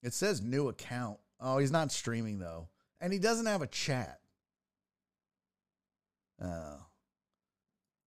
It 0.02 0.16
says 0.16 0.42
new 0.42 0.68
account. 0.68 1.20
Oh, 1.40 1.60
he's 1.60 1.72
not 1.72 1.92
streaming 1.92 2.40
though. 2.40 2.70
And 3.00 3.14
he 3.14 3.20
doesn't 3.20 3.46
have 3.46 3.62
a 3.62 3.68
chat. 3.68 4.20
Oh. 6.44 6.78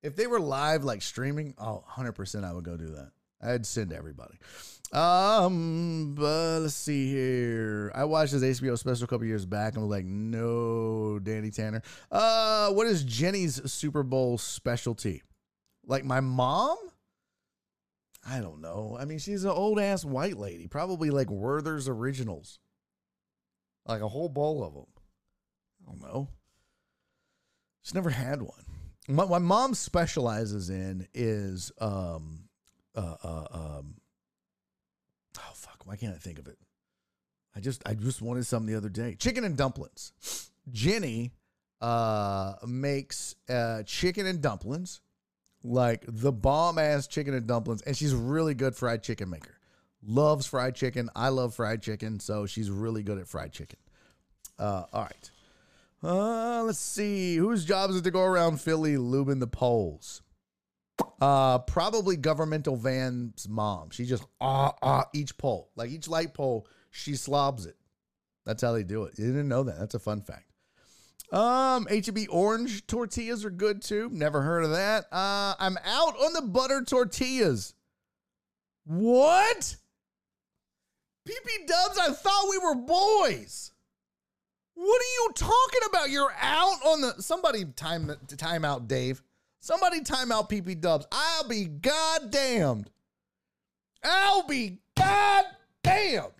If 0.03 0.17
they 0.17 0.27
were 0.27 0.41
live, 0.41 0.83
like 0.83 1.03
streaming, 1.03 1.55
oh, 1.57 1.85
100% 1.89 2.43
I 2.43 2.53
would 2.53 2.65
go 2.65 2.77
do 2.77 2.87
that. 2.87 3.13
I'd 3.41 3.65
send 3.65 3.93
everybody. 3.93 4.39
Um, 4.93 6.17
but 6.17 6.61
let's 6.63 6.75
see 6.75 7.09
here. 7.09 7.93
I 7.95 8.05
watched 8.07 8.33
this 8.33 8.61
HBO 8.61 8.77
special 8.77 9.05
a 9.05 9.07
couple 9.07 9.27
years 9.27 9.47
back 9.47 9.75
and 9.75 9.83
was 9.83 9.91
like, 9.91 10.05
no, 10.05 11.21
Danny 11.21 11.53
Tanner. 11.53 11.83
Uh, 12.11 12.71
what 12.71 12.89
is 12.89 13.05
Jenny's 13.05 13.71
Super 13.73 14.03
Bowl 14.03 14.37
specialty? 14.37 15.23
Like 15.87 16.05
my 16.05 16.19
mom? 16.19 16.79
I 18.29 18.41
don't 18.41 18.61
know. 18.61 18.97
I 18.99 19.05
mean, 19.05 19.19
she's 19.19 19.45
an 19.45 19.51
old 19.51 19.79
ass 19.79 20.05
white 20.05 20.37
lady, 20.37 20.67
probably 20.67 21.11
like 21.11 21.31
Werther's 21.31 21.89
Originals, 21.89 22.59
like 23.87 24.03
a 24.03 24.09
whole 24.09 24.29
bowl 24.29 24.65
of 24.65 24.75
them. 24.75 24.87
I 25.87 25.93
don't 25.93 26.03
know. 26.03 26.29
She's 27.83 27.95
never 27.95 28.11
had 28.11 28.43
one. 28.43 28.65
My, 29.09 29.25
my 29.27 29.39
mom 29.39 29.75
specializes 29.75 30.71
in 30.71 31.07
is 31.15 31.71
um 31.81 32.49
uh, 32.97 33.15
uh 33.23 33.47
um 33.53 33.95
oh 35.39 35.53
fuck 35.55 35.87
why 35.87 35.95
can't 35.95 36.15
I 36.15 36.19
think 36.19 36.41
of 36.41 36.49
it? 36.49 36.59
I 37.55 37.61
just 37.61 37.83
I 37.87 37.95
just 37.95 38.21
wanted 38.21 38.45
some 38.45 38.67
the 38.67 38.75
other 38.75 38.89
day. 38.89 39.15
Chicken 39.15 39.45
and 39.45 39.57
dumplings. 39.57 40.51
Jenny 40.73 41.33
uh 41.81 42.55
makes 42.67 43.37
uh 43.49 43.85
chicken 43.85 44.27
and 44.27 44.43
dumplings 44.43 45.01
like 45.67 46.05
the 46.07 46.33
bomb 46.33 46.79
ass 46.79 47.07
chicken 47.07 47.35
and 47.35 47.47
dumplings 47.47 47.83
and 47.83 47.97
she's 47.97 48.15
really 48.15 48.55
good 48.55 48.75
fried 48.75 49.03
chicken 49.03 49.31
maker. 49.31 49.55
Loves 50.07 50.47
fried 50.47 50.75
chicken. 50.75 51.11
I 51.17 51.29
love 51.31 51.55
fried 51.55 51.83
chicken, 51.83 52.21
so 52.21 52.47
she's 52.47 52.71
really 52.71 53.03
good 53.03 53.19
at 53.19 53.27
fried 53.27 53.53
chicken. 53.53 53.79
Uh 54.59 54.85
all 54.93 55.03
right. 55.03 55.31
Uh, 56.03 56.63
let's 56.63 56.79
see. 56.79 57.37
Whose 57.37 57.65
job 57.65 57.91
is 57.91 57.97
it 57.97 58.05
to 58.05 58.11
go 58.11 58.23
around 58.23 58.61
Philly 58.61 58.95
lubing 58.95 59.41
the 59.41 59.47
poles? 59.47 60.23
Uh, 61.21 61.59
probably 61.59 62.17
governmental 62.17 62.77
van's 62.77 63.49
mom. 63.49 63.91
She 63.91 64.05
just 64.05 64.25
ah 64.41 64.75
ah 64.83 65.07
each 65.15 65.37
pole, 65.39 65.71
like 65.77 65.91
each 65.91 66.09
light 66.09 66.35
pole, 66.35 66.67
she 66.91 67.17
slobs 67.17 67.67
it. 67.67 67.77
That's 68.45 68.63
how 68.63 68.73
they 68.73 68.85
do 68.85 69.05
it. 69.05 69.19
You 69.19 69.27
didn't 69.27 69.49
know 69.49 69.65
that. 69.65 69.79
That's 69.79 69.95
a 69.95 69.99
fun 69.99 70.23
fact. 70.23 70.46
Um, 71.33 71.87
HEB 71.87 72.27
orange 72.31 72.87
tortillas 72.87 73.45
are 73.45 73.51
good 73.51 73.83
too. 73.83 74.09
Never 74.13 74.43
heard 74.43 74.65
of 74.65 74.71
that. 74.71 75.07
Uh, 75.11 75.55
I'm 75.59 75.77
out 75.85 76.15
on 76.17 76.33
the 76.33 76.43
butter 76.43 76.85
tortillas. 76.85 77.75
What? 78.85 79.77
PP 81.27 81.67
Dubs, 81.67 81.99
I 81.99 82.13
thought 82.13 82.49
we 82.49 82.59
were 82.59 82.77
boys. 82.77 83.73
What 84.75 85.01
are 85.01 85.15
you 85.15 85.31
talking 85.35 85.81
about? 85.89 86.11
You're 86.11 86.35
out 86.41 86.79
on 86.87 87.01
the 87.01 87.15
somebody 87.19 87.65
time 87.65 88.13
time 88.37 88.65
out, 88.65 88.87
Dave. 88.87 89.23
Somebody 89.61 90.03
time 90.03 90.31
out 90.31 90.49
PP 90.49 90.81
Dubs. 90.81 91.07
I'll 91.11 91.49
be 91.49 91.65
goddamned. 91.65 92.91
I'll 94.05 94.47
be 94.47 94.79
goddamned. 94.97 96.33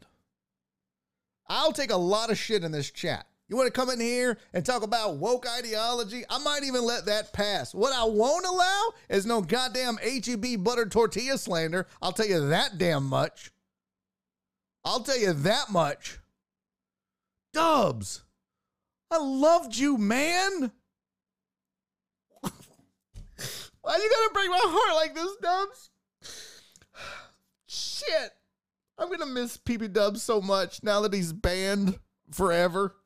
I'll 1.49 1.73
take 1.73 1.91
a 1.91 1.97
lot 1.97 2.31
of 2.31 2.39
shit 2.39 2.63
in 2.63 2.71
this 2.71 2.91
chat. 2.91 3.27
You 3.49 3.57
want 3.57 3.67
to 3.67 3.73
come 3.73 3.91
in 3.91 4.01
here 4.01 4.39
and 4.53 4.67
talk 4.67 4.83
about 4.83 5.19
woke 5.19 5.47
ideology? 5.47 6.25
I 6.29 6.39
might 6.39 6.65
even 6.65 6.85
let 6.85 7.07
that 7.07 7.33
pass. 7.33 7.73
What 7.73 7.93
I 7.93 8.03
won't 8.05 8.45
allow 8.45 8.93
is 9.09 9.25
no 9.25 9.41
goddamn 9.41 9.99
HEB 9.99 10.65
butter 10.65 10.87
tortilla 10.87 11.39
slander. 11.39 11.87
I'll 12.03 12.13
tell 12.13 12.27
you 12.27 12.49
that 12.49 12.77
damn 12.77 13.05
much. 13.05 13.53
I'll 14.85 15.01
tell 15.01 15.19
you 15.19 15.33
that 15.33 15.71
much. 15.71 16.19
Dubs. 17.53 18.25
I 19.11 19.19
loved 19.19 19.77
you, 19.77 19.97
man. 19.97 20.73
Why 23.81 23.97
you 23.97 24.11
gotta 24.11 24.31
break 24.35 24.51
my 24.51 24.61
heart 24.61 24.97
like 24.97 25.15
this, 25.15 25.37
Dubs? 25.41 25.91
Shit. 27.69 28.33
I'm 28.99 29.09
gonna 29.11 29.27
miss 29.27 29.57
PP 29.57 29.93
Dubs 29.93 30.25
so 30.25 30.41
much 30.41 30.83
now 30.83 31.01
that 31.03 31.15
he's 31.15 31.33
banned 31.33 32.01
forever. 32.33 32.97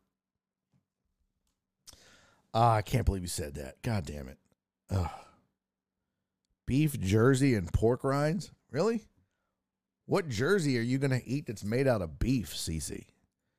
Ah, 2.52 2.74
I 2.74 2.82
can't 2.82 3.06
believe 3.06 3.22
you 3.22 3.28
said 3.28 3.54
that. 3.54 3.80
God 3.82 4.04
damn 4.04 4.28
it. 4.28 4.38
Ugh. 4.90 5.08
Beef 6.66 6.98
jersey 7.00 7.54
and 7.54 7.72
pork 7.72 8.04
rinds? 8.04 8.52
Really? 8.70 9.02
What 10.06 10.28
jersey 10.28 10.78
are 10.78 10.82
you 10.82 10.98
gonna 10.98 11.20
eat 11.24 11.46
that's 11.46 11.64
made 11.64 11.86
out 11.86 12.02
of 12.02 12.18
beef, 12.18 12.54
Cece? 12.54 13.06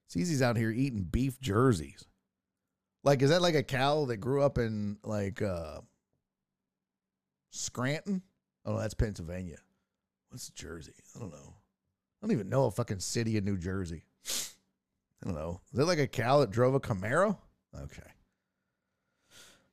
Cece's 0.09 0.41
out 0.41 0.57
here 0.57 0.71
eating 0.71 1.03
beef 1.03 1.39
jerseys. 1.39 2.05
Like, 3.03 3.21
is 3.21 3.29
that 3.29 3.41
like 3.41 3.55
a 3.55 3.63
cow 3.63 4.05
that 4.05 4.17
grew 4.17 4.41
up 4.43 4.57
in 4.57 4.97
like 5.03 5.41
uh 5.41 5.81
Scranton? 7.49 8.21
Oh, 8.65 8.77
that's 8.77 8.93
Pennsylvania. 8.93 9.57
What's 10.29 10.49
Jersey? 10.49 10.93
I 11.15 11.19
don't 11.19 11.31
know. 11.31 11.55
I 12.21 12.25
don't 12.25 12.31
even 12.31 12.49
know 12.49 12.65
a 12.65 12.71
fucking 12.71 12.99
city 12.99 13.37
in 13.37 13.43
New 13.43 13.57
Jersey. 13.57 14.03
I 14.27 15.25
don't 15.25 15.35
know. 15.35 15.61
Is 15.71 15.77
that 15.79 15.85
like 15.85 15.99
a 15.99 16.07
cow 16.07 16.39
that 16.39 16.51
drove 16.51 16.75
a 16.75 16.79
Camaro? 16.79 17.37
Okay. 17.75 18.09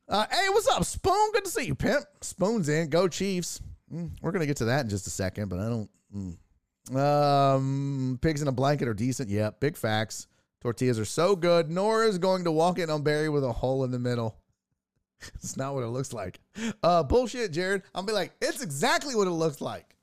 Uh, 0.09 0.25
hey, 0.31 0.49
what's 0.49 0.67
up, 0.69 0.85
Spoon? 0.85 1.31
Good 1.35 1.45
to 1.45 1.51
see 1.51 1.67
you, 1.67 1.75
pimp. 1.75 2.05
Spoon's 2.23 2.71
in. 2.71 2.89
Go 2.89 3.09
Chiefs. 3.09 3.61
Mm, 3.93 4.13
we're 4.23 4.33
gonna 4.33 4.47
get 4.47 4.57
to 4.59 4.67
that 4.67 4.85
in 4.85 4.89
just 4.89 5.07
a 5.07 5.11
second, 5.11 5.51
but 5.51 5.59
I 5.59 5.69
don't. 5.69 5.91
Mm. 6.17 6.97
Um, 6.97 8.19
pigs 8.23 8.41
in 8.41 8.49
a 8.49 8.53
blanket 8.53 8.89
are 8.89 8.95
decent. 8.95 9.29
Yep, 9.29 9.39
yeah, 9.39 9.57
big 9.61 9.77
facts. 9.77 10.27
Tortillas 10.63 10.99
are 10.99 11.05
so 11.05 11.37
good. 11.37 11.71
Nora's 11.71 12.17
going 12.17 12.45
to 12.45 12.51
walk 12.51 12.79
in 12.79 12.89
on 12.89 13.03
Barry 13.03 13.29
with 13.29 13.45
a 13.45 13.53
hole 13.53 13.85
in 13.85 13.91
the 13.91 13.99
middle. 13.99 14.39
it's 15.35 15.59
not 15.59 15.75
what 15.75 15.85
it 15.85 15.89
looks 15.89 16.15
like. 16.15 16.41
Uh, 16.83 17.03
bullshit, 17.03 17.53
Jared. 17.53 17.83
I'll 17.95 18.03
be 18.03 18.13
like, 18.13 18.33
it's 18.41 18.63
exactly 18.63 19.15
what 19.15 19.27
it 19.27 19.33
looks 19.33 19.61
like. 19.61 19.95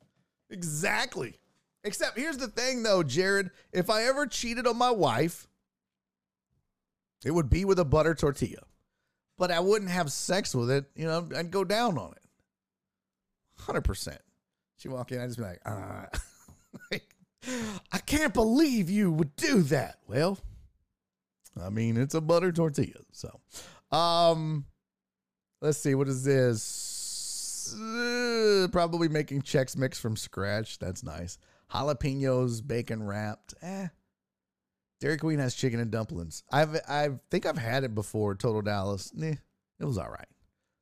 Exactly. 0.52 1.40
Except 1.84 2.18
here's 2.18 2.38
the 2.38 2.48
thing, 2.48 2.84
though, 2.84 3.02
Jared. 3.02 3.50
If 3.74 3.90
I 3.90 4.04
ever 4.04 4.28
cheated 4.28 4.68
on 4.68 4.78
my 4.78 4.92
wife, 4.92 5.48
it 7.26 7.32
would 7.32 7.50
be 7.50 7.66
with 7.66 7.80
a 7.80 7.86
butter 7.86 8.14
tortilla. 8.14 8.62
But 9.38 9.52
I 9.52 9.60
wouldn't 9.60 9.92
have 9.92 10.12
sex 10.12 10.56
with 10.56 10.72
it. 10.72 10.86
You 10.96 11.06
know, 11.06 11.30
I'd 11.36 11.52
go 11.52 11.64
down 11.64 11.98
on 11.98 12.14
it. 12.14 12.24
100%. 13.62 14.18
She 14.78 14.90
walk 14.90 15.12
in, 15.12 15.20
I'd 15.20 15.28
just 15.28 15.38
be 15.38 15.44
like, 15.44 15.62
uh, 15.66 16.06
I 17.92 17.98
can't 18.00 18.34
believe 18.34 18.90
you 18.90 19.12
would 19.12 19.36
do 19.36 19.62
that. 19.64 20.00
Well, 20.08 20.38
I 21.62 21.70
mean, 21.70 21.98
it's 21.98 22.16
a 22.16 22.22
butter 22.22 22.52
tortilla. 22.52 23.00
So, 23.12 23.40
um, 23.96 24.66
let's 25.62 25.78
see. 25.78 25.96
What 25.96 26.08
is 26.08 26.24
this? 26.24 27.74
Uh, 27.74 28.68
probably 28.72 29.08
making 29.08 29.42
Chex 29.42 29.78
Mix 29.78 30.00
from 30.00 30.16
scratch. 30.16 30.80
That's 30.80 31.04
nice. 31.04 31.38
Jalapenos, 31.72 32.66
bacon 32.66 33.04
wrapped. 33.04 33.54
Eh. 33.62 33.88
Dairy 35.00 35.18
Queen 35.18 35.40
has 35.40 35.56
chicken 35.56 35.80
and 35.80 35.92
dumplings. 35.92 36.44
I've 36.52 36.76
I 36.88 37.10
think 37.30 37.46
I've 37.46 37.58
had 37.58 37.84
it 37.84 37.94
before. 37.94 38.36
Total 38.36 38.62
Dallas. 38.62 39.12
Eh, 39.22 39.36
it 39.80 39.86
was 39.86 39.98
all 39.98 40.10
right. 40.10 40.28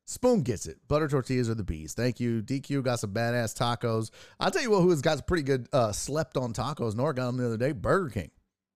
Spoon 0.06 0.42
gets 0.42 0.66
it. 0.66 0.76
Butter 0.86 1.08
tortillas 1.08 1.48
are 1.48 1.54
the 1.54 1.64
bees. 1.64 1.94
Thank 1.94 2.20
you. 2.20 2.42
DQ 2.42 2.84
got 2.84 3.00
some 3.00 3.14
badass 3.14 3.56
tacos. 3.56 4.10
I'll 4.38 4.50
tell 4.50 4.62
you 4.62 4.70
what, 4.70 4.82
who 4.82 4.90
has 4.90 5.00
got 5.00 5.18
some 5.18 5.24
pretty 5.26 5.44
good 5.44 5.66
uh, 5.72 5.92
slept 5.92 6.36
on 6.36 6.52
tacos. 6.52 6.94
Nor 6.94 7.14
got 7.14 7.26
them 7.26 7.38
the 7.38 7.46
other 7.46 7.56
day. 7.56 7.72
Burger 7.72 8.10
King. 8.10 8.30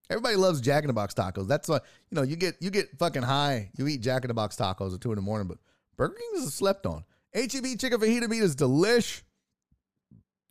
Everybody 0.09 0.37
loves 0.37 0.59
Jack 0.59 0.83
in 0.83 0.87
the 0.87 0.93
Box 0.93 1.13
tacos. 1.13 1.47
That's 1.47 1.69
why 1.69 1.79
you 2.09 2.15
know 2.15 2.23
you 2.23 2.35
get 2.35 2.55
you 2.59 2.71
get 2.71 2.97
fucking 2.97 3.21
high. 3.21 3.69
You 3.77 3.87
eat 3.87 4.01
Jack 4.01 4.23
in 4.23 4.29
the 4.29 4.33
Box 4.33 4.55
tacos 4.55 4.93
at 4.93 5.01
two 5.01 5.11
in 5.11 5.15
the 5.15 5.21
morning, 5.21 5.47
but 5.47 5.59
Burger 5.97 6.15
King 6.15 6.43
is 6.43 6.53
slept 6.53 6.85
on. 6.87 7.03
HEB 7.33 7.77
chicken 7.77 7.99
fajita 7.99 8.27
meat 8.27 8.41
is 8.41 8.55
delish. 8.55 9.21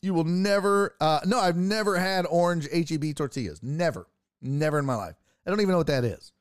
You 0.01 0.15
will 0.15 0.24
never. 0.24 0.94
Uh, 1.01 1.20
no, 1.27 1.40
I've 1.40 1.56
never 1.56 1.98
had 1.98 2.24
orange 2.27 2.69
HEB 2.70 3.16
tortillas. 3.16 3.60
Never, 3.60 4.06
never 4.40 4.78
in 4.78 4.86
my 4.86 4.94
life. 4.97 5.15
I 5.47 5.51
don't 5.51 5.60
even 5.60 5.73
know 5.73 5.78
what 5.78 5.86
that 5.89 6.05
is. 6.05 6.32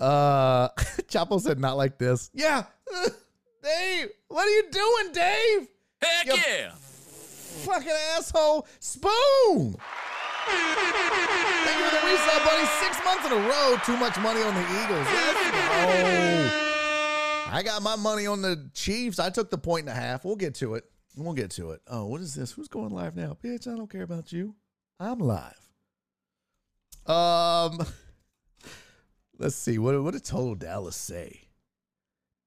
Uh, 0.00 0.68
Chapo 1.08 1.40
said 1.40 1.58
not 1.58 1.76
like 1.76 1.98
this. 1.98 2.30
Yeah, 2.34 2.64
Dave, 3.62 4.08
what 4.28 4.46
are 4.46 4.50
you 4.50 4.64
doing, 4.70 5.12
Dave? 5.12 5.68
Heck 6.02 6.26
You 6.26 6.34
yeah! 6.34 6.70
Fucking 7.64 7.88
asshole. 8.16 8.66
Spoon. 8.80 9.76
Thank 10.46 11.78
you 11.78 11.84
for 11.86 11.90
the 11.90 12.02
resub, 12.02 12.44
buddy. 12.44 12.66
Six 12.84 13.04
months 13.04 13.26
in 13.26 13.32
a 13.32 13.36
row. 13.48 13.76
Too 13.84 13.96
much 13.96 14.18
money 14.20 14.42
on 14.42 14.54
the 14.54 14.60
Eagles. 14.60 15.06
Let's 15.06 15.50
go. 15.50 16.62
I 17.48 17.62
got 17.64 17.82
my 17.82 17.96
money 17.96 18.26
on 18.26 18.42
the 18.42 18.70
Chiefs. 18.74 19.18
I 19.18 19.30
took 19.30 19.50
the 19.50 19.58
point 19.58 19.88
and 19.88 19.96
a 19.96 20.00
half. 20.00 20.24
We'll 20.24 20.36
get 20.36 20.54
to 20.56 20.74
it. 20.74 20.84
We'll 21.16 21.32
get 21.32 21.50
to 21.52 21.70
it. 21.70 21.80
Oh, 21.88 22.04
what 22.06 22.20
is 22.20 22.34
this? 22.34 22.52
Who's 22.52 22.68
going 22.68 22.90
live 22.90 23.16
now? 23.16 23.36
Bitch, 23.42 23.66
I 23.66 23.74
don't 23.74 23.90
care 23.90 24.02
about 24.02 24.32
you. 24.32 24.54
I'm 25.00 25.18
live. 25.18 25.65
Um, 27.06 27.78
let's 29.38 29.56
see. 29.56 29.78
What 29.78 30.02
what 30.02 30.12
did 30.12 30.24
Total 30.24 30.54
Dallas 30.54 30.96
say? 30.96 31.42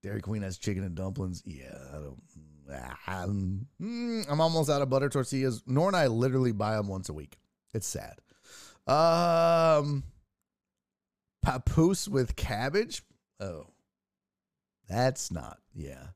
Dairy 0.01 0.21
Queen 0.21 0.41
has 0.41 0.57
chicken 0.57 0.83
and 0.83 0.95
dumplings. 0.95 1.43
Yeah, 1.45 1.77
I 1.91 1.97
don't. 1.97 2.21
I'm, 3.07 3.67
mm, 3.81 4.25
I'm 4.29 4.41
almost 4.41 4.69
out 4.69 4.81
of 4.81 4.89
butter 4.89 5.09
tortillas. 5.09 5.63
Nor 5.65 5.87
and 5.87 5.95
I 5.95 6.07
literally 6.07 6.51
buy 6.51 6.75
them 6.75 6.87
once 6.87 7.09
a 7.09 7.13
week. 7.13 7.37
It's 7.73 7.87
sad. 7.87 8.19
Um, 8.87 10.03
papoose 11.41 12.07
with 12.07 12.35
cabbage. 12.35 13.03
Oh, 13.39 13.67
that's 14.87 15.31
not. 15.31 15.59
Yeah. 15.75 16.07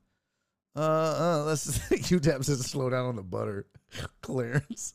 Uh, 0.76 0.80
uh 0.80 1.44
let's 1.46 1.78
UTAP 1.88 2.44
says 2.44 2.66
slow 2.66 2.90
down 2.90 3.06
on 3.06 3.16
the 3.16 3.22
butter 3.22 3.66
clearance. 4.22 4.94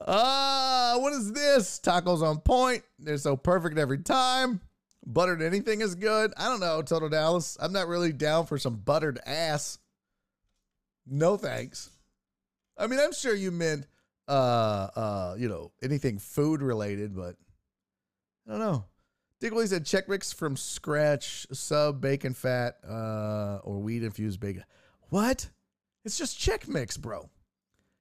Uh, 0.00 0.98
what 0.98 1.12
is 1.12 1.32
this? 1.32 1.80
Tacos 1.80 2.22
on 2.22 2.38
point. 2.38 2.82
They're 2.98 3.18
so 3.18 3.36
perfect 3.36 3.78
every 3.78 3.98
time. 3.98 4.60
Buttered 5.06 5.40
anything 5.40 5.80
is 5.80 5.94
good. 5.94 6.32
I 6.36 6.48
don't 6.48 6.60
know, 6.60 6.82
Total 6.82 7.08
Dallas. 7.08 7.56
I'm 7.60 7.72
not 7.72 7.88
really 7.88 8.12
down 8.12 8.46
for 8.46 8.58
some 8.58 8.76
buttered 8.76 9.18
ass. 9.24 9.78
No 11.06 11.36
thanks. 11.36 11.90
I 12.76 12.86
mean, 12.88 12.98
I'm 12.98 13.12
sure 13.12 13.34
you 13.34 13.50
meant 13.50 13.86
uh 14.28 14.88
uh, 14.96 15.36
you 15.38 15.48
know, 15.48 15.72
anything 15.82 16.18
food 16.18 16.60
related, 16.60 17.14
but 17.14 17.36
I 18.46 18.50
don't 18.50 18.60
know. 18.60 18.84
Willie 19.42 19.66
said 19.66 19.84
Chex 19.84 20.08
Mix 20.08 20.32
from 20.32 20.56
scratch, 20.56 21.46
sub 21.52 22.00
bacon 22.00 22.34
fat, 22.34 22.76
uh, 22.88 23.60
or 23.62 23.78
wheat 23.78 24.02
infused 24.02 24.40
bacon. 24.40 24.64
What? 25.10 25.48
It's 26.04 26.18
just 26.18 26.38
Chex 26.38 26.66
Mix, 26.66 26.96
bro. 26.96 27.28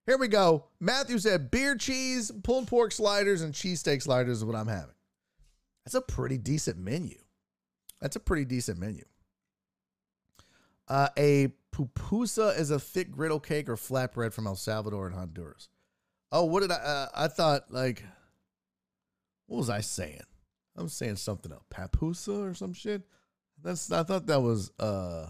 Here 0.06 0.18
we 0.18 0.28
go. 0.28 0.66
Matthew 0.80 1.18
said 1.18 1.50
beer 1.50 1.76
cheese, 1.76 2.32
pulled 2.44 2.68
pork 2.68 2.92
sliders, 2.92 3.42
and 3.42 3.54
cheesesteak 3.54 4.04
sliders 4.04 4.38
is 4.38 4.46
what 4.46 4.56
I'm 4.56 4.68
having. 4.68 4.94
That's 5.84 5.96
a 5.96 6.02
pretty 6.02 6.38
decent 6.38 6.78
menu. 6.78 7.18
That's 8.02 8.16
a 8.16 8.20
pretty 8.20 8.46
decent 8.46 8.80
menu. 8.80 9.04
Uh, 10.88 11.10
a 11.18 11.48
pupusa 11.74 12.58
is 12.58 12.70
a 12.70 12.80
thick 12.80 13.12
griddle 13.12 13.40
cake 13.40 13.68
or 13.68 13.76
flatbread 13.76 14.34
from 14.34 14.46
El 14.46 14.56
Salvador 14.56 15.08
and 15.08 15.16
Honduras. 15.16 15.70
Oh, 16.32 16.46
what 16.46 16.62
did 16.62 16.72
I? 16.72 16.76
Uh, 16.76 17.08
I 17.16 17.28
thought 17.28 17.72
like, 17.72 18.04
what 19.48 19.58
was 19.58 19.70
I 19.70 19.82
saying? 19.82 20.22
I'm 20.78 20.90
saying 20.90 21.16
something 21.16 21.52
else. 21.52 21.64
Papusa 21.74 22.52
or 22.52 22.54
some 22.54 22.74
shit. 22.74 23.02
That's. 23.64 23.92
I 23.92 24.04
thought 24.04 24.28
that 24.28 24.42
was 24.42 24.72
uh 24.80 25.30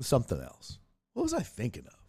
something 0.00 0.40
else. 0.40 0.78
What 1.14 1.22
was 1.22 1.34
I 1.34 1.40
thinking 1.40 1.86
of? 1.86 2.05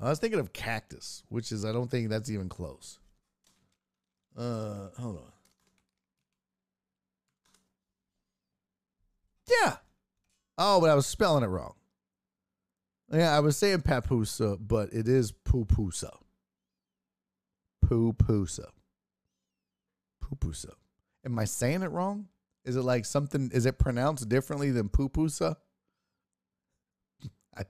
I 0.00 0.08
was 0.08 0.18
thinking 0.18 0.40
of 0.40 0.52
cactus, 0.52 1.24
which 1.28 1.50
is 1.50 1.64
I 1.64 1.72
don't 1.72 1.90
think 1.90 2.08
that's 2.08 2.30
even 2.30 2.48
close. 2.48 2.98
Uh, 4.36 4.90
hold 4.98 5.16
on. 5.16 5.32
Yeah. 9.48 9.76
Oh, 10.56 10.80
but 10.80 10.90
I 10.90 10.94
was 10.94 11.06
spelling 11.06 11.42
it 11.42 11.48
wrong. 11.48 11.74
Yeah, 13.12 13.34
I 13.34 13.40
was 13.40 13.56
saying 13.56 13.78
papusa, 13.78 14.58
but 14.60 14.92
it 14.92 15.08
is 15.08 15.32
pupusa. 15.32 16.10
Pupusa. 17.84 18.66
Pupusa. 20.22 20.72
Am 21.24 21.38
I 21.38 21.44
saying 21.46 21.82
it 21.82 21.90
wrong? 21.90 22.28
Is 22.64 22.76
it 22.76 22.82
like 22.82 23.06
something? 23.06 23.50
Is 23.54 23.64
it 23.64 23.78
pronounced 23.78 24.28
differently 24.28 24.70
than 24.70 24.90
pupusa? 24.90 25.56
I, 27.56 27.62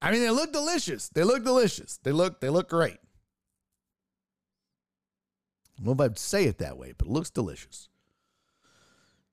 I 0.00 0.12
mean, 0.12 0.20
they 0.20 0.30
look 0.30 0.52
delicious. 0.52 1.08
They 1.08 1.24
look 1.24 1.44
delicious. 1.44 1.98
They 2.02 2.12
look. 2.12 2.40
They 2.40 2.50
look 2.50 2.68
great. 2.68 2.98
I 5.78 5.84
don't 5.84 5.86
know 5.86 6.04
if 6.04 6.10
I'd 6.10 6.18
say 6.18 6.44
it 6.44 6.58
that 6.58 6.78
way, 6.78 6.92
but 6.96 7.06
it 7.06 7.12
looks 7.12 7.30
delicious. 7.30 7.88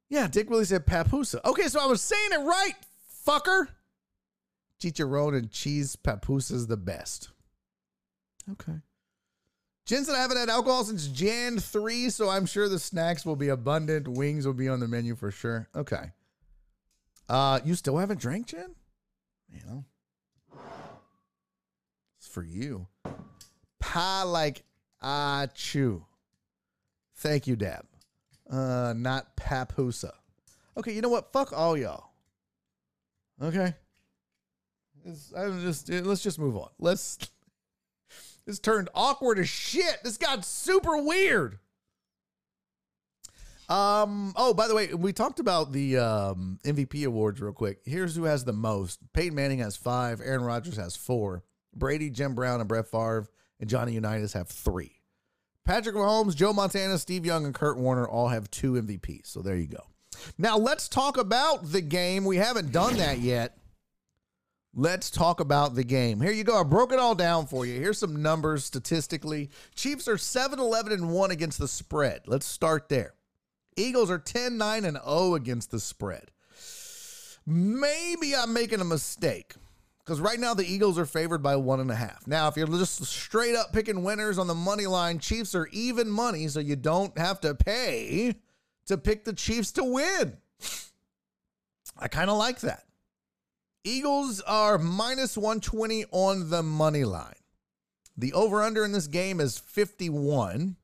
Yeah, 0.10 0.28
Dick 0.28 0.50
Willie 0.50 0.66
said 0.66 0.86
papusa. 0.86 1.40
Okay, 1.44 1.68
so 1.68 1.80
I 1.80 1.88
was 1.88 2.02
saying 2.02 2.30
it 2.32 2.40
right, 2.40 2.76
fucker. 3.26 3.68
Chicharron 4.80 5.36
and 5.36 5.52
cheese 5.52 5.96
papusa 5.96 6.52
is 6.52 6.68
the 6.68 6.78
best. 6.78 7.30
Okay. 8.52 8.80
Jen 9.86 10.04
said 10.04 10.16
I 10.16 10.22
haven't 10.22 10.38
had 10.38 10.50
alcohol 10.50 10.84
since 10.84 11.08
Jan 11.08 11.60
3, 11.60 12.10
so 12.10 12.30
I'm 12.30 12.46
sure 12.46 12.68
the 12.68 12.80
snacks 12.80 13.26
will 13.26 13.36
be 13.36 13.50
abundant. 13.50 14.08
Wings 14.08 14.46
will 14.46 14.54
be 14.54 14.68
on 14.68 14.80
the 14.80 14.88
menu 14.88 15.16
for 15.16 15.32
sure. 15.32 15.68
Okay. 15.76 16.12
Uh, 17.30 17.60
you 17.64 17.76
still 17.76 17.98
haven't 17.98 18.20
drank, 18.20 18.48
Jen? 18.48 18.76
You 19.52 19.62
know. 19.68 19.86
For 22.36 22.44
you. 22.44 22.88
Pa 23.80 24.24
like 24.24 24.64
ah 25.02 25.48
chew. 25.56 26.04
Thank 27.16 27.48
you, 27.48 27.56
Dab. 27.56 27.86
Uh, 28.50 28.94
not 28.94 29.38
papusa. 29.38 30.12
Okay, 30.76 30.92
you 30.92 31.00
know 31.00 31.08
what? 31.08 31.32
Fuck 31.32 31.54
all 31.54 31.78
y'all. 31.78 32.10
Okay. 33.42 33.74
It's, 35.06 35.32
I'm 35.34 35.62
just 35.62 35.88
let's 35.90 36.24
just 36.24 36.38
move 36.38 36.58
on. 36.58 36.68
Let's 36.78 37.20
this 38.46 38.60
turned 38.60 38.90
awkward 38.94 39.40
as 39.40 39.48
shit. 39.48 40.00
This 40.04 40.18
got 40.18 40.44
super 40.44 40.98
weird. 40.98 41.60
Um. 43.70 44.34
Oh, 44.36 44.54
by 44.54 44.68
the 44.68 44.76
way, 44.76 44.94
we 44.94 45.14
talked 45.14 45.40
about 45.40 45.72
the 45.72 46.00
um, 46.00 46.60
MVP 46.66 47.06
awards 47.08 47.40
real 47.40 47.54
quick. 47.54 47.80
Here's 47.86 48.18
who 48.18 48.26
has 48.26 48.44
the 48.44 48.52
most. 48.52 49.00
Peyton 49.14 49.36
Manning 49.36 49.60
has 49.60 49.78
five. 49.78 50.20
Aaron 50.20 50.44
Rodgers 50.44 50.76
has 50.76 50.98
four. 50.98 51.46
Brady, 51.76 52.10
Jim 52.10 52.36
Brown, 52.36 52.60
and 52.60 52.70
Brett 52.70 52.88
Favre 52.88 53.28
and 53.60 53.70
Johnny 53.70 53.94
Unitas 53.94 54.34
have 54.34 54.48
three. 54.48 55.02
Patrick 55.66 55.96
Mahomes, 55.96 56.36
Joe 56.36 56.54
Montana, 56.54 56.98
Steve 56.98 57.26
Young, 57.26 57.46
and 57.46 57.54
Kurt 57.54 57.78
Warner 57.78 58.08
all 58.08 58.28
have 58.28 58.52
two 58.52 58.74
MVPs. 58.74 59.28
So 59.28 59.42
there 59.42 59.56
you 59.56 59.68
go. 59.68 59.84
Now 60.38 60.58
let's 60.58 60.88
talk 60.88 61.18
about 61.18 61.72
the 61.72 61.82
game. 61.82 62.24
We 62.24 62.38
haven't 62.38 62.72
done 62.72 62.98
that 62.98 63.20
yet. 63.20 63.58
Let's 64.78 65.10
talk 65.10 65.40
about 65.40 65.74
the 65.74 65.84
game. 65.84 66.20
Here 66.20 66.32
you 66.32 66.44
go. 66.44 66.60
I 66.60 66.64
broke 66.64 66.92
it 66.92 67.00
all 67.00 67.16
down 67.16 67.48
for 67.48 67.66
you. 67.66 67.80
Here's 67.80 67.98
some 67.98 68.22
numbers 68.22 68.66
statistically. 68.66 69.50
Chiefs 69.74 70.08
are 70.08 70.18
7 70.18 70.60
11 70.60 70.92
and 70.92 71.10
1 71.10 71.32
against 71.32 71.60
the 71.60 71.68
spread. 71.68 72.22
Let's 72.28 72.46
start 72.46 72.90
there. 72.90 73.14
Eagles 73.78 74.12
are 74.12 74.20
10 74.20 74.58
9 74.58 74.86
and 74.86 74.98
0 75.04 75.36
against 75.36 75.72
the 75.72 75.80
spread. 75.80 76.32
Maybe 77.46 78.36
I'm 78.36 78.54
making 78.54 78.82
a 78.82 78.86
mistake 78.86 79.54
because 80.06 80.22
right 80.22 80.40
now 80.40 80.54
the 80.54 80.66
Eagles 80.66 81.00
are 81.00 81.06
favored 81.06 81.42
by 81.42 81.56
one 81.56 81.80
and 81.80 81.90
a 81.90 81.96
half. 81.96 82.28
Now, 82.28 82.48
if 82.48 82.56
you're 82.56 82.68
just 82.68 83.04
straight 83.06 83.56
up 83.56 83.74
picking 83.74 84.04
winners 84.04 84.38
on 84.38 84.46
the 84.46 84.54
money 84.54 84.86
line, 84.86 85.18
Chiefs 85.18 85.56
are 85.56 85.68
even 85.72 86.10
money, 86.10 86.48
so 86.48 86.60
you 86.60 86.76
don't 86.76 87.18
have 87.18 87.42
to 87.42 87.56
pay 87.56 88.36
to 88.86 88.98
pick 88.98 89.26
the 89.26 89.34
Chiefs 89.34 89.72
to 89.74 89.84
win. 89.84 90.38
I 91.98 92.08
kind 92.08 92.30
of 92.30 92.38
like 92.38 92.60
that. 92.62 92.84
Eagles 93.84 94.42
are 94.42 94.78
minus 94.78 95.38
120 95.38 96.06
on 96.12 96.50
the 96.50 96.62
money 96.62 97.04
line. 97.04 97.34
The 98.18 98.34
over 98.34 98.62
under 98.62 98.86
in 98.86 98.92
this 98.92 99.08
game 99.08 99.40
is 99.40 99.58
51. 99.58 100.76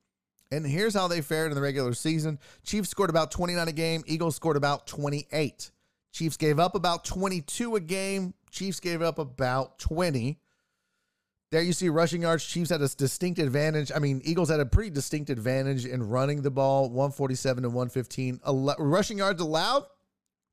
And 0.52 0.65
here's 0.65 0.93
how 0.93 1.07
they 1.07 1.22
fared 1.22 1.52
in 1.52 1.56
the 1.56 1.61
regular 1.61 1.93
season 1.93 2.39
Chiefs 2.64 2.89
scored 2.89 3.10
about 3.10 3.31
29 3.31 3.68
a 3.68 3.72
game, 3.72 4.03
Eagles 4.06 4.35
scored 4.35 4.57
about 4.57 4.88
28. 4.88 5.72
Chiefs 6.11 6.38
gave 6.38 6.60
up 6.60 6.76
about 6.76 7.06
22 7.06 7.76
a 7.76 7.80
game, 7.80 8.34
Chiefs 8.52 8.80
gave 8.80 9.02
up 9.02 9.18
about 9.18 9.80
20. 9.80 10.40
There 11.52 11.61
you 11.61 11.73
see 11.73 11.90
rushing 11.90 12.22
yards. 12.22 12.45
Chiefs 12.45 12.69
had 12.69 12.82
a 12.82 12.88
distinct 12.88 13.40
advantage. 13.40 13.91
I 13.94 13.99
mean, 13.99 14.22
Eagles 14.23 14.49
had 14.49 14.60
a 14.60 14.65
pretty 14.65 14.90
distinct 14.90 15.30
advantage 15.30 15.86
in 15.86 16.03
running 16.03 16.41
the 16.41 16.52
ball, 16.52 16.90
147 16.90 17.64
to 17.64 17.69
115. 17.69 18.40
rushing 18.80 19.18
yards 19.18 19.41
allowed, 19.41 19.86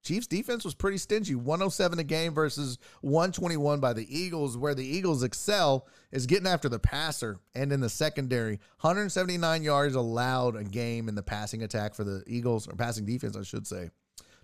Chiefs 0.04 0.26
defense 0.26 0.64
was 0.64 0.74
pretty 0.74 0.96
stingy 0.96 1.34
107 1.34 1.98
a 1.98 2.04
game 2.04 2.32
versus 2.32 2.78
121 3.02 3.80
by 3.80 3.92
the 3.92 4.06
Eagles. 4.16 4.56
Where 4.56 4.74
the 4.74 4.86
Eagles 4.86 5.22
excel 5.22 5.86
is 6.12 6.26
getting 6.26 6.46
after 6.46 6.68
the 6.68 6.78
passer 6.78 7.38
and 7.54 7.72
in 7.72 7.80
the 7.80 7.88
secondary. 7.88 8.60
179 8.80 9.62
yards 9.62 9.94
allowed 9.94 10.56
a 10.56 10.64
game 10.64 11.08
in 11.08 11.14
the 11.14 11.22
passing 11.22 11.62
attack 11.62 11.94
for 11.94 12.04
the 12.04 12.22
Eagles, 12.26 12.66
or 12.68 12.74
passing 12.74 13.04
defense, 13.04 13.36
I 13.36 13.42
should 13.42 13.66
say. 13.66 13.90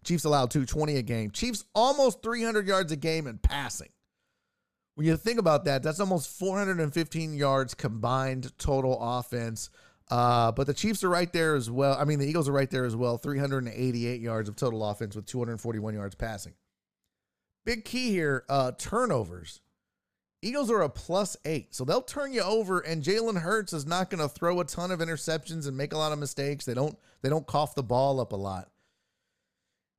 Chiefs 0.05 0.25
allow 0.25 0.47
220 0.47 0.97
a 0.97 1.03
game. 1.03 1.31
Chiefs 1.31 1.65
almost 1.75 2.23
300 2.23 2.67
yards 2.67 2.93
a 2.93 2.97
game 2.97 3.27
in 3.27 3.39
passing. 3.39 3.91
When 4.95 5.07
you 5.07 5.17
think 5.17 5.39
about 5.41 5.65
that, 5.65 5.83
that's 5.83 6.01
almost 6.01 6.31
415 6.39 7.35
yards 7.35 7.75
combined 7.75 8.57
total 8.59 8.97
offense. 9.01 9.71
Uh, 10.11 10.53
but 10.53 10.67
the 10.67 10.75
Chiefs 10.75 11.03
are 11.03 11.09
right 11.09 11.33
there 11.33 11.57
as 11.57 11.71
well. 11.71 11.97
I 11.99 12.05
mean, 12.05 12.19
the 12.19 12.29
Eagles 12.29 12.49
are 12.49 12.53
right 12.53 12.71
there 12.71 12.85
as 12.85 12.95
well. 12.95 13.17
388 13.17 14.21
yards 14.21 14.49
of 14.49 14.57
total 14.57 14.85
offense 14.89 15.17
with 15.17 15.27
241 15.27 15.95
yards 15.95 16.15
passing. 16.15 16.53
Big 17.65 17.85
key 17.85 18.11
here 18.11 18.45
uh, 18.49 18.73
turnovers. 18.79 19.61
Eagles 20.43 20.71
are 20.71 20.83
a 20.83 20.91
plus 20.91 21.39
eight. 21.47 21.75
So 21.75 21.85
they'll 21.87 22.03
turn 22.03 22.35
you 22.35 22.43
over, 22.43 22.81
and 22.81 23.03
Jalen 23.03 23.41
Hurts 23.41 23.73
is 23.73 23.87
not 23.87 24.11
going 24.11 24.21
to 24.21 24.29
throw 24.29 24.61
a 24.61 24.65
ton 24.65 24.91
of 24.91 25.01
interceptions 25.01 25.67
and 25.67 25.75
make 25.75 25.95
a 25.95 25.99
lot 25.99 26.13
of 26.13 26.19
mistakes. 26.19 26.67
They 26.67 26.75
don't 26.75 26.99
they 27.23 27.31
don't 27.31 27.47
cough 27.47 27.75
the 27.75 27.83
ball 27.83 28.21
up 28.21 28.33
a 28.33 28.37
lot. 28.37 28.69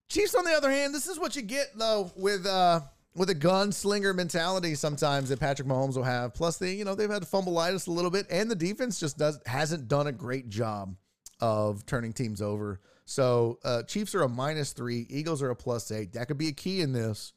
Chiefs, 0.10 0.36
on 0.36 0.46
the 0.46 0.54
other 0.54 0.72
hand, 0.72 0.94
this 0.94 1.08
is 1.08 1.20
what 1.20 1.36
you 1.36 1.42
get 1.42 1.68
though 1.78 2.12
with 2.16 2.46
uh 2.46 2.82
with 3.16 3.30
a 3.30 3.36
gunslinger 3.36 4.14
mentality 4.14 4.76
sometimes 4.76 5.30
that 5.30 5.40
Patrick 5.40 5.68
Mahomes 5.68 5.96
will 5.96 6.04
have. 6.04 6.34
Plus, 6.34 6.58
they, 6.58 6.74
you 6.74 6.84
know, 6.84 6.96
they've 6.96 7.10
had 7.10 7.22
to 7.22 7.28
fumbleitis 7.28 7.88
a 7.88 7.92
little 7.92 8.12
bit, 8.12 8.28
and 8.30 8.52
the 8.52 8.56
defense 8.56 9.00
just 9.00 9.18
does 9.18 9.40
hasn't 9.46 9.88
done 9.88 10.08
a 10.08 10.12
great 10.12 10.50
job 10.50 10.96
of 11.40 11.86
turning 11.86 12.14
teams 12.14 12.42
over. 12.42 12.82
So 13.06 13.60
uh, 13.64 13.84
Chiefs 13.84 14.16
are 14.16 14.24
a 14.24 14.30
minus 14.30 14.74
three, 14.74 15.06
Eagles 15.10 15.42
are 15.42 15.50
a 15.50 15.56
plus 15.56 15.92
eight. 15.92 16.14
That 16.14 16.28
could 16.28 16.38
be 16.38 16.50
a 16.50 16.54
key 16.54 16.82
in 16.82 16.92
this. 16.92 17.34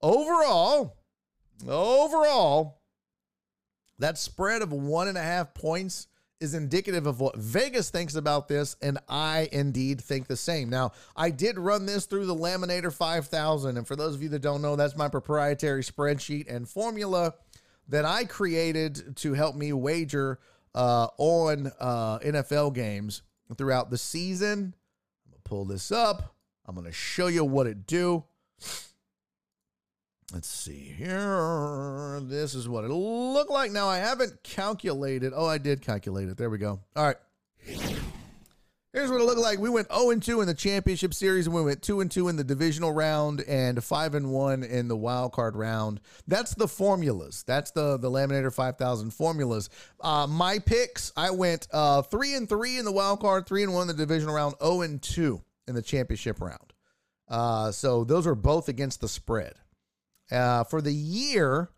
Overall, 0.00 0.96
overall, 1.68 2.80
that 3.98 4.18
spread 4.18 4.62
of 4.62 4.72
one 4.72 5.08
and 5.08 5.18
a 5.18 5.22
half 5.22 5.54
points 5.54 6.08
is 6.42 6.54
indicative 6.54 7.06
of 7.06 7.20
what 7.20 7.36
Vegas 7.36 7.88
thinks 7.88 8.16
about 8.16 8.48
this, 8.48 8.76
and 8.82 8.98
I 9.08 9.48
indeed 9.52 10.00
think 10.00 10.26
the 10.26 10.36
same. 10.36 10.68
Now, 10.68 10.92
I 11.16 11.30
did 11.30 11.58
run 11.58 11.86
this 11.86 12.06
through 12.06 12.26
the 12.26 12.34
Laminator 12.34 12.92
5000, 12.92 13.76
and 13.76 13.86
for 13.86 13.96
those 13.96 14.14
of 14.16 14.22
you 14.22 14.28
that 14.30 14.40
don't 14.42 14.60
know, 14.60 14.74
that's 14.74 14.96
my 14.96 15.08
proprietary 15.08 15.82
spreadsheet 15.82 16.52
and 16.52 16.68
formula 16.68 17.34
that 17.88 18.04
I 18.04 18.24
created 18.24 19.16
to 19.18 19.34
help 19.34 19.54
me 19.54 19.72
wager 19.72 20.40
uh, 20.74 21.08
on 21.16 21.70
uh, 21.78 22.18
NFL 22.18 22.74
games 22.74 23.22
throughout 23.56 23.90
the 23.90 23.98
season. 23.98 24.74
I'm 25.24 25.30
gonna 25.30 25.42
pull 25.44 25.64
this 25.64 25.92
up. 25.92 26.34
I'm 26.66 26.74
gonna 26.74 26.92
show 26.92 27.28
you 27.28 27.44
what 27.44 27.66
it 27.66 27.86
do. 27.86 28.24
Let's 30.32 30.48
see 30.48 30.94
here. 30.96 32.18
This 32.22 32.54
is 32.54 32.66
what 32.66 32.84
it'll 32.84 33.34
look 33.34 33.50
like. 33.50 33.70
Now, 33.70 33.88
I 33.88 33.98
haven't 33.98 34.42
calculated. 34.42 35.34
Oh, 35.36 35.44
I 35.44 35.58
did 35.58 35.82
calculate 35.82 36.30
it. 36.30 36.38
There 36.38 36.48
we 36.48 36.56
go. 36.56 36.80
All 36.96 37.04
right. 37.04 37.16
Here's 38.94 39.10
what 39.10 39.20
it 39.20 39.24
looked 39.24 39.40
like. 39.40 39.58
We 39.58 39.68
went 39.68 39.92
0 39.92 40.18
2 40.18 40.40
in 40.40 40.46
the 40.46 40.54
championship 40.54 41.12
series, 41.12 41.46
and 41.46 41.54
we 41.54 41.62
went 41.62 41.82
2 41.82 42.02
2 42.02 42.28
in 42.30 42.36
the 42.36 42.44
divisional 42.44 42.92
round, 42.92 43.42
and 43.42 43.82
5 43.82 44.14
and 44.14 44.30
1 44.30 44.64
in 44.64 44.88
the 44.88 44.96
wild 44.96 45.32
card 45.32 45.54
round. 45.54 46.00
That's 46.26 46.54
the 46.54 46.68
formulas. 46.68 47.44
That's 47.46 47.70
the 47.70 47.98
the 47.98 48.10
Laminator 48.10 48.52
5000 48.52 49.10
formulas. 49.12 49.68
Uh, 50.00 50.26
my 50.26 50.58
picks, 50.58 51.12
I 51.14 51.30
went 51.30 51.68
uh, 51.72 52.02
3 52.02 52.34
and 52.34 52.48
3 52.48 52.78
in 52.78 52.84
the 52.86 52.92
wild 52.92 53.20
card, 53.20 53.46
3 53.46 53.64
and 53.64 53.74
1 53.74 53.82
in 53.82 53.88
the 53.88 53.94
divisional 53.94 54.34
round, 54.34 54.54
0 54.62 54.98
2 55.00 55.42
in 55.68 55.74
the 55.74 55.82
championship 55.82 56.40
round. 56.40 56.72
Uh, 57.28 57.70
so 57.70 58.04
those 58.04 58.26
are 58.26 58.34
both 58.34 58.68
against 58.68 59.02
the 59.02 59.08
spread. 59.08 59.54
Uh, 60.32 60.64
for 60.64 60.80
the 60.80 60.92
year, 60.92 61.70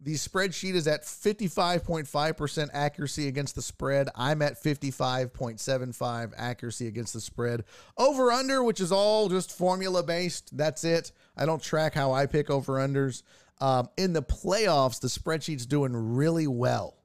the 0.00 0.14
spreadsheet 0.14 0.74
is 0.74 0.86
at 0.86 1.02
55.5% 1.02 2.68
accuracy 2.72 3.28
against 3.28 3.54
the 3.54 3.62
spread. 3.62 4.08
I'm 4.14 4.42
at 4.42 4.62
55.75 4.62 6.32
accuracy 6.36 6.86
against 6.86 7.12
the 7.14 7.20
spread. 7.20 7.64
Over 7.96 8.30
under, 8.30 8.62
which 8.62 8.80
is 8.80 8.92
all 8.92 9.28
just 9.28 9.56
formula 9.56 10.02
based. 10.02 10.56
That's 10.56 10.84
it. 10.84 11.12
I 11.36 11.46
don't 11.46 11.62
track 11.62 11.94
how 11.94 12.12
I 12.12 12.26
pick 12.26 12.50
over 12.50 12.74
unders. 12.74 13.22
Um, 13.58 13.88
in 13.96 14.12
the 14.12 14.22
playoffs, 14.22 15.00
the 15.00 15.08
spreadsheet's 15.08 15.64
doing 15.66 15.92
really 16.14 16.46
well 16.46 16.96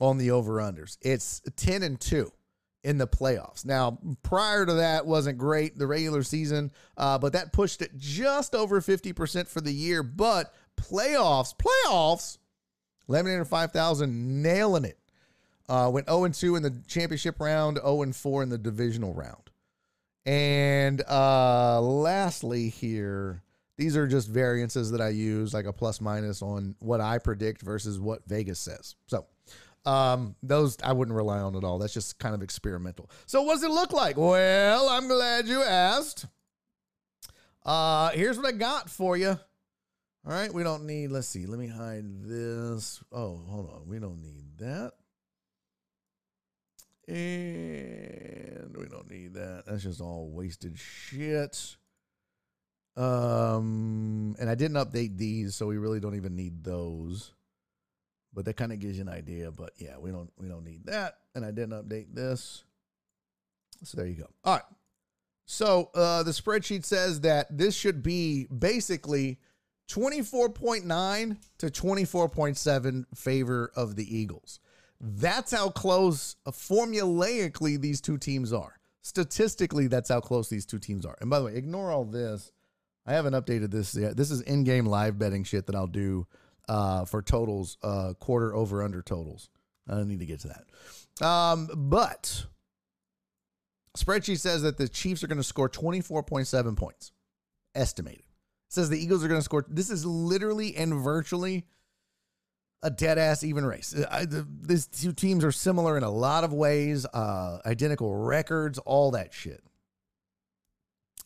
on 0.00 0.18
the 0.18 0.32
over 0.32 0.54
unders. 0.54 0.98
It's 1.00 1.40
10 1.56 1.82
and 1.82 1.98
2 1.98 2.30
in 2.84 2.98
the 2.98 3.06
playoffs. 3.06 3.64
Now, 3.64 3.98
prior 4.22 4.66
to 4.66 4.74
that 4.74 5.06
wasn't 5.06 5.38
great 5.38 5.78
the 5.78 5.86
regular 5.86 6.22
season, 6.22 6.72
uh, 6.96 7.18
but 7.18 7.32
that 7.32 7.52
pushed 7.52 7.80
it 7.80 7.96
just 7.96 8.54
over 8.54 8.80
50% 8.80 9.48
for 9.48 9.60
the 9.60 9.72
year. 9.72 10.02
But 10.02 10.52
playoffs, 10.76 11.54
playoffs, 11.54 12.38
Laminator 13.08 13.46
5000 13.46 14.42
nailing 14.42 14.84
it. 14.84 14.98
Uh, 15.68 15.88
went 15.92 16.08
0 16.08 16.28
2 16.28 16.56
in 16.56 16.62
the 16.62 16.82
championship 16.86 17.40
round, 17.40 17.78
0 17.78 18.12
4 18.12 18.42
in 18.42 18.48
the 18.48 18.58
divisional 18.58 19.14
round. 19.14 19.50
And 20.26 21.02
uh, 21.08 21.80
lastly, 21.80 22.68
here, 22.68 23.42
these 23.76 23.96
are 23.96 24.06
just 24.06 24.28
variances 24.28 24.90
that 24.90 25.00
I 25.00 25.08
use, 25.08 25.54
like 25.54 25.66
a 25.66 25.72
plus 25.72 26.00
minus 26.00 26.42
on 26.42 26.74
what 26.78 27.00
I 27.00 27.18
predict 27.18 27.62
versus 27.62 27.98
what 27.98 28.26
Vegas 28.26 28.58
says. 28.58 28.96
So, 29.06 29.26
um, 29.84 30.36
those 30.42 30.76
I 30.82 30.92
wouldn't 30.92 31.16
rely 31.16 31.38
on 31.38 31.56
at 31.56 31.64
all. 31.64 31.78
That's 31.78 31.94
just 31.94 32.18
kind 32.18 32.34
of 32.34 32.42
experimental. 32.42 33.10
So, 33.26 33.42
what 33.42 33.54
does 33.54 33.64
it 33.64 33.70
look 33.70 33.92
like? 33.92 34.16
Well, 34.16 34.88
I'm 34.88 35.08
glad 35.08 35.46
you 35.46 35.62
asked. 35.62 36.26
Uh, 37.64 38.10
here's 38.10 38.36
what 38.36 38.46
I 38.46 38.52
got 38.52 38.90
for 38.90 39.16
you. 39.16 39.38
All 40.24 40.32
right, 40.32 40.52
we 40.54 40.62
don't 40.62 40.84
need, 40.84 41.10
let's 41.10 41.26
see, 41.26 41.46
let 41.46 41.58
me 41.58 41.66
hide 41.66 42.04
this. 42.22 43.02
Oh, 43.10 43.40
hold 43.48 43.70
on. 43.70 43.88
We 43.88 43.98
don't 43.98 44.22
need 44.22 44.44
that. 44.58 44.92
And 47.08 48.76
we 48.76 48.86
don't 48.86 49.10
need 49.10 49.34
that. 49.34 49.64
That's 49.66 49.82
just 49.82 50.00
all 50.00 50.30
wasted 50.30 50.78
shit. 50.78 51.76
Um, 52.96 54.36
and 54.38 54.48
I 54.48 54.54
didn't 54.54 54.76
update 54.76 55.16
these, 55.16 55.56
so 55.56 55.66
we 55.66 55.76
really 55.76 55.98
don't 55.98 56.14
even 56.14 56.36
need 56.36 56.62
those. 56.62 57.32
But 58.34 58.44
that 58.46 58.56
kind 58.56 58.72
of 58.72 58.78
gives 58.78 58.96
you 58.96 59.02
an 59.02 59.08
idea. 59.08 59.50
But 59.50 59.72
yeah, 59.76 59.98
we 59.98 60.10
don't 60.10 60.30
we 60.38 60.48
don't 60.48 60.64
need 60.64 60.86
that. 60.86 61.18
And 61.34 61.44
I 61.44 61.50
didn't 61.50 61.72
update 61.72 62.14
this. 62.14 62.64
So 63.84 63.96
there 63.96 64.06
you 64.06 64.16
go. 64.16 64.28
All 64.44 64.54
right. 64.54 64.62
So 65.44 65.90
uh, 65.94 66.22
the 66.22 66.30
spreadsheet 66.30 66.84
says 66.84 67.20
that 67.22 67.46
this 67.56 67.74
should 67.74 68.02
be 68.02 68.46
basically 68.46 69.38
24.9 69.90 71.36
to 71.58 71.66
24.7 71.66 73.04
favor 73.14 73.72
of 73.74 73.96
the 73.96 74.16
Eagles. 74.16 74.60
That's 75.00 75.50
how 75.50 75.68
close 75.68 76.36
uh, 76.46 76.52
formulaically 76.52 77.80
these 77.80 78.00
two 78.00 78.18
teams 78.18 78.52
are. 78.52 78.78
Statistically, 79.02 79.88
that's 79.88 80.08
how 80.08 80.20
close 80.20 80.48
these 80.48 80.64
two 80.64 80.78
teams 80.78 81.04
are. 81.04 81.16
And 81.20 81.28
by 81.28 81.40
the 81.40 81.46
way, 81.46 81.56
ignore 81.56 81.90
all 81.90 82.04
this. 82.04 82.52
I 83.04 83.12
haven't 83.14 83.34
updated 83.34 83.72
this 83.72 83.96
yet. 83.96 84.16
This 84.16 84.30
is 84.30 84.42
in-game 84.42 84.86
live 84.86 85.18
betting 85.18 85.42
shit 85.42 85.66
that 85.66 85.74
I'll 85.74 85.88
do 85.88 86.28
uh, 86.72 87.04
for 87.04 87.20
totals, 87.20 87.76
uh, 87.82 88.14
quarter 88.18 88.54
over 88.54 88.82
under 88.82 89.02
totals. 89.02 89.50
I 89.86 89.94
don't 89.94 90.08
need 90.08 90.20
to 90.20 90.26
get 90.26 90.40
to 90.40 90.48
that. 90.48 91.26
Um, 91.26 91.68
but 91.74 92.46
spreadsheet 93.96 94.38
says 94.38 94.62
that 94.62 94.78
the 94.78 94.88
Chiefs 94.88 95.22
are 95.22 95.26
going 95.26 95.36
to 95.36 95.44
score 95.44 95.68
24.7 95.68 96.74
points, 96.74 97.12
estimated. 97.74 98.20
It 98.20 98.24
says 98.70 98.88
the 98.88 98.98
Eagles 98.98 99.22
are 99.22 99.28
going 99.28 99.38
to 99.38 99.44
score. 99.44 99.66
This 99.68 99.90
is 99.90 100.06
literally 100.06 100.74
and 100.74 100.94
virtually 100.94 101.66
a 102.82 102.88
dead 102.88 103.18
ass 103.18 103.44
even 103.44 103.66
race. 103.66 103.94
I, 104.10 104.24
the, 104.24 104.48
these 104.62 104.86
two 104.86 105.12
teams 105.12 105.44
are 105.44 105.52
similar 105.52 105.98
in 105.98 106.04
a 106.04 106.10
lot 106.10 106.42
of 106.42 106.54
ways, 106.54 107.04
uh, 107.12 107.58
identical 107.66 108.16
records, 108.16 108.78
all 108.78 109.10
that 109.10 109.34
shit. 109.34 109.62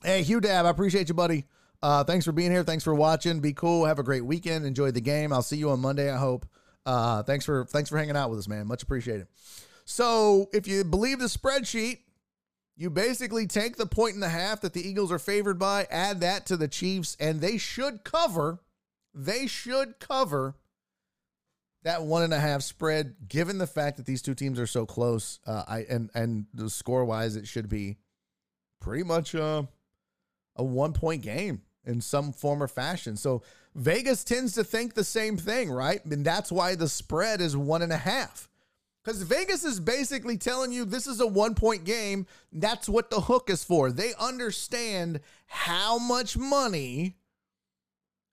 Hey, 0.02 0.24
Hugh 0.24 0.40
Dab, 0.40 0.66
I 0.66 0.70
appreciate 0.70 1.08
you, 1.08 1.14
buddy. 1.14 1.44
Uh, 1.86 2.02
thanks 2.02 2.24
for 2.24 2.32
being 2.32 2.50
here. 2.50 2.64
Thanks 2.64 2.82
for 2.82 2.96
watching. 2.96 3.38
Be 3.38 3.52
cool. 3.52 3.84
Have 3.84 4.00
a 4.00 4.02
great 4.02 4.24
weekend. 4.24 4.66
Enjoy 4.66 4.90
the 4.90 5.00
game. 5.00 5.32
I'll 5.32 5.40
see 5.40 5.56
you 5.56 5.70
on 5.70 5.78
Monday. 5.78 6.10
I 6.10 6.16
hope. 6.16 6.44
Uh, 6.84 7.22
thanks 7.22 7.44
for 7.44 7.64
thanks 7.66 7.88
for 7.88 7.96
hanging 7.96 8.16
out 8.16 8.28
with 8.28 8.40
us, 8.40 8.48
man. 8.48 8.66
Much 8.66 8.82
appreciated. 8.82 9.28
So, 9.84 10.48
if 10.52 10.66
you 10.66 10.82
believe 10.82 11.20
the 11.20 11.26
spreadsheet, 11.26 11.98
you 12.76 12.90
basically 12.90 13.46
take 13.46 13.76
the 13.76 13.86
point 13.86 14.16
and 14.16 14.24
a 14.24 14.28
half 14.28 14.62
that 14.62 14.72
the 14.72 14.80
Eagles 14.80 15.12
are 15.12 15.20
favored 15.20 15.60
by, 15.60 15.86
add 15.88 16.18
that 16.22 16.44
to 16.46 16.56
the 16.56 16.66
Chiefs, 16.66 17.16
and 17.20 17.40
they 17.40 17.56
should 17.56 18.02
cover. 18.02 18.58
They 19.14 19.46
should 19.46 20.00
cover 20.00 20.56
that 21.84 22.02
one 22.02 22.24
and 22.24 22.34
a 22.34 22.40
half 22.40 22.62
spread, 22.62 23.14
given 23.28 23.58
the 23.58 23.66
fact 23.68 23.96
that 23.98 24.06
these 24.06 24.22
two 24.22 24.34
teams 24.34 24.58
are 24.58 24.66
so 24.66 24.86
close. 24.86 25.38
Uh, 25.46 25.62
I 25.68 25.86
and 25.88 26.10
and 26.16 26.46
the 26.52 26.68
score 26.68 27.04
wise, 27.04 27.36
it 27.36 27.46
should 27.46 27.68
be 27.68 27.98
pretty 28.80 29.04
much 29.04 29.34
a 29.34 29.68
a 30.56 30.64
one 30.64 30.92
point 30.92 31.22
game 31.22 31.62
in 31.86 32.00
some 32.00 32.32
form 32.32 32.62
or 32.62 32.68
fashion. 32.68 33.16
So 33.16 33.42
Vegas 33.74 34.24
tends 34.24 34.52
to 34.54 34.64
think 34.64 34.94
the 34.94 35.04
same 35.04 35.36
thing, 35.36 35.70
right? 35.70 36.04
And 36.04 36.24
that's 36.24 36.50
why 36.50 36.74
the 36.74 36.88
spread 36.88 37.40
is 37.40 37.56
one 37.56 37.82
and 37.82 37.92
a 37.92 37.98
half. 37.98 38.48
Because 39.04 39.22
Vegas 39.22 39.62
is 39.64 39.78
basically 39.78 40.36
telling 40.36 40.72
you 40.72 40.84
this 40.84 41.06
is 41.06 41.20
a 41.20 41.26
one 41.26 41.54
point 41.54 41.84
game. 41.84 42.26
That's 42.52 42.88
what 42.88 43.10
the 43.10 43.20
hook 43.20 43.48
is 43.48 43.62
for. 43.62 43.92
They 43.92 44.14
understand 44.18 45.20
how 45.46 45.98
much 45.98 46.36
money 46.36 47.14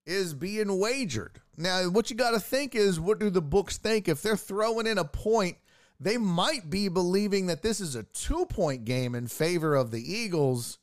is 0.05 0.33
being 0.33 0.79
wagered. 0.79 1.39
Now, 1.55 1.83
what 1.89 2.09
you 2.09 2.15
got 2.15 2.31
to 2.31 2.39
think 2.39 2.73
is 2.73 2.99
what 2.99 3.19
do 3.19 3.29
the 3.29 3.41
books 3.41 3.77
think? 3.77 4.07
If 4.07 4.23
they're 4.23 4.35
throwing 4.35 4.87
in 4.87 4.97
a 4.97 5.05
point, 5.05 5.57
they 5.99 6.17
might 6.17 6.69
be 6.69 6.87
believing 6.87 7.45
that 7.47 7.61
this 7.61 7.79
is 7.79 7.95
a 7.95 8.03
two 8.03 8.45
point 8.47 8.83
game 8.85 9.13
in 9.15 9.27
favor 9.27 9.75
of 9.75 9.91
the 9.91 10.01
Eagles. 10.01 10.79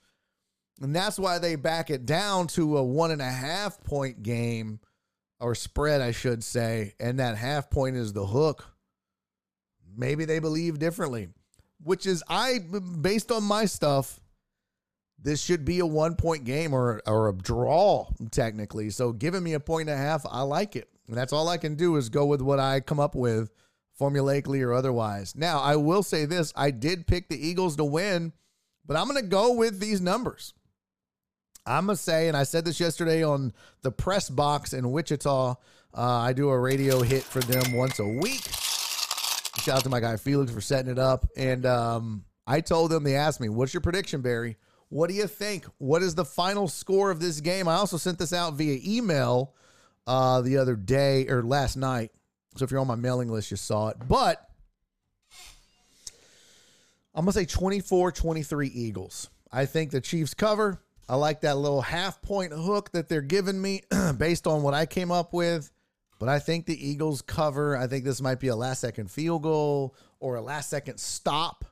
And 0.81 0.97
that's 0.97 1.19
why 1.19 1.39
they 1.39 1.57
back 1.57 1.91
it 1.91 2.07
down 2.07 2.47
to 2.49 2.79
a 2.79 2.83
one 2.83 3.11
and 3.11 3.21
a 3.21 3.31
half 3.31 3.83
point 3.85 4.23
game 4.23 4.81
or 5.39 5.55
spread, 5.55 6.01
I 6.01 6.11
should 6.11 6.43
say. 6.43 6.95
And 6.99 7.19
that 7.19 7.37
half 7.37 7.71
point 7.71 7.97
is 7.97 8.13
the 8.13 8.27
hook. 8.27 8.65
Maybe 9.97 10.25
they 10.25 10.39
believe 10.39 10.79
differently, 10.79 11.29
which 11.83 12.07
is 12.07 12.23
I 12.29 12.61
based 13.01 13.31
on 13.31 13.43
my 13.43 13.67
stuff. 13.67 14.21
This 15.23 15.43
should 15.43 15.67
be 15.67 15.81
a 15.81 15.87
one 15.87 16.15
point 16.15 16.45
game 16.45 16.73
or 16.73 17.03
or 17.07 17.29
a 17.29 17.35
draw 17.35 18.09
technically. 18.31 18.89
So 18.91 19.13
giving 19.13 19.43
me 19.43 19.53
a 19.53 19.61
point 19.61 19.91
and 19.91 19.99
a 19.99 20.03
half, 20.03 20.25
I 20.31 20.43
like 20.43 20.77
it. 20.77 20.89
And 21.09 21.17
that's 21.17 21.33
all 21.33 21.49
I 21.49 21.59
can 21.59 21.75
do 21.75 21.97
is 21.97 22.09
go 22.09 22.25
with 22.25 22.41
what 22.41 22.61
I 22.61 22.81
come 22.81 23.01
up 23.01 23.15
with, 23.15 23.51
formulaically 24.01 24.65
or 24.65 24.73
otherwise. 24.73 25.35
Now 25.37 25.59
I 25.61 25.77
will 25.77 26.03
say 26.03 26.25
this: 26.25 26.53
I 26.57 26.71
did 26.71 27.07
pick 27.07 27.29
the 27.29 27.47
Eagles 27.47 27.77
to 27.77 27.85
win, 27.85 28.33
but 28.87 28.97
I'm 28.97 29.09
going 29.09 29.21
to 29.21 29.29
go 29.29 29.53
with 29.53 29.81
these 29.81 30.01
numbers. 30.01 30.55
I'm 31.67 31.87
gonna 31.87 31.97
say, 31.97 32.29
and 32.29 32.37
I 32.37 32.45
said 32.45 32.65
this 32.65 32.81
yesterday 32.81 33.23
on 33.23 33.53
the 33.83 33.93
press 33.93 34.31
box 34.31 34.73
in 34.73 34.91
Wichita. 34.91 35.55
Uh, 35.93 36.01
I 36.01 36.33
do 36.33 36.49
a 36.49 36.59
radio 36.59 37.03
hit 37.03 37.23
for 37.23 37.41
them 37.41 37.73
once 37.73 37.99
a 37.99 38.07
week. 38.07 38.43
Shout 39.61 39.79
out 39.79 39.83
to 39.83 39.89
my 39.91 40.01
guy 40.01 40.17
Felix 40.17 40.53
for 40.53 40.61
setting 40.61 40.91
it 40.91 40.99
up. 40.99 41.27
And 41.37 41.67
um, 41.67 42.25
I 42.47 42.61
told 42.61 42.91
them, 42.91 43.05
they 43.05 43.17
asked 43.17 43.41
me, 43.41 43.49
What's 43.49 43.75
your 43.75 43.81
prediction, 43.81 44.23
Barry? 44.23 44.57
What 44.89 45.09
do 45.09 45.15
you 45.15 45.27
think? 45.27 45.67
What 45.79 46.03
is 46.03 46.15
the 46.15 46.25
final 46.25 46.67
score 46.67 47.11
of 47.11 47.21
this 47.21 47.41
game? 47.41 47.69
I 47.69 47.75
also 47.75 47.97
sent 47.97 48.19
this 48.19 48.33
out 48.33 48.55
via 48.55 48.79
email 48.85 49.55
uh, 50.07 50.41
the 50.41 50.59
other 50.59 50.75
day 50.75 51.29
or 51.29 51.43
last 51.43 51.77
night. 51.77 52.11
So 52.57 52.65
if 52.65 52.71
you're 52.71 52.81
on 52.81 52.89
my 52.89 52.97
mailing 52.97 53.31
list, 53.31 53.51
you 53.51 53.57
saw 53.57 53.89
it. 53.89 53.99
But 54.09 54.45
I'm 57.15 57.27
to 57.27 57.33
say 57.33 57.45
24 57.45 58.13
23 58.13 58.69
Eagles. 58.69 59.31
I 59.53 59.67
think 59.67 59.91
the 59.91 60.01
Chiefs 60.01 60.35
cover. 60.35 60.83
I 61.11 61.17
like 61.17 61.41
that 61.41 61.57
little 61.57 61.83
half 61.83 62.23
point 62.23 62.53
hook 62.53 62.93
that 62.93 63.09
they're 63.09 63.21
giving 63.21 63.61
me 63.61 63.83
based 64.17 64.47
on 64.47 64.63
what 64.63 64.75
I 64.75 64.87
came 64.87 65.11
up 65.11 65.33
with. 65.33 65.73
But 66.21 66.29
I 66.29 66.39
think 66.39 66.67
the 66.67 66.89
Eagles 66.89 67.21
cover. 67.21 67.77
I 67.77 67.89
think 67.89 68.05
this 68.05 68.21
might 68.21 68.39
be 68.39 68.47
a 68.47 68.55
last 68.55 68.81
second 68.81 69.11
field 69.11 69.43
goal 69.43 69.97
or 70.21 70.37
a 70.37 70.41
last 70.41 70.71
second 70.71 71.01
stop 71.01 71.65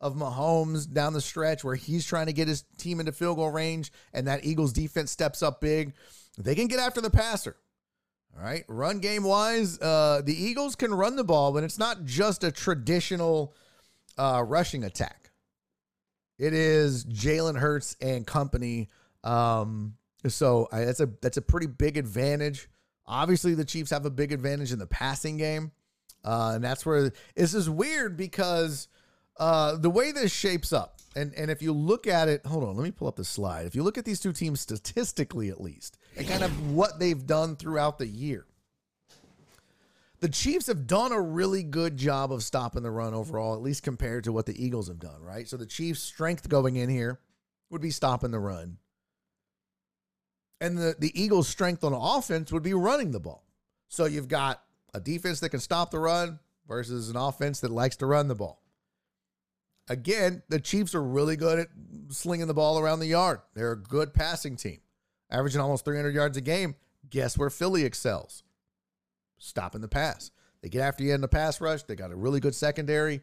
of 0.00 0.14
Mahomes 0.14 0.90
down 0.90 1.12
the 1.12 1.20
stretch 1.20 1.62
where 1.62 1.74
he's 1.74 2.06
trying 2.06 2.26
to 2.26 2.32
get 2.32 2.48
his 2.48 2.64
team 2.78 2.98
into 2.98 3.12
field 3.12 3.36
goal 3.36 3.50
range 3.50 3.92
and 4.14 4.26
that 4.26 4.46
Eagles 4.46 4.72
defense 4.72 5.10
steps 5.10 5.42
up 5.42 5.60
big. 5.60 5.92
They 6.38 6.54
can 6.54 6.66
get 6.66 6.78
after 6.78 7.02
the 7.02 7.10
passer. 7.10 7.56
All 8.34 8.42
right. 8.42 8.64
Run 8.68 9.00
game 9.00 9.22
wise, 9.22 9.78
uh, 9.80 10.22
the 10.24 10.34
Eagles 10.34 10.76
can 10.76 10.94
run 10.94 11.14
the 11.16 11.24
ball, 11.24 11.52
but 11.52 11.62
it's 11.62 11.78
not 11.78 12.06
just 12.06 12.42
a 12.42 12.50
traditional 12.50 13.54
uh, 14.16 14.42
rushing 14.46 14.82
attack. 14.84 15.27
It 16.38 16.54
is 16.54 17.04
Jalen 17.04 17.58
Hurts 17.58 17.96
and 18.00 18.26
company. 18.26 18.88
Um, 19.24 19.96
so 20.26 20.68
I, 20.72 20.84
that's 20.84 21.00
a 21.00 21.10
that's 21.20 21.36
a 21.36 21.42
pretty 21.42 21.66
big 21.66 21.96
advantage. 21.96 22.68
Obviously, 23.06 23.54
the 23.54 23.64
Chiefs 23.64 23.90
have 23.90 24.06
a 24.06 24.10
big 24.10 24.32
advantage 24.32 24.72
in 24.72 24.78
the 24.78 24.86
passing 24.86 25.36
game. 25.36 25.72
Uh, 26.24 26.52
and 26.54 26.64
that's 26.64 26.84
where 26.84 27.12
this 27.36 27.54
is 27.54 27.70
weird 27.70 28.16
because 28.16 28.88
uh, 29.38 29.76
the 29.76 29.90
way 29.90 30.12
this 30.12 30.32
shapes 30.32 30.72
up, 30.72 30.98
and, 31.14 31.32
and 31.34 31.50
if 31.50 31.62
you 31.62 31.72
look 31.72 32.06
at 32.06 32.28
it, 32.28 32.44
hold 32.44 32.64
on, 32.64 32.76
let 32.76 32.84
me 32.84 32.90
pull 32.90 33.08
up 33.08 33.16
the 33.16 33.24
slide. 33.24 33.66
If 33.66 33.74
you 33.74 33.82
look 33.82 33.96
at 33.96 34.04
these 34.04 34.20
two 34.20 34.32
teams 34.32 34.60
statistically, 34.60 35.48
at 35.48 35.60
least, 35.60 35.96
and 36.16 36.28
kind 36.28 36.42
of 36.42 36.74
what 36.74 36.98
they've 36.98 37.24
done 37.24 37.56
throughout 37.56 37.98
the 37.98 38.06
year, 38.06 38.46
the 40.20 40.28
Chiefs 40.28 40.66
have 40.66 40.86
done 40.86 41.12
a 41.12 41.20
really 41.20 41.62
good 41.62 41.96
job 41.96 42.32
of 42.32 42.42
stopping 42.42 42.82
the 42.82 42.90
run 42.90 43.14
overall, 43.14 43.54
at 43.54 43.62
least 43.62 43.82
compared 43.82 44.24
to 44.24 44.32
what 44.32 44.46
the 44.46 44.64
Eagles 44.64 44.88
have 44.88 44.98
done, 44.98 45.22
right? 45.22 45.48
So 45.48 45.56
the 45.56 45.66
Chiefs' 45.66 46.02
strength 46.02 46.48
going 46.48 46.76
in 46.76 46.88
here 46.88 47.20
would 47.70 47.80
be 47.80 47.90
stopping 47.90 48.30
the 48.30 48.40
run. 48.40 48.78
And 50.60 50.76
the, 50.76 50.96
the 50.98 51.20
Eagles' 51.20 51.48
strength 51.48 51.84
on 51.84 51.92
offense 51.92 52.50
would 52.50 52.64
be 52.64 52.74
running 52.74 53.12
the 53.12 53.20
ball. 53.20 53.44
So 53.88 54.06
you've 54.06 54.28
got 54.28 54.62
a 54.92 55.00
defense 55.00 55.40
that 55.40 55.50
can 55.50 55.60
stop 55.60 55.90
the 55.90 56.00
run 56.00 56.40
versus 56.66 57.08
an 57.10 57.16
offense 57.16 57.60
that 57.60 57.70
likes 57.70 57.96
to 57.96 58.06
run 58.06 58.26
the 58.26 58.34
ball. 58.34 58.60
Again, 59.88 60.42
the 60.48 60.60
Chiefs 60.60 60.94
are 60.94 61.02
really 61.02 61.36
good 61.36 61.60
at 61.60 61.68
slinging 62.10 62.48
the 62.48 62.54
ball 62.54 62.78
around 62.78 62.98
the 62.98 63.06
yard. 63.06 63.40
They're 63.54 63.72
a 63.72 63.76
good 63.76 64.12
passing 64.12 64.56
team, 64.56 64.80
averaging 65.30 65.60
almost 65.60 65.84
300 65.84 66.14
yards 66.14 66.36
a 66.36 66.40
game. 66.40 66.74
Guess 67.08 67.38
where 67.38 67.48
Philly 67.48 67.84
excels? 67.84 68.42
Stopping 69.38 69.80
the 69.80 69.88
pass. 69.88 70.30
They 70.62 70.68
get 70.68 70.82
after 70.82 71.04
you 71.04 71.14
in 71.14 71.20
the 71.20 71.28
pass 71.28 71.60
rush. 71.60 71.84
They 71.84 71.94
got 71.94 72.10
a 72.10 72.16
really 72.16 72.40
good 72.40 72.54
secondary. 72.54 73.20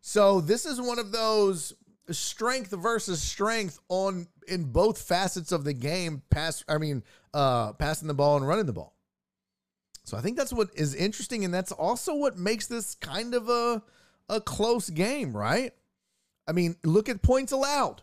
So 0.00 0.40
this 0.40 0.64
is 0.64 0.80
one 0.80 0.98
of 0.98 1.12
those 1.12 1.74
strength 2.12 2.70
versus 2.70 3.22
strength 3.22 3.78
on 3.88 4.26
in 4.48 4.64
both 4.64 5.00
facets 5.00 5.52
of 5.52 5.64
the 5.64 5.72
game 5.72 6.22
pass 6.30 6.64
i 6.68 6.78
mean 6.78 7.02
uh 7.34 7.72
passing 7.74 8.08
the 8.08 8.14
ball 8.14 8.36
and 8.36 8.46
running 8.46 8.66
the 8.66 8.72
ball 8.72 8.96
so 10.04 10.16
i 10.16 10.20
think 10.20 10.36
that's 10.36 10.52
what 10.52 10.68
is 10.74 10.94
interesting 10.94 11.44
and 11.44 11.54
that's 11.54 11.72
also 11.72 12.14
what 12.14 12.36
makes 12.36 12.66
this 12.66 12.94
kind 12.96 13.34
of 13.34 13.48
a 13.48 13.82
a 14.28 14.40
close 14.40 14.90
game 14.90 15.36
right 15.36 15.72
i 16.48 16.52
mean 16.52 16.74
look 16.84 17.08
at 17.08 17.22
points 17.22 17.52
allowed 17.52 18.02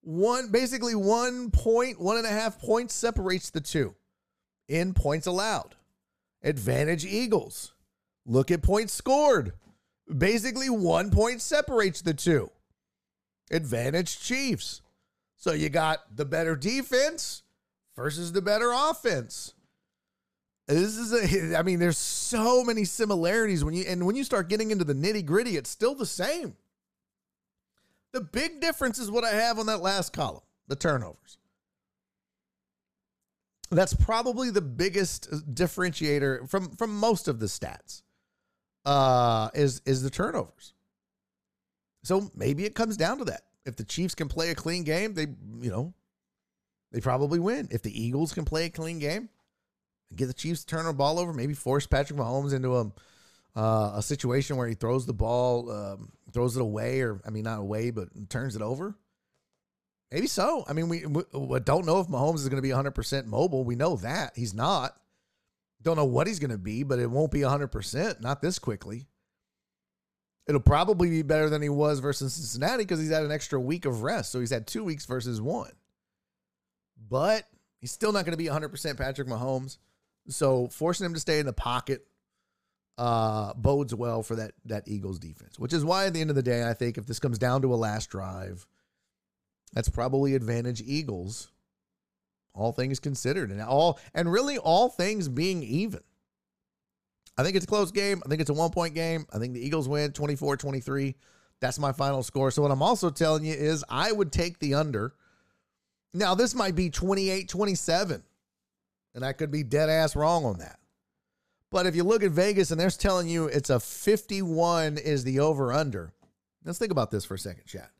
one 0.00 0.50
basically 0.50 0.94
one 0.94 1.50
point 1.50 2.00
one 2.00 2.16
and 2.16 2.26
a 2.26 2.30
half 2.30 2.58
points 2.58 2.94
separates 2.94 3.50
the 3.50 3.60
two 3.60 3.94
in 4.68 4.94
points 4.94 5.26
allowed 5.26 5.74
advantage 6.46 7.04
eagles 7.04 7.74
look 8.24 8.50
at 8.50 8.62
points 8.62 8.92
scored 8.92 9.52
basically 10.16 10.70
one 10.70 11.10
point 11.10 11.42
separates 11.42 12.00
the 12.00 12.14
two 12.14 12.50
advantage 13.50 14.20
Chiefs. 14.20 14.80
So 15.36 15.52
you 15.52 15.68
got 15.68 16.16
the 16.16 16.24
better 16.24 16.56
defense 16.56 17.42
versus 17.94 18.32
the 18.32 18.42
better 18.42 18.72
offense. 18.74 19.54
This 20.66 20.96
is 20.96 21.12
a 21.52 21.58
I 21.58 21.62
mean 21.62 21.78
there's 21.78 21.98
so 21.98 22.64
many 22.64 22.84
similarities 22.84 23.64
when 23.64 23.74
you 23.74 23.84
and 23.86 24.04
when 24.04 24.16
you 24.16 24.24
start 24.24 24.48
getting 24.48 24.70
into 24.70 24.84
the 24.84 24.94
nitty-gritty 24.94 25.56
it's 25.56 25.70
still 25.70 25.94
the 25.94 26.06
same. 26.06 26.56
The 28.12 28.20
big 28.20 28.60
difference 28.60 28.98
is 28.98 29.10
what 29.10 29.24
I 29.24 29.32
have 29.32 29.58
on 29.58 29.66
that 29.66 29.82
last 29.82 30.12
column, 30.12 30.42
the 30.68 30.76
turnovers. 30.76 31.38
That's 33.70 33.94
probably 33.94 34.50
the 34.50 34.60
biggest 34.60 35.30
differentiator 35.54 36.48
from 36.48 36.70
from 36.76 36.96
most 36.96 37.28
of 37.28 37.40
the 37.40 37.46
stats. 37.46 38.02
Uh 38.84 39.48
is 39.54 39.82
is 39.84 40.02
the 40.02 40.10
turnovers. 40.10 40.74
So 42.04 42.30
maybe 42.36 42.64
it 42.64 42.76
comes 42.76 42.96
down 42.96 43.18
to 43.18 43.24
that. 43.24 43.42
If 43.64 43.74
the 43.74 43.84
Chiefs 43.84 44.14
can 44.14 44.28
play 44.28 44.50
a 44.50 44.54
clean 44.54 44.84
game, 44.84 45.14
they, 45.14 45.26
you 45.60 45.70
know, 45.70 45.92
they 46.92 47.00
probably 47.00 47.40
win. 47.40 47.66
If 47.72 47.82
the 47.82 48.00
Eagles 48.00 48.32
can 48.32 48.44
play 48.44 48.66
a 48.66 48.70
clean 48.70 49.00
game, 49.00 49.28
get 50.14 50.26
the 50.26 50.32
Chiefs 50.32 50.60
to 50.60 50.66
turn 50.66 50.86
the 50.86 50.92
ball 50.92 51.18
over, 51.18 51.32
maybe 51.32 51.54
force 51.54 51.84
Patrick 51.84 52.16
Mahomes 52.16 52.54
into 52.54 52.76
a 52.76 52.92
uh, 53.56 53.94
a 53.96 54.02
situation 54.02 54.56
where 54.56 54.68
he 54.68 54.74
throws 54.74 55.06
the 55.06 55.14
ball, 55.14 55.70
um, 55.70 56.12
throws 56.32 56.56
it 56.56 56.62
away, 56.62 57.00
or 57.00 57.20
I 57.26 57.30
mean 57.30 57.42
not 57.42 57.58
away, 57.58 57.90
but 57.90 58.08
turns 58.30 58.54
it 58.54 58.62
over. 58.62 58.94
Maybe 60.10 60.26
so. 60.26 60.64
I 60.68 60.72
mean, 60.72 60.88
we, 60.88 61.04
we 61.04 61.60
don't 61.60 61.86
know 61.86 62.00
if 62.00 62.06
Mahomes 62.06 62.36
is 62.36 62.48
going 62.48 62.62
to 62.62 62.62
be 62.62 62.74
100% 62.74 63.26
mobile. 63.26 63.64
We 63.64 63.74
know 63.74 63.96
that 63.96 64.32
he's 64.36 64.54
not. 64.54 64.96
Don't 65.82 65.96
know 65.96 66.04
what 66.04 66.26
he's 66.26 66.38
going 66.38 66.50
to 66.50 66.58
be, 66.58 66.84
but 66.84 66.98
it 66.98 67.10
won't 67.10 67.32
be 67.32 67.40
100%, 67.40 68.20
not 68.20 68.40
this 68.40 68.58
quickly. 68.58 69.06
It'll 70.46 70.60
probably 70.60 71.10
be 71.10 71.22
better 71.22 71.50
than 71.50 71.60
he 71.60 71.68
was 71.68 71.98
versus 71.98 72.34
Cincinnati 72.34 72.84
because 72.84 73.00
he's 73.00 73.10
had 73.10 73.24
an 73.24 73.32
extra 73.32 73.60
week 73.60 73.84
of 73.84 74.02
rest. 74.02 74.30
So 74.30 74.38
he's 74.38 74.50
had 74.50 74.66
two 74.66 74.84
weeks 74.84 75.04
versus 75.04 75.40
one. 75.40 75.72
But 77.08 77.44
he's 77.80 77.90
still 77.90 78.12
not 78.12 78.24
going 78.24 78.32
to 78.32 78.38
be 78.38 78.48
100% 78.48 78.96
Patrick 78.96 79.28
Mahomes. 79.28 79.78
So 80.28 80.68
forcing 80.68 81.04
him 81.06 81.14
to 81.14 81.20
stay 81.20 81.40
in 81.40 81.46
the 81.46 81.52
pocket 81.52 82.06
uh, 82.96 83.54
bodes 83.54 83.94
well 83.94 84.22
for 84.22 84.36
that, 84.36 84.52
that 84.64 84.84
Eagles 84.86 85.18
defense, 85.18 85.58
which 85.58 85.72
is 85.72 85.84
why 85.84 86.06
at 86.06 86.14
the 86.14 86.20
end 86.20 86.30
of 86.30 86.36
the 86.36 86.42
day, 86.42 86.66
I 86.66 86.74
think 86.74 86.96
if 86.96 87.06
this 87.06 87.18
comes 87.18 87.38
down 87.38 87.62
to 87.62 87.74
a 87.74 87.76
last 87.76 88.08
drive, 88.08 88.66
that's 89.72 89.88
probably 89.88 90.34
advantage 90.34 90.82
Eagles, 90.82 91.50
all 92.54 92.72
things 92.72 93.00
considered, 93.00 93.50
and 93.50 93.60
all 93.62 93.98
and 94.14 94.30
really 94.30 94.58
all 94.58 94.88
things 94.88 95.28
being 95.28 95.62
even. 95.62 96.00
I 97.38 97.42
think 97.42 97.56
it's 97.56 97.66
a 97.66 97.68
close 97.68 97.90
game. 97.90 98.22
I 98.24 98.28
think 98.28 98.40
it's 98.40 98.50
a 98.50 98.54
one 98.54 98.70
point 98.70 98.94
game. 98.94 99.26
I 99.32 99.38
think 99.38 99.54
the 99.54 99.64
Eagles 99.64 99.88
win 99.88 100.12
24 100.12 100.56
23. 100.56 101.14
That's 101.60 101.78
my 101.78 101.92
final 101.92 102.22
score. 102.22 102.50
So, 102.50 102.62
what 102.62 102.70
I'm 102.70 102.82
also 102.82 103.10
telling 103.10 103.44
you 103.44 103.54
is 103.54 103.84
I 103.88 104.12
would 104.12 104.32
take 104.32 104.58
the 104.58 104.74
under. 104.74 105.14
Now, 106.14 106.34
this 106.34 106.54
might 106.54 106.74
be 106.74 106.88
28 106.88 107.48
27, 107.48 108.22
and 109.14 109.24
I 109.24 109.32
could 109.32 109.50
be 109.50 109.62
dead 109.62 109.90
ass 109.90 110.16
wrong 110.16 110.44
on 110.44 110.58
that. 110.58 110.78
But 111.70 111.86
if 111.86 111.96
you 111.96 112.04
look 112.04 112.22
at 112.22 112.30
Vegas 112.30 112.70
and 112.70 112.80
they're 112.80 112.90
telling 112.90 113.28
you 113.28 113.46
it's 113.46 113.70
a 113.70 113.80
51 113.80 114.98
is 114.98 115.24
the 115.24 115.40
over 115.40 115.72
under, 115.72 116.12
let's 116.64 116.78
think 116.78 116.92
about 116.92 117.10
this 117.10 117.24
for 117.24 117.34
a 117.34 117.38
second, 117.38 117.66
chat. 117.66 117.90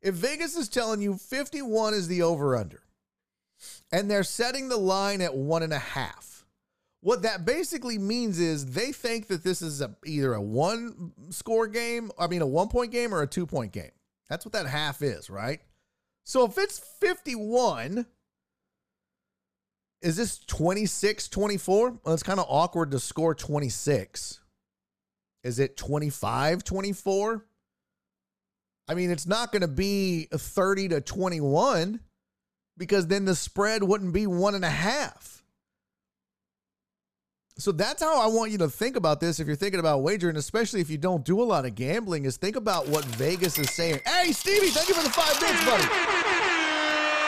If 0.00 0.14
Vegas 0.14 0.56
is 0.56 0.68
telling 0.68 1.00
you 1.00 1.14
51 1.16 1.94
is 1.94 2.08
the 2.08 2.22
over 2.22 2.56
under, 2.56 2.82
and 3.90 4.10
they're 4.10 4.22
setting 4.22 4.68
the 4.68 4.76
line 4.76 5.20
at 5.20 5.34
one 5.34 5.62
and 5.62 5.72
a 5.72 5.78
half, 5.78 6.46
what 7.00 7.22
that 7.22 7.44
basically 7.44 7.98
means 7.98 8.38
is 8.38 8.66
they 8.66 8.92
think 8.92 9.28
that 9.28 9.44
this 9.44 9.62
is 9.62 9.80
a, 9.80 9.94
either 10.04 10.34
a 10.34 10.42
one 10.42 11.12
score 11.30 11.66
game, 11.66 12.10
I 12.18 12.26
mean, 12.26 12.42
a 12.42 12.46
one 12.46 12.68
point 12.68 12.92
game 12.92 13.14
or 13.14 13.22
a 13.22 13.26
two 13.26 13.46
point 13.46 13.72
game. 13.72 13.90
That's 14.28 14.44
what 14.44 14.52
that 14.52 14.66
half 14.66 15.02
is, 15.02 15.30
right? 15.30 15.60
So 16.24 16.44
if 16.44 16.58
it's 16.58 16.78
51, 16.78 18.06
is 20.02 20.16
this 20.16 20.38
26 20.38 21.28
24? 21.28 21.98
Well, 22.04 22.14
it's 22.14 22.22
kind 22.22 22.40
of 22.40 22.46
awkward 22.48 22.90
to 22.90 23.00
score 23.00 23.34
26. 23.34 24.40
Is 25.44 25.58
it 25.58 25.76
25 25.76 26.64
24? 26.64 27.46
I 28.88 28.94
mean, 28.94 29.10
it's 29.10 29.26
not 29.26 29.52
going 29.52 29.62
to 29.62 29.68
be 29.68 30.28
30 30.32 30.88
to 30.88 31.00
21 31.00 32.00
because 32.76 33.06
then 33.06 33.24
the 33.24 33.34
spread 33.34 33.82
wouldn't 33.82 34.12
be 34.14 34.26
one 34.26 34.54
and 34.54 34.64
a 34.64 34.70
half. 34.70 35.42
So 37.58 37.72
that's 37.72 38.00
how 38.00 38.20
I 38.20 38.28
want 38.28 38.52
you 38.52 38.58
to 38.58 38.68
think 38.68 38.94
about 38.94 39.18
this 39.18 39.40
if 39.40 39.48
you're 39.48 39.56
thinking 39.56 39.80
about 39.80 40.02
wagering, 40.02 40.36
especially 40.36 40.80
if 40.80 40.88
you 40.88 40.96
don't 40.96 41.24
do 41.24 41.42
a 41.42 41.44
lot 41.44 41.66
of 41.66 41.74
gambling, 41.74 42.24
is 42.24 42.36
think 42.36 42.54
about 42.54 42.86
what 42.86 43.04
Vegas 43.04 43.58
is 43.58 43.68
saying. 43.72 44.00
Hey, 44.06 44.30
Stevie, 44.30 44.68
thank 44.68 44.88
you 44.88 44.94
for 44.94 45.02
the 45.02 45.10
five 45.10 45.40
minutes, 45.40 45.64
buddy. 45.64 45.82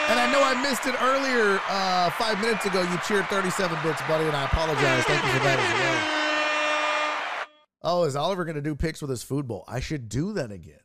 And 0.09 0.19
I 0.19 0.31
know 0.31 0.41
I 0.41 0.61
missed 0.61 0.85
it 0.85 0.95
earlier 1.01 1.59
uh, 1.69 2.09
five 2.11 2.39
minutes 2.41 2.65
ago. 2.65 2.81
You 2.81 2.97
cheered 3.05 3.25
37 3.27 3.77
bits, 3.83 4.01
buddy, 4.07 4.23
and 4.23 4.35
I 4.35 4.45
apologize. 4.45 5.03
Thank 5.03 5.21
you 5.23 5.31
for 5.31 5.39
that 5.39 5.59
as 5.59 5.79
well. 5.79 7.47
Oh, 7.83 8.03
is 8.05 8.15
Oliver 8.15 8.45
going 8.45 8.55
to 8.55 8.61
do 8.61 8.73
picks 8.73 9.01
with 9.01 9.09
his 9.09 9.23
food 9.23 9.47
bowl? 9.47 9.65
I 9.67 9.81
should 9.81 10.07
do 10.07 10.33
that 10.33 10.51
again. 10.51 10.79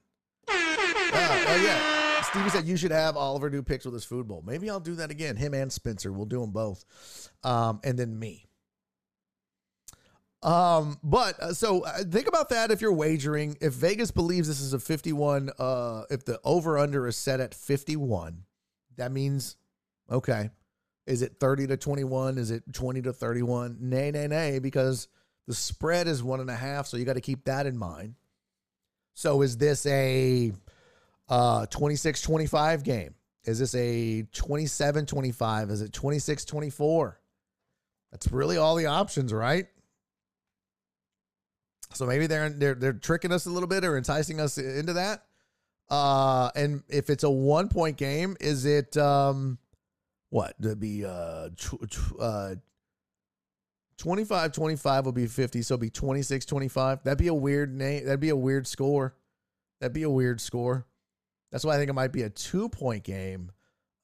Oh, 1.56 1.62
yeah. 1.62 2.22
Stevie 2.22 2.50
said 2.50 2.64
you 2.66 2.76
should 2.76 2.90
have 2.90 3.16
Oliver 3.16 3.48
do 3.48 3.62
picks 3.62 3.86
with 3.86 3.94
his 3.94 4.04
food 4.04 4.28
bowl. 4.28 4.42
Maybe 4.46 4.68
I'll 4.68 4.78
do 4.78 4.96
that 4.96 5.10
again. 5.10 5.36
Him 5.36 5.54
and 5.54 5.72
Spencer. 5.72 6.12
We'll 6.12 6.26
do 6.26 6.40
them 6.40 6.50
both. 6.50 6.84
Um, 7.42 7.80
and 7.82 7.98
then 7.98 8.18
me. 8.18 8.46
Um, 10.42 10.98
but 11.02 11.40
uh, 11.40 11.54
so 11.54 11.82
uh, 11.84 12.04
think 12.04 12.28
about 12.28 12.50
that 12.50 12.70
if 12.70 12.82
you're 12.82 12.92
wagering. 12.92 13.56
If 13.62 13.72
Vegas 13.72 14.10
believes 14.10 14.48
this 14.48 14.60
is 14.60 14.74
a 14.74 14.78
51, 14.78 15.50
uh, 15.58 16.02
if 16.10 16.26
the 16.26 16.38
over 16.44 16.76
under 16.76 17.06
is 17.06 17.16
set 17.16 17.40
at 17.40 17.54
51, 17.54 18.42
that 18.96 19.12
means 19.12 19.56
okay. 20.10 20.50
Is 21.06 21.22
it 21.22 21.36
30 21.40 21.68
to 21.68 21.76
21? 21.78 22.36
Is 22.36 22.50
it 22.50 22.64
20 22.70 23.02
to 23.02 23.12
31? 23.14 23.78
Nay, 23.80 24.10
nay, 24.10 24.26
nay, 24.26 24.58
because 24.58 25.08
the 25.46 25.54
spread 25.54 26.06
is 26.06 26.22
one 26.22 26.40
and 26.40 26.50
a 26.50 26.56
half. 26.56 26.86
So 26.86 26.98
you 26.98 27.06
got 27.06 27.14
to 27.14 27.20
keep 27.22 27.44
that 27.44 27.64
in 27.64 27.78
mind. 27.78 28.16
So 29.14 29.40
is 29.40 29.56
this 29.56 29.86
a 29.86 30.52
uh 31.28 31.66
26 31.66 32.22
25 32.22 32.84
game? 32.84 33.14
Is 33.44 33.58
this 33.58 33.74
a 33.74 34.22
27 34.32 35.06
25? 35.06 35.70
Is 35.70 35.82
it 35.82 35.92
26 35.92 36.44
24? 36.44 37.20
That's 38.10 38.32
really 38.32 38.56
all 38.56 38.74
the 38.76 38.86
options, 38.86 39.32
right? 39.32 39.66
So 41.94 42.06
maybe 42.06 42.26
they're 42.26 42.50
they're 42.50 42.74
they're 42.74 42.92
tricking 42.92 43.32
us 43.32 43.46
a 43.46 43.50
little 43.50 43.68
bit 43.68 43.84
or 43.84 43.96
enticing 43.96 44.40
us 44.40 44.58
into 44.58 44.94
that. 44.94 45.24
Uh, 45.88 46.50
and 46.56 46.82
if 46.88 47.10
it's 47.10 47.24
a 47.24 47.30
one 47.30 47.68
point 47.68 47.96
game, 47.96 48.36
is 48.40 48.64
it 48.64 48.96
um, 48.96 49.58
what? 50.30 50.60
To 50.62 50.74
be 50.74 51.04
uh, 51.04 51.50
tw- 51.56 52.20
uh, 52.20 52.54
25 53.98 54.52
25 54.52 55.04
will 55.04 55.12
be 55.12 55.26
50, 55.26 55.62
so 55.62 55.74
it'll 55.74 55.80
be 55.80 55.90
26 55.90 56.44
25. 56.44 57.04
That'd 57.04 57.18
be 57.18 57.28
a 57.28 57.34
weird 57.34 57.72
name. 57.74 58.04
That'd 58.04 58.20
be 58.20 58.30
a 58.30 58.36
weird 58.36 58.66
score. 58.66 59.14
That'd 59.80 59.94
be 59.94 60.02
a 60.02 60.10
weird 60.10 60.40
score. 60.40 60.86
That's 61.50 61.64
why 61.64 61.74
I 61.74 61.78
think 61.78 61.90
it 61.90 61.94
might 61.94 62.12
be 62.12 62.22
a 62.22 62.30
two 62.30 62.68
point 62.68 63.04
game. 63.04 63.52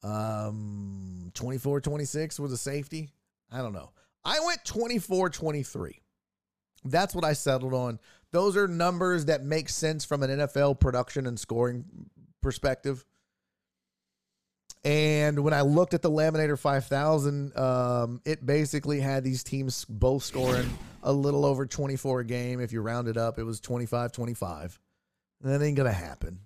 Um, 0.03 1.31
24 1.35 1.81
26 1.81 2.41
with 2.41 2.53
a 2.53 2.57
safety. 2.57 3.11
I 3.51 3.59
don't 3.59 3.73
know. 3.73 3.91
I 4.25 4.41
went 4.41 4.65
24 4.65 5.31
23. 5.31 6.01
That's 6.85 7.15
what 7.15 7.25
I 7.25 7.33
settled 7.35 7.75
on. 7.75 8.01
Those 8.33 8.57
are 8.57 8.67
numbers 8.67 9.27
that 9.27 9.45
make 9.45 9.69
sense 9.69 10.05
from 10.05 10.23
an 10.23 10.31
NFL 10.31 10.81
production 10.81 11.27
and 11.27 11.39
scoring 11.39 11.85
perspective. 12.41 13.05
And 14.85 15.45
when 15.45 15.55
I 15.55 15.61
looked 15.61 15.95
at 15.95 16.03
the 16.03 16.11
Laminator 16.11 16.59
5000, 16.59 17.57
um, 17.57 18.21
it 18.25 18.45
basically 18.45 18.99
had 18.99 19.23
these 19.23 19.45
teams 19.45 19.85
both 19.85 20.25
scoring 20.25 20.69
a 21.05 21.13
little 21.13 21.45
over 21.45 21.67
24 21.67 22.21
a 22.21 22.25
game. 22.25 22.61
If 22.61 22.73
you 22.73 22.81
round 22.81 23.07
it 23.07 23.17
up, 23.17 23.39
it 23.39 23.45
was 23.45 23.61
25 23.61 24.11
25. 24.11 24.81
That 25.43 25.63
ain't 25.63 25.77
going 25.77 25.91
to 25.91 25.97
happen. 25.97 26.41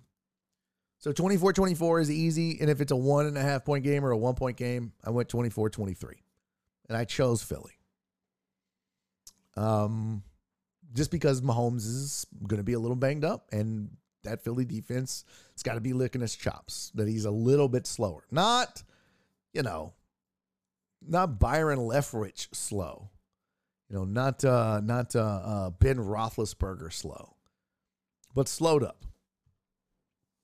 So 0.99 1.11
24 1.11 1.53
24 1.53 1.99
is 1.99 2.11
easy. 2.11 2.57
And 2.59 2.69
if 2.69 2.81
it's 2.81 2.91
a 2.91 2.95
one 2.95 3.27
and 3.27 3.37
a 3.37 3.41
half 3.41 3.65
point 3.65 3.83
game 3.83 4.03
or 4.03 4.11
a 4.11 4.17
one 4.17 4.35
point 4.35 4.57
game, 4.57 4.93
I 5.03 5.11
went 5.11 5.29
24 5.29 5.69
23. 5.69 6.15
And 6.89 6.97
I 6.97 7.05
chose 7.05 7.43
Philly. 7.43 7.73
Um, 9.55 10.23
just 10.93 11.11
because 11.11 11.41
Mahomes 11.41 11.85
is 11.85 12.25
going 12.47 12.59
to 12.59 12.63
be 12.63 12.73
a 12.73 12.79
little 12.79 12.95
banged 12.95 13.25
up 13.25 13.47
and 13.51 13.89
that 14.23 14.43
Philly 14.43 14.65
defense 14.65 15.25
it's 15.53 15.63
got 15.63 15.75
to 15.75 15.81
be 15.81 15.93
licking 15.93 16.21
his 16.21 16.35
chops 16.35 16.91
that 16.95 17.07
he's 17.07 17.25
a 17.25 17.31
little 17.31 17.67
bit 17.67 17.87
slower. 17.87 18.23
Not, 18.31 18.83
you 19.53 19.63
know, 19.63 19.93
not 21.05 21.39
Byron 21.39 21.79
Leftwich 21.79 22.53
slow. 22.53 23.09
You 23.89 23.97
know, 23.97 24.05
not 24.05 24.43
uh 24.43 24.81
not 24.83 25.15
uh, 25.15 25.19
uh 25.19 25.69
Ben 25.71 25.97
Roethlisberger 25.97 26.91
slow. 26.91 27.35
But 28.35 28.47
slowed 28.47 28.83
up. 28.83 29.05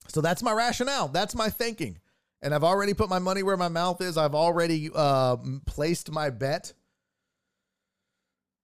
So 0.08 0.20
that's 0.20 0.42
my 0.42 0.52
rationale. 0.52 1.08
That's 1.08 1.34
my 1.34 1.50
thinking. 1.50 1.98
And 2.42 2.54
I've 2.54 2.64
already 2.64 2.94
put 2.94 3.08
my 3.08 3.18
money 3.18 3.42
where 3.42 3.56
my 3.56 3.68
mouth 3.68 4.00
is. 4.02 4.18
I've 4.18 4.34
already 4.34 4.90
uh, 4.94 5.36
placed 5.66 6.10
my 6.10 6.30
bet 6.30 6.74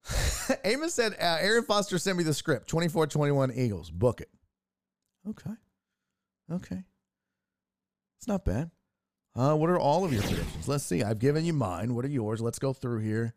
Amos 0.64 0.94
said, 0.94 1.14
uh, 1.14 1.38
Aaron 1.40 1.64
Foster 1.64 1.98
sent 1.98 2.18
me 2.18 2.24
the 2.24 2.34
script 2.34 2.68
24 2.68 3.06
21 3.06 3.52
Eagles. 3.52 3.90
Book 3.90 4.20
it. 4.20 4.30
Okay. 5.28 5.50
Okay. 6.50 6.82
It's 8.18 8.28
not 8.28 8.44
bad. 8.44 8.70
Uh, 9.36 9.54
what 9.54 9.70
are 9.70 9.78
all 9.78 10.04
of 10.04 10.12
your 10.12 10.22
predictions? 10.22 10.68
Let's 10.68 10.84
see. 10.84 11.02
I've 11.02 11.18
given 11.18 11.44
you 11.44 11.52
mine. 11.52 11.94
What 11.94 12.04
are 12.04 12.08
yours? 12.08 12.40
Let's 12.40 12.58
go 12.58 12.72
through 12.72 13.00
here. 13.00 13.34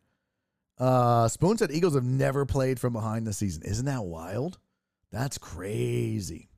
Uh, 0.78 1.28
Spoon 1.28 1.56
said 1.56 1.70
Eagles 1.70 1.94
have 1.94 2.04
never 2.04 2.44
played 2.44 2.80
from 2.80 2.92
behind 2.92 3.26
the 3.26 3.32
season. 3.32 3.62
Isn't 3.64 3.86
that 3.86 4.04
wild? 4.04 4.58
That's 5.12 5.38
crazy. 5.38 6.48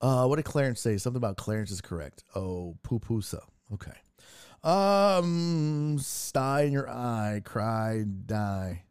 Uh, 0.00 0.26
what 0.26 0.36
did 0.36 0.44
Clarence 0.44 0.80
say? 0.80 0.98
Something 0.98 1.18
about 1.18 1.36
Clarence 1.36 1.70
is 1.70 1.80
correct. 1.80 2.24
Oh, 2.34 2.76
Pupusa. 2.82 3.40
Okay. 3.72 3.92
Um, 4.62 5.98
sty 6.00 6.62
in 6.62 6.72
your 6.72 6.88
eye, 6.88 7.40
cry, 7.44 8.04
die. 8.26 8.82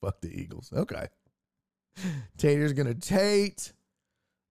Fuck 0.00 0.20
the 0.20 0.28
Eagles. 0.28 0.70
Okay. 0.72 1.06
Tater's 2.36 2.72
gonna 2.72 2.94
Tate. 2.94 3.72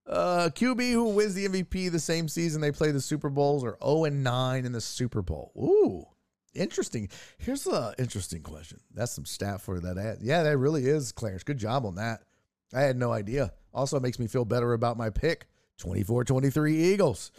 Uh, 0.06 0.50
QB 0.52 0.92
who 0.92 1.10
wins 1.10 1.34
the 1.34 1.46
MVP 1.46 1.90
the 1.90 1.98
same 1.98 2.28
season 2.28 2.60
they 2.60 2.72
play 2.72 2.90
the 2.90 3.00
Super 3.00 3.30
Bowls 3.30 3.62
are 3.62 3.78
0 3.84 4.04
and 4.04 4.24
9 4.24 4.64
in 4.64 4.72
the 4.72 4.80
Super 4.80 5.22
Bowl. 5.22 5.52
Ooh, 5.56 6.06
interesting. 6.54 7.08
Here's 7.38 7.66
a 7.66 7.94
interesting 7.98 8.42
question. 8.42 8.80
That's 8.92 9.12
some 9.12 9.26
stat 9.26 9.60
for 9.60 9.78
that 9.80 9.98
ad. 9.98 10.18
Yeah, 10.20 10.42
that 10.42 10.58
really 10.58 10.86
is, 10.86 11.12
Clarence. 11.12 11.44
Good 11.44 11.58
job 11.58 11.86
on 11.86 11.94
that. 11.96 12.22
I 12.72 12.82
had 12.82 12.96
no 12.96 13.12
idea. 13.12 13.52
Also 13.74 14.00
makes 14.00 14.18
me 14.18 14.26
feel 14.26 14.44
better 14.44 14.72
about 14.72 14.96
my 14.96 15.10
pick. 15.10 15.46
24 15.78 16.24
23 16.24 16.76
Eagles. 16.76 17.32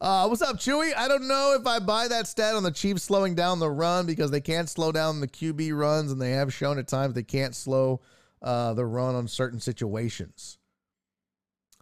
Uh, 0.00 0.26
what's 0.26 0.40
up, 0.40 0.56
Chewy? 0.56 0.94
I 0.96 1.06
don't 1.06 1.28
know 1.28 1.54
if 1.58 1.66
I 1.66 1.78
buy 1.80 2.08
that 2.08 2.26
stat 2.26 2.54
on 2.54 2.62
the 2.62 2.70
Chiefs 2.70 3.02
slowing 3.02 3.34
down 3.34 3.58
the 3.58 3.68
run 3.68 4.06
because 4.06 4.30
they 4.30 4.40
can't 4.40 4.70
slow 4.70 4.90
down 4.90 5.20
the 5.20 5.28
QB 5.28 5.76
runs, 5.76 6.10
and 6.10 6.20
they 6.20 6.30
have 6.30 6.54
shown 6.54 6.78
at 6.78 6.88
times 6.88 7.14
they 7.14 7.22
can't 7.22 7.54
slow 7.54 8.00
uh, 8.40 8.72
the 8.72 8.86
run 8.86 9.14
on 9.14 9.28
certain 9.28 9.60
situations. 9.60 10.56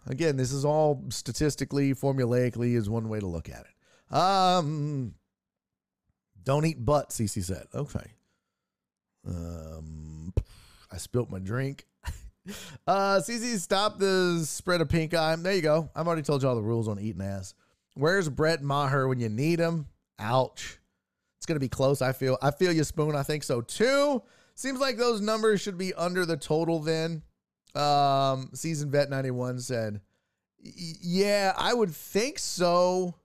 Again, 0.07 0.35
this 0.35 0.51
is 0.51 0.65
all 0.65 1.05
statistically, 1.09 1.93
formulaically, 1.93 2.75
is 2.75 2.89
one 2.89 3.07
way 3.07 3.19
to 3.19 3.27
look 3.27 3.47
at 3.47 3.65
it. 3.65 4.15
Um, 4.15 5.13
don't 6.43 6.65
eat 6.65 6.83
butt, 6.83 7.11
CC 7.11 7.43
said. 7.43 7.67
Okay. 7.73 8.11
Um, 9.25 10.33
I 10.91 10.97
spilt 10.97 11.29
my 11.29 11.39
drink. 11.39 11.85
Uh, 12.87 13.19
CC, 13.19 13.57
stop 13.59 13.99
the 13.99 14.41
spread 14.45 14.81
of 14.81 14.89
pink 14.89 15.13
eye. 15.13 15.35
There 15.35 15.53
you 15.53 15.61
go. 15.61 15.89
I've 15.95 16.07
already 16.07 16.23
told 16.23 16.41
you 16.41 16.49
all 16.49 16.55
the 16.55 16.61
rules 16.61 16.87
on 16.87 16.99
eating 16.99 17.21
ass. 17.21 17.53
Where's 17.95 18.29
Brett 18.29 18.63
Maher 18.63 19.07
when 19.07 19.19
you 19.19 19.29
need 19.29 19.59
him? 19.59 19.87
Ouch. 20.19 20.79
It's 21.37 21.45
gonna 21.45 21.59
be 21.59 21.69
close. 21.69 22.01
I 22.01 22.11
feel. 22.11 22.37
I 22.41 22.51
feel 22.51 22.71
you, 22.71 22.83
Spoon. 22.83 23.15
I 23.15 23.23
think 23.23 23.43
so 23.43 23.61
too. 23.61 24.21
Seems 24.55 24.79
like 24.79 24.97
those 24.97 25.21
numbers 25.21 25.61
should 25.61 25.77
be 25.77 25.93
under 25.93 26.25
the 26.25 26.35
total. 26.35 26.79
Then, 26.79 27.21
um, 27.75 28.49
season 28.53 28.91
vet 28.91 29.09
ninety 29.09 29.31
one 29.31 29.59
said, 29.59 30.01
"Yeah, 30.59 31.53
I 31.57 31.73
would 31.73 31.95
think 31.95 32.39
so." 32.39 33.15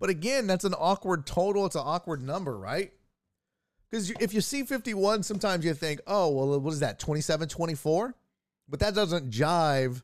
But 0.00 0.10
again, 0.10 0.46
that's 0.48 0.64
an 0.64 0.74
awkward 0.74 1.24
total. 1.24 1.66
It's 1.66 1.76
an 1.76 1.82
awkward 1.84 2.20
number, 2.20 2.58
right? 2.58 2.92
Because 3.94 4.10
if 4.18 4.34
you 4.34 4.40
see 4.40 4.64
51, 4.64 5.22
sometimes 5.22 5.64
you 5.64 5.72
think, 5.72 6.00
oh, 6.08 6.28
well, 6.30 6.58
what 6.58 6.72
is 6.72 6.80
that, 6.80 6.98
27 6.98 7.46
24? 7.46 8.12
But 8.68 8.80
that 8.80 8.92
doesn't 8.92 9.30
jive 9.30 10.02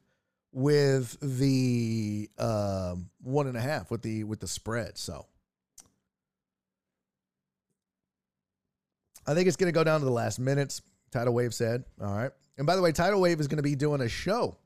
with 0.53 1.19
the 1.21 2.31
um, 2.39 3.11
one 3.21 3.49
and 3.49 3.57
a 3.57 3.61
half 3.61 3.91
with 3.91 4.03
the 4.03 4.23
with 4.23 4.39
the 4.39 4.47
spread. 4.47 4.97
So 4.97 5.27
I 9.27 9.35
think 9.35 9.49
it's 9.49 9.57
going 9.57 9.67
to 9.67 9.77
go 9.77 9.83
down 9.83 9.99
to 9.99 10.07
the 10.07 10.12
last 10.12 10.39
minutes. 10.39 10.83
Tidal 11.11 11.35
Wave 11.35 11.53
said, 11.53 11.83
"All 12.01 12.15
right." 12.15 12.31
And 12.59 12.69
by 12.69 12.77
the 12.77 12.83
way, 12.83 12.93
Tidal 12.93 13.21
Wave 13.21 13.41
is 13.41 13.49
going 13.49 13.57
to 13.57 13.65
be 13.65 13.75
doing 13.75 14.03
a 14.03 14.09
show 14.09 14.57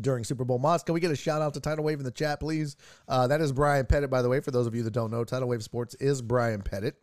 during 0.00 0.22
Super 0.22 0.44
Bowl 0.44 0.60
Moss. 0.60 0.84
Can 0.84 0.94
we 0.94 1.00
get 1.00 1.10
a 1.10 1.16
shout 1.16 1.42
out 1.42 1.54
to 1.54 1.60
Tidal 1.60 1.82
Wave 1.82 1.98
in 1.98 2.04
the 2.04 2.12
chat, 2.12 2.38
please? 2.38 2.76
Uh, 3.08 3.26
that 3.26 3.40
is 3.40 3.50
Brian 3.50 3.84
Pettit, 3.84 4.10
by 4.10 4.22
the 4.22 4.28
way. 4.28 4.38
For 4.38 4.52
those 4.52 4.68
of 4.68 4.76
you 4.76 4.84
that 4.84 4.92
don't 4.92 5.10
know, 5.10 5.24
Tidal 5.24 5.48
Wave 5.48 5.64
Sports 5.64 5.96
is 5.96 6.22
Brian 6.22 6.62
Pettit. 6.62 6.94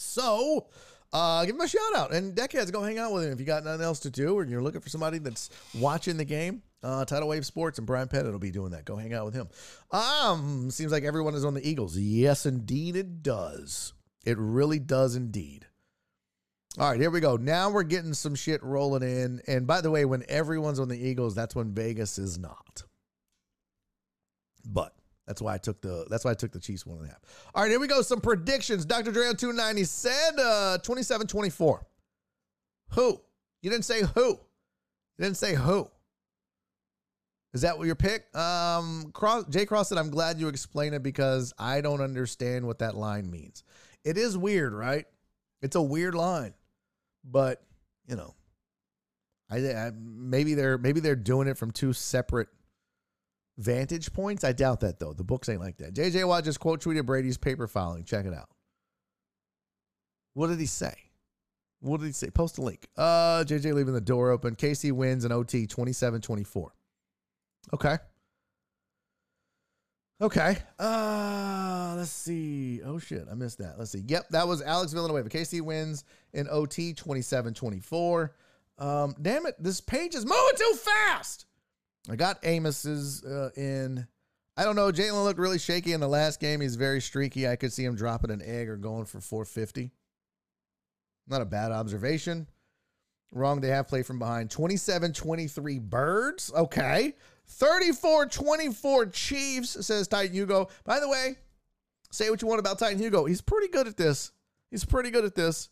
So 0.00 0.66
uh, 1.12 1.44
give 1.44 1.54
him 1.54 1.60
a 1.60 1.68
shout 1.68 1.94
out. 1.94 2.12
And 2.12 2.34
Deckheads, 2.34 2.72
go 2.72 2.82
hang 2.82 2.98
out 2.98 3.12
with 3.12 3.24
him 3.24 3.32
if 3.32 3.40
you 3.40 3.46
got 3.46 3.64
nothing 3.64 3.84
else 3.84 4.00
to 4.00 4.10
do 4.10 4.34
or 4.34 4.44
you're 4.44 4.62
looking 4.62 4.80
for 4.80 4.88
somebody 4.88 5.18
that's 5.18 5.50
watching 5.78 6.16
the 6.16 6.24
game. 6.24 6.62
Uh, 6.82 7.04
Tidal 7.04 7.28
Wave 7.28 7.44
Sports 7.44 7.78
and 7.78 7.86
Brian 7.86 8.08
Pettit 8.08 8.32
will 8.32 8.38
be 8.38 8.50
doing 8.50 8.70
that. 8.70 8.86
Go 8.86 8.96
hang 8.96 9.12
out 9.12 9.26
with 9.26 9.34
him. 9.34 9.48
Um, 9.90 10.70
seems 10.70 10.90
like 10.90 11.04
everyone 11.04 11.34
is 11.34 11.44
on 11.44 11.52
the 11.52 11.68
Eagles. 11.68 11.98
Yes, 11.98 12.46
indeed, 12.46 12.96
it 12.96 13.22
does. 13.22 13.92
It 14.24 14.38
really 14.38 14.78
does 14.78 15.16
indeed. 15.16 15.66
All 16.78 16.90
right, 16.90 17.00
here 17.00 17.10
we 17.10 17.20
go. 17.20 17.36
Now 17.36 17.68
we're 17.68 17.82
getting 17.82 18.14
some 18.14 18.34
shit 18.34 18.62
rolling 18.62 19.02
in. 19.02 19.42
And 19.46 19.66
by 19.66 19.82
the 19.82 19.90
way, 19.90 20.06
when 20.06 20.24
everyone's 20.28 20.80
on 20.80 20.88
the 20.88 20.96
Eagles, 20.98 21.34
that's 21.34 21.54
when 21.54 21.74
Vegas 21.74 22.16
is 22.16 22.38
not. 22.38 22.84
But 24.64 24.94
that's 25.30 25.40
why 25.40 25.54
I 25.54 25.58
took 25.58 25.80
the 25.80 26.06
that's 26.10 26.24
why 26.24 26.32
I 26.32 26.34
took 26.34 26.50
the 26.50 26.58
Chiefs 26.58 26.84
one 26.84 26.98
and 26.98 27.06
a 27.06 27.10
half. 27.10 27.20
All 27.54 27.62
right, 27.62 27.70
here 27.70 27.78
we 27.78 27.86
go. 27.86 28.02
Some 28.02 28.20
predictions. 28.20 28.84
Dr. 28.84 29.12
Dre 29.12 29.28
on 29.28 29.36
290 29.36 29.84
said 29.84 30.40
uh 30.40 30.78
27-24. 30.82 31.82
Who? 32.94 33.20
You 33.62 33.70
didn't 33.70 33.84
say 33.84 34.02
who. 34.02 34.30
You 34.30 34.38
didn't 35.20 35.36
say 35.36 35.54
who. 35.54 35.88
Is 37.54 37.60
that 37.60 37.78
what 37.78 37.86
your 37.86 37.94
pick? 37.94 38.34
Um 38.36 39.12
Cross 39.12 39.44
Jay 39.50 39.66
Cross 39.66 39.90
said, 39.90 39.98
I'm 39.98 40.10
glad 40.10 40.40
you 40.40 40.48
explained 40.48 40.96
it 40.96 41.04
because 41.04 41.54
I 41.60 41.80
don't 41.80 42.00
understand 42.00 42.66
what 42.66 42.80
that 42.80 42.96
line 42.96 43.30
means. 43.30 43.62
It 44.04 44.18
is 44.18 44.36
weird, 44.36 44.72
right? 44.72 45.04
It's 45.62 45.76
a 45.76 45.82
weird 45.82 46.16
line. 46.16 46.54
But, 47.22 47.62
you 48.08 48.16
know, 48.16 48.34
I, 49.48 49.58
I 49.58 49.92
maybe 49.94 50.54
they're 50.54 50.76
maybe 50.76 50.98
they're 50.98 51.14
doing 51.14 51.46
it 51.46 51.56
from 51.56 51.70
two 51.70 51.92
separate 51.92 52.48
vantage 53.58 54.12
points. 54.12 54.44
I 54.44 54.52
doubt 54.52 54.80
that 54.80 54.98
though. 54.98 55.12
The 55.12 55.24
books 55.24 55.48
ain't 55.48 55.60
like 55.60 55.78
that. 55.78 55.94
JJ 55.94 56.26
Watt 56.26 56.44
just 56.44 56.60
quote 56.60 56.82
tweeted 56.82 57.06
Brady's 57.06 57.38
paper 57.38 57.66
filing. 57.66 58.04
Check 58.04 58.26
it 58.26 58.34
out. 58.34 58.48
What 60.34 60.48
did 60.48 60.60
he 60.60 60.66
say? 60.66 60.94
What 61.80 62.00
did 62.00 62.06
he 62.06 62.12
say? 62.12 62.30
Post 62.30 62.58
a 62.58 62.62
link. 62.62 62.88
Uh 62.96 63.44
JJ 63.44 63.74
leaving 63.74 63.94
the 63.94 64.00
door 64.00 64.30
open. 64.30 64.54
KC 64.54 64.92
wins 64.92 65.24
an 65.24 65.32
OT 65.32 65.66
27-24. 65.66 66.68
Okay. 67.74 67.98
Okay. 70.20 70.58
Uh 70.78 71.94
let's 71.96 72.10
see. 72.10 72.80
Oh 72.84 72.98
shit, 72.98 73.26
I 73.30 73.34
missed 73.34 73.58
that. 73.58 73.78
Let's 73.78 73.90
see. 73.90 74.02
Yep, 74.06 74.28
that 74.30 74.48
was 74.48 74.62
Alex 74.62 74.92
Villanueva. 74.92 75.28
KC 75.28 75.60
wins 75.60 76.04
in 76.32 76.48
OT 76.50 76.94
27-24. 76.94 78.30
Um, 78.78 79.14
damn 79.20 79.44
it, 79.44 79.56
this 79.58 79.80
page 79.80 80.14
is 80.14 80.24
moving 80.24 80.56
too 80.56 80.74
fast. 80.78 81.44
I 82.08 82.16
got 82.16 82.38
Amos's 82.44 83.24
uh, 83.24 83.50
in. 83.56 84.06
I 84.56 84.64
don't 84.64 84.76
know. 84.76 84.90
Jalen 84.92 85.24
looked 85.24 85.38
really 85.38 85.58
shaky 85.58 85.92
in 85.92 86.00
the 86.00 86.08
last 86.08 86.40
game. 86.40 86.60
He's 86.60 86.76
very 86.76 87.00
streaky. 87.00 87.48
I 87.48 87.56
could 87.56 87.72
see 87.72 87.84
him 87.84 87.94
dropping 87.94 88.30
an 88.30 88.42
egg 88.44 88.68
or 88.68 88.76
going 88.76 89.04
for 89.04 89.20
450. 89.20 89.90
Not 91.28 91.40
a 91.40 91.46
bad 91.46 91.72
observation. 91.72 92.46
Wrong. 93.32 93.60
They 93.60 93.68
have 93.68 93.88
play 93.88 94.02
from 94.02 94.18
behind. 94.18 94.50
27 94.50 95.12
23 95.12 95.78
Birds. 95.78 96.52
Okay. 96.54 97.14
34 97.46 98.26
24 98.26 99.06
Chiefs, 99.06 99.86
says 99.86 100.08
Titan 100.08 100.34
Hugo. 100.34 100.68
By 100.84 101.00
the 101.00 101.08
way, 101.08 101.36
say 102.10 102.30
what 102.30 102.42
you 102.42 102.48
want 102.48 102.60
about 102.60 102.78
Titan 102.78 102.98
Hugo. 102.98 103.24
He's 103.24 103.40
pretty 103.40 103.68
good 103.68 103.86
at 103.86 103.96
this. 103.96 104.32
He's 104.70 104.84
pretty 104.84 105.10
good 105.10 105.24
at 105.24 105.34
this. 105.34 105.68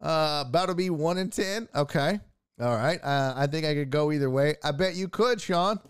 Uh, 0.00 0.44
about 0.46 0.66
to 0.66 0.74
be 0.74 0.90
1 0.90 1.18
in 1.18 1.30
10. 1.30 1.68
Okay. 1.74 2.20
All 2.62 2.76
right. 2.76 3.02
Uh, 3.02 3.34
I 3.36 3.48
think 3.48 3.66
I 3.66 3.74
could 3.74 3.90
go 3.90 4.12
either 4.12 4.30
way. 4.30 4.54
I 4.62 4.70
bet 4.70 4.94
you 4.94 5.08
could, 5.08 5.40
Sean. 5.40 5.80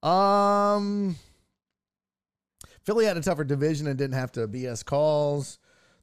Um, 0.00 1.16
Philly 2.84 3.04
had 3.06 3.16
a 3.16 3.20
tougher 3.20 3.42
division 3.42 3.88
and 3.88 3.98
didn't 3.98 4.14
have 4.14 4.30
to 4.32 4.46
BS 4.46 4.84
calls. 4.84 5.58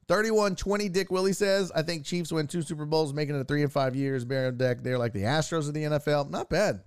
31 0.07 0.57
20, 0.57 0.89
Dick 0.89 1.11
Willie 1.11 1.31
says. 1.31 1.71
I 1.73 1.83
think 1.83 2.03
Chiefs 2.03 2.33
win 2.33 2.47
two 2.47 2.61
Super 2.61 2.85
Bowls, 2.85 3.13
making 3.13 3.35
it 3.35 3.39
a 3.39 3.43
three 3.45 3.61
in 3.61 3.69
five 3.69 3.95
years. 3.95 4.25
Baron 4.25 4.57
Deck, 4.57 4.81
they're 4.81 4.97
like 4.97 5.13
the 5.13 5.21
Astros 5.21 5.69
of 5.69 5.73
the 5.73 5.83
NFL. 5.83 6.29
Not 6.29 6.49
bad. 6.49 6.81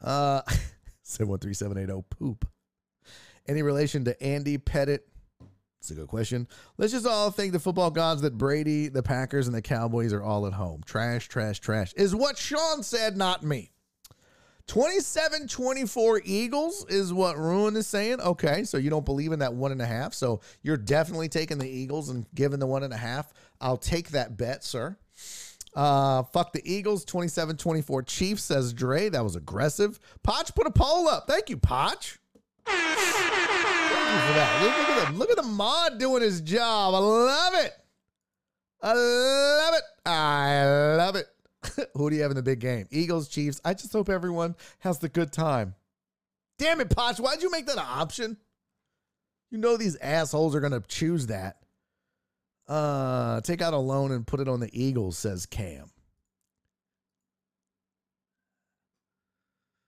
Uh, 0.00 0.42
713780, 1.02 2.04
poop. 2.10 2.46
Any 3.48 3.62
relation 3.62 4.04
to 4.04 4.22
Andy 4.22 4.58
Pettitte? 4.58 5.00
It's 5.80 5.90
a 5.90 5.94
good 5.94 6.08
question. 6.08 6.46
Let's 6.76 6.92
just 6.92 7.06
all 7.06 7.30
thank 7.30 7.52
the 7.52 7.58
football 7.58 7.90
gods 7.90 8.20
that 8.20 8.36
Brady, 8.36 8.88
the 8.88 9.02
Packers, 9.02 9.46
and 9.46 9.56
the 9.56 9.62
Cowboys 9.62 10.12
are 10.12 10.22
all 10.22 10.46
at 10.46 10.52
home. 10.52 10.82
Trash, 10.84 11.28
trash, 11.28 11.58
trash 11.58 11.94
is 11.94 12.14
what 12.14 12.36
Sean 12.36 12.82
said, 12.82 13.16
not 13.16 13.42
me. 13.42 13.70
27 14.66 15.48
24 15.48 16.20
Eagles 16.24 16.84
is 16.88 17.12
what 17.12 17.38
Ruin 17.38 17.76
is 17.76 17.86
saying. 17.86 18.20
Okay, 18.20 18.62
so 18.62 18.76
you 18.76 18.90
don't 18.90 19.06
believe 19.06 19.32
in 19.32 19.38
that 19.38 19.54
one 19.54 19.72
and 19.72 19.80
a 19.80 19.86
half. 19.86 20.12
So 20.12 20.42
you're 20.62 20.76
definitely 20.76 21.28
taking 21.28 21.58
the 21.58 21.68
Eagles 21.68 22.10
and 22.10 22.26
giving 22.34 22.60
the 22.60 22.66
one 22.66 22.82
and 22.82 22.92
a 22.92 22.98
half. 22.98 23.32
I'll 23.60 23.78
take 23.78 24.10
that 24.10 24.36
bet, 24.36 24.62
sir. 24.62 24.96
Uh, 25.74 26.24
fuck 26.24 26.52
the 26.52 26.62
Eagles, 26.70 27.04
27 27.06 27.56
24 27.56 28.02
Chiefs, 28.02 28.44
says 28.44 28.74
Dre. 28.74 29.08
That 29.08 29.24
was 29.24 29.34
aggressive. 29.34 29.98
Potch 30.22 30.54
put 30.54 30.66
a 30.66 30.70
poll 30.70 31.08
up. 31.08 31.26
Thank 31.26 31.48
you, 31.48 31.56
Potch 31.56 32.18
for 34.18 34.34
that. 34.34 34.62
Look, 34.62 34.72
at 34.72 35.12
the 35.12 35.18
look 35.18 35.30
at 35.30 35.36
the 35.36 35.42
mod 35.42 35.98
doing 35.98 36.22
his 36.22 36.40
job. 36.40 36.94
I 36.94 36.98
love 36.98 37.54
it. 37.54 37.72
I 38.82 38.92
love 38.92 39.74
it. 39.74 40.08
I 40.08 40.64
love 40.96 41.16
it. 41.16 41.26
Who 41.94 42.10
do 42.10 42.16
you 42.16 42.22
have 42.22 42.30
in 42.30 42.36
the 42.36 42.42
big 42.42 42.60
game? 42.60 42.86
Eagles, 42.90 43.28
Chiefs. 43.28 43.60
I 43.64 43.74
just 43.74 43.92
hope 43.92 44.08
everyone 44.08 44.56
has 44.80 44.98
the 44.98 45.08
good 45.08 45.32
time. 45.32 45.74
Damn 46.58 46.80
it, 46.80 46.90
Potch. 46.90 47.18
Why'd 47.18 47.42
you 47.42 47.50
make 47.50 47.66
that 47.66 47.76
an 47.76 47.84
option? 47.86 48.36
You 49.50 49.58
know 49.58 49.76
these 49.76 49.96
assholes 49.96 50.54
are 50.54 50.60
gonna 50.60 50.82
choose 50.86 51.26
that. 51.26 51.56
Uh, 52.68 53.40
take 53.40 53.60
out 53.60 53.74
a 53.74 53.78
loan 53.78 54.12
and 54.12 54.26
put 54.26 54.40
it 54.40 54.48
on 54.48 54.60
the 54.60 54.70
Eagles, 54.72 55.18
says 55.18 55.44
Cam. 55.44 55.90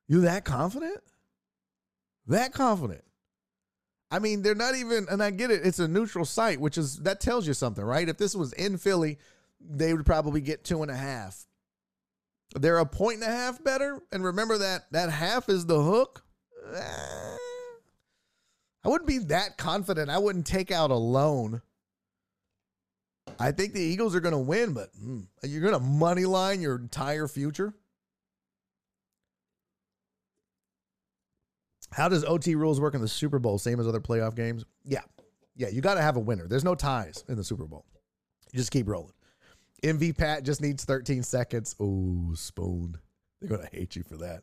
You 0.09 0.23
that 0.23 0.45
confident? 0.45 1.01
That 2.27 2.53
confident? 2.53 3.05
I 4.13 4.19
mean, 4.19 4.43
they're 4.43 4.55
not 4.55 4.75
even, 4.75 5.07
and 5.11 5.23
I 5.23 5.31
get 5.31 5.51
it, 5.51 5.63
it's 5.65 5.79
a 5.79 5.89
neutral 5.89 6.27
site, 6.27 6.61
which 6.61 6.77
is, 6.77 6.99
that 6.99 7.19
tells 7.19 7.47
you 7.47 7.55
something, 7.55 7.83
right? 7.83 8.07
If 8.07 8.19
this 8.19 8.35
was 8.35 8.53
in 8.53 8.77
Philly, 8.77 9.19
they 9.59 9.95
would 9.95 10.05
probably 10.05 10.43
get 10.43 10.65
two 10.65 10.83
and 10.83 10.91
a 10.91 10.97
half. 10.97 11.47
They're 12.55 12.77
a 12.79 12.85
point 12.85 13.23
and 13.23 13.25
a 13.25 13.35
half 13.35 13.65
better. 13.65 14.03
And 14.13 14.23
remember 14.23 14.59
that 14.59 14.93
that 14.93 15.09
half 15.09 15.49
is 15.49 15.65
the 15.65 15.81
hook. 15.81 16.23
Eh, 16.75 17.37
I 18.85 18.89
wouldn't 18.89 19.09
be 19.09 19.19
that 19.19 19.57
confident. 19.57 20.11
I 20.11 20.19
wouldn't 20.19 20.47
take 20.47 20.71
out 20.71 20.91
a 20.91 20.97
loan. 20.97 21.63
I 23.39 23.53
think 23.53 23.73
the 23.73 23.81
Eagles 23.81 24.15
are 24.15 24.21
going 24.21 24.33
to 24.33 24.39
win, 24.39 24.75
but 24.75 24.91
mm, 24.95 25.25
you're 25.43 25.63
going 25.63 25.73
to 25.73 25.81
money 25.81 26.27
line 26.27 26.61
your 26.61 26.77
entire 26.77 27.29
future. 27.29 27.73
How 31.93 32.09
does 32.09 32.25
OT 32.25 32.55
rules 32.55 32.81
work 32.81 32.95
in 32.95 33.01
the 33.01 33.09
Super 33.09 33.39
Bowl? 33.39 33.59
Same 33.59 33.79
as 33.81 33.87
other 33.87 34.01
playoff 34.01 34.35
games? 34.35 34.65
Yeah. 34.85 35.03
Yeah, 35.55 35.69
you 35.69 35.81
got 35.81 35.95
to 35.95 36.03
have 36.03 36.17
a 36.17 36.21
winner. 36.21 36.47
There's 36.49 36.65
no 36.65 36.75
ties 36.75 37.25
in 37.29 37.37
the 37.37 37.45
Super 37.45 37.67
Bowl. 37.67 37.85
You 38.53 38.59
just 38.59 38.71
keep 38.71 38.89
rolling. 38.89 39.13
MV 39.83 40.17
Pat 40.17 40.45
just 40.45 40.61
needs 40.61 40.85
13 40.85 41.23
seconds. 41.23 41.75
Oh, 41.79 42.33
spoon. 42.35 42.97
They're 43.41 43.49
going 43.49 43.69
to 43.69 43.77
hate 43.77 43.97
you 43.97 44.05
for 44.05 44.17
that. 44.19 44.43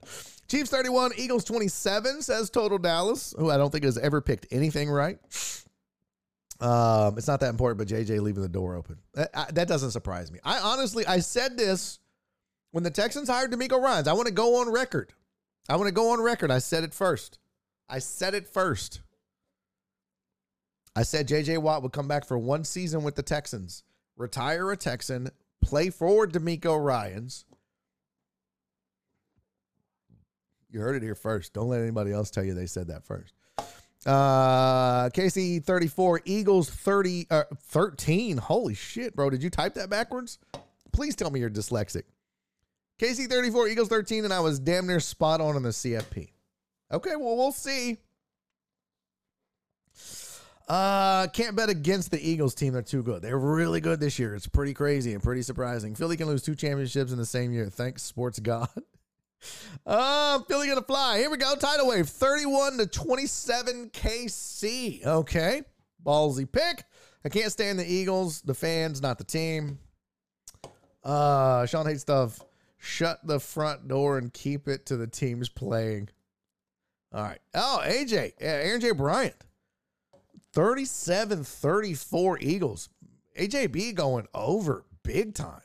Chiefs 0.49 0.69
31, 0.69 1.11
Eagles 1.15 1.45
27, 1.45 2.21
says 2.21 2.49
Total 2.49 2.77
Dallas, 2.77 3.34
who 3.38 3.49
I 3.49 3.57
don't 3.57 3.71
think 3.71 3.85
has 3.85 3.97
ever 3.97 4.19
picked 4.21 4.47
anything 4.51 4.89
right. 4.89 5.17
Um, 6.59 7.17
it's 7.17 7.27
not 7.27 7.39
that 7.39 7.49
important, 7.49 7.77
but 7.77 7.88
JJ 7.88 8.21
leaving 8.21 8.43
the 8.43 8.49
door 8.49 8.76
open. 8.76 8.97
That, 9.13 9.30
I, 9.34 9.45
that 9.53 9.67
doesn't 9.69 9.91
surprise 9.91 10.31
me. 10.31 10.39
I 10.43 10.59
honestly, 10.59 11.07
I 11.07 11.19
said 11.19 11.57
this 11.57 11.99
when 12.71 12.84
the 12.84 12.91
Texans 12.91 13.30
hired 13.30 13.51
DeMeco 13.51 13.81
Ryans. 13.81 14.07
I 14.07 14.13
want 14.13 14.27
to 14.27 14.34
go 14.34 14.57
on 14.57 14.69
record. 14.69 15.13
I 15.69 15.77
want 15.77 15.88
to 15.88 15.93
go 15.93 16.11
on 16.11 16.21
record. 16.21 16.51
I 16.51 16.59
said 16.59 16.84
it 16.84 16.93
first. 16.93 17.38
I 17.89 17.99
said 17.99 18.33
it 18.33 18.47
first. 18.47 19.01
I 20.95 21.03
said 21.03 21.27
JJ 21.27 21.59
Watt 21.59 21.81
would 21.83 21.91
come 21.91 22.07
back 22.07 22.25
for 22.25 22.37
one 22.37 22.63
season 22.63 23.03
with 23.03 23.15
the 23.15 23.23
Texans, 23.23 23.83
retire 24.17 24.71
a 24.71 24.77
Texan, 24.77 25.29
play 25.61 25.89
for 25.89 26.27
DeMeco 26.27 26.83
Ryans. 26.83 27.45
You 30.69 30.81
heard 30.81 30.95
it 30.95 31.03
here 31.03 31.15
first. 31.15 31.53
Don't 31.53 31.69
let 31.69 31.81
anybody 31.81 32.11
else 32.11 32.29
tell 32.29 32.43
you 32.43 32.53
they 32.53 32.67
said 32.67 32.87
that 32.87 33.03
first. 33.03 33.33
Uh, 34.05 35.09
KC 35.09 35.63
34, 35.63 36.21
Eagles 36.25 36.69
30, 36.69 37.27
uh, 37.29 37.43
13. 37.55 38.37
Holy 38.37 38.73
shit, 38.73 39.15
bro. 39.15 39.29
Did 39.29 39.43
you 39.43 39.49
type 39.49 39.73
that 39.73 39.89
backwards? 39.89 40.37
Please 40.91 41.15
tell 41.15 41.31
me 41.31 41.39
you're 41.39 41.49
dyslexic. 41.49 42.03
KC 42.99 43.29
34, 43.29 43.69
Eagles 43.69 43.87
13, 43.87 44.25
and 44.25 44.33
I 44.33 44.41
was 44.41 44.59
damn 44.59 44.85
near 44.85 44.99
spot 44.99 45.41
on 45.41 45.55
in 45.55 45.63
the 45.63 45.69
CFP. 45.69 46.29
Okay, 46.91 47.15
well, 47.15 47.37
we'll 47.37 47.51
see. 47.51 47.97
Uh, 50.67 51.25
can't 51.27 51.55
bet 51.55 51.69
against 51.69 52.11
the 52.11 52.29
Eagles 52.29 52.53
team. 52.53 52.73
They're 52.73 52.83
too 52.83 53.01
good. 53.01 53.23
They're 53.23 53.39
really 53.39 53.81
good 53.81 53.99
this 53.99 54.19
year. 54.19 54.35
It's 54.35 54.47
pretty 54.47 54.75
crazy 54.75 55.13
and 55.13 55.23
pretty 55.23 55.41
surprising. 55.41 55.95
Philly 55.95 56.15
can 56.15 56.27
lose 56.27 56.43
two 56.43 56.53
championships 56.53 57.11
in 57.11 57.17
the 57.17 57.25
same 57.25 57.51
year. 57.51 57.69
Thanks, 57.69 58.03
sports 58.03 58.39
god. 58.39 58.69
Uh, 59.85 60.39
Philly 60.49 60.67
gonna 60.67 60.81
fly. 60.81 61.17
Here 61.17 61.29
we 61.29 61.37
go. 61.37 61.55
Tidal 61.55 61.87
wave 61.87 62.09
31 62.09 62.77
to 62.79 62.85
27 62.85 63.89
KC. 63.91 65.05
Okay. 65.05 65.61
Ballsy 66.05 66.51
pick. 66.51 66.83
I 67.23 67.29
can't 67.29 67.49
stand 67.49 67.79
the 67.79 67.89
Eagles, 67.89 68.41
the 68.41 68.53
fans, 68.53 69.01
not 69.01 69.17
the 69.17 69.23
team. 69.23 69.79
Uh, 71.05 71.65
Sean 71.65 71.85
hates 71.85 72.01
stuff. 72.01 72.41
Shut 72.77 73.25
the 73.25 73.39
front 73.39 73.87
door 73.87 74.17
and 74.17 74.33
keep 74.33 74.67
it 74.67 74.85
to 74.87 74.97
the 74.97 75.07
teams 75.07 75.47
playing. 75.47 76.09
All 77.11 77.23
right. 77.23 77.40
Oh, 77.53 77.81
AJ, 77.84 78.34
Aaron 78.40 78.81
J. 78.81 78.91
Bryant. 78.91 79.36
37 80.53 81.44
34 81.44 82.40
Eagles. 82.40 82.90
AJB 83.40 83.95
going 83.95 84.27
over 84.34 84.86
big 85.03 85.34
time. 85.34 85.61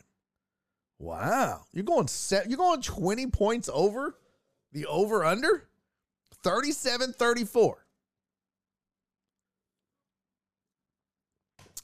Wow. 0.98 1.62
You're 1.72 1.84
going 1.84 2.08
set 2.08 2.48
you're 2.48 2.58
going 2.58 2.80
20 2.80 3.26
points 3.28 3.68
over 3.72 4.16
the 4.72 4.86
over 4.86 5.24
under 5.24 5.68
37 6.42 7.12
34. 7.12 7.86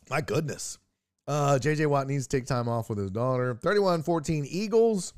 My 0.09 0.21
goodness. 0.21 0.79
Uh 1.27 1.59
JJ 1.61 1.87
Watt 1.87 2.07
needs 2.07 2.27
to 2.27 2.37
take 2.37 2.47
time 2.47 2.69
off 2.69 2.89
with 2.89 2.99
his 2.99 3.11
daughter. 3.11 3.55
31 3.55 4.03
14 4.03 4.47
Eagles. 4.49 5.13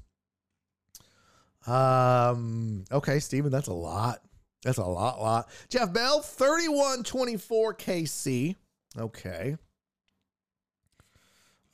Um 1.66 2.84
okay, 2.90 3.20
Steven, 3.20 3.52
that's 3.52 3.68
a 3.68 3.74
lot. 3.74 4.20
That's 4.62 4.78
a 4.78 4.84
lot, 4.84 5.20
lot. 5.20 5.48
Jeff 5.68 5.92
Bell, 5.92 6.20
31 6.20 7.02
24 7.04 7.74
KC. 7.74 8.56
Okay. 8.96 9.56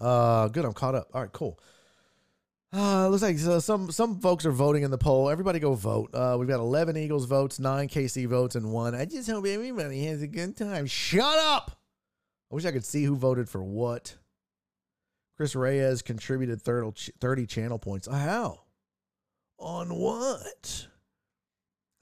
Uh, 0.01 0.49
good. 0.49 0.65
I'm 0.65 0.73
caught 0.73 0.95
up. 0.95 1.09
All 1.13 1.21
right, 1.21 1.33
cool. 1.33 1.59
Uh, 2.73 3.09
looks 3.09 3.23
like 3.23 3.39
uh, 3.47 3.61
some 3.61 3.91
some 3.91 4.21
folks 4.21 4.45
are 4.45 4.53
voting 4.53 4.83
in 4.83 4.91
the 4.91 4.99
poll. 4.99 5.31
Everybody 5.31 5.59
go 5.59 5.75
vote. 5.75 6.11
Uh, 6.15 6.37
we've 6.39 6.49
got 6.49 6.61
11 6.61 6.97
Eagles 6.97 7.25
votes, 7.25 7.59
nine 7.59 7.89
KC 7.89 8.27
votes, 8.27 8.57
and 8.57 8.73
one. 8.73 8.95
I 8.95 9.07
just 9.07 9.29
hope 9.29 9.47
everybody 9.47 10.05
has 10.05 10.21
a 10.23 10.27
good 10.27 10.57
time. 10.57 10.87
Shut 10.87 11.39
up. 11.39 11.81
I 12.51 12.55
wish 12.55 12.67
I 12.67 12.73
could 12.73 12.85
see 12.85 13.05
who 13.05 13.17
voted 13.17 13.49
for 13.49 13.63
what. 13.63 14.17
Chris 15.37 15.55
Reyes 15.55 16.03
contributed 16.03 16.61
30, 16.61 17.13
30 17.21 17.47
channel 17.47 17.79
points. 17.79 18.09
How? 18.09 18.63
On 19.59 19.95
what? 19.95 20.89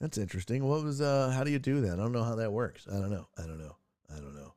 That's 0.01 0.19
interesting. 0.19 0.65
What 0.65 0.85
was 0.85 1.01
uh 1.01 1.33
how 1.35 1.45
do 1.45 1.51
you 1.51 1.59
do 1.59 1.81
that? 1.83 1.95
I 1.95 1.97
don't 1.97 2.13
know 2.13 2.25
how 2.25 2.37
that 2.37 2.53
works. 2.53 2.87
I 2.91 2.95
don't 2.95 3.11
know. 3.11 3.27
I 3.39 3.43
don't 3.43 3.59
know. 3.59 3.77
I 4.15 4.21
don't 4.21 4.35
know. 4.35 4.53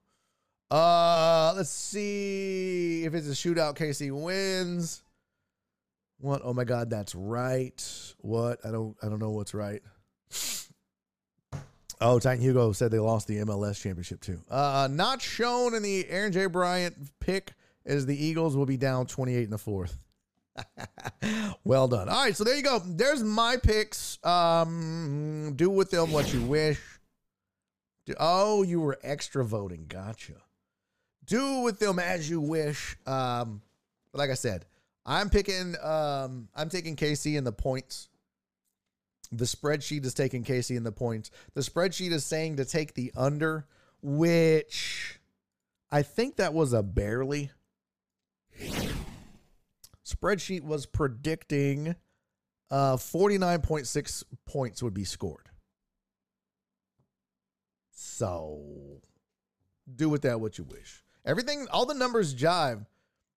Uh 0.75 1.53
let's 1.55 1.69
see 1.69 3.03
if 3.05 3.13
it's 3.13 3.27
a 3.27 3.31
shootout 3.31 3.75
KC 3.75 4.11
wins. 4.11 5.01
What? 6.19 6.41
Oh 6.43 6.53
my 6.53 6.65
god, 6.65 6.89
that's 6.89 7.15
right. 7.15 8.13
What? 8.19 8.59
I 8.65 8.71
don't 8.71 8.97
I 9.01 9.07
don't 9.07 9.19
know 9.19 9.31
what's 9.31 9.53
right. 9.53 9.81
Oh, 12.01 12.17
Titan 12.17 12.41
Hugo 12.41 12.71
said 12.71 12.91
they 12.91 12.99
lost 12.99 13.27
the 13.27 13.39
MLS 13.39 13.81
championship 13.81 14.21
too. 14.21 14.39
Uh 14.49 14.87
not 14.89 15.21
shown 15.21 15.73
in 15.73 15.83
the 15.83 16.07
Aaron 16.09 16.31
J. 16.31 16.45
Bryant 16.45 16.95
pick 17.19 17.51
as 17.85 18.05
the 18.05 18.15
Eagles 18.15 18.55
will 18.55 18.65
be 18.65 18.77
down 18.77 19.05
28 19.05 19.43
in 19.43 19.49
the 19.49 19.57
fourth. 19.57 19.99
well 21.63 21.87
done. 21.87 22.09
All 22.09 22.23
right, 22.23 22.35
so 22.35 22.43
there 22.43 22.55
you 22.55 22.63
go. 22.63 22.79
There's 22.85 23.23
my 23.23 23.57
picks. 23.57 24.23
Um, 24.25 25.53
do 25.55 25.69
with 25.69 25.91
them 25.91 26.11
what 26.11 26.33
you 26.33 26.41
wish. 26.43 26.79
Do, 28.05 28.13
oh, 28.19 28.63
you 28.63 28.81
were 28.81 28.97
extra 29.03 29.45
voting. 29.45 29.85
Gotcha. 29.87 30.33
Do 31.25 31.61
with 31.61 31.79
them 31.79 31.99
as 31.99 32.29
you 32.29 32.41
wish. 32.41 32.97
Um, 33.05 33.61
like 34.13 34.29
I 34.29 34.35
said, 34.35 34.65
I'm 35.05 35.29
picking. 35.29 35.75
Um, 35.81 36.49
I'm 36.55 36.69
taking 36.69 36.95
KC 36.95 37.37
in 37.37 37.43
the 37.43 37.51
points. 37.51 38.09
The 39.31 39.45
spreadsheet 39.45 40.05
is 40.05 40.15
taking 40.15 40.43
KC 40.43 40.75
in 40.75 40.83
the 40.83 40.91
points. 40.91 41.29
The 41.53 41.61
spreadsheet 41.61 42.11
is 42.11 42.25
saying 42.25 42.57
to 42.57 42.65
take 42.65 42.95
the 42.95 43.11
under, 43.15 43.67
which 44.01 45.19
I 45.91 46.01
think 46.01 46.37
that 46.37 46.53
was 46.53 46.73
a 46.73 46.81
barely 46.81 47.51
spreadsheet 50.19 50.63
was 50.63 50.85
predicting 50.85 51.95
uh, 52.71 52.95
49.6 52.95 54.23
points 54.45 54.83
would 54.83 54.93
be 54.93 55.03
scored. 55.03 55.49
So 57.91 59.01
do 59.95 60.09
with 60.09 60.21
that 60.23 60.39
what 60.39 60.57
you 60.57 60.63
wish. 60.63 61.03
Everything, 61.25 61.67
all 61.71 61.85
the 61.85 61.93
numbers 61.93 62.33
jive. 62.33 62.85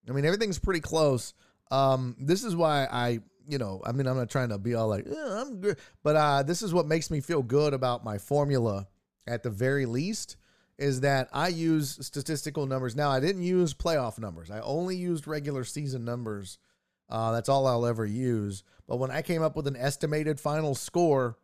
I 0.08 0.12
mean, 0.12 0.24
everything's 0.24 0.58
pretty 0.58 0.80
close. 0.80 1.34
Um, 1.70 2.16
this 2.20 2.44
is 2.44 2.54
why 2.54 2.86
I, 2.90 3.20
you 3.48 3.58
know, 3.58 3.80
I 3.84 3.92
mean, 3.92 4.06
I'm 4.06 4.16
not 4.16 4.30
trying 4.30 4.50
to 4.50 4.58
be 4.58 4.74
all 4.74 4.88
like, 4.88 5.06
yeah, 5.08 5.40
I'm 5.40 5.60
good, 5.60 5.78
but 6.02 6.16
uh, 6.16 6.42
this 6.42 6.62
is 6.62 6.74
what 6.74 6.86
makes 6.86 7.10
me 7.10 7.20
feel 7.20 7.42
good 7.42 7.74
about 7.74 8.04
my 8.04 8.18
formula 8.18 8.86
at 9.26 9.42
the 9.42 9.50
very 9.50 9.86
least 9.86 10.36
is 10.78 11.00
that 11.00 11.28
I 11.32 11.48
use 11.48 11.98
statistical 12.00 12.66
numbers. 12.66 12.96
Now, 12.96 13.10
I 13.10 13.20
didn't 13.20 13.42
use 13.42 13.74
playoff 13.74 14.18
numbers. 14.18 14.50
I 14.50 14.60
only 14.60 14.96
used 14.96 15.26
regular 15.26 15.64
season 15.64 16.04
numbers. 16.04 16.58
Uh, 17.12 17.30
that's 17.30 17.48
all 17.48 17.66
I'll 17.66 17.86
ever 17.86 18.06
use. 18.06 18.64
But 18.88 18.96
when 18.96 19.10
I 19.10 19.22
came 19.22 19.42
up 19.42 19.54
with 19.54 19.66
an 19.66 19.76
estimated 19.76 20.40
final 20.40 20.74
score, 20.74 21.36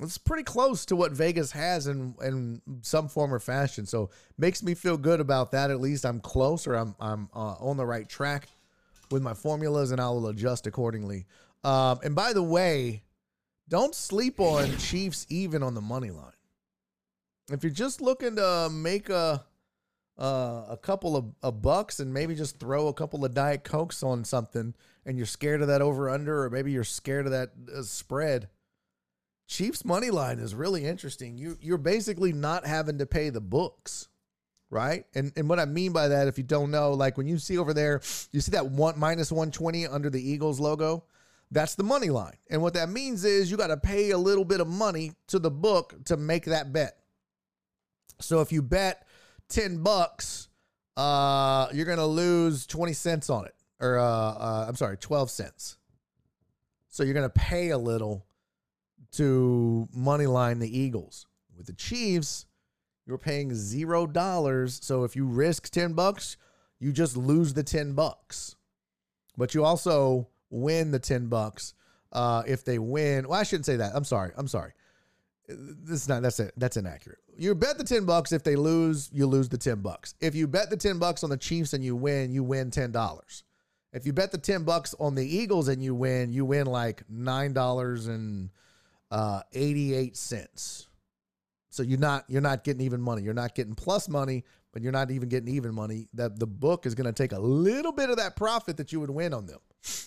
it's 0.00 0.16
pretty 0.16 0.44
close 0.44 0.86
to 0.86 0.96
what 0.96 1.12
Vegas 1.12 1.52
has 1.52 1.88
in 1.88 2.14
in 2.22 2.62
some 2.82 3.08
form 3.08 3.34
or 3.34 3.40
fashion. 3.40 3.84
So 3.84 4.10
makes 4.38 4.62
me 4.62 4.74
feel 4.74 4.96
good 4.96 5.20
about 5.20 5.50
that. 5.52 5.70
At 5.70 5.80
least 5.80 6.06
I'm 6.06 6.20
close, 6.20 6.66
or 6.66 6.74
I'm 6.74 6.94
I'm 7.00 7.28
uh, 7.34 7.56
on 7.58 7.76
the 7.76 7.84
right 7.84 8.08
track 8.08 8.48
with 9.10 9.22
my 9.22 9.34
formulas, 9.34 9.90
and 9.90 10.00
I 10.00 10.08
will 10.08 10.28
adjust 10.28 10.66
accordingly. 10.66 11.26
Um, 11.64 11.98
and 12.04 12.14
by 12.14 12.32
the 12.32 12.42
way, 12.42 13.02
don't 13.68 13.94
sleep 13.94 14.38
on 14.38 14.78
Chiefs 14.78 15.26
even 15.28 15.62
on 15.64 15.74
the 15.74 15.80
money 15.80 16.12
line 16.12 16.32
if 17.50 17.62
you're 17.62 17.72
just 17.72 18.00
looking 18.00 18.36
to 18.36 18.68
make 18.70 19.08
a 19.08 19.44
uh, 20.18 20.64
a 20.68 20.76
couple 20.76 21.16
of, 21.16 21.26
of 21.42 21.62
bucks 21.62 22.00
and 22.00 22.12
maybe 22.12 22.34
just 22.34 22.58
throw 22.58 22.88
a 22.88 22.92
couple 22.92 23.24
of 23.24 23.34
diet 23.34 23.64
cokes 23.64 24.02
on 24.02 24.24
something, 24.24 24.74
and 25.06 25.16
you're 25.16 25.26
scared 25.26 25.62
of 25.62 25.68
that 25.68 25.82
over 25.82 26.10
under, 26.10 26.44
or 26.44 26.50
maybe 26.50 26.72
you're 26.72 26.84
scared 26.84 27.26
of 27.26 27.32
that 27.32 27.50
uh, 27.74 27.82
spread. 27.82 28.48
Chiefs 29.46 29.84
money 29.84 30.10
line 30.10 30.38
is 30.40 30.54
really 30.54 30.84
interesting. 30.84 31.38
You 31.38 31.56
you're 31.60 31.78
basically 31.78 32.34
not 32.34 32.66
having 32.66 32.98
to 32.98 33.06
pay 33.06 33.30
the 33.30 33.40
books, 33.40 34.08
right? 34.68 35.06
And 35.14 35.32
and 35.36 35.48
what 35.48 35.58
I 35.58 35.64
mean 35.64 35.92
by 35.92 36.08
that, 36.08 36.28
if 36.28 36.36
you 36.36 36.44
don't 36.44 36.70
know, 36.70 36.92
like 36.92 37.16
when 37.16 37.26
you 37.26 37.38
see 37.38 37.56
over 37.56 37.72
there, 37.72 38.02
you 38.30 38.42
see 38.42 38.52
that 38.52 38.70
one 38.70 38.98
minus 38.98 39.32
one 39.32 39.50
twenty 39.50 39.86
under 39.86 40.10
the 40.10 40.20
Eagles 40.20 40.60
logo. 40.60 41.04
That's 41.50 41.76
the 41.76 41.82
money 41.82 42.10
line. 42.10 42.36
And 42.50 42.60
what 42.60 42.74
that 42.74 42.90
means 42.90 43.24
is 43.24 43.50
you 43.50 43.56
got 43.56 43.68
to 43.68 43.78
pay 43.78 44.10
a 44.10 44.18
little 44.18 44.44
bit 44.44 44.60
of 44.60 44.68
money 44.68 45.12
to 45.28 45.38
the 45.38 45.50
book 45.50 45.94
to 46.04 46.18
make 46.18 46.44
that 46.44 46.74
bet. 46.74 46.98
So 48.20 48.42
if 48.42 48.52
you 48.52 48.60
bet 48.60 49.07
10 49.48 49.82
bucks, 49.82 50.48
uh, 50.96 51.68
you're 51.72 51.86
going 51.86 51.98
to 51.98 52.06
lose 52.06 52.66
20 52.66 52.92
cents 52.92 53.30
on 53.30 53.46
it. 53.46 53.54
Or, 53.80 53.98
uh, 53.98 54.04
uh, 54.04 54.66
I'm 54.68 54.74
sorry, 54.76 54.96
12 54.96 55.30
cents. 55.30 55.78
So 56.88 57.02
you're 57.04 57.14
going 57.14 57.28
to 57.28 57.38
pay 57.38 57.70
a 57.70 57.78
little 57.78 58.26
to 59.12 59.88
money 59.92 60.26
line 60.26 60.58
the 60.58 60.78
Eagles. 60.78 61.26
With 61.56 61.66
the 61.66 61.72
Chiefs, 61.72 62.46
you're 63.06 63.18
paying 63.18 63.54
zero 63.54 64.06
dollars. 64.06 64.80
So 64.82 65.04
if 65.04 65.16
you 65.16 65.24
risk 65.26 65.70
10 65.70 65.92
bucks, 65.92 66.36
you 66.78 66.92
just 66.92 67.16
lose 67.16 67.54
the 67.54 67.62
10 67.62 67.92
bucks. 67.92 68.56
But 69.36 69.54
you 69.54 69.64
also 69.64 70.28
win 70.50 70.90
the 70.90 70.98
10 70.98 71.28
bucks 71.28 71.74
uh, 72.12 72.42
if 72.46 72.64
they 72.64 72.78
win. 72.78 73.28
Well, 73.28 73.38
I 73.38 73.44
shouldn't 73.44 73.66
say 73.66 73.76
that. 73.76 73.92
I'm 73.94 74.04
sorry. 74.04 74.32
I'm 74.36 74.48
sorry. 74.48 74.72
This 75.48 76.02
is 76.02 76.08
not 76.08 76.22
that's 76.22 76.40
it. 76.40 76.52
That's 76.56 76.76
inaccurate. 76.76 77.20
You 77.36 77.54
bet 77.54 77.78
the 77.78 77.84
10 77.84 78.04
bucks. 78.04 78.32
If 78.32 78.44
they 78.44 78.54
lose, 78.54 79.08
you 79.12 79.26
lose 79.26 79.48
the 79.48 79.56
10 79.56 79.80
bucks. 79.80 80.14
If 80.20 80.34
you 80.34 80.46
bet 80.46 80.68
the 80.68 80.76
10 80.76 80.98
bucks 80.98 81.24
on 81.24 81.30
the 81.30 81.38
Chiefs 81.38 81.72
and 81.72 81.82
you 81.82 81.96
win, 81.96 82.32
you 82.32 82.42
win 82.42 82.70
$10. 82.70 83.42
If 83.92 84.04
you 84.04 84.12
bet 84.12 84.30
the 84.30 84.38
10 84.38 84.64
bucks 84.64 84.94
on 85.00 85.14
the 85.14 85.24
Eagles 85.24 85.68
and 85.68 85.82
you 85.82 85.94
win, 85.94 86.32
you 86.32 86.44
win 86.44 86.66
like 86.66 87.02
$9 87.10 88.08
and 88.08 88.50
uh, 89.10 89.40
88 89.52 90.16
cents. 90.16 90.88
So 91.70 91.82
you're 91.82 91.98
not 91.98 92.24
you're 92.28 92.42
not 92.42 92.64
getting 92.64 92.82
even 92.82 93.00
money. 93.00 93.22
You're 93.22 93.34
not 93.34 93.54
getting 93.54 93.74
plus 93.74 94.08
money, 94.08 94.44
but 94.72 94.82
you're 94.82 94.92
not 94.92 95.10
even 95.10 95.28
getting 95.28 95.54
even 95.54 95.74
money. 95.74 96.08
That 96.14 96.38
the 96.38 96.46
book 96.46 96.86
is 96.86 96.94
going 96.94 97.06
to 97.06 97.12
take 97.12 97.32
a 97.32 97.38
little 97.38 97.92
bit 97.92 98.10
of 98.10 98.16
that 98.16 98.36
profit 98.36 98.76
that 98.78 98.92
you 98.92 99.00
would 99.00 99.10
win 99.10 99.32
on 99.32 99.46
them. 99.46 99.60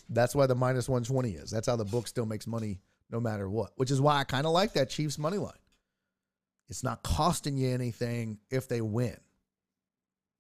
That's 0.10 0.36
why 0.36 0.48
the 0.48 0.56
minus 0.56 0.90
120 0.90 1.32
is. 1.32 1.50
That's 1.50 1.68
how 1.68 1.78
the 1.78 1.86
book 1.86 2.08
still 2.08 2.26
makes 2.26 2.46
money 2.46 2.80
no 3.12 3.20
matter 3.20 3.50
what, 3.50 3.72
which 3.76 3.92
is 3.92 4.00
why 4.02 4.18
I 4.20 4.24
kind 4.24 4.46
of 4.46 4.54
like 4.54 4.74
that 4.74 4.90
Chiefs 4.90 5.18
money 5.18 5.38
line. 5.38 5.54
It's 6.70 6.84
not 6.84 7.04
costing 7.04 7.58
you 7.58 7.70
anything 7.70 8.40
if 8.50 8.68
they 8.70 8.80
win. 8.82 9.18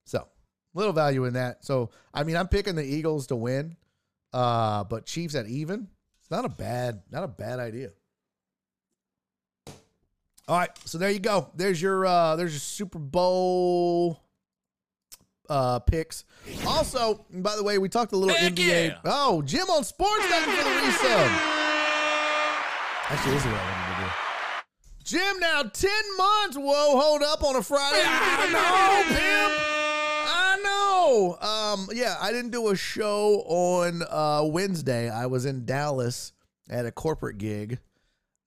So, 0.05 0.27
little 0.73 0.93
value 0.93 1.25
in 1.25 1.33
that. 1.33 1.65
So, 1.65 1.89
I 2.13 2.23
mean, 2.23 2.37
I'm 2.37 2.47
picking 2.47 2.75
the 2.75 2.85
Eagles 2.85 3.27
to 3.27 3.35
win, 3.35 3.75
uh, 4.31 4.85
but 4.85 5.05
Chiefs 5.05 5.35
at 5.35 5.47
even. 5.47 5.87
It's 6.21 6.31
not 6.31 6.45
a 6.45 6.49
bad, 6.49 7.01
not 7.11 7.23
a 7.23 7.27
bad 7.27 7.59
idea. 7.59 7.89
All 10.47 10.57
right, 10.57 10.69
so 10.85 10.97
there 10.97 11.11
you 11.11 11.19
go. 11.19 11.49
There's 11.55 11.81
your 11.81 12.05
uh 12.05 12.35
there's 12.35 12.51
your 12.51 12.59
Super 12.59 12.99
Bowl 12.99 14.21
uh 15.49 15.79
picks. 15.79 16.25
Also, 16.67 17.25
by 17.31 17.55
the 17.55 17.63
way, 17.63 17.77
we 17.77 17.87
talked 17.89 18.11
a 18.13 18.17
little 18.17 18.35
Heck 18.35 18.53
NBA. 18.53 18.87
yeah. 18.89 18.97
Oh, 19.05 19.41
Jim 19.43 19.69
on 19.69 19.83
Sports, 19.83 20.25
for 20.25 20.29
the 20.29 20.69
resub. 20.69 21.60
Actually, 23.11 23.33
this 23.33 23.45
is 23.45 23.51
what 23.51 23.59
I 23.59 23.71
wanted 23.71 23.95
to 23.95 24.03
do. 24.03 24.09
Jim, 25.03 25.39
now 25.41 25.63
10 25.63 25.91
months. 26.17 26.55
Whoa, 26.55 26.97
hold 26.97 27.21
up 27.23 27.43
on 27.43 27.57
a 27.57 27.61
Friday. 27.61 28.01
I 28.05 28.47
know, 28.53 29.15
Pimp. 29.15 29.53
I 30.33 30.59
know. 30.63 31.37
Um, 31.41 31.89
yeah, 31.93 32.15
I 32.21 32.31
didn't 32.31 32.51
do 32.51 32.69
a 32.69 32.75
show 32.77 33.43
on 33.47 34.01
uh 34.09 34.45
Wednesday. 34.45 35.09
I 35.09 35.25
was 35.25 35.45
in 35.45 35.65
Dallas 35.65 36.31
at 36.69 36.85
a 36.85 36.91
corporate 36.91 37.37
gig. 37.37 37.79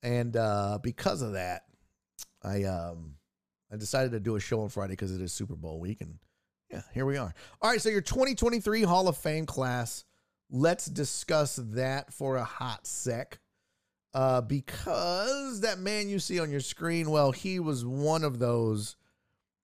And 0.03 0.35
uh 0.35 0.79
because 0.83 1.21
of 1.21 1.35
that, 1.35 1.65
I 2.43 2.63
um 2.63 3.17
I 3.71 3.77
decided 3.77 4.13
to 4.13 4.21
do 4.21 4.37
a 4.37 4.41
show 4.41 4.63
on 4.63 4.71
Friday 4.71 4.95
because 4.95 5.15
it 5.15 5.21
is 5.21 5.31
Super 5.31 5.57
Bowl 5.57 5.79
week, 5.79 6.01
and 6.01 6.19
yeah, 6.71 6.81
here 6.95 7.05
we 7.05 7.19
are. 7.19 7.35
All 7.61 7.71
right, 7.71 7.83
so 7.83 7.91
your 7.91 8.01
2023 8.01 8.85
Hall 8.85 9.09
of 9.09 9.19
Fame 9.19 9.45
class. 9.45 10.05
Let's 10.51 10.87
discuss 10.87 11.57
that 11.57 12.15
for 12.15 12.37
a 12.37 12.45
hot 12.45 12.87
sec. 12.87 13.41
Uh, 14.15 14.41
because 14.41 15.61
that 15.63 15.81
man 15.81 16.09
you 16.09 16.21
see 16.21 16.39
on 16.39 16.51
your 16.51 16.61
screen, 16.61 17.11
well, 17.11 17.33
he 17.33 17.59
was 17.59 17.85
one 17.85 18.23
of 18.23 18.39
those. 18.39 18.95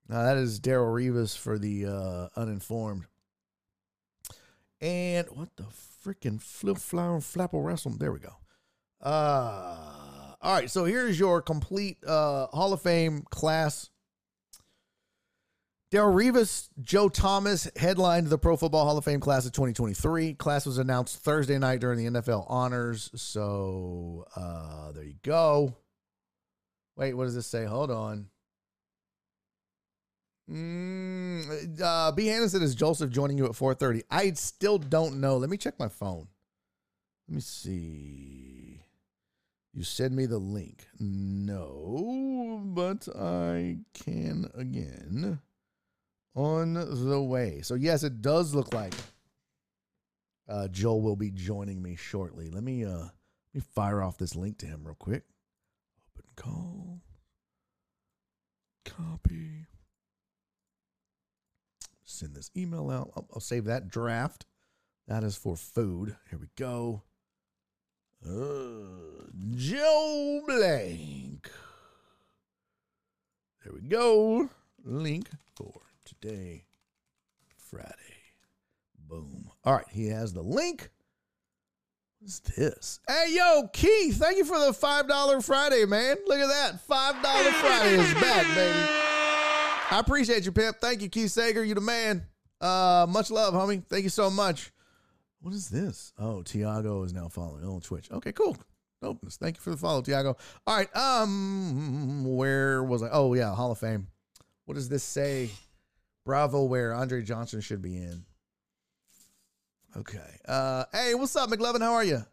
Now 0.09 0.23
that 0.23 0.35
is 0.35 0.59
Darrelle 0.59 0.93
Revis 0.93 1.37
for 1.37 1.57
the 1.57 1.85
uh, 1.85 2.27
uninformed. 2.35 3.05
And 4.81 5.27
what 5.29 5.55
the 5.55 5.67
freaking 6.05 6.41
flip 6.41 6.77
flower 6.79 7.19
flapple 7.19 7.63
wrestle? 7.63 7.91
There 7.91 8.11
we 8.11 8.19
go. 8.19 8.33
Uh, 8.99 10.35
all 10.41 10.53
right, 10.53 10.69
so 10.69 10.85
here's 10.85 11.19
your 11.19 11.41
complete 11.41 12.03
uh, 12.05 12.47
Hall 12.47 12.73
of 12.73 12.81
Fame 12.81 13.23
class. 13.29 13.90
Darrelle 15.91 16.13
Revis, 16.13 16.69
Joe 16.81 17.09
Thomas 17.09 17.69
headlined 17.75 18.27
the 18.27 18.37
Pro 18.37 18.55
Football 18.55 18.85
Hall 18.85 18.97
of 18.97 19.03
Fame 19.03 19.19
class 19.19 19.45
of 19.45 19.51
2023. 19.51 20.35
Class 20.35 20.65
was 20.65 20.77
announced 20.77 21.17
Thursday 21.17 21.59
night 21.59 21.81
during 21.81 21.97
the 21.97 22.21
NFL 22.21 22.45
honors. 22.49 23.11
So 23.15 24.25
uh, 24.37 24.93
there 24.93 25.03
you 25.03 25.15
go. 25.21 25.75
Wait, 26.95 27.13
what 27.13 27.25
does 27.25 27.35
this 27.35 27.47
say? 27.47 27.65
Hold 27.65 27.91
on. 27.91 28.27
Mm, 30.49 31.81
uh, 31.81 32.11
B. 32.13 32.25
Hannison 32.25 32.61
is 32.61 32.73
Joseph 32.73 33.09
joining 33.09 33.37
you 33.37 33.45
at 33.45 33.51
4:30. 33.51 34.03
I 34.09 34.31
still 34.31 34.77
don't 34.77 35.19
know. 35.19 35.37
Let 35.37 35.49
me 35.49 35.57
check 35.57 35.77
my 35.77 35.89
phone. 35.89 36.27
Let 37.27 37.35
me 37.35 37.41
see. 37.41 38.81
You 39.73 39.83
send 39.83 40.15
me 40.15 40.25
the 40.25 40.37
link. 40.37 40.87
No, 40.99 42.61
but 42.63 43.07
I 43.15 43.79
can 43.93 44.49
again 44.53 45.39
on 46.35 46.73
the 46.73 47.21
way. 47.21 47.61
So 47.61 47.75
yes, 47.75 48.03
it 48.03 48.21
does 48.21 48.53
look 48.53 48.73
like 48.73 48.93
uh, 50.47 50.67
Joel 50.67 51.01
will 51.01 51.15
be 51.15 51.31
joining 51.31 51.81
me 51.81 51.95
shortly. 51.95 52.49
Let 52.49 52.63
me 52.63 52.83
uh, 52.85 52.89
let 52.89 53.11
me 53.53 53.61
fire 53.61 54.01
off 54.01 54.17
this 54.17 54.35
link 54.35 54.57
to 54.59 54.65
him 54.65 54.81
real 54.83 54.95
quick. 54.95 55.23
Open 56.09 56.29
call. 56.35 57.01
Copy. 58.85 59.67
Send 62.03 62.35
this 62.35 62.51
email 62.55 62.89
out. 62.91 63.11
I'll, 63.15 63.27
I'll 63.33 63.41
save 63.41 63.65
that 63.65 63.87
draft. 63.87 64.45
That 65.07 65.23
is 65.23 65.35
for 65.35 65.55
food. 65.55 66.15
Here 66.29 66.39
we 66.39 66.47
go. 66.55 67.03
Uh, 68.25 69.27
Joe 69.55 70.41
Blank. 70.45 71.49
There 73.63 73.73
we 73.73 73.81
go. 73.81 74.49
Link 74.83 75.29
for 75.55 75.81
today, 76.21 76.65
Friday. 77.69 77.87
Boom. 79.07 79.49
All 79.63 79.73
right, 79.73 79.85
he 79.89 80.07
has 80.07 80.33
the 80.33 80.41
link. 80.41 80.89
What's 82.19 82.39
this? 82.39 82.99
Hey, 83.07 83.27
yo, 83.29 83.67
Keith, 83.73 84.17
thank 84.17 84.37
you 84.37 84.45
for 84.45 84.59
the 84.59 84.71
$5 84.71 85.43
Friday, 85.43 85.85
man. 85.85 86.17
Look 86.27 86.39
at 86.39 86.47
that. 86.47 86.87
$5 86.87 87.51
Friday 87.53 87.95
is 87.95 88.13
back, 88.15 88.45
baby. 88.55 88.79
I 89.89 89.99
appreciate 89.99 90.45
you, 90.45 90.51
Pimp. 90.51 90.77
Thank 90.79 91.01
you, 91.01 91.09
Keith 91.09 91.31
Sager. 91.31 91.63
You 91.63 91.73
the 91.73 91.81
man. 91.81 92.23
Uh, 92.61 93.07
much 93.09 93.31
love, 93.31 93.53
homie. 93.55 93.83
Thank 93.87 94.03
you 94.03 94.09
so 94.09 94.29
much. 94.29 94.71
What 95.41 95.53
is 95.55 95.69
this? 95.69 96.13
Oh, 96.19 96.43
Tiago 96.43 97.03
is 97.03 97.13
now 97.13 97.27
following 97.27 97.65
on 97.65 97.81
Twitch. 97.81 98.11
Okay, 98.11 98.31
cool. 98.31 98.55
Nope. 99.01 99.25
Thank 99.27 99.57
you 99.57 99.61
for 99.61 99.71
the 99.71 99.77
follow, 99.77 100.03
Tiago. 100.03 100.37
All 100.67 100.77
right. 100.77 100.95
Um, 100.95 102.23
where 102.35 102.83
was 102.83 103.01
I? 103.01 103.09
Oh, 103.11 103.33
yeah, 103.33 103.53
Hall 103.55 103.71
of 103.71 103.79
Fame. 103.79 104.07
What 104.65 104.75
does 104.75 104.87
this 104.87 105.03
say? 105.03 105.49
Bravo, 106.25 106.63
where 106.63 106.93
Andre 106.93 107.23
Johnson 107.23 107.61
should 107.61 107.81
be 107.81 107.97
in. 107.97 108.23
Okay. 109.95 110.37
Uh, 110.47 110.85
hey, 110.93 111.15
what's 111.15 111.35
up, 111.35 111.49
McLovin? 111.49 111.81
How 111.81 111.93
are 111.93 112.03
you? 112.03 112.23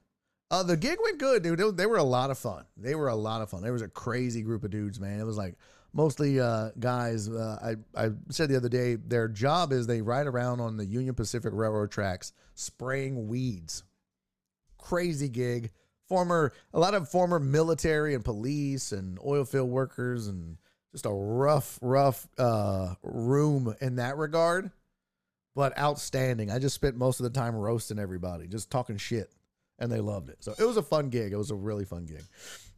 Uh, 0.51 0.62
the 0.62 0.77
gig 0.77 0.98
went 1.02 1.19
good, 1.19 1.43
dude. 1.43 1.77
They, 1.77 1.86
were 1.86 1.97
a 1.97 2.02
lot 2.02 2.31
of 2.31 2.39
fun. 2.39 2.65
They 2.77 2.94
were 2.94 3.09
a 3.09 3.15
lot 3.15 3.43
of 3.43 3.51
fun. 3.51 3.62
There 3.62 3.73
was 3.73 3.82
a 3.82 3.89
crazy 3.89 4.43
group 4.43 4.65
of 4.65 4.70
dudes, 4.70 4.98
man. 4.98 5.20
It 5.20 5.24
was 5.24 5.36
like 5.36 5.56
mostly 5.93 6.40
uh, 6.40 6.70
guys. 6.78 7.28
Uh, 7.28 7.77
I 7.97 8.06
I 8.06 8.10
said 8.31 8.48
the 8.48 8.56
other 8.56 8.69
day, 8.69 8.94
their 8.94 9.28
job 9.28 9.73
is 9.73 9.86
they 9.86 10.01
ride 10.01 10.27
around 10.27 10.60
on 10.60 10.77
the 10.77 10.86
Union 10.86 11.15
Pacific 11.15 11.52
Railroad 11.55 11.90
tracks 11.90 12.32
spraying 12.55 13.28
weeds. 13.28 13.85
Crazy 14.78 15.28
gig. 15.28 15.70
Former 16.09 16.55
a 16.73 16.78
lot 16.78 16.94
of 16.94 17.10
former 17.10 17.39
military 17.39 18.15
and 18.15 18.24
police 18.24 18.93
and 18.93 19.19
oil 19.23 19.44
field 19.44 19.69
workers 19.69 20.28
and 20.28 20.56
just 20.93 21.06
a 21.06 21.10
rough, 21.10 21.78
rough 21.82 22.27
uh, 22.39 22.94
room 23.02 23.74
in 23.81 23.97
that 23.97 24.16
regard, 24.16 24.70
but 25.55 25.77
outstanding. 25.78 26.51
I 26.51 26.59
just 26.59 26.74
spent 26.74 26.97
most 26.97 27.20
of 27.20 27.24
the 27.24 27.39
time 27.39 27.55
roasting 27.55 27.98
everybody, 27.98 28.47
just 28.47 28.70
talking 28.70 28.97
shit, 28.97 29.31
and 29.78 29.90
they 29.93 30.01
loved 30.01 30.28
it. 30.31 30.39
So 30.40 30.55
it 30.59 30.65
was 30.65 30.77
a 30.77 30.82
fun 30.82 31.10
gig. 31.10 31.32
It 31.32 31.36
was 31.36 31.51
a 31.51 31.56
really 31.56 31.85
fun 31.85 32.06
gig. 32.06 32.24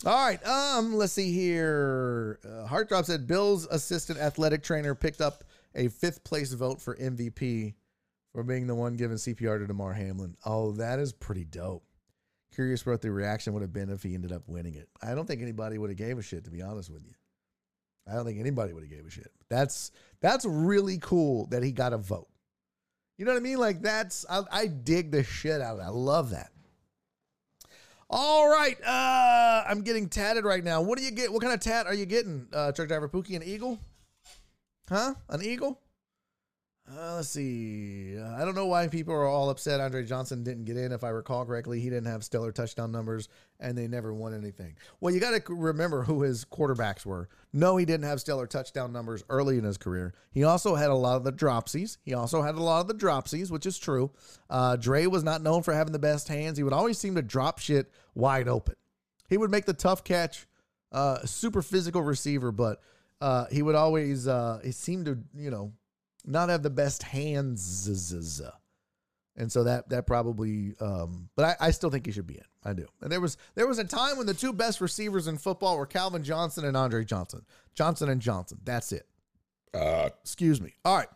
All 0.05 0.27
right, 0.27 0.45
um, 0.47 0.95
let's 0.95 1.13
see 1.13 1.33
here. 1.33 2.41
Uh, 2.45 2.67
Heartdrop 2.67 3.05
said 3.05 3.27
Bill's 3.27 3.67
assistant 3.67 4.19
athletic 4.19 4.63
trainer 4.63 4.95
picked 4.95 5.21
up 5.21 5.45
a 5.75 5.89
fifth 5.89 6.25
place 6.25 6.53
vote 6.53 6.81
for 6.81 6.97
MVP 6.97 7.75
for 8.33 8.43
being 8.43 8.67
the 8.67 8.75
one 8.75 8.97
giving 8.97 9.17
CPR 9.17 9.59
to 9.59 9.67
Damar 9.67 9.93
Hamlin. 9.93 10.37
Oh, 10.45 10.73
that 10.73 10.99
is 10.99 11.13
pretty 11.13 11.45
dope. 11.45 11.85
Curious 12.55 12.85
what 12.85 13.01
the 13.01 13.13
reaction 13.13 13.53
would 13.53 13.63
have 13.63 13.73
been 13.73 13.91
if 13.91 14.03
he 14.03 14.15
ended 14.15 14.33
up 14.33 14.43
winning 14.47 14.75
it. 14.75 14.89
I 15.03 15.15
don't 15.15 15.27
think 15.27 15.43
anybody 15.43 15.79
would 15.79 15.91
have 15.91 15.97
gave 15.97 16.19
a 16.19 16.23
shit, 16.23 16.45
to 16.45 16.51
be 16.51 16.63
honest 16.63 16.91
with 16.91 17.05
you. 17.07 17.15
I 18.11 18.15
don't 18.15 18.25
think 18.25 18.41
anybody 18.41 18.73
would 18.73 18.83
have 18.83 18.91
gave 18.91 19.07
a 19.07 19.11
shit. 19.11 19.31
That's 19.49 19.93
that's 20.21 20.45
really 20.45 20.99
cool 20.99 21.47
that 21.47 21.63
he 21.63 21.73
got 21.73 21.93
a 21.93 21.99
vote. 21.99 22.29
You 23.17 23.25
know 23.25 23.33
what 23.33 23.39
I 23.39 23.43
mean? 23.43 23.59
Like 23.59 23.83
that's 23.83 24.27
I, 24.29 24.43
I 24.51 24.67
dig 24.67 25.11
the 25.11 25.23
shit 25.23 25.61
out 25.61 25.73
of 25.73 25.79
that. 25.79 25.87
I 25.87 25.91
love 25.91 26.31
that. 26.31 26.51
All 28.13 28.51
right, 28.51 28.77
uh, 28.85 29.63
I'm 29.69 29.83
getting 29.83 30.09
tatted 30.09 30.45
right 30.45 30.65
now. 30.65 30.83
What 30.83 30.99
do 30.99 31.05
you 31.05 31.13
get? 31.13 31.33
What 31.33 31.43
kind 31.43 31.55
of 31.55 31.61
tat 31.61 31.87
are 31.87 31.95
you 31.95 32.07
getting, 32.07 32.49
uh, 32.53 32.73
truck 32.73 32.89
driver 32.89 33.09
Pookie? 33.09 33.37
An 33.37 33.45
eagle? 33.45 33.79
Huh? 34.89 35.15
An 35.29 35.45
eagle? 35.45 35.81
Uh, 36.93 37.17
let's 37.17 37.29
see. 37.29 38.17
Uh, 38.19 38.35
I 38.35 38.45
don't 38.45 38.57
know 38.57 38.67
why 38.67 38.89
people 38.89 39.15
are 39.15 39.27
all 39.27 39.49
upset. 39.49 39.81
Andre 39.81 40.05
Johnson 40.05 40.43
didn't 40.43 40.65
get 40.65 40.77
in. 40.77 40.91
If 40.91 41.05
I 41.05 41.11
recall 41.11 41.45
correctly, 41.45 41.79
he 41.79 41.89
didn't 41.89 42.09
have 42.09 42.25
stellar 42.25 42.51
touchdown 42.51 42.91
numbers, 42.91 43.29
and 43.61 43.79
they 43.79 43.87
never 43.87 44.13
won 44.13 44.35
anything. 44.35 44.75
Well, 45.01 45.15
you 45.15 45.21
got 45.21 45.41
to 45.41 45.55
remember 45.55 46.03
who 46.03 46.23
his 46.23 46.45
quarterbacks 46.45 47.07
were. 47.07 47.29
No, 47.53 47.77
he 47.77 47.85
didn't 47.85 48.07
have 48.07 48.21
stellar 48.21 48.47
touchdown 48.47 48.93
numbers 48.93 49.23
early 49.29 49.57
in 49.57 49.63
his 49.63 49.77
career. 49.77 50.15
He 50.33 50.43
also 50.43 50.75
had 50.75 50.91
a 50.91 50.95
lot 50.95 51.17
of 51.17 51.23
the 51.23 51.33
dropsies. 51.33 51.99
He 52.03 52.15
also 52.15 52.43
had 52.43 52.57
a 52.57 52.63
lot 52.63 52.81
of 52.81 52.89
the 52.89 52.95
dropsies, 52.95 53.53
which 53.53 53.67
is 53.67 53.79
true. 53.79 54.11
Uh, 54.49 54.75
Dre 54.75 55.07
was 55.07 55.23
not 55.23 55.43
known 55.43 55.63
for 55.63 55.73
having 55.73 55.93
the 55.93 55.99
best 56.01 56.27
hands. 56.27 56.59
He 56.59 56.65
would 56.65 56.73
always 56.73 56.99
seem 56.99 57.15
to 57.15 57.23
drop 57.23 57.61
shit 57.61 57.93
wide 58.17 58.49
open. 58.49 58.75
He 59.29 59.37
would 59.37 59.51
make 59.51 59.65
the 59.65 59.75
tough 59.75 60.03
catch. 60.03 60.47
Uh, 60.91 61.25
super 61.25 61.63
physical 61.63 62.03
receiver, 62.03 62.51
but 62.51 62.81
uh, 63.21 63.47
he 63.47 63.63
would 63.63 63.77
always 63.77 64.27
uh, 64.27 64.59
he 64.65 64.73
seemed 64.73 65.07
to 65.07 65.19
you 65.37 65.51
know 65.51 65.73
not 66.31 66.49
have 66.49 66.63
the 66.63 66.71
best 66.71 67.03
hands. 67.03 68.25
And 69.37 69.51
so 69.51 69.65
that 69.65 69.89
that 69.89 70.07
probably 70.07 70.75
um 70.81 71.31
but 71.37 71.57
I, 71.61 71.69
I 71.69 71.71
still 71.71 71.91
think 71.91 72.07
he 72.07 72.13
should 72.13 72.27
be 72.27 72.37
in. 72.37 72.45
I 72.65 72.73
do. 72.73 72.87
And 73.01 73.11
there 73.11 73.21
was 73.21 73.37
there 73.55 73.67
was 73.67 73.79
a 73.79 73.85
time 73.85 74.17
when 74.17 74.27
the 74.27 74.35
two 74.35 74.53
best 74.53 74.81
receivers 74.81 75.27
in 75.27 75.39
football 75.39 75.77
were 75.79 75.87
Calvin 75.87 76.25
Johnson 76.25 76.65
and 76.65 76.77
Andre 76.77 77.05
Johnson. 77.05 77.45
Johnson 77.75 78.09
and 78.09 78.21
Johnson. 78.21 78.59
That's 78.65 78.93
it. 78.93 79.07
Uh 79.73 80.11
excuse 80.23 80.61
me. 80.61 80.75
All 80.85 80.97
right. 80.97 81.09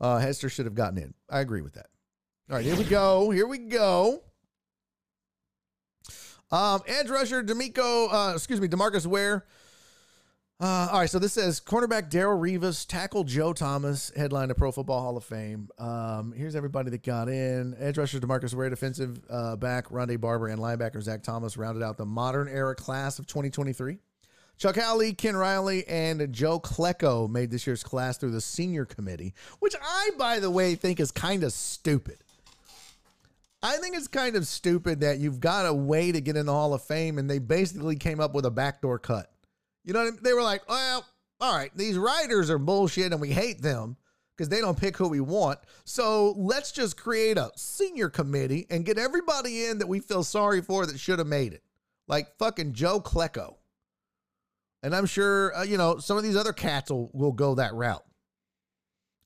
Uh 0.00 0.18
Hester 0.18 0.48
should 0.48 0.66
have 0.66 0.74
gotten 0.74 0.98
in. 0.98 1.14
I 1.28 1.40
agree 1.40 1.62
with 1.62 1.74
that. 1.74 1.88
All 2.48 2.56
right, 2.56 2.64
here 2.64 2.76
we 2.76 2.84
go. 2.84 3.30
Here 3.30 3.46
we 3.46 3.58
go. 3.58 4.22
Um, 6.52 6.80
edge 6.86 7.08
rusher 7.08 7.42
D'Amico, 7.44 8.08
uh, 8.08 8.32
excuse 8.34 8.60
me, 8.60 8.66
Demarcus 8.66 9.06
Ware 9.06 9.46
Uh, 10.60 10.90
all 10.92 10.98
right, 10.98 11.08
so 11.08 11.18
this 11.18 11.32
says 11.32 11.58
cornerback 11.58 12.10
Darrelle 12.10 12.38
Revis, 12.38 12.86
tackle 12.86 13.24
Joe 13.24 13.54
Thomas, 13.54 14.12
headline 14.14 14.48
the 14.48 14.54
Pro 14.54 14.70
Football 14.70 15.00
Hall 15.00 15.16
of 15.16 15.24
Fame. 15.24 15.70
Um, 15.78 16.34
here's 16.36 16.54
everybody 16.54 16.90
that 16.90 17.02
got 17.02 17.30
in. 17.30 17.74
Edge 17.78 17.96
rusher 17.96 18.20
Demarcus 18.20 18.52
Ware, 18.52 18.68
defensive 18.68 19.20
uh, 19.30 19.56
back 19.56 19.88
Rondé 19.88 20.20
Barber, 20.20 20.48
and 20.48 20.60
linebacker 20.60 21.00
Zach 21.00 21.22
Thomas 21.22 21.56
rounded 21.56 21.82
out 21.82 21.96
the 21.96 22.04
modern 22.04 22.46
era 22.46 22.74
class 22.74 23.18
of 23.18 23.26
2023. 23.26 23.96
Chuck 24.58 24.76
Howley, 24.76 25.14
Ken 25.14 25.34
Riley, 25.34 25.88
and 25.88 26.30
Joe 26.30 26.60
Klecko 26.60 27.26
made 27.30 27.50
this 27.50 27.66
year's 27.66 27.82
class 27.82 28.18
through 28.18 28.32
the 28.32 28.42
senior 28.42 28.84
committee, 28.84 29.32
which 29.60 29.74
I, 29.82 30.10
by 30.18 30.40
the 30.40 30.50
way, 30.50 30.74
think 30.74 31.00
is 31.00 31.10
kind 31.10 31.42
of 31.42 31.54
stupid. 31.54 32.18
I 33.62 33.78
think 33.78 33.96
it's 33.96 34.08
kind 34.08 34.36
of 34.36 34.46
stupid 34.46 35.00
that 35.00 35.20
you've 35.20 35.40
got 35.40 35.64
a 35.64 35.72
way 35.72 36.12
to 36.12 36.20
get 36.20 36.36
in 36.36 36.44
the 36.44 36.52
Hall 36.52 36.74
of 36.74 36.82
Fame 36.82 37.16
and 37.16 37.30
they 37.30 37.38
basically 37.38 37.96
came 37.96 38.20
up 38.20 38.34
with 38.34 38.44
a 38.44 38.50
backdoor 38.50 38.98
cut. 38.98 39.29
You 39.84 39.92
know 39.92 40.00
what 40.00 40.08
I 40.08 40.10
mean? 40.12 40.20
They 40.22 40.32
were 40.32 40.42
like, 40.42 40.68
well, 40.68 41.04
all 41.40 41.56
right, 41.56 41.70
these 41.74 41.96
writers 41.96 42.50
are 42.50 42.58
bullshit 42.58 43.12
and 43.12 43.20
we 43.20 43.30
hate 43.30 43.62
them 43.62 43.96
because 44.36 44.48
they 44.48 44.60
don't 44.60 44.78
pick 44.78 44.96
who 44.96 45.08
we 45.08 45.20
want. 45.20 45.58
So 45.84 46.32
let's 46.32 46.72
just 46.72 46.96
create 46.96 47.38
a 47.38 47.50
senior 47.56 48.08
committee 48.08 48.66
and 48.70 48.84
get 48.84 48.98
everybody 48.98 49.66
in 49.66 49.78
that 49.78 49.86
we 49.86 50.00
feel 50.00 50.22
sorry 50.22 50.60
for 50.60 50.86
that 50.86 50.98
should 50.98 51.18
have 51.18 51.28
made 51.28 51.52
it. 51.52 51.62
Like 52.08 52.36
fucking 52.38 52.72
Joe 52.72 53.00
Klecko. 53.00 53.56
And 54.82 54.94
I'm 54.94 55.06
sure, 55.06 55.54
uh, 55.54 55.62
you 55.62 55.76
know, 55.76 55.98
some 55.98 56.16
of 56.16 56.22
these 56.22 56.36
other 56.36 56.52
cats 56.52 56.90
will, 56.90 57.10
will 57.12 57.32
go 57.32 57.54
that 57.56 57.74
route. 57.74 58.04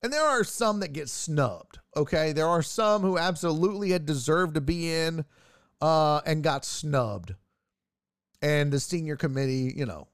And 0.02 0.12
there 0.12 0.24
are 0.24 0.44
some 0.44 0.80
that 0.80 0.92
get 0.92 1.08
snubbed. 1.08 1.78
Okay. 1.96 2.32
There 2.32 2.48
are 2.48 2.62
some 2.62 3.02
who 3.02 3.16
absolutely 3.16 3.90
had 3.90 4.06
deserved 4.06 4.54
to 4.54 4.60
be 4.60 4.92
in 4.92 5.24
uh, 5.80 6.22
and 6.26 6.42
got 6.42 6.64
snubbed. 6.64 7.34
And 8.42 8.72
the 8.72 8.80
senior 8.80 9.16
committee, 9.16 9.72
you 9.74 9.86
know, 9.86 10.08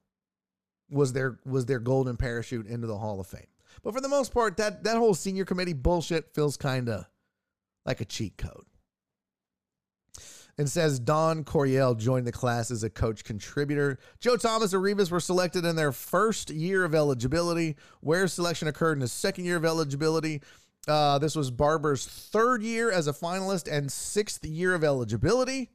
was 0.91 1.12
their 1.12 1.39
was 1.45 1.67
their 1.67 1.79
golden 1.79 2.17
parachute 2.17 2.67
into 2.67 2.87
the 2.87 2.99
Hall 2.99 3.21
of 3.21 3.27
Fame. 3.27 3.47
But 3.83 3.95
for 3.95 4.01
the 4.01 4.09
most 4.09 4.35
part, 4.35 4.57
that 4.59 4.85
that 4.85 4.97
whole 4.97 5.15
senior 5.15 5.45
committee 5.45 5.73
bullshit 5.73 6.35
feels 6.35 6.57
kind 6.57 6.89
of 6.89 7.07
like 7.85 8.01
a 8.01 8.05
cheat 8.05 8.37
code. 8.37 8.65
And 10.59 10.69
says 10.69 10.99
Don 10.99 11.45
Coryell 11.45 11.95
joined 11.95 12.27
the 12.27 12.33
class 12.33 12.71
as 12.71 12.83
a 12.83 12.91
coach 12.91 13.25
contributor. 13.25 13.99
Joe 14.19 14.37
Thomas 14.37 14.75
and 14.75 14.83
Revis 14.83 15.11
were 15.11 15.21
selected 15.21 15.65
in 15.65 15.77
their 15.77 15.93
first 15.93 16.51
year 16.51 16.85
of 16.85 16.95
eligibility. 16.95 17.77
Ware's 18.03 18.35
selection 18.35 18.69
occurred 18.69 18.99
in 18.99 19.01
his 19.01 19.12
second 19.12 19.47
year 19.47 19.57
of 19.57 19.65
eligibility. 19.65 20.43
Uh, 20.87 21.19
this 21.19 21.35
was 21.35 21.51
Barber's 21.51 22.05
third 22.07 22.62
year 22.62 22.91
as 22.91 23.07
a 23.07 23.12
finalist 23.12 23.71
and 23.71 23.91
sixth 23.91 24.45
year 24.45 24.75
of 24.75 24.85
eligibility. 24.85 25.71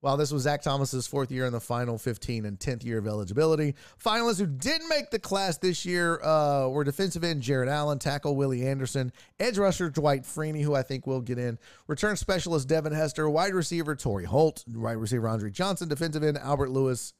While 0.00 0.16
this 0.16 0.30
was 0.30 0.42
Zach 0.42 0.62
Thomas's 0.62 1.06
fourth 1.06 1.32
year 1.32 1.46
in 1.46 1.52
the 1.52 1.60
final 1.60 1.98
15 1.98 2.44
and 2.44 2.58
10th 2.58 2.84
year 2.84 2.98
of 2.98 3.06
eligibility. 3.06 3.74
Finalists 4.02 4.38
who 4.38 4.46
didn't 4.46 4.88
make 4.88 5.10
the 5.10 5.18
class 5.18 5.58
this 5.58 5.86
year 5.86 6.22
uh, 6.22 6.68
were 6.68 6.84
defensive 6.84 7.24
end 7.24 7.42
Jared 7.42 7.68
Allen, 7.68 7.98
tackle 7.98 8.36
Willie 8.36 8.66
Anderson, 8.66 9.10
edge 9.40 9.58
rusher 9.58 9.90
Dwight 9.90 10.22
Freeney, 10.22 10.62
who 10.62 10.74
I 10.74 10.82
think 10.82 11.06
will 11.06 11.22
get 11.22 11.38
in, 11.38 11.58
return 11.86 12.16
specialist 12.16 12.68
Devin 12.68 12.92
Hester, 12.92 13.28
wide 13.28 13.54
receiver 13.54 13.96
Torry 13.96 14.26
Holt, 14.26 14.64
wide 14.68 14.98
receiver 14.98 15.28
Andre 15.28 15.50
Johnson, 15.50 15.88
defensive 15.88 16.22
end 16.22 16.38
Albert 16.38 16.70
Lewis, 16.70 17.14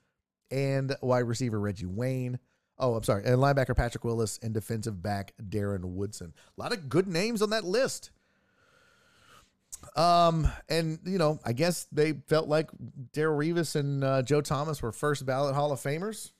and 0.51 0.95
wide 1.01 1.21
receiver 1.21 1.59
Reggie 1.59 1.87
Wayne. 1.87 2.39
Oh, 2.79 2.95
I'm 2.95 3.03
sorry, 3.05 3.25
and 3.25 3.39
linebacker 3.39 3.75
Patrick 3.75 4.05
Willis 4.05 4.39
and 4.43 4.53
defensive 4.53 5.03
back 5.03 5.33
Darren 5.43 5.83
Woodson. 5.83 6.35
A 6.57 6.61
lot 6.61 6.73
of 6.73 6.89
good 6.91 7.09
names 7.09 7.41
on 7.41 7.51
that 7.51 7.65
list. 7.65 8.11
Um, 9.97 10.51
and 10.69 10.99
you 11.05 11.19
know, 11.19 11.39
I 11.45 11.53
guess 11.53 11.87
they 11.91 12.13
felt 12.29 12.49
like 12.49 12.71
Darrelle 13.13 13.39
Revis 13.39 13.77
and 13.77 14.05
uh, 14.05 14.23
Joe 14.23 14.41
Thomas 14.41 14.83
were 14.83 14.93
first 14.93 15.25
ballot 15.25 15.55
Hall 15.55 15.73
of 15.73 15.81
Famers. 15.81 16.33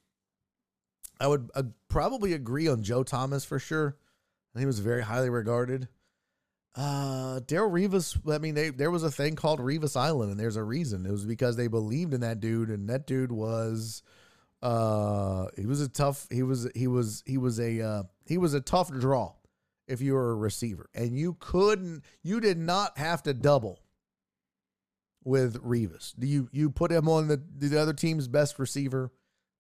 I 1.19 1.27
would 1.27 1.51
uh, 1.55 1.63
probably 1.89 2.35
agree 2.35 2.69
on 2.69 2.83
Joe 2.83 3.03
Thomas 3.03 3.45
for 3.45 3.59
sure. 3.59 3.97
He 4.59 4.67
was 4.67 4.81
very 4.81 5.03
highly 5.03 5.31
regarded. 5.31 5.89
Uh, 6.75 7.41
Darrelle 7.41 7.71
Revis, 7.71 8.19
I 8.31 8.39
mean, 8.39 8.55
they, 8.55 8.69
there 8.69 8.91
was 8.91 9.03
a 9.03 9.11
thing 9.11 9.35
called 9.35 9.61
Revis 9.61 9.97
Island, 9.97 10.31
and 10.31 10.39
there's 10.39 10.57
a 10.57 10.63
reason. 10.63 11.07
It 11.07 11.11
was 11.11 11.25
because 11.25 11.57
they 11.57 11.69
believed 11.69 12.13
in 12.13 12.21
that 12.21 12.41
dude, 12.41 12.69
and 12.69 12.89
that 12.91 13.07
dude 13.07 13.33
was, 13.33 14.03
uh, 14.63 15.47
he 15.57 15.65
was 15.65 15.81
a 15.81 15.89
tough, 15.89 16.27
he 16.31 16.43
was, 16.43 16.69
he 16.75 16.87
was, 16.87 17.23
he 17.27 17.39
was 17.39 17.59
a, 17.59 17.81
uh, 17.81 18.03
he 18.27 18.37
was 18.37 18.53
a 18.53 18.61
tough 18.61 18.91
draw 18.91 19.33
if 19.87 20.01
you 20.01 20.15
were 20.15 20.33
a 20.33 20.37
receiver. 20.37 20.89
And 20.95 21.17
you 21.17 21.37
couldn't, 21.39 22.05
you 22.23 22.41
did 22.41 22.59
not 22.59 22.99
have 22.99 23.23
to 23.25 23.35
double 23.35 23.81
with 25.25 25.63
Revis. 25.63 26.15
You 26.19 26.49
you 26.53 26.71
put 26.71 26.93
him 26.93 27.09
on 27.09 27.29
the, 27.29 27.43
the 27.59 27.81
other 27.81 27.93
team's 27.93 28.29
best 28.29 28.59
receiver 28.59 29.11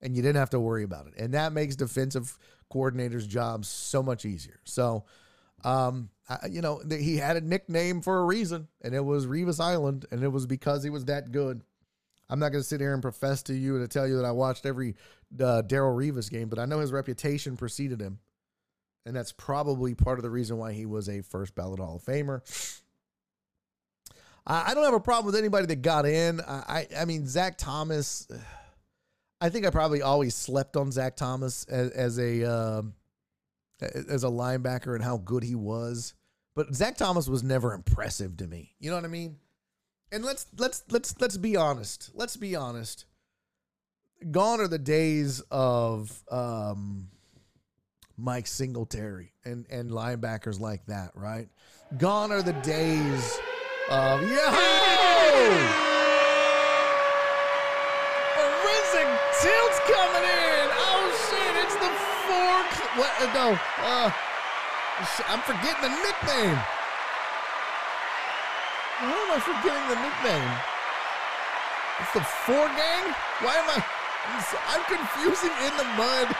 and 0.00 0.14
you 0.14 0.22
didn't 0.22 0.36
have 0.36 0.50
to 0.50 0.60
worry 0.60 0.84
about 0.84 1.06
it. 1.06 1.14
And 1.16 1.34
that 1.34 1.52
makes 1.52 1.76
defensive 1.76 2.38
coordinators' 2.72 3.26
jobs 3.26 3.68
so 3.68 4.02
much 4.02 4.24
easier. 4.24 4.60
So, 4.64 5.04
um, 5.64 6.10
I, 6.28 6.46
you 6.50 6.60
know, 6.60 6.82
he 6.88 7.16
had 7.16 7.36
a 7.36 7.40
nickname 7.40 8.02
for 8.02 8.18
a 8.18 8.24
reason, 8.24 8.68
and 8.82 8.94
it 8.94 9.04
was 9.04 9.26
Revis 9.26 9.60
Island, 9.60 10.06
and 10.10 10.22
it 10.22 10.28
was 10.28 10.46
because 10.46 10.82
he 10.82 10.90
was 10.90 11.06
that 11.06 11.32
good. 11.32 11.62
I'm 12.28 12.38
not 12.38 12.50
going 12.50 12.62
to 12.62 12.68
sit 12.68 12.80
here 12.80 12.92
and 12.92 13.02
profess 13.02 13.42
to 13.44 13.54
you 13.54 13.78
to 13.78 13.88
tell 13.88 14.06
you 14.06 14.16
that 14.16 14.24
I 14.24 14.32
watched 14.32 14.66
every 14.66 14.96
uh, 15.34 15.62
Darrelle 15.62 15.96
Revis 15.96 16.30
game, 16.30 16.48
but 16.48 16.58
I 16.58 16.66
know 16.66 16.80
his 16.80 16.92
reputation 16.92 17.56
preceded 17.56 18.00
him. 18.00 18.18
And 19.06 19.14
that's 19.14 19.32
probably 19.32 19.94
part 19.94 20.18
of 20.18 20.24
the 20.24 20.30
reason 20.30 20.58
why 20.58 20.72
he 20.72 20.84
was 20.84 21.08
a 21.08 21.22
first 21.22 21.54
ballot 21.54 21.78
Hall 21.78 21.96
of 21.96 22.02
Famer. 22.02 22.42
I, 24.44 24.70
I 24.70 24.74
don't 24.74 24.84
have 24.84 24.94
a 24.94 25.00
problem 25.00 25.26
with 25.26 25.36
anybody 25.36 25.66
that 25.66 25.82
got 25.82 26.06
in. 26.06 26.40
I, 26.40 26.86
I, 26.92 27.02
I 27.02 27.04
mean, 27.04 27.26
Zach 27.26 27.56
Thomas. 27.56 28.28
I 29.40 29.50
think 29.50 29.66
I 29.66 29.70
probably 29.70 30.00
always 30.00 30.34
slept 30.34 30.76
on 30.78 30.90
Zach 30.90 31.14
Thomas 31.14 31.64
as, 31.64 31.90
as 31.90 32.18
a 32.18 32.50
uh, 32.50 32.82
as 33.80 34.24
a 34.24 34.28
linebacker 34.28 34.94
and 34.94 35.04
how 35.04 35.18
good 35.18 35.42
he 35.42 35.54
was. 35.54 36.14
But 36.54 36.74
Zach 36.74 36.96
Thomas 36.96 37.28
was 37.28 37.42
never 37.42 37.74
impressive 37.74 38.38
to 38.38 38.46
me. 38.46 38.72
You 38.80 38.88
know 38.88 38.96
what 38.96 39.04
I 39.04 39.08
mean? 39.08 39.36
And 40.10 40.24
let's 40.24 40.46
let's 40.56 40.84
let's 40.90 41.20
let's 41.20 41.36
be 41.36 41.54
honest. 41.54 42.10
Let's 42.14 42.36
be 42.36 42.56
honest. 42.56 43.04
Gone 44.30 44.60
are 44.60 44.68
the 44.68 44.78
days 44.78 45.42
of 45.50 46.24
um, 46.30 47.08
Mike 48.18 48.46
Singletary 48.46 49.32
and, 49.44 49.66
and 49.70 49.90
linebackers 49.90 50.58
like 50.60 50.86
that, 50.86 51.10
right? 51.14 51.48
Gone 51.98 52.32
are 52.32 52.42
the 52.42 52.54
days 52.54 53.38
of! 53.90 54.20
Forensic 58.96 59.08
tilts 59.42 59.78
coming 59.84 60.24
in. 60.24 60.66
Oh 60.72 61.04
shit! 61.28 61.54
It's 61.62 61.76
the 61.76 61.92
four. 62.24 62.56
What? 62.96 63.12
Uh, 63.20 63.28
no. 63.36 63.46
Uh, 63.84 64.10
I'm 65.28 65.40
forgetting 65.44 65.82
the 65.82 65.92
nickname. 66.00 66.58
Why 69.04 69.12
am 69.12 69.30
I 69.30 69.40
forgetting 69.44 69.86
the 69.92 70.00
nickname? 70.00 70.50
It's 72.00 72.12
the 72.16 72.24
four 72.48 72.66
gang. 72.72 73.12
Why 73.44 73.54
am 73.60 73.68
I? 73.76 73.84
I'm 74.72 74.84
confusing 74.88 75.52
in 75.66 75.76
the 75.76 75.84
mud. 75.96 76.34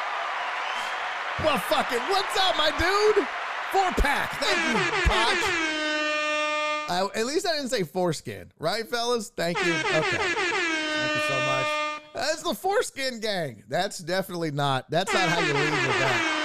Well, 1.44 1.58
fuck 1.58 1.92
it. 1.92 2.00
What's 2.08 2.36
up, 2.38 2.56
my 2.56 2.70
dude? 2.78 3.26
Four 3.70 3.90
pack. 4.02 4.30
Thank 4.40 4.56
you, 4.56 4.74
Potch. 5.06 5.66
Uh, 6.88 7.08
at 7.14 7.26
least 7.26 7.46
I 7.46 7.56
didn't 7.56 7.68
say 7.68 7.82
foreskin, 7.82 8.52
right, 8.58 8.88
fellas? 8.88 9.30
Thank 9.36 9.58
you. 9.64 9.72
Okay. 9.72 10.00
Thank 10.00 11.14
you 11.14 11.20
so 11.28 11.46
much. 11.46 11.66
That's 12.14 12.42
the 12.42 12.54
foreskin 12.54 13.20
gang. 13.20 13.64
That's 13.68 13.98
definitely 13.98 14.50
not. 14.50 14.90
That's 14.90 15.12
not 15.12 15.28
how 15.28 15.40
you 15.40 15.52
leave 15.52 15.70
with 15.70 15.98
that. 15.98 16.42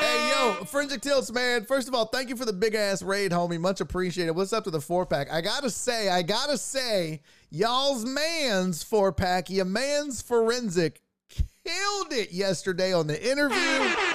Hey, 0.00 0.28
yo, 0.28 0.64
Forensic 0.66 1.00
Tilts, 1.00 1.32
man. 1.32 1.64
First 1.64 1.88
of 1.88 1.94
all, 1.94 2.06
thank 2.06 2.28
you 2.28 2.36
for 2.36 2.44
the 2.44 2.52
big 2.52 2.74
ass 2.74 3.02
raid, 3.02 3.32
homie. 3.32 3.58
Much 3.58 3.80
appreciated. 3.80 4.32
What's 4.32 4.52
up 4.52 4.64
to 4.64 4.70
the 4.70 4.80
four 4.80 5.06
pack? 5.06 5.32
I 5.32 5.40
gotta 5.40 5.70
say, 5.70 6.10
I 6.10 6.20
gotta 6.20 6.58
say, 6.58 7.22
y'all's 7.50 8.04
man's 8.04 8.82
four 8.82 9.12
pack, 9.12 9.48
your 9.48 9.64
man's 9.64 10.20
forensic 10.20 11.00
killed 11.28 12.12
it 12.12 12.32
yesterday 12.32 12.92
on 12.92 13.06
the 13.06 13.30
interview 13.30 14.13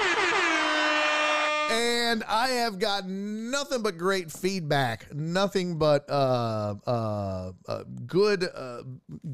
and 1.70 2.24
I 2.24 2.48
have 2.50 2.80
got 2.80 3.08
nothing 3.08 3.82
but 3.82 3.98
great 3.98 4.32
feedback. 4.32 5.14
Nothing 5.14 5.78
but 5.78 6.10
uh, 6.10 6.76
uh, 6.86 7.52
uh, 7.68 7.84
good, 8.06 8.44
uh, 8.44 8.84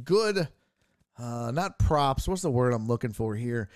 good. 0.04 0.48
Uh, 1.18 1.52
not 1.52 1.80
props. 1.80 2.28
What's 2.28 2.42
the 2.42 2.52
word 2.52 2.74
I'm 2.74 2.88
looking 2.88 3.14
for 3.14 3.36
here? 3.36 3.70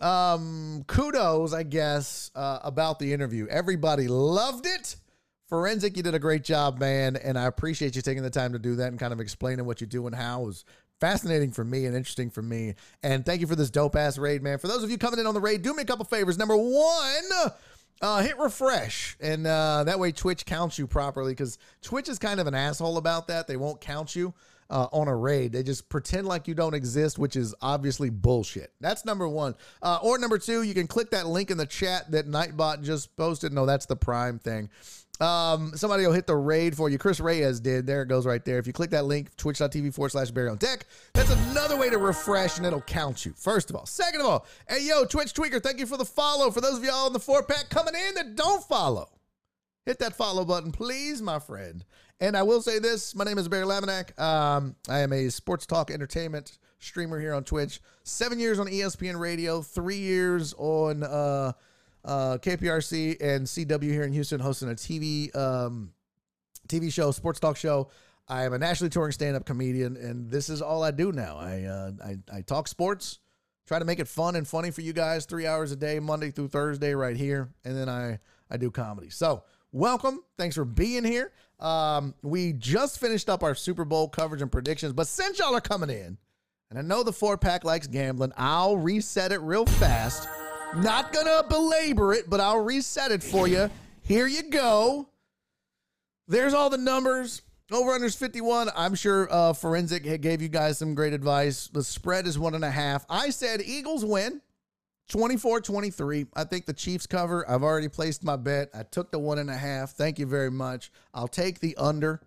Um, 0.00 0.84
kudos, 0.86 1.52
I 1.52 1.62
guess, 1.62 2.30
uh, 2.34 2.60
about 2.62 2.98
the 2.98 3.12
interview. 3.12 3.46
Everybody 3.48 4.08
loved 4.08 4.66
it. 4.66 4.96
Forensic, 5.48 5.96
you 5.96 6.02
did 6.02 6.14
a 6.14 6.18
great 6.18 6.44
job, 6.44 6.78
man, 6.78 7.16
and 7.16 7.38
I 7.38 7.44
appreciate 7.44 7.96
you 7.96 8.02
taking 8.02 8.22
the 8.22 8.30
time 8.30 8.52
to 8.52 8.58
do 8.58 8.76
that 8.76 8.88
and 8.88 8.98
kind 8.98 9.14
of 9.14 9.20
explaining 9.20 9.64
what 9.64 9.80
you 9.80 9.86
do 9.86 10.06
and 10.06 10.14
how. 10.14 10.42
It 10.42 10.46
was 10.46 10.64
fascinating 11.00 11.52
for 11.52 11.64
me 11.64 11.86
and 11.86 11.96
interesting 11.96 12.30
for 12.30 12.42
me. 12.42 12.74
And 13.02 13.24
thank 13.24 13.40
you 13.40 13.46
for 13.46 13.56
this 13.56 13.70
dope 13.70 13.96
ass 13.96 14.18
raid, 14.18 14.42
man. 14.42 14.58
For 14.58 14.68
those 14.68 14.82
of 14.82 14.90
you 14.90 14.98
coming 14.98 15.20
in 15.20 15.26
on 15.26 15.34
the 15.34 15.40
raid, 15.40 15.62
do 15.62 15.74
me 15.74 15.82
a 15.82 15.86
couple 15.86 16.04
favors. 16.04 16.36
Number 16.36 16.56
one 16.56 17.52
uh, 18.00 18.22
hit 18.22 18.38
refresh, 18.38 19.16
and 19.20 19.46
uh, 19.46 19.84
that 19.84 19.98
way 19.98 20.12
Twitch 20.12 20.46
counts 20.46 20.78
you 20.78 20.86
properly 20.86 21.32
because 21.32 21.58
Twitch 21.82 22.08
is 22.08 22.18
kind 22.18 22.40
of 22.40 22.46
an 22.46 22.54
asshole 22.54 22.96
about 22.96 23.28
that. 23.28 23.46
They 23.48 23.56
won't 23.56 23.80
count 23.80 24.14
you. 24.14 24.34
uh, 24.70 24.86
on 24.92 25.08
a 25.08 25.16
raid. 25.16 25.52
They 25.52 25.62
just 25.62 25.88
pretend 25.88 26.26
like 26.26 26.46
you 26.46 26.54
don't 26.54 26.74
exist, 26.74 27.18
which 27.18 27.36
is 27.36 27.54
obviously 27.62 28.10
bullshit. 28.10 28.70
That's 28.80 29.04
number 29.04 29.26
one. 29.26 29.54
Uh, 29.82 29.98
or 30.02 30.18
number 30.18 30.36
two, 30.38 30.62
you 30.62 30.74
can 30.74 30.86
click 30.86 31.10
that 31.12 31.26
link 31.26 31.50
in 31.50 31.56
the 31.56 31.64
chat 31.64 32.10
that 32.10 32.26
Nightbot 32.26 32.82
just 32.82 33.16
posted. 33.16 33.50
No, 33.52 33.64
that's 33.64 33.86
the 33.86 33.96
Prime 33.96 34.38
thing. 34.38 34.68
Um, 35.20 35.72
somebody 35.74 36.06
will 36.06 36.12
hit 36.12 36.26
the 36.26 36.36
raid 36.36 36.76
for 36.76 36.88
you. 36.88 36.98
Chris 36.98 37.18
Reyes 37.18 37.60
did. 37.60 37.86
There 37.86 38.02
it 38.02 38.08
goes 38.08 38.24
right 38.24 38.44
there. 38.44 38.58
If 38.58 38.66
you 38.66 38.72
click 38.72 38.90
that 38.90 39.04
link, 39.04 39.36
twitch.tv 39.36 39.92
forward 39.94 40.10
slash 40.10 40.30
Barry 40.30 40.48
on 40.48 40.58
deck, 40.58 40.86
that's 41.12 41.30
another 41.30 41.76
way 41.76 41.90
to 41.90 41.98
refresh 41.98 42.58
and 42.58 42.66
it'll 42.66 42.80
count 42.82 43.26
you. 43.26 43.32
First 43.36 43.70
of 43.70 43.76
all. 43.76 43.86
Second 43.86 44.20
of 44.20 44.26
all, 44.26 44.46
hey, 44.68 44.86
yo, 44.86 45.04
Twitch 45.04 45.34
Tweaker, 45.34 45.62
thank 45.62 45.80
you 45.80 45.86
for 45.86 45.96
the 45.96 46.04
follow. 46.04 46.50
For 46.50 46.60
those 46.60 46.78
of 46.78 46.84
y'all 46.84 47.08
in 47.08 47.12
the 47.12 47.20
four 47.20 47.42
pack 47.42 47.68
coming 47.68 47.94
in 47.94 48.14
that 48.14 48.36
don't 48.36 48.62
follow, 48.62 49.08
hit 49.86 49.98
that 49.98 50.16
follow 50.16 50.44
button, 50.44 50.70
please, 50.70 51.20
my 51.20 51.38
friend. 51.38 51.84
And 52.20 52.36
I 52.36 52.42
will 52.42 52.62
say 52.62 52.78
this 52.78 53.14
my 53.14 53.24
name 53.24 53.38
is 53.38 53.48
Barry 53.48 53.66
Laminack. 53.66 54.18
Um, 54.20 54.76
I 54.88 55.00
am 55.00 55.12
a 55.12 55.30
sports 55.30 55.66
talk 55.66 55.90
entertainment 55.90 56.58
streamer 56.78 57.20
here 57.20 57.34
on 57.34 57.44
Twitch. 57.44 57.80
Seven 58.04 58.38
years 58.38 58.58
on 58.58 58.66
ESPN 58.66 59.18
Radio, 59.18 59.62
three 59.62 59.98
years 59.98 60.54
on 60.58 61.02
uh, 61.02 61.52
uh, 62.04 62.38
KPRC 62.38 63.20
and 63.20 63.46
CW 63.46 63.82
here 63.90 64.04
in 64.04 64.12
Houston, 64.12 64.40
hosting 64.40 64.70
a 64.70 64.74
TV 64.74 65.34
um, 65.36 65.92
TV 66.68 66.92
show, 66.92 67.10
sports 67.10 67.40
talk 67.40 67.56
show. 67.56 67.90
I 68.28 68.44
am 68.44 68.52
a 68.52 68.58
nationally 68.58 68.90
touring 68.90 69.12
stand-up 69.12 69.46
comedian, 69.46 69.96
and 69.96 70.30
this 70.30 70.50
is 70.50 70.60
all 70.60 70.82
I 70.82 70.90
do 70.90 71.12
now. 71.12 71.38
I, 71.38 71.62
uh, 71.62 71.90
I 72.04 72.36
I 72.38 72.40
talk 72.42 72.68
sports, 72.68 73.20
try 73.66 73.78
to 73.78 73.84
make 73.84 74.00
it 74.00 74.08
fun 74.08 74.36
and 74.36 74.46
funny 74.46 74.70
for 74.70 74.82
you 74.82 74.92
guys. 74.92 75.24
Three 75.24 75.46
hours 75.46 75.72
a 75.72 75.76
day, 75.76 75.98
Monday 75.98 76.30
through 76.30 76.48
Thursday, 76.48 76.94
right 76.94 77.16
here, 77.16 77.48
and 77.64 77.76
then 77.76 77.88
I 77.88 78.18
I 78.50 78.58
do 78.58 78.70
comedy. 78.70 79.10
So 79.10 79.44
welcome, 79.72 80.22
thanks 80.36 80.56
for 80.56 80.64
being 80.64 81.04
here. 81.04 81.32
Um, 81.58 82.14
we 82.22 82.52
just 82.52 83.00
finished 83.00 83.28
up 83.28 83.42
our 83.42 83.54
Super 83.54 83.84
Bowl 83.84 84.08
coverage 84.08 84.42
and 84.42 84.52
predictions, 84.52 84.92
but 84.92 85.08
since 85.08 85.38
y'all 85.38 85.56
are 85.56 85.60
coming 85.60 85.90
in, 85.90 86.18
and 86.70 86.78
I 86.78 86.82
know 86.82 87.02
the 87.02 87.12
four 87.12 87.38
pack 87.38 87.64
likes 87.64 87.86
gambling, 87.86 88.32
I'll 88.36 88.76
reset 88.76 89.32
it 89.32 89.40
real 89.40 89.64
fast. 89.64 90.28
Not 90.76 91.12
gonna 91.12 91.44
belabor 91.48 92.12
it, 92.12 92.28
but 92.28 92.40
I'll 92.40 92.60
reset 92.60 93.10
it 93.10 93.22
for 93.22 93.48
you. 93.48 93.70
Here 94.02 94.26
you 94.26 94.44
go. 94.50 95.08
There's 96.26 96.54
all 96.54 96.70
the 96.70 96.78
numbers. 96.78 97.42
Over 97.70 97.98
unders 97.98 98.16
51. 98.16 98.70
I'm 98.74 98.94
sure 98.94 99.28
uh, 99.30 99.52
Forensic 99.52 100.22
gave 100.22 100.40
you 100.40 100.48
guys 100.48 100.78
some 100.78 100.94
great 100.94 101.12
advice. 101.12 101.68
The 101.68 101.82
spread 101.82 102.26
is 102.26 102.38
one 102.38 102.54
and 102.54 102.64
a 102.64 102.70
half. 102.70 103.04
I 103.10 103.28
said 103.28 103.60
Eagles 103.60 104.04
win 104.04 104.40
24 105.08 105.60
23. 105.60 106.26
I 106.34 106.44
think 106.44 106.64
the 106.64 106.72
Chiefs 106.72 107.06
cover. 107.06 107.48
I've 107.48 107.62
already 107.62 107.88
placed 107.88 108.24
my 108.24 108.36
bet. 108.36 108.70
I 108.74 108.84
took 108.84 109.10
the 109.10 109.18
one 109.18 109.38
and 109.38 109.50
a 109.50 109.56
half. 109.56 109.92
Thank 109.92 110.18
you 110.18 110.26
very 110.26 110.50
much. 110.50 110.90
I'll 111.12 111.28
take 111.28 111.60
the 111.60 111.76
under. 111.76 112.20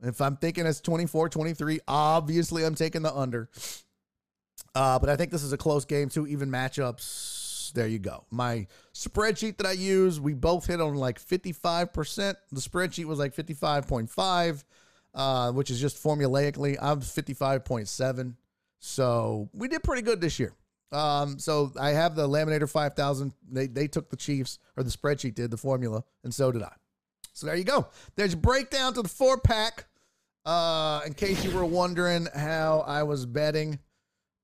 If 0.00 0.20
I'm 0.20 0.36
thinking 0.36 0.64
it's 0.64 0.80
24 0.80 1.28
23, 1.28 1.80
obviously 1.86 2.64
I'm 2.64 2.74
taking 2.74 3.02
the 3.02 3.14
under. 3.14 3.50
Uh, 4.74 4.98
but 4.98 5.08
I 5.08 5.16
think 5.16 5.30
this 5.30 5.42
is 5.42 5.52
a 5.52 5.58
close 5.58 5.84
game, 5.84 6.08
two 6.08 6.26
even 6.26 6.50
matchups. 6.50 7.37
There 7.72 7.86
you 7.86 7.98
go. 7.98 8.24
My 8.30 8.66
spreadsheet 8.94 9.58
that 9.58 9.66
I 9.66 9.72
use, 9.72 10.20
we 10.20 10.34
both 10.34 10.66
hit 10.66 10.80
on 10.80 10.94
like 10.94 11.20
55%. 11.20 12.34
The 12.52 12.60
spreadsheet 12.60 13.04
was 13.04 13.18
like 13.18 13.34
55.5, 13.34 14.64
uh, 15.14 15.52
which 15.52 15.70
is 15.70 15.80
just 15.80 16.02
formulaically. 16.02 16.76
I'm 16.80 17.00
55.7. 17.00 18.34
So 18.80 19.48
we 19.52 19.68
did 19.68 19.82
pretty 19.82 20.02
good 20.02 20.20
this 20.20 20.38
year. 20.38 20.54
Um, 20.90 21.38
so 21.38 21.72
I 21.78 21.90
have 21.90 22.14
the 22.14 22.28
Laminator 22.28 22.68
5000. 22.68 23.32
They, 23.50 23.66
they 23.66 23.88
took 23.88 24.08
the 24.10 24.16
Chiefs, 24.16 24.58
or 24.76 24.82
the 24.82 24.90
spreadsheet 24.90 25.34
did, 25.34 25.50
the 25.50 25.56
formula, 25.56 26.04
and 26.24 26.32
so 26.32 26.50
did 26.50 26.62
I. 26.62 26.72
So 27.34 27.46
there 27.46 27.56
you 27.56 27.64
go. 27.64 27.88
There's 28.16 28.32
a 28.32 28.38
breakdown 28.38 28.94
to 28.94 29.02
the 29.02 29.08
four 29.08 29.38
pack. 29.38 29.86
Uh, 30.44 31.02
in 31.06 31.12
case 31.12 31.44
you 31.44 31.50
were 31.50 31.64
wondering 31.64 32.26
how 32.34 32.82
I 32.86 33.02
was 33.02 33.26
betting, 33.26 33.78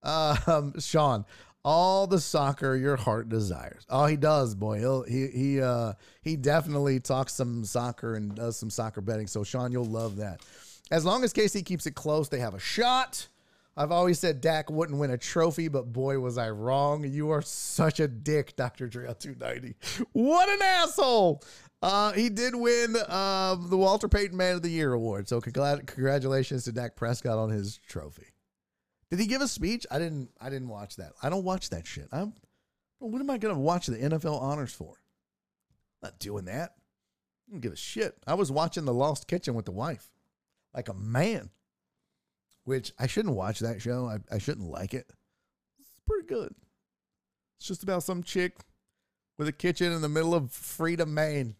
um, 0.03 0.79
Sean, 0.79 1.25
all 1.65 2.07
the 2.07 2.21
soccer 2.21 2.77
your 2.77 2.97
heart 2.97 3.29
desires. 3.29 3.85
Oh, 3.89 4.07
he 4.07 4.17
does, 4.17 4.55
boy. 4.55 4.79
He'll, 4.81 5.03
he 5.03 5.29
he 5.29 5.61
uh 5.61 5.95
he 6.23 6.37
definitely 6.37 7.01
talks 7.01 7.35
some 7.35 7.65
soccer 7.65 8.15
and 8.15 8.35
does 8.35 8.57
some 8.57 8.71
soccer 8.71 9.01
betting. 9.01 9.27
So 9.27 9.45
Sean, 9.45 9.73
you'll 9.73 9.85
love 9.85 10.17
that. 10.17 10.41
As 10.91 11.05
long 11.05 11.25
as 11.25 11.33
KC 11.33 11.65
keeps 11.65 11.87
it 11.87 11.95
close, 11.95 12.29
they 12.29 12.39
have 12.39 12.55
a 12.55 12.59
shot. 12.59 13.29
I've 13.77 13.91
always 13.91 14.21
said 14.21 14.41
Dak 14.41 14.71
wouldn't 14.71 15.01
win 15.01 15.11
a 15.11 15.19
trophy, 15.19 15.67
but 15.69 15.93
boy, 15.93 16.21
was 16.21 16.39
I 16.39 16.51
wrong. 16.51 17.05
You 17.05 17.31
are 17.31 17.43
such 17.43 17.99
a 17.99 18.07
dick, 18.07 18.55
Dr. 18.55 18.87
Dre 18.87 19.13
290. 19.13 19.75
What 20.13 20.49
an 20.49 20.63
asshole. 20.63 21.43
Uh, 21.83 22.13
he 22.13 22.29
did 22.29 22.55
win 22.55 22.97
uh, 23.09 23.57
the 23.57 23.77
Walter 23.77 24.09
Payton 24.09 24.37
Man 24.37 24.55
of 24.57 24.63
the 24.63 24.71
Year 24.71 24.93
award. 24.93 25.29
So 25.29 25.41
congr- 25.41 25.85
congratulations 25.87 26.65
to 26.65 26.73
Dak 26.73 26.95
Prescott 26.95 27.37
on 27.37 27.51
his 27.51 27.79
trophy. 27.79 28.27
Did 29.11 29.21
he 29.21 29.27
give 29.27 29.43
a 29.43 29.49
speech? 29.49 29.87
I 29.91 29.99
didn't. 29.99 30.31
I 30.41 30.51
didn't 30.51 30.69
watch 30.69 30.97
that. 30.97 31.13
I 31.23 31.31
don't 31.31 31.45
watch 31.45 31.71
that 31.71 31.87
shit. 31.87 32.09
I'm. 32.13 32.35
What 32.99 33.21
am 33.21 33.31
I 33.31 33.39
gonna 33.39 33.59
watch 33.59 33.87
the 33.87 33.97
NFL 33.97 34.41
honors 34.41 34.73
for? 34.73 34.95
I'm 36.03 36.09
not 36.09 36.19
doing 36.19 36.47
that. 36.47 36.75
I 37.49 37.53
don't 37.53 37.61
give 37.61 37.73
a 37.73 37.77
shit. 37.77 38.17
I 38.27 38.35
was 38.35 38.51
watching 38.51 38.85
The 38.85 38.95
Lost 38.95 39.29
Kitchen 39.29 39.55
with 39.55 39.67
the 39.67 39.73
wife, 39.73 40.09
like 40.75 40.89
a 40.89 40.95
man. 40.95 41.51
Which 42.65 42.93
I 42.99 43.07
shouldn't 43.07 43.35
watch 43.35 43.59
that 43.61 43.83
show. 43.83 44.07
I, 44.07 44.35
I 44.35 44.39
shouldn't 44.39 44.71
like 44.71 44.95
it. 44.95 45.07
It's 45.79 46.01
pretty 46.07 46.27
good. 46.27 46.55
It's 47.59 47.69
just 47.69 47.83
about 47.83 48.03
some 48.03 48.23
chick 48.23 48.57
with 49.37 49.49
a 49.49 49.53
kitchen 49.53 49.93
in 49.93 50.01
the 50.01 50.09
middle 50.09 50.35
of 50.35 50.51
Freedom, 50.51 51.13
Maine. 51.13 51.57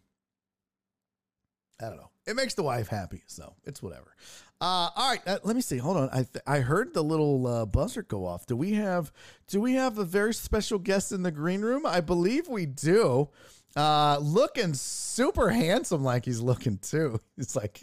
I 1.79 1.89
don't 1.89 1.97
know. 1.97 2.09
It 2.25 2.35
makes 2.35 2.55
the 2.55 2.63
wife 2.63 2.87
happy, 2.87 3.23
so 3.27 3.53
it's 3.65 3.83
whatever. 3.83 4.15
Uh, 4.61 4.89
all 4.95 5.09
right, 5.11 5.21
uh, 5.27 5.37
let 5.43 5.55
me 5.55 5.61
see. 5.61 5.77
Hold 5.77 5.97
on. 5.97 6.09
I 6.11 6.23
th- 6.23 6.43
I 6.47 6.59
heard 6.59 6.93
the 6.93 7.03
little 7.03 7.45
uh, 7.45 7.65
buzzer 7.65 8.03
go 8.03 8.25
off. 8.25 8.45
Do 8.45 8.55
we 8.55 8.73
have 8.73 9.11
do 9.47 9.59
we 9.59 9.73
have 9.73 9.97
a 9.97 10.05
very 10.05 10.33
special 10.33 10.79
guest 10.79 11.11
in 11.11 11.23
the 11.23 11.31
green 11.31 11.61
room? 11.61 11.85
I 11.85 11.99
believe 12.01 12.47
we 12.47 12.65
do. 12.65 13.29
Uh, 13.75 14.17
looking 14.21 14.73
super 14.73 15.49
handsome, 15.49 16.03
like 16.03 16.23
he's 16.23 16.39
looking 16.39 16.77
too. 16.77 17.19
It's 17.37 17.55
like, 17.55 17.81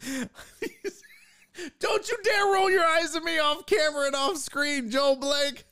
don't 1.78 2.08
you 2.08 2.16
dare 2.24 2.44
roll 2.52 2.68
your 2.68 2.84
eyes 2.84 3.14
at 3.14 3.22
me 3.22 3.38
off 3.38 3.66
camera 3.66 4.06
and 4.06 4.16
off 4.16 4.36
screen, 4.36 4.90
Joel 4.90 5.16
Blank. 5.16 5.64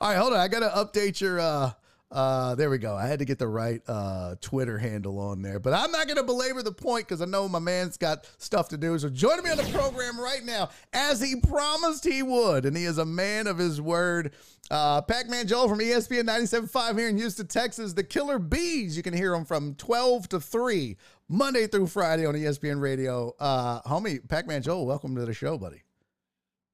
All 0.00 0.08
right, 0.10 0.16
hold 0.16 0.32
on. 0.32 0.40
I 0.40 0.48
gotta 0.48 0.68
update 0.68 1.20
your 1.20 1.38
uh 1.38 1.70
uh, 2.12 2.54
there 2.54 2.70
we 2.70 2.78
go. 2.78 2.94
I 2.94 3.06
had 3.06 3.18
to 3.18 3.24
get 3.24 3.38
the 3.38 3.48
right 3.48 3.82
uh, 3.88 4.36
Twitter 4.40 4.78
handle 4.78 5.18
on 5.18 5.42
there, 5.42 5.58
but 5.58 5.72
I'm 5.72 5.90
not 5.90 6.06
going 6.06 6.18
to 6.18 6.22
belabor 6.22 6.62
the 6.62 6.72
point 6.72 7.08
because 7.08 7.20
I 7.20 7.24
know 7.24 7.48
my 7.48 7.58
man's 7.58 7.96
got 7.96 8.28
stuff 8.38 8.68
to 8.68 8.76
do. 8.76 8.96
So 8.98 9.08
join 9.08 9.42
me 9.42 9.50
on 9.50 9.56
the 9.56 9.64
program 9.64 10.18
right 10.20 10.44
now, 10.44 10.70
as 10.92 11.20
he 11.20 11.36
promised 11.40 12.04
he 12.04 12.22
would, 12.22 12.64
and 12.64 12.76
he 12.76 12.84
is 12.84 12.98
a 12.98 13.04
man 13.04 13.48
of 13.48 13.58
his 13.58 13.80
word. 13.80 14.34
Uh, 14.70 15.02
Pac-Man 15.02 15.48
Joel 15.48 15.68
from 15.68 15.80
ESPN 15.80 16.24
97.5 16.24 16.98
here 16.98 17.08
in 17.08 17.16
Houston, 17.16 17.46
Texas. 17.48 17.92
The 17.92 18.04
Killer 18.04 18.38
Bees. 18.38 18.96
You 18.96 19.02
can 19.02 19.14
hear 19.14 19.32
them 19.32 19.44
from 19.44 19.74
12 19.74 20.28
to 20.30 20.40
3 20.40 20.96
Monday 21.28 21.66
through 21.66 21.88
Friday 21.88 22.24
on 22.24 22.34
ESPN 22.34 22.80
Radio. 22.80 23.34
Uh, 23.40 23.82
homie, 23.82 24.26
Pac-Man 24.28 24.62
Joel, 24.62 24.86
welcome 24.86 25.16
to 25.16 25.24
the 25.24 25.34
show, 25.34 25.58
buddy. 25.58 25.82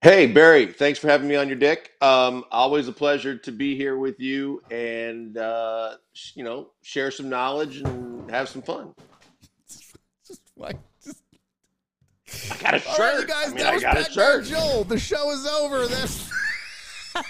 Hey, 0.03 0.27
Barry, 0.27 0.67
thanks 0.67 0.99
for 0.99 1.07
having 1.09 1.29
me 1.29 1.37
on 1.37 1.47
your 1.47 1.57
dick. 1.57 1.93
Um, 2.01 2.45
always 2.51 2.89
a 2.89 2.93
pleasure 2.93 3.37
to 3.39 3.53
be 3.53 3.77
here 3.77 3.97
with 3.97 4.19
you 4.19 4.61
and, 4.69 5.39
uh, 5.39 5.95
sh- 6.13 6.33
you 6.35 6.43
know, 6.43 6.71
share 6.83 7.13
some 7.13 7.29
knowledge 7.29 7.77
and 7.83 8.29
have 8.29 8.49
some 8.49 8.63
fun. 8.63 8.95
Just 10.27 10.41
like, 10.57 10.77
just 11.05 11.23
I 12.51 12.57
got 12.57 12.75
a 12.75 12.89
All 12.89 12.95
shirt. 12.97 12.99
right, 12.99 13.21
you 13.21 13.27
guys, 13.29 13.45
I 13.45 13.49
mean, 13.51 13.57
that 13.59 13.67
I 13.69 13.75
was 13.75 13.83
got 13.85 13.93
a 13.97 14.01
Pac-Man 14.03 14.15
shirt. 14.15 14.45
Joel. 14.47 14.83
The 14.85 14.99
show 14.99 15.31
is 15.31 15.47
over. 15.47 15.87
That's 15.87 16.29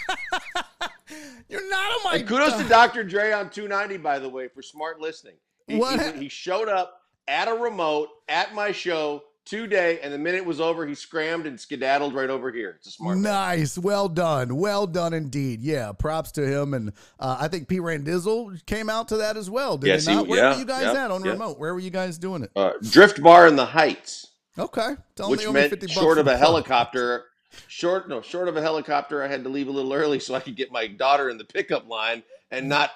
you're 1.50 1.68
not 1.68 1.92
on 1.92 2.04
my. 2.04 2.14
And 2.20 2.26
kudos 2.26 2.56
to 2.56 2.66
Dr. 2.66 3.04
Dre 3.04 3.32
on 3.32 3.50
290, 3.50 3.98
by 3.98 4.18
the 4.18 4.28
way, 4.30 4.48
for 4.48 4.62
smart 4.62 4.98
listening. 4.98 5.34
He, 5.66 5.76
What 5.76 6.14
he, 6.14 6.22
he 6.22 6.28
showed 6.30 6.70
up 6.70 7.02
at 7.28 7.48
a 7.48 7.54
remote 7.54 8.08
at 8.30 8.54
my 8.54 8.72
show 8.72 9.24
today, 9.44 9.98
and 10.02 10.12
the 10.12 10.18
minute 10.18 10.38
it 10.38 10.46
was 10.46 10.60
over, 10.60 10.86
he 10.86 10.94
scrammed 10.94 11.46
and 11.46 11.58
skedaddled 11.58 12.14
right 12.14 12.30
over 12.30 12.50
here. 12.52 12.74
It's 12.78 12.88
a 12.88 12.90
smart. 12.92 13.18
Nice, 13.18 13.76
well 13.78 14.08
done, 14.08 14.56
well 14.56 14.86
done 14.86 15.12
indeed. 15.14 15.60
Yeah, 15.60 15.92
props 15.92 16.32
to 16.32 16.46
him, 16.46 16.74
and 16.74 16.92
uh, 17.18 17.36
I 17.40 17.48
think 17.48 17.68
P. 17.68 17.78
Randizzle 17.78 18.64
came 18.66 18.88
out 18.90 19.08
to 19.08 19.16
that 19.18 19.36
as 19.36 19.48
well. 19.50 19.76
Did 19.78 19.88
Yes, 19.88 20.06
he- 20.06 20.14
not? 20.14 20.26
Where 20.28 20.38
yeah, 20.38 20.52
were 20.54 20.58
you 20.58 20.64
guys 20.66 20.94
yeah, 20.94 21.04
at 21.04 21.10
on 21.10 21.24
yeah. 21.24 21.32
remote? 21.32 21.58
Where 21.58 21.74
were 21.74 21.80
you 21.80 21.90
guys 21.90 22.18
doing 22.18 22.42
it? 22.42 22.50
Uh, 22.56 22.72
Drift 22.90 23.22
Bar 23.22 23.46
in 23.48 23.56
the 23.56 23.66
Heights. 23.66 24.28
Okay, 24.58 24.96
tell 25.16 25.30
which 25.30 25.46
me 25.46 25.52
meant 25.52 25.70
50 25.70 25.86
bucks 25.86 25.92
short 25.98 26.18
of 26.18 26.26
a 26.26 26.36
helicopter 26.36 27.24
short 27.68 28.08
no 28.08 28.22
short 28.22 28.48
of 28.48 28.56
a 28.56 28.62
helicopter 28.62 29.22
i 29.22 29.26
had 29.26 29.44
to 29.44 29.50
leave 29.50 29.68
a 29.68 29.70
little 29.70 29.92
early 29.92 30.18
so 30.18 30.34
i 30.34 30.40
could 30.40 30.56
get 30.56 30.72
my 30.72 30.86
daughter 30.86 31.28
in 31.28 31.36
the 31.36 31.44
pickup 31.44 31.86
line 31.86 32.22
and 32.50 32.66
not 32.66 32.90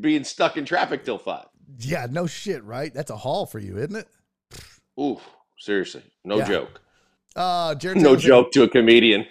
being 0.00 0.22
stuck 0.22 0.56
in 0.56 0.64
traffic 0.64 1.04
till 1.04 1.18
five 1.18 1.46
Yeah, 1.80 2.06
no 2.08 2.26
shit, 2.28 2.62
right? 2.62 2.94
That's 2.94 3.10
a 3.10 3.16
haul 3.16 3.46
for 3.46 3.58
you, 3.58 3.76
isn't 3.78 3.96
it? 3.96 4.06
ooh 5.00 5.20
seriously 5.58 6.02
no 6.24 6.38
Yeah. 6.38 6.44
joke 6.48 6.80
Uh, 7.34 7.74
Jared 7.74 7.98
no 7.98 8.16
joke 8.16 8.50
to 8.52 8.62
a 8.62 8.68
comedian 8.68 9.26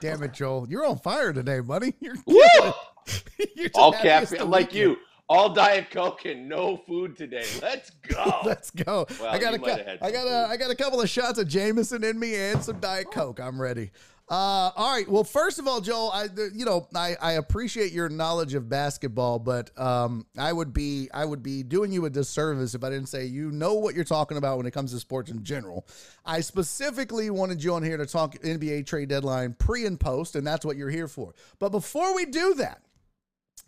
Damn 0.00 0.22
it, 0.22 0.32
Joel, 0.32 0.66
you're 0.70 0.86
on 0.86 0.98
fire 0.98 1.32
today, 1.32 1.60
buddy. 1.60 1.94
You're 2.00 2.16
You're 2.26 3.70
all 3.74 3.92
caffeine, 3.92 4.48
like 4.50 4.72
you 4.74 4.96
all 5.28 5.52
Diet 5.52 5.90
Coke 5.90 6.24
and 6.24 6.48
no 6.48 6.78
food 6.86 7.16
today. 7.16 7.44
Let's 7.60 7.90
go. 8.08 8.40
Let's 8.44 8.70
go. 8.70 9.06
Well, 9.20 9.28
I 9.30 9.38
got 9.38 9.54
a, 9.54 9.58
might 9.58 9.66
cou- 9.66 9.76
have 9.76 9.86
had 9.86 9.98
I 10.00 10.10
got 10.10 10.26
a. 10.26 10.48
I 10.48 10.56
got 10.56 10.70
a 10.70 10.74
couple 10.74 11.00
of 11.02 11.08
shots 11.10 11.38
of 11.38 11.48
Jameson 11.48 12.02
in 12.04 12.18
me 12.18 12.34
and 12.34 12.62
some 12.62 12.78
Diet 12.80 13.10
Coke. 13.10 13.40
I'm 13.40 13.60
ready. 13.60 13.90
Uh, 14.30 14.70
all 14.76 14.92
right. 14.94 15.08
Well, 15.08 15.24
first 15.24 15.58
of 15.58 15.66
all, 15.66 15.80
Joel, 15.80 16.10
I, 16.12 16.28
you 16.54 16.66
know, 16.66 16.86
I, 16.94 17.16
I 17.20 17.32
appreciate 17.32 17.92
your 17.92 18.10
knowledge 18.10 18.52
of 18.52 18.68
basketball, 18.68 19.38
but 19.38 19.70
um, 19.78 20.26
I 20.36 20.52
would 20.52 20.74
be, 20.74 21.08
I 21.14 21.24
would 21.24 21.42
be 21.42 21.62
doing 21.62 21.92
you 21.92 22.04
a 22.04 22.10
disservice 22.10 22.74
if 22.74 22.84
I 22.84 22.90
didn't 22.90 23.08
say 23.08 23.24
you 23.24 23.50
know 23.50 23.74
what 23.74 23.94
you're 23.94 24.04
talking 24.04 24.36
about 24.36 24.58
when 24.58 24.66
it 24.66 24.72
comes 24.72 24.92
to 24.92 24.98
sports 24.98 25.30
in 25.30 25.44
general. 25.44 25.86
I 26.26 26.40
specifically 26.40 27.30
wanted 27.30 27.64
you 27.64 27.72
on 27.72 27.82
here 27.82 27.96
to 27.96 28.04
talk 28.04 28.34
NBA 28.40 28.84
trade 28.84 29.08
deadline 29.08 29.54
pre 29.54 29.86
and 29.86 29.98
post, 29.98 30.36
and 30.36 30.46
that's 30.46 30.64
what 30.64 30.76
you're 30.76 30.90
here 30.90 31.08
for. 31.08 31.34
But 31.58 31.70
before 31.70 32.14
we 32.14 32.26
do 32.26 32.52
that, 32.54 32.82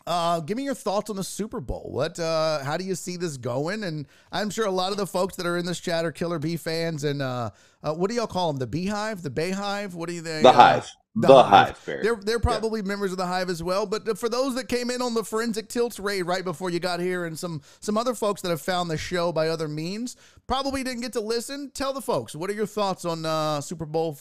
uh, 0.07 0.41
give 0.41 0.57
me 0.57 0.65
your 0.65 0.75
thoughts 0.75 1.11
on 1.11 1.17
the 1.17 1.25
Super 1.25 1.61
Bowl. 1.61 1.89
What, 1.93 2.19
uh, 2.19 2.65
how 2.65 2.77
do 2.77 2.85
you 2.85 2.95
see 2.95 3.17
this 3.17 3.37
going? 3.37 3.85
And 3.85 4.07
I'm 4.33 4.51
sure 4.51 4.67
a 4.67 4.71
lot 4.71 4.93
of 4.93 4.99
the 4.99 5.07
folks 5.07 5.37
that 5.37 5.47
are 5.47 5.57
in 5.57 5.67
this 5.67 5.81
chat 5.81 6.05
are 6.05 6.13
Killer 6.13 6.39
Bee 6.39 6.57
fans. 6.57 7.05
And 7.05 7.23
uh, 7.23 7.51
uh, 7.83 7.95
what 7.95 8.11
do 8.11 8.17
y'all 8.17 8.27
call 8.27 8.53
them? 8.53 8.59
The 8.59 8.67
Beehive, 8.67 9.23
the 9.23 9.31
Bayhive? 9.31 9.95
What 9.95 10.09
do 10.09 10.15
you 10.15 10.23
think? 10.23 10.43
The 10.43 10.53
Hive. 10.53 10.91
The 11.17 11.43
Hive, 11.43 11.85
Barry. 11.85 12.03
They're 12.03 12.17
they're 12.17 12.39
probably 12.39 12.83
members 12.83 13.11
of 13.11 13.19
the 13.19 13.27
Hive 13.27 13.51
as 13.51 13.63
well. 13.63 13.85
But 13.85 14.17
for 14.17 14.29
those 14.29 14.55
that 14.55 14.69
came 14.69 14.91
in 14.91 15.03
on 15.03 15.15
the 15.15 15.25
Forensic 15.25 15.69
Tilts 15.69 15.99
raid 15.99 16.23
right 16.23 16.45
before 16.45 16.71
you 16.71 16.79
got 16.79 17.01
here, 17.01 17.25
and 17.25 17.37
some 17.37 17.63
some 17.81 17.99
other 17.99 18.15
folks 18.15 18.43
that 18.43 18.51
have 18.51 18.63
found 18.63 18.91
the 18.91 18.97
show 18.97 19.33
by 19.33 19.49
other 19.49 19.67
means, 19.67 20.17
probably 20.47 20.85
didn't 20.85 21.01
get 21.01 21.13
to 21.15 21.21
listen. 21.21 21.73
Tell 21.75 21.93
the 21.93 22.01
folks 22.01 22.37
what 22.37 22.49
are 22.49 22.55
your 22.55 22.67
thoughts 22.67 23.05
on 23.05 23.27
uh, 23.27 23.61
Super 23.61 23.87
Bowl 23.87 24.15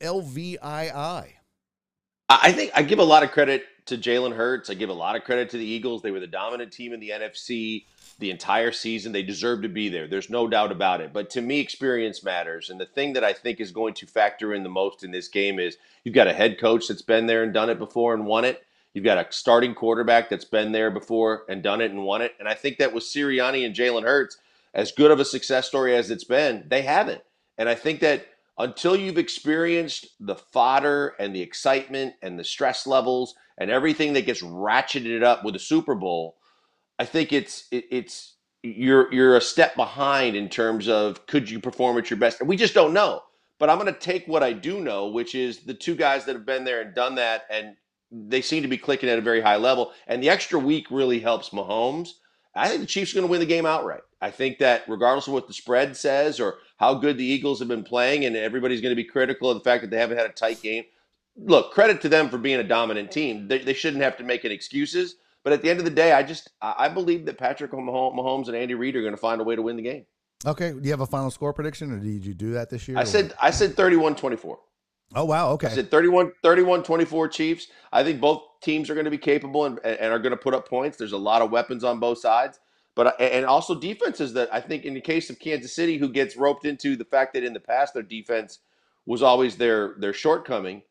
LVII? 0.00 0.58
I 0.62 1.34
I 2.28 2.52
think 2.52 2.72
I 2.74 2.82
give 2.82 2.98
a 2.98 3.04
lot 3.04 3.22
of 3.22 3.30
credit 3.30 3.64
to 3.86 3.98
Jalen 3.98 4.36
Hurts. 4.36 4.70
I 4.70 4.74
give 4.74 4.90
a 4.90 4.94
lot 4.94 5.16
of 5.16 5.24
credit 5.24 5.50
to 5.50 5.58
the 5.58 5.64
Eagles. 5.64 6.02
They 6.02 6.10
were 6.10 6.20
the 6.20 6.26
dominant 6.26 6.72
team 6.72 6.92
in 6.92 7.00
the 7.00 7.10
NFC 7.10 7.84
the 8.18 8.30
entire 8.30 8.72
season. 8.72 9.12
They 9.12 9.22
deserve 9.22 9.62
to 9.62 9.68
be 9.68 9.88
there. 9.88 10.06
There's 10.06 10.30
no 10.30 10.46
doubt 10.46 10.72
about 10.72 11.00
it. 11.00 11.12
But 11.12 11.30
to 11.30 11.40
me, 11.40 11.60
experience 11.60 12.22
matters. 12.22 12.70
And 12.70 12.80
the 12.80 12.86
thing 12.86 13.14
that 13.14 13.24
I 13.24 13.32
think 13.32 13.60
is 13.60 13.72
going 13.72 13.94
to 13.94 14.06
factor 14.06 14.54
in 14.54 14.62
the 14.62 14.68
most 14.68 15.02
in 15.02 15.10
this 15.10 15.28
game 15.28 15.58
is 15.58 15.76
you've 16.04 16.14
got 16.14 16.28
a 16.28 16.32
head 16.32 16.60
coach 16.60 16.88
that's 16.88 17.02
been 17.02 17.26
there 17.26 17.42
and 17.42 17.52
done 17.52 17.70
it 17.70 17.78
before 17.78 18.14
and 18.14 18.26
won 18.26 18.44
it. 18.44 18.64
You've 18.94 19.04
got 19.04 19.18
a 19.18 19.32
starting 19.32 19.74
quarterback 19.74 20.28
that's 20.28 20.44
been 20.44 20.72
there 20.72 20.90
before 20.90 21.44
and 21.48 21.62
done 21.62 21.80
it 21.80 21.90
and 21.90 22.04
won 22.04 22.22
it. 22.22 22.34
And 22.38 22.48
I 22.48 22.54
think 22.54 22.78
that 22.78 22.92
with 22.92 23.04
Sirianni 23.04 23.64
and 23.64 23.74
Jalen 23.74 24.02
Hurts, 24.02 24.36
as 24.74 24.92
good 24.92 25.10
of 25.10 25.20
a 25.20 25.24
success 25.24 25.66
story 25.66 25.96
as 25.96 26.10
it's 26.10 26.24
been, 26.24 26.64
they 26.68 26.82
haven't. 26.82 27.22
And 27.58 27.68
I 27.68 27.74
think 27.74 28.00
that 28.00 28.26
until 28.58 28.96
you've 28.96 29.18
experienced 29.18 30.06
the 30.20 30.36
fodder 30.36 31.14
and 31.18 31.34
the 31.34 31.40
excitement 31.40 32.14
and 32.22 32.38
the 32.38 32.44
stress 32.44 32.86
levels 32.86 33.34
and 33.58 33.70
everything 33.70 34.12
that 34.12 34.26
gets 34.26 34.42
ratcheted 34.42 35.22
up 35.22 35.44
with 35.44 35.54
the 35.54 35.60
Super 35.60 35.94
Bowl, 35.94 36.36
I 36.98 37.04
think 37.04 37.32
it's 37.32 37.66
it, 37.70 37.84
it's 37.90 38.36
you're 38.62 39.12
you're 39.12 39.36
a 39.36 39.40
step 39.40 39.74
behind 39.74 40.36
in 40.36 40.48
terms 40.48 40.88
of 40.88 41.26
could 41.26 41.50
you 41.50 41.60
perform 41.60 41.98
at 41.98 42.10
your 42.10 42.18
best, 42.18 42.40
and 42.40 42.48
we 42.48 42.56
just 42.56 42.74
don't 42.74 42.92
know. 42.92 43.22
But 43.58 43.70
I'm 43.70 43.78
going 43.78 43.92
to 43.92 43.98
take 43.98 44.26
what 44.26 44.42
I 44.42 44.52
do 44.52 44.80
know, 44.80 45.08
which 45.08 45.34
is 45.34 45.60
the 45.60 45.74
two 45.74 45.94
guys 45.94 46.24
that 46.24 46.34
have 46.34 46.46
been 46.46 46.64
there 46.64 46.80
and 46.80 46.94
done 46.94 47.14
that, 47.16 47.42
and 47.50 47.76
they 48.10 48.42
seem 48.42 48.62
to 48.62 48.68
be 48.68 48.76
clicking 48.76 49.08
at 49.08 49.18
a 49.18 49.22
very 49.22 49.40
high 49.40 49.56
level. 49.56 49.92
And 50.06 50.22
the 50.22 50.30
extra 50.30 50.58
week 50.58 50.90
really 50.90 51.20
helps 51.20 51.50
Mahomes. 51.50 52.10
I 52.54 52.68
think 52.68 52.80
the 52.80 52.86
Chiefs 52.86 53.12
are 53.12 53.14
going 53.14 53.26
to 53.26 53.30
win 53.30 53.40
the 53.40 53.46
game 53.46 53.66
outright. 53.66 54.02
I 54.20 54.30
think 54.30 54.58
that 54.58 54.84
regardless 54.88 55.26
of 55.26 55.32
what 55.32 55.46
the 55.46 55.54
spread 55.54 55.96
says 55.96 56.38
or 56.38 56.56
how 56.76 56.94
good 56.94 57.16
the 57.16 57.24
Eagles 57.24 57.58
have 57.58 57.68
been 57.68 57.82
playing, 57.82 58.24
and 58.24 58.36
everybody's 58.36 58.80
going 58.80 58.92
to 58.92 58.96
be 58.96 59.04
critical 59.04 59.50
of 59.50 59.58
the 59.58 59.64
fact 59.64 59.82
that 59.82 59.90
they 59.90 59.98
haven't 59.98 60.18
had 60.18 60.28
a 60.28 60.32
tight 60.32 60.62
game. 60.62 60.84
Look, 61.36 61.72
credit 61.72 62.00
to 62.02 62.08
them 62.08 62.28
for 62.28 62.38
being 62.38 62.60
a 62.60 62.64
dominant 62.64 63.10
team. 63.10 63.48
They, 63.48 63.58
they 63.58 63.72
shouldn't 63.72 64.02
have 64.02 64.18
to 64.18 64.24
make 64.24 64.44
any 64.44 64.54
excuses. 64.54 65.16
But 65.44 65.52
at 65.52 65.62
the 65.62 65.70
end 65.70 65.78
of 65.78 65.84
the 65.84 65.90
day, 65.90 66.12
I 66.12 66.22
just 66.22 66.50
I 66.60 66.88
believe 66.88 67.24
that 67.26 67.38
Patrick 67.38 67.72
Mahom- 67.72 68.14
Mahomes 68.14 68.46
and 68.46 68.56
Andy 68.56 68.74
Reid 68.74 68.94
are 68.96 69.00
going 69.00 69.14
to 69.14 69.20
find 69.20 69.40
a 69.40 69.44
way 69.44 69.56
to 69.56 69.62
win 69.62 69.76
the 69.76 69.82
game. 69.82 70.04
Okay. 70.46 70.72
Do 70.72 70.80
you 70.82 70.90
have 70.90 71.00
a 71.00 71.06
final 71.06 71.30
score 71.30 71.52
prediction, 71.52 71.90
or 71.90 71.98
did 71.98 72.24
you 72.24 72.34
do 72.34 72.52
that 72.52 72.70
this 72.70 72.86
year? 72.86 72.98
I 72.98 73.04
said 73.04 73.34
I 73.40 73.50
said 73.50 73.74
31-24. 73.74 74.56
Oh 75.14 75.24
wow. 75.24 75.50
Okay. 75.50 75.68
I 75.68 75.70
said 75.70 75.90
31 75.90 76.32
31 76.42 76.82
24 76.82 77.28
Chiefs. 77.28 77.66
I 77.92 78.02
think 78.02 78.20
both 78.20 78.42
teams 78.62 78.88
are 78.90 78.94
going 78.94 79.04
to 79.04 79.10
be 79.10 79.18
capable 79.18 79.66
and, 79.66 79.78
and 79.84 80.12
are 80.12 80.18
going 80.18 80.30
to 80.32 80.36
put 80.36 80.54
up 80.54 80.68
points. 80.68 80.96
There's 80.96 81.12
a 81.12 81.18
lot 81.18 81.42
of 81.42 81.50
weapons 81.50 81.84
on 81.84 82.00
both 82.00 82.18
sides. 82.18 82.58
But 82.94 83.18
and 83.20 83.46
also 83.46 83.74
defenses 83.74 84.34
that 84.34 84.52
I 84.52 84.60
think 84.60 84.84
in 84.84 84.94
the 84.94 85.00
case 85.00 85.30
of 85.30 85.38
Kansas 85.38 85.74
City 85.74 85.96
who 85.96 86.10
gets 86.10 86.36
roped 86.36 86.66
into 86.66 86.94
the 86.94 87.04
fact 87.04 87.32
that 87.34 87.44
in 87.44 87.54
the 87.54 87.60
past 87.60 87.94
their 87.94 88.02
defense 88.02 88.58
was 89.06 89.22
always 89.22 89.56
their 89.56 89.94
their 89.98 90.12
shortcoming. 90.12 90.82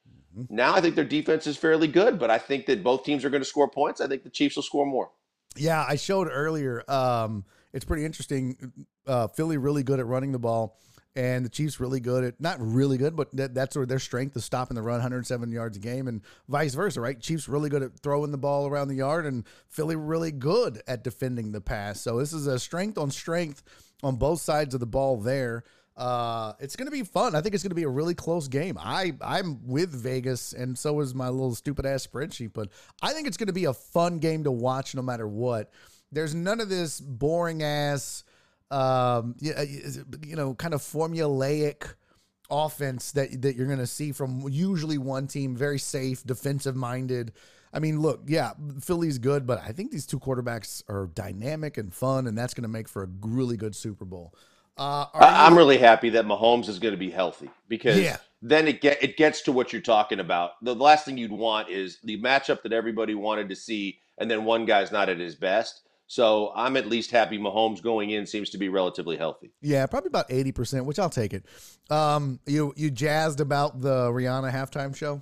Now 0.49 0.73
I 0.73 0.81
think 0.81 0.95
their 0.95 1.06
defense 1.06 1.45
is 1.45 1.57
fairly 1.57 1.88
good, 1.88 2.18
but 2.18 2.31
I 2.31 2.38
think 2.38 2.65
that 2.68 2.84
both 2.84 3.03
teams 3.03 3.26
are 3.26 3.30
going 3.30 3.41
to 3.41 3.48
score 3.48 3.69
points. 3.69 4.02
I 4.02 4.07
think 4.07 4.23
the 4.23 4.30
Chiefs 4.30 4.56
will 4.56 4.64
score 4.64 4.85
more. 4.85 5.11
Yeah, 5.56 5.85
I 5.88 5.95
showed 5.95 6.30
earlier. 6.31 6.84
Um, 6.89 7.43
it's 7.73 7.85
pretty 7.85 8.06
interesting. 8.06 8.72
Uh, 9.06 9.27
Philly 9.27 9.57
really 9.57 9.84
good 9.84 9.99
at 9.99 10.06
running 10.06 10.31
the 10.31 10.39
ball, 10.39 10.77
and 11.15 11.43
the 11.43 11.49
Chiefs 11.49 11.79
really 11.79 11.99
good 11.99 12.23
at 12.23 12.39
not 12.39 12.57
really 12.59 12.97
good, 12.97 13.15
but 13.15 13.35
that, 13.35 13.53
that's 13.53 13.75
of 13.75 13.88
their 13.88 13.99
strength 13.99 14.35
is 14.38 14.45
stopping 14.45 14.75
the 14.75 14.81
run, 14.81 14.95
107 14.95 15.51
yards 15.51 15.77
a 15.77 15.79
game, 15.79 16.07
and 16.07 16.21
vice 16.47 16.73
versa, 16.73 17.01
right? 17.01 17.19
Chiefs 17.19 17.49
really 17.49 17.69
good 17.69 17.83
at 17.83 17.99
throwing 17.99 18.31
the 18.31 18.38
ball 18.38 18.67
around 18.67 18.88
the 18.88 18.95
yard, 18.95 19.25
and 19.25 19.45
Philly 19.67 19.95
really 19.95 20.31
good 20.31 20.81
at 20.88 21.03
defending 21.03 21.51
the 21.51 21.61
pass. 21.61 22.01
So 22.01 22.19
this 22.19 22.33
is 22.33 22.47
a 22.47 22.59
strength 22.59 22.97
on 22.97 23.11
strength 23.11 23.63
on 24.03 24.15
both 24.15 24.41
sides 24.41 24.73
of 24.73 24.79
the 24.79 24.85
ball 24.85 25.17
there. 25.17 25.63
Uh, 25.97 26.53
it's 26.59 26.75
going 26.75 26.88
to 26.88 26.91
be 26.91 27.03
fun. 27.03 27.35
I 27.35 27.41
think 27.41 27.53
it's 27.53 27.63
going 27.63 27.71
to 27.71 27.75
be 27.75 27.83
a 27.83 27.89
really 27.89 28.15
close 28.15 28.47
game. 28.47 28.77
I 28.79 29.13
I'm 29.21 29.67
with 29.67 29.91
Vegas, 29.91 30.53
and 30.53 30.77
so 30.77 31.01
is 31.01 31.13
my 31.13 31.29
little 31.29 31.53
stupid 31.53 31.85
ass 31.85 32.07
spreadsheet. 32.07 32.53
But 32.53 32.69
I 33.01 33.11
think 33.11 33.27
it's 33.27 33.38
going 33.38 33.47
to 33.47 33.53
be 33.53 33.65
a 33.65 33.73
fun 33.73 34.19
game 34.19 34.45
to 34.45 34.51
watch, 34.51 34.95
no 34.95 35.01
matter 35.01 35.27
what. 35.27 35.71
There's 36.11 36.33
none 36.33 36.59
of 36.59 36.69
this 36.69 36.99
boring 36.99 37.61
ass, 37.63 38.23
um, 38.72 39.35
you, 39.39 39.53
you 40.26 40.35
know, 40.35 40.53
kind 40.56 40.73
of 40.73 40.81
formulaic 40.81 41.93
offense 42.49 43.11
that 43.14 43.41
that 43.41 43.56
you're 43.56 43.68
going 43.68 43.80
to 43.80 43.88
see 43.88 44.11
from 44.11 44.48
usually 44.49 44.98
one 44.98 45.27
team, 45.27 45.56
very 45.56 45.80
safe, 45.80 46.23
defensive 46.23 46.76
minded. 46.76 47.31
I 47.73 47.80
mean, 47.80 48.02
look, 48.02 48.23
yeah, 48.27 48.52
Philly's 48.81 49.18
good, 49.18 49.48
but 49.48 49.61
I 49.65 49.72
think 49.72 49.91
these 49.91 50.06
two 50.06 50.19
quarterbacks 50.19 50.84
are 50.89 51.07
dynamic 51.07 51.77
and 51.77 51.93
fun, 51.93 52.27
and 52.27 52.38
that's 52.38 52.53
going 52.53 52.64
to 52.64 52.69
make 52.69 52.89
for 52.89 53.03
a 53.03 53.10
really 53.22 53.56
good 53.56 53.76
Super 53.76 54.03
Bowl. 54.03 54.34
Uh, 54.77 55.06
I'm 55.14 55.53
you- 55.53 55.57
really 55.57 55.77
happy 55.77 56.10
that 56.11 56.26
Mahomes 56.26 56.68
is 56.68 56.80
going 56.80 56.93
to 56.93 56.98
be 56.98 57.10
healthy 57.11 57.49
because 57.69 57.99
Yeah. 57.99 58.18
then 58.41 58.68
it 58.68 58.81
get 58.81 59.02
it 59.03 59.15
gets 59.15 59.41
to 59.43 59.52
what 59.52 59.72
you're 59.72 59.81
talking 59.81 60.19
about. 60.19 60.61
The 60.64 60.76
last 60.76 61.06
thing 61.06 61.18
you'd 61.18 61.31
want 61.31 61.69
is 61.69 61.99
the 62.03 62.19
matchup 62.22 62.64
that 62.64 62.73
everybody 62.73 63.14
wanted 63.15 63.48
to 63.49 63.56
see, 63.56 63.99
and 64.18 64.30
then 64.30 64.43
one 64.43 64.65
guy's 64.65 64.91
not 64.91 65.07
at 65.10 65.19
his 65.19 65.35
best. 65.35 65.81
So 66.11 66.51
I'm 66.53 66.75
at 66.75 66.89
least 66.89 67.11
happy 67.11 67.39
Mahomes 67.39 67.81
going 67.81 68.09
in 68.09 68.25
seems 68.25 68.49
to 68.49 68.57
be 68.57 68.67
relatively 68.67 69.15
healthy. 69.15 69.53
Yeah, 69.61 69.85
probably 69.85 70.09
about 70.09 70.25
eighty 70.29 70.51
percent, 70.51 70.85
which 70.85 70.99
I'll 70.99 71.09
take 71.09 71.33
it. 71.33 71.45
Um, 71.89 72.41
you 72.45 72.73
you 72.75 72.91
jazzed 72.91 73.39
about 73.39 73.79
the 73.79 74.09
Rihanna 74.09 74.51
halftime 74.51 74.93
show? 74.93 75.21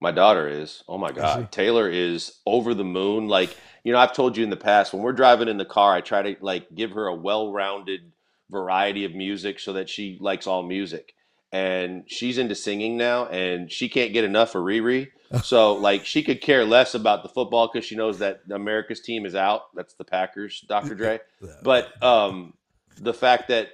My 0.00 0.10
daughter 0.10 0.48
is. 0.48 0.82
Oh 0.88 0.96
my? 0.96 1.12
God. 1.12 1.52
Taylor 1.52 1.90
is 1.90 2.40
over 2.46 2.72
the 2.72 2.82
moon. 2.82 3.28
Like, 3.28 3.54
you 3.82 3.92
know, 3.92 3.98
I've 3.98 4.14
told 4.14 4.38
you 4.38 4.42
in 4.42 4.48
the 4.48 4.56
past, 4.56 4.94
when 4.94 5.02
we're 5.02 5.12
driving 5.12 5.48
in 5.48 5.58
the 5.58 5.66
car, 5.66 5.94
I 5.94 6.00
try 6.00 6.22
to 6.22 6.36
like 6.40 6.74
give 6.74 6.92
her 6.92 7.06
a 7.06 7.14
well-rounded 7.14 8.10
variety 8.50 9.04
of 9.04 9.14
music 9.14 9.60
so 9.60 9.74
that 9.74 9.90
she 9.90 10.16
likes 10.18 10.46
all 10.46 10.62
music. 10.62 11.12
And 11.54 12.02
she's 12.08 12.36
into 12.38 12.56
singing 12.56 12.96
now 12.96 13.26
and 13.26 13.70
she 13.70 13.88
can't 13.88 14.12
get 14.12 14.24
enough 14.24 14.56
of 14.56 14.62
Riri. 14.64 15.10
So 15.44 15.74
like 15.74 16.04
she 16.04 16.22
could 16.24 16.40
care 16.40 16.64
less 16.64 16.94
about 16.94 17.22
the 17.22 17.28
football 17.28 17.70
because 17.72 17.86
she 17.86 17.94
knows 17.94 18.18
that 18.18 18.40
America's 18.50 19.00
team 19.00 19.24
is 19.24 19.36
out. 19.36 19.72
That's 19.74 19.94
the 19.94 20.04
Packers, 20.04 20.64
Dr. 20.68 20.94
Dre. 20.96 21.20
But 21.62 22.02
um 22.02 22.54
the 23.00 23.14
fact 23.14 23.48
that 23.48 23.68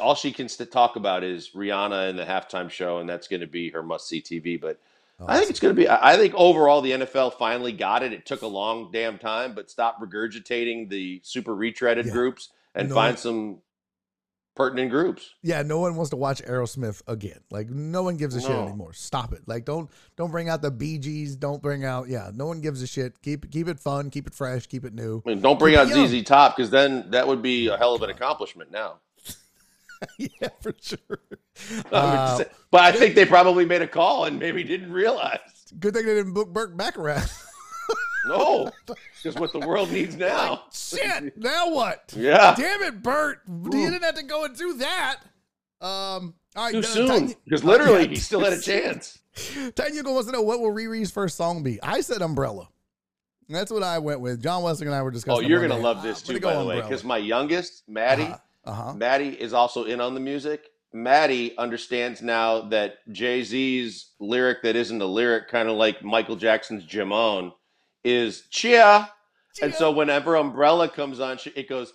all 0.00 0.14
she 0.14 0.30
can 0.32 0.46
talk 0.48 0.94
about 0.96 1.24
is 1.24 1.50
Rihanna 1.54 2.10
and 2.10 2.18
the 2.18 2.24
halftime 2.24 2.70
show, 2.70 2.98
and 2.98 3.08
that's 3.08 3.28
going 3.28 3.40
to 3.40 3.46
be 3.46 3.70
her 3.70 3.82
must-see 3.82 4.22
TV. 4.22 4.60
But 4.60 4.78
I 5.26 5.38
think 5.38 5.50
it's 5.50 5.60
going 5.60 5.74
to 5.74 5.80
be. 5.80 5.88
I 5.88 6.14
I 6.14 6.16
think 6.16 6.34
overall 6.34 6.80
the 6.80 6.92
NFL 6.92 7.38
finally 7.38 7.72
got 7.72 8.02
it. 8.02 8.12
It 8.12 8.26
took 8.26 8.42
a 8.42 8.46
long 8.46 8.90
damn 8.92 9.18
time, 9.18 9.54
but 9.54 9.70
stop 9.70 10.00
regurgitating 10.00 10.88
the 10.90 11.20
super 11.24 11.54
retreaded 11.54 12.06
Yeah. 12.06 12.12
groups 12.12 12.50
and 12.74 12.88
No. 12.88 12.94
find 12.94 13.18
some 13.18 13.58
pertinent 14.56 14.90
groups. 14.90 15.34
Yeah, 15.42 15.62
no 15.62 15.78
one 15.78 15.94
wants 15.94 16.10
to 16.10 16.16
watch 16.16 16.42
Aerosmith 16.42 17.02
again. 17.06 17.38
Like 17.50 17.68
no 17.70 18.02
one 18.02 18.16
gives 18.16 18.34
a 18.34 18.40
shit 18.40 18.50
anymore. 18.50 18.92
Stop 18.94 19.32
it. 19.32 19.42
Like 19.46 19.64
don't 19.64 19.88
don't 20.16 20.30
bring 20.32 20.48
out 20.48 20.62
the 20.62 20.70
Bee 20.72 20.98
Gees. 20.98 21.36
Don't 21.36 21.62
bring 21.62 21.84
out 21.84 22.08
yeah. 22.08 22.30
No 22.34 22.46
one 22.46 22.60
gives 22.60 22.82
a 22.82 22.86
shit. 22.86 23.20
Keep 23.22 23.50
keep 23.52 23.68
it 23.68 23.78
fun. 23.78 24.10
Keep 24.10 24.26
it 24.26 24.34
fresh. 24.34 24.66
Keep 24.66 24.84
it 24.86 24.94
new. 24.94 25.22
I 25.24 25.28
mean, 25.30 25.40
don't 25.40 25.58
bring 25.58 25.74
Keep 25.74 25.96
out. 25.96 26.08
ZZ 26.08 26.22
Top 26.24 26.56
because 26.56 26.70
then 26.70 27.10
that 27.10 27.28
would 27.28 27.42
be 27.42 27.68
a 27.68 27.76
hell 27.76 27.94
of 27.94 28.02
an 28.02 28.10
accomplishment. 28.10 28.72
Now, 28.72 29.00
yeah, 30.18 30.48
for 30.60 30.74
sure. 30.80 30.98
Uh, 31.90 32.36
just- 32.36 32.50
but 32.70 32.82
I 32.82 32.92
think 32.92 33.14
they 33.14 33.24
probably 33.24 33.64
made 33.64 33.80
a 33.80 33.86
call 33.88 34.26
and 34.26 34.38
maybe 34.38 34.62
didn't 34.62 34.92
realize. 34.92 35.38
good 35.80 35.94
thing 35.94 36.04
they 36.04 36.12
didn't 36.14 36.34
book 36.34 36.52
Burt 36.52 36.76
Bacharach. 36.76 37.30
No, 38.28 38.72
because 38.86 39.36
what 39.38 39.52
the 39.52 39.60
world 39.60 39.92
needs 39.92 40.16
now. 40.16 40.64
shit. 40.72 41.36
Now 41.38 41.70
what? 41.70 42.12
Yeah. 42.16 42.56
Damn 42.56 42.82
it, 42.82 43.00
Bert. 43.00 43.42
You 43.46 43.70
didn't 43.70 44.02
have 44.02 44.16
to 44.16 44.24
go 44.24 44.44
and 44.44 44.56
do 44.56 44.74
that. 44.78 45.18
Um. 45.80 46.34
All 46.56 46.64
right. 46.64 46.72
Too 46.72 46.82
soon. 46.82 47.34
Because 47.44 47.62
literally, 47.62 48.02
yeah, 48.02 48.08
he 48.08 48.16
still 48.16 48.40
had 48.40 48.52
a 48.52 48.60
chance. 48.60 49.20
Tanya 49.76 50.02
wants 50.02 50.26
to 50.26 50.32
know 50.32 50.42
what 50.42 50.58
will 50.58 50.72
Riri's 50.72 51.12
first 51.12 51.36
song 51.36 51.62
be. 51.62 51.80
I 51.82 52.00
said 52.00 52.20
Umbrella. 52.20 52.68
That's 53.48 53.70
what 53.70 53.84
I 53.84 53.98
went 54.00 54.20
with. 54.20 54.42
John 54.42 54.64
Wesley 54.64 54.86
and 54.86 54.94
I 54.96 55.02
were 55.02 55.12
discussing. 55.12 55.44
Oh, 55.44 55.48
you're 55.48 55.60
gonna 55.60 55.80
love 55.80 56.02
this 56.02 56.20
too, 56.20 56.40
by 56.40 56.56
the 56.56 56.64
way, 56.64 56.80
because 56.80 57.04
my 57.04 57.18
youngest, 57.18 57.84
Maddie, 57.88 58.24
Uh-huh. 58.24 58.38
Uh-huh. 58.70 58.92
Maddie 58.94 59.40
is 59.40 59.52
also 59.52 59.84
in 59.84 60.00
on 60.00 60.14
the 60.14 60.20
music. 60.20 60.64
Maddie 60.92 61.56
understands 61.58 62.22
now 62.22 62.62
that 62.62 62.96
Jay 63.12 63.44
Z's 63.44 64.10
lyric 64.18 64.62
that 64.62 64.74
isn't 64.74 65.00
a 65.00 65.06
lyric, 65.06 65.46
kind 65.48 65.68
of 65.68 65.76
like 65.76 66.02
Michael 66.02 66.34
Jackson's 66.34 66.84
Jamon, 66.84 67.52
is 68.06 68.42
chia. 68.50 69.10
And 69.62 69.74
so 69.74 69.90
whenever 69.90 70.36
Umbrella 70.36 70.88
comes 70.88 71.18
on, 71.18 71.38
it 71.54 71.68
goes, 71.68 71.92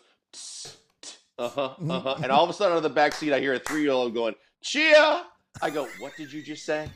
uh 1.38 1.48
huh, 1.50 1.76
uh 1.90 2.00
huh. 2.00 2.16
And 2.24 2.32
all 2.32 2.44
of 2.44 2.50
a 2.50 2.54
sudden, 2.54 2.74
out 2.74 2.78
of 2.78 2.84
the 2.84 2.90
back 2.90 3.14
seat, 3.14 3.34
I 3.34 3.40
hear 3.40 3.54
a 3.54 3.60
three 3.60 3.82
year 3.84 3.92
old 3.92 4.14
going, 4.14 4.36
chia. 4.62 5.24
I 5.62 5.70
go, 5.70 5.88
what 6.00 6.14
did 6.18 6.32
you 6.34 6.42
just 6.42 6.66
say? 6.66 6.88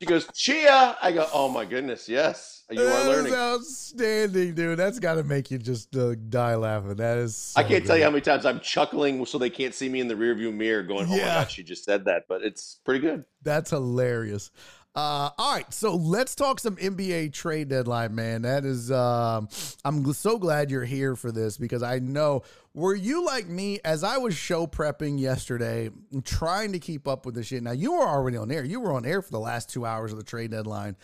She 0.00 0.06
goes, 0.06 0.26
chia. 0.34 0.96
I 1.00 1.12
go, 1.12 1.28
oh 1.32 1.48
my 1.48 1.64
goodness, 1.64 2.08
yes, 2.08 2.64
you 2.70 2.80
are 2.80 2.84
That 2.84 3.00
is 3.02 3.06
learning. 3.08 3.34
outstanding, 3.34 4.54
dude. 4.54 4.78
That's 4.78 4.98
got 4.98 5.14
to 5.14 5.24
make 5.24 5.50
you 5.50 5.58
just 5.58 5.94
uh, 5.96 6.14
die 6.28 6.54
laughing. 6.56 6.94
That 6.96 7.18
is. 7.18 7.52
I 7.56 7.62
can't 7.62 7.84
tell 7.86 7.96
you 7.96 8.04
how 8.04 8.10
many 8.10 8.20
times 8.20 8.46
I'm 8.46 8.60
chuckling 8.60 9.24
so 9.26 9.38
they 9.38 9.50
can't 9.50 9.74
see 9.74 9.88
me 9.88 10.00
in 10.00 10.08
the 10.08 10.14
rearview 10.14 10.52
mirror 10.52 10.82
going, 10.82 11.06
oh 11.06 11.10
my 11.10 11.16
Yeah. 11.16 11.34
God, 11.42 11.50
she 11.50 11.62
just 11.62 11.84
said 11.84 12.04
that. 12.06 12.24
But 12.28 12.42
it's 12.42 12.80
pretty 12.84 13.00
good. 13.00 13.24
That's 13.42 13.70
hilarious. 13.70 14.50
Uh, 14.98 15.30
all 15.38 15.54
right, 15.54 15.72
so 15.72 15.94
let's 15.94 16.34
talk 16.34 16.58
some 16.58 16.74
NBA 16.74 17.32
trade 17.32 17.68
deadline, 17.68 18.16
man. 18.16 18.42
That 18.42 18.64
is, 18.64 18.90
um, 18.90 19.48
I'm 19.84 20.12
so 20.12 20.38
glad 20.38 20.72
you're 20.72 20.84
here 20.84 21.14
for 21.14 21.30
this 21.30 21.56
because 21.56 21.84
I 21.84 22.00
know. 22.00 22.42
Were 22.74 22.96
you 22.96 23.24
like 23.24 23.46
me 23.46 23.78
as 23.84 24.02
I 24.02 24.18
was 24.18 24.36
show 24.36 24.66
prepping 24.66 25.20
yesterday, 25.20 25.90
trying 26.24 26.72
to 26.72 26.80
keep 26.80 27.06
up 27.06 27.26
with 27.26 27.36
the 27.36 27.44
shit? 27.44 27.62
Now 27.62 27.70
you 27.70 27.92
were 27.92 28.08
already 28.08 28.38
on 28.38 28.50
air. 28.50 28.64
You 28.64 28.80
were 28.80 28.92
on 28.92 29.06
air 29.06 29.22
for 29.22 29.30
the 29.30 29.38
last 29.38 29.70
two 29.70 29.86
hours 29.86 30.10
of 30.10 30.18
the 30.18 30.24
trade 30.24 30.50
deadline. 30.50 30.96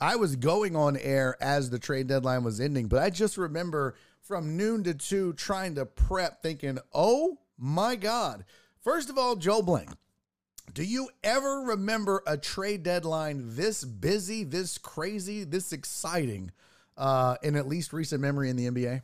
I 0.00 0.14
was 0.14 0.36
going 0.36 0.76
on 0.76 0.96
air 0.96 1.36
as 1.40 1.70
the 1.70 1.80
trade 1.80 2.06
deadline 2.06 2.44
was 2.44 2.60
ending, 2.60 2.86
but 2.86 3.02
I 3.02 3.10
just 3.10 3.36
remember 3.36 3.96
from 4.22 4.56
noon 4.56 4.84
to 4.84 4.94
two 4.94 5.32
trying 5.32 5.74
to 5.74 5.86
prep, 5.86 6.40
thinking, 6.40 6.78
"Oh 6.94 7.40
my 7.58 7.96
god!" 7.96 8.44
First 8.80 9.10
of 9.10 9.18
all, 9.18 9.34
Joel 9.34 9.62
Blank. 9.62 9.90
Do 10.72 10.84
you 10.84 11.08
ever 11.24 11.62
remember 11.62 12.22
a 12.26 12.36
trade 12.36 12.82
deadline 12.82 13.56
this 13.56 13.84
busy, 13.84 14.44
this 14.44 14.78
crazy, 14.78 15.42
this 15.42 15.72
exciting 15.72 16.52
uh, 16.96 17.36
in 17.42 17.56
at 17.56 17.66
least 17.66 17.92
recent 17.92 18.20
memory 18.20 18.50
in 18.50 18.56
the 18.56 18.70
NBA? 18.70 19.02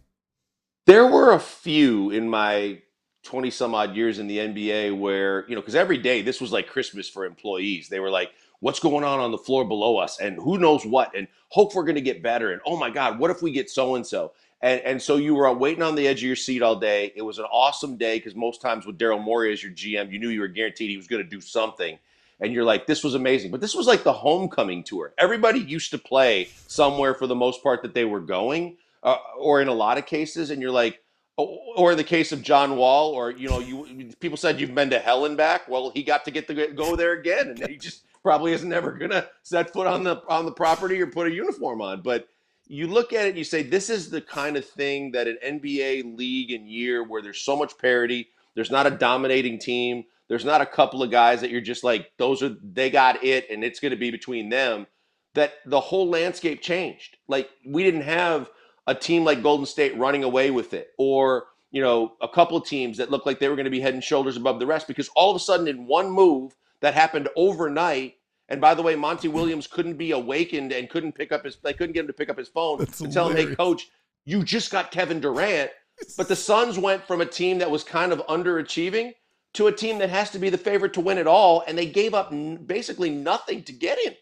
There 0.87 1.07
were 1.07 1.33
a 1.33 1.41
few 1.41 2.11
in 2.11 2.29
my 2.29 2.81
20 3.25 3.51
some 3.51 3.75
odd 3.75 3.97
years 3.97 4.21
in 4.21 4.29
the 4.29 4.39
NBA 4.39 4.97
where, 4.97 5.49
you 5.49 5.57
know, 5.57 5.61
because 5.61 5.75
every 5.75 5.99
day 5.99 6.23
this 6.23 6.41
was 6.41 6.53
like 6.53 6.69
Christmas 6.69 7.09
for 7.09 7.25
employees. 7.25 7.89
They 7.89 7.99
were 7.99 8.11
like, 8.11 8.31
what's 8.61 8.79
going 8.79 9.05
on 9.05 9.19
on 9.19 9.33
the 9.33 9.39
floor 9.39 9.65
below 9.65 9.97
us? 9.97 10.21
And 10.21 10.37
who 10.37 10.59
knows 10.59 10.87
what? 10.87 11.17
And 11.17 11.27
hope 11.49 11.75
we're 11.75 11.85
going 11.85 11.97
to 11.97 12.01
get 12.01 12.23
better. 12.23 12.53
And 12.53 12.61
oh 12.65 12.77
my 12.77 12.91
God, 12.91 13.19
what 13.19 13.31
if 13.33 13.43
we 13.43 13.51
get 13.51 13.69
so 13.69 13.97
and 13.97 14.07
so? 14.07 14.33
And 14.63 14.81
and 14.83 15.03
so 15.03 15.17
you 15.17 15.35
were 15.35 15.53
waiting 15.53 15.83
on 15.83 15.95
the 15.95 16.07
edge 16.07 16.19
of 16.19 16.27
your 16.27 16.37
seat 16.37 16.63
all 16.63 16.77
day. 16.77 17.13
It 17.15 17.23
was 17.23 17.39
an 17.39 17.45
awesome 17.47 17.97
day 17.97 18.19
because 18.19 18.35
most 18.35 18.61
times 18.61 18.87
with 18.87 18.99
Daryl 18.99 19.23
Morey 19.23 19.53
as 19.53 19.63
your 19.63 19.73
GM, 19.73 20.11
you 20.11 20.19
knew 20.19 20.29
you 20.29 20.41
were 20.41 20.49
guaranteed 20.49 20.91
he 20.91 20.97
was 20.97 21.07
going 21.07 21.23
to 21.23 21.29
do 21.29 21.41
something. 21.41 21.99
And 22.41 22.53
you're 22.53 22.65
like, 22.65 22.87
this 22.87 23.03
was 23.03 23.15
amazing. 23.15 23.51
But 23.51 23.61
this 23.61 23.75
was 23.75 23.87
like 23.87 24.03
the 24.03 24.13
homecoming 24.13 24.85
tour. 24.85 25.15
Everybody 25.17 25.61
used 25.61 25.91
to 25.93 25.99
play 25.99 26.49
somewhere 26.67 27.15
for 27.15 27.27
the 27.27 27.35
most 27.35 27.63
part 27.63 27.81
that 27.83 27.95
they 27.95 28.05
were 28.05 28.21
going, 28.21 28.77
uh, 29.03 29.17
or 29.39 29.63
in 29.63 29.69
a 29.69 29.75
lot 29.75 29.97
of 29.97 30.05
cases. 30.05 30.51
And 30.51 30.61
you're 30.61 30.71
like, 30.71 31.03
or 31.37 31.93
in 31.93 31.99
the 31.99 32.05
case 32.05 32.33
of 32.33 32.43
John 32.43 32.77
Wall, 32.77 33.11
or 33.11 33.31
you 33.31 33.49
know, 33.49 33.61
you 33.61 34.11
people 34.21 34.39
said 34.39 34.59
you've 34.59 34.75
been 34.75 34.91
to 34.91 34.99
hell 34.99 35.27
and 35.27 35.37
back. 35.37 35.69
Well, 35.69 35.91
he 35.91 36.03
got 36.03 36.25
to 36.25 36.31
get 36.31 36.47
to 36.49 36.69
go 36.69 36.97
there 36.97 37.13
again, 37.13 37.49
and 37.51 37.69
he 37.69 37.77
just 37.77 38.05
probably 38.23 38.53
is 38.53 38.65
never 38.65 38.93
gonna 38.93 39.29
set 39.43 39.73
foot 39.73 39.87
on 39.87 40.03
the 40.03 40.23
on 40.29 40.47
the 40.47 40.53
property 40.53 41.01
or 41.01 41.07
put 41.07 41.27
a 41.27 41.33
uniform 41.33 41.83
on. 41.83 42.01
But 42.01 42.29
you 42.67 42.87
look 42.87 43.13
at 43.13 43.27
it 43.27 43.31
and 43.31 43.39
you 43.39 43.45
say, 43.45 43.63
this 43.63 43.91
is 43.91 44.11
the 44.11 44.21
kind 44.21 44.57
of 44.57 44.65
thing 44.65 45.13
that 45.13 45.29
an 45.29 45.39
NBA 45.45 46.17
league 46.17 46.51
and 46.51 46.69
year 46.69 47.05
where 47.05 47.23
there's 47.23 47.41
so 47.41 47.57
much 47.57 47.79
parity. 47.79 48.29
There's 48.55 48.71
not 48.71 48.87
a 48.87 48.91
dominating 48.91 49.59
team. 49.59 50.05
There's 50.29 50.45
not 50.45 50.61
a 50.61 50.67
couple 50.67 51.03
of 51.03 51.11
guys 51.11 51.41
that 51.41 51.51
you're 51.51 51.61
just 51.61 51.85
like, 51.85 52.11
those 52.19 52.43
are 52.43 52.57
they 52.63 52.91
got 52.91 53.23
it, 53.23 53.47
and 53.51 53.63
it's 53.63 53.79
going 53.79 53.93
to 53.93 53.97
be 53.97 54.11
between 54.11 54.49
them. 54.49 54.87
That 55.35 55.53
the 55.67 55.81
whole 55.81 56.09
landscape 56.09 56.63
changed. 56.63 57.19
Like 57.29 57.51
we 57.65 57.85
didn't 57.85 58.03
have 58.03 58.51
a 58.87 58.95
team 58.95 59.25
like 59.25 59.43
Golden 59.43 59.67
State 59.67 59.97
running 59.97 60.25
away 60.25 60.51
with 60.51 60.75
it, 60.75 60.89
or 60.99 61.45
you 61.71 61.83
know, 61.83 62.15
a 62.21 62.29
couple 62.29 62.57
of 62.57 62.65
teams 62.65 62.97
that 62.97 63.11
looked 63.11 63.27
like 63.27 63.39
they 63.39 63.49
were 63.49 63.57
going 63.57 63.65
to 63.65 63.71
be 63.71 63.81
head 63.81 63.95
and 63.95 64.03
shoulders 64.03 64.37
above 64.37 64.59
the 64.59 64.67
rest 64.67 64.89
because 64.89 65.11
all 65.15 65.31
of 65.31 65.37
a 65.37 65.41
sudden, 65.41 65.69
in 65.69 65.87
one 65.87 66.11
move 66.11 66.57
that 66.81 66.95
happened 66.95 67.29
overnight, 67.37 68.15
and 68.49 68.61
by 68.61 68.75
the 68.75 68.83
way, 68.83 68.95
Monty 68.95 69.29
Williams 69.29 69.67
couldn't 69.67 69.95
be 69.95 70.13
awakened 70.13 70.73
and 70.73 70.89
couldn't 70.89 71.13
pick 71.13 71.33
up 71.33 71.45
his, 71.45 71.57
they 71.57 71.73
couldn't 71.73 71.93
get 71.93 72.01
him 72.01 72.07
to 72.07 72.13
pick 72.13 72.29
up 72.29 72.39
his 72.39 72.49
phone 72.49 72.79
That's 72.79 73.01
and 73.01 73.13
tell 73.13 73.29
him, 73.29 73.37
hey, 73.37 73.55
coach, 73.55 73.89
you 74.25 74.43
just 74.45 74.71
got 74.71 74.91
Kevin 74.91 75.21
Durant. 75.21 75.71
But 76.17 76.29
the 76.29 76.37
Suns 76.37 76.79
went 76.79 77.07
from 77.07 77.21
a 77.21 77.27
team 77.27 77.59
that 77.59 77.71
was 77.71 77.83
kind 77.83 78.13
of 78.13 78.19
underachieving 78.27 79.15
to 79.55 79.69
a 79.69 79.73
team 79.73 79.99
that 79.99 80.11
has 80.11 80.31
to 80.31 80.39
be 80.39 80.51
the 80.51 80.59
favorite 80.59 80.93
to 80.93 81.01
win 81.01 81.17
it 81.17 81.27
all, 81.27 81.65
and 81.67 81.77
they 81.77 81.87
gave 81.87 82.13
up 82.13 82.31
n- 82.31 82.57
basically 82.57 83.09
nothing 83.09 83.63
to 83.65 83.73
get 83.73 83.99
him. 84.05 84.15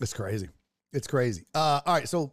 It's 0.00 0.14
crazy. 0.14 0.48
It's 0.92 1.06
crazy. 1.06 1.44
Uh, 1.54 1.80
all 1.84 1.94
right, 1.94 2.08
so 2.08 2.32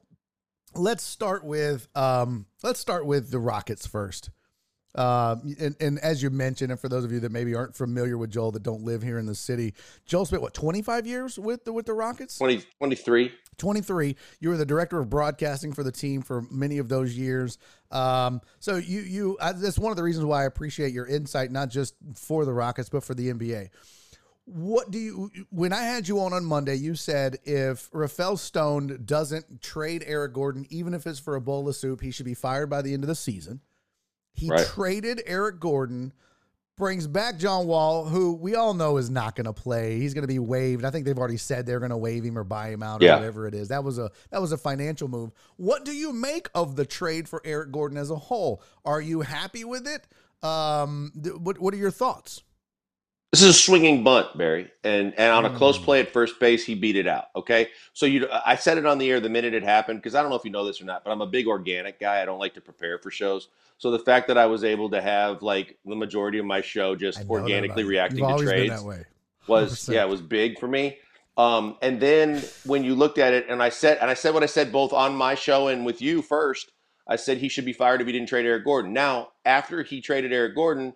let's 0.75 1.03
start 1.03 1.43
with 1.43 1.87
um, 1.95 2.45
let's 2.63 2.79
start 2.79 3.05
with 3.05 3.31
the 3.31 3.39
Rockets 3.39 3.85
first. 3.85 4.29
Um, 4.95 5.55
and, 5.59 5.75
and 5.79 5.99
as 5.99 6.23
you 6.23 6.29
mentioned, 6.29 6.71
and 6.71 6.79
for 6.79 6.89
those 6.89 7.03
of 7.03 7.11
you 7.11 7.19
that 7.19 7.31
maybe 7.31 7.53
aren't 7.53 7.75
familiar 7.75 8.17
with 8.17 8.31
Joel 8.31 8.51
that 8.51 8.63
don't 8.63 8.83
live 8.83 9.03
here 9.03 9.19
in 9.19 9.25
the 9.27 9.35
city, 9.35 9.73
Joel 10.05 10.25
spent 10.25 10.41
what 10.41 10.53
twenty 10.53 10.81
five 10.81 11.05
years 11.05 11.37
with 11.37 11.63
the 11.65 11.73
with 11.73 11.85
the 11.85 11.93
Rockets. 11.93 12.37
20, 12.37 12.63
23. 12.79 13.31
23 13.59 14.15
you 14.39 14.49
were 14.49 14.57
the 14.57 14.65
director 14.65 14.99
of 14.99 15.09
broadcasting 15.09 15.73
for 15.73 15.83
the 15.83 15.91
team 15.91 16.21
for 16.21 16.41
many 16.49 16.79
of 16.79 16.89
those 16.89 17.15
years 17.15 17.57
um, 17.91 18.41
so 18.59 18.77
you 18.77 19.01
you 19.01 19.37
I, 19.39 19.51
that's 19.51 19.77
one 19.77 19.91
of 19.91 19.97
the 19.97 20.03
reasons 20.03 20.25
why 20.25 20.43
i 20.43 20.45
appreciate 20.45 20.93
your 20.93 21.05
insight 21.05 21.51
not 21.51 21.69
just 21.69 21.93
for 22.15 22.45
the 22.45 22.53
rockets 22.53 22.89
but 22.89 23.03
for 23.03 23.13
the 23.13 23.31
nba 23.33 23.69
what 24.45 24.89
do 24.89 24.97
you 24.97 25.29
when 25.51 25.73
i 25.73 25.83
had 25.83 26.07
you 26.07 26.19
on 26.21 26.33
on 26.33 26.43
monday 26.43 26.75
you 26.75 26.95
said 26.95 27.37
if 27.43 27.89
rafael 27.91 28.37
stone 28.37 29.01
doesn't 29.05 29.61
trade 29.61 30.03
eric 30.07 30.33
gordon 30.33 30.65
even 30.69 30.93
if 30.93 31.05
it's 31.05 31.19
for 31.19 31.35
a 31.35 31.41
bowl 31.41 31.67
of 31.67 31.75
soup 31.75 32.01
he 32.01 32.09
should 32.09 32.25
be 32.25 32.33
fired 32.33 32.69
by 32.69 32.81
the 32.81 32.93
end 32.93 33.03
of 33.03 33.07
the 33.07 33.15
season 33.15 33.59
he 34.33 34.49
Right. 34.49 34.65
traded 34.67 35.21
eric 35.25 35.59
gordon 35.59 36.13
brings 36.77 37.07
back 37.07 37.37
John 37.37 37.67
Wall, 37.67 38.05
who 38.05 38.35
we 38.35 38.55
all 38.55 38.73
know 38.73 38.95
is 38.95 39.09
not 39.09 39.35
going 39.35 39.43
to 39.47 39.51
play. 39.51 39.99
He's 39.99 40.13
going 40.13 40.21
to 40.21 40.29
be 40.29 40.39
waived. 40.39 40.85
I 40.85 40.91
think 40.91 41.03
they've 41.05 41.17
already 41.19 41.35
said 41.35 41.65
they're 41.65 41.79
going 41.81 41.89
to 41.91 41.97
waive 41.97 42.23
him 42.23 42.37
or 42.37 42.45
buy 42.45 42.69
him 42.69 42.81
out 42.81 43.01
or 43.01 43.05
Yeah. 43.05 43.15
whatever 43.17 43.47
it 43.47 43.53
is. 43.53 43.67
That 43.67 43.83
was 43.83 43.97
a 43.99 44.09
that 44.29 44.39
was 44.39 44.53
a 44.53 44.57
financial 44.57 45.09
move. 45.09 45.31
What 45.57 45.83
do 45.83 45.91
you 45.91 46.13
make 46.13 46.47
of 46.55 46.77
the 46.77 46.85
trade 46.85 47.27
for 47.27 47.41
Eric 47.43 47.73
Gordon 47.73 47.97
as 47.97 48.11
a 48.11 48.15
whole? 48.15 48.63
Are 48.85 49.01
you 49.01 49.19
happy 49.19 49.65
with 49.65 49.85
it? 49.85 50.07
Um, 50.41 51.11
th- 51.21 51.35
what 51.35 51.59
what 51.59 51.73
are 51.73 51.77
your 51.77 51.91
thoughts? 51.91 52.43
This 53.31 53.43
is 53.43 53.49
a 53.49 53.53
swinging 53.53 54.03
bunt, 54.03 54.35
Barry, 54.35 54.71
and 54.83 55.13
and 55.15 55.31
on 55.31 55.45
a 55.45 55.55
close 55.55 55.77
Mm. 55.77 55.83
play 55.83 55.99
at 55.99 56.11
first 56.11 56.39
base, 56.39 56.65
he 56.65 56.73
beat 56.73 56.95
it 56.95 57.05
out. 57.05 57.25
Okay, 57.35 57.69
so 57.93 58.07
you, 58.07 58.27
I 58.31 58.55
said 58.55 58.79
it 58.79 58.87
on 58.87 58.97
the 58.97 59.09
air 59.11 59.19
the 59.19 59.29
minute 59.29 59.53
it 59.53 59.63
happened 59.63 59.99
because 59.99 60.15
I 60.15 60.21
don't 60.21 60.31
know 60.31 60.35
if 60.35 60.45
you 60.45 60.51
know 60.51 60.65
this 60.65 60.81
or 60.81 60.85
not, 60.85 61.03
but 61.03 61.11
I'm 61.11 61.21
a 61.21 61.27
big 61.27 61.47
organic 61.47 61.99
guy. 61.99 62.21
I 62.21 62.25
don't 62.25 62.39
like 62.39 62.55
to 62.55 62.61
prepare 62.61 62.97
for 62.97 63.11
shows. 63.11 63.49
So 63.77 63.91
the 63.91 63.99
fact 63.99 64.29
that 64.29 64.37
I 64.37 64.47
was 64.47 64.63
able 64.63 64.89
to 64.89 65.01
have 65.01 65.43
like 65.43 65.77
the 65.85 65.95
majority 65.95 66.39
of 66.39 66.45
my 66.45 66.61
show 66.61 66.95
just 66.95 67.19
I 67.19 67.23
know 67.23 67.27
that 67.27 67.41
organically 67.43 67.83
reacting 67.83 68.27
to 68.27 68.43
trades 68.43 68.71
that 68.71 68.83
way. 68.83 69.05
was 69.47 69.73
100%. 69.73 69.89
yeah, 69.93 70.03
it 70.03 70.09
was 70.09 70.21
big 70.21 70.59
for 70.59 70.67
me. 70.67 70.97
Um, 71.37 71.77
and 71.83 72.01
then 72.01 72.43
when 72.65 72.83
you 72.83 72.95
looked 72.95 73.19
at 73.19 73.33
it, 73.33 73.45
and 73.47 73.61
I 73.61 73.69
said, 73.69 73.99
and 74.01 74.09
I 74.09 74.15
said 74.15 74.33
what 74.33 74.43
I 74.43 74.47
said 74.47 74.71
both 74.71 74.91
on 74.91 75.15
my 75.15 75.35
show 75.35 75.67
and 75.67 75.85
with 75.85 76.01
you 76.01 76.21
first. 76.23 76.71
I 77.07 77.15
said 77.15 77.37
he 77.37 77.49
should 77.49 77.65
be 77.65 77.73
fired 77.73 78.01
if 78.01 78.07
he 78.07 78.13
didn't 78.13 78.29
trade 78.29 78.45
Eric 78.45 78.65
Gordon. 78.65 78.93
Now, 78.93 79.29
after 79.43 79.81
he 79.81 79.99
traded 79.99 80.31
Eric 80.31 80.53
Gordon, 80.55 80.93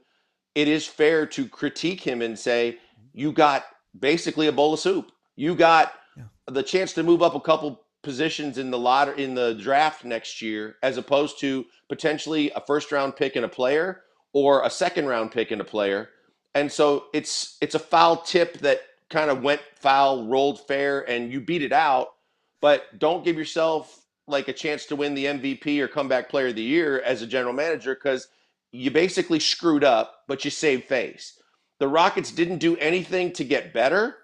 it 0.55 0.67
is 0.67 0.85
fair 0.85 1.25
to 1.25 1.47
critique 1.47 2.01
him 2.01 2.21
and 2.21 2.37
say 2.37 2.77
you 3.13 3.31
got 3.31 3.65
basically 3.99 4.47
a 4.47 4.51
bowl 4.51 4.73
of 4.73 4.79
soup. 4.79 5.11
You 5.35 5.55
got 5.55 5.93
Yeah. 6.15 6.23
the 6.47 6.63
chance 6.63 6.93
to 6.93 7.03
move 7.03 7.21
up 7.21 7.35
a 7.35 7.39
couple 7.39 7.85
positions 8.03 8.57
in 8.57 8.69
the 8.69 8.77
lot 8.77 9.17
in 9.17 9.33
the 9.33 9.55
draft 9.55 10.03
next 10.03 10.41
year, 10.41 10.77
as 10.83 10.97
opposed 10.97 11.39
to 11.39 11.65
potentially 11.89 12.51
a 12.51 12.61
first 12.61 12.91
round 12.91 13.15
pick 13.15 13.35
and 13.35 13.45
a 13.45 13.49
player 13.49 14.03
or 14.33 14.63
a 14.63 14.69
second 14.69 15.07
round 15.07 15.31
pick 15.31 15.51
and 15.51 15.61
a 15.61 15.63
player. 15.63 16.09
And 16.53 16.71
so 16.71 17.05
it's 17.13 17.57
it's 17.61 17.75
a 17.75 17.79
foul 17.79 18.17
tip 18.17 18.59
that 18.59 18.81
kind 19.09 19.31
of 19.31 19.41
went 19.41 19.61
foul, 19.75 20.27
rolled 20.27 20.59
fair, 20.67 21.07
and 21.09 21.31
you 21.31 21.39
beat 21.39 21.61
it 21.61 21.71
out. 21.71 22.09
But 22.61 22.99
don't 22.99 23.23
give 23.23 23.37
yourself 23.37 24.05
like 24.27 24.47
a 24.47 24.53
chance 24.53 24.85
to 24.85 24.95
win 24.95 25.13
the 25.13 25.25
MVP 25.25 25.79
or 25.79 25.87
comeback 25.87 26.29
player 26.29 26.47
of 26.47 26.55
the 26.55 26.61
year 26.63 27.01
as 27.01 27.21
a 27.21 27.27
general 27.27 27.53
manager 27.53 27.93
because 27.95 28.27
you 28.73 28.91
basically 28.91 29.39
screwed 29.39 29.83
up, 29.83 30.23
but 30.27 30.43
you 30.43 30.51
saved 30.51 30.85
face. 30.85 31.39
The 31.79 31.87
Rockets 31.87 32.31
didn't 32.31 32.57
do 32.57 32.75
anything 32.77 33.31
to 33.33 33.43
get 33.43 33.73
better, 33.73 34.15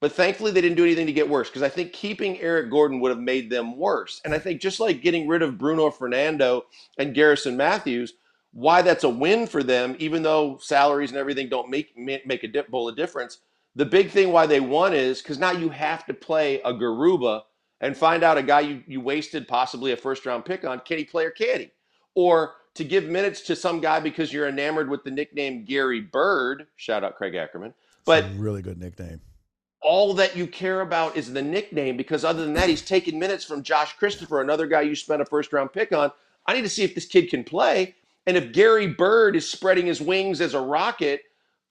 but 0.00 0.12
thankfully 0.12 0.50
they 0.50 0.60
didn't 0.60 0.76
do 0.76 0.84
anything 0.84 1.06
to 1.06 1.12
get 1.12 1.28
worse 1.28 1.48
because 1.48 1.62
I 1.62 1.68
think 1.68 1.92
keeping 1.92 2.40
Eric 2.40 2.70
Gordon 2.70 2.98
would 3.00 3.10
have 3.10 3.20
made 3.20 3.48
them 3.48 3.78
worse. 3.78 4.20
And 4.24 4.34
I 4.34 4.40
think 4.40 4.60
just 4.60 4.80
like 4.80 5.02
getting 5.02 5.28
rid 5.28 5.40
of 5.40 5.56
Bruno 5.56 5.90
Fernando 5.90 6.64
and 6.98 7.14
Garrison 7.14 7.56
Matthews, 7.56 8.14
why 8.52 8.82
that's 8.82 9.04
a 9.04 9.08
win 9.08 9.46
for 9.46 9.62
them, 9.62 9.94
even 10.00 10.22
though 10.22 10.58
salaries 10.60 11.10
and 11.10 11.18
everything 11.18 11.48
don't 11.48 11.70
make 11.70 11.96
make 11.96 12.42
a 12.42 12.48
dip, 12.48 12.68
bowl 12.68 12.88
of 12.88 12.96
difference. 12.96 13.38
The 13.76 13.86
big 13.86 14.10
thing 14.10 14.32
why 14.32 14.46
they 14.46 14.60
won 14.60 14.92
is 14.92 15.22
because 15.22 15.38
now 15.38 15.52
you 15.52 15.70
have 15.70 16.04
to 16.06 16.14
play 16.14 16.60
a 16.62 16.74
Garuba 16.74 17.42
and 17.80 17.96
find 17.96 18.22
out 18.22 18.36
a 18.36 18.42
guy 18.42 18.60
you, 18.60 18.82
you 18.86 19.00
wasted 19.00 19.46
possibly 19.46 19.92
a 19.92 19.96
first 19.96 20.26
round 20.26 20.44
pick 20.44 20.64
on, 20.64 20.80
can 20.80 20.98
he 20.98 21.04
play 21.04 21.24
or 21.24 21.30
can 21.30 21.60
he? 21.60 21.70
Or 22.14 22.54
to 22.74 22.84
give 22.84 23.04
minutes 23.04 23.40
to 23.42 23.56
some 23.56 23.80
guy 23.80 24.00
because 24.00 24.32
you're 24.32 24.48
enamored 24.48 24.88
with 24.88 25.04
the 25.04 25.10
nickname 25.10 25.64
Gary 25.64 26.00
Bird, 26.00 26.66
shout 26.76 27.04
out 27.04 27.16
Craig 27.16 27.34
Ackerman. 27.34 27.74
But 28.04 28.24
really 28.36 28.62
good 28.62 28.78
nickname. 28.78 29.20
All 29.80 30.14
that 30.14 30.36
you 30.36 30.46
care 30.46 30.80
about 30.80 31.16
is 31.16 31.32
the 31.32 31.42
nickname 31.42 31.96
because 31.96 32.24
other 32.24 32.44
than 32.44 32.54
that, 32.54 32.68
he's 32.68 32.82
taking 32.82 33.18
minutes 33.18 33.44
from 33.44 33.62
Josh 33.62 33.94
Christopher, 33.94 34.40
another 34.40 34.66
guy 34.66 34.82
you 34.82 34.94
spent 34.94 35.20
a 35.20 35.24
first 35.24 35.52
round 35.52 35.72
pick 35.72 35.92
on. 35.92 36.10
I 36.46 36.54
need 36.54 36.62
to 36.62 36.68
see 36.68 36.84
if 36.84 36.94
this 36.94 37.06
kid 37.06 37.30
can 37.30 37.44
play. 37.44 37.94
And 38.26 38.36
if 38.36 38.52
Gary 38.52 38.86
Bird 38.86 39.34
is 39.34 39.50
spreading 39.50 39.86
his 39.86 40.00
wings 40.00 40.40
as 40.40 40.54
a 40.54 40.60
rocket, 40.60 41.22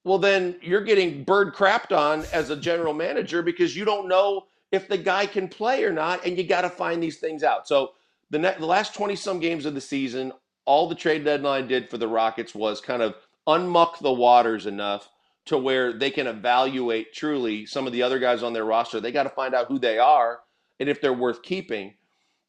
well, 0.03 0.17
then 0.17 0.55
you're 0.61 0.83
getting 0.83 1.23
Bird 1.23 1.53
crapped 1.53 1.95
on 1.95 2.25
as 2.33 2.49
a 2.49 2.55
general 2.55 2.93
manager 2.93 3.41
because 3.41 3.75
you 3.75 3.85
don't 3.85 4.07
know 4.07 4.47
if 4.71 4.87
the 4.87 4.97
guy 4.97 5.25
can 5.25 5.47
play 5.47 5.83
or 5.83 5.91
not, 5.91 6.25
and 6.25 6.37
you 6.37 6.43
got 6.43 6.61
to 6.61 6.69
find 6.69 7.03
these 7.03 7.17
things 7.17 7.43
out. 7.43 7.67
So 7.67 7.91
the, 8.29 8.39
last 8.59 8.95
20 8.95 9.15
some 9.15 9.39
games 9.39 9.65
of 9.65 9.73
the 9.73 9.81
season, 9.81 10.31
all 10.65 10.87
the 10.87 10.95
trade 10.95 11.25
deadline 11.25 11.67
did 11.67 11.89
for 11.89 11.97
the 11.97 12.07
Rockets 12.07 12.55
was 12.55 12.81
kind 12.81 13.01
of 13.01 13.15
unmuck 13.47 13.99
the 13.99 14.13
waters 14.13 14.65
enough 14.65 15.09
to 15.45 15.57
where 15.57 15.93
they 15.93 16.11
can 16.11 16.27
evaluate 16.27 17.13
truly 17.13 17.65
some 17.65 17.87
of 17.87 17.93
the 17.93 18.03
other 18.03 18.19
guys 18.19 18.43
on 18.43 18.53
their 18.53 18.65
roster. 18.65 18.99
They 18.99 19.11
got 19.11 19.23
to 19.23 19.29
find 19.29 19.55
out 19.55 19.67
who 19.67 19.79
they 19.79 19.97
are 19.97 20.39
and 20.79 20.87
if 20.87 21.01
they're 21.01 21.13
worth 21.13 21.41
keeping. 21.41 21.95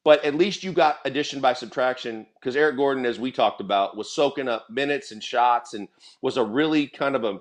But 0.04 0.24
at 0.24 0.34
least 0.34 0.64
you 0.64 0.72
got 0.72 0.98
addition 1.04 1.40
by 1.40 1.52
subtraction 1.52 2.26
because 2.34 2.56
Eric 2.56 2.76
Gordon, 2.76 3.06
as 3.06 3.20
we 3.20 3.30
talked 3.30 3.60
about, 3.60 3.96
was 3.96 4.12
soaking 4.12 4.48
up 4.48 4.68
minutes 4.68 5.12
and 5.12 5.22
shots 5.22 5.74
and 5.74 5.88
was 6.20 6.36
a 6.36 6.44
really 6.44 6.88
kind 6.88 7.16
of 7.16 7.24
a 7.24 7.38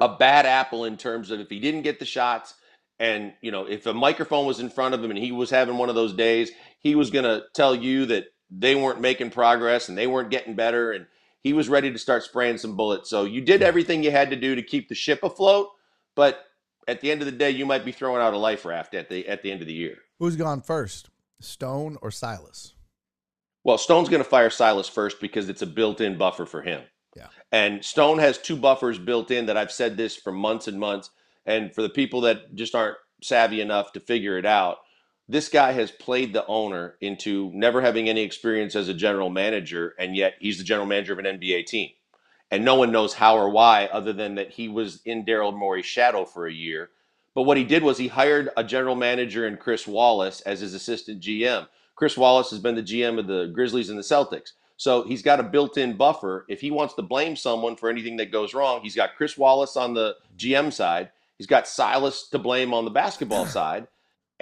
a 0.00 0.16
bad 0.16 0.44
apple 0.44 0.84
in 0.84 0.96
terms 0.96 1.30
of 1.30 1.38
if 1.38 1.48
he 1.48 1.60
didn't 1.60 1.82
get 1.82 2.00
the 2.00 2.04
shots 2.04 2.54
and 2.98 3.32
you 3.42 3.52
know 3.52 3.64
if 3.66 3.86
a 3.86 3.94
microphone 3.94 4.44
was 4.44 4.58
in 4.58 4.68
front 4.68 4.92
of 4.92 5.04
him 5.04 5.10
and 5.10 5.18
he 5.18 5.30
was 5.30 5.50
having 5.50 5.78
one 5.78 5.88
of 5.88 5.94
those 5.94 6.12
days, 6.12 6.50
he 6.80 6.94
was 6.94 7.10
going 7.10 7.24
to 7.24 7.44
tell 7.54 7.74
you 7.74 8.06
that 8.06 8.26
they 8.50 8.74
weren't 8.74 9.00
making 9.00 9.30
progress 9.30 9.88
and 9.88 9.96
they 9.96 10.06
weren't 10.06 10.30
getting 10.30 10.54
better 10.54 10.92
and 10.92 11.06
he 11.42 11.52
was 11.52 11.68
ready 11.68 11.92
to 11.92 11.98
start 11.98 12.22
spraying 12.22 12.56
some 12.58 12.74
bullets. 12.74 13.10
So 13.10 13.24
you 13.24 13.42
did 13.42 13.62
everything 13.62 14.02
you 14.02 14.10
had 14.10 14.30
to 14.30 14.36
do 14.36 14.54
to 14.54 14.62
keep 14.62 14.88
the 14.88 14.94
ship 14.94 15.22
afloat, 15.22 15.68
but 16.14 16.40
at 16.88 17.00
the 17.00 17.10
end 17.10 17.20
of 17.20 17.26
the 17.26 17.32
day, 17.32 17.50
you 17.50 17.66
might 17.66 17.84
be 17.84 17.92
throwing 17.92 18.22
out 18.22 18.34
a 18.34 18.38
life 18.38 18.64
raft 18.64 18.94
at 18.94 19.08
the 19.08 19.26
at 19.28 19.42
the 19.42 19.50
end 19.50 19.60
of 19.60 19.66
the 19.66 19.74
year. 19.74 19.96
Who's 20.18 20.36
gone 20.36 20.62
first? 20.62 21.10
Stone 21.40 21.98
or 22.00 22.10
Silas? 22.10 22.74
Well, 23.62 23.78
Stone's 23.78 24.08
going 24.08 24.22
to 24.22 24.28
fire 24.28 24.50
Silas 24.50 24.88
first 24.88 25.20
because 25.20 25.48
it's 25.48 25.62
a 25.62 25.66
built-in 25.66 26.18
buffer 26.18 26.44
for 26.44 26.62
him. 26.62 26.82
Yeah. 27.16 27.28
And 27.50 27.84
Stone 27.84 28.18
has 28.18 28.36
two 28.38 28.56
buffers 28.56 28.98
built 28.98 29.30
in 29.30 29.46
that 29.46 29.56
I've 29.56 29.72
said 29.72 29.96
this 29.96 30.16
for 30.16 30.32
months 30.32 30.68
and 30.68 30.78
months. 30.78 31.10
And 31.46 31.74
for 31.74 31.82
the 31.82 31.88
people 31.88 32.22
that 32.22 32.54
just 32.54 32.74
aren't 32.74 32.96
savvy 33.22 33.60
enough 33.60 33.92
to 33.92 34.00
figure 34.00 34.38
it 34.38 34.46
out, 34.46 34.78
this 35.28 35.48
guy 35.48 35.72
has 35.72 35.90
played 35.90 36.32
the 36.32 36.46
owner 36.46 36.96
into 37.00 37.50
never 37.54 37.80
having 37.80 38.08
any 38.08 38.22
experience 38.22 38.76
as 38.76 38.88
a 38.88 38.94
general 38.94 39.30
manager, 39.30 39.94
and 39.98 40.14
yet 40.14 40.34
he's 40.38 40.58
the 40.58 40.64
general 40.64 40.86
manager 40.86 41.12
of 41.12 41.18
an 41.18 41.24
NBA 41.24 41.66
team. 41.66 41.90
And 42.50 42.64
no 42.64 42.74
one 42.74 42.92
knows 42.92 43.14
how 43.14 43.36
or 43.36 43.48
why, 43.48 43.86
other 43.86 44.12
than 44.12 44.34
that 44.34 44.50
he 44.50 44.68
was 44.68 45.00
in 45.04 45.24
Daryl 45.24 45.56
Morey's 45.56 45.86
shadow 45.86 46.24
for 46.24 46.46
a 46.46 46.52
year. 46.52 46.90
But 47.34 47.42
what 47.42 47.56
he 47.56 47.64
did 47.64 47.82
was 47.82 47.98
he 47.98 48.08
hired 48.08 48.50
a 48.56 48.62
general 48.62 48.94
manager 48.94 49.46
in 49.46 49.56
Chris 49.56 49.86
Wallace 49.86 50.40
as 50.42 50.60
his 50.60 50.74
assistant 50.74 51.20
GM. 51.20 51.66
Chris 51.96 52.16
Wallace 52.16 52.50
has 52.50 52.60
been 52.60 52.74
the 52.74 52.82
GM 52.82 53.18
of 53.18 53.26
the 53.26 53.46
Grizzlies 53.46 53.88
and 53.88 53.98
the 53.98 54.02
Celtics. 54.02 54.50
So 54.76 55.04
he's 55.04 55.22
got 55.22 55.40
a 55.40 55.44
built 55.44 55.78
in 55.78 55.96
buffer. 55.96 56.44
If 56.48 56.60
he 56.60 56.70
wants 56.70 56.94
to 56.94 57.02
blame 57.02 57.36
someone 57.36 57.76
for 57.76 57.88
anything 57.88 58.16
that 58.18 58.32
goes 58.32 58.54
wrong, 58.54 58.82
he's 58.82 58.96
got 58.96 59.16
Chris 59.16 59.38
Wallace 59.38 59.76
on 59.76 59.94
the 59.94 60.16
GM 60.36 60.72
side, 60.72 61.10
he's 61.38 61.46
got 61.46 61.68
Silas 61.68 62.28
to 62.28 62.38
blame 62.38 62.74
on 62.74 62.84
the 62.84 62.90
basketball 62.90 63.46
side, 63.46 63.86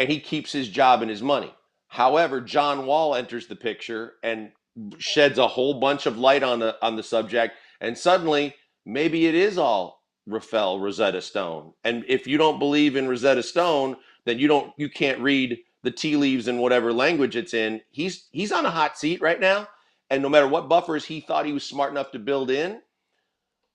and 0.03 0.11
he 0.11 0.19
keeps 0.19 0.51
his 0.51 0.69
job 0.69 1.01
and 1.01 1.09
his 1.09 1.23
money. 1.23 1.55
However, 1.87 2.41
John 2.41 2.87
Wall 2.87 3.15
enters 3.15 3.47
the 3.47 3.55
picture 3.55 4.15
and 4.25 4.51
sheds 4.99 5.39
a 5.39 5.47
whole 5.47 5.75
bunch 5.79 6.07
of 6.07 6.19
light 6.19 6.43
on 6.43 6.59
the 6.59 6.77
on 6.85 6.97
the 6.97 7.05
subject, 7.05 7.55
and 7.81 7.97
suddenly 7.97 8.57
maybe 8.85 9.29
it 9.29 9.37
is 9.37 9.59
all 9.59 10.03
Rafael 10.27 10.81
Rosetta 10.81 11.23
Stone. 11.23 11.75
And 11.85 12.05
if 12.09 12.27
you 12.27 12.37
don't 12.37 12.59
believe 12.59 12.97
in 12.97 13.07
Rosetta 13.07 13.45
Stone, 13.45 13.95
then 14.25 14.41
you 14.41 14.49
don't 14.49 14.73
you 14.77 14.91
can't 14.91 15.21
read 15.21 15.57
the 15.85 15.93
tea 15.93 16.17
leaves 16.17 16.49
in 16.49 16.59
whatever 16.59 16.93
language 16.93 17.37
it's 17.37 17.55
in. 17.55 17.81
He's 17.93 18.27
he's 18.33 18.51
on 18.51 18.67
a 18.67 18.73
hot 18.73 18.99
seat 18.99 19.21
right 19.21 19.39
now, 19.39 19.69
and 20.11 20.21
no 20.21 20.29
matter 20.29 20.49
what 20.49 20.69
buffers 20.69 21.05
he 21.05 21.21
thought 21.21 21.47
he 21.47 21.53
was 21.53 21.63
smart 21.63 21.93
enough 21.93 22.11
to 22.11 22.19
build 22.19 22.51
in, 22.51 22.83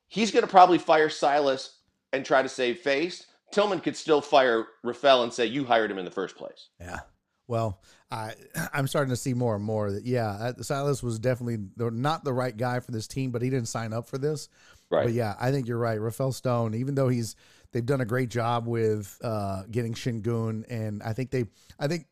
he's 0.10 0.32
going 0.32 0.44
to 0.44 0.52
probably 0.52 0.78
fire 0.78 1.10
Silas 1.10 1.78
and 2.12 2.26
try 2.26 2.42
to 2.42 2.50
save 2.50 2.80
face. 2.80 3.28
Tillman 3.52 3.80
could 3.80 3.96
still 3.96 4.22
fire 4.22 4.66
Rafael 4.84 5.24
and 5.24 5.34
say 5.34 5.46
you 5.46 5.66
hired 5.66 5.92
him 5.92 5.98
in 5.98 6.06
the 6.06 6.12
first 6.12 6.36
place. 6.36 6.70
Yeah. 6.80 7.00
Well, 7.48 7.82
I 8.12 8.34
I'm 8.74 8.88
starting 8.88 9.10
to 9.10 9.16
see 9.16 9.34
more 9.34 9.56
and 9.56 9.64
more 9.64 9.92
that 9.92 10.06
yeah, 10.06 10.52
Silas 10.62 11.02
was 11.02 11.20
definitely 11.20 11.66
not 11.78 12.24
the 12.24 12.34
right 12.34 12.56
guy 12.56 12.80
for 12.80 12.92
this 12.92 13.08
team, 13.08 13.32
but 13.32 13.42
he 13.42 13.50
didn't 13.50 13.68
sign 13.68 13.94
up 13.94 14.08
for 14.08 14.18
this. 14.18 14.50
Right. 14.90 15.06
But 15.06 15.14
yeah, 15.14 15.36
I 15.40 15.52
think 15.52 15.68
you're 15.68 15.78
right. 15.78 16.00
Rafael 16.00 16.32
Stone, 16.32 16.76
even 16.76 16.96
though 16.96 17.10
he's 17.10 17.36
they've 17.72 17.86
done 17.86 18.02
a 18.02 18.06
great 18.06 18.30
job 18.30 18.68
with 18.68 19.18
uh, 19.24 19.64
getting 19.70 19.94
Sengun, 19.94 20.64
and 20.70 21.04
I 21.04 21.14
think 21.14 21.32
they, 21.32 21.46
I 21.80 21.88
think 21.88 22.06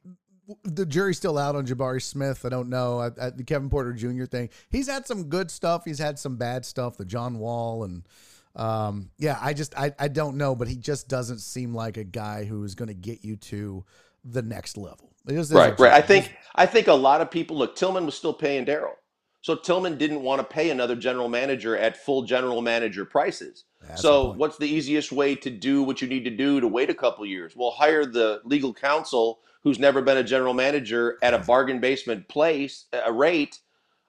the 0.64 0.86
jury's 0.86 1.18
still 1.18 1.38
out 1.38 1.56
on 1.56 1.66
Jabari 1.66 2.02
Smith. 2.02 2.46
I 2.46 2.50
don't 2.50 2.70
know 2.70 3.00
I, 3.00 3.08
I, 3.20 3.30
the 3.32 3.44
Kevin 3.44 3.70
Porter 3.70 3.94
Jr. 3.94 4.26
thing. 4.26 4.50
He's 4.70 4.88
had 4.88 5.08
some 5.08 5.26
good 5.26 5.50
stuff. 5.50 5.86
He's 5.86 6.00
had 6.00 6.20
some 6.20 6.36
bad 6.36 6.66
stuff. 6.66 6.98
The 6.98 7.06
John 7.06 7.40
Wall 7.40 7.84
and 7.84 8.08
um, 8.56 9.10
yeah, 9.18 9.38
I 9.42 9.54
just 9.54 9.78
I, 9.78 9.94
I 10.00 10.08
don't 10.08 10.38
know, 10.38 10.56
but 10.56 10.68
he 10.68 10.78
just 10.78 11.08
doesn't 11.08 11.40
seem 11.40 11.74
like 11.74 11.98
a 11.98 12.04
guy 12.04 12.46
who 12.46 12.64
is 12.64 12.76
going 12.76 12.88
to 12.88 12.94
get 12.94 13.24
you 13.24 13.36
to 13.38 13.84
the 14.24 14.42
next 14.42 14.78
level. 14.78 15.12
right, 15.52 15.80
right. 15.80 15.94
I 15.94 16.02
think 16.02 16.36
I 16.56 16.66
think 16.66 16.88
a 16.88 16.94
lot 16.94 17.22
of 17.22 17.30
people 17.30 17.58
look. 17.58 17.76
Tillman 17.76 18.06
was 18.06 18.16
still 18.16 18.34
paying 18.34 18.66
Daryl. 18.66 18.94
So 19.42 19.56
Tillman 19.56 20.00
didn't 20.00 20.24
want 20.24 20.40
to 20.40 20.44
pay 20.44 20.72
another 20.72 20.96
general 20.96 21.30
manager 21.30 21.78
at 21.78 21.98
full 21.98 22.24
general 22.24 22.64
manager 22.64 23.06
prices. 23.06 23.66
That's 23.88 24.02
so 24.02 24.32
the 24.32 24.40
what's 24.40 24.58
the 24.58 24.68
easiest 24.68 25.12
way 25.12 25.36
to 25.36 25.52
do 25.52 25.84
what 25.84 26.02
you 26.02 26.08
need 26.08 26.24
to 26.24 26.32
do 26.32 26.60
to 26.60 26.68
wait 26.68 26.90
a 26.90 26.96
couple 26.96 27.26
years? 27.26 27.56
Well, 27.56 27.72
hire 27.72 28.06
the 28.06 28.42
legal 28.44 28.74
counsel 28.74 29.40
who's 29.62 29.78
never 29.80 30.02
been 30.02 30.18
a 30.18 30.24
general 30.24 30.54
manager 30.54 31.18
at 31.22 31.34
a 31.34 31.40
bargain 31.40 31.80
basement 31.80 32.28
place, 32.28 32.86
a 32.94 33.12
rate 33.12 33.60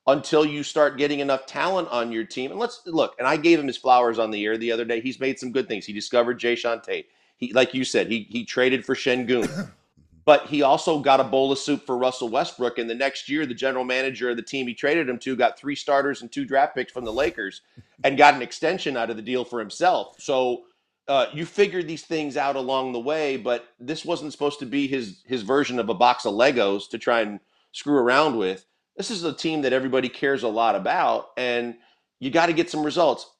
until 0.06 0.44
you 0.46 0.62
start 0.62 0.98
getting 0.98 1.20
enough 1.20 1.46
talent 1.46 1.88
on 1.88 2.12
your 2.12 2.24
team. 2.24 2.50
And 2.50 2.60
let's 2.60 2.82
look, 2.86 3.16
and 3.18 3.26
I 3.26 3.36
gave 3.36 3.58
him 3.58 3.66
his 3.66 3.76
flowers 3.76 4.18
on 4.18 4.30
the 4.30 4.44
air 4.44 4.56
the 4.56 4.72
other 4.72 4.84
day. 4.84 5.00
He's 5.00 5.20
made 5.20 5.38
some 5.38 5.52
good 5.52 5.68
things. 5.68 5.84
He 5.84 5.92
discovered 5.92 6.38
Jae'Sean 6.38 6.82
Tate. 6.82 7.08
He 7.36 7.52
like 7.52 7.74
you 7.74 7.84
said, 7.84 8.10
he 8.10 8.26
he 8.30 8.44
traded 8.44 8.84
for 8.84 8.94
Sengun. 8.94 9.70
But 10.26 10.48
he 10.48 10.62
also 10.62 10.98
got 10.98 11.20
a 11.20 11.24
bowl 11.24 11.52
of 11.52 11.58
soup 11.58 11.86
for 11.86 11.96
Russell 11.96 12.28
Westbrook. 12.28 12.78
And 12.78 12.90
the 12.90 12.96
next 12.96 13.28
year, 13.28 13.46
the 13.46 13.54
general 13.54 13.84
manager 13.84 14.28
of 14.28 14.36
the 14.36 14.42
team 14.42 14.66
he 14.66 14.74
traded 14.74 15.08
him 15.08 15.20
to 15.20 15.36
got 15.36 15.56
three 15.56 15.76
starters 15.76 16.20
and 16.20 16.30
two 16.30 16.44
draft 16.44 16.74
picks 16.74 16.92
from 16.92 17.04
the 17.04 17.12
Lakers 17.12 17.62
and 18.02 18.18
got 18.18 18.34
an 18.34 18.42
extension 18.42 18.96
out 18.96 19.08
of 19.08 19.14
the 19.14 19.22
deal 19.22 19.44
for 19.44 19.60
himself. 19.60 20.16
So 20.18 20.64
uh, 21.06 21.26
you 21.32 21.46
figure 21.46 21.82
these 21.82 22.02
things 22.02 22.36
out 22.36 22.56
along 22.56 22.92
the 22.92 22.98
way, 22.98 23.36
but 23.36 23.68
this 23.78 24.04
wasn't 24.04 24.32
supposed 24.32 24.58
to 24.58 24.66
be 24.66 24.88
his 24.88 25.22
his 25.24 25.42
version 25.42 25.78
of 25.78 25.88
a 25.88 25.94
box 25.94 26.26
of 26.26 26.34
Legos 26.34 26.90
to 26.90 26.98
try 26.98 27.20
and 27.20 27.38
screw 27.70 27.96
around 27.96 28.36
with. 28.36 28.66
This 28.96 29.10
is 29.10 29.24
a 29.24 29.32
team 29.32 29.62
that 29.62 29.72
everybody 29.72 30.08
cares 30.08 30.42
a 30.42 30.48
lot 30.48 30.74
about, 30.74 31.28
and 31.36 31.76
you 32.18 32.30
got 32.30 32.46
to 32.46 32.52
get 32.52 32.70
some 32.70 32.84
results. 32.84 33.30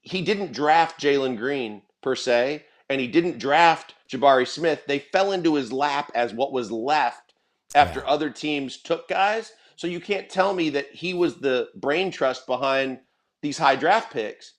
He 0.00 0.22
didn't 0.22 0.52
draft 0.52 1.00
Jalen 1.00 1.36
Green 1.36 1.82
per 2.02 2.16
se, 2.16 2.64
and 2.88 3.00
he 3.00 3.06
didn't 3.06 3.38
draft 3.38 3.94
Jabari 4.12 4.46
Smith, 4.46 4.82
they 4.86 4.98
fell 4.98 5.32
into 5.32 5.54
his 5.54 5.72
lap 5.72 6.12
as 6.14 6.34
what 6.34 6.52
was 6.52 6.70
left 6.70 7.32
after 7.74 8.00
yeah. 8.00 8.06
other 8.06 8.30
teams 8.30 8.76
took 8.76 9.08
guys. 9.08 9.52
So 9.76 9.86
you 9.86 10.00
can't 10.00 10.28
tell 10.28 10.52
me 10.52 10.70
that 10.70 10.92
he 10.92 11.14
was 11.14 11.36
the 11.36 11.70
brain 11.74 12.10
trust 12.10 12.46
behind 12.46 13.00
these 13.40 13.58
high 13.58 13.76
draft 13.76 14.12
picks. 14.12 14.54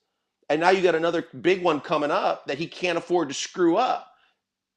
And 0.50 0.60
now 0.60 0.70
you 0.70 0.82
got 0.82 0.96
another 0.96 1.26
big 1.40 1.62
one 1.62 1.80
coming 1.80 2.10
up 2.10 2.46
that 2.46 2.58
he 2.58 2.66
can't 2.66 2.98
afford 2.98 3.28
to 3.28 3.34
screw 3.34 3.76
up. 3.76 4.10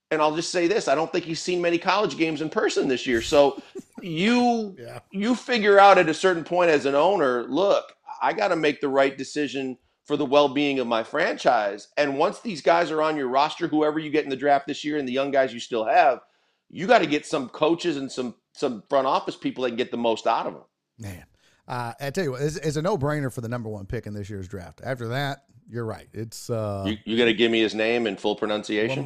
And 0.09 0.21
I'll 0.21 0.35
just 0.35 0.51
say 0.51 0.67
this, 0.67 0.87
I 0.87 0.95
don't 0.95 1.11
think 1.11 1.25
he's 1.25 1.41
seen 1.41 1.61
many 1.61 1.77
college 1.77 2.17
games 2.17 2.41
in 2.41 2.49
person 2.49 2.87
this 2.87 3.05
year. 3.05 3.21
So 3.21 3.61
you 4.01 4.75
yeah. 4.79 4.99
you 5.11 5.35
figure 5.35 5.79
out 5.79 5.97
at 5.97 6.09
a 6.09 6.13
certain 6.13 6.43
point 6.43 6.71
as 6.71 6.85
an 6.85 6.95
owner, 6.95 7.43
look, 7.43 7.93
I 8.21 8.33
got 8.33 8.49
to 8.49 8.55
make 8.55 8.81
the 8.81 8.89
right 8.89 9.17
decision 9.17 9.77
for 10.05 10.15
the 10.15 10.25
well-being 10.25 10.79
of 10.79 10.87
my 10.87 11.03
franchise. 11.03 11.89
And 11.97 12.17
once 12.17 12.39
these 12.39 12.61
guys 12.61 12.91
are 12.91 13.01
on 13.01 13.17
your 13.17 13.27
roster, 13.27 13.67
whoever 13.67 13.99
you 13.99 14.09
get 14.09 14.23
in 14.23 14.29
the 14.29 14.37
draft 14.37 14.65
this 14.65 14.85
year 14.85 14.97
and 14.97 15.07
the 15.07 15.11
young 15.11 15.31
guys 15.31 15.53
you 15.53 15.59
still 15.59 15.85
have, 15.85 16.21
you 16.69 16.87
got 16.87 16.99
to 16.99 17.07
get 17.07 17.25
some 17.25 17.49
coaches 17.49 17.97
and 17.97 18.11
some 18.11 18.35
some 18.53 18.83
front 18.89 19.05
office 19.05 19.35
people 19.35 19.63
that 19.63 19.71
can 19.71 19.77
get 19.77 19.91
the 19.91 19.97
most 19.97 20.25
out 20.25 20.47
of 20.47 20.53
them. 20.53 20.63
Man, 20.97 21.25
uh, 21.67 21.93
I 21.99 22.09
tell 22.11 22.23
you 22.23 22.31
what, 22.31 22.41
it's, 22.41 22.57
it's 22.57 22.77
a 22.77 22.81
no-brainer 22.81 23.31
for 23.31 23.41
the 23.41 23.49
number 23.49 23.69
one 23.69 23.85
pick 23.85 24.07
in 24.07 24.13
this 24.13 24.29
year's 24.29 24.47
draft. 24.47 24.81
After 24.83 25.09
that, 25.09 25.43
you're 25.69 25.85
right. 25.85 26.07
It's 26.13 26.49
uh, 26.49 26.83
you, 26.87 26.97
you 27.05 27.17
got 27.17 27.25
to 27.25 27.33
give 27.33 27.51
me 27.51 27.61
his 27.61 27.75
name 27.75 28.07
in 28.07 28.15
full 28.15 28.35
pronunciation. 28.35 29.03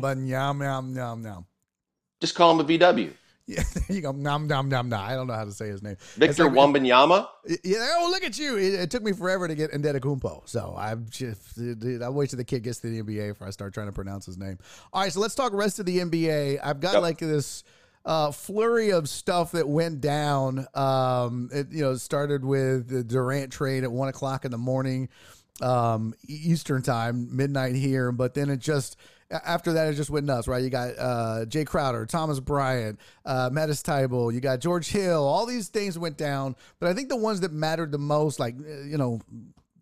Just 2.20 2.36
call 2.36 2.52
him 2.52 2.60
a 2.60 2.64
VW. 2.64 3.14
Yeah, 3.48 3.64
there 3.74 3.98
you 3.98 4.02
go. 4.02 4.12
Nom 4.12 4.48
nom 4.48 4.70
nom 4.70 4.88
nom. 4.90 5.04
I 5.04 5.16
don't 5.16 5.28
know 5.28 5.34
how 5.34 5.46
to 5.46 5.52
say 5.52 5.68
his 5.68 5.82
name. 5.82 5.98
Victor 6.16 6.46
like, 6.46 6.54
Wembanyama. 6.54 7.28
Yeah. 7.64 7.96
Oh, 7.98 8.10
look 8.12 8.24
at 8.24 8.38
you! 8.38 8.58
It, 8.58 8.76
it, 8.76 8.92
took 8.92 9.04
me 9.04 9.12
forever 9.12 9.48
to 9.48 9.56
get 9.56 9.72
Antetokounmpo, 9.72 10.48
so 10.48 10.76
I'm 10.78 11.08
just. 11.10 11.60
I 11.60 12.10
wait 12.10 12.30
till 12.30 12.38
the 12.38 12.46
kid 12.46 12.64
gets 12.64 12.80
to 12.80 12.90
the 12.90 13.02
NBA 13.02 13.30
before 13.30 13.48
I 13.48 13.50
start 13.50 13.74
trying 13.74 13.88
to 13.88 13.92
pronounce 13.92 14.26
his 14.26 14.38
name. 14.38 14.60
All 14.94 15.02
right, 15.02 15.12
so 15.12 15.20
let's 15.20 15.36
talk 15.36 15.54
rest 15.54 15.80
of 15.80 15.86
the 15.86 15.98
NBA. 15.98 16.60
I've 16.64 16.80
got 16.80 16.94
yep. 16.94 17.02
like 17.02 17.18
this. 17.18 17.64
Uh, 18.06 18.32
flurry 18.32 18.92
of 18.92 19.08
stuff 19.10 19.52
that 19.52 19.68
went 19.68 20.02
down. 20.02 20.68
Um, 20.74 21.50
it 21.54 21.72
you 21.72 21.82
know 21.82 21.96
started 21.96 22.44
with 22.44 22.90
the 22.90 23.04
Durant 23.04 23.52
trade 23.52 23.84
at 23.84 23.92
one 23.92 24.10
o'clock 24.10 24.46
in 24.46 24.52
the 24.52 24.58
morning, 24.58 25.10
um, 25.62 26.14
Eastern 26.28 26.82
time, 26.82 27.36
midnight 27.36 27.76
here. 27.76 28.12
But 28.12 28.34
then 28.34 28.50
it 28.50 28.60
just 28.60 28.98
after 29.30 29.74
that, 29.74 29.88
it 29.88 29.96
just 29.96 30.10
went 30.10 30.26
nuts, 30.26 30.48
right? 30.48 30.64
You 30.64 30.70
got 30.70 30.90
uh, 30.98 31.46
Jae 31.48 31.66
Crowder, 31.66 32.06
Thomas 32.06 32.40
Bryant, 32.40 33.00
uh, 33.26 33.50
Matisse 33.52 33.84
Thybulle, 33.84 34.34
you 34.34 34.40
got 34.40 34.60
George 34.60 34.90
Hill. 34.90 35.24
All 35.24 35.46
these 35.46 35.70
things 35.70 35.98
went 35.98 36.18
down, 36.18 36.56
but 36.80 36.90
I 36.90 36.94
think 36.94 37.10
the 37.10 37.16
ones 37.16 37.42
that 37.42 37.52
mattered 37.52 37.92
the 37.92 37.98
most, 37.98 38.40
like 38.40 38.56
uh, 38.56 38.82
you 38.82 38.98
know, 38.98 39.22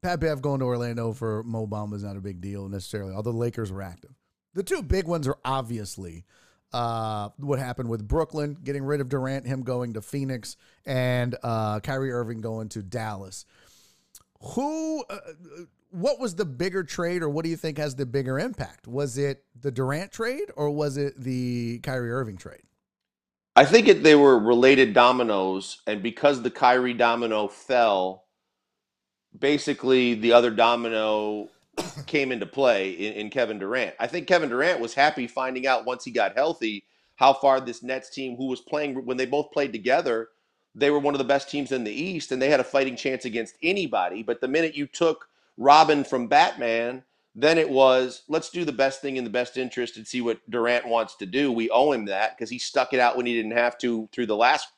Pat 0.02 0.20
Bev 0.20 0.42
going 0.42 0.60
to 0.60 0.66
Orlando 0.66 1.14
for 1.14 1.44
Mo 1.44 1.68
Bamba 1.68 1.96
is 1.96 2.04
not 2.04 2.16
a 2.16 2.22
big 2.22 2.42
deal 2.42 2.70
necessarily, 2.70 3.14
although 3.14 3.32
the 3.32 3.38
Lakers 3.38 3.72
were 3.72 3.82
active. 3.82 4.12
The 4.54 4.64
two 4.64 4.82
big 4.82 5.08
ones 5.08 5.28
are 5.28 5.38
obviously 5.46 6.26
uh, 6.74 7.30
what 7.38 7.60
happened 7.60 7.90
with 7.90 8.08
Brooklyn 8.08 8.58
getting 8.64 8.84
rid 8.84 9.02
of 9.02 9.10
Durant, 9.10 9.46
him 9.46 9.64
going 9.64 9.94
to 9.94 10.02
Phoenix, 10.02 10.56
and 10.86 11.36
uh, 11.44 11.80
Kyrie 11.80 12.12
Irving 12.12 12.42
going 12.42 12.70
to 12.70 12.82
Dallas. 12.82 13.46
Who, 14.42 15.04
uh, 15.10 15.18
what 15.92 16.20
was 16.20 16.36
the 16.36 16.46
bigger 16.46 16.84
trade, 16.84 17.22
or 17.22 17.30
what 17.30 17.44
do 17.44 17.50
you 17.50 17.58
think 17.58 17.78
has 17.78 17.96
the 17.96 18.06
bigger 18.06 18.40
impact? 18.40 18.88
Was 18.88 19.18
it 19.18 19.44
the 19.60 19.72
Durant 19.72 20.12
trade, 20.12 20.52
or 20.56 20.70
was 20.70 20.98
it 20.98 21.20
the 21.20 21.80
Kyrie 21.80 22.12
Irving 22.12 22.38
trade? 22.38 22.62
I 23.56 23.66
think 23.66 23.88
it, 23.88 24.04
they 24.04 24.16
were 24.16 24.40
related 24.40 24.94
dominoes, 24.94 25.82
and 25.88 26.02
because 26.02 26.42
the 26.42 26.52
Kyrie 26.52 26.94
domino 26.94 27.48
fell, 27.48 28.26
basically 29.38 30.14
the 30.14 30.34
other 30.34 30.52
domino 30.52 31.50
came 32.06 32.32
into 32.32 32.46
play 32.46 32.92
in, 32.92 33.14
in, 33.14 33.30
Kevin 33.30 33.60
Durant. 33.60 33.96
I 34.00 34.08
think 34.08 34.28
Kevin 34.28 34.50
Durant 34.50 34.80
was 34.80 34.94
happy 34.94 35.28
finding 35.28 35.68
out 35.68 35.86
once 35.86 36.04
he 36.04 36.12
got 36.12 36.36
healthy 36.36 36.86
how 37.16 37.34
far 37.34 37.60
this 37.60 37.84
Nets 37.84 38.10
team, 38.10 38.38
who 38.38 38.48
was 38.48 38.62
playing 38.62 39.06
when 39.06 39.18
they 39.18 39.26
both 39.26 39.52
played 39.52 39.74
together, 39.74 40.30
they 40.74 40.90
were 40.90 41.00
one 41.00 41.14
of 41.14 41.18
the 41.18 41.26
best 41.26 41.50
teams 41.50 41.74
in 41.74 41.84
the 41.84 41.92
East 41.92 42.32
and 42.32 42.42
they 42.42 42.50
had 42.50 42.62
a 42.62 42.64
fighting 42.64 42.96
chance 42.96 43.26
against 43.26 43.56
anybody. 43.62 44.24
But 44.24 44.40
the 44.40 44.48
minute 44.48 44.76
you 44.76 44.88
took 44.88 45.28
Robin 45.58 46.06
from 46.06 46.28
Batman, 46.28 47.04
then 47.36 47.58
it 47.58 47.70
was 47.70 48.24
let's 48.30 48.50
do 48.50 48.64
the 48.64 48.72
best 48.72 49.02
thing 49.02 49.18
in 49.18 49.26
the 49.26 49.30
best 49.30 49.58
interest 49.58 49.98
and 49.98 50.08
see 50.08 50.22
what 50.22 50.40
Durant 50.50 50.88
wants 50.88 51.16
to 51.18 51.26
do. 51.26 51.52
We 51.52 51.70
owe 51.70 51.92
him 51.92 52.06
that 52.06 52.38
because 52.38 52.50
he 52.50 52.58
stuck 52.58 52.94
it 52.94 53.00
out 53.00 53.18
when 53.18 53.26
he 53.26 53.36
didn't 53.36 53.58
have 53.58 53.78
to 53.80 54.08
through 54.14 54.28
the 54.28 54.36
last 54.38 54.70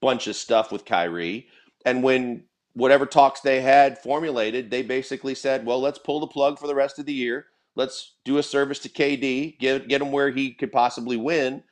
bunch 0.00 0.28
of 0.28 0.36
stuff 0.36 0.70
with 0.70 0.84
Kyrie. 0.84 1.48
And 1.84 2.02
when 2.02 2.44
whatever 2.78 3.06
talks 3.06 3.40
they 3.40 3.60
had 3.60 3.98
formulated, 3.98 4.70
they 4.70 4.82
basically 4.82 5.34
said, 5.34 5.66
well, 5.66 5.80
let's 5.80 5.98
pull 5.98 6.20
the 6.20 6.26
plug 6.26 6.58
for 6.58 6.68
the 6.68 6.74
rest 6.74 6.98
of 6.98 7.06
the 7.06 7.12
year. 7.12 7.46
Let's 7.74 8.14
do 8.24 8.38
a 8.38 8.42
service 8.42 8.78
to 8.80 8.88
KD, 8.88 9.58
get, 9.58 9.88
get 9.88 10.00
him 10.00 10.12
where 10.12 10.30
he 10.30 10.52
could 10.52 10.72
possibly 10.72 11.16
win, 11.16 11.62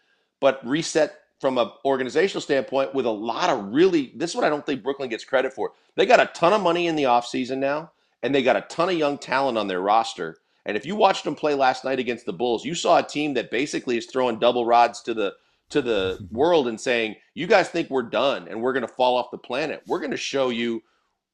but 0.40 0.66
reset 0.66 1.20
from 1.40 1.58
an 1.58 1.70
organizational 1.84 2.40
standpoint 2.40 2.94
with 2.94 3.06
a 3.06 3.10
lot 3.10 3.50
of 3.50 3.72
really, 3.72 4.12
this 4.16 4.30
is 4.30 4.36
what 4.36 4.44
I 4.44 4.48
don't 4.48 4.66
think 4.66 4.82
Brooklyn 4.82 5.08
gets 5.08 5.24
credit 5.24 5.52
for. 5.52 5.72
They 5.94 6.06
got 6.06 6.20
a 6.20 6.30
ton 6.34 6.52
of 6.52 6.60
money 6.60 6.88
in 6.88 6.96
the 6.96 7.04
offseason 7.04 7.58
now, 7.58 7.92
and 8.22 8.34
they 8.34 8.42
got 8.42 8.56
a 8.56 8.62
ton 8.62 8.88
of 8.88 8.96
young 8.96 9.16
talent 9.16 9.58
on 9.58 9.68
their 9.68 9.80
roster. 9.80 10.38
And 10.64 10.76
if 10.76 10.84
you 10.84 10.96
watched 10.96 11.24
them 11.24 11.36
play 11.36 11.54
last 11.54 11.84
night 11.84 12.00
against 12.00 12.26
the 12.26 12.32
Bulls, 12.32 12.64
you 12.64 12.74
saw 12.74 12.98
a 12.98 13.06
team 13.06 13.34
that 13.34 13.52
basically 13.52 13.96
is 13.96 14.06
throwing 14.06 14.40
double 14.40 14.66
rods 14.66 15.00
to 15.02 15.14
the 15.14 15.34
to 15.68 15.82
the 15.82 16.26
world 16.32 16.66
and 16.66 16.80
saying, 16.80 17.16
"You 17.34 17.46
guys 17.46 17.68
think 17.68 17.88
we're 17.90 18.02
done 18.02 18.48
and 18.48 18.60
we're 18.60 18.72
going 18.72 18.86
to 18.86 18.92
fall 18.92 19.16
off 19.16 19.30
the 19.30 19.38
planet? 19.38 19.82
We're 19.86 20.00
going 20.00 20.10
to 20.10 20.16
show 20.16 20.48
you 20.48 20.82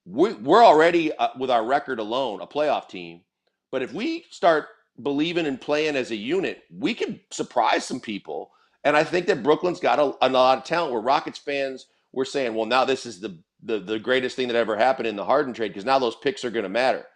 we, 0.04 0.32
we're 0.34 0.64
already 0.64 1.14
uh, 1.16 1.28
with 1.38 1.50
our 1.50 1.64
record 1.64 1.98
alone 1.98 2.40
a 2.40 2.46
playoff 2.46 2.88
team. 2.88 3.22
But 3.70 3.82
if 3.82 3.92
we 3.92 4.24
start 4.30 4.66
believing 5.02 5.46
and 5.46 5.60
playing 5.60 5.96
as 5.96 6.10
a 6.10 6.16
unit, 6.16 6.62
we 6.70 6.94
can 6.94 7.20
surprise 7.30 7.84
some 7.84 8.00
people. 8.00 8.50
And 8.84 8.96
I 8.96 9.04
think 9.04 9.26
that 9.26 9.42
Brooklyn's 9.42 9.80
got 9.80 9.98
a, 9.98 10.14
a 10.20 10.28
lot 10.28 10.58
of 10.58 10.64
talent. 10.64 10.92
Where 10.92 11.00
Rockets 11.00 11.38
fans 11.38 11.86
were 12.12 12.24
saying, 12.24 12.54
"Well, 12.54 12.66
now 12.66 12.84
this 12.84 13.06
is 13.06 13.20
the 13.20 13.38
the, 13.62 13.78
the 13.78 13.98
greatest 13.98 14.34
thing 14.34 14.48
that 14.48 14.56
ever 14.56 14.76
happened 14.76 15.06
in 15.06 15.16
the 15.16 15.24
Harden 15.24 15.54
trade 15.54 15.68
because 15.68 15.84
now 15.84 15.98
those 15.98 16.16
picks 16.16 16.44
are 16.44 16.50
going 16.50 16.64
to 16.64 16.68
matter." 16.68 17.06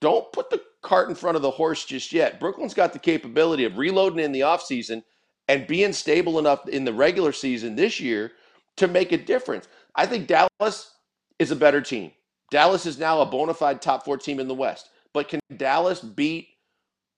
Don't 0.00 0.32
put 0.32 0.50
the 0.50 0.62
cart 0.82 1.08
in 1.08 1.14
front 1.14 1.36
of 1.36 1.42
the 1.42 1.50
horse 1.50 1.84
just 1.84 2.12
yet. 2.12 2.40
Brooklyn's 2.40 2.74
got 2.74 2.92
the 2.92 2.98
capability 2.98 3.64
of 3.64 3.76
reloading 3.76 4.24
in 4.24 4.32
the 4.32 4.40
offseason 4.40 5.02
and 5.48 5.66
being 5.66 5.92
stable 5.92 6.38
enough 6.38 6.68
in 6.68 6.84
the 6.84 6.92
regular 6.92 7.32
season 7.32 7.74
this 7.74 8.00
year 8.00 8.32
to 8.76 8.86
make 8.86 9.12
a 9.12 9.18
difference. 9.18 9.68
I 9.94 10.06
think 10.06 10.28
Dallas 10.28 10.92
is 11.38 11.50
a 11.50 11.56
better 11.56 11.80
team. 11.80 12.12
Dallas 12.50 12.86
is 12.86 12.98
now 12.98 13.20
a 13.20 13.26
bona 13.26 13.54
fide 13.54 13.82
top 13.82 14.04
four 14.04 14.16
team 14.16 14.40
in 14.40 14.48
the 14.48 14.54
West. 14.54 14.90
But 15.12 15.28
can 15.28 15.40
Dallas 15.56 16.00
beat 16.00 16.48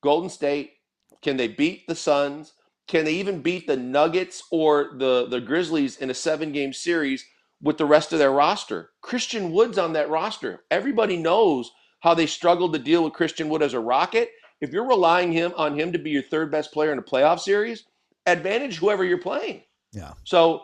Golden 0.02 0.30
State? 0.30 0.72
Can 1.22 1.36
they 1.36 1.48
beat 1.48 1.86
the 1.86 1.94
Suns? 1.94 2.54
Can 2.88 3.04
they 3.04 3.14
even 3.14 3.42
beat 3.42 3.66
the 3.66 3.76
Nuggets 3.76 4.42
or 4.50 4.90
the, 4.96 5.26
the 5.28 5.40
Grizzlies 5.40 5.98
in 5.98 6.10
a 6.10 6.14
seven 6.14 6.50
game 6.50 6.72
series 6.72 7.24
with 7.62 7.78
the 7.78 7.86
rest 7.86 8.12
of 8.12 8.18
their 8.18 8.32
roster? 8.32 8.90
Christian 9.02 9.52
Wood's 9.52 9.78
on 9.78 9.92
that 9.92 10.10
roster. 10.10 10.64
Everybody 10.70 11.16
knows 11.16 11.70
how 12.00 12.14
they 12.14 12.26
struggled 12.26 12.72
to 12.72 12.78
deal 12.78 13.04
with 13.04 13.12
Christian 13.12 13.48
Wood 13.48 13.62
as 13.62 13.74
a 13.74 13.80
Rocket. 13.80 14.30
If 14.60 14.72
you're 14.72 14.88
relying 14.88 15.32
him 15.32 15.52
on 15.56 15.78
him 15.78 15.92
to 15.92 15.98
be 15.98 16.10
your 16.10 16.22
third 16.22 16.50
best 16.50 16.72
player 16.72 16.92
in 16.92 16.98
a 16.98 17.02
playoff 17.02 17.40
series, 17.40 17.84
advantage 18.26 18.78
whoever 18.78 19.04
you're 19.04 19.18
playing. 19.18 19.62
Yeah. 19.92 20.12
So 20.24 20.62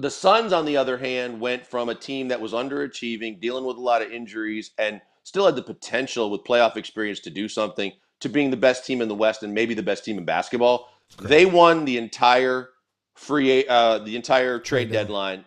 the 0.00 0.10
Suns, 0.10 0.52
on 0.52 0.64
the 0.64 0.76
other 0.76 0.98
hand, 0.98 1.40
went 1.40 1.66
from 1.66 1.88
a 1.88 1.94
team 1.94 2.28
that 2.28 2.40
was 2.40 2.52
underachieving, 2.52 3.40
dealing 3.40 3.64
with 3.64 3.76
a 3.76 3.80
lot 3.80 4.02
of 4.02 4.10
injuries, 4.10 4.70
and 4.78 5.00
still 5.24 5.46
had 5.46 5.56
the 5.56 5.62
potential 5.62 6.30
with 6.30 6.44
playoff 6.44 6.76
experience 6.76 7.20
to 7.20 7.30
do 7.30 7.48
something 7.48 7.92
to 8.20 8.28
being 8.28 8.50
the 8.50 8.56
best 8.56 8.84
team 8.84 9.00
in 9.00 9.08
the 9.08 9.14
West 9.14 9.42
and 9.42 9.54
maybe 9.54 9.74
the 9.74 9.82
best 9.82 10.04
team 10.04 10.18
in 10.18 10.24
basketball. 10.24 10.88
They 11.20 11.46
won 11.46 11.84
the 11.84 11.98
entire 11.98 12.70
free, 13.14 13.66
uh, 13.66 13.98
the 13.98 14.16
entire 14.16 14.58
trade, 14.58 14.88
trade 14.88 14.92
deadline, 14.92 15.44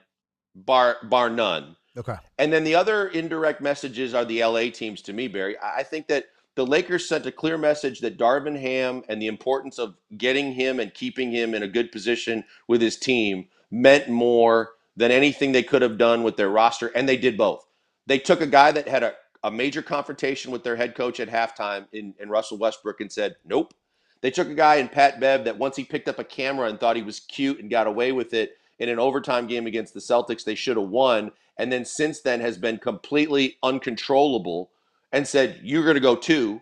bar 0.55 0.97
bar 1.03 1.29
none. 1.29 1.75
Okay. 1.95 2.15
And 2.39 2.51
then 2.51 2.63
the 2.63 2.75
other 2.75 3.07
indirect 3.09 3.61
messages 3.61 4.13
are 4.13 4.25
the 4.25 4.43
LA 4.43 4.69
teams 4.71 5.01
to 5.03 5.13
me, 5.13 5.27
Barry. 5.27 5.55
I 5.61 5.83
think 5.83 6.07
that 6.07 6.25
the 6.55 6.65
Lakers 6.65 7.07
sent 7.07 7.25
a 7.25 7.31
clear 7.31 7.57
message 7.57 7.99
that 8.01 8.17
Darvin 8.17 8.59
Ham 8.59 9.03
and 9.09 9.21
the 9.21 9.27
importance 9.27 9.79
of 9.79 9.95
getting 10.17 10.53
him 10.53 10.79
and 10.79 10.93
keeping 10.93 11.31
him 11.31 11.53
in 11.53 11.63
a 11.63 11.67
good 11.67 11.91
position 11.91 12.43
with 12.67 12.81
his 12.81 12.97
team 12.97 13.47
meant 13.73 14.07
more 14.07 14.73
than 14.95 15.09
anything 15.09 15.51
they 15.51 15.63
could 15.63 15.81
have 15.81 15.97
done 15.97 16.21
with 16.21 16.37
their 16.37 16.49
roster, 16.49 16.87
and 16.89 17.09
they 17.09 17.17
did 17.17 17.35
both. 17.35 17.65
They 18.05 18.19
took 18.19 18.39
a 18.39 18.47
guy 18.47 18.71
that 18.71 18.87
had 18.87 19.01
a, 19.01 19.15
a 19.43 19.49
major 19.49 19.81
confrontation 19.81 20.51
with 20.51 20.63
their 20.63 20.75
head 20.75 20.93
coach 20.93 21.19
at 21.19 21.27
halftime 21.27 21.87
in, 21.91 22.13
in 22.19 22.29
Russell 22.29 22.59
Westbrook 22.59 23.01
and 23.01 23.11
said, 23.11 23.35
Nope. 23.43 23.73
They 24.21 24.29
took 24.31 24.47
a 24.47 24.53
guy 24.53 24.75
in 24.75 24.87
Pat 24.87 25.19
Bev 25.19 25.43
that 25.43 25.57
once 25.57 25.75
he 25.75 25.83
picked 25.83 26.07
up 26.07 26.19
a 26.19 26.23
camera 26.23 26.69
and 26.69 26.79
thought 26.79 26.95
he 26.95 27.01
was 27.01 27.19
cute 27.19 27.59
and 27.59 27.69
got 27.69 27.87
away 27.87 28.13
with 28.13 28.33
it 28.33 28.57
in 28.79 28.87
an 28.87 28.99
overtime 28.99 29.47
game 29.47 29.67
against 29.67 29.93
the 29.93 29.99
Celtics, 29.99 30.45
they 30.45 30.55
should 30.55 30.77
have 30.77 30.87
won. 30.87 31.31
And 31.57 31.71
then 31.71 31.83
since 31.83 32.21
then 32.21 32.39
has 32.39 32.57
been 32.57 32.77
completely 32.77 33.57
uncontrollable 33.63 34.69
and 35.11 35.27
said, 35.27 35.59
You're 35.63 35.83
going 35.83 35.95
to 35.95 35.99
go 35.99 36.15
two. 36.15 36.61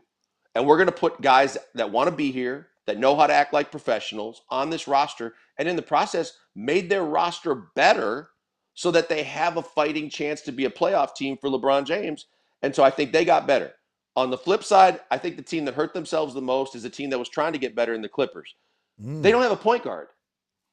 And 0.55 0.65
we're 0.65 0.77
going 0.77 0.87
to 0.87 0.93
put 0.93 1.21
guys 1.21 1.57
that 1.75 1.91
want 1.91 2.09
to 2.09 2.15
be 2.15 2.31
here, 2.31 2.69
that 2.85 2.97
know 2.97 3.15
how 3.15 3.27
to 3.27 3.33
act 3.33 3.53
like 3.53 3.69
professionals 3.69 4.41
on 4.49 4.69
this 4.69 4.87
roster. 4.87 5.35
And 5.57 5.67
in 5.67 5.75
the 5.75 5.81
process, 5.81 6.33
made 6.55 6.89
their 6.89 7.03
roster 7.03 7.55
better 7.75 8.29
so 8.73 8.91
that 8.91 9.09
they 9.09 9.23
have 9.23 9.57
a 9.57 9.61
fighting 9.61 10.09
chance 10.09 10.41
to 10.41 10.51
be 10.51 10.65
a 10.65 10.69
playoff 10.69 11.15
team 11.15 11.37
for 11.37 11.49
LeBron 11.49 11.85
James. 11.85 12.27
And 12.61 12.75
so 12.75 12.83
I 12.83 12.89
think 12.89 13.11
they 13.11 13.25
got 13.25 13.47
better. 13.47 13.73
On 14.15 14.29
the 14.29 14.37
flip 14.37 14.63
side, 14.63 14.99
I 15.09 15.17
think 15.17 15.37
the 15.37 15.41
team 15.41 15.65
that 15.65 15.73
hurt 15.73 15.93
themselves 15.93 16.33
the 16.33 16.41
most 16.41 16.75
is 16.75 16.83
a 16.83 16.89
team 16.89 17.09
that 17.11 17.19
was 17.19 17.29
trying 17.29 17.53
to 17.53 17.59
get 17.59 17.75
better 17.75 17.93
in 17.93 18.01
the 18.01 18.09
Clippers. 18.09 18.55
Mm. 19.01 19.21
They 19.21 19.31
don't 19.31 19.41
have 19.41 19.51
a 19.51 19.57
point 19.57 19.83
guard. 19.83 20.07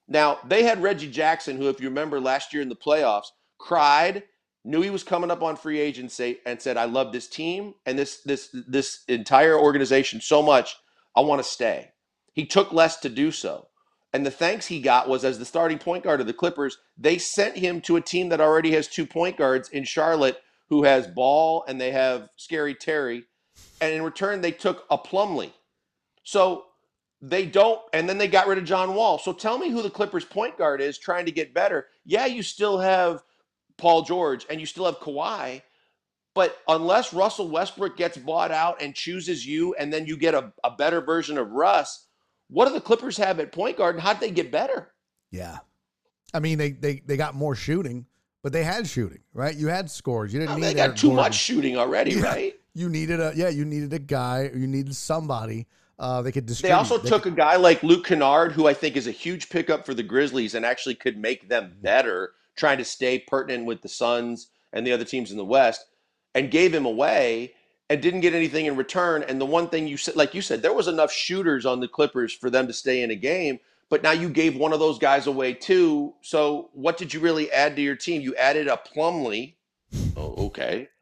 Now, 0.08 0.38
they 0.46 0.62
had 0.62 0.82
Reggie 0.82 1.10
Jackson, 1.10 1.56
who, 1.56 1.68
if 1.68 1.80
you 1.80 1.88
remember 1.88 2.20
last 2.20 2.52
year 2.52 2.62
in 2.62 2.68
the 2.68 2.76
playoffs, 2.76 3.26
cried, 3.58 4.24
knew 4.64 4.80
he 4.80 4.90
was 4.90 5.04
coming 5.04 5.30
up 5.30 5.42
on 5.42 5.56
free 5.56 5.78
agency, 5.78 6.38
and 6.46 6.60
said, 6.60 6.76
I 6.76 6.84
love 6.84 7.12
this 7.12 7.28
team 7.28 7.74
and 7.86 7.98
this 7.98 8.22
this 8.22 8.54
this 8.66 9.04
entire 9.08 9.58
organization 9.58 10.20
so 10.20 10.42
much, 10.42 10.76
I 11.14 11.20
want 11.20 11.42
to 11.42 11.48
stay. 11.48 11.90
He 12.32 12.46
took 12.46 12.72
less 12.72 12.98
to 13.00 13.08
do 13.08 13.30
so. 13.30 13.67
And 14.12 14.24
the 14.24 14.30
thanks 14.30 14.66
he 14.66 14.80
got 14.80 15.08
was 15.08 15.24
as 15.24 15.38
the 15.38 15.44
starting 15.44 15.78
point 15.78 16.04
guard 16.04 16.20
of 16.20 16.26
the 16.26 16.32
Clippers, 16.32 16.78
they 16.96 17.18
sent 17.18 17.56
him 17.56 17.80
to 17.82 17.96
a 17.96 18.00
team 18.00 18.30
that 18.30 18.40
already 18.40 18.72
has 18.72 18.88
two 18.88 19.06
point 19.06 19.36
guards 19.36 19.68
in 19.68 19.84
Charlotte 19.84 20.40
who 20.68 20.84
has 20.84 21.06
Ball 21.06 21.64
and 21.68 21.80
they 21.80 21.92
have 21.92 22.28
Scary 22.36 22.74
Terry. 22.74 23.24
And 23.80 23.92
in 23.92 24.02
return, 24.02 24.40
they 24.40 24.52
took 24.52 24.84
a 24.90 24.98
Plumlee. 24.98 25.52
So 26.22 26.64
they 27.20 27.46
don't, 27.46 27.80
and 27.92 28.08
then 28.08 28.18
they 28.18 28.28
got 28.28 28.46
rid 28.46 28.58
of 28.58 28.64
John 28.64 28.94
Wall. 28.94 29.18
So 29.18 29.32
tell 29.32 29.58
me 29.58 29.70
who 29.70 29.82
the 29.82 29.90
Clippers 29.90 30.24
point 30.24 30.56
guard 30.56 30.80
is 30.80 30.98
trying 30.98 31.26
to 31.26 31.32
get 31.32 31.54
better. 31.54 31.86
Yeah, 32.04 32.26
you 32.26 32.42
still 32.42 32.78
have 32.78 33.22
Paul 33.76 34.02
George 34.02 34.46
and 34.48 34.60
you 34.60 34.66
still 34.66 34.86
have 34.86 35.00
Kawhi. 35.00 35.62
But 36.34 36.58
unless 36.68 37.12
Russell 37.12 37.48
Westbrook 37.48 37.96
gets 37.96 38.16
bought 38.16 38.52
out 38.52 38.80
and 38.80 38.94
chooses 38.94 39.44
you, 39.44 39.74
and 39.74 39.92
then 39.92 40.06
you 40.06 40.16
get 40.16 40.34
a, 40.34 40.52
a 40.62 40.70
better 40.70 41.00
version 41.00 41.36
of 41.36 41.50
Russ, 41.50 42.06
what 42.48 42.66
do 42.66 42.74
the 42.74 42.80
Clippers 42.80 43.16
have 43.18 43.40
at 43.40 43.52
point 43.52 43.76
guard, 43.76 43.94
and 43.94 44.02
how 44.02 44.12
did 44.12 44.20
they 44.20 44.30
get 44.30 44.50
better? 44.50 44.92
Yeah, 45.30 45.58
I 46.34 46.40
mean 46.40 46.58
they 46.58 46.72
they 46.72 47.02
they 47.04 47.16
got 47.16 47.34
more 47.34 47.54
shooting, 47.54 48.06
but 48.42 48.52
they 48.52 48.64
had 48.64 48.86
shooting, 48.86 49.20
right? 49.32 49.54
You 49.54 49.68
had 49.68 49.90
scores. 49.90 50.32
You 50.32 50.40
didn't 50.40 50.52
oh, 50.52 50.56
need. 50.56 50.64
They 50.64 50.74
got 50.74 50.96
too 50.96 51.08
Gordon. 51.08 51.24
much 51.24 51.34
shooting 51.34 51.76
already, 51.76 52.12
yeah. 52.12 52.22
right? 52.22 52.54
you 52.74 52.88
needed 52.88 53.20
a 53.20 53.32
yeah, 53.34 53.48
you 53.48 53.64
needed 53.64 53.92
a 53.92 53.98
guy, 53.98 54.50
you 54.54 54.66
needed 54.66 54.94
somebody 54.94 55.66
uh, 55.98 56.22
they 56.22 56.30
could 56.30 56.48
They 56.48 56.70
also 56.70 56.98
They 56.98 57.08
took 57.08 57.22
could- 57.22 57.32
a 57.32 57.36
guy 57.36 57.56
like 57.56 57.82
Luke 57.82 58.06
Kennard, 58.06 58.52
who 58.52 58.66
I 58.66 58.74
think 58.74 58.96
is 58.96 59.06
a 59.06 59.12
huge 59.12 59.48
pickup 59.48 59.84
for 59.84 59.94
the 59.94 60.02
Grizzlies 60.02 60.54
and 60.54 60.64
actually 60.64 60.94
could 60.94 61.18
make 61.18 61.48
them 61.48 61.76
better, 61.82 62.34
trying 62.56 62.78
to 62.78 62.84
stay 62.84 63.18
pertinent 63.18 63.66
with 63.66 63.82
the 63.82 63.88
Suns 63.88 64.48
and 64.72 64.86
the 64.86 64.92
other 64.92 65.04
teams 65.04 65.30
in 65.30 65.36
the 65.36 65.44
West, 65.44 65.86
and 66.34 66.50
gave 66.50 66.72
him 66.72 66.86
away 66.86 67.54
and 67.90 68.02
didn't 68.02 68.20
get 68.20 68.34
anything 68.34 68.66
in 68.66 68.76
return. 68.76 69.22
And 69.22 69.40
the 69.40 69.46
one 69.46 69.68
thing 69.68 69.86
you 69.86 69.96
said, 69.96 70.16
like 70.16 70.34
you 70.34 70.42
said, 70.42 70.62
there 70.62 70.74
was 70.74 70.88
enough 70.88 71.12
shooters 71.12 71.66
on 71.66 71.80
the 71.80 71.88
Clippers 71.88 72.32
for 72.32 72.50
them 72.50 72.66
to 72.66 72.72
stay 72.72 73.02
in 73.02 73.10
a 73.10 73.16
game, 73.16 73.58
but 73.88 74.02
now 74.02 74.10
you 74.10 74.28
gave 74.28 74.56
one 74.56 74.72
of 74.72 74.78
those 74.78 74.98
guys 74.98 75.26
away 75.26 75.54
too. 75.54 76.14
So 76.20 76.70
what 76.72 76.96
did 76.96 77.14
you 77.14 77.20
really 77.20 77.50
add 77.50 77.76
to 77.76 77.82
your 77.82 77.96
team? 77.96 78.20
You 78.20 78.34
added 78.36 78.68
a 78.68 78.76
Plumlee. 78.76 79.54
Oh, 80.16 80.34
okay. 80.46 80.88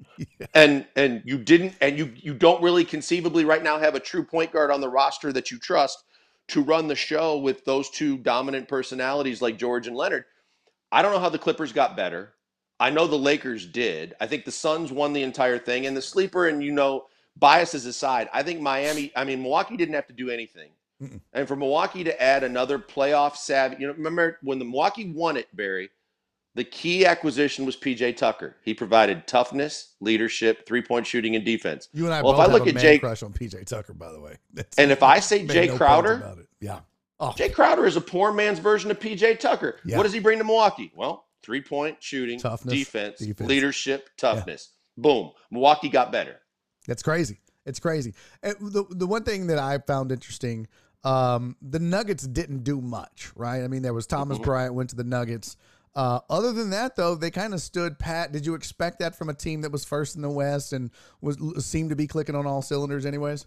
And 0.55 0.87
and 0.97 1.21
you 1.27 1.37
didn't 1.37 1.75
and 1.83 1.99
you 1.99 2.11
you 2.17 2.33
don't 2.33 2.63
really 2.63 2.85
conceivably 2.85 3.45
right 3.45 3.63
now 3.63 3.79
have 3.79 3.95
a 3.95 4.01
true 4.01 4.25
point 4.25 4.53
guard 4.53 4.71
on 4.71 4.81
the 4.81 4.89
roster 4.89 5.31
that 5.33 5.51
you 5.51 5.59
trust 5.59 6.03
to 6.49 6.63
run 6.63 6.89
the 6.89 6.95
show 6.95 7.37
with 7.37 7.65
those 7.67 7.91
two 7.91 8.17
dominant 8.17 8.69
personalities 8.69 9.43
like 9.43 9.59
George 9.59 9.87
and 9.87 9.97
Leonard. 9.97 10.25
I 10.91 11.03
don't 11.03 11.13
know 11.13 11.19
how 11.19 11.29
the 11.29 11.39
Clippers 11.39 11.73
got 11.73 11.97
better. 11.97 12.33
I 12.79 12.91
know 12.91 13.07
the 13.07 13.17
Lakers 13.17 13.67
did. 13.67 14.15
I 14.21 14.27
think 14.27 14.45
the 14.45 14.53
Suns 14.53 14.93
won 14.93 15.13
the 15.13 15.23
entire 15.23 15.59
thing. 15.59 15.87
And 15.87 15.97
the 15.97 16.03
sleeper, 16.03 16.49
and 16.49 16.63
you 16.63 16.73
know, 16.73 17.07
biases 17.37 17.87
aside, 17.87 18.29
I 18.33 18.43
think 18.43 18.61
Miami, 18.61 19.13
I 19.17 19.25
mean, 19.25 19.43
Milwaukee 19.43 19.77
didn't 19.77 19.95
have 19.95 20.07
to 20.09 20.13
do 20.13 20.31
anything. 20.31 20.71
Mm-mm. 21.03 21.21
And 21.33 21.47
for 21.47 21.57
Milwaukee 21.57 22.05
to 22.05 22.23
add 22.23 22.43
another 22.45 22.79
playoff 22.79 23.37
savvy, 23.37 23.77
you 23.81 23.87
know, 23.87 23.93
remember 23.95 24.39
when 24.43 24.59
the 24.59 24.65
Milwaukee 24.65 25.11
won 25.11 25.37
it, 25.37 25.49
Barry, 25.55 25.91
the 26.55 26.65
key 26.65 27.05
acquisition 27.05 27.67
was 27.67 27.77
PJ 27.77 28.17
Tucker. 28.17 28.57
He 28.63 28.73
provided 28.73 29.27
toughness, 29.27 29.93
leadership, 30.01 30.65
three 30.67 30.81
point 30.81 31.07
shooting, 31.07 31.37
and 31.37 31.45
defense. 31.45 31.89
You 31.93 32.07
and 32.07 32.15
I 32.15 32.23
Well, 32.23 32.33
if 32.33 32.37
both 32.37 32.41
I 32.41 32.43
have 32.45 32.53
look 32.53 32.67
a 32.67 32.71
at 32.71 32.75
man 32.77 32.83
Jake- 32.83 33.01
crush 33.03 33.23
on 33.23 33.33
PJ 33.35 33.67
Tucker, 33.67 33.93
by 33.93 34.11
the 34.11 34.21
way. 34.21 34.37
That's- 34.55 34.75
And 34.79 34.91
if 34.91 35.03
I 35.03 35.21
say 35.21 35.47
Jay 35.47 35.67
no 35.69 35.77
Crowder, 35.77 36.37
yeah, 36.61 36.81
oh, 37.21 37.35
Jae 37.37 37.53
Crowder 37.53 37.85
is 37.85 37.97
a 37.97 38.01
poor 38.01 38.33
man's 38.33 38.59
version 38.59 38.91
of 38.91 38.99
PJ 38.99 39.39
Tucker. 39.39 39.77
Yeah. 39.85 39.99
What 39.99 40.05
does 40.05 40.15
he 40.15 40.19
bring 40.21 40.39
to 40.39 40.45
Milwaukee? 40.45 40.93
Well, 40.95 41.27
three 41.47 41.63
point 41.63 41.97
shooting, 42.03 42.39
Toughness, 42.41 42.75
defense, 42.75 43.21
defense. 43.21 43.49
leadership, 43.49 44.11
toughness. 44.19 44.71
Boom. 44.99 45.31
Milwaukee 45.53 45.89
got 45.89 46.11
better. 46.13 46.41
That's 46.89 47.03
crazy. 47.03 47.39
It's 47.65 47.79
crazy. 47.81 48.13
And 48.43 48.57
the 48.61 48.85
the 48.91 49.07
one 49.07 49.23
thing 49.23 49.47
that 49.47 49.59
I 49.59 49.79
found 49.79 50.11
interesting, 50.13 50.67
um, 51.05 51.57
the 51.63 51.79
Nuggets 51.79 52.27
didn't 52.27 52.65
do 52.65 52.81
much, 52.81 53.31
right? 53.37 53.63
I 53.63 53.69
mean, 53.69 53.83
there 53.83 53.95
was 53.95 54.07
Thomas 54.07 54.39
Mhm. 54.39 54.43
Bryant 54.45 54.75
went 54.75 54.91
to 54.91 54.97
the 54.97 55.05
Nuggets. 55.05 55.57
Uh, 55.95 56.21
other 56.29 56.53
than 56.53 56.71
that, 56.71 56.95
though, 56.97 57.15
they 57.15 57.31
kind 57.31 57.55
of 57.55 57.61
stood 57.63 57.99
pat. 57.99 58.31
Did 58.33 58.45
you 58.45 58.55
expect 58.55 58.99
that 58.99 59.17
from 59.17 59.31
a 59.31 59.35
team 59.35 59.63
that 59.63 59.73
was 59.73 59.85
first 59.85 60.15
in 60.15 60.21
the 60.23 60.29
West 60.31 60.73
and 60.75 60.91
was 61.23 61.39
seemed 61.65 61.89
to 61.91 61.97
be 61.97 62.07
clicking 62.07 62.35
on 62.35 62.47
all 62.47 62.61
cylinders, 62.61 63.07
anyways? 63.07 63.47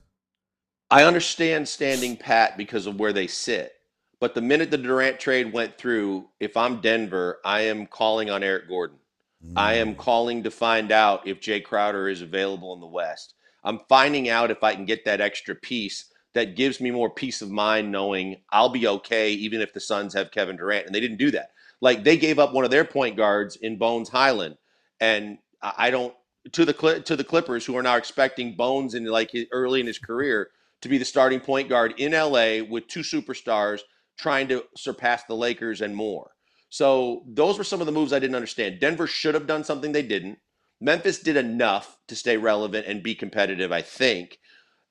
I 0.90 1.04
understand 1.04 1.68
standing 1.70 2.18
pat 2.18 2.58
because 2.58 2.88
of 2.88 3.00
where 3.00 3.14
they 3.14 3.28
sit. 3.28 3.74
But 4.20 4.36
the 4.36 4.42
minute 4.42 4.70
the 4.70 4.78
Durant 4.78 5.20
trade 5.20 5.54
went 5.54 5.78
through, 5.78 6.28
if 6.40 6.58
I'm 6.58 6.82
Denver, 6.82 7.40
I 7.46 7.62
am 7.62 7.86
calling 7.88 8.30
on 8.30 8.44
Eric 8.44 8.68
Gordon. 8.68 8.98
I 9.56 9.76
am 9.76 9.96
mm. 9.96 9.98
calling 9.98 10.44
to 10.44 10.52
find 10.52 10.92
out 10.92 11.26
if 11.26 11.40
Jae 11.40 11.64
Crowder 11.64 12.10
is 12.10 12.22
available 12.22 12.74
in 12.74 12.82
the 12.82 12.88
West. 12.88 13.36
I'm 13.64 13.80
finding 13.88 14.28
out 14.28 14.52
if 14.52 14.64
I 14.64 14.76
can 14.76 14.86
get 14.86 15.06
that 15.06 15.22
extra 15.22 15.56
piece 15.56 16.06
that 16.34 16.56
gives 16.56 16.82
me 16.82 16.92
more 16.92 17.10
peace 17.10 17.42
of 17.42 17.50
mind 17.50 17.92
knowing 17.92 18.38
I'll 18.50 18.70
be 18.70 18.88
okay 18.88 19.32
even 19.32 19.62
if 19.62 19.74
the 19.74 19.80
Suns 19.80 20.14
have 20.14 20.32
Kevin 20.32 20.58
Durant. 20.58 20.86
And 20.86 20.94
they 20.94 21.00
didn't 21.00 21.18
do 21.18 21.32
that. 21.32 21.52
Like 21.82 22.04
they 22.04 22.18
gave 22.18 22.40
up 22.40 22.54
one 22.54 22.66
of 22.66 22.72
their 22.72 22.86
point 22.86 23.16
guards 23.16 23.56
in 23.56 23.78
Bones 23.78 24.10
Hyland. 24.10 24.58
And 25.00 25.38
I 25.62 25.74
I 25.78 25.90
don't 25.90 26.14
to 26.52 26.66
the 26.66 27.02
to 27.06 27.16
the 27.16 27.24
Clippers 27.24 27.66
who 27.66 27.78
are 27.78 27.84
now 27.84 27.96
expecting 27.96 28.56
Bones 28.56 28.94
in 28.94 29.06
like 29.06 29.32
early 29.52 29.80
in 29.80 29.88
his 29.88 30.00
career 30.00 30.50
to 30.82 30.90
be 30.90 30.98
the 30.98 31.06
starting 31.06 31.40
point 31.40 31.70
guard 31.70 31.94
in 31.98 32.12
LA 32.12 32.64
with 32.70 32.88
two 32.88 33.02
superstars 33.02 33.82
trying 34.20 34.50
to 34.50 34.66
surpass 34.76 35.24
the 35.24 35.36
Lakers 35.36 35.82
and 35.82 35.96
more. 35.96 36.32
So 36.70 37.24
those 37.26 37.58
were 37.58 37.64
some 37.64 37.80
of 37.80 37.88
the 37.88 37.92
moves 37.92 38.14
I 38.14 38.20
didn't 38.20 38.36
understand. 38.36 38.80
Denver 38.80 39.08
should 39.08 39.34
have 39.34 39.48
done 39.48 39.64
something 39.64 39.92
they 39.92 40.04
didn't. 40.04 40.38
Memphis 40.82 41.20
did 41.20 41.38
enough 41.38 41.98
to 42.08 42.16
stay 42.16 42.38
relevant 42.38 42.86
and 42.86 43.02
be 43.02 43.16
competitive, 43.16 43.72
I 43.72 43.82
think. 43.82 44.38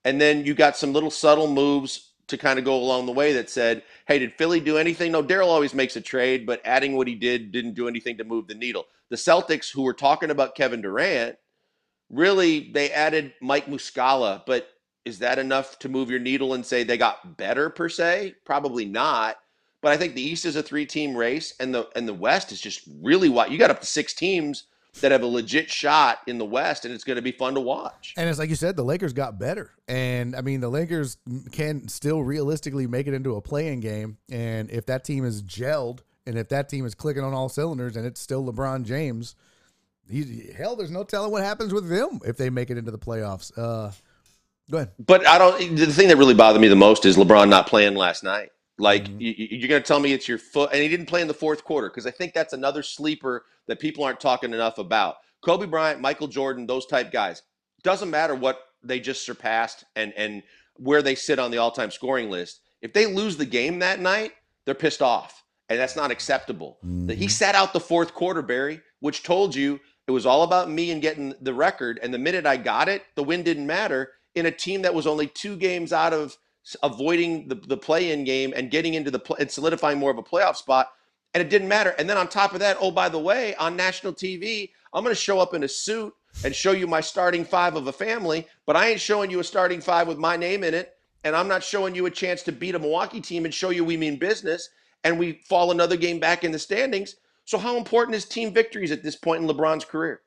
And 0.04 0.20
then 0.20 0.44
you 0.44 0.54
got 0.54 0.76
some 0.76 0.92
little 0.92 1.10
subtle 1.10 1.46
moves 1.46 2.14
to 2.28 2.36
kind 2.36 2.58
of 2.58 2.64
go 2.64 2.74
along 2.74 3.06
the 3.06 3.12
way 3.12 3.32
that 3.34 3.48
said, 3.48 3.82
hey, 4.06 4.18
did 4.18 4.34
Philly 4.34 4.60
do 4.60 4.76
anything? 4.76 5.12
No, 5.12 5.22
Daryl 5.22 5.46
always 5.46 5.74
makes 5.74 5.96
a 5.96 6.00
trade, 6.00 6.46
but 6.46 6.60
adding 6.64 6.96
what 6.96 7.08
he 7.08 7.14
did 7.14 7.52
didn't 7.52 7.74
do 7.74 7.88
anything 7.88 8.18
to 8.18 8.24
move 8.24 8.48
the 8.48 8.54
needle. 8.54 8.86
The 9.10 9.16
Celtics, 9.16 9.72
who 9.72 9.82
were 9.82 9.94
talking 9.94 10.30
about 10.30 10.54
Kevin 10.54 10.82
Durant, 10.82 11.36
really 12.10 12.70
they 12.72 12.90
added 12.90 13.32
Mike 13.40 13.66
Muscala, 13.66 14.42
but 14.46 14.68
is 15.08 15.18
that 15.18 15.38
enough 15.38 15.78
to 15.80 15.88
move 15.88 16.10
your 16.10 16.20
needle 16.20 16.54
and 16.54 16.64
say 16.64 16.84
they 16.84 16.98
got 16.98 17.36
better 17.36 17.70
per 17.70 17.88
se? 17.88 18.36
Probably 18.44 18.84
not. 18.84 19.38
But 19.80 19.92
I 19.92 19.96
think 19.96 20.14
the 20.14 20.22
East 20.22 20.44
is 20.44 20.56
a 20.56 20.62
three-team 20.62 21.16
race, 21.16 21.54
and 21.60 21.74
the 21.74 21.88
and 21.96 22.06
the 22.06 22.14
West 22.14 22.52
is 22.52 22.60
just 22.60 22.82
really 23.00 23.28
wide. 23.28 23.52
You 23.52 23.58
got 23.58 23.70
up 23.70 23.80
to 23.80 23.86
six 23.86 24.12
teams 24.12 24.64
that 25.00 25.12
have 25.12 25.22
a 25.22 25.26
legit 25.26 25.70
shot 25.70 26.18
in 26.26 26.38
the 26.38 26.44
West, 26.44 26.84
and 26.84 26.92
it's 26.92 27.04
going 27.04 27.16
to 27.16 27.22
be 27.22 27.30
fun 27.30 27.54
to 27.54 27.60
watch. 27.60 28.14
And 28.16 28.28
it's 28.28 28.38
like 28.38 28.50
you 28.50 28.56
said, 28.56 28.74
the 28.74 28.84
Lakers 28.84 29.12
got 29.12 29.38
better, 29.38 29.70
and 29.86 30.34
I 30.34 30.40
mean 30.40 30.60
the 30.60 30.68
Lakers 30.68 31.16
can 31.52 31.88
still 31.88 32.22
realistically 32.22 32.86
make 32.86 33.06
it 33.06 33.14
into 33.14 33.36
a 33.36 33.40
playing 33.40 33.80
game. 33.80 34.18
And 34.30 34.70
if 34.70 34.86
that 34.86 35.04
team 35.04 35.24
is 35.24 35.42
gelled, 35.42 36.00
and 36.26 36.36
if 36.36 36.48
that 36.48 36.68
team 36.68 36.84
is 36.84 36.96
clicking 36.96 37.22
on 37.22 37.32
all 37.32 37.48
cylinders, 37.48 37.96
and 37.96 38.04
it's 38.04 38.20
still 38.20 38.44
LeBron 38.44 38.84
James, 38.84 39.36
he, 40.10 40.50
hell, 40.56 40.74
there's 40.74 40.90
no 40.90 41.04
telling 41.04 41.30
what 41.30 41.44
happens 41.44 41.72
with 41.72 41.88
them 41.88 42.20
if 42.24 42.36
they 42.36 42.50
make 42.50 42.70
it 42.70 42.78
into 42.78 42.90
the 42.90 42.98
playoffs. 42.98 43.56
Uh, 43.56 43.92
go 44.70 44.78
ahead. 44.78 44.92
But 44.98 45.26
I 45.26 45.38
don't. 45.38 45.76
The 45.76 45.86
thing 45.86 46.08
that 46.08 46.16
really 46.16 46.34
bothered 46.34 46.60
me 46.60 46.68
the 46.68 46.76
most 46.76 47.04
is 47.04 47.16
LeBron 47.16 47.48
not 47.48 47.66
playing 47.66 47.94
last 47.94 48.22
night. 48.22 48.50
Like 48.78 49.04
Mhm. 49.06 49.20
you, 49.20 49.34
you're 49.58 49.68
going 49.68 49.82
to 49.82 49.86
tell 49.86 49.98
me 49.98 50.12
it's 50.12 50.28
your 50.28 50.38
foot, 50.38 50.70
and 50.72 50.80
he 50.80 50.88
didn't 50.88 51.06
play 51.06 51.20
in 51.20 51.28
the 51.28 51.34
fourth 51.34 51.64
quarter 51.64 51.88
because 51.88 52.06
I 52.06 52.10
think 52.12 52.32
that's 52.32 52.52
another 52.52 52.82
sleeper 52.82 53.44
that 53.66 53.80
people 53.80 54.04
aren't 54.04 54.20
talking 54.20 54.52
enough 54.54 54.78
about. 54.78 55.16
Kobe 55.42 55.66
Bryant, 55.66 56.00
Michael 56.00 56.28
Jordan, 56.28 56.66
those 56.66 56.86
type 56.86 57.10
guys. 57.10 57.42
Doesn't 57.82 58.10
matter 58.10 58.34
what 58.34 58.60
they 58.82 59.00
just 59.00 59.24
surpassed 59.24 59.84
and 59.96 60.12
and 60.16 60.42
where 60.76 61.02
they 61.02 61.16
sit 61.16 61.40
on 61.40 61.50
the 61.50 61.58
all-time 61.58 61.90
scoring 61.90 62.30
list. 62.30 62.60
If 62.82 62.92
they 62.92 63.06
lose 63.06 63.36
the 63.36 63.44
game 63.44 63.80
that 63.80 63.98
night, 63.98 64.32
they're 64.64 64.76
pissed 64.76 65.02
off, 65.02 65.42
and 65.68 65.78
that's 65.78 65.96
not 65.96 66.12
acceptable. 66.12 66.78
That 66.84 67.18
He 67.18 67.26
sat 67.26 67.56
out 67.56 67.72
the 67.72 67.80
fourth 67.80 68.14
quarter, 68.14 68.42
Barry, 68.42 68.80
which 69.00 69.24
told 69.24 69.56
you 69.56 69.80
it 70.06 70.12
was 70.12 70.24
all 70.24 70.44
about 70.44 70.70
me 70.70 70.92
and 70.92 71.02
getting 71.02 71.34
the 71.40 71.52
record. 71.52 71.98
And 72.00 72.14
the 72.14 72.18
minute 72.18 72.46
I 72.46 72.56
got 72.56 72.88
it, 72.88 73.02
the 73.16 73.24
win 73.24 73.42
didn't 73.42 73.66
matter 73.66 74.12
in 74.38 74.46
a 74.46 74.50
team 74.50 74.82
that 74.82 74.94
was 74.94 75.06
only 75.06 75.26
two 75.26 75.56
games 75.56 75.92
out 75.92 76.12
of 76.12 76.36
avoiding 76.82 77.48
the, 77.48 77.54
the 77.54 77.76
play-in 77.76 78.24
game 78.24 78.52
and 78.54 78.70
getting 78.70 78.94
into 78.94 79.10
the 79.10 79.18
pl- 79.18 79.36
and 79.38 79.50
solidifying 79.50 79.98
more 79.98 80.10
of 80.10 80.18
a 80.18 80.22
playoff 80.22 80.56
spot. 80.56 80.90
And 81.34 81.42
it 81.42 81.50
didn't 81.50 81.68
matter. 81.68 81.90
And 81.98 82.08
then 82.08 82.16
on 82.16 82.28
top 82.28 82.52
of 82.52 82.60
that, 82.60 82.76
oh 82.80 82.90
by 82.90 83.08
the 83.08 83.18
way, 83.18 83.54
on 83.56 83.76
national 83.76 84.14
TV, 84.14 84.70
I'm 84.92 85.04
going 85.04 85.14
to 85.14 85.20
show 85.20 85.38
up 85.38 85.54
in 85.54 85.62
a 85.62 85.68
suit 85.68 86.14
and 86.44 86.54
show 86.54 86.72
you 86.72 86.86
my 86.86 87.00
starting 87.00 87.44
five 87.44 87.76
of 87.76 87.86
a 87.86 87.92
family, 87.92 88.46
but 88.66 88.76
I 88.76 88.88
ain't 88.88 89.00
showing 89.00 89.30
you 89.30 89.40
a 89.40 89.44
starting 89.44 89.80
five 89.80 90.08
with 90.08 90.18
my 90.18 90.36
name 90.36 90.64
in 90.64 90.74
it. 90.74 90.94
And 91.24 91.34
I'm 91.34 91.48
not 91.48 91.64
showing 91.64 91.94
you 91.94 92.06
a 92.06 92.10
chance 92.10 92.42
to 92.44 92.52
beat 92.52 92.74
a 92.74 92.78
Milwaukee 92.78 93.20
team 93.20 93.44
and 93.44 93.52
show 93.52 93.70
you 93.70 93.84
we 93.84 93.96
mean 93.96 94.18
business. 94.18 94.70
And 95.04 95.18
we 95.18 95.40
fall 95.48 95.70
another 95.70 95.96
game 95.96 96.18
back 96.18 96.44
in 96.44 96.52
the 96.52 96.58
standings. 96.58 97.16
So 97.44 97.58
how 97.58 97.76
important 97.76 98.14
is 98.14 98.24
team 98.24 98.52
victories 98.52 98.92
at 98.92 99.02
this 99.02 99.16
point 99.16 99.42
in 99.42 99.48
LeBron's 99.48 99.84
career? 99.84 100.20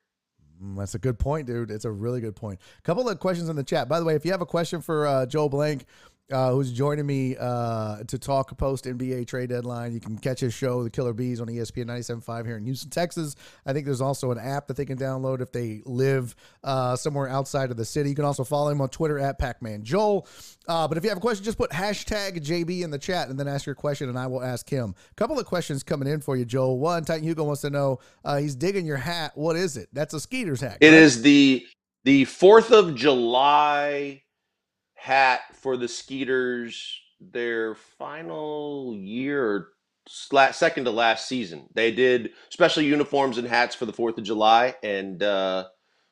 Mm, 0.63 0.77
That's 0.77 0.95
a 0.95 0.99
good 0.99 1.17
point, 1.19 1.47
dude. 1.47 1.71
It's 1.71 1.85
a 1.85 1.91
really 1.91 2.21
good 2.21 2.35
point. 2.35 2.59
A 2.77 2.81
couple 2.81 3.07
of 3.07 3.19
questions 3.19 3.49
in 3.49 3.55
the 3.55 3.63
chat. 3.63 3.89
By 3.89 3.99
the 3.99 4.05
way, 4.05 4.15
if 4.15 4.25
you 4.25 4.31
have 4.31 4.41
a 4.41 4.45
question 4.45 4.81
for 4.81 5.07
uh, 5.07 5.25
Joe 5.25 5.49
Blank, 5.49 5.85
uh, 6.31 6.51
who's 6.51 6.71
joining 6.71 7.05
me 7.05 7.35
uh, 7.39 8.03
to 8.07 8.17
talk 8.17 8.57
post 8.57 8.85
NBA 8.85 9.27
trade 9.27 9.49
deadline, 9.49 9.93
you 9.93 9.99
can 9.99 10.17
catch 10.17 10.39
his 10.39 10.53
show, 10.53 10.83
The 10.83 10.89
Killer 10.89 11.13
Bees, 11.13 11.41
on 11.41 11.47
ESPN 11.47 11.85
97.5 11.85 12.45
here 12.45 12.57
in 12.57 12.65
Houston, 12.65 12.89
Texas. 12.89 13.35
I 13.65 13.73
think 13.73 13.85
there's 13.85 14.01
also 14.01 14.31
an 14.31 14.37
app 14.37 14.67
that 14.67 14.77
they 14.77 14.85
can 14.85 14.97
download 14.97 15.41
if 15.41 15.51
they 15.51 15.81
live 15.85 16.35
uh, 16.63 16.95
somewhere 16.95 17.27
outside 17.27 17.71
of 17.71 17.77
the 17.77 17.85
city. 17.85 18.09
You 18.09 18.15
can 18.15 18.25
also 18.25 18.43
follow 18.43 18.69
him 18.69 18.81
on 18.81 18.89
Twitter 18.89 19.19
at 19.19 19.39
Pacman 19.39 19.83
Joel. 19.83 20.27
Uh, 20.67 20.87
but 20.87 20.97
if 20.97 21.03
you 21.03 21.09
have 21.09 21.17
a 21.17 21.21
question, 21.21 21.43
just 21.43 21.57
put 21.57 21.71
hashtag 21.71 22.45
JB 22.45 22.81
in 22.81 22.91
the 22.91 22.99
chat 22.99 23.29
and 23.29 23.39
then 23.39 23.47
ask 23.47 23.65
your 23.65 23.75
question, 23.75 24.09
and 24.09 24.17
I 24.17 24.27
will 24.27 24.43
ask 24.43 24.69
him. 24.69 24.95
A 25.11 25.15
couple 25.15 25.39
of 25.39 25.45
questions 25.45 25.83
coming 25.83 26.07
in 26.07 26.21
for 26.21 26.35
you, 26.35 26.45
Joel. 26.45 26.79
One, 26.79 27.03
Titan 27.03 27.23
Hugo 27.23 27.43
wants 27.43 27.61
to 27.61 27.69
know 27.69 27.99
uh, 28.23 28.37
he's 28.37 28.55
digging 28.55 28.85
your 28.85 28.97
hat. 28.97 29.31
What 29.35 29.55
is 29.55 29.77
it? 29.77 29.89
That's 29.93 30.13
a 30.13 30.19
Skeeter's 30.19 30.61
hat. 30.61 30.77
It 30.81 30.89
correct? 30.89 31.01
is 31.01 31.21
the 31.21 31.65
the 32.03 32.25
Fourth 32.25 32.71
of 32.71 32.95
July 32.95 34.23
hat 35.01 35.41
for 35.53 35.77
the 35.77 35.87
Skeeters. 35.87 36.99
Their 37.19 37.75
final 37.75 38.95
year, 38.95 39.67
second 40.07 40.85
to 40.85 40.91
last 40.91 41.27
season, 41.27 41.67
they 41.73 41.91
did 41.91 42.31
special 42.49 42.81
uniforms 42.81 43.37
and 43.37 43.47
hats 43.47 43.75
for 43.75 43.85
the 43.85 43.93
Fourth 43.93 44.17
of 44.17 44.23
July. 44.23 44.75
And 44.81 45.21
uh, 45.21 45.67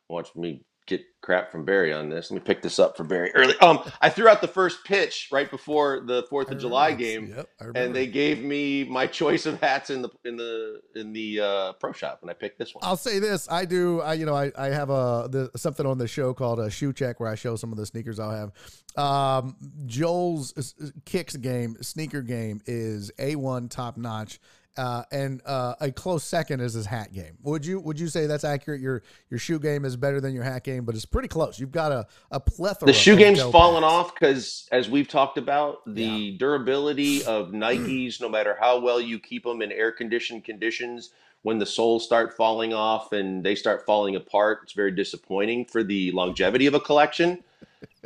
watch 0.08 0.35
me 0.35 0.64
get 0.90 1.06
crap 1.22 1.51
from 1.51 1.64
Barry 1.64 1.93
on 1.93 2.09
this. 2.09 2.32
Let 2.32 2.42
me 2.42 2.45
pick 2.45 2.61
this 2.61 2.80
up 2.80 2.98
for 2.98 3.03
Barry 3.03 3.32
early. 3.35 3.56
Um, 3.59 3.80
I 4.01 4.09
threw 4.09 4.27
out 4.27 4.42
the 4.42 4.48
first 4.48 4.84
pitch 4.84 5.30
right 5.32 5.50
before 5.50 6.01
the 6.01 6.24
Fourth 6.30 6.50
of 6.50 6.58
July 6.59 6.93
game, 6.93 7.34
Yep, 7.35 7.50
and 7.76 7.95
they 7.95 8.08
gave 8.08 8.43
me 8.43 8.84
my 8.84 9.06
choice 9.06 9.45
of 9.45 9.61
hats 9.61 9.90
in 9.90 10.01
the 10.01 10.09
in 10.26 10.38
the 10.38 10.82
in 10.95 11.14
the 11.14 11.40
uh, 11.40 11.74
pro 11.74 11.92
shop, 11.92 12.19
and 12.22 12.32
I 12.32 12.34
picked 12.34 12.58
this 12.58 12.74
one. 12.74 12.84
I'll 12.84 12.98
say 12.98 13.19
this: 13.19 13.48
I 13.50 13.66
do. 13.66 14.01
I 14.01 14.14
you 14.14 14.26
know 14.26 14.35
I, 14.35 14.51
I 14.58 14.68
have 14.68 14.90
a 14.90 15.27
the, 15.30 15.51
something 15.56 15.85
on 15.85 15.98
the 15.98 16.08
show 16.08 16.34
called 16.34 16.59
a 16.59 16.69
shoe 16.69 16.92
check 16.92 17.19
where 17.19 17.30
I 17.30 17.35
show 17.35 17.56
some 17.56 17.72
of 17.72 17.77
the 17.77 17.85
sneakers 17.85 18.19
I'll 18.19 18.32
have. 18.32 18.51
Um, 18.98 19.56
Joel's 19.85 20.76
uh, 20.82 20.88
kicks 21.06 21.35
game 21.35 21.77
sneaker 21.82 22.22
game 22.22 22.61
is 22.66 23.11
a 23.19 23.35
one 23.35 23.69
top 23.69 23.98
notch. 23.98 24.40
Uh, 24.80 25.03
and 25.11 25.41
uh, 25.45 25.75
a 25.82 25.91
close 25.91 26.24
second 26.24 26.61
is 26.61 26.74
his 26.74 26.85
hat 26.85 27.11
game. 27.11 27.38
Would 27.43 27.66
you 27.66 27.82
would 27.82 27.99
you 27.99 28.08
say 28.08 28.27
that's 28.27 28.45
accurate? 28.45 28.80
Your 28.80 29.03
your 29.30 29.38
shoe 29.38 29.59
game 29.59 29.83
is 29.83 29.98
better 29.98 30.22
than 30.22 30.33
your 30.33 30.45
hat 30.45 30.64
game, 30.64 30.85
but 30.85 30.95
it's 30.95 31.03
pretty 31.03 31.27
close. 31.27 31.59
You've 31.59 31.74
got 31.74 31.91
a, 31.91 32.08
a 32.32 32.40
plethora. 32.40 32.88
The 32.88 32.93
shoe 32.93 33.17
game's 33.17 33.41
fallen 33.41 33.83
off 33.83 34.16
because, 34.16 34.69
as 34.72 34.90
we've 34.90 35.09
talked 35.09 35.38
about, 35.38 35.80
the 35.85 36.38
durability 36.38 37.25
of 37.25 37.49
Nikes, 37.49 38.22
no 38.22 38.30
matter 38.30 38.56
how 38.58 38.80
well 38.80 39.01
you 39.01 39.19
keep 39.19 39.43
them 39.43 39.61
in 39.61 39.74
air 39.74 39.91
conditioned 39.91 40.45
conditions, 40.45 41.09
when 41.43 41.59
the 41.59 41.66
soles 41.66 42.03
start 42.03 42.35
falling 42.35 42.74
off 42.74 43.11
and 43.14 43.43
they 43.43 43.56
start 43.56 43.85
falling 43.85 44.16
apart, 44.16 44.59
it's 44.64 44.74
very 44.74 44.92
disappointing 44.92 45.66
for 45.66 45.84
the 45.84 46.11
longevity 46.11 46.66
of 46.66 46.74
a 46.74 46.80
collection. 46.80 47.43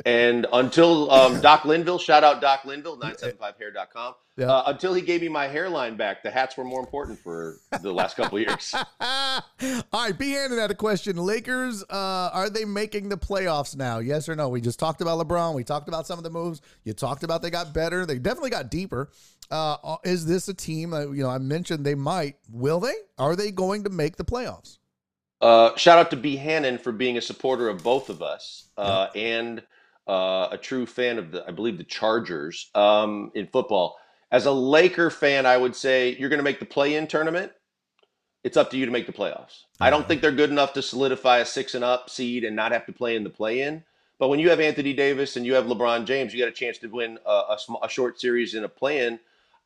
And 0.04 0.46
until 0.52 1.10
um, 1.10 1.40
Doc 1.42 1.64
Linville, 1.64 1.98
shout 1.98 2.24
out 2.24 2.40
Doc 2.40 2.64
Linville, 2.64 2.98
975hair.com. 2.98 4.14
Yeah. 4.36 4.46
Uh, 4.46 4.64
until 4.66 4.94
he 4.94 5.02
gave 5.02 5.20
me 5.20 5.28
my 5.28 5.46
hairline 5.46 5.96
back, 5.96 6.24
the 6.24 6.30
hats 6.30 6.56
were 6.56 6.64
more 6.64 6.80
important 6.80 7.20
for 7.20 7.58
the 7.82 7.92
last 7.92 8.16
couple 8.16 8.38
years. 8.40 8.74
All 8.74 9.42
right, 9.92 10.18
B. 10.18 10.32
Hannon 10.32 10.58
had 10.58 10.72
a 10.72 10.74
question. 10.74 11.16
Lakers, 11.16 11.84
uh, 11.84 12.30
are 12.32 12.50
they 12.50 12.64
making 12.64 13.10
the 13.10 13.16
playoffs 13.16 13.76
now? 13.76 14.00
Yes 14.00 14.28
or 14.28 14.34
no? 14.34 14.48
We 14.48 14.60
just 14.60 14.80
talked 14.80 15.00
about 15.00 15.24
LeBron. 15.24 15.54
We 15.54 15.62
talked 15.62 15.86
about 15.86 16.08
some 16.08 16.18
of 16.18 16.24
the 16.24 16.30
moves. 16.30 16.60
You 16.82 16.94
talked 16.94 17.22
about 17.22 17.42
they 17.42 17.50
got 17.50 17.72
better. 17.72 18.06
They 18.06 18.18
definitely 18.18 18.50
got 18.50 18.72
deeper. 18.72 19.10
Uh, 19.50 19.96
is 20.04 20.26
this 20.26 20.48
a 20.48 20.54
team? 20.54 20.92
Uh, 20.92 21.10
you 21.10 21.22
know, 21.22 21.30
I 21.30 21.38
mentioned 21.38 21.84
they 21.84 21.94
might. 21.94 22.36
Will 22.50 22.80
they? 22.80 22.94
Are 23.18 23.36
they 23.36 23.50
going 23.50 23.84
to 23.84 23.90
make 23.90 24.16
the 24.16 24.24
playoffs? 24.24 24.78
Uh, 25.40 25.76
shout 25.76 25.98
out 25.98 26.10
to 26.10 26.16
B. 26.16 26.36
Hannon 26.36 26.78
for 26.78 26.92
being 26.92 27.18
a 27.18 27.20
supporter 27.20 27.68
of 27.68 27.82
both 27.82 28.08
of 28.08 28.22
us 28.22 28.64
uh, 28.78 29.08
and 29.14 29.62
uh, 30.08 30.48
a 30.50 30.58
true 30.58 30.86
fan 30.86 31.18
of 31.18 31.32
the, 31.32 31.46
I 31.46 31.50
believe, 31.50 31.76
the 31.76 31.84
Chargers 31.84 32.70
um, 32.74 33.30
in 33.34 33.46
football. 33.46 33.98
As 34.30 34.46
a 34.46 34.52
Laker 34.52 35.10
fan, 35.10 35.46
I 35.46 35.56
would 35.56 35.76
say 35.76 36.16
you're 36.18 36.30
going 36.30 36.38
to 36.38 36.44
make 36.44 36.60
the 36.60 36.66
play-in 36.66 37.06
tournament. 37.06 37.52
It's 38.42 38.56
up 38.56 38.70
to 38.70 38.76
you 38.76 38.86
to 38.86 38.92
make 38.92 39.06
the 39.06 39.12
playoffs. 39.12 39.64
I 39.80 39.90
don't 39.90 40.08
think 40.08 40.20
they're 40.20 40.32
good 40.32 40.50
enough 40.50 40.72
to 40.74 40.82
solidify 40.82 41.38
a 41.38 41.46
six 41.46 41.74
and 41.74 41.84
up 41.84 42.10
seed 42.10 42.44
and 42.44 42.56
not 42.56 42.72
have 42.72 42.86
to 42.86 42.92
play 42.92 43.16
in 43.16 43.24
the 43.24 43.30
play-in. 43.30 43.82
But 44.18 44.28
when 44.28 44.38
you 44.38 44.50
have 44.50 44.60
Anthony 44.60 44.92
Davis 44.92 45.36
and 45.36 45.44
you 45.44 45.54
have 45.54 45.66
LeBron 45.66 46.06
James, 46.06 46.32
you 46.32 46.40
got 46.40 46.48
a 46.48 46.52
chance 46.52 46.78
to 46.78 46.88
win 46.88 47.18
a, 47.26 47.42
a, 47.50 47.56
sm- 47.58 47.82
a 47.82 47.88
short 47.88 48.20
series 48.20 48.54
in 48.54 48.64
a 48.64 48.68
play-in. 48.68 49.18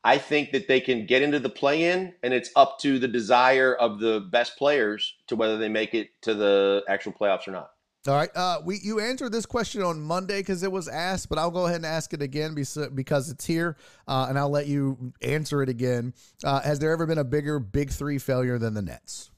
I 0.03 0.17
think 0.17 0.51
that 0.51 0.67
they 0.67 0.79
can 0.79 1.05
get 1.05 1.21
into 1.21 1.39
the 1.39 1.49
play-in, 1.49 2.13
and 2.23 2.33
it's 2.33 2.51
up 2.55 2.79
to 2.79 2.99
the 2.99 3.07
desire 3.07 3.75
of 3.75 3.99
the 3.99 4.21
best 4.31 4.57
players 4.57 5.15
to 5.27 5.35
whether 5.35 5.57
they 5.57 5.67
make 5.67 5.93
it 5.93 6.09
to 6.21 6.33
the 6.33 6.83
actual 6.87 7.11
playoffs 7.11 7.47
or 7.47 7.51
not. 7.51 7.71
All 8.07 8.15
right. 8.15 8.29
Uh, 8.33 8.59
we 8.63 8.79
you 8.81 9.01
answered 9.01 9.33
this 9.33 9.45
question 9.45 9.83
on 9.83 9.99
Monday 9.99 10.39
because 10.39 10.63
it 10.63 10.71
was 10.71 10.87
asked, 10.87 11.27
but 11.27 11.37
I'll 11.37 11.51
go 11.51 11.65
ahead 11.65 11.77
and 11.77 11.85
ask 11.85 12.13
it 12.13 12.21
again 12.21 12.55
because 12.55 13.29
it's 13.29 13.45
here, 13.45 13.75
uh, 14.07 14.27
and 14.29 14.39
I'll 14.39 14.49
let 14.49 14.67
you 14.67 15.13
answer 15.21 15.61
it 15.61 15.67
again. 15.67 16.13
Uh, 16.41 16.61
has 16.61 16.79
there 16.79 16.91
ever 16.91 17.05
been 17.05 17.17
a 17.17 17.25
bigger 17.25 17.59
Big 17.59 17.89
Three 17.89 18.17
failure 18.17 18.57
than 18.57 18.73
the 18.73 18.81
Nets? 18.81 19.31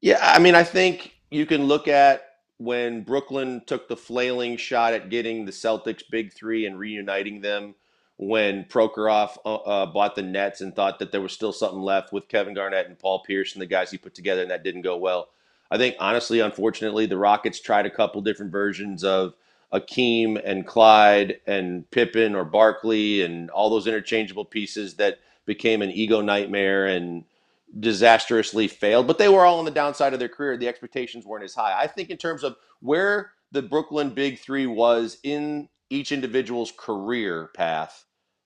Yeah, 0.00 0.18
I 0.20 0.38
mean, 0.38 0.54
I 0.54 0.62
think 0.62 1.14
you 1.30 1.44
can 1.44 1.64
look 1.64 1.88
at 1.88 2.24
when 2.58 3.02
Brooklyn 3.02 3.62
took 3.66 3.88
the 3.88 3.96
flailing 3.96 4.56
shot 4.56 4.92
at 4.92 5.10
getting 5.10 5.44
the 5.44 5.50
Celtics 5.52 6.02
big 6.08 6.32
three 6.32 6.66
and 6.66 6.78
reuniting 6.78 7.40
them. 7.40 7.74
When 8.16 8.64
Prokhorov 8.64 9.36
uh, 9.44 9.54
uh, 9.54 9.86
bought 9.86 10.14
the 10.14 10.22
Nets 10.22 10.60
and 10.60 10.74
thought 10.74 11.00
that 11.00 11.10
there 11.10 11.20
was 11.20 11.32
still 11.32 11.52
something 11.52 11.80
left 11.80 12.12
with 12.12 12.28
Kevin 12.28 12.54
Garnett 12.54 12.86
and 12.86 12.98
Paul 12.98 13.24
Pierce 13.24 13.54
and 13.54 13.62
the 13.62 13.66
guys 13.66 13.90
he 13.90 13.98
put 13.98 14.14
together, 14.14 14.42
and 14.42 14.50
that 14.50 14.62
didn't 14.62 14.82
go 14.82 14.96
well. 14.96 15.30
I 15.70 15.78
think, 15.78 15.96
honestly, 15.98 16.38
unfortunately, 16.40 17.06
the 17.06 17.16
Rockets 17.16 17.60
tried 17.60 17.86
a 17.86 17.90
couple 17.90 18.20
different 18.22 18.52
versions 18.52 19.02
of 19.02 19.34
Akeem 19.72 20.40
and 20.44 20.64
Clyde 20.64 21.40
and 21.46 21.90
Pippen 21.90 22.36
or 22.36 22.44
Barkley 22.44 23.22
and 23.22 23.50
all 23.50 23.70
those 23.70 23.88
interchangeable 23.88 24.44
pieces 24.44 24.94
that 24.94 25.18
became 25.46 25.82
an 25.82 25.90
ego 25.90 26.20
nightmare 26.20 26.86
and 26.86 27.24
disastrously 27.80 28.68
failed, 28.68 29.08
but 29.08 29.18
they 29.18 29.28
were 29.28 29.44
all 29.44 29.58
on 29.58 29.64
the 29.64 29.70
downside 29.70 30.12
of 30.12 30.20
their 30.20 30.28
career. 30.28 30.56
The 30.56 30.68
expectations 30.68 31.26
weren't 31.26 31.44
as 31.44 31.54
high. 31.54 31.76
I 31.76 31.88
think 31.88 32.10
in 32.10 32.16
terms 32.16 32.44
of 32.44 32.56
where 32.80 33.32
the 33.50 33.62
Brooklyn 33.62 34.10
Big 34.10 34.38
Three 34.38 34.66
was 34.66 35.18
in 35.24 35.68
each 35.90 36.12
individual's 36.12 36.72
career 36.76 37.50
path, 37.54 38.04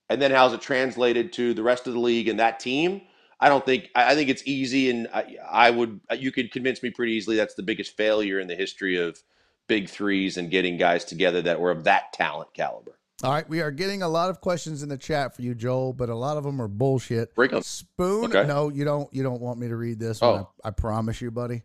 and 0.08 0.20
then 0.20 0.31
how's 0.31 0.52
it 0.52 0.60
translated 0.60 1.33
to 1.34 1.55
the 1.55 1.62
rest 1.62 1.86
of 1.86 1.94
the 1.94 2.00
league 2.00 2.28
and 2.28 2.39
that 2.41 2.60
team. 2.60 3.02
I 3.41 3.49
don't 3.49 3.65
think 3.65 3.89
I 3.94 4.15
think 4.15 4.28
it's 4.31 4.42
easy, 4.47 4.91
and 4.91 5.08
I, 5.15 5.36
I 5.49 5.70
would 5.70 6.00
you 6.17 6.33
could 6.33 6.50
convince 6.50 6.83
me 6.83 6.91
pretty 6.91 7.12
easily 7.12 7.36
that's 7.36 7.55
the 7.55 7.62
biggest 7.62 7.97
failure 7.97 8.41
in 8.41 8.49
the 8.49 8.57
history 8.57 8.97
of 8.97 9.23
Big 9.68 9.89
Threes 9.89 10.36
and 10.36 10.50
getting 10.50 10.76
guys 10.76 11.05
together 11.05 11.41
that 11.42 11.60
were 11.60 11.70
of 11.70 11.84
that 11.84 12.12
talent 12.12 12.52
caliber. 12.55 12.99
All 13.23 13.33
right, 13.33 13.49
we 13.49 13.60
are 13.60 13.70
getting 13.73 14.02
a 14.02 14.08
lot 14.08 14.31
of 14.31 14.41
questions 14.41 14.83
in 14.84 14.89
the 14.89 14.97
chat 14.97 15.34
for 15.34 15.42
you, 15.42 15.52
Joel, 15.55 15.92
but 15.92 16.08
a 16.08 16.15
lot 16.15 16.36
of 16.36 16.44
them 16.44 16.62
are 16.62 16.68
bullshit. 16.68 17.34
Break 17.34 17.52
'em. 17.52 17.62
Spoon, 17.62 18.26
Okay. 18.26 18.47
no, 18.47 18.68
you 18.70 18.84
don't. 18.84 19.12
You 19.12 19.23
don't 19.23 19.41
want 19.41 19.58
me 19.58 19.68
to 19.68 19.76
read 19.76 19.99
this. 19.99 20.20
One. 20.20 20.41
Oh. 20.41 20.50
I, 20.65 20.68
I 20.68 20.70
promise 20.70 21.20
you, 21.20 21.31
buddy. 21.31 21.62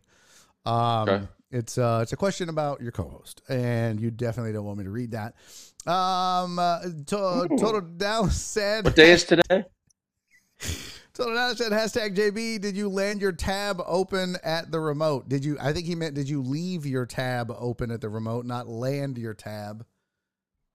Um, 0.66 1.08
Okay. 1.08 1.26
It's 1.54 1.78
uh, 1.78 2.00
it's 2.02 2.12
a 2.12 2.16
question 2.16 2.48
about 2.48 2.80
your 2.80 2.90
co-host, 2.90 3.40
and 3.48 4.00
you 4.00 4.10
definitely 4.10 4.52
don't 4.52 4.64
want 4.64 4.76
me 4.78 4.84
to 4.84 4.90
read 4.90 5.12
that. 5.12 5.36
Um, 5.86 6.58
uh, 6.58 6.80
to, 6.80 7.46
total 7.56 7.80
Dallas 7.80 8.40
said. 8.40 8.84
What 8.84 8.96
day 8.96 9.12
is 9.12 9.22
today? 9.22 9.64
Total 11.14 11.32
Dallas 11.32 11.58
said 11.58 11.70
hashtag 11.70 12.16
JB. 12.16 12.60
Did 12.60 12.76
you 12.76 12.88
land 12.88 13.20
your 13.22 13.30
tab 13.30 13.80
open 13.86 14.36
at 14.42 14.72
the 14.72 14.80
remote? 14.80 15.28
Did 15.28 15.44
you? 15.44 15.56
I 15.60 15.72
think 15.72 15.86
he 15.86 15.94
meant 15.94 16.16
did 16.16 16.28
you 16.28 16.42
leave 16.42 16.86
your 16.86 17.06
tab 17.06 17.54
open 17.56 17.92
at 17.92 18.00
the 18.00 18.08
remote, 18.08 18.46
not 18.46 18.66
land 18.66 19.16
your 19.16 19.34
tab. 19.34 19.86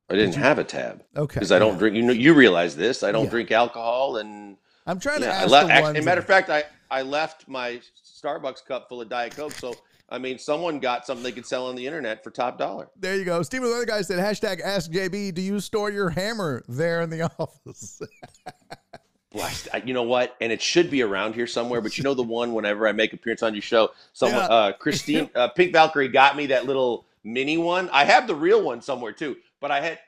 I 0.09 0.16
didn't 0.16 0.35
have 0.35 0.59
a 0.59 0.64
tab 0.64 1.03
Okay, 1.17 1.33
because 1.35 1.51
I 1.51 1.59
don't 1.59 1.74
yeah. 1.74 1.80
drink. 1.80 1.95
You 1.98 2.03
know, 2.03 2.14
you 2.14 2.33
realize 2.33 2.77
this. 2.77 3.03
I 3.03 3.11
don't 3.11 3.25
Yeah. 3.25 3.32
drink 3.32 3.51
alcohol, 3.51 4.16
and 4.16 4.56
I'm 4.88 4.98
trying 5.01 5.19
to 5.19 5.25
yeah, 5.25 5.40
I 5.40 5.43
ask 5.43 5.51
left. 5.51 5.67
the 5.67 5.74
Actually, 5.74 6.01
matter 6.06 6.22
of 6.22 6.25
fact, 6.25 6.49
I 6.49 6.64
I 6.90 7.01
left 7.01 7.49
my 7.49 7.82
Starbucks 8.06 8.66
cup 8.66 8.88
full 8.88 9.01
of 9.01 9.09
Diet 9.09 9.35
Coke. 9.35 9.51
So 9.51 9.75
I 10.12 10.18
mean, 10.18 10.38
someone 10.40 10.80
got 10.80 11.06
something 11.06 11.24
they 11.24 11.32
could 11.32 11.46
sell 11.46 11.68
on 11.68 11.76
the 11.76 11.86
internet 11.86 12.24
for 12.24 12.32
top 12.32 12.58
dollar. 12.58 12.90
There 12.98 13.16
you 13.16 13.26
go. 13.26 13.42
Steven, 13.44 13.70
the 13.70 13.76
other 13.76 13.86
guy 13.86 14.02
said, 14.02 14.20
hashtag 14.20 14.62
ask 14.62 14.92
JB, 14.92 15.34
do 15.36 15.42
you 15.42 15.60
store 15.60 15.92
your 15.92 16.10
hammer 16.10 16.64
there 16.68 17.02
in 17.02 17.10
the 17.10 17.24
office? 17.40 18.02
I 19.72 19.84
you 19.86 19.94
know 19.94 20.04
what? 20.04 20.36
And 20.42 20.52
it 20.52 20.62
should 20.62 20.90
be 20.90 21.04
around 21.04 21.36
here 21.36 21.48
somewhere. 21.48 21.82
But 21.82 21.98
you 21.98 22.04
know 22.04 22.14
the 22.14 22.24
one 22.40 22.54
whenever 22.54 22.88
I 22.88 22.92
make 22.92 23.14
appearance 23.14 23.44
on 23.44 23.54
your 23.54 23.62
show, 23.62 23.92
someone, 24.14 24.42
Yeah. 24.42 24.48
uh, 24.48 24.72
Christine, 24.74 25.30
uh, 25.36 25.50
Pink 25.50 25.74
Valkyrie 25.74 26.08
got 26.08 26.36
me 26.36 26.48
that 26.48 26.66
little 26.66 27.06
mini 27.24 27.58
one. 27.58 27.90
I 27.92 28.06
have 28.06 28.28
the 28.28 28.36
real 28.36 28.64
one 28.64 28.82
somewhere 28.82 29.12
too. 29.12 29.38
But 29.62 29.72
I 29.72 29.82
had 29.82 30.00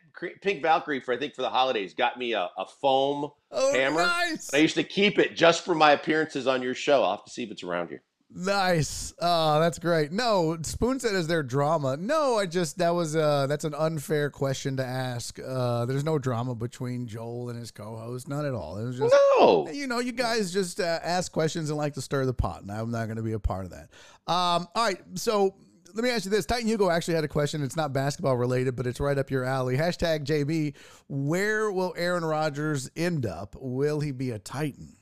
Pink 0.41 0.61
Valkyrie 0.61 1.01
for 1.01 1.13
I 1.13 1.17
think 1.17 1.35
for 1.35 1.41
the 1.41 1.49
holidays 1.49 1.93
got 1.93 2.17
me 2.17 2.33
a, 2.33 2.49
a 2.57 2.65
foam 2.65 3.31
oh, 3.51 3.73
hammer. 3.73 4.01
nice. 4.03 4.53
I 4.53 4.57
used 4.57 4.75
to 4.75 4.83
keep 4.83 5.19
it 5.19 5.35
just 5.35 5.65
for 5.65 5.75
my 5.75 5.91
appearances 5.91 6.47
on 6.47 6.61
your 6.61 6.73
show. 6.73 7.03
I'll 7.03 7.17
have 7.17 7.25
to 7.25 7.31
see 7.31 7.43
if 7.43 7.51
it's 7.51 7.63
around 7.63 7.89
here. 7.89 8.01
Nice. 8.33 9.13
Oh, 9.21 9.59
that's 9.59 9.77
great. 9.77 10.11
No, 10.11 10.57
Spoon 10.63 10.99
said 10.99 11.15
is 11.15 11.27
there 11.27 11.43
drama? 11.43 11.97
No, 11.97 12.37
I 12.37 12.45
just 12.45 12.77
that 12.77 12.91
was 12.95 13.15
uh 13.15 13.45
that's 13.47 13.65
an 13.65 13.73
unfair 13.75 14.29
question 14.29 14.77
to 14.77 14.85
ask. 14.85 15.37
Uh 15.45 15.85
there's 15.85 16.03
no 16.05 16.17
drama 16.17 16.55
between 16.55 17.07
Joel 17.07 17.49
and 17.49 17.59
his 17.59 17.71
co-host, 17.71 18.29
none 18.29 18.45
at 18.45 18.53
all. 18.53 18.77
It 18.77 18.85
was 18.85 18.97
just 18.97 19.13
No. 19.39 19.67
you 19.69 19.85
know, 19.87 19.99
you 19.99 20.13
guys 20.13 20.53
just 20.53 20.79
uh, 20.79 20.99
ask 21.03 21.31
questions 21.31 21.69
and 21.69 21.77
like 21.77 21.93
to 21.95 22.01
stir 22.01 22.25
the 22.25 22.33
pot, 22.33 22.61
and 22.61 22.71
I'm 22.71 22.89
not 22.91 23.05
going 23.05 23.17
to 23.17 23.23
be 23.23 23.33
a 23.33 23.39
part 23.39 23.65
of 23.65 23.71
that. 23.71 23.89
Um, 24.31 24.67
all 24.75 24.85
right, 24.85 25.01
so 25.15 25.55
let 25.93 26.03
me 26.03 26.09
ask 26.09 26.23
you 26.23 26.31
this: 26.31 26.45
Titan 26.45 26.67
Hugo 26.67 26.89
actually 26.89 27.15
had 27.15 27.25
a 27.25 27.27
question. 27.29 27.61
It's 27.63 27.75
not 27.75 27.91
basketball 27.91 28.37
related, 28.37 28.77
but 28.77 28.87
it's 28.87 29.01
right 29.01 29.17
up 29.17 29.29
your 29.29 29.43
alley. 29.43 29.75
Hashtag 29.75 30.23
JB. 30.25 30.75
Where 31.09 31.69
will 31.71 31.93
Aaron 31.97 32.23
Rodgers 32.23 32.89
end 32.95 33.25
up? 33.25 33.55
Will 33.59 33.99
he 33.99 34.11
be 34.11 34.31
a 34.31 34.39
Titan? 34.39 34.95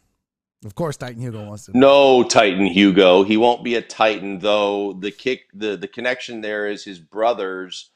Of 0.66 0.76
course, 0.76 0.98
Titan 0.98 1.22
Hugo 1.22 1.46
wants 1.46 1.66
to. 1.66 1.78
No 1.78 2.24
Titan 2.24 2.66
Hugo. 2.66 3.24
He 3.24 3.38
won't 3.38 3.64
be 3.64 3.76
a 3.76 3.82
Titan 3.82 4.40
though. 4.40 4.94
The 4.94 5.12
kick 5.12 5.46
the 5.54 5.78
the 5.78 5.88
connection 5.88 6.42
there 6.42 6.68
is 6.68 6.84
his 6.84 7.00
brothers 7.00 7.92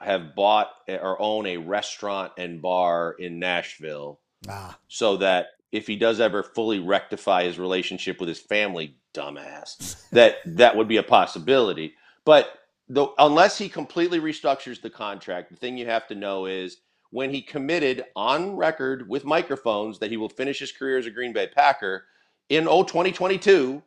have 0.00 0.34
bought 0.34 0.70
or 0.88 1.20
own 1.20 1.46
a 1.46 1.56
restaurant 1.56 2.32
and 2.36 2.60
bar 2.60 3.14
in 3.18 3.38
Nashville 3.38 4.20
Ah, 4.48 4.78
so 4.88 5.16
that 5.16 5.48
if 5.72 5.86
he 5.86 5.96
does 5.96 6.20
ever 6.20 6.42
fully 6.42 6.78
rectify 6.78 7.44
his 7.44 7.58
relationship 7.58 8.20
with 8.20 8.28
his 8.28 8.40
family, 8.40 8.96
dumbass, 9.12 10.08
that 10.10 10.36
that 10.44 10.76
would 10.76 10.88
be 10.88 10.98
a 10.98 11.02
possibility. 11.02 11.94
But 12.24 12.58
the, 12.88 13.08
unless 13.18 13.58
he 13.58 13.68
completely 13.68 14.20
restructures 14.20 14.80
the 14.80 14.90
contract, 14.90 15.50
the 15.50 15.56
thing 15.56 15.76
you 15.78 15.86
have 15.86 16.06
to 16.08 16.14
know 16.14 16.46
is 16.46 16.78
when 17.14 17.30
he 17.30 17.40
committed 17.40 18.04
on 18.16 18.56
record 18.56 19.08
with 19.08 19.24
microphones 19.24 20.00
that 20.00 20.10
he 20.10 20.16
will 20.16 20.28
finish 20.28 20.58
his 20.58 20.72
career 20.72 20.98
as 20.98 21.06
a 21.06 21.12
Green 21.12 21.32
Bay 21.32 21.46
Packer 21.46 22.06
in 22.48 22.66
oh 22.66 22.82
2022, 22.82 23.80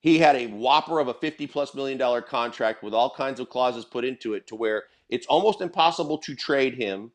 he 0.00 0.18
had 0.18 0.36
a 0.36 0.46
whopper 0.48 1.00
of 1.00 1.08
a 1.08 1.14
50 1.14 1.46
plus 1.46 1.74
million 1.74 1.96
dollar 1.96 2.20
contract 2.20 2.82
with 2.82 2.92
all 2.92 3.14
kinds 3.14 3.40
of 3.40 3.48
clauses 3.48 3.86
put 3.86 4.04
into 4.04 4.34
it 4.34 4.46
to 4.46 4.54
where 4.54 4.84
it's 5.08 5.26
almost 5.26 5.62
impossible 5.62 6.18
to 6.18 6.34
trade 6.34 6.74
him 6.74 7.10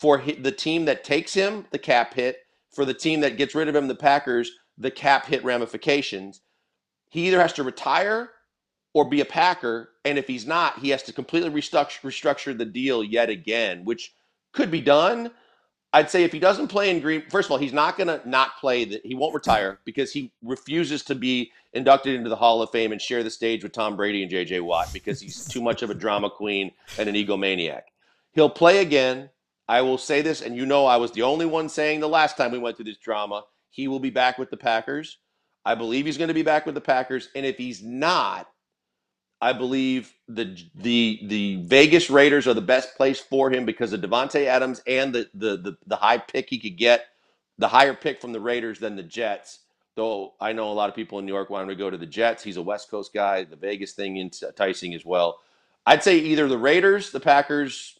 for 0.00 0.20
the 0.20 0.50
team 0.50 0.84
that 0.86 1.04
takes 1.04 1.32
him, 1.32 1.64
the 1.70 1.78
cap 1.78 2.14
hit, 2.14 2.38
for 2.68 2.84
the 2.84 2.92
team 2.92 3.20
that 3.20 3.36
gets 3.36 3.54
rid 3.54 3.68
of 3.68 3.76
him, 3.76 3.86
the 3.86 3.94
Packers, 3.94 4.50
the 4.78 4.90
cap 4.90 5.26
hit 5.26 5.44
ramifications. 5.44 6.40
He 7.08 7.28
either 7.28 7.40
has 7.40 7.52
to 7.52 7.62
retire 7.62 8.30
or 8.94 9.08
be 9.08 9.20
a 9.20 9.24
Packer. 9.24 9.90
And 10.04 10.18
if 10.18 10.26
he's 10.26 10.44
not, 10.44 10.80
he 10.80 10.88
has 10.88 11.04
to 11.04 11.12
completely 11.12 11.50
restructure, 11.50 12.00
restructure 12.00 12.58
the 12.58 12.64
deal 12.64 13.04
yet 13.04 13.30
again, 13.30 13.84
which 13.84 14.12
could 14.52 14.70
be 14.70 14.80
done. 14.80 15.30
I'd 15.92 16.10
say 16.10 16.22
if 16.22 16.32
he 16.32 16.38
doesn't 16.38 16.68
play 16.68 16.90
in 16.90 17.00
Green, 17.00 17.22
first 17.30 17.46
of 17.46 17.52
all, 17.52 17.58
he's 17.58 17.72
not 17.72 17.96
going 17.96 18.08
to 18.08 18.20
not 18.28 18.58
play. 18.58 18.84
The, 18.84 19.00
he 19.04 19.14
won't 19.14 19.34
retire 19.34 19.78
because 19.84 20.12
he 20.12 20.32
refuses 20.42 21.02
to 21.04 21.14
be 21.14 21.50
inducted 21.72 22.14
into 22.14 22.28
the 22.28 22.36
Hall 22.36 22.60
of 22.60 22.70
Fame 22.70 22.92
and 22.92 23.00
share 23.00 23.22
the 23.22 23.30
stage 23.30 23.62
with 23.62 23.72
Tom 23.72 23.96
Brady 23.96 24.22
and 24.22 24.30
J.J. 24.30 24.60
Watt 24.60 24.92
because 24.92 25.20
he's 25.20 25.46
too 25.46 25.62
much 25.62 25.82
of 25.82 25.88
a 25.88 25.94
drama 25.94 26.28
queen 26.28 26.72
and 26.98 27.08
an 27.08 27.14
egomaniac. 27.14 27.82
He'll 28.32 28.50
play 28.50 28.78
again. 28.78 29.30
I 29.66 29.82
will 29.82 29.98
say 29.98 30.22
this, 30.22 30.40
and 30.40 30.56
you 30.56 30.66
know 30.66 30.86
I 30.86 30.96
was 30.96 31.12
the 31.12 31.22
only 31.22 31.46
one 31.46 31.68
saying 31.68 32.00
the 32.00 32.08
last 32.08 32.36
time 32.36 32.52
we 32.52 32.58
went 32.58 32.76
through 32.76 32.86
this 32.86 32.98
drama. 32.98 33.44
He 33.70 33.88
will 33.88 34.00
be 34.00 34.10
back 34.10 34.38
with 34.38 34.50
the 34.50 34.56
Packers. 34.56 35.18
I 35.64 35.74
believe 35.74 36.06
he's 36.06 36.16
going 36.16 36.28
to 36.28 36.34
be 36.34 36.42
back 36.42 36.64
with 36.64 36.74
the 36.74 36.80
Packers, 36.80 37.28
and 37.34 37.44
if 37.44 37.58
he's 37.58 37.82
not, 37.82 38.48
I 39.40 39.52
believe 39.52 40.12
the 40.28 40.58
the 40.74 41.20
the 41.24 41.56
Vegas 41.62 42.10
Raiders 42.10 42.48
are 42.48 42.54
the 42.54 42.60
best 42.60 42.96
place 42.96 43.20
for 43.20 43.50
him 43.50 43.64
because 43.64 43.92
of 43.92 44.00
Davante 44.00 44.46
Adams 44.46 44.82
and 44.86 45.14
the, 45.14 45.30
the 45.34 45.56
the 45.56 45.76
the 45.86 45.96
high 45.96 46.18
pick 46.18 46.50
he 46.50 46.58
could 46.58 46.76
get, 46.76 47.06
the 47.56 47.68
higher 47.68 47.94
pick 47.94 48.20
from 48.20 48.32
the 48.32 48.40
Raiders 48.40 48.80
than 48.80 48.96
the 48.96 49.02
Jets. 49.02 49.60
Though 49.94 50.34
I 50.40 50.52
know 50.52 50.70
a 50.70 50.74
lot 50.74 50.88
of 50.88 50.96
people 50.96 51.18
in 51.18 51.26
New 51.26 51.32
York 51.32 51.50
want 51.50 51.62
him 51.62 51.68
to 51.68 51.76
go 51.76 51.90
to 51.90 51.96
the 51.96 52.06
Jets. 52.06 52.42
He's 52.42 52.56
a 52.56 52.62
West 52.62 52.90
Coast 52.90 53.12
guy. 53.12 53.44
The 53.44 53.56
Vegas 53.56 53.92
thing 53.92 54.16
enticing 54.18 54.94
as 54.94 55.04
well. 55.04 55.38
I'd 55.86 56.02
say 56.02 56.18
either 56.18 56.48
the 56.48 56.58
Raiders, 56.58 57.10
the 57.10 57.20
Packers, 57.20 57.98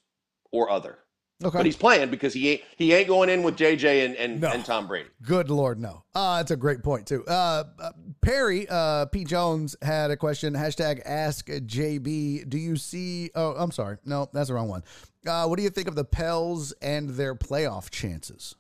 or 0.53 0.71
other. 0.71 0.99
Okay. 1.45 1.59
But 1.59 1.67
he's 1.67 1.77
playing 1.77 2.11
because 2.11 2.35
he 2.35 2.51
ain't 2.51 2.63
he 2.77 2.93
ain't 2.93 3.07
going 3.07 3.29
in 3.29 3.45
with 3.45 3.57
JJ 3.57 4.05
and 4.05 4.17
and, 4.17 4.41
no. 4.41 4.51
and 4.51 4.65
Tom 4.65 4.89
Brady. 4.89 5.09
Good 5.23 5.51
lord, 5.51 5.79
no. 5.79 6.03
Uh, 6.13 6.39
that's 6.39 6.51
a 6.51 6.57
great 6.57 6.83
point 6.83 7.07
too. 7.07 7.25
Uh, 7.27 7.65
uh, 7.79 7.93
Perry 8.21 8.67
uh, 8.69 9.07
P 9.07 9.25
Jones 9.25 9.77
had 9.81 10.11
a 10.11 10.17
question. 10.17 10.55
Hashtag 10.55 11.01
Ask 11.05 11.47
JB. 11.47 12.49
Do 12.49 12.59
you 12.59 12.75
see? 12.75 13.31
Oh, 13.37 13.55
I'm 13.57 13.71
sorry. 13.71 13.99
No, 14.05 14.29
that's 14.33 14.49
the 14.49 14.55
wrong 14.55 14.69
one. 14.69 14.83
Uh, 15.25 15.47
what 15.47 15.59
do 15.59 15.63
you 15.63 15.71
think 15.71 15.87
of 15.87 15.95
the 15.95 16.05
Pels 16.05 16.73
and 16.83 17.11
their 17.11 17.37
playoff 17.37 17.91
chances? 17.91 18.57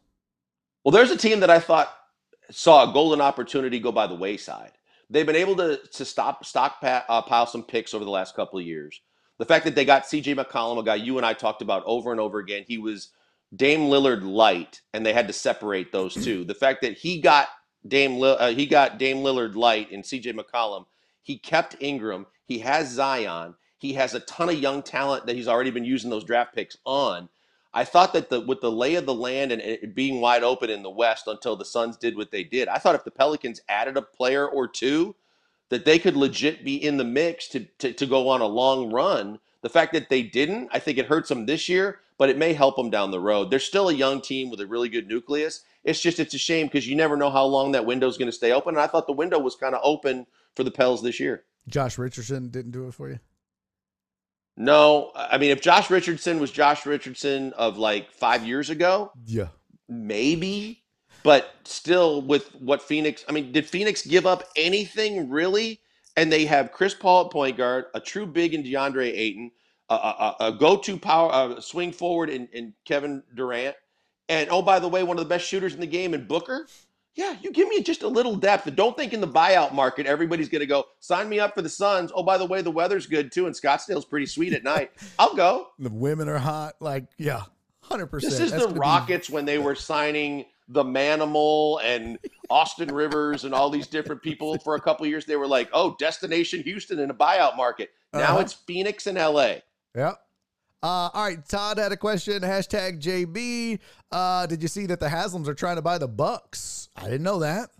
Well, 0.84 0.92
there's 0.92 1.10
a 1.10 1.16
team 1.16 1.40
that 1.40 1.50
I 1.50 1.58
thought 1.58 1.92
saw 2.50 2.88
a 2.88 2.92
golden 2.92 3.20
opportunity 3.20 3.80
go 3.80 3.90
by 3.90 4.06
the 4.06 4.14
wayside. 4.14 4.72
They've 5.10 5.26
been 5.26 5.34
able 5.34 5.56
to 5.56 5.80
to 5.94 6.04
stop 6.04 6.44
stockpile 6.44 7.04
uh, 7.08 7.46
some 7.46 7.64
picks 7.64 7.92
over 7.92 8.04
the 8.04 8.10
last 8.10 8.36
couple 8.36 8.60
of 8.60 8.64
years. 8.64 9.00
The 9.38 9.44
fact 9.44 9.64
that 9.64 9.74
they 9.74 9.84
got 9.84 10.04
CJ 10.04 10.36
McCollum, 10.36 10.80
a 10.80 10.82
guy 10.82 10.96
you 10.96 11.16
and 11.16 11.26
I 11.26 11.32
talked 11.32 11.62
about 11.62 11.84
over 11.86 12.10
and 12.10 12.20
over 12.20 12.38
again, 12.38 12.64
he 12.66 12.78
was 12.78 13.10
Dame 13.54 13.88
Lillard 13.88 14.24
light, 14.24 14.82
and 14.92 15.06
they 15.06 15.12
had 15.12 15.28
to 15.28 15.32
separate 15.32 15.92
those 15.92 16.14
two. 16.14 16.44
The 16.44 16.54
fact 16.54 16.82
that 16.82 16.98
he 16.98 17.20
got 17.20 17.48
Dame 17.86 18.22
uh, 18.22 18.48
he 18.50 18.66
got 18.66 18.98
Dame 18.98 19.18
Lillard 19.18 19.54
light 19.54 19.90
and 19.92 20.02
CJ 20.02 20.38
McCollum, 20.38 20.86
he 21.22 21.38
kept 21.38 21.76
Ingram. 21.80 22.26
He 22.44 22.58
has 22.60 22.90
Zion. 22.90 23.54
He 23.78 23.94
has 23.94 24.14
a 24.14 24.20
ton 24.20 24.48
of 24.48 24.58
young 24.58 24.82
talent 24.82 25.26
that 25.26 25.36
he's 25.36 25.48
already 25.48 25.70
been 25.70 25.84
using 25.84 26.10
those 26.10 26.24
draft 26.24 26.54
picks 26.54 26.76
on. 26.84 27.28
I 27.72 27.84
thought 27.84 28.12
that 28.14 28.30
the 28.30 28.40
with 28.40 28.60
the 28.60 28.72
lay 28.72 28.96
of 28.96 29.06
the 29.06 29.14
land 29.14 29.52
and 29.52 29.62
it 29.62 29.94
being 29.94 30.20
wide 30.20 30.42
open 30.42 30.68
in 30.68 30.82
the 30.82 30.90
West 30.90 31.28
until 31.28 31.54
the 31.54 31.64
Suns 31.64 31.96
did 31.96 32.16
what 32.16 32.32
they 32.32 32.42
did, 32.42 32.66
I 32.66 32.78
thought 32.78 32.96
if 32.96 33.04
the 33.04 33.10
Pelicans 33.10 33.60
added 33.68 33.96
a 33.96 34.02
player 34.02 34.48
or 34.48 34.66
two, 34.66 35.14
that 35.70 35.84
they 35.84 35.98
could 35.98 36.16
legit 36.16 36.64
be 36.64 36.82
in 36.82 36.96
the 36.96 37.04
mix 37.04 37.48
to, 37.48 37.60
to, 37.78 37.92
to 37.92 38.06
go 38.06 38.28
on 38.28 38.40
a 38.40 38.46
long 38.46 38.92
run. 38.92 39.38
The 39.62 39.68
fact 39.68 39.92
that 39.92 40.08
they 40.08 40.22
didn't, 40.22 40.70
I 40.72 40.78
think 40.78 40.98
it 40.98 41.06
hurts 41.06 41.28
them 41.28 41.46
this 41.46 41.68
year, 41.68 42.00
but 42.16 42.30
it 42.30 42.38
may 42.38 42.52
help 42.52 42.76
them 42.76 42.90
down 42.90 43.10
the 43.10 43.20
road. 43.20 43.50
They're 43.50 43.58
still 43.58 43.88
a 43.88 43.94
young 43.94 44.20
team 44.20 44.50
with 44.50 44.60
a 44.60 44.66
really 44.66 44.88
good 44.88 45.08
nucleus. 45.08 45.62
It's 45.84 46.00
just 46.00 46.18
it's 46.18 46.34
a 46.34 46.38
shame 46.38 46.66
because 46.66 46.86
you 46.86 46.96
never 46.96 47.16
know 47.16 47.30
how 47.30 47.44
long 47.44 47.72
that 47.72 47.86
window 47.86 48.08
is 48.08 48.18
going 48.18 48.30
to 48.30 48.36
stay 48.36 48.52
open. 48.52 48.74
And 48.74 48.82
I 48.82 48.86
thought 48.86 49.06
the 49.06 49.12
window 49.12 49.38
was 49.38 49.56
kind 49.56 49.74
of 49.74 49.80
open 49.82 50.26
for 50.54 50.64
the 50.64 50.70
Pels 50.70 51.02
this 51.02 51.20
year. 51.20 51.44
Josh 51.68 51.98
Richardson 51.98 52.48
didn't 52.50 52.72
do 52.72 52.88
it 52.88 52.94
for 52.94 53.08
you. 53.08 53.18
No, 54.56 55.12
I 55.14 55.38
mean 55.38 55.50
if 55.50 55.60
Josh 55.60 55.88
Richardson 55.88 56.40
was 56.40 56.50
Josh 56.50 56.84
Richardson 56.84 57.52
of 57.52 57.78
like 57.78 58.12
five 58.12 58.44
years 58.44 58.70
ago, 58.70 59.12
yeah, 59.24 59.48
maybe. 59.88 60.82
But 61.22 61.54
still, 61.64 62.22
with 62.22 62.54
what 62.56 62.80
Phoenix, 62.82 63.24
I 63.28 63.32
mean, 63.32 63.52
did 63.52 63.66
Phoenix 63.66 64.06
give 64.06 64.26
up 64.26 64.44
anything 64.56 65.28
really? 65.28 65.80
And 66.16 66.32
they 66.32 66.46
have 66.46 66.72
Chris 66.72 66.94
Paul 66.94 67.26
at 67.26 67.30
point 67.30 67.56
guard, 67.56 67.84
a 67.94 68.00
true 68.00 68.26
big 68.26 68.52
in 68.52 68.64
DeAndre 68.64 69.06
Ayton, 69.06 69.52
a, 69.88 69.94
a, 69.94 70.36
a 70.40 70.52
go-to 70.52 70.98
power 70.98 71.30
uh, 71.32 71.60
swing 71.60 71.92
forward 71.92 72.28
in, 72.28 72.48
in 72.52 72.74
Kevin 72.84 73.22
Durant, 73.36 73.76
and 74.28 74.48
oh 74.50 74.60
by 74.60 74.80
the 74.80 74.88
way, 74.88 75.04
one 75.04 75.16
of 75.16 75.22
the 75.22 75.28
best 75.28 75.46
shooters 75.46 75.74
in 75.74 75.80
the 75.80 75.86
game 75.86 76.14
in 76.14 76.26
Booker. 76.26 76.66
Yeah, 77.14 77.36
you 77.40 77.52
give 77.52 77.68
me 77.68 77.82
just 77.82 78.02
a 78.02 78.08
little 78.08 78.36
depth. 78.36 78.66
And 78.66 78.76
don't 78.76 78.96
think 78.96 79.12
in 79.12 79.20
the 79.20 79.28
buyout 79.28 79.72
market 79.72 80.06
everybody's 80.06 80.48
going 80.48 80.60
to 80.60 80.66
go 80.66 80.84
sign 81.00 81.28
me 81.28 81.40
up 81.40 81.54
for 81.54 81.62
the 81.62 81.68
Suns. 81.68 82.12
Oh, 82.14 82.22
by 82.22 82.38
the 82.38 82.46
way, 82.46 82.62
the 82.62 82.70
weather's 82.70 83.06
good 83.06 83.32
too, 83.32 83.46
and 83.46 83.54
Scottsdale's 83.54 84.04
pretty 84.04 84.26
sweet 84.26 84.52
at 84.52 84.62
night. 84.62 84.92
I'll 85.18 85.34
go. 85.34 85.68
The 85.78 85.90
women 85.90 86.28
are 86.28 86.38
hot. 86.38 86.74
Like, 86.80 87.06
yeah, 87.16 87.42
hundred 87.82 88.06
percent. 88.06 88.32
This 88.32 88.40
is 88.40 88.50
That's 88.50 88.66
the 88.66 88.74
Rockets 88.74 89.28
be... 89.28 89.34
when 89.34 89.44
they 89.44 89.58
were 89.58 89.74
signing 89.74 90.46
the 90.68 90.84
Manimal 90.84 91.80
and 91.82 92.18
Austin 92.50 92.94
Rivers 92.94 93.44
and 93.44 93.54
all 93.54 93.70
these 93.70 93.86
different 93.86 94.22
people 94.22 94.58
for 94.58 94.74
a 94.74 94.80
couple 94.80 95.06
years. 95.06 95.24
They 95.24 95.36
were 95.36 95.46
like, 95.46 95.68
oh, 95.72 95.96
destination 95.98 96.62
Houston 96.62 96.98
in 96.98 97.10
a 97.10 97.14
buyout 97.14 97.56
market. 97.56 97.90
Now 98.12 98.20
uh-huh. 98.20 98.38
it's 98.40 98.52
Phoenix 98.52 99.06
and 99.06 99.16
LA. 99.16 99.56
Yeah. 99.94 100.14
Uh, 100.80 101.10
all 101.12 101.24
right, 101.24 101.44
Todd 101.48 101.78
had 101.78 101.90
a 101.90 101.96
question. 101.96 102.42
Hashtag 102.42 103.02
JB. 103.02 103.80
Uh, 104.12 104.46
did 104.46 104.62
you 104.62 104.68
see 104.68 104.86
that 104.86 105.00
the 105.00 105.08
Haslams 105.08 105.48
are 105.48 105.54
trying 105.54 105.76
to 105.76 105.82
buy 105.82 105.98
the 105.98 106.06
Bucks? 106.06 106.88
I 106.94 107.04
didn't 107.04 107.24
know 107.24 107.40
that. 107.40 107.70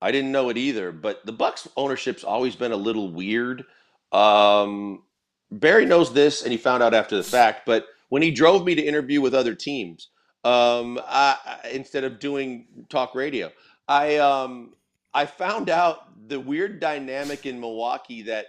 I 0.00 0.12
didn't 0.12 0.32
know 0.32 0.50
it 0.50 0.56
either. 0.56 0.92
But 0.92 1.26
the 1.26 1.32
Bucks 1.32 1.66
ownership's 1.76 2.24
always 2.24 2.54
been 2.54 2.72
a 2.72 2.76
little 2.76 3.10
weird. 3.10 3.64
Um, 4.12 5.02
Barry 5.50 5.84
knows 5.84 6.12
this, 6.12 6.42
and 6.42 6.52
he 6.52 6.58
found 6.58 6.82
out 6.82 6.94
after 6.94 7.16
the 7.16 7.24
fact. 7.24 7.66
But 7.66 7.86
when 8.08 8.22
he 8.22 8.30
drove 8.30 8.64
me 8.64 8.74
to 8.76 8.82
interview 8.82 9.20
with 9.20 9.34
other 9.34 9.54
teams, 9.54 10.08
um, 10.44 11.00
I, 11.06 11.36
instead 11.72 12.04
of 12.04 12.18
doing 12.18 12.66
talk 12.88 13.14
radio. 13.14 13.50
I 13.88 14.16
um, 14.16 14.74
I 15.12 15.26
found 15.26 15.68
out 15.68 16.28
the 16.28 16.40
weird 16.40 16.80
dynamic 16.80 17.46
in 17.46 17.60
Milwaukee 17.60 18.22
that 18.22 18.46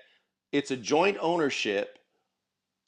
it's 0.52 0.72
a 0.72 0.78
joint 0.78 1.18
ownership, 1.20 1.98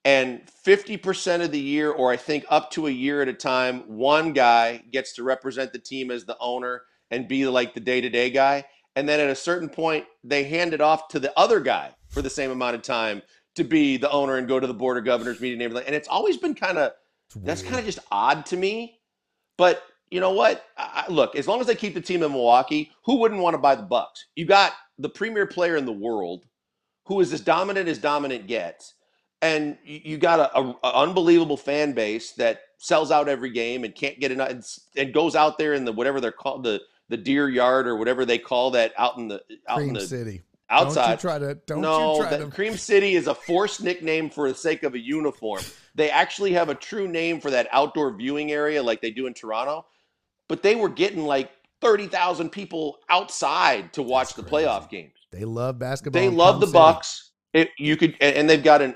and 0.06 0.42
fifty 0.50 0.98
percent 0.98 1.44
of 1.44 1.52
the 1.52 1.60
year, 1.60 1.92
or 1.92 2.12
I 2.12 2.18
think 2.18 2.46
up 2.50 2.72
to 2.72 2.88
a 2.88 2.92
year 2.92 3.22
at 3.22 3.28
a 3.28 3.34
time, 3.34 3.80
one 3.88 4.34
guy 4.34 4.84
gets 4.92 5.14
to 5.16 5.24
represent 5.24 5.74
the 5.74 5.80
team 5.80 6.12
as 6.12 6.26
the 6.26 6.38
owner 6.40 6.84
and 7.12 7.28
be 7.28 7.46
like 7.48 7.74
the 7.74 7.80
day 7.80 8.02
to 8.02 8.10
day 8.10 8.30
guy, 8.30 8.66
and 8.96 9.08
then 9.10 9.20
at 9.20 9.30
a 9.30 9.36
certain 9.36 9.70
point 9.70 10.06
they 10.24 10.44
hand 10.44 10.74
it 10.74 10.82
off 10.82 11.08
to 11.10 11.20
the 11.20 11.38
other 11.38 11.60
guy 11.60 11.92
for 12.10 12.22
the 12.22 12.30
same 12.30 12.52
amount 12.52 12.76
of 12.76 12.82
time 12.82 13.22
to 13.56 13.64
be 13.64 13.98
the 13.98 14.10
owner 14.12 14.38
and 14.38 14.48
go 14.48 14.60
to 14.60 14.68
the 14.68 14.74
board 14.74 14.98
of 14.98 15.06
governors 15.06 15.40
meeting 15.40 15.62
and 15.62 15.64
everything. 15.64 15.88
And 15.88 15.96
it's 15.96 16.08
always 16.08 16.38
been 16.38 16.56
kind 16.56 16.78
of 16.78 16.92
that's 17.42 17.62
kind 17.62 17.80
of 17.80 17.86
just 17.86 18.00
odd 18.12 18.46
to 18.48 18.58
me. 18.58 19.00
But 19.58 19.84
you 20.10 20.20
know 20.20 20.32
what? 20.32 20.66
I, 20.78 21.06
look, 21.10 21.36
as 21.36 21.48
long 21.48 21.60
as 21.60 21.68
they 21.68 21.76
keep 21.76 21.94
the 21.94 22.02
team 22.02 22.24
in 22.24 22.32
Milwaukee, 22.32 22.92
who 23.06 23.18
wouldn't 23.18 23.42
want 23.42 23.56
to 23.56 23.58
buy 23.60 23.76
the 23.76 23.84
Bucks? 23.84 24.26
You 24.36 24.46
got 24.46 24.74
the 24.98 25.10
premier 25.10 25.46
player 25.46 25.76
in 25.76 25.86
the 25.86 25.92
world, 25.92 26.46
who 27.06 27.20
is 27.20 27.34
as 27.34 27.42
dominant 27.42 27.90
as 27.90 27.98
dominant 27.98 28.48
gets, 28.48 28.94
and 29.42 29.78
you 29.84 30.18
got 30.18 30.40
a, 30.40 30.58
a, 30.58 30.76
a 30.84 31.02
unbelievable 31.02 31.58
fan 31.58 31.94
base 31.94 32.32
that 32.34 32.62
sells 32.78 33.12
out 33.12 33.28
every 33.28 33.50
game 33.50 33.84
and 33.84 33.96
can't 33.96 34.20
get 34.20 34.32
enough, 34.32 34.50
and, 34.50 34.64
and, 34.96 35.14
goes 35.14 35.36
out 35.36 35.58
there 35.58 35.74
in 35.74 35.86
the 35.86 35.92
whatever 35.92 36.22
they're 36.22 36.32
called 36.32 36.64
the 36.64 36.82
the 37.10 37.18
deer 37.18 37.50
yard 37.50 37.88
or 37.88 37.96
whatever 37.96 38.26
they 38.26 38.38
call 38.38 38.72
that 38.72 38.94
out 38.98 39.18
in 39.18 39.28
the 39.28 39.42
out 39.68 39.78
Cream 39.78 39.90
in 39.90 39.94
the 39.96 40.02
city 40.02 40.42
outside. 40.70 41.08
Don't 41.08 41.22
try 41.22 41.40
to 41.40 41.56
don't 41.68 41.82
no, 41.82 42.16
you 42.16 42.22
try 42.22 42.38
to... 42.38 42.48
Cream 42.48 42.78
City 42.78 43.16
is 43.16 43.28
a 43.28 43.36
forced 43.36 43.82
nickname 43.84 44.30
for 44.30 44.50
the 44.50 44.56
sake 44.56 44.84
of 44.84 44.94
a 44.94 45.00
uniform. 45.00 45.62
They 45.96 46.10
actually 46.10 46.54
have 46.54 46.70
a 46.70 46.76
true 46.76 47.08
name 47.08 47.40
for 47.40 47.52
that 47.52 47.68
outdoor 47.72 48.16
viewing 48.16 48.52
area 48.52 48.82
like 48.82 49.02
they 49.02 49.12
do 49.12 49.28
in 49.28 49.34
Toronto. 49.34 49.86
But 50.50 50.64
they 50.64 50.76
were 50.76 50.90
getting 50.90 51.26
like 51.26 51.52
30,000 51.82 52.50
people 52.50 52.98
outside 53.10 53.94
to 53.94 54.02
watch 54.02 54.30
That's 54.30 54.36
the 54.38 54.44
crazy. 54.44 54.68
playoff 54.68 54.90
games. 54.90 55.14
They 55.32 55.46
love 55.46 55.80
basketball. 55.80 56.22
They 56.22 56.30
love 56.30 56.60
the 56.60 56.68
City. 56.68 56.74
Bucks. 56.74 57.32
It, 57.54 57.70
you 57.78 57.96
could 57.98 58.16
and 58.20 58.50
they've 58.50 58.64
got 58.64 58.82
an 58.82 58.96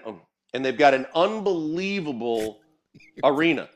and 0.53 0.65
they've 0.65 0.77
got 0.77 0.95
an 0.95 1.05
unbelievable 1.13 2.61
arena. 3.23 3.69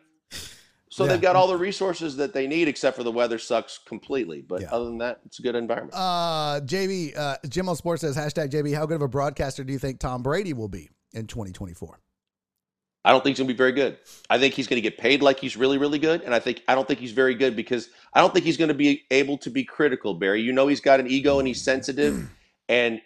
So 0.89 1.05
yeah. 1.05 1.11
they've 1.11 1.21
got 1.21 1.37
all 1.37 1.47
the 1.47 1.55
resources 1.55 2.17
that 2.17 2.33
they 2.33 2.47
need, 2.47 2.67
except 2.67 2.97
for 2.97 3.03
the 3.03 3.11
weather 3.11 3.39
sucks 3.39 3.79
completely. 3.85 4.41
But 4.41 4.61
yeah. 4.61 4.71
other 4.71 4.85
than 4.85 4.97
that, 4.97 5.21
it's 5.25 5.39
a 5.39 5.41
good 5.41 5.55
environment. 5.55 5.93
Uh, 5.95 6.59
JB, 6.65 7.17
uh, 7.17 7.37
Jim 7.47 7.69
on 7.69 7.77
Sports 7.77 8.01
says 8.01 8.17
hashtag 8.17 8.49
JB. 8.49 8.75
How 8.75 8.85
good 8.85 8.95
of 8.95 9.01
a 9.01 9.07
broadcaster 9.07 9.63
do 9.63 9.71
you 9.71 9.79
think 9.79 9.99
Tom 9.99 10.21
Brady 10.21 10.51
will 10.51 10.67
be 10.67 10.89
in 11.13 11.27
2024? 11.27 11.97
I 13.03 13.11
don't 13.11 13.23
think 13.23 13.35
he's 13.35 13.39
going 13.39 13.47
to 13.47 13.53
be 13.53 13.57
very 13.57 13.71
good. 13.71 13.97
I 14.29 14.37
think 14.37 14.53
he's 14.53 14.67
going 14.67 14.77
to 14.77 14.87
get 14.87 14.97
paid 14.97 15.21
like 15.23 15.39
he's 15.39 15.57
really, 15.57 15.77
really 15.77 15.99
good, 15.99 16.21
and 16.21 16.33
I 16.35 16.39
think 16.39 16.61
I 16.67 16.75
don't 16.75 16.87
think 16.87 16.99
he's 16.99 17.11
very 17.13 17.33
good 17.35 17.55
because 17.55 17.89
I 18.13 18.21
don't 18.21 18.33
think 18.33 18.45
he's 18.45 18.57
going 18.57 18.67
to 18.67 18.73
be 18.75 19.03
able 19.09 19.37
to 19.39 19.49
be 19.49 19.63
critical. 19.63 20.13
Barry, 20.13 20.41
you 20.41 20.53
know, 20.53 20.67
he's 20.67 20.81
got 20.81 20.99
an 20.99 21.07
ego 21.07 21.39
and 21.39 21.47
he's 21.47 21.61
sensitive, 21.61 22.29
And 22.69 23.01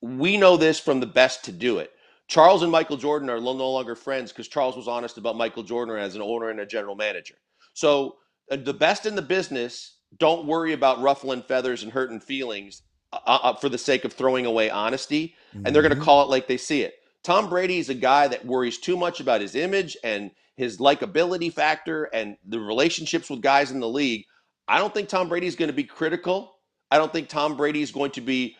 we 0.00 0.36
know 0.36 0.56
this 0.56 0.78
from 0.80 1.00
the 1.00 1.06
best 1.06 1.44
to 1.44 1.52
do 1.52 1.78
it. 1.78 1.90
Charles 2.28 2.62
and 2.62 2.70
Michael 2.70 2.96
Jordan 2.96 3.28
are 3.30 3.40
no 3.40 3.52
longer 3.52 3.94
friends 3.94 4.32
because 4.32 4.48
Charles 4.48 4.76
was 4.76 4.86
honest 4.88 5.18
about 5.18 5.36
Michael 5.36 5.62
Jordan 5.62 5.96
as 5.96 6.14
an 6.14 6.22
owner 6.22 6.50
and 6.50 6.60
a 6.60 6.66
general 6.66 6.94
manager. 6.94 7.34
So 7.74 8.16
uh, 8.50 8.56
the 8.56 8.74
best 8.74 9.06
in 9.06 9.14
the 9.14 9.22
business 9.22 9.96
don't 10.18 10.46
worry 10.46 10.72
about 10.72 11.00
ruffling 11.02 11.42
feathers 11.42 11.82
and 11.82 11.92
hurting 11.92 12.20
feelings 12.20 12.82
uh, 13.12 13.18
uh, 13.26 13.54
for 13.54 13.68
the 13.68 13.78
sake 13.78 14.04
of 14.04 14.12
throwing 14.12 14.46
away 14.46 14.70
honesty, 14.70 15.34
and 15.54 15.74
they're 15.74 15.82
going 15.82 15.94
to 15.94 16.00
Mhm. 16.00 16.04
call 16.04 16.22
it 16.22 16.28
like 16.28 16.46
they 16.46 16.56
see 16.58 16.82
it. 16.82 16.94
Tom 17.22 17.48
Brady 17.48 17.78
is 17.78 17.88
a 17.88 17.94
guy 17.94 18.28
that 18.28 18.46
worries 18.46 18.78
too 18.78 18.96
much 18.96 19.20
about 19.20 19.40
his 19.40 19.54
image 19.54 19.96
and 20.02 20.30
his 20.56 20.78
likability 20.78 21.52
factor 21.52 22.04
and 22.04 22.36
the 22.46 22.58
relationships 22.58 23.30
with 23.30 23.40
guys 23.40 23.70
in 23.70 23.80
the 23.80 23.88
league. 23.88 24.24
I 24.66 24.78
don't 24.78 24.92
think 24.92 25.08
Tom 25.08 25.28
Brady 25.28 25.46
is 25.46 25.54
going 25.54 25.68
to 25.68 25.74
be 25.74 25.84
critical. 25.84 26.56
I 26.90 26.98
don't 26.98 27.12
think 27.12 27.28
Tom 27.28 27.56
Brady 27.56 27.82
is 27.82 27.92
going 27.92 28.10
to 28.12 28.20
be 28.20 28.56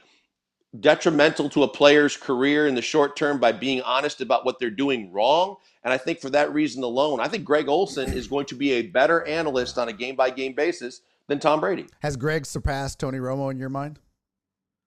detrimental 0.79 1.49
to 1.51 1.63
a 1.63 1.69
player's 1.69 2.17
career 2.17 2.67
in 2.67 2.75
the 2.75 2.83
short 2.83 3.17
term 3.17 3.41
by 3.41 3.53
being 3.53 3.81
honest 3.83 4.21
about 4.21 4.45
what 4.45 4.59
they're 4.59 4.71
doing 4.71 5.13
wrong. 5.13 5.57
And 5.83 5.93
I 5.93 5.99
think 5.99 6.21
for 6.21 6.31
that 6.31 6.53
reason 6.53 6.83
alone, 6.83 7.21
I 7.21 7.29
think 7.29 7.45
Greg 7.45 7.69
Olsen 7.69 8.13
is 8.13 8.29
going 8.29 8.47
to 8.47 8.55
be 8.55 8.73
a 8.73 8.83
better 8.83 9.27
analyst 9.27 9.79
on 9.79 9.89
a 9.89 9.93
game 9.93 10.15
by 10.15 10.31
game 10.31 10.55
basis 10.55 11.01
than 11.27 11.39
Tom 11.39 11.61
Brady. 11.61 11.87
Has 12.01 12.17
Greg 12.17 12.45
surpassed 12.45 13.01
Tony 13.01 13.19
Romo 13.19 13.51
in 13.51 13.59
your 13.59 13.69
mind? 13.71 13.99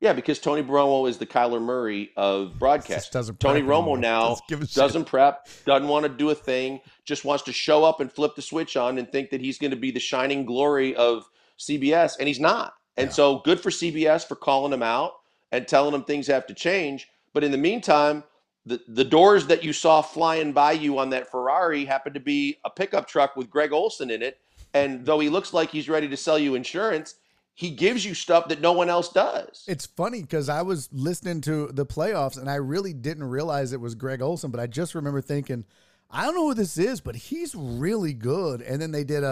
Yeah, 0.02 0.14
because 0.14 0.40
Tony 0.40 0.64
Romo 0.64 1.08
is 1.08 1.20
the 1.20 1.28
Kyler 1.28 1.62
Murray 1.62 2.10
of 2.18 2.58
broadcast. 2.58 3.14
Tony 3.40 3.62
Romo 3.62 3.98
now 4.00 4.30
Doesn't 4.50 4.70
shit. 4.70 4.74
doesn't 4.74 5.06
prep, 5.06 5.48
doesn't 5.66 5.88
want 5.88 6.04
to 6.04 6.10
do 6.10 6.32
a 6.32 6.36
thing, 6.36 6.82
just 7.06 7.24
wants 7.24 7.44
to 7.44 7.54
show 7.54 7.84
up 7.84 8.00
and 8.02 8.12
flip 8.12 8.36
the 8.36 8.42
switch 8.42 8.76
on 8.76 8.98
and 8.98 9.10
think 9.12 9.30
that 9.30 9.42
he's 9.42 9.60
going 9.60 9.70
to 9.72 9.78
be 9.78 9.92
the 9.92 10.00
shining 10.00 10.44
glory 10.44 10.96
of 10.96 11.30
CBS, 11.60 12.16
and 12.18 12.28
he's 12.28 12.40
not. 12.40 12.74
And 12.98 13.08
Yeah. 13.10 13.14
so 13.14 13.40
good 13.46 13.60
for 13.60 13.70
CBS 13.70 14.28
for 14.28 14.36
calling 14.36 14.74
him 14.74 14.82
out 14.84 15.14
and 15.52 15.68
telling 15.68 15.94
him 15.94 16.04
things 16.04 16.26
have 16.28 16.48
to 16.48 16.54
change. 16.56 17.08
But 17.34 17.44
in 17.44 17.52
the 17.52 17.58
meantime, 17.60 18.24
the, 18.66 18.82
the 18.88 19.06
doors 19.06 19.46
that 19.48 19.64
you 19.64 19.72
saw 19.72 20.02
flying 20.02 20.52
by 20.52 20.72
you 20.72 20.98
on 20.98 21.12
that 21.12 21.30
Ferrari 21.30 21.86
happened 21.86 22.16
to 22.16 22.20
be 22.20 22.58
a 22.66 22.70
pickup 22.72 23.08
truck 23.08 23.36
with 23.36 23.50
Greg 23.52 23.72
Olsen 23.72 24.10
in 24.10 24.24
it. 24.24 24.40
And 24.74 25.06
though 25.06 25.20
he 25.20 25.30
looks 25.30 25.54
like 25.54 25.70
he's 25.70 25.90
ready 25.90 26.08
to 26.08 26.18
sell 26.18 26.40
you 26.40 26.56
insurance, 26.56 27.16
he 27.54 27.72
gives 27.72 28.06
you 28.06 28.14
stuff 28.14 28.48
that 28.50 28.62
no 28.62 28.72
one 28.74 28.90
else 28.90 29.10
does. 29.10 29.66
It's 29.68 29.86
funny 29.86 30.22
because 30.22 30.50
I 30.50 30.62
was 30.62 30.90
listening 30.92 31.42
to 31.42 31.68
the 31.68 31.86
playoffs 31.86 32.38
and 32.40 32.50
I 32.50 32.56
really 32.56 32.94
didn't 32.94 33.26
realize 33.26 33.74
it 33.74 33.82
was 33.82 33.94
Greg 33.96 34.22
Olsen, 34.22 34.52
but 34.52 34.60
I 34.60 34.68
just 34.68 34.96
remember 34.96 35.22
thinking, 35.22 35.66
I 36.10 36.26
don't 36.26 36.36
know 36.36 36.48
who 36.48 36.54
this 36.54 36.78
is, 36.78 37.00
but 37.02 37.16
he's 37.16 37.56
really 37.56 38.14
good. 38.14 38.62
And 38.62 38.82
then 38.82 38.92
they 38.92 39.04
did 39.04 39.24
a, 39.24 39.28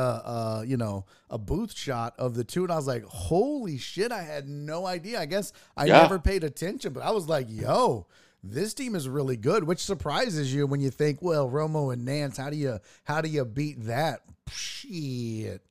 a 0.61 0.63
you 0.65 0.77
know 0.77 1.05
a 1.29 1.37
booth 1.37 1.75
shot 1.75 2.13
of 2.17 2.35
the 2.35 2.43
two, 2.43 2.63
and 2.63 2.71
I 2.71 2.75
was 2.77 2.87
like, 2.87 3.03
holy 3.03 3.77
shit! 3.77 4.11
I 4.13 4.21
had 4.21 4.47
no 4.47 4.85
idea. 4.85 5.19
I 5.19 5.25
guess 5.25 5.51
I 5.75 5.85
Yeah. 5.85 6.01
never 6.03 6.19
paid 6.19 6.43
attention, 6.43 6.93
but 6.93 7.03
I 7.03 7.11
was 7.11 7.27
like, 7.27 7.47
yo. 7.49 8.07
This 8.41 8.73
team 8.73 8.95
is 8.95 9.09
really 9.09 9.35
good, 9.35 9.65
which 9.65 9.79
surprises 9.83 10.53
you 10.53 10.65
when 10.65 10.79
you 10.79 10.89
think, 10.91 11.21
well, 11.21 11.49
Romo 11.49 11.91
and 11.91 12.07
Nantz, 12.07 12.37
how 12.37 12.49
do 12.49 12.55
you 12.55 12.79
how 13.03 13.19
do 13.19 13.27
you 13.27 13.43
beat 13.43 13.83
that? 13.87 14.21
Shit. 14.49 15.61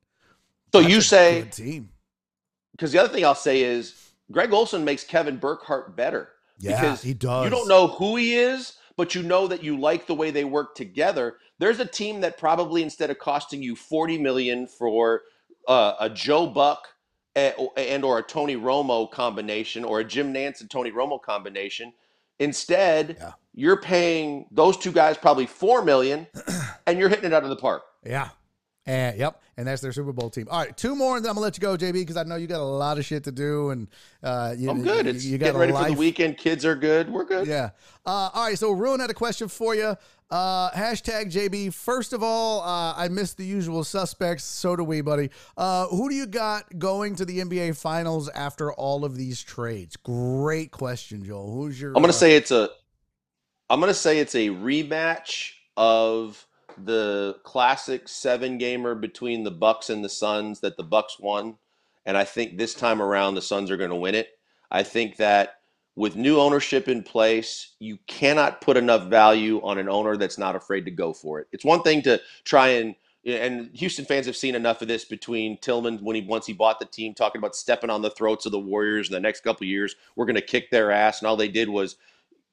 so 0.71 0.79
That's 0.81 0.93
you 0.93 1.01
say 1.01 1.41
team. 1.49 1.89
Because 2.79 2.93
the 2.93 2.97
other 2.99 3.11
thing 3.11 3.25
I'll 3.25 3.35
say 3.35 3.61
is 3.61 4.11
Greg 4.31 4.53
Olsen 4.53 4.85
makes 4.85 5.03
Kevin 5.03 5.35
Burkhardt 5.35 5.97
better. 5.97 6.29
Yeah, 6.59 6.79
because 6.79 7.01
he 7.03 7.13
does. 7.13 7.43
You 7.43 7.49
don't 7.49 7.67
know 7.67 7.87
who 7.87 8.15
he 8.15 8.35
is, 8.35 8.77
but 8.95 9.13
you 9.15 9.21
know 9.21 9.47
that 9.47 9.61
you 9.61 9.77
like 9.77 10.07
the 10.07 10.15
way 10.15 10.31
they 10.31 10.45
work 10.45 10.75
together. 10.75 11.35
There's 11.57 11.81
a 11.81 11.85
team 11.85 12.21
that 12.21 12.37
probably 12.37 12.81
instead 12.81 13.09
of 13.09 13.19
costing 13.19 13.61
you 13.61 13.75
40 13.75 14.17
million 14.17 14.65
for 14.65 15.23
uh, 15.67 15.95
a 15.99 16.09
Joe 16.09 16.47
Buck 16.47 16.87
and, 17.35 17.53
and 17.75 18.05
or 18.05 18.17
a 18.19 18.23
Tony 18.23 18.55
Romo 18.55 19.11
combination 19.11 19.83
or 19.83 19.99
a 19.99 20.05
Jim 20.05 20.33
Nantz 20.33 20.61
and 20.61 20.69
Tony 20.69 20.91
Romo 20.91 21.21
combination, 21.21 21.91
instead 22.39 23.17
Yeah. 23.19 23.31
you're 23.53 23.81
paying 23.81 24.45
those 24.51 24.77
two 24.77 24.93
guys 24.93 25.17
probably 25.17 25.45
4 25.47 25.83
million 25.83 26.27
and 26.87 26.97
you're 26.97 27.09
hitting 27.09 27.25
it 27.25 27.33
out 27.33 27.43
of 27.43 27.49
the 27.49 27.57
park. 27.57 27.83
Yeah. 28.05 28.29
And 28.89 29.19
yep, 29.19 29.39
and 29.55 29.67
that's 29.67 29.83
their 29.83 29.91
Super 29.93 30.11
Bowl 30.11 30.31
team. 30.31 30.47
All 30.49 30.57
right, 30.57 30.75
two 30.75 30.95
more, 30.95 31.15
and 31.15 31.23
then 31.23 31.29
I'm 31.29 31.35
gonna 31.35 31.43
let 31.43 31.55
you 31.55 31.61
go, 31.61 31.77
JB, 31.77 31.93
because 31.93 32.17
I 32.17 32.23
know 32.23 32.37
you 32.37 32.47
got 32.47 32.59
a 32.59 32.63
lot 32.63 32.97
of 32.97 33.05
shit 33.05 33.23
to 33.25 33.31
do, 33.31 33.69
and 33.69 33.87
uh, 34.23 34.55
you, 34.57 34.67
I'm 34.67 34.81
good. 34.81 35.05
You, 35.05 35.11
It's 35.11 35.23
you 35.25 35.37
got 35.37 35.45
getting 35.45 35.59
ready 35.61 35.73
life. 35.73 35.89
for 35.89 35.91
the 35.91 35.99
weekend. 35.99 36.39
Kids 36.39 36.65
are 36.65 36.75
good. 36.75 37.07
We're 37.07 37.23
good. 37.23 37.45
Yeah. 37.45 37.69
Uh, 38.03 38.31
all 38.33 38.45
right. 38.47 38.57
So 38.57 38.71
Ruin 38.71 38.99
had 38.99 39.11
a 39.11 39.13
question 39.13 39.47
for 39.47 39.75
you. 39.75 39.95
Uh, 40.31 40.71
hashtag 40.71 41.31
JB. 41.31 41.71
First 41.71 42.13
of 42.13 42.23
all, 42.23 42.61
uh, 42.61 42.95
I 42.97 43.09
missed 43.09 43.37
the 43.37 43.45
usual 43.45 43.83
suspects. 43.83 44.43
So 44.43 44.75
do 44.75 44.83
we, 44.83 45.01
buddy. 45.01 45.29
Uh, 45.55 45.85
who 45.89 46.09
do 46.09 46.15
you 46.15 46.25
got 46.25 46.79
going 46.79 47.15
to 47.17 47.25
the 47.25 47.41
NBA 47.41 47.77
Finals 47.77 48.27
after 48.29 48.73
all 48.73 49.05
of 49.05 49.15
these 49.17 49.43
trades? 49.43 49.97
Great 49.97 50.71
question, 50.71 51.23
Joel. 51.23 51.53
Who's 51.53 51.79
your? 51.79 51.91
I'm 51.91 52.01
gonna 52.01 52.07
uh, 52.07 52.11
say 52.13 52.35
it's 52.35 52.49
a 52.49 52.71
I'm 53.69 53.79
gonna 53.79 53.93
say 53.93 54.17
it's 54.17 54.33
a 54.33 54.47
rematch 54.47 55.51
of 55.77 56.47
the 56.85 57.37
classic 57.43 58.07
seven 58.07 58.57
gamer 58.57 58.95
between 58.95 59.43
the 59.43 59.51
Bucks 59.51 59.89
and 59.89 60.03
the 60.03 60.09
Suns 60.09 60.59
that 60.61 60.77
the 60.77 60.83
Bucks 60.83 61.19
won. 61.19 61.57
And 62.05 62.17
I 62.17 62.23
think 62.23 62.57
this 62.57 62.73
time 62.73 63.01
around 63.01 63.35
the 63.35 63.41
Suns 63.41 63.71
are 63.71 63.77
gonna 63.77 63.95
win 63.95 64.15
it. 64.15 64.29
I 64.71 64.83
think 64.83 65.17
that 65.17 65.55
with 65.95 66.15
new 66.15 66.39
ownership 66.39 66.87
in 66.87 67.03
place, 67.03 67.75
you 67.79 67.97
cannot 68.07 68.61
put 68.61 68.77
enough 68.77 69.07
value 69.09 69.59
on 69.63 69.77
an 69.77 69.89
owner 69.89 70.15
that's 70.15 70.37
not 70.37 70.55
afraid 70.55 70.85
to 70.85 70.91
go 70.91 71.11
for 71.11 71.39
it. 71.39 71.47
It's 71.51 71.65
one 71.65 71.81
thing 71.81 72.01
to 72.03 72.21
try 72.45 72.69
and 72.69 72.95
and 73.25 73.69
Houston 73.73 74.05
fans 74.05 74.25
have 74.25 74.37
seen 74.37 74.55
enough 74.55 74.81
of 74.81 74.87
this 74.87 75.03
between 75.03 75.57
Tilman 75.57 75.97
when 75.97 76.15
he 76.15 76.21
once 76.21 76.45
he 76.45 76.53
bought 76.53 76.79
the 76.79 76.85
team, 76.85 77.13
talking 77.13 77.39
about 77.39 77.55
stepping 77.55 77.89
on 77.89 78.01
the 78.01 78.09
throats 78.11 78.45
of 78.45 78.51
the 78.51 78.59
Warriors 78.59 79.09
in 79.09 79.13
the 79.13 79.19
next 79.19 79.41
couple 79.41 79.67
years. 79.67 79.95
We're 80.15 80.25
going 80.25 80.35
to 80.35 80.41
kick 80.41 80.71
their 80.71 80.91
ass, 80.91 81.19
and 81.19 81.27
all 81.27 81.35
they 81.35 81.49
did 81.49 81.67
was 81.67 81.97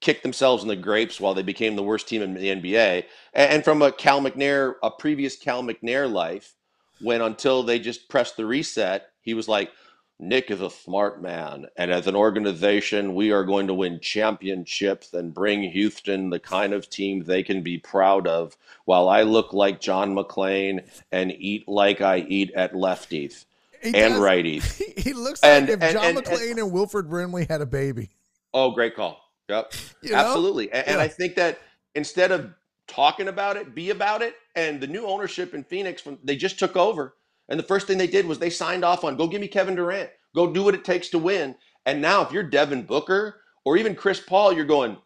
kick 0.01 0.23
themselves 0.23 0.63
in 0.63 0.69
the 0.69 0.77
grapes 0.77 1.21
while 1.21 1.35
they 1.35 1.43
became 1.43 1.75
the 1.77 1.83
worst 1.83 2.09
team 2.09 2.23
in 2.23 2.35
the 2.35 2.49
NBA. 2.49 3.05
And, 3.35 3.51
and 3.51 3.65
from 3.65 3.83
a 3.83 3.91
Cal 3.93 4.21
McNair, 4.21 4.75
a 4.83 4.91
previous 4.91 5.37
Cal 5.37 5.63
McNair 5.63 6.11
life, 6.11 6.55
when 7.01 7.21
until 7.23 7.63
they 7.63 7.79
just 7.79 8.09
pressed 8.09 8.37
the 8.37 8.47
reset, 8.47 9.09
he 9.23 9.35
was 9.35 9.49
like, 9.49 9.71
Nick 10.19 10.51
is 10.51 10.63
a 10.63 10.71
smart 10.71 11.21
man, 11.21 11.67
and 11.77 11.91
as 11.91 12.07
an 12.07 12.17
organization, 12.17 13.15
we 13.15 13.33
are 13.33 13.45
going 13.45 13.67
to 13.67 13.75
win 13.75 14.01
championships 14.01 15.13
and 15.13 15.35
bring 15.35 15.63
Houston 15.71 16.31
the 16.31 16.39
kind 16.39 16.73
of 16.73 16.89
team 16.89 17.25
they 17.25 17.43
can 17.43 17.61
be 17.63 17.77
proud 17.77 18.27
of. 18.27 18.57
While 18.87 19.11
I 19.11 19.25
look 19.25 19.53
like 19.53 19.79
John 19.79 20.15
McClane 20.15 20.89
and 21.13 21.33
eat 21.33 21.69
like 21.69 22.01
I 22.01 22.21
eat 22.21 22.51
at 22.53 22.73
lefties 22.73 23.45
he 23.83 23.89
and 23.95 24.15
does- 24.15 24.21
righties. 24.23 24.83
He, 24.97 25.13
looks 25.13 25.43
like 25.43 25.53
And- 25.53 25.69
if 25.69 25.83
and- 25.83 25.93
John 25.93 26.05
and- 26.07 26.17
and- 26.19 26.27
McClane 26.27 26.59
and, 26.59 26.73
Wilford 26.73 27.11
Brimley 27.11 27.45
had 27.45 27.61
a 27.61 27.67
baby. 27.67 28.09
Oh, 28.55 28.71
great 28.71 28.97
call. 28.97 29.21
Yep. 29.49 29.73
You? 30.03 30.15
Absolutely. 30.15 30.71
And, 30.73 30.87
and 30.89 30.97
Yeah. 30.99 31.03
I 31.03 31.09
think 31.09 31.35
that 31.37 31.59
instead 31.95 32.33
of 32.33 32.53
talking 32.89 33.29
about 33.29 33.57
it, 33.57 33.75
be 33.75 33.91
about 33.91 34.23
it. 34.23 34.35
And 34.55 34.81
the 34.81 34.87
new 34.87 35.07
ownership 35.07 35.55
in 35.55 35.65
Phoenix, 35.65 36.01
from 36.03 36.19
they 36.25 36.37
just 36.37 36.59
took 36.59 36.77
over. 36.77 37.15
And 37.49 37.59
the 37.59 37.65
first 37.65 37.87
thing 37.87 37.99
they 37.99 38.07
did 38.07 38.27
was 38.27 38.39
they 38.39 38.51
signed 38.51 38.85
off 38.85 39.05
on 39.05 39.17
go 39.17 39.27
give 39.29 39.41
me 39.41 39.49
Kevin 39.49 39.75
Durant. 39.75 40.11
Go 40.35 40.53
do 40.53 40.63
what 40.63 40.75
it 40.75 40.85
takes 40.85 41.09
to 41.11 41.19
win. 41.19 41.55
And 41.87 42.03
now 42.03 42.23
if 42.23 42.33
you're 42.33 42.43
Devin 42.43 42.83
Booker 42.83 43.41
or 43.65 43.77
even 43.77 43.95
Chris 43.95 44.21
Paul, 44.21 44.53
you're 44.53 44.65
going, 44.65 44.97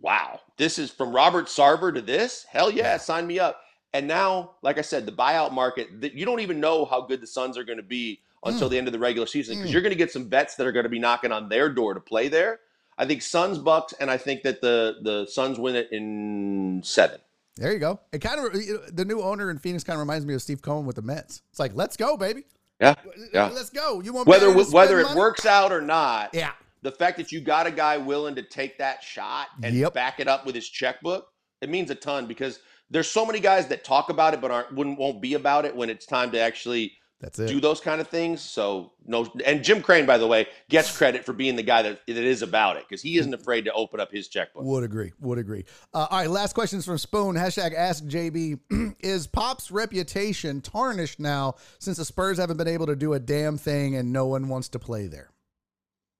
wow, 0.00 0.40
this 0.56 0.78
is 0.78 0.90
from 0.90 1.12
Robert 1.14 1.46
Sarver 1.46 1.92
to 1.94 2.00
this? 2.00 2.46
Hell 2.48 2.70
yeah, 2.70 2.96
sign 2.96 3.26
me 3.26 3.38
up. 3.38 3.60
And 3.92 4.06
now, 4.06 4.52
like 4.62 4.78
I 4.78 4.82
said, 4.82 5.04
the 5.04 5.12
buyout 5.12 5.52
market, 5.52 6.00
th- 6.00 6.14
you 6.14 6.24
don't 6.24 6.38
even 6.40 6.60
know 6.60 6.84
how 6.84 7.00
good 7.00 7.20
the 7.20 7.26
Suns 7.26 7.58
are 7.58 7.64
going 7.64 7.78
to 7.78 7.82
be 7.82 8.20
until 8.44 8.68
Mm. 8.68 8.70
the 8.70 8.78
end 8.78 8.86
of 8.86 8.92
the 8.92 8.98
regular 9.00 9.26
season 9.26 9.56
because 9.56 9.70
Mm. 9.70 9.72
you're 9.72 9.82
going 9.82 9.90
to 9.92 9.98
get 9.98 10.12
some 10.12 10.28
bets 10.28 10.54
that 10.54 10.66
are 10.66 10.72
going 10.72 10.84
to 10.84 10.88
be 10.90 11.00
knocking 11.00 11.32
on 11.32 11.48
their 11.48 11.68
door 11.68 11.92
to 11.94 12.00
play 12.00 12.28
there. 12.28 12.60
I 12.98 13.06
think 13.06 13.22
Suns 13.22 13.58
Bucks, 13.58 13.94
and 14.00 14.10
I 14.10 14.16
think 14.16 14.42
that 14.42 14.60
the 14.60 14.96
the 15.02 15.26
Suns 15.26 15.58
win 15.58 15.74
it 15.76 15.88
in 15.92 16.80
seven. 16.84 17.20
There 17.56 17.72
you 17.72 17.78
go. 17.78 18.00
It 18.12 18.20
kind 18.20 18.38
of 18.40 18.52
the 18.96 19.04
new 19.04 19.20
owner 19.20 19.50
in 19.50 19.58
Phoenix 19.58 19.84
kind 19.84 19.96
of 19.96 20.00
reminds 20.00 20.24
me 20.26 20.34
of 20.34 20.42
Steve 20.42 20.62
Cohen 20.62 20.86
with 20.86 20.96
the 20.96 21.02
Mets. 21.02 21.42
It's 21.50 21.58
like, 21.58 21.72
let's 21.74 21.96
go, 21.96 22.16
baby. 22.16 22.44
Yeah, 22.80 22.94
yeah. 23.34 23.48
Let's 23.48 23.70
go. 23.70 24.00
You 24.00 24.12
want 24.12 24.26
Whether 24.28 24.52
whether 24.54 25.00
it 25.00 25.04
money? 25.04 25.18
works 25.18 25.44
out 25.44 25.70
or 25.72 25.82
not, 25.82 26.30
Yeah. 26.32 26.52
the 26.82 26.92
fact 26.92 27.18
that 27.18 27.30
you 27.30 27.40
got 27.42 27.66
a 27.66 27.70
guy 27.70 27.98
willing 27.98 28.34
to 28.36 28.42
take 28.42 28.78
that 28.78 29.02
shot 29.02 29.48
and 29.62 29.74
Yep. 29.74 29.92
back 29.92 30.18
it 30.20 30.28
up 30.28 30.46
with 30.46 30.54
his 30.54 30.66
checkbook, 30.68 31.26
it 31.60 31.68
means 31.68 31.90
a 31.90 31.94
ton 31.94 32.26
because 32.26 32.60
there's 32.88 33.10
so 33.10 33.26
many 33.26 33.38
guys 33.40 33.66
that 33.66 33.84
talk 33.84 34.08
about 34.08 34.32
it 34.32 34.40
but 34.40 34.50
aren't 34.50 34.72
wouldn't 34.74 34.98
won't 34.98 35.20
be 35.20 35.34
about 35.34 35.66
it 35.66 35.76
when 35.76 35.90
it's 35.90 36.06
time 36.06 36.30
to 36.30 36.38
actually 36.40 36.92
That's 37.20 37.38
it. 37.38 37.48
do 37.48 37.60
those 37.60 37.80
kind 37.80 38.00
of 38.00 38.08
things. 38.08 38.40
So 38.40 38.92
no, 39.04 39.30
and 39.44 39.62
Jim 39.62 39.82
Crane, 39.82 40.06
by 40.06 40.16
the 40.16 40.26
way, 40.26 40.46
gets 40.68 40.96
credit 40.96 41.24
for 41.24 41.32
being 41.32 41.54
the 41.54 41.62
guy 41.62 41.82
that 41.82 42.00
that 42.06 42.16
is 42.16 42.42
about 42.42 42.76
it 42.76 42.84
because 42.88 43.02
he 43.02 43.18
isn't 43.18 43.34
afraid 43.34 43.66
to 43.66 43.72
open 43.72 44.00
up 44.00 44.10
his 44.10 44.28
checkbook. 44.28 44.64
Would 44.64 44.84
agree. 44.84 45.12
Would 45.20 45.38
agree. 45.38 45.64
Uh, 45.92 46.06
all 46.10 46.18
right. 46.18 46.30
Last 46.30 46.54
questions 46.54 46.84
from 46.84 46.98
Spoon. 46.98 47.36
Hashtag 47.36 47.74
Ask 47.74 48.04
JB. 48.04 48.96
Is 49.00 49.26
Pop's 49.26 49.70
reputation 49.70 50.60
tarnished 50.60 51.20
now 51.20 51.54
since 51.78 51.98
the 51.98 52.04
Spurs 52.04 52.38
haven't 52.38 52.56
been 52.56 52.68
able 52.68 52.86
to 52.86 52.96
do 52.96 53.12
a 53.12 53.18
damn 53.18 53.58
thing 53.58 53.96
and 53.96 54.12
no 54.12 54.26
one 54.26 54.48
wants 54.48 54.68
to 54.70 54.78
play 54.78 55.06
there? 55.06 55.30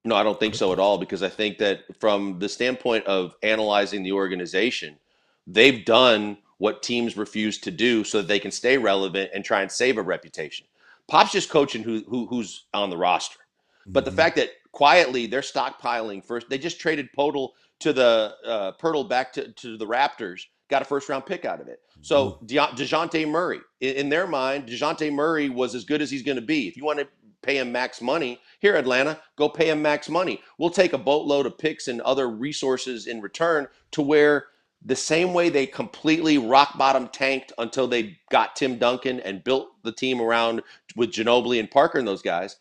No, 0.03 0.15
I 0.15 0.23
don't 0.23 0.39
think 0.39 0.55
so 0.55 0.73
at 0.73 0.79
all 0.79 0.97
because 0.97 1.21
I 1.21 1.29
think 1.29 1.59
that 1.59 1.81
from 1.99 2.39
the 2.39 2.49
standpoint 2.49 3.05
of 3.05 3.35
analyzing 3.43 4.01
the 4.01 4.13
organization, 4.13 4.97
they've 5.45 5.85
done 5.85 6.37
what 6.57 6.83
teams 6.83 7.17
refuse 7.17 7.57
to 7.59 7.71
do 7.71 8.03
so 8.03 8.19
that 8.19 8.27
they 8.27 8.39
can 8.39 8.51
stay 8.51 8.77
relevant 8.77 9.31
and 9.33 9.43
try 9.43 9.61
and 9.61 9.71
save 9.71 9.97
a 9.97 10.01
reputation. 10.01 10.67
Pop's 11.11 11.33
just 11.33 11.49
coaching 11.49 11.83
who, 11.83 12.03
who 12.07 12.25
who's 12.27 12.65
on 12.73 12.89
the 12.89 12.97
roster. 12.97 13.37
But 13.85 14.05
the 14.05 14.11
Mhm. 14.11 14.15
fact 14.15 14.35
that 14.37 14.49
quietly 14.71 15.27
they're 15.27 15.41
stockpiling 15.41 16.23
first, 16.23 16.49
they 16.49 16.57
just 16.57 16.79
traded 16.79 17.09
Podol 17.17 17.49
to 17.79 17.91
the 17.91 18.33
uh, 18.45 18.71
Poeltl 18.81 19.09
back 19.09 19.33
to, 19.33 19.51
to 19.51 19.77
the 19.77 19.85
Raptors, 19.85 20.43
got 20.69 20.81
a 20.81 20.85
first 20.85 21.09
round 21.09 21.25
pick 21.25 21.43
out 21.45 21.59
of 21.59 21.67
it. 21.67 21.81
So 22.01 22.39
De- 22.45 22.55
Dejounte 22.55 23.27
Murray, 23.27 23.59
in, 23.81 23.95
in 23.95 24.09
their 24.09 24.25
mind, 24.25 24.67
Dejounte 24.67 25.11
Murray 25.11 25.49
was 25.49 25.75
as 25.75 25.83
good 25.83 26.01
as 26.01 26.09
he's 26.09 26.23
going 26.23 26.37
to 26.37 26.41
be. 26.41 26.67
If 26.69 26.77
you 26.77 26.85
want 26.85 26.99
to 26.99 27.07
pay 27.41 27.57
him 27.57 27.71
max 27.73 28.01
money 28.01 28.39
here, 28.61 28.75
Atlanta, 28.75 29.19
go 29.35 29.49
pay 29.49 29.69
him 29.69 29.81
max 29.81 30.07
money. 30.07 30.41
We'll 30.59 30.69
take 30.69 30.93
a 30.93 30.97
boatload 30.97 31.45
of 31.45 31.57
picks 31.57 31.87
and 31.89 31.99
other 32.01 32.29
resources 32.29 33.07
in 33.07 33.19
return 33.19 33.67
to 33.91 34.01
where 34.01 34.45
the 34.83 34.95
same 34.95 35.33
way 35.33 35.49
they 35.49 35.67
completely 35.67 36.37
rock 36.37 36.77
bottom 36.77 37.07
tanked 37.07 37.53
until 37.57 37.87
they 37.87 38.17
got 38.31 38.55
Tim 38.55 38.77
Duncan 38.77 39.19
and 39.19 39.43
built 39.43 39.69
the 39.83 39.91
team 39.91 40.19
around 40.21 40.61
with 40.95 41.11
Ginobili 41.11 41.59
and 41.59 41.69
Parker 41.69 41.99
and 41.99 42.07
those 42.07 42.21
guys, 42.23 42.57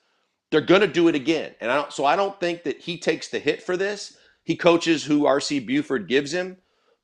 they're 0.50 0.60
going 0.60 0.82
to 0.82 0.86
do 0.86 1.08
it 1.08 1.14
again. 1.14 1.54
And 1.60 1.70
I 1.70 1.76
don't, 1.76 1.92
so 1.92 2.04
I 2.04 2.16
don't 2.16 2.38
think 2.38 2.64
that 2.64 2.78
he 2.80 2.98
takes 2.98 3.28
the 3.28 3.38
hit 3.38 3.62
for 3.62 3.76
this. 3.76 4.16
He 4.42 4.56
coaches 4.56 5.04
who 5.04 5.22
RC 5.22 5.66
Buford 5.66 6.08
gives 6.08 6.32
him, 6.32 6.56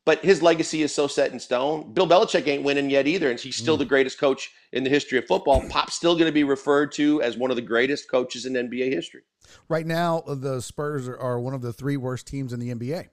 but 0.05 0.25
his 0.25 0.43
legacy 0.43 0.83
is 0.83 0.95
so 0.95 1.07
set 1.07 1.33
in 1.33 1.39
stone. 1.41 1.93
Bill 1.93 2.07
Belichick 2.07 2.47
ain't 2.47 2.63
winning 2.65 2.91
yet 2.91 3.07
either, 3.07 3.31
and 3.31 3.39
he's 3.41 3.57
still 3.57 3.77
Mm. 3.77 3.81
the 3.81 3.85
greatest 3.87 4.19
coach 4.19 4.51
in 4.73 4.85
the 4.85 4.91
history 4.91 5.19
of 5.19 5.27
football. 5.27 5.63
Pop's 5.69 5.95
still 5.95 6.15
going 6.15 6.27
to 6.27 6.33
be 6.33 6.45
referred 6.45 6.93
to 6.93 7.23
as 7.23 7.37
one 7.37 7.51
of 7.51 7.57
the 7.57 7.63
greatest 7.63 8.11
coaches 8.11 8.47
in 8.47 8.53
NBA 8.55 8.91
history. 8.93 9.23
Right 9.69 9.87
now, 9.87 10.23
the 10.27 10.61
Spurs 10.61 11.09
are, 11.09 11.17
are 11.17 11.41
one 11.41 11.55
of 11.55 11.63
the 11.63 11.73
three 11.73 11.97
worst 11.97 12.27
teams 12.27 12.53
in 12.53 12.61
the 12.61 12.71
NBA. 12.75 13.09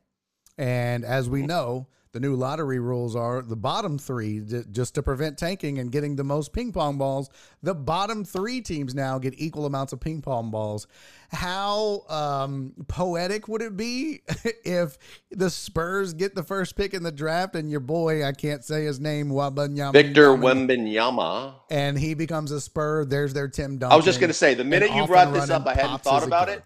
And 0.58 1.04
as 1.04 1.30
we 1.30 1.42
know, 1.42 1.88
the 2.14 2.20
new 2.20 2.36
lottery 2.36 2.80
rules 2.80 3.16
are 3.16 3.42
the 3.42 3.56
bottom 3.56 3.98
three, 3.98 4.40
just 4.72 4.94
to 4.96 5.02
prevent 5.02 5.36
tanking 5.36 5.80
and 5.80 5.92
getting 5.92 6.16
the 6.16 6.24
most 6.24 6.54
ping 6.54 6.72
pong 6.72 7.00
balls. 7.00 7.28
The 7.64 7.74
bottom 7.74 8.24
three 8.24 8.62
teams 8.62 8.94
now 8.94 9.18
get 9.18 9.34
equal 9.36 9.66
amounts 9.66 9.94
of 9.94 10.00
ping 10.00 10.22
pong 10.22 10.52
balls. 10.52 10.86
How 11.32 12.04
um, 12.10 12.74
poetic 12.88 13.48
would 13.48 13.64
it 13.64 13.76
be 13.76 14.22
if 14.64 15.00
the 15.32 15.50
Spurs 15.50 16.14
get 16.14 16.36
the 16.36 16.44
first 16.44 16.76
pick 16.76 16.94
in 16.94 17.02
the 17.02 17.12
draft 17.12 17.56
and 17.56 17.72
your 17.72 17.80
boy, 17.80 18.24
I 18.24 18.32
can't 18.32 18.64
say 18.64 18.86
his 18.86 19.00
name, 19.00 19.30
Wabanyama, 19.30 19.94
Victor 19.94 20.30
Wembanyama. 20.38 21.56
and 21.72 21.98
he 21.98 22.14
becomes 22.14 22.52
a 22.52 22.62
Spur? 22.62 23.06
There's 23.06 23.34
their 23.34 23.48
Tim 23.48 23.80
Duncan. 23.80 23.92
I 23.92 23.96
was 23.96 24.06
just 24.06 24.20
going 24.20 24.30
to 24.30 24.36
say, 24.36 24.54
the 24.54 24.64
minute 24.64 24.94
you 24.94 25.08
brought 25.08 25.34
this 25.34 25.50
up, 25.50 25.66
I 25.66 25.74
hadn't 25.74 26.04
thought 26.04 26.24
about 26.24 26.50
it. 26.50 26.64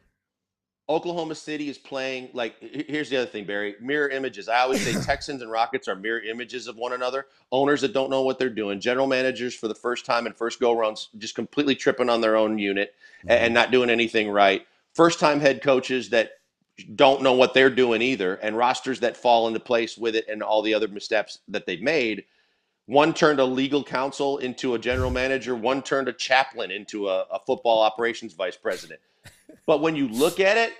Oklahoma 0.89 1.35
City 1.35 1.67
is 1.69 1.77
playing 1.77 2.29
like 2.33 2.55
here's 2.61 3.09
the 3.09 3.17
other 3.17 3.25
thing, 3.25 3.45
Barry. 3.45 3.75
Mirror 3.81 4.09
images. 4.09 4.47
I 4.47 4.59
always 4.59 4.81
say 4.81 4.93
Texans 5.05 5.41
and 5.41 5.51
Rockets 5.51 5.87
are 5.89 5.95
mirror 5.95 6.21
images 6.21 6.67
of 6.67 6.77
one 6.77 6.93
another. 6.93 7.27
Owners 7.51 7.81
that 7.81 7.93
don't 7.93 8.09
know 8.09 8.21
what 8.21 8.39
they're 8.39 8.49
doing, 8.49 8.79
general 8.79 9.07
managers 9.07 9.53
for 9.53 9.67
the 9.67 9.75
first 9.75 10.05
time 10.05 10.25
and 10.25 10.35
first 10.35 10.59
go 10.61 10.77
rounds 10.77 11.09
just 11.17 11.35
completely 11.35 11.75
tripping 11.75 12.09
on 12.09 12.21
their 12.21 12.37
own 12.37 12.57
unit 12.57 12.95
a- 13.27 13.31
and, 13.31 13.47
mm-hmm. 13.47 13.53
not 13.53 13.71
doing 13.71 13.89
anything 13.89 14.29
right. 14.29 14.65
First 14.93 15.19
time 15.19 15.41
head 15.41 15.61
coaches 15.61 16.09
that 16.09 16.31
don't 16.95 17.21
know 17.21 17.33
what 17.33 17.53
they're 17.53 17.69
doing 17.69 18.01
either, 18.01 18.35
and 18.35 18.55
rosters 18.55 18.99
that 19.01 19.17
fall 19.17 19.47
into 19.47 19.59
place 19.59 19.97
with 19.97 20.15
it 20.15 20.25
and 20.29 20.41
all 20.43 20.61
the 20.61 20.73
other 20.73 20.87
missteps 20.87 21.39
that 21.47 21.65
they've 21.65 21.81
made. 21.81 22.23
One 22.85 23.13
turned 23.13 23.41
a 23.41 23.45
legal 23.45 23.83
counsel 23.83 24.37
into 24.37 24.75
a 24.75 24.79
general 24.79 25.09
manager. 25.09 25.55
One 25.55 25.81
turned 25.81 26.07
a 26.07 26.13
chaplain 26.13 26.71
into 26.71 27.09
a, 27.09 27.23
a 27.31 27.39
football 27.45 27.81
operations 27.81 28.33
vice 28.33 28.55
president. 28.55 29.01
But 29.65 29.81
when 29.81 29.95
you 29.95 30.07
look 30.07 30.39
at 30.39 30.57
it, 30.57 30.73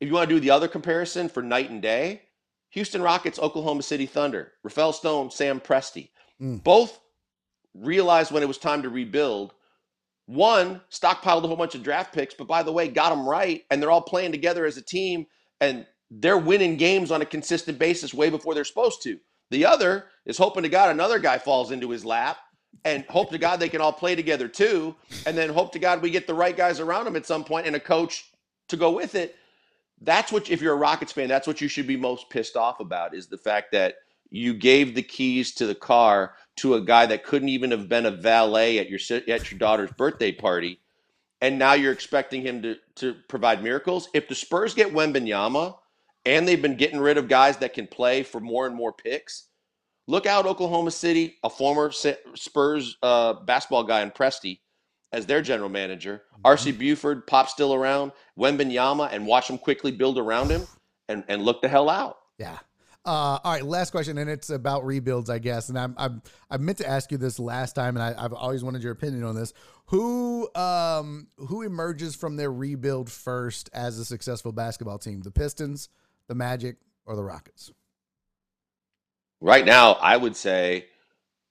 if 0.00 0.08
you 0.08 0.14
want 0.14 0.28
to 0.28 0.34
do 0.34 0.40
the 0.40 0.50
other 0.50 0.68
comparison 0.68 1.28
for 1.28 1.42
night 1.42 1.70
and 1.70 1.80
day, 1.80 2.22
Houston 2.70 3.02
Rockets, 3.02 3.38
Oklahoma 3.38 3.82
City 3.82 4.06
Thunder, 4.06 4.52
Rafael 4.62 4.92
Stone, 4.92 5.30
Sam 5.30 5.60
Presti, 5.60 6.10
Mm. 6.40 6.64
both 6.64 6.98
realized 7.74 8.32
when 8.32 8.42
it 8.42 8.46
was 8.48 8.58
time 8.58 8.82
to 8.82 8.88
rebuild. 8.88 9.52
One 10.26 10.80
stockpiled 10.90 11.44
a 11.44 11.46
whole 11.46 11.56
bunch 11.56 11.74
of 11.74 11.82
draft 11.82 12.12
picks, 12.12 12.34
but 12.34 12.46
by 12.46 12.62
the 12.62 12.72
way, 12.72 12.88
got 12.88 13.10
them 13.10 13.28
right, 13.28 13.64
and 13.70 13.80
they're 13.80 13.90
all 13.90 14.02
playing 14.02 14.32
together 14.32 14.64
as 14.66 14.76
a 14.76 14.82
team, 14.82 15.26
and 15.60 15.86
they're 16.10 16.38
winning 16.38 16.76
games 16.76 17.10
on 17.10 17.22
a 17.22 17.26
consistent 17.26 17.78
basis 17.78 18.12
way 18.14 18.30
before 18.30 18.54
they're 18.54 18.64
supposed 18.64 19.02
to. 19.02 19.18
The 19.50 19.66
other 19.66 20.06
is 20.24 20.38
hoping 20.38 20.62
to 20.62 20.68
God 20.68 20.90
another 20.90 21.18
guy 21.18 21.38
falls 21.38 21.70
into 21.70 21.90
his 21.90 22.04
lap, 22.04 22.38
and 22.84 23.04
hope 23.04 23.30
to 23.30 23.38
God 23.38 23.60
they 23.60 23.68
can 23.68 23.80
all 23.80 23.92
play 23.92 24.14
together 24.14 24.48
too, 24.48 24.94
and 25.26 25.36
then 25.36 25.50
hope 25.50 25.72
to 25.72 25.78
God 25.78 26.02
we 26.02 26.10
get 26.10 26.26
the 26.26 26.34
right 26.34 26.56
guys 26.56 26.80
around 26.80 27.04
them 27.04 27.16
at 27.16 27.26
some 27.26 27.44
point 27.44 27.66
and 27.66 27.76
a 27.76 27.80
coach 27.80 28.30
to 28.68 28.76
go 28.76 28.90
with 28.90 29.14
it. 29.14 29.36
That's 30.00 30.32
what, 30.32 30.50
if 30.50 30.60
you're 30.60 30.74
a 30.74 30.76
Rockets 30.76 31.12
fan, 31.12 31.28
that's 31.28 31.46
what 31.46 31.60
you 31.60 31.68
should 31.68 31.86
be 31.86 31.96
most 31.96 32.28
pissed 32.28 32.56
off 32.56 32.80
about 32.80 33.14
is 33.14 33.28
the 33.28 33.38
fact 33.38 33.72
that 33.72 33.96
you 34.30 34.54
gave 34.54 34.94
the 34.94 35.02
keys 35.02 35.54
to 35.54 35.66
the 35.66 35.74
car 35.74 36.34
to 36.56 36.74
a 36.74 36.80
guy 36.80 37.06
that 37.06 37.24
couldn't 37.24 37.50
even 37.50 37.70
have 37.70 37.88
been 37.88 38.06
a 38.06 38.10
valet 38.10 38.78
at 38.78 38.88
your 38.88 38.98
at 39.28 39.50
your 39.50 39.58
daughter's 39.58 39.92
birthday 39.92 40.32
party, 40.32 40.80
and 41.40 41.58
now 41.58 41.74
you're 41.74 41.92
expecting 41.92 42.42
him 42.42 42.62
to 42.62 42.76
to 42.96 43.14
provide 43.28 43.62
miracles. 43.62 44.08
If 44.12 44.28
the 44.28 44.34
Spurs 44.34 44.74
get 44.74 44.92
Wembanyama, 44.92 45.76
and 46.24 46.48
they've 46.48 46.60
been 46.60 46.76
getting 46.76 47.00
rid 47.00 47.18
of 47.18 47.28
guys 47.28 47.58
that 47.58 47.74
can 47.74 47.86
play 47.86 48.22
for 48.22 48.40
more 48.40 48.66
and 48.66 48.74
more 48.74 48.92
picks, 48.92 49.44
look 50.08 50.26
out 50.26 50.46
Oklahoma 50.46 50.90
City, 50.90 51.36
a 51.42 51.50
former 51.50 51.90
Spurs 51.92 52.96
uh, 53.02 53.34
basketball 53.34 53.84
guy 53.84 54.02
in 54.02 54.10
Presti 54.10 54.60
as 55.12 55.26
their 55.26 55.42
general 55.42 55.68
manager. 55.68 56.22
RC 56.44 56.78
Buford, 56.78 57.26
Pop 57.26 57.48
still 57.48 57.74
around, 57.74 58.12
Wembanyama, 58.38 59.12
and 59.12 59.26
watch 59.26 59.46
them 59.48 59.58
quickly 59.58 59.92
build 59.92 60.18
around 60.18 60.50
him 60.50 60.66
and, 61.08 61.22
and 61.28 61.42
look 61.42 61.62
the 61.62 61.68
hell 61.68 61.88
out. 61.88 62.18
Yeah. 62.38 62.58
Uh, 63.04 63.38
all 63.42 63.52
right, 63.52 63.64
last 63.64 63.90
question, 63.90 64.16
and 64.18 64.30
it's 64.30 64.50
about 64.50 64.86
rebuilds, 64.86 65.28
I 65.28 65.38
guess. 65.38 65.68
And 65.68 65.78
I'm, 65.78 65.94
I'm 65.98 66.22
I 66.48 66.56
meant 66.56 66.78
to 66.78 66.88
ask 66.88 67.10
you 67.10 67.18
this 67.18 67.40
last 67.40 67.74
time, 67.74 67.96
and 67.96 68.02
I, 68.02 68.24
I've 68.24 68.32
always 68.32 68.62
wanted 68.62 68.82
your 68.82 68.92
opinion 68.92 69.24
on 69.24 69.34
this. 69.34 69.52
Who 69.86 70.48
um 70.54 71.26
who 71.36 71.62
emerges 71.62 72.14
from 72.14 72.36
their 72.36 72.52
rebuild 72.52 73.10
first 73.10 73.70
as 73.72 73.98
a 73.98 74.04
successful 74.04 74.52
basketball 74.52 74.98
team? 74.98 75.20
The 75.20 75.32
Pistons, 75.32 75.88
the 76.28 76.36
Magic, 76.36 76.76
or 77.04 77.16
the 77.16 77.24
Rockets? 77.24 77.72
Right 79.42 79.66
now, 79.66 79.94
I 79.94 80.16
would 80.16 80.36
say 80.36 80.86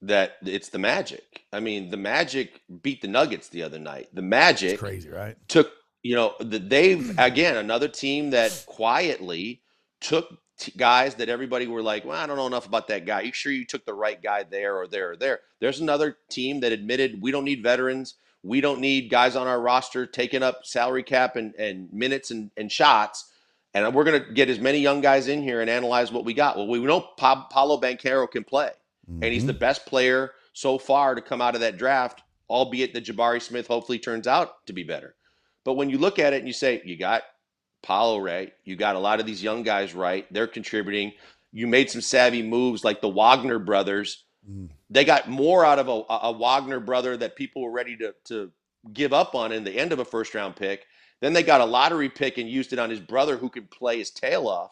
that 0.03 0.37
it's 0.43 0.69
the 0.69 0.79
Magic. 0.79 1.43
I 1.51 1.59
mean, 1.59 1.89
the 1.89 1.97
Magic 1.97 2.61
beat 2.81 3.01
the 3.01 3.07
Nuggets 3.07 3.49
the 3.49 3.63
other 3.63 3.79
night. 3.79 4.07
The 4.13 4.21
Magic 4.21 4.71
It's 4.71 4.79
crazy, 4.79 5.09
right? 5.09 5.35
took 5.47 5.71
you 6.03 6.15
know 6.15 6.33
the, 6.39 6.59
they've 6.59 7.11
hmm. 7.11 7.19
again 7.19 7.57
another 7.57 7.87
team 7.87 8.31
that 8.31 8.63
quietly 8.65 9.61
took 9.99 10.29
t- 10.57 10.73
guys 10.75 11.15
that 11.15 11.29
everybody 11.29 11.67
were 11.67 11.81
like 11.81 12.05
well 12.05 12.17
i 12.17 12.25
don't 12.25 12.37
know 12.37 12.47
enough 12.47 12.65
about 12.65 12.87
that 12.87 13.05
guy 13.05 13.21
you 13.21 13.31
sure 13.31 13.51
you 13.51 13.65
took 13.65 13.85
the 13.85 13.93
right 13.93 14.21
guy 14.21 14.43
there 14.43 14.77
or 14.77 14.87
there 14.87 15.11
or 15.11 15.15
there 15.15 15.39
there's 15.59 15.79
another 15.79 16.17
team 16.29 16.59
that 16.59 16.71
admitted 16.71 17.21
we 17.21 17.31
don't 17.31 17.45
need 17.45 17.61
veterans 17.61 18.15
we 18.43 18.61
don't 18.61 18.79
need 18.79 19.09
guys 19.09 19.35
on 19.35 19.47
our 19.47 19.61
roster 19.61 20.07
taking 20.07 20.41
up 20.41 20.65
salary 20.65 21.03
cap 21.03 21.35
and, 21.35 21.53
and 21.55 21.91
minutes 21.93 22.31
and, 22.31 22.49
and 22.57 22.71
shots 22.71 23.30
and 23.73 23.93
we're 23.93 24.03
going 24.03 24.21
to 24.23 24.33
get 24.33 24.49
as 24.49 24.59
many 24.59 24.79
young 24.79 25.01
guys 25.01 25.27
in 25.27 25.41
here 25.41 25.61
and 25.61 25.69
analyze 25.69 26.11
what 26.11 26.25
we 26.25 26.33
got 26.33 26.57
well 26.57 26.67
we 26.67 26.79
know 26.79 27.01
pa- 27.17 27.47
paolo 27.49 27.79
banchero 27.79 28.29
can 28.29 28.43
play 28.43 28.69
and 29.21 29.33
he's 29.33 29.45
the 29.45 29.53
best 29.53 29.85
player 29.85 30.31
so 30.53 30.77
far 30.77 31.15
to 31.15 31.21
come 31.21 31.41
out 31.41 31.55
of 31.55 31.61
that 31.61 31.77
draft, 31.77 32.21
albeit 32.49 32.93
that 32.93 33.03
Jabari 33.03 33.41
Smith 33.41 33.67
hopefully 33.67 33.99
turns 33.99 34.25
out 34.27 34.65
to 34.67 34.73
be 34.73 34.83
better. 34.83 35.15
But 35.65 35.73
when 35.73 35.89
you 35.89 35.97
look 35.97 36.17
at 36.19 36.33
it 36.33 36.37
and 36.37 36.47
you 36.47 36.53
say, 36.53 36.81
you 36.85 36.97
got 36.97 37.23
Paolo 37.81 38.19
right, 38.19 38.53
you 38.63 38.75
got 38.75 38.95
a 38.95 38.99
lot 38.99 39.19
of 39.19 39.25
these 39.25 39.43
young 39.43 39.63
guys 39.63 39.93
right, 39.93 40.31
they're 40.31 40.47
contributing. 40.47 41.13
You 41.51 41.67
made 41.67 41.89
some 41.89 42.01
savvy 42.01 42.41
moves 42.43 42.83
like 42.85 43.01
the 43.01 43.09
Wagner 43.09 43.59
brothers. 43.59 44.23
Mhm. 44.49 44.69
They 44.89 45.03
got 45.03 45.29
more 45.29 45.65
out 45.65 45.79
of 45.79 45.87
a, 45.89 46.03
a 46.27 46.31
Wagner 46.31 46.79
brother 46.79 47.17
that 47.17 47.35
people 47.35 47.61
were 47.63 47.71
ready 47.71 47.97
to, 47.97 48.13
to 48.25 48.51
give 48.93 49.13
up 49.13 49.35
on 49.35 49.51
in 49.51 49.63
the 49.63 49.77
end 49.77 49.91
of 49.91 49.99
a 49.99 50.05
first 50.05 50.33
round 50.35 50.55
pick. 50.55 50.85
Then 51.21 51.33
they 51.33 51.43
got 51.43 51.61
a 51.61 51.65
lottery 51.65 52.09
pick 52.09 52.37
and 52.37 52.49
used 52.49 52.73
it 52.73 52.79
on 52.79 52.89
his 52.89 52.99
brother 52.99 53.37
who 53.37 53.49
could 53.49 53.71
play 53.71 53.99
his 53.99 54.11
tail 54.11 54.47
off 54.47 54.71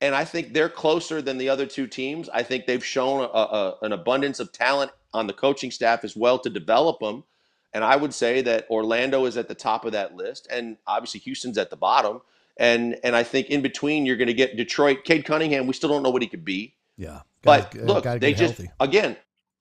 and 0.00 0.14
I 0.14 0.24
think 0.24 0.52
they're 0.52 0.68
closer 0.68 1.22
than 1.22 1.38
the 1.38 1.48
other 1.48 1.64
two 1.64 1.86
teams. 1.86 2.28
I 2.28 2.42
think 2.42 2.66
they've 2.66 2.84
shown 2.84 3.22
a, 3.22 3.26
a, 3.26 3.76
an 3.82 3.92
abundance 3.92 4.38
of 4.38 4.52
talent 4.52 4.90
on 5.14 5.26
the 5.26 5.32
coaching 5.32 5.70
staff 5.70 6.04
as 6.04 6.14
well 6.14 6.38
to 6.40 6.50
develop 6.50 7.00
them. 7.00 7.24
And 7.72 7.82
I 7.82 7.96
would 7.96 8.12
say 8.12 8.42
that 8.42 8.66
Orlando 8.70 9.24
is 9.24 9.38
at 9.38 9.48
the 9.48 9.54
top 9.54 9.86
of 9.86 9.92
that 9.92 10.14
list, 10.14 10.46
and 10.50 10.76
obviously 10.86 11.20
Houston's 11.20 11.56
at 11.58 11.70
the 11.70 11.76
bottom. 11.76 12.20
And 12.58 12.98
and 13.02 13.16
I 13.16 13.22
think 13.22 13.48
in 13.48 13.62
between 13.62 14.04
you're 14.06 14.16
going 14.16 14.28
to 14.28 14.34
get 14.34 14.56
Detroit. 14.56 15.04
Cade 15.04 15.24
Cunningham, 15.24 15.66
we 15.66 15.72
still 15.72 15.88
don't 15.88 16.02
know 16.02 16.10
what 16.10 16.22
he 16.22 16.28
could 16.28 16.44
be. 16.44 16.74
Yeah. 16.98 17.20
But 17.42 17.74
uh, 17.74 17.84
Gotta- 17.86 18.10
look, 18.10 18.20
they 18.20 18.34
just 18.34 18.58
healthy. 18.58 18.70
again 18.78 19.16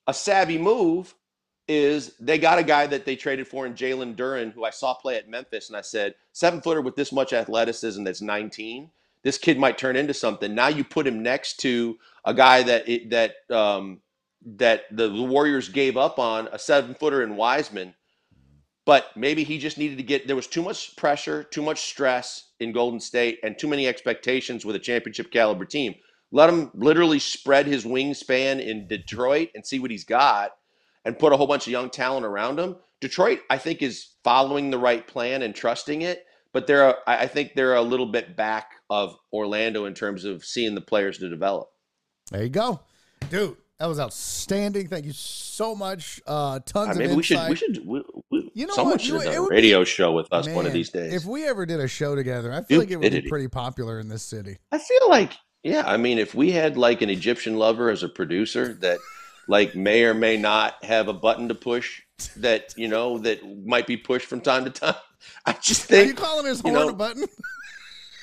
a 0.06 0.14
savvy 0.14 0.58
move 0.58 1.16
is 1.67 2.14
they 2.19 2.38
got 2.38 2.59
a 2.59 2.64
guy 2.64 2.88
that 2.88 3.06
they 3.06 3.16
traded 3.16 3.48
for 3.48 3.66
in 3.66 3.74
Jalen 3.74 4.16
Duren, 4.16 4.51
who 4.51 4.66
I 4.66 4.69
saw 4.69 4.93
play 4.93 5.16
at 5.16 5.30
Memphis, 5.30 5.69
and 5.69 5.77
I 5.77 5.82
said 5.82 6.16
seven 6.32 6.61
footer 6.61 6.82
with 6.82 6.95
this 6.95 7.11
much 7.11 7.33
athleticism 7.33 8.03
that's 8.03 8.22
19. 8.22 8.90
This 9.24 9.38
kid 9.38 9.58
might 9.58 9.77
turn 9.77 9.95
into 9.95 10.14
something. 10.14 10.53
Now 10.53 10.67
you 10.67 10.83
put 10.83 11.08
him 11.08 11.24
next 11.24 11.58
to 11.61 11.98
a 12.25 12.33
guy 12.33 12.64
that 12.64 12.90
it, 12.90 13.09
that 13.11 13.35
um, 13.50 14.01
that 14.45 14.83
the 14.92 15.09
Warriors 15.09 15.69
gave 15.69 15.95
up 15.95 16.19
on 16.19 16.50
a 16.51 16.59
seven 16.59 16.93
footer 16.95 17.24
in 17.24 17.38
Wiseman, 17.38 17.93
but 18.85 19.08
maybe 19.16 19.45
he 19.45 19.58
just 19.58 19.77
needed 19.77 19.98
to 19.98 20.03
get. 20.03 20.27
There 20.27 20.35
was 20.35 20.48
too 20.48 20.61
much 20.61 20.95
pressure, 20.98 21.43
too 21.43 21.61
much 21.61 21.82
stress 21.82 22.50
in 22.59 22.74
Golden 22.74 23.00
State, 23.00 23.40
and 23.43 23.58
too 23.58 23.69
many 23.69 23.88
expectations 23.88 24.66
with 24.66 24.75
a 24.75 24.80
championship 24.80 25.32
caliber 25.32 25.66
team. 25.66 25.95
Let 26.32 26.50
him 26.50 26.72
literally 26.74 27.19
spread 27.19 27.67
his 27.67 27.85
wingspan 27.85 28.59
in 28.59 28.88
Detroit 28.88 29.50
and 29.56 29.66
see 29.66 29.80
what 29.80 29.92
he's 29.92 30.03
got, 30.03 30.51
and 31.06 31.17
put 31.19 31.33
a 31.33 31.38
whole 31.38 31.48
bunch 31.48 31.67
of 31.67 31.72
young 31.72 31.90
talent 31.90 32.25
around 32.25 32.59
him. 32.59 32.75
Detroit, 33.01 33.40
I 33.49 33.57
think, 33.57 33.82
is 33.82 34.09
following 34.23 34.69
the 34.72 34.77
right 34.77 35.06
plan 35.06 35.41
and 35.41 35.53
trusting 35.53 36.01
it. 36.03 36.25
but 36.53 36.67
they're 36.67 36.95
I 37.07 37.27
think 37.27 37.53
they're 37.56 37.75
a 37.75 37.82
little 37.82 38.06
bit 38.06 38.35
back 38.38 38.72
of 38.90 39.15
Orlando 39.33 39.85
in 39.85 39.93
terms 39.93 40.23
of 40.23 40.45
seeing 40.45 40.75
the 40.75 40.82
players 40.82 41.17
to 41.17 41.30
develop. 41.30 41.67
There 42.32 42.43
you 42.43 42.49
go, 42.49 42.80
dude. 43.30 43.57
That 43.80 43.88
was 43.88 43.99
outstanding. 43.99 44.88
Thank 44.88 45.06
you 45.06 45.11
so 45.14 45.75
much. 45.75 46.22
Uh, 46.27 46.59
tons 46.65 46.90
Uh, 46.90 46.91
of 46.91 46.98
maybe 46.99 47.15
we 47.15 47.23
should 47.23 47.49
we 47.49 47.56
should 47.56 47.85
we, 47.85 48.01
we, 48.32 48.51
You 48.53 48.67
know 48.67 48.73
someone 48.75 48.93
what? 48.93 49.01
should 49.01 49.15
have 49.15 49.23
done 49.23 49.35
a 49.35 49.41
would 49.41 49.49
be- 49.49 49.56
radio 49.56 49.83
show 49.83 50.11
with 50.14 50.32
us 50.32 50.48
one 50.48 50.65
of 50.67 50.72
these 50.73 50.90
days. 50.90 51.14
If 51.14 51.25
we 51.25 51.45
ever 51.45 51.65
did 51.65 51.80
a 51.82 51.88
show 51.88 52.15
together, 52.15 52.53
I 52.53 52.61
feel 52.61 52.80
like 52.80 52.91
it 52.91 52.98
would 52.98 53.11
be 53.11 53.23
pretty 53.27 53.48
popular 53.49 53.99
in 53.99 54.07
this 54.07 54.23
city. 54.23 54.57
I 54.72 54.77
feel 54.77 55.09
like, 55.09 55.33
yeah, 55.64 55.83
I 55.85 55.98
mean, 55.98 56.17
if 56.19 56.33
we 56.35 56.51
had 56.51 56.77
like 56.77 57.01
an 57.01 57.09
Egyptian 57.09 57.57
lover 57.57 57.90
as 57.90 58.03
a 58.03 58.09
producer 58.09 58.73
that 58.75 58.99
like 59.48 59.76
may 59.76 60.04
or 60.04 60.14
may 60.14 60.38
not 60.38 60.84
have 60.84 61.08
a 61.08 61.14
button 61.14 61.48
to 61.50 61.56
push 61.56 62.02
that, 62.38 62.74
you 62.78 62.88
know, 62.88 63.18
that 63.20 63.40
might 63.66 63.88
be 63.88 63.98
pushed 63.98 64.28
from 64.28 64.42
time 64.42 64.64
to 64.66 64.70
time. 64.70 64.96
I 65.46 65.54
just 65.54 65.92
Are 65.92 65.96
you 65.98 66.06
think 66.06 66.18
calling 66.18 66.46
his 66.46 66.64
you 66.64 66.72
know- 66.72 66.90
a 66.90 66.94
button? 66.94 67.26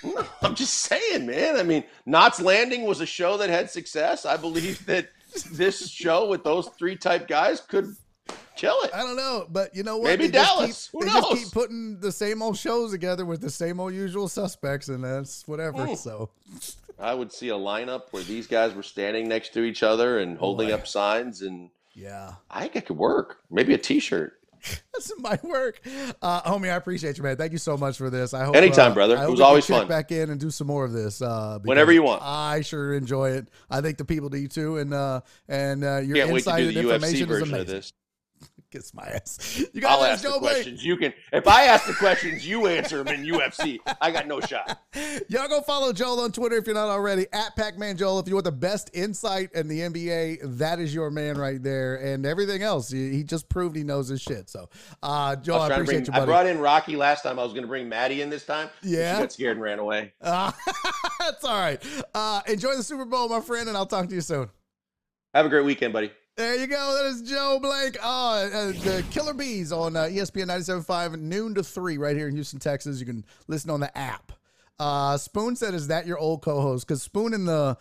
No, 0.03 0.25
I'm 0.41 0.55
just 0.55 0.73
saying, 0.79 1.27
man. 1.27 1.59
I 1.59 1.63
mean, 1.63 1.85
Knots 2.07 2.41
Landing 2.41 2.85
was 2.85 3.03
a 3.03 3.07
show 3.07 3.37
that 3.37 3.51
had 3.51 3.69
success. 3.71 4.25
I 4.25 4.39
believe 4.39 4.87
that 4.87 5.11
this 5.53 5.91
show 5.91 6.27
with 6.27 6.43
those 6.43 6.69
three 6.79 6.97
type 6.97 7.29
guys 7.29 7.61
could 7.61 7.95
kill 8.57 8.81
it. 8.85 8.93
I 8.95 9.03
don't 9.03 9.17
know, 9.17 9.47
but 9.51 9.77
you 9.77 9.83
know 9.83 9.99
what? 9.99 10.07
Maybe 10.07 10.29
They 10.29 10.39
Dallas. 10.39 10.89
Keep, 10.91 11.03
Who 11.03 11.07
they 11.07 11.13
just 11.13 11.29
keep 11.35 11.53
putting 11.53 12.01
the 12.01 12.13
same 12.13 12.41
old 12.41 12.57
shows 12.57 12.93
together 12.93 13.27
with 13.27 13.43
the 13.43 13.51
same 13.51 13.79
old 13.79 13.93
usual 13.93 14.27
suspects, 14.29 14.89
and 14.89 15.05
that's 15.05 15.47
whatever. 15.47 15.85
Hmm. 15.85 15.95
So 15.97 16.31
I 17.01 17.15
would 17.15 17.33
see 17.33 17.49
a 17.49 17.55
lineup 17.55 18.05
where 18.11 18.23
these 18.23 18.47
guys 18.47 18.75
were 18.75 18.83
standing 18.83 19.29
next 19.29 19.55
to 19.55 19.63
each 19.63 19.83
other 19.83 20.19
and 20.19 20.37
holding 20.37 20.73
up 20.73 20.87
signs, 20.87 21.43
and 21.43 21.71
yeah, 21.95 22.35
I 22.51 22.63
think 22.63 22.77
it 22.77 22.87
could 22.87 22.99
work. 22.99 23.39
Maybe 23.51 23.75
a 23.75 23.79
T-shirt. 23.79 24.35
that's 24.93 25.11
my 25.19 25.39
work, 25.43 25.81
uh, 26.21 26.43
homie. 26.43 26.71
I 26.71 26.77
appreciate 26.77 27.17
you, 27.17 27.23
man. 27.23 27.37
Thank 27.37 27.53
you 27.53 27.59
so 27.59 27.79
much 27.79 27.97
for 27.97 28.11
this. 28.11 28.35
I 28.35 28.45
hope 28.45 28.57
Anytime, 28.57 28.93
uh, 28.93 28.95
brother. 28.95 29.17
I 29.17 29.25
It 29.25 29.31
was 29.31 29.41
always 29.41 29.67
fun. 29.67 29.89
Back 29.89 30.13
in 30.13 30.29
and 30.29 30.39
do 30.39 30.51
some 30.51 30.67
more 30.67 30.85
of 30.85 30.93
this. 30.93 31.23
Uh, 31.23 31.59
Whenever 31.65 31.93
you 31.93 32.03
want. 32.03 32.23
I 32.23 32.61
sure 32.61 32.93
enjoy 32.93 33.31
it. 33.31 33.49
I 33.71 33.81
think 33.81 33.97
the 33.97 34.05
people 34.05 34.29
do 34.29 34.47
too, 34.49 34.77
and 34.77 34.93
uh, 34.93 35.23
and 35.49 35.83
uh, 35.83 35.99
your 35.99 36.17
Can't 36.17 36.31
insight 36.31 36.65
and 36.65 36.77
the 36.77 36.81
information 36.81 37.29
UFC 37.29 37.31
is 37.31 37.43
amazing. 37.51 37.83
Kiss 38.71 38.95
my 38.95 39.03
ass. 39.03 39.59
You 39.75 39.81
guys 39.81 39.91
I'll 39.91 40.05
ask 40.05 40.13
ask 40.13 40.23
the 40.23 40.29
Joe 40.29 40.39
Blake. 40.39 40.53
questions. 40.53 40.85
You 40.85 40.97
can. 40.97 41.13
If 41.33 41.49
I 41.49 41.65
ask 41.65 41.87
the 41.87 41.95
questions, 41.95 42.47
you 42.47 42.69
answer 42.69 43.03
them 43.03 43.09
in 43.09 43.27
UFC. 43.27 43.81
I 44.01 44.13
got 44.13 44.29
no 44.29 44.41
shot. 44.41 44.81
Y'all 45.29 45.49
go 45.49 45.61
follow 45.63 45.93
Joel 45.93 46.21
on 46.21 46.31
Twitter 46.31 46.57
if 46.57 46.67
you're 46.67 46.75
not 46.77 46.89
already 46.89 47.27
at 47.33 47.57
Pac-Man 47.57 47.97
Joel. 47.97 48.21
If 48.21 48.29
you 48.29 48.35
want 48.35 48.45
the 48.45 48.53
best 48.53 48.89
insight 48.95 49.51
in 49.55 49.67
the 49.67 49.81
NBA, 49.81 50.59
that 50.59 50.79
is 50.79 50.95
your 50.95 51.11
man 51.11 51.37
right 51.37 51.61
there. 51.61 51.97
And 51.97 52.25
everything 52.25 52.63
else, 52.63 52.91
he, 52.91 53.25
just 53.25 53.49
proved 53.49 53.75
he 53.75 53.83
knows 53.83 54.07
his 54.07 54.21
shit. 54.21 54.49
So, 54.49 54.69
uh, 55.03 55.35
Joel, 55.35 55.57
I, 55.57 55.59
I, 55.59 55.63
was 55.63 55.69
trying 55.69 55.69
to 55.69 55.75
appreciate 55.75 56.07
bring, 56.07 56.17
you, 56.17 56.23
I 56.23 56.27
brought 56.27 56.47
in 56.47 56.59
Rocky 56.61 56.95
last 56.95 57.23
time. 57.23 57.41
I 57.41 57.43
was 57.43 57.53
going 57.53 57.63
to 57.63 57.69
bring 57.69 57.89
Maddie 57.89 58.23
in 58.23 58.31
this 58.31 58.47
time. 58.47 58.69
Yeah? 58.83 59.17
She 59.17 59.21
got 59.21 59.33
scared 59.33 59.57
and 59.57 59.63
ran 59.63 59.81
away. 59.81 60.13
Uh, 60.21 60.53
that's 61.19 61.45
all 61.45 61.59
right. 61.59 61.85
Uh, 62.15 62.43
enjoy 62.47 62.77
the 62.77 62.85
Super 62.85 63.05
Bowl, 63.05 63.29
my 63.29 63.41
friend, 63.41 63.69
and 63.69 63.77
I'll 63.77 63.87
talk 63.87 64.09
to 64.09 64.15
you 64.15 64.21
soon. 64.21 64.49
Have 65.35 65.47
a 65.47 65.49
great 65.49 65.65
weekend, 65.65 65.93
buddy. 65.93 66.13
There 66.41 66.57
you 66.57 66.69
go. 66.69 66.97
That 66.97 67.05
is 67.05 67.21
Joel 67.21 67.61
Blank. 67.61 67.99
Oh, 68.03 68.47
uh, 68.47 68.67
the 68.73 69.05
Killer 69.11 69.35
Bees 69.35 69.73
on 69.73 69.95
uh, 69.95 70.05
ESPN 70.05 70.47
97.5, 70.47 71.21
noon 71.21 71.55
to 71.55 71.63
3 71.63 71.99
right 71.99 72.17
here 72.17 72.29
in 72.29 72.35
Houston, 72.35 72.59
Texas. 72.59 72.99
You 72.99 73.05
can 73.05 73.27
listen 73.47 73.69
on 73.69 73.81
the 73.81 73.97
app. 73.97 74.33
Uh, 74.79 75.19
Spoon 75.19 75.55
said, 75.55 75.75
is 75.75 75.89
that 75.89 76.07
your 76.07 76.17
old 76.17 76.41
co-host? 76.41 76.89
Because 76.89 77.03
Spoon 77.03 77.35
in 77.35 77.45
the 77.45 77.77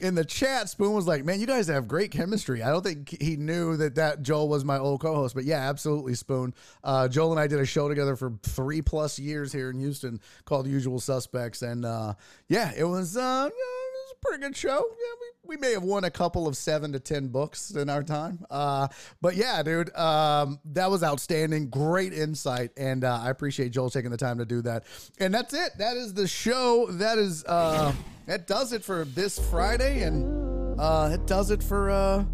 in 0.00 0.16
the 0.16 0.24
chat, 0.24 0.68
Spoon 0.68 0.92
was 0.92 1.06
like, 1.06 1.24
man, 1.24 1.38
you 1.38 1.46
guys 1.46 1.68
have 1.68 1.86
great 1.86 2.10
chemistry. 2.10 2.64
I 2.64 2.70
don't 2.70 2.82
think 2.82 3.16
he 3.22 3.36
knew 3.36 3.76
that 3.76 3.94
that 3.94 4.22
Joel 4.22 4.48
was 4.48 4.64
my 4.64 4.78
old 4.78 5.00
co-host. 5.00 5.36
But 5.36 5.44
yeah, 5.44 5.68
absolutely, 5.68 6.14
Spoon. 6.14 6.52
Uh, 6.82 7.06
Joel 7.06 7.30
and 7.30 7.38
I 7.38 7.46
did 7.46 7.60
a 7.60 7.64
show 7.64 7.88
together 7.88 8.16
for 8.16 8.32
three 8.42 8.82
plus 8.82 9.20
years 9.20 9.52
here 9.52 9.70
in 9.70 9.78
Houston 9.78 10.20
called 10.46 10.66
Usual 10.66 10.98
Suspects. 10.98 11.62
And 11.62 11.84
uh, 11.84 12.14
yeah, 12.48 12.72
it 12.76 12.82
was, 12.82 13.16
uh, 13.16 13.20
know, 13.20 13.46
it 13.46 13.52
was 13.52 14.14
a 14.16 14.26
pretty 14.26 14.42
good 14.42 14.56
show. 14.56 14.78
Yeah, 14.78 15.14
we, 15.20 15.30
we 15.50 15.56
may 15.56 15.72
have 15.72 15.82
won 15.82 16.04
a 16.04 16.10
couple 16.10 16.46
of 16.46 16.56
seven 16.56 16.92
to 16.92 17.00
ten 17.00 17.26
books 17.26 17.72
in 17.72 17.90
our 17.90 18.04
time. 18.04 18.46
Uh, 18.48 18.86
but 19.20 19.34
yeah, 19.34 19.60
dude, 19.64 19.94
um, 19.96 20.60
that 20.64 20.88
was 20.88 21.02
outstanding. 21.02 21.68
Great 21.68 22.12
insight, 22.12 22.70
and 22.76 23.02
uh, 23.02 23.18
I 23.20 23.30
appreciate 23.30 23.72
Joel 23.72 23.90
taking 23.90 24.12
the 24.12 24.16
time 24.16 24.38
to 24.38 24.44
do 24.44 24.62
that. 24.62 24.84
And 25.18 25.34
that's 25.34 25.52
it. 25.52 25.76
That 25.78 25.96
is 25.96 26.14
the 26.14 26.28
show. 26.28 26.86
That 26.92 27.18
is 27.18 27.44
uh, 27.46 27.92
that 28.26 28.46
does 28.46 28.72
it 28.72 28.84
for 28.84 29.04
this 29.04 29.40
Friday, 29.50 30.04
and 30.04 30.78
uh, 30.80 31.10
it 31.14 31.26
does 31.26 31.50
it 31.50 31.64
for 31.64 31.90
uh, 31.90 32.24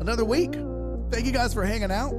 another 0.00 0.24
week. 0.24 0.54
Thank 1.10 1.26
you 1.26 1.32
guys 1.32 1.52
for 1.52 1.64
hanging 1.64 1.90
out. 1.90 2.14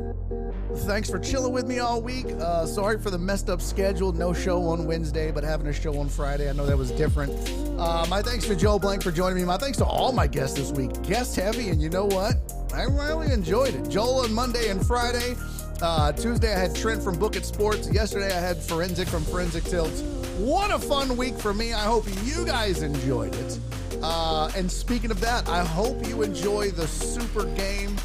Thanks 0.76 1.10
for 1.10 1.20
chilling 1.20 1.54
with 1.54 1.68
me 1.68 1.80
all 1.80 2.02
week. 2.02 2.26
Uh, 2.26 2.66
sorry 2.66 3.00
for 3.00 3.10
the 3.10 3.18
messed 3.18 3.50
up 3.50 3.62
schedule. 3.62 4.12
No 4.12 4.34
show 4.34 4.64
on 4.66 4.86
Wednesday, 4.86 5.32
but 5.32 5.44
having 5.44 5.68
a 5.68 5.74
show 5.74 5.98
on 6.00 6.10
Friday. 6.10 6.50
I 6.50 6.54
know 6.54 6.66
that 6.66 6.78
was 6.78 6.92
different. 6.92 7.32
Uh, 7.80 8.06
my 8.10 8.22
thanks 8.22 8.48
to 8.48 8.56
Joel 8.56 8.80
Blank 8.80 9.04
for 9.04 9.12
joining 9.12 9.38
me. 9.38 9.46
My 9.46 9.58
thanks 9.58 9.78
to 9.78 9.86
all 9.86 10.12
my 10.12 10.28
guests 10.28 10.58
this 10.58 10.72
week. 10.72 11.02
Guest 11.04 11.36
heavy, 11.36 11.70
and 11.70 11.82
you 11.82 11.90
know 11.90 12.06
what? 12.06 12.36
I 12.74 12.84
really 12.84 13.32
enjoyed 13.32 13.76
it. 13.76 13.88
Joel 13.90 14.20
on 14.20 14.34
Monday 14.34 14.70
and 14.70 14.86
Friday. 14.86 15.36
Uh, 15.82 16.12
Tuesday, 16.12 16.54
I 16.54 16.60
had 16.60 16.76
Trent 16.76 17.02
from 17.02 17.18
Book 17.18 17.36
It 17.36 17.46
Sports. 17.46 17.92
Yesterday, 17.92 18.36
I 18.36 18.40
had 18.40 18.58
Forensic 18.58 19.08
from 19.08 19.24
Forensic 19.24 19.64
Tilts. 19.64 20.02
What 20.38 20.72
a 20.72 20.80
fun 20.80 21.16
week 21.18 21.38
for 21.38 21.54
me. 21.54 21.74
I 21.74 21.84
hope 21.84 22.06
you 22.24 22.46
guys 22.46 22.82
enjoyed 22.82 23.36
it. 23.36 23.60
Uh, 24.02 24.52
and 24.56 24.72
speaking 24.72 25.12
of 25.12 25.20
that, 25.22 25.48
I 25.48 25.64
hope 25.64 26.08
you 26.08 26.24
enjoy 26.24 26.72
the 26.72 26.88
super 26.88 27.46
game. 27.56 27.96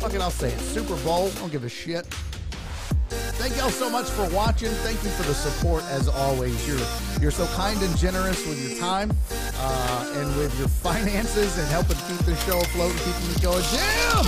Fucking, 0.00 0.22
I'll 0.22 0.30
say 0.30 0.52
it. 0.52 0.60
Super 0.60 0.96
Bowl. 0.98 1.26
I 1.26 1.40
don't 1.40 1.50
give 1.50 1.64
a 1.64 1.68
shit. 1.68 2.06
Thank 3.38 3.56
y'all 3.56 3.70
so 3.70 3.88
much 3.88 4.06
for 4.06 4.28
watching. 4.30 4.70
Thank 4.70 5.02
you 5.02 5.10
for 5.10 5.22
the 5.24 5.34
support 5.34 5.82
as 5.84 6.08
always. 6.08 6.68
You're 6.68 6.78
you're 7.20 7.30
so 7.30 7.46
kind 7.56 7.80
and 7.82 7.96
generous 7.96 8.46
with 8.46 8.60
your 8.68 8.78
time 8.78 9.10
uh, 9.58 10.12
and 10.16 10.36
with 10.36 10.56
your 10.58 10.68
finances 10.68 11.58
and 11.58 11.66
helping 11.68 11.96
keep 12.08 12.18
the 12.26 12.36
show 12.36 12.60
afloat 12.60 12.90
and 12.90 13.00
keeping 13.00 13.28
me 13.28 13.34
going. 13.40 13.62
Jim, 13.70 14.24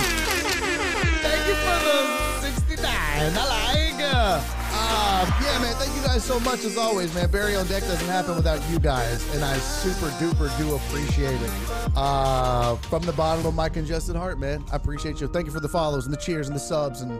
thank 1.21 1.47
you 1.47 1.55
for 1.55 1.77
the 1.85 2.41
69. 2.41 2.87
I 2.87 3.47
like. 3.47 3.80
Uh, 4.13 4.43
uh, 4.73 5.39
yeah, 5.41 5.59
man. 5.59 5.73
Thank 5.75 5.95
you 5.95 6.01
guys 6.03 6.23
so 6.23 6.39
much 6.41 6.63
as 6.65 6.77
always, 6.77 7.13
man. 7.15 7.31
Barry 7.31 7.55
on 7.55 7.65
deck 7.67 7.83
doesn't 7.83 8.07
happen 8.07 8.35
without 8.35 8.61
you 8.69 8.79
guys, 8.79 9.33
and 9.33 9.43
I 9.43 9.57
super 9.57 10.07
duper 10.17 10.55
do 10.57 10.75
appreciate 10.75 11.41
it. 11.41 11.51
Uh, 11.95 12.75
from 12.75 13.03
the 13.03 13.13
bottom 13.13 13.45
of 13.45 13.55
my 13.55 13.69
congested 13.69 14.15
heart, 14.15 14.39
man. 14.39 14.63
I 14.71 14.75
appreciate 14.75 15.21
you. 15.21 15.27
Thank 15.27 15.45
you 15.45 15.51
for 15.51 15.59
the 15.59 15.69
follows 15.69 16.05
and 16.05 16.13
the 16.13 16.19
cheers 16.19 16.47
and 16.47 16.55
the 16.55 16.59
subs 16.59 17.01
and 17.01 17.19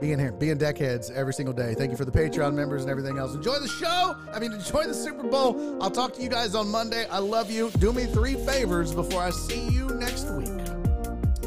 being 0.00 0.18
here, 0.18 0.32
being 0.32 0.58
deckheads 0.58 1.10
every 1.10 1.32
single 1.32 1.54
day. 1.54 1.74
Thank 1.74 1.90
you 1.90 1.96
for 1.96 2.04
the 2.04 2.12
Patreon 2.12 2.54
members 2.54 2.82
and 2.82 2.90
everything 2.90 3.18
else. 3.18 3.34
Enjoy 3.34 3.58
the 3.58 3.68
show. 3.68 4.16
I 4.32 4.38
mean, 4.38 4.52
enjoy 4.52 4.84
the 4.84 4.94
Super 4.94 5.24
Bowl. 5.24 5.82
I'll 5.82 5.90
talk 5.90 6.12
to 6.14 6.22
you 6.22 6.28
guys 6.28 6.54
on 6.54 6.68
Monday. 6.68 7.06
I 7.08 7.18
love 7.18 7.50
you. 7.50 7.70
Do 7.78 7.92
me 7.92 8.04
three 8.04 8.34
favors 8.34 8.94
before 8.94 9.22
I 9.22 9.30
see 9.30 9.68
you 9.68 9.86
next 9.88 10.30
week. 10.30 10.50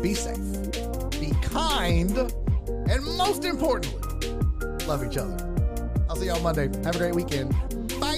Be 0.01 0.13
safe, 0.13 0.38
be 1.19 1.31
kind, 1.41 2.17
and 2.89 3.03
most 3.17 3.43
importantly, 3.43 4.39
love 4.90 5.06
each 5.06 5.18
other. 5.19 5.38
I'll 6.09 6.16
see 6.16 6.26
y'all 6.26 6.42
Monday. 6.42 6.68
Have 6.84 6.95
a 6.95 6.98
great 6.98 7.14
weekend. 7.14 7.51
Bye. 8.00 8.18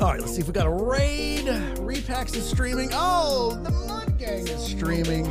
All 0.00 0.08
right, 0.08 0.20
let's 0.20 0.34
see 0.34 0.40
if 0.40 0.46
we 0.46 0.52
got 0.52 0.68
a 0.68 0.70
raid. 0.70 1.46
Repacks 1.78 2.36
is 2.36 2.48
streaming. 2.48 2.90
Oh, 2.92 3.60
the 3.64 3.72
Mud 3.72 4.16
Gang 4.20 4.46
is 4.46 4.64
streaming. 4.64 5.26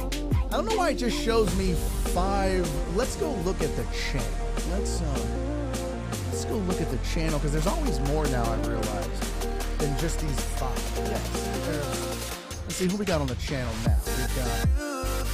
I 0.48 0.58
don't 0.58 0.66
know 0.66 0.76
why 0.76 0.90
it 0.90 0.96
just 0.96 1.18
shows 1.18 1.56
me 1.56 1.76
five. 2.14 2.70
Let's 2.98 3.16
go 3.16 3.32
look 3.46 3.62
at 3.62 3.74
the 3.78 3.86
channel. 3.96 4.28
Let's 4.72 5.00
uh, 5.00 5.28
let's 6.28 6.44
go 6.44 6.58
look 6.58 6.82
at 6.82 6.92
the 6.92 7.00
channel 7.14 7.40
because 7.40 7.54
there's 7.54 7.68
always 7.68 8.02
more 8.02 8.26
now. 8.28 8.44
I 8.44 8.58
realize 8.68 9.08
than 9.78 9.98
just 9.98 10.20
these 10.20 10.42
five. 10.60 10.78
Yes. 11.06 12.38
Let's 12.64 12.76
see 12.76 12.88
who 12.88 12.98
we 12.98 13.06
got 13.06 13.22
on 13.22 13.28
the 13.28 13.36
channel 13.36 13.74
now. 13.86 13.98
We've 14.06 14.36
got. 14.36 14.91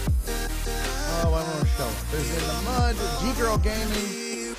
Oh, 0.07 1.21
I 1.23 1.29
want 1.29 1.59
to 1.61 1.67
show. 1.75 1.89
There's 2.11 2.29
in 2.29 2.47
the 2.47 2.61
mud. 2.63 2.95
G 3.21 3.39
Girl 3.39 3.57
Gaming. 3.57 4.55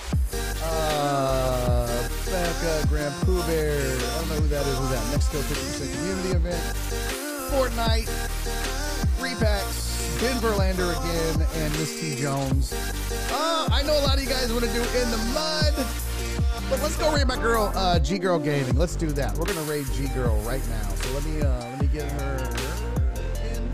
Uh, 0.62 2.08
Becca, 2.26 2.86
Grand 2.88 3.14
Pooh 3.22 3.42
Bear. 3.42 3.74
I 3.74 4.18
don't 4.18 4.28
know 4.28 4.34
who 4.36 4.48
that 4.48 4.66
is. 4.66 4.78
Who's 4.78 4.90
that? 4.90 5.10
Mexico 5.10 5.38
50% 5.38 5.94
community 5.96 6.28
event. 6.30 6.76
Fortnite. 7.50 8.08
Repacks. 9.20 10.20
Ben 10.20 10.36
Verlander 10.38 10.90
again. 10.98 11.46
And 11.62 11.72
Miss 11.78 12.00
T 12.00 12.16
Jones. 12.20 12.72
Uh, 13.32 13.68
I 13.70 13.82
know 13.82 13.98
a 13.98 14.04
lot 14.04 14.16
of 14.16 14.22
you 14.22 14.28
guys 14.28 14.52
want 14.52 14.64
to 14.64 14.72
do 14.72 14.80
In 14.80 15.10
the 15.10 15.30
Mud. 15.34 15.86
But 16.70 16.82
let's 16.82 16.96
go 16.96 17.10
raid 17.14 17.26
my 17.26 17.36
girl, 17.36 17.72
uh, 17.74 17.98
G 17.98 18.18
Girl 18.18 18.38
Gaming. 18.38 18.76
Let's 18.76 18.94
do 18.94 19.06
that. 19.12 19.36
We're 19.38 19.46
gonna 19.46 19.62
raid 19.62 19.86
G 19.94 20.06
Girl 20.08 20.36
right 20.40 20.66
now. 20.68 20.88
So 20.88 21.14
let 21.14 21.24
me 21.24 21.40
uh, 21.40 21.58
let 21.60 21.80
me 21.80 21.86
get 21.86 22.10
her 22.12 22.67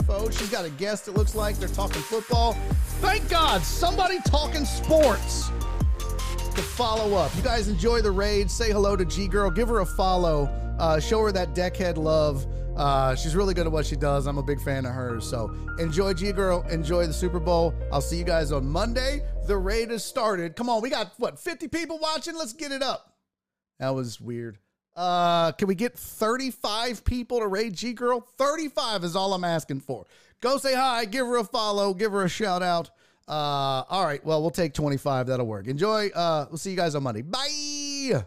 info. 0.05 0.31
She's 0.31 0.51
got 0.51 0.65
a 0.65 0.71
guest. 0.71 1.09
It 1.09 1.13
looks 1.13 1.35
like 1.35 1.57
they're 1.57 1.69
talking 1.69 2.03
football. 2.03 2.55
Thank 3.01 3.29
God, 3.29 3.63
somebody 3.63 4.19
talking 4.27 4.65
sports 4.65 5.51
to 5.99 6.63
follow 6.63 7.17
up. 7.17 7.35
You 7.37 7.43
guys 7.43 7.69
enjoy 7.69 8.01
the 8.01 8.11
raid. 8.11 8.51
Say 8.51 8.71
hello 8.71 8.97
to 8.97 9.05
G 9.05 9.27
Girl. 9.29 9.51
Give 9.51 9.69
her 9.69 9.81
a 9.81 9.87
follow. 9.87 10.45
Uh, 10.79 11.01
show 11.01 11.21
her 11.23 11.33
that 11.33 11.55
deckhead 11.55 11.97
love. 11.97 12.47
Uh, 12.77 13.15
she's 13.15 13.37
really 13.37 13.55
good 13.55 13.67
at 13.67 13.73
what 13.73 13.87
she 13.87 13.97
does. 13.97 14.27
I'm 14.27 14.39
a 14.39 14.43
big 14.43 14.61
fan 14.61 14.85
of 14.85 14.93
hers. 14.93 15.29
So 15.29 15.55
enjoy 15.79 16.15
G 16.15 16.33
Girl. 16.33 16.63
Enjoy 16.71 17.07
the 17.07 17.13
Super 17.13 17.41
Bowl. 17.41 17.75
I'll 17.93 18.01
see 18.01 18.19
you 18.19 18.25
guys 18.25 18.53
on 18.53 18.67
Monday. 18.67 19.23
The 19.47 19.57
raid 19.57 19.91
has 19.91 20.05
started. 20.05 20.57
Come 20.57 20.69
on, 20.69 20.83
we 20.83 20.91
got 20.91 21.13
what 21.19 21.39
50 21.39 21.69
people 21.69 21.99
watching. 22.01 22.37
Let's 22.37 22.53
get 22.53 22.73
it 22.73 22.83
up. 22.83 23.15
That 23.79 23.95
was 23.95 24.21
weird. 24.21 24.59
Uh, 24.97 25.53
can 25.53 25.67
we 25.67 25.75
get 25.75 25.99
35 25.99 27.05
people 27.05 27.41
to 27.41 27.47
raid 27.47 27.75
G 27.75 27.93
Girl? 27.93 28.21
35 28.21 29.05
is 29.05 29.17
all 29.17 29.35
I'm 29.35 29.45
asking 29.45 29.81
for. 29.81 30.05
Go 30.41 30.59
say 30.59 30.75
hi, 30.75 31.05
give 31.05 31.27
her 31.27 31.39
a 31.39 31.45
follow, 31.45 31.95
give 31.95 32.13
her 32.13 32.25
a 32.25 32.29
shout 32.29 32.63
out. 32.63 32.91
Uh, 33.27 33.83
all 33.89 34.05
right, 34.05 34.25
well, 34.25 34.43
we'll 34.43 34.51
take 34.51 34.75
25. 34.75 35.27
That'll 35.27 35.47
work. 35.47 35.67
Enjoy. 35.67 36.09
Uh, 36.09 36.47
we'll 36.51 36.59
see 36.59 36.71
you 36.71 36.77
guys 36.77 36.95
on 36.95 37.03
Monday. 37.03 37.23
Bye. 37.23 38.25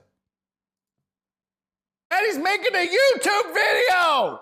And 2.09 2.25
he's 2.25 2.37
making 2.37 2.73
a 2.73 2.87
YouTube 2.87 3.53
video. 3.53 4.39